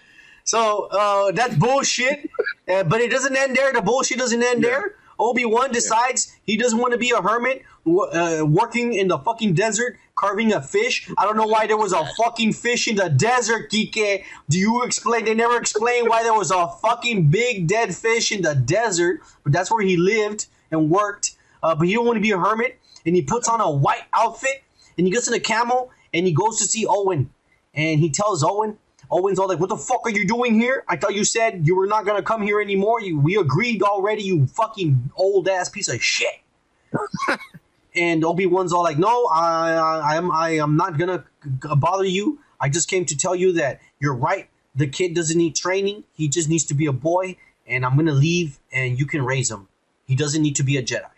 So 0.43 0.88
uh, 0.92 1.32
that's 1.32 1.56
bullshit. 1.56 2.30
Uh, 2.67 2.84
but 2.84 3.01
it 3.01 3.09
doesn't 3.09 3.35
end 3.35 3.56
there. 3.56 3.74
The 3.74 3.82
bullshit 3.82 4.19
doesn't 4.19 4.43
end 4.43 4.64
there. 4.64 4.95
Obi 5.17 5.45
Wan 5.45 5.72
decides 5.72 6.35
he 6.45 6.58
doesn't 6.58 6.77
want 6.77 6.92
to 6.93 6.98
be 7.00 7.11
a 7.11 7.22
hermit, 7.22 7.64
uh, 7.88 8.43
working 8.45 8.93
in 8.93 9.08
the 9.08 9.17
fucking 9.17 9.53
desert, 9.53 9.98
carving 10.16 10.53
a 10.53 10.61
fish. 10.61 11.09
I 11.17 11.25
don't 11.25 11.38
know 11.38 11.48
why 11.48 11.67
there 11.67 11.77
was 11.77 11.93
a 11.93 12.06
fucking 12.17 12.53
fish 12.53 12.88
in 12.88 12.95
the 12.98 13.09
desert, 13.09 13.72
Kike. 13.72 14.24
Do 14.50 14.59
you 14.59 14.84
explain? 14.84 15.25
They 15.25 15.34
never 15.34 15.58
explain 15.58 16.09
why 16.09 16.24
there 16.24 16.34
was 16.34 16.51
a 16.51 16.67
fucking 16.67 17.30
big 17.30 17.67
dead 17.67 17.95
fish 17.95 18.32
in 18.32 18.42
the 18.42 18.56
desert, 18.56 19.22
but 19.43 19.53
that's 19.53 19.72
where 19.72 19.85
he 19.85 19.95
lived 19.98 20.48
and 20.69 20.90
worked. 20.90 21.35
Uh, 21.64 21.75
but 21.75 21.88
he 21.88 21.93
don't 21.93 22.06
want 22.06 22.17
to 22.17 22.22
be 22.22 22.32
a 22.32 22.38
hermit, 22.38 22.80
and 23.06 23.16
he 23.16 23.22
puts 23.22 23.48
on 23.48 23.61
a 23.61 23.69
white 23.69 24.03
outfit, 24.14 24.64
and 24.98 25.06
he 25.06 25.11
gets 25.11 25.27
in 25.27 25.34
a 25.34 25.40
camel, 25.40 25.92
and 26.14 26.25
he 26.25 26.34
goes 26.34 26.58
to 26.59 26.66
see 26.66 26.85
Owen, 26.88 27.30
and 27.74 28.00
he 28.00 28.09
tells 28.09 28.43
Owen. 28.43 28.77
Owen's 29.11 29.38
all 29.38 29.48
like, 29.48 29.59
"What 29.59 29.69
the 29.69 29.77
fuck 29.77 30.01
are 30.06 30.09
you 30.09 30.27
doing 30.27 30.59
here? 30.59 30.84
I 30.88 30.95
thought 30.95 31.14
you 31.14 31.24
said 31.24 31.67
you 31.67 31.75
were 31.75 31.85
not 31.85 32.06
gonna 32.06 32.24
come 32.24 32.42
here 32.42 32.59
anymore. 32.59 33.01
You 33.01 33.19
we 33.19 33.35
agreed 33.35 33.84
already. 33.84 34.24
You 34.24 34.48
fucking 34.48 35.11
old 35.16 35.48
ass 35.48 35.69
piece 35.69 35.88
of 35.88 36.03
shit." 36.03 36.42
and 37.95 38.24
Obi 38.25 38.45
Wan's 38.45 38.74
all 38.74 38.84
like, 38.84 38.98
"No, 38.98 39.25
I, 39.27 39.74
I 40.03 40.16
am 40.16 40.32
I 40.32 40.50
am 40.58 40.75
not 40.75 40.98
gonna 40.98 41.24
bother 41.75 42.06
you. 42.06 42.40
I 42.59 42.69
just 42.69 42.90
came 42.90 43.06
to 43.06 43.17
tell 43.17 43.35
you 43.35 43.53
that 43.53 43.80
you're 44.00 44.16
right. 44.16 44.50
The 44.75 44.88
kid 44.88 45.14
doesn't 45.14 45.38
need 45.38 45.56
training. 45.56 46.03
He 46.14 46.27
just 46.27 46.50
needs 46.50 46.64
to 46.66 46.74
be 46.74 46.88
a 46.88 46.93
boy, 46.93 47.38
and 47.67 47.85
I'm 47.85 47.95
gonna 47.95 48.11
leave, 48.11 48.59
and 48.72 48.98
you 48.98 49.06
can 49.06 49.24
raise 49.24 49.51
him. 49.51 49.67
He 50.06 50.16
doesn't 50.16 50.42
need 50.42 50.56
to 50.56 50.64
be 50.64 50.77
a 50.77 50.84
Jedi." 50.84 51.15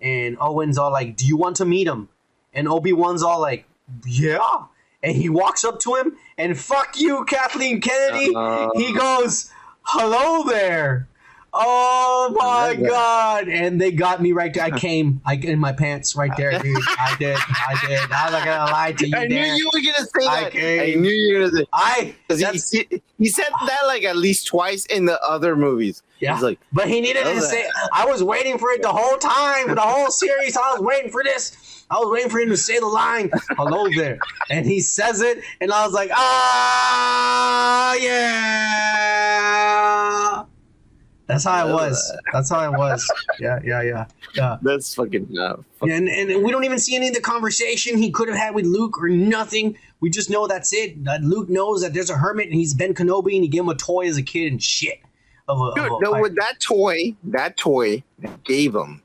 And 0.00 0.36
Owen's 0.40 0.78
all 0.78 0.92
like, 0.92 1.16
"Do 1.16 1.26
you 1.26 1.36
want 1.36 1.56
to 1.56 1.64
meet 1.64 1.86
him?" 1.86 2.08
And 2.52 2.68
Obi 2.68 2.92
Wan's 2.92 3.22
all 3.22 3.40
like, 3.40 3.66
"Yeah." 4.06 4.64
And 5.02 5.16
he 5.16 5.28
walks 5.28 5.64
up 5.64 5.78
to 5.80 5.94
him, 5.94 6.16
and 6.36 6.58
fuck 6.58 6.98
you, 6.98 7.24
Kathleen 7.24 7.80
Kennedy. 7.80 8.32
Uh. 8.34 8.68
he 8.74 8.92
goes, 8.92 9.50
"Hello 9.82 10.48
there." 10.48 11.08
Oh 11.52 12.34
my 12.38 12.72
love 12.72 12.86
god! 12.88 13.48
And 13.48 13.80
they 13.80 13.90
got 13.90 14.20
me 14.20 14.32
right 14.32 14.52
there. 14.52 14.64
I 14.64 14.70
came, 14.78 15.20
I 15.24 15.34
in 15.34 15.58
my 15.58 15.72
pants 15.72 16.14
right 16.14 16.30
there, 16.36 16.50
dude. 16.58 16.76
I 16.98 17.16
did, 17.18 17.36
I 17.38 17.78
did. 17.86 17.98
I 18.12 18.24
was 18.26 18.32
not 18.34 18.44
gonna 18.44 18.70
lie 18.70 18.92
to 18.92 19.08
you. 19.12 19.16
I 19.16 19.26
knew 19.26 19.40
you 19.42 19.70
were 19.72 19.80
gonna 19.80 20.06
say 20.06 20.26
I 20.26 20.44
that. 20.44 20.82
I 20.82 20.94
knew 20.94 21.10
you 21.10 21.38
were 21.38 21.44
gonna 21.48 21.56
say. 21.62 21.66
I. 21.72 22.14
'cause 22.28 22.40
That's, 22.40 22.70
he, 22.70 22.86
he, 22.90 23.02
he 23.18 23.28
said 23.28 23.48
that 23.66 23.78
like 23.86 24.04
at 24.04 24.16
least 24.16 24.46
twice 24.48 24.84
in 24.86 25.06
the 25.06 25.20
other 25.22 25.56
movies. 25.56 26.02
yeah. 26.20 26.34
He's 26.34 26.42
like, 26.42 26.60
but 26.72 26.86
he 26.88 27.00
needed 27.00 27.22
to 27.24 27.32
love 27.34 27.42
say. 27.42 27.66
I 27.94 28.04
was 28.06 28.22
waiting 28.22 28.58
for 28.58 28.70
it 28.72 28.82
the 28.82 28.92
whole 28.92 29.16
time, 29.16 29.74
the 29.74 29.80
whole 29.80 30.10
series. 30.10 30.54
I 30.56 30.72
was 30.72 30.80
waiting 30.80 31.10
for 31.10 31.24
this. 31.24 31.56
I 31.90 31.98
was 31.98 32.10
waiting 32.12 32.30
for 32.30 32.38
him 32.40 32.50
to 32.50 32.56
say 32.58 32.78
the 32.78 32.84
line, 32.86 33.30
"Hello 33.56 33.88
there," 33.96 34.18
and 34.50 34.66
he 34.66 34.80
says 34.80 35.22
it, 35.22 35.42
and 35.62 35.72
I 35.72 35.86
was 35.86 35.94
like, 35.94 36.10
"Ah, 36.12 37.94
yeah." 37.94 39.38
That's 41.28 41.44
how 41.44 41.52
I 41.52 41.64
was. 41.72 42.16
That's 42.32 42.48
how 42.50 42.58
I 42.58 42.68
was. 42.70 43.06
Yeah, 43.38 43.58
yeah, 43.62 43.82
yeah, 43.82 44.06
yeah. 44.34 44.56
that's 44.62 44.94
fucking. 44.94 45.38
Uh, 45.38 45.56
fuck- 45.78 45.90
And, 45.90 46.08
and 46.08 46.42
we 46.42 46.50
don't 46.50 46.64
even 46.64 46.78
see 46.78 46.96
any 46.96 47.08
of 47.08 47.14
the 47.14 47.20
conversation 47.20 47.98
he 47.98 48.10
could 48.10 48.28
have 48.28 48.36
had 48.38 48.54
with 48.54 48.64
Luke 48.64 49.00
or 49.00 49.08
nothing. 49.10 49.76
We 50.00 50.08
just 50.10 50.30
know 50.30 50.46
that's 50.46 50.72
it. 50.72 51.04
That 51.04 51.22
Luke 51.22 51.48
knows 51.50 51.82
that 51.82 51.92
there's 51.92 52.08
a 52.10 52.16
hermit 52.16 52.46
and 52.46 52.54
he's 52.54 52.72
Ben 52.72 52.94
Kenobi 52.94 53.34
and 53.34 53.42
he 53.42 53.48
gave 53.48 53.60
him 53.60 53.68
a 53.68 53.74
toy 53.74 54.06
as 54.08 54.16
a 54.16 54.22
kid 54.22 54.50
and 54.50 54.62
shit. 54.62 55.00
Of 55.48 55.58
a, 55.60 55.62
of 55.64 55.74
Dude, 55.74 55.84
a- 55.92 55.98
no, 56.00 56.20
with 56.20 56.34
that 56.36 56.60
toy, 56.60 57.14
that 57.24 57.56
toy 57.58 58.02
gave 58.44 58.74
him 58.74 59.02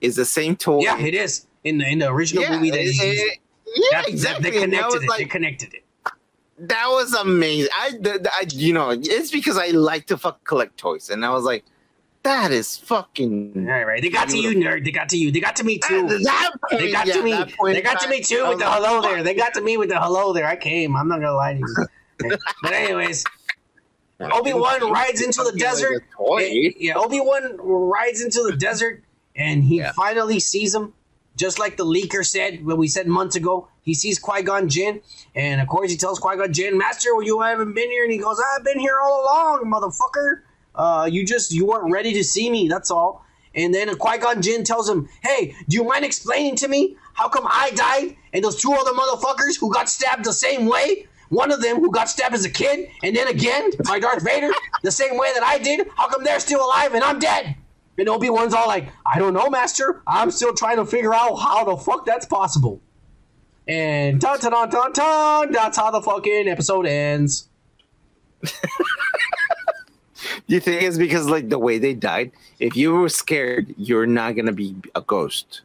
is 0.00 0.16
the 0.16 0.24
same 0.24 0.56
toy. 0.56 0.80
yeah, 0.82 0.98
it 0.98 1.14
is 1.14 1.46
in 1.64 1.78
the 1.78 1.86
in 1.88 2.00
the 2.00 2.08
original 2.10 2.42
yeah, 2.42 2.56
movie 2.56 2.70
that 2.70 2.80
he 2.80 2.88
it- 2.88 2.94
used. 3.06 3.22
it- 3.24 3.38
yeah, 3.66 3.82
That- 3.92 4.04
that- 4.04 4.08
exactly. 4.08 4.50
They 4.50 4.60
connected 4.60 5.02
it. 5.02 5.08
like- 5.08 5.18
they 5.18 5.24
connected 5.26 5.74
it. 5.74 5.84
That 6.58 6.86
was 6.88 7.14
amazing. 7.14 7.70
I, 7.74 7.98
I, 8.04 8.46
you 8.50 8.72
know, 8.72 8.90
it's 8.90 9.30
because 9.30 9.58
I 9.58 9.68
like 9.68 10.06
to 10.06 10.16
fuck 10.16 10.44
collect 10.44 10.76
toys, 10.78 11.10
and 11.10 11.24
I 11.24 11.30
was 11.30 11.44
like, 11.44 11.64
that 12.22 12.50
is 12.50 12.76
fucking. 12.78 13.52
All 13.56 13.72
right, 13.72 13.84
right. 13.86 14.02
They 14.02 14.10
got 14.10 14.28
to 14.30 14.38
you, 14.38 14.56
nerd. 14.56 14.84
They 14.84 14.90
got 14.90 15.10
to 15.10 15.16
you. 15.16 15.30
They 15.30 15.38
got 15.40 15.56
to 15.56 15.64
me 15.64 15.78
too. 15.78 16.08
that 16.08 16.50
point, 16.68 16.82
They 16.82 16.90
got 16.90 17.06
yeah, 17.06 17.14
to 17.14 17.22
me. 17.22 17.44
They 17.72 17.82
got 17.82 18.00
to 18.00 18.08
me 18.08 18.20
too 18.20 18.48
with 18.48 18.58
the 18.58 18.68
hello 18.68 19.00
there. 19.00 19.22
They 19.22 19.34
got 19.34 19.54
to 19.54 19.60
me 19.60 19.76
with 19.76 19.90
the 19.90 20.00
hello 20.00 20.32
there. 20.32 20.46
I 20.46 20.56
came. 20.56 20.96
I'm 20.96 21.08
not 21.08 21.20
gonna 21.20 21.34
lie 21.34 21.52
to 21.54 21.60
you. 21.60 21.86
but 22.62 22.72
anyways, 22.72 23.24
Obi 24.20 24.54
Wan 24.54 24.90
rides 24.90 25.20
into 25.20 25.38
the 25.38 25.50
Fucking 25.50 25.60
like 25.60 25.70
desert. 25.70 26.04
Yeah, 26.78 26.94
Obi 26.96 27.20
Wan 27.20 27.58
rides 27.58 28.22
into 28.22 28.42
the 28.42 28.56
desert, 28.56 29.04
and 29.36 29.62
he 29.62 29.78
Yeah. 29.78 29.92
finally 29.92 30.40
sees 30.40 30.74
him, 30.74 30.94
just 31.36 31.58
like 31.58 31.76
the 31.76 31.84
leaker 31.84 32.26
said 32.26 32.64
when 32.64 32.76
we 32.76 32.88
said 32.88 33.06
months 33.06 33.36
ago. 33.36 33.68
He 33.86 33.94
sees 33.94 34.18
Qui 34.18 34.42
Gon 34.42 34.68
Jinn, 34.68 35.00
and 35.36 35.60
of 35.60 35.68
course 35.68 35.92
he 35.92 35.96
tells 35.96 36.18
Qui 36.18 36.36
Gon 36.36 36.52
Jinn, 36.52 36.76
"Master, 36.76 37.14
well, 37.14 37.24
you 37.24 37.40
haven't 37.40 37.72
been 37.72 37.88
here." 37.88 38.02
And 38.02 38.12
he 38.12 38.18
goes, 38.18 38.38
"I've 38.40 38.64
been 38.64 38.80
here 38.80 38.98
all 39.00 39.22
along, 39.22 39.64
motherfucker. 39.72 40.42
Uh, 40.74 41.08
you 41.10 41.24
just 41.24 41.52
you 41.52 41.64
weren't 41.66 41.92
ready 41.92 42.12
to 42.14 42.24
see 42.24 42.50
me. 42.50 42.66
That's 42.68 42.90
all." 42.90 43.24
And 43.54 43.72
then 43.72 43.94
Qui 43.96 44.18
Gon 44.18 44.42
Jinn 44.42 44.64
tells 44.64 44.88
him, 44.88 45.08
"Hey, 45.22 45.54
do 45.68 45.76
you 45.76 45.84
mind 45.84 46.04
explaining 46.04 46.56
to 46.56 46.68
me 46.68 46.96
how 47.14 47.28
come 47.28 47.46
I 47.48 47.70
died 47.70 48.16
and 48.32 48.44
those 48.44 48.60
two 48.60 48.72
other 48.72 48.90
motherfuckers 48.90 49.56
who 49.56 49.72
got 49.72 49.88
stabbed 49.88 50.24
the 50.24 50.32
same 50.32 50.66
way?" 50.66 51.06
One 51.28 51.50
of 51.50 51.60
them 51.60 51.78
who 51.78 51.90
got 51.90 52.08
stabbed 52.08 52.34
as 52.34 52.44
a 52.44 52.50
kid, 52.50 52.88
and 53.02 53.14
then 53.16 53.26
again 53.26 53.70
by 53.84 53.98
Darth 53.98 54.22
Vader, 54.22 54.52
the 54.82 54.92
same 54.92 55.16
way 55.16 55.32
that 55.34 55.42
I 55.42 55.58
did. 55.58 55.88
How 55.96 56.08
come 56.08 56.22
they're 56.22 56.38
still 56.38 56.64
alive 56.64 56.94
and 56.94 57.02
I'm 57.02 57.18
dead? 57.18 57.56
And 57.98 58.08
Obi 58.08 58.30
Wan's 58.30 58.54
all 58.54 58.68
like, 58.68 58.88
I 59.04 59.18
don't 59.18 59.32
know, 59.32 59.48
Master. 59.48 60.02
I'm 60.06 60.30
still 60.30 60.54
trying 60.54 60.76
to 60.76 60.84
figure 60.84 61.14
out 61.14 61.34
how 61.36 61.64
the 61.64 61.76
fuck 61.76 62.04
that's 62.06 62.26
possible. 62.26 62.80
And 63.68 64.20
dun 64.20 64.38
dun 64.38 64.52
dun 64.52 64.70
dun 64.70 64.92
dun. 64.92 65.52
That's 65.52 65.76
how 65.76 65.90
the 65.90 66.00
fucking 66.00 66.48
episode 66.48 66.86
ends. 66.86 67.48
Do 68.42 68.50
you 70.46 70.60
think 70.60 70.82
it's 70.82 70.98
because 70.98 71.28
like 71.28 71.48
the 71.48 71.58
way 71.58 71.78
they 71.78 71.94
died? 71.94 72.30
If 72.60 72.76
you 72.76 72.94
were 72.94 73.08
scared, 73.08 73.74
you're 73.76 74.06
not 74.06 74.36
gonna 74.36 74.52
be 74.52 74.76
a 74.94 75.00
ghost. 75.00 75.62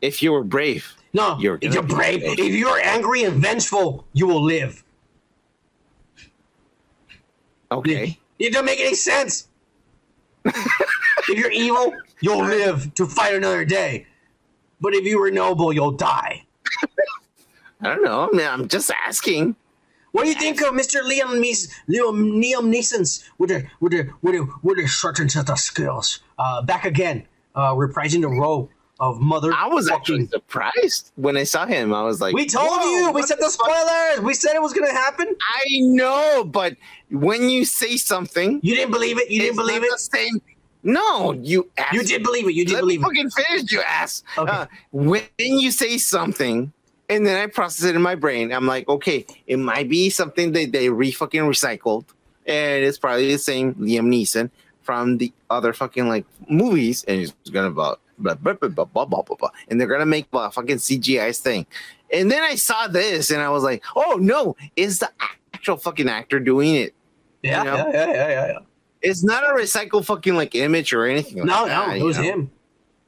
If 0.00 0.22
you 0.22 0.32
were 0.32 0.44
brave, 0.44 0.94
No, 1.12 1.36
You're 1.40 1.58
if 1.60 1.72
you're 1.74 1.82
brave, 1.82 2.20
if 2.22 2.54
you're 2.54 2.78
angry 2.78 3.24
and 3.24 3.40
vengeful, 3.42 4.04
you 4.12 4.26
will 4.26 4.42
live. 4.42 4.84
okay. 7.72 8.18
It 8.38 8.52
doesn't 8.52 8.66
make 8.66 8.80
any 8.80 8.94
sense. 8.94 9.48
if 10.44 11.28
you're 11.38 11.50
evil, 11.52 11.94
you'll 12.20 12.44
live 12.44 12.92
to 12.94 13.06
fight 13.06 13.34
another 13.34 13.64
day. 13.64 14.06
But 14.80 14.94
if 14.94 15.04
you 15.04 15.18
were 15.18 15.30
noble, 15.30 15.72
you'll 15.72 15.92
die. 15.92 16.44
I 17.84 17.88
don't 17.94 18.04
know. 18.04 18.28
I 18.32 18.36
mean, 18.36 18.46
I'm 18.46 18.68
just 18.68 18.90
asking. 19.06 19.56
What 20.12 20.22
do 20.22 20.28
you 20.28 20.34
think 20.36 20.60
of 20.62 20.74
Mr. 20.74 21.02
Liam 21.02 21.40
Neeson, 21.42 21.68
Liam, 21.88 22.40
Liam 22.42 22.72
Neeson's 22.72 23.24
with 23.38 23.50
a 23.50 23.64
with 23.80 23.92
a 23.94 24.08
with 24.22 24.34
a 24.36 24.48
with 24.62 24.78
a 24.78 24.86
certain 24.86 25.28
set 25.28 25.50
of 25.50 25.58
skills? 25.58 26.20
Uh, 26.38 26.62
back 26.62 26.84
again, 26.84 27.26
uh, 27.56 27.74
reprising 27.74 28.20
the 28.20 28.28
role 28.28 28.70
of 29.00 29.20
mother. 29.20 29.52
I 29.52 29.66
was 29.66 29.90
actually 29.90 30.26
surprised 30.26 31.10
when 31.16 31.36
I 31.36 31.42
saw 31.42 31.66
him. 31.66 31.92
I 31.92 32.02
was 32.04 32.20
like, 32.20 32.32
We 32.32 32.46
told 32.46 32.80
you. 32.82 33.10
We 33.12 33.22
said 33.22 33.38
the 33.40 33.50
fuck?" 33.50 33.66
spoilers. 33.66 34.20
We 34.24 34.34
said 34.34 34.54
it 34.54 34.62
was 34.62 34.72
gonna 34.72 34.92
happen. 34.92 35.26
I 35.26 35.64
know, 35.80 36.44
but 36.44 36.76
when 37.10 37.50
you 37.50 37.64
say 37.64 37.96
something, 37.96 38.60
You 38.62 38.76
didn't 38.76 38.92
believe 38.92 39.18
it. 39.18 39.30
You 39.30 39.40
didn't 39.40 39.56
believe 39.56 39.82
it. 39.82 39.90
the 39.90 39.98
same. 39.98 40.40
No, 40.84 41.32
you 41.32 41.70
ass. 41.76 41.92
You 41.92 42.04
did 42.04 42.22
believe 42.22 42.46
it. 42.46 42.52
You 42.54 42.64
did 42.64 42.74
Let 42.74 42.84
me 42.84 42.98
believe 42.98 43.00
it. 43.00 43.02
fucking 43.02 43.30
finish, 43.30 43.72
you 43.72 43.80
ass. 43.80 44.22
Okay. 44.38 44.52
Uh, 44.52 44.66
when 44.92 45.22
you 45.38 45.72
say 45.72 45.98
something, 45.98 46.72
and 47.14 47.26
then 47.26 47.40
I 47.40 47.46
process 47.46 47.86
it 47.86 47.96
in 47.96 48.02
my 48.02 48.14
brain, 48.14 48.52
I'm 48.52 48.66
like, 48.66 48.88
okay, 48.88 49.26
it 49.46 49.58
might 49.58 49.88
be 49.88 50.10
something 50.10 50.52
that 50.52 50.72
they 50.72 50.90
re 50.90 51.10
fucking 51.10 51.42
recycled, 51.42 52.04
and 52.46 52.84
it's 52.84 52.98
probably 52.98 53.30
the 53.30 53.38
same 53.38 53.74
Liam 53.74 54.06
Neeson 54.08 54.50
from 54.82 55.18
the 55.18 55.32
other 55.50 55.72
fucking 55.72 56.08
like 56.08 56.26
movies, 56.48 57.04
and 57.08 57.20
he's 57.20 57.32
gonna 57.50 57.70
blah 57.70 57.96
blah 58.18 58.34
blah 58.34 58.54
blah 58.54 58.68
blah 58.68 58.84
blah 58.84 59.04
blah, 59.04 59.22
blah, 59.22 59.36
blah 59.36 59.50
and 59.68 59.80
they're 59.80 59.88
gonna 59.88 60.06
make 60.06 60.26
a 60.32 60.50
fucking 60.50 60.76
CGI 60.76 61.38
thing. 61.38 61.66
And 62.12 62.30
then 62.30 62.42
I 62.42 62.54
saw 62.54 62.86
this, 62.86 63.30
and 63.30 63.40
I 63.40 63.48
was 63.48 63.62
like, 63.62 63.82
oh 63.96 64.18
no, 64.20 64.56
is 64.76 64.98
the 64.98 65.10
actual 65.54 65.76
fucking 65.76 66.08
actor 66.08 66.40
doing 66.40 66.74
it? 66.74 66.94
Yeah, 67.42 67.58
you 67.58 67.64
know? 67.64 67.76
yeah, 67.76 67.92
yeah, 67.92 68.06
yeah, 68.06 68.28
yeah, 68.28 68.46
yeah. 68.46 68.58
It's 69.02 69.22
not 69.22 69.44
a 69.44 69.54
recycled 69.54 70.06
fucking 70.06 70.34
like 70.34 70.54
image 70.54 70.92
or 70.92 71.04
anything. 71.04 71.38
Like 71.38 71.46
No, 71.46 71.66
that, 71.66 71.88
no, 71.88 71.94
it 71.94 72.02
was 72.02 72.16
know? 72.16 72.22
him. 72.22 72.50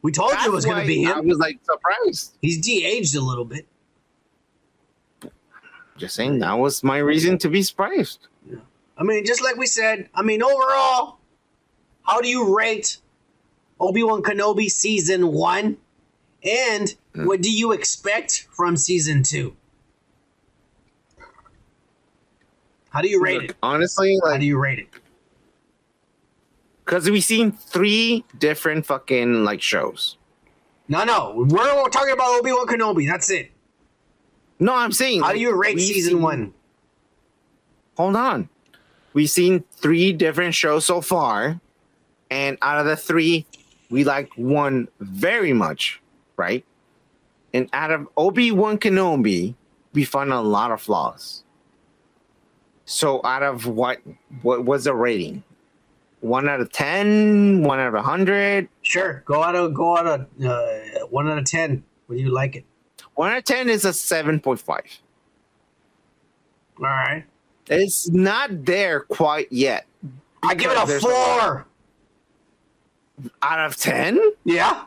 We 0.02 0.12
told 0.12 0.33
you 0.33 0.47
it 0.47 0.52
was 0.52 0.65
gonna 0.65 0.81
why 0.81 0.86
be 0.86 1.07
I 1.07 1.18
was 1.20 1.39
like 1.39 1.59
surprised. 1.65 2.36
He's 2.41 2.65
de-aged 2.65 3.17
a 3.17 3.20
little 3.20 3.44
bit. 3.44 3.67
Just 5.97 6.15
saying 6.15 6.39
that 6.41 6.55
was 6.55 6.83
my 6.83 6.99
reason 6.99 7.39
to 7.39 7.49
be 7.49 7.62
surprised. 7.62 8.28
Yeah. 8.49 8.58
I 8.97 9.02
mean, 9.02 9.25
just 9.25 9.42
like 9.42 9.57
we 9.57 9.66
said. 9.66 10.08
I 10.15 10.23
mean, 10.23 10.42
overall, 10.42 11.18
how 12.02 12.20
do 12.20 12.28
you 12.28 12.57
rate 12.57 12.99
Obi 13.81 14.02
Wan 14.02 14.23
Kenobi 14.23 14.68
season 14.70 15.33
one? 15.33 15.78
And 16.44 16.94
hmm. 17.15 17.26
what 17.26 17.41
do 17.41 17.50
you 17.50 17.73
expect 17.73 18.47
from 18.50 18.76
season 18.76 19.23
two? 19.23 19.57
How 22.91 23.02
do 23.02 23.08
you 23.08 23.23
rate 23.23 23.42
Look, 23.42 23.50
it? 23.50 23.57
honestly, 23.62 24.18
like, 24.23 24.33
How 24.33 24.39
do 24.39 24.47
you 24.47 24.58
rate 24.58 24.78
it? 24.78 24.89
because 26.86 27.10
we've 27.10 27.25
seen 27.25 27.52
three 27.52 28.25
different 28.39 28.86
fucking 28.86 29.44
like 29.44 29.60
shows. 29.60 30.16
No, 30.89 31.05
no, 31.05 31.34
we're 31.36 31.89
talking 31.89 32.12
about 32.12 32.39
Obi 32.39 32.52
Wan 32.52 32.66
Kenobi. 32.66 33.08
That's 33.08 33.28
it. 33.28 33.50
No, 34.59 34.75
I'm 34.75 34.93
saying 34.93 35.20
How 35.20 35.28
like, 35.28 35.36
do 35.36 35.41
you 35.43 35.55
rate 35.55 35.78
season 35.78 36.15
seen- 36.15 36.23
one? 36.23 36.55
Hold 37.97 38.17
on, 38.17 38.49
we've 39.15 39.31
seen 39.31 39.65
three 39.73 40.12
different 40.12 40.55
shows 40.55 40.85
so 40.85 41.01
far, 41.01 41.60
and 42.31 42.59
out 42.60 42.78
of 42.78 42.86
the 42.86 42.97
three, 42.97 43.47
we 43.89 44.05
like 44.05 44.31
one 44.36 44.89
very 45.01 45.52
much, 45.55 46.02
right? 46.36 46.65
And 47.55 47.70
out 47.73 47.91
of 47.91 48.07
Obi 48.18 48.51
Wan 48.52 48.76
Kenobi, 48.76 49.55
we 49.94 50.05
found 50.05 50.31
a 50.31 50.41
lot 50.43 50.73
of 50.73 50.83
flaws. 50.83 51.43
So 52.85 53.20
out 53.25 53.43
of 53.43 53.67
what 53.67 53.99
what 54.43 54.65
was 54.65 54.85
the 54.85 54.94
rating? 54.94 55.43
One 56.20 56.49
out 56.49 56.60
of 56.60 56.73
10, 56.73 57.62
one 57.62 57.78
out 57.78 57.89
of 57.89 57.94
a 57.94 58.02
hundred. 58.02 58.68
Sure, 58.83 59.23
go 59.26 59.43
out 59.43 59.55
of 59.55 59.73
go 59.73 59.97
out 59.97 60.07
of 60.07 60.20
uh, 60.44 61.07
one 61.09 61.28
out 61.28 61.39
of 61.39 61.44
ten. 61.44 61.83
Would 62.09 62.18
you 62.18 62.31
like 62.31 62.57
it? 62.57 62.65
One 63.17 63.33
out 63.33 63.39
of 63.39 63.45
ten 63.45 63.69
is 63.69 63.85
a 63.85 63.93
seven 63.93 64.39
point 64.41 64.61
five. 64.61 64.85
All 66.78 66.85
right, 66.86 67.25
It's 67.69 68.09
not 68.11 68.65
there 68.67 69.01
quite 69.01 69.51
yet. 69.51 69.86
I 70.43 70.55
give 70.55 70.70
it 70.70 70.77
a 70.78 70.86
four. 71.01 71.67
Out 73.43 73.59
of 73.61 73.77
ten? 73.77 74.20
Yeah. 74.45 74.85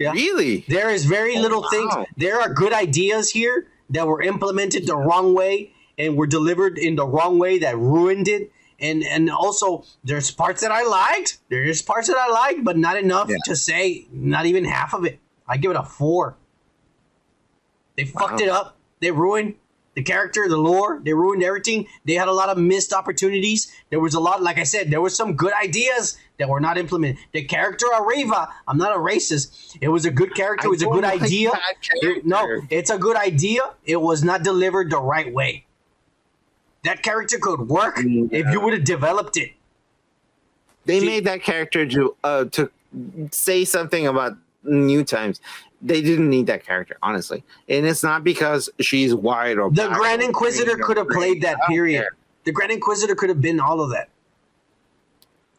Yeah. 0.00 0.10
Really? 0.12 0.64
There 0.68 0.90
is 0.90 1.04
very 1.04 1.36
Oh, 1.36 1.40
little 1.40 1.62
wow. 1.62 1.68
things. 1.70 1.94
There 2.16 2.40
are 2.40 2.52
good 2.52 2.72
ideas 2.72 3.30
here 3.30 3.68
that 3.90 4.08
were 4.08 4.20
implemented 4.20 4.86
the 4.88 4.96
wrong 4.96 5.32
way 5.34 5.72
and 5.96 6.16
were 6.16 6.26
delivered 6.26 6.76
in 6.78 6.96
the 6.96 7.06
wrong 7.06 7.38
way 7.38 7.60
that 7.60 7.78
ruined 7.78 8.26
it. 8.26 8.50
And 8.80 9.04
and 9.04 9.30
also 9.30 9.84
there's 10.02 10.32
parts 10.32 10.62
that 10.62 10.72
I 10.72 10.82
liked. 10.82 11.38
There's 11.48 11.80
parts 11.82 12.08
that 12.08 12.16
I 12.16 12.28
liked, 12.28 12.64
but 12.64 12.76
not 12.76 12.96
enough 12.96 13.28
Yeah. 13.30 13.36
to 13.44 13.54
say 13.54 14.08
not 14.10 14.46
even 14.46 14.64
half 14.64 14.92
of 14.92 15.04
it. 15.04 15.20
I 15.46 15.56
give 15.58 15.70
it 15.70 15.76
a 15.76 15.84
four. 15.84 16.36
They 17.96 18.04
fucked 18.04 18.40
Wow. 18.40 18.46
it 18.46 18.48
up. 18.48 18.76
They 19.00 19.10
ruined 19.10 19.54
the 19.94 20.02
character, 20.02 20.48
the 20.48 20.56
lore. 20.56 21.00
They 21.04 21.12
ruined 21.12 21.42
everything. 21.42 21.86
They 22.06 22.14
had 22.14 22.28
a 22.28 22.32
lot 22.32 22.48
of 22.48 22.56
missed 22.56 22.92
opportunities. 22.94 23.70
There 23.90 24.00
was 24.00 24.14
a 24.14 24.20
lot, 24.20 24.42
like 24.42 24.58
I 24.58 24.62
said, 24.62 24.90
there 24.90 25.00
was 25.02 25.14
some 25.14 25.34
good 25.36 25.52
ideas 25.52 26.16
that 26.38 26.48
were 26.48 26.60
not 26.60 26.78
implemented. 26.78 27.18
The 27.32 27.44
character 27.44 27.86
Areva, 27.94 28.48
I'm 28.66 28.78
not 28.78 28.96
a 28.96 28.98
racist. 28.98 29.76
It 29.82 29.88
was 29.88 30.06
a 30.06 30.10
good 30.10 30.34
character. 30.34 30.68
It 30.68 30.70
was 30.70 30.82
a 30.82 30.86
good 30.86 31.02
like 31.04 31.22
idea. 31.22 31.50
It- 32.00 32.24
no, 32.24 32.62
it's 32.70 32.90
a 32.90 32.96
good 32.98 33.16
idea. 33.16 33.62
It 33.84 34.00
was 34.00 34.24
not 34.24 34.42
delivered 34.42 34.90
the 34.90 35.00
right 35.00 35.30
way. 35.32 35.66
That 36.84 37.02
character 37.02 37.38
could 37.38 37.68
work 37.68 37.98
if 37.98 38.46
you 38.52 38.60
would 38.60 38.72
have 38.72 38.84
developed 38.84 39.36
it. 39.36 39.52
They 40.84 41.00
See- 41.00 41.06
made 41.06 41.24
that 41.26 41.42
character 41.42 41.86
to 41.86 42.16
uh, 42.24 42.44
to 42.46 42.70
say 43.30 43.64
something 43.64 44.06
about 44.06 44.36
new 44.64 45.04
times. 45.04 45.40
They 45.82 46.00
didn't 46.00 46.30
need 46.30 46.46
that 46.46 46.64
character, 46.64 46.96
honestly, 47.02 47.42
and 47.68 47.84
it's 47.84 48.04
not 48.04 48.22
because 48.22 48.70
she's 48.80 49.14
white 49.14 49.58
or 49.58 49.70
The 49.70 49.88
Grand 49.88 50.22
Inquisitor 50.22 50.76
could 50.76 50.96
have 50.96 51.08
played 51.08 51.42
that 51.42 51.58
period. 51.68 52.06
The 52.44 52.52
Grand 52.52 52.70
Inquisitor 52.70 53.14
could 53.16 53.28
have 53.28 53.40
been 53.40 53.58
all 53.58 53.80
of 53.80 53.90
that. 53.90 54.08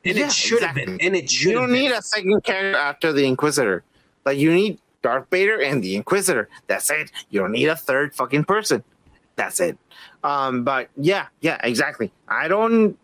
And 0.05 0.17
Yeah, 0.17 0.27
it 0.27 0.31
should 0.31 0.61
have 0.61 0.77
exactly. 0.77 0.97
been. 0.97 1.07
And 1.07 1.15
it 1.15 1.29
should 1.29 1.51
You 1.51 1.57
don't 1.57 1.71
need 1.71 1.91
a 1.91 2.01
second 2.01 2.43
character 2.43 2.77
after 2.79 3.11
the 3.11 3.25
Inquisitor. 3.25 3.83
Like 4.25 4.37
you 4.37 4.53
need 4.53 4.79
Darth 5.01 5.27
Vader 5.29 5.61
and 5.61 5.83
the 5.83 5.95
Inquisitor. 5.95 6.49
That's 6.67 6.89
it. 6.89 7.11
You 7.29 7.41
don't 7.41 7.51
need 7.51 7.67
a 7.67 7.75
third 7.75 8.15
fucking 8.15 8.45
person. 8.45 8.83
That's 9.35 9.59
it. 9.59 9.77
Um, 10.23 10.63
but 10.63 10.89
yeah, 10.95 11.27
yeah, 11.41 11.59
exactly. 11.63 12.11
I 12.27 12.47
don't 12.47 12.97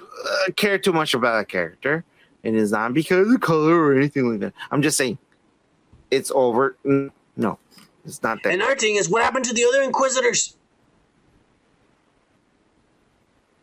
uh, 0.00 0.52
care 0.56 0.78
too 0.78 0.92
much 0.92 1.12
about 1.12 1.36
that 1.38 1.48
character, 1.48 2.04
and 2.44 2.56
it's 2.56 2.70
not 2.72 2.94
because 2.94 3.30
of 3.30 3.40
color 3.40 3.74
or 3.78 3.94
anything 3.94 4.30
like 4.30 4.40
that. 4.40 4.54
I'm 4.70 4.80
just 4.80 4.96
saying, 4.96 5.18
it's 6.10 6.30
over. 6.34 6.76
Mm, 6.84 7.10
No, 7.36 7.58
it's 8.04 8.22
not 8.22 8.42
that. 8.42 8.52
And 8.52 8.62
our 8.62 8.74
thing 8.76 8.96
is 8.96 9.08
what 9.08 9.22
happened 9.22 9.44
to 9.46 9.54
the 9.54 9.64
other 9.64 9.82
Inquisitors? 9.82 10.56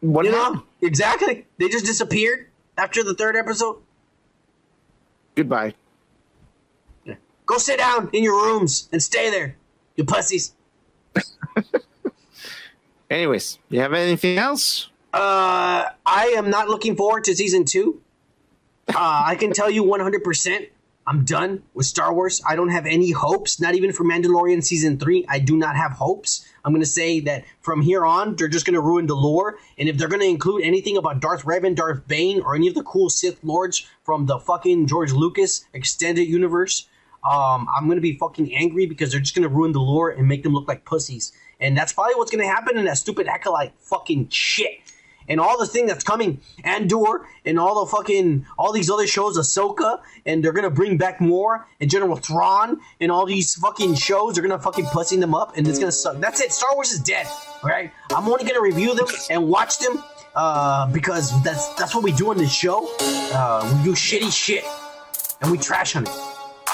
what 0.02 0.26
You 0.26 0.32
happened? 0.32 0.58
know? 0.82 0.88
Exactly. 0.88 1.46
They 1.60 1.70
just 1.70 1.86
disappeared 1.86 2.48
after 2.78 3.04
the 3.04 3.14
third 3.14 3.36
episode. 3.36 3.78
Goodbye. 5.36 5.74
Go 7.46 7.58
sit 7.58 7.78
down 7.80 8.10
in 8.14 8.24
your 8.24 8.36
rooms 8.46 8.88
and 8.92 9.02
stay 9.04 9.30
there, 9.30 9.56
you 9.96 10.04
pussies. 10.06 10.54
Anyways, 13.10 13.60
you 13.70 13.80
have 13.80 13.94
anything 13.94 14.38
else? 14.38 14.90
Uh, 15.14 15.90
I 16.06 16.34
am 16.38 16.50
not 16.50 16.70
looking 16.70 16.96
forward 16.96 17.26
to 17.26 17.36
season 17.36 17.66
two. 17.66 18.02
Uh, 18.88 18.94
I 19.26 19.36
can 19.36 19.52
tell 19.54 19.70
you 19.70 19.84
100%. 19.84 20.70
I'm 21.06 21.25
done 21.25 21.64
with 21.73 21.85
Star 21.85 22.14
Wars. 22.14 22.41
I 22.48 22.56
don't 22.56 22.69
have 22.69 22.85
any 22.85 23.11
hopes, 23.11 23.59
not 23.59 23.75
even 23.75 23.91
for 23.91 24.06
Mandalorian 24.06 24.64
season 24.64 24.98
three. 24.98 25.25
I 25.27 25.40
do 25.40 25.57
not 25.57 25.75
have 25.75 25.91
hopes. 25.91 26.48
I'm 26.64 26.72
going 26.72 26.82
to 26.82 26.90
say 26.90 27.19
that 27.22 27.43
from 27.61 27.82
here 27.82 28.06
on, 28.06 28.35
they're 28.35 28.48
just 28.48 28.65
going 28.65 28.75
to 28.75 28.82
ruin 28.82 29.07
the 29.07 29.15
lore. 29.15 29.57
And 29.77 29.90
if 29.90 29.98
they're 29.98 30.07
going 30.07 30.22
to 30.22 30.27
include 30.27 30.64
anything 30.64 30.95
about 30.95 31.19
Darth 31.19 31.43
Revan, 31.43 31.75
Darth 31.75 32.07
Bane, 32.07 32.41
or 32.41 32.56
any 32.56 32.67
of 32.67 32.73
the 32.73 32.83
cool 32.83 33.09
Sith 33.09 33.43
Lords 33.43 33.85
from 34.03 34.25
the 34.27 34.40
fucking 34.40 34.88
George 34.88 35.11
Lucas 35.11 35.65
extended 35.73 36.23
universe, 36.23 36.88
um, 37.30 37.67
I'm 37.75 37.85
going 37.85 37.98
to 37.98 38.01
be 38.01 38.17
fucking 38.17 38.53
angry 38.53 38.85
because 38.85 39.11
they're 39.11 39.22
just 39.22 39.35
going 39.35 39.48
to 39.48 39.53
ruin 39.53 39.72
the 39.72 39.82
lore 39.82 40.09
and 40.09 40.27
make 40.27 40.43
them 40.43 40.53
look 40.53 40.67
like 40.67 40.85
pussies. 40.85 41.33
And 41.59 41.77
that's 41.77 41.93
probably 41.93 42.15
what's 42.15 42.32
going 42.32 42.43
to 42.43 42.53
happen 42.53 42.77
in 42.77 42.85
that 42.85 42.98
stupid 42.98 43.27
acolyte 43.27 43.73
fucking 43.80 44.30
shit 44.30 44.83
and 45.27 45.40
all 45.40 45.58
the 45.58 45.66
thing 45.68 45.85
that's 45.85 46.03
coming, 46.03 46.40
Andor, 46.64 47.26
and 47.45 47.60
all 47.60 47.85
the 47.85 47.92
fucking 47.92 48.45
all 48.58 48.72
these 48.72 48.90
other 48.90 49.08
shows, 49.08 49.38
Ahsoka, 49.38 50.00
and 50.26 50.43
they're 50.43 50.53
gonna 50.53 50.69
bring 50.69 50.98
back 50.98 51.22
more, 51.22 51.68
and 51.80 51.90
General 51.90 52.16
Thrawn, 52.16 52.80
and 53.00 53.11
all 53.11 53.26
these 53.26 53.56
fucking 53.56 53.95
shows, 53.95 54.35
they're 54.35 54.43
gonna 54.48 54.60
fucking 54.61 54.85
pussing 54.85 55.19
them 55.19 55.34
up, 55.34 55.58
and 55.58 55.68
it's 55.68 55.80
gonna 55.80 55.92
suck. 55.92 56.18
That's 56.19 56.42
it. 56.42 56.52
Star 56.52 56.74
Wars 56.76 56.92
is 56.92 57.00
dead. 57.00 57.27
All 57.64 57.69
right, 57.69 57.92
I'm 58.11 58.27
only 58.27 58.43
gonna 58.45 58.61
review 58.61 58.95
them 58.95 59.08
and 59.30 59.48
watch 59.48 59.80
them 59.80 60.03
uh, 60.35 60.88
because 60.92 61.32
that's 61.43 61.74
that's 61.76 61.93
what 61.95 62.03
we 62.03 62.11
do 62.11 62.30
on 62.32 62.38
this 62.38 62.53
show. 62.53 62.90
Uh, 63.00 63.77
we 63.77 63.84
do 63.84 63.93
shitty 63.93 64.32
shit, 64.32 64.64
and 65.42 65.52
we 65.52 65.58
trash 65.58 65.95
on 65.95 66.03
it, 66.03 66.10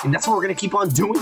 and 0.04 0.14
that's 0.14 0.28
what 0.28 0.36
we're 0.36 0.44
gonna 0.44 0.56
keep 0.56 0.74
on 0.76 0.90
doing. 0.90 1.20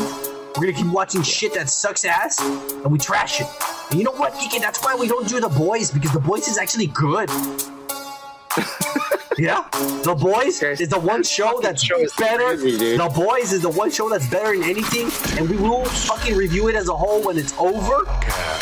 We're 0.57 0.71
gonna 0.71 0.83
keep 0.83 0.91
watching 0.91 1.21
shit 1.21 1.53
that 1.53 1.69
sucks 1.69 2.03
ass, 2.03 2.41
and 2.41 2.91
we 2.91 2.97
trash 2.97 3.41
it. 3.41 3.47
And 3.91 3.99
you 3.99 4.03
know 4.03 4.13
what, 4.13 4.33
Kiki? 4.39 4.57
That's 4.57 4.83
why 4.83 4.95
we 4.95 5.07
don't 5.07 5.27
do 5.27 5.39
the 5.39 5.49
boys 5.49 5.91
because 5.91 6.11
the 6.11 6.19
boys 6.19 6.47
is 6.47 6.57
actually 6.57 6.87
good. 6.87 7.29
yeah, 9.37 9.67
the 10.01 10.17
boys 10.19 10.63
is 10.63 10.89
the 10.89 10.97
one 10.97 11.21
show 11.21 11.59
that's 11.61 11.83
show 11.83 12.03
better. 12.17 12.57
crazy, 12.57 12.97
the 12.97 13.11
boys 13.15 13.53
is 13.53 13.61
the 13.61 13.69
one 13.69 13.91
show 13.91 14.09
that's 14.09 14.27
better 14.31 14.57
than 14.57 14.67
anything, 14.67 15.11
and 15.37 15.47
we 15.47 15.57
will 15.57 15.85
fucking 15.85 16.35
review 16.35 16.69
it 16.69 16.75
as 16.75 16.89
a 16.89 16.95
whole 16.95 17.21
when 17.21 17.37
it's 17.37 17.55
over. 17.59 18.05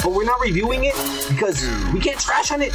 But 0.04 0.12
we're 0.12 0.26
not 0.26 0.42
reviewing 0.42 0.84
it 0.84 0.96
because 1.30 1.66
we 1.94 2.02
can't 2.02 2.20
trash 2.20 2.52
on 2.52 2.62
it. 2.62 2.74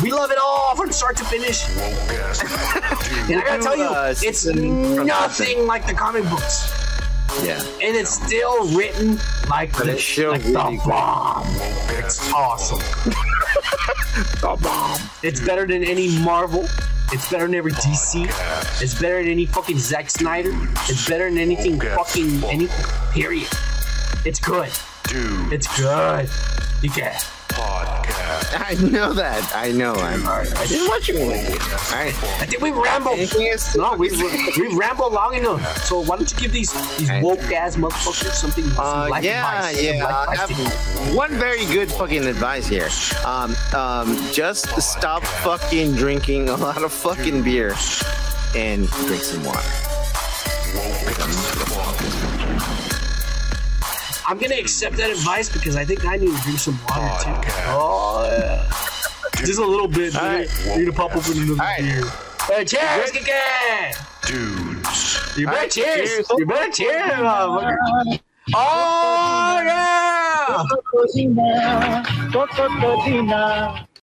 We 0.00 0.12
love 0.12 0.30
it 0.30 0.38
all 0.40 0.76
from 0.76 0.92
start 0.92 1.16
to 1.16 1.24
finish. 1.24 1.68
and 1.68 3.36
I 3.36 3.42
gotta 3.44 3.62
tell 3.64 3.76
you, 3.76 3.88
it's 4.22 4.46
nothing 4.46 5.66
like 5.66 5.88
the 5.88 5.94
comic 5.94 6.22
books 6.30 6.84
Yeah. 7.42 7.60
and 7.82 7.96
it's 7.96 8.10
still 8.24 8.68
written 8.76 9.18
like 9.48 9.72
But 9.72 9.86
the, 9.86 9.92
it's 9.92 10.18
like 10.18 10.42
really 10.42 10.52
the 10.52 10.62
great. 10.62 10.80
bomb. 10.86 11.46
It's 11.98 12.32
awesome. 12.32 12.80
The 14.40 14.56
bomb. 14.62 15.00
It's 15.24 15.40
better 15.40 15.66
than 15.66 15.82
any 15.82 16.18
Marvel. 16.20 16.68
It's 17.12 17.28
better 17.30 17.46
than 17.46 17.54
every 17.56 17.72
DC. 17.72 18.26
It's 18.80 18.94
better 19.00 19.20
than 19.22 19.30
any 19.30 19.46
fucking 19.46 19.78
Zack 19.78 20.08
Snyder. 20.08 20.50
It's 20.88 21.08
better 21.08 21.28
than 21.28 21.38
anything 21.38 21.80
fucking 21.80 22.44
any. 22.44 22.68
Period. 23.12 23.48
It's 24.24 24.38
good. 24.38 24.70
Dude 25.08 25.52
It's 25.52 25.66
good. 25.80 26.28
You 26.82 26.90
can. 26.90 27.14
Podcast. 27.54 28.60
I 28.60 28.74
know 28.90 29.12
that. 29.12 29.50
I 29.54 29.70
know. 29.72 29.94
I'm. 29.94 30.26
I 30.26 30.66
didn't 30.66 30.88
watch 30.88 31.08
you. 31.08 31.18
All 31.20 31.28
right. 31.28 32.14
I 32.40 32.46
think 32.46 32.62
we 32.62 32.70
ramble. 32.70 33.16
No, 33.76 33.94
we 33.96 34.10
we 34.10 34.76
rambled 34.76 35.12
long 35.12 35.34
enough. 35.34 35.60
So 35.84 36.00
why 36.00 36.16
don't 36.16 36.30
you 36.30 36.38
give 36.38 36.52
these 36.52 36.72
these 36.98 37.10
woke 37.22 37.42
ass 37.52 37.76
motherfuckers 37.76 38.32
something? 38.34 38.64
some 38.64 38.84
Uh, 38.84 39.08
life 39.10 39.24
yeah, 39.24 39.58
advice, 39.58 39.82
yeah. 39.82 40.04
life 40.04 40.28
I 40.28 40.32
advice 40.32 40.48
to 40.48 40.54
do? 40.54 40.62
have 40.64 41.16
one 41.16 41.30
very 41.36 41.64
good 41.66 41.90
fucking 41.90 42.26
advice 42.26 42.66
here. 42.66 42.88
Um, 43.24 43.56
um, 43.74 44.16
just 44.32 44.66
stop 44.80 45.24
fucking 45.24 45.94
drinking 45.94 46.48
a 46.48 46.56
lot 46.56 46.82
of 46.82 46.92
fucking 46.92 47.42
beer 47.42 47.74
and 48.56 48.88
drink 48.88 49.22
some 49.22 49.44
water. 49.44 49.60
I'm 54.26 54.38
gonna 54.38 54.56
accept 54.56 54.96
that 54.96 55.10
advice 55.10 55.50
because 55.52 55.76
I 55.76 55.84
think 55.84 56.04
I 56.04 56.16
need 56.16 56.34
to 56.34 56.42
drink 56.42 56.58
some 56.58 56.78
water 56.88 57.24
too. 57.24 57.30
Podcast. 57.30 57.64
Oh 57.68 58.26
yeah. 58.30 59.44
Just 59.44 59.58
a 59.58 59.64
little 59.64 59.88
bit. 59.88 60.16
All 60.16 60.22
right. 60.22 60.48
I 60.68 60.76
need 60.78 60.86
to 60.86 60.92
pop 60.92 61.14
open 61.14 61.36
another 61.36 61.54
right. 61.54 61.80
beer. 61.80 62.04
Hey, 62.46 62.64
cheers, 62.64 63.10
Kike! 63.10 64.26
Dudes. 64.26 65.38
You 65.38 65.46
better 65.46 65.58
right, 65.58 65.70
cheers. 65.70 66.10
cheers. 66.10 66.26
You 66.36 66.46
better 66.46 66.72
cheers, 66.72 67.12
motherfucker. 67.12 68.20
Oh 68.54 69.62
yeah! 69.64 70.64
Cocodina, 70.70 72.04
cocodina. 72.30 73.86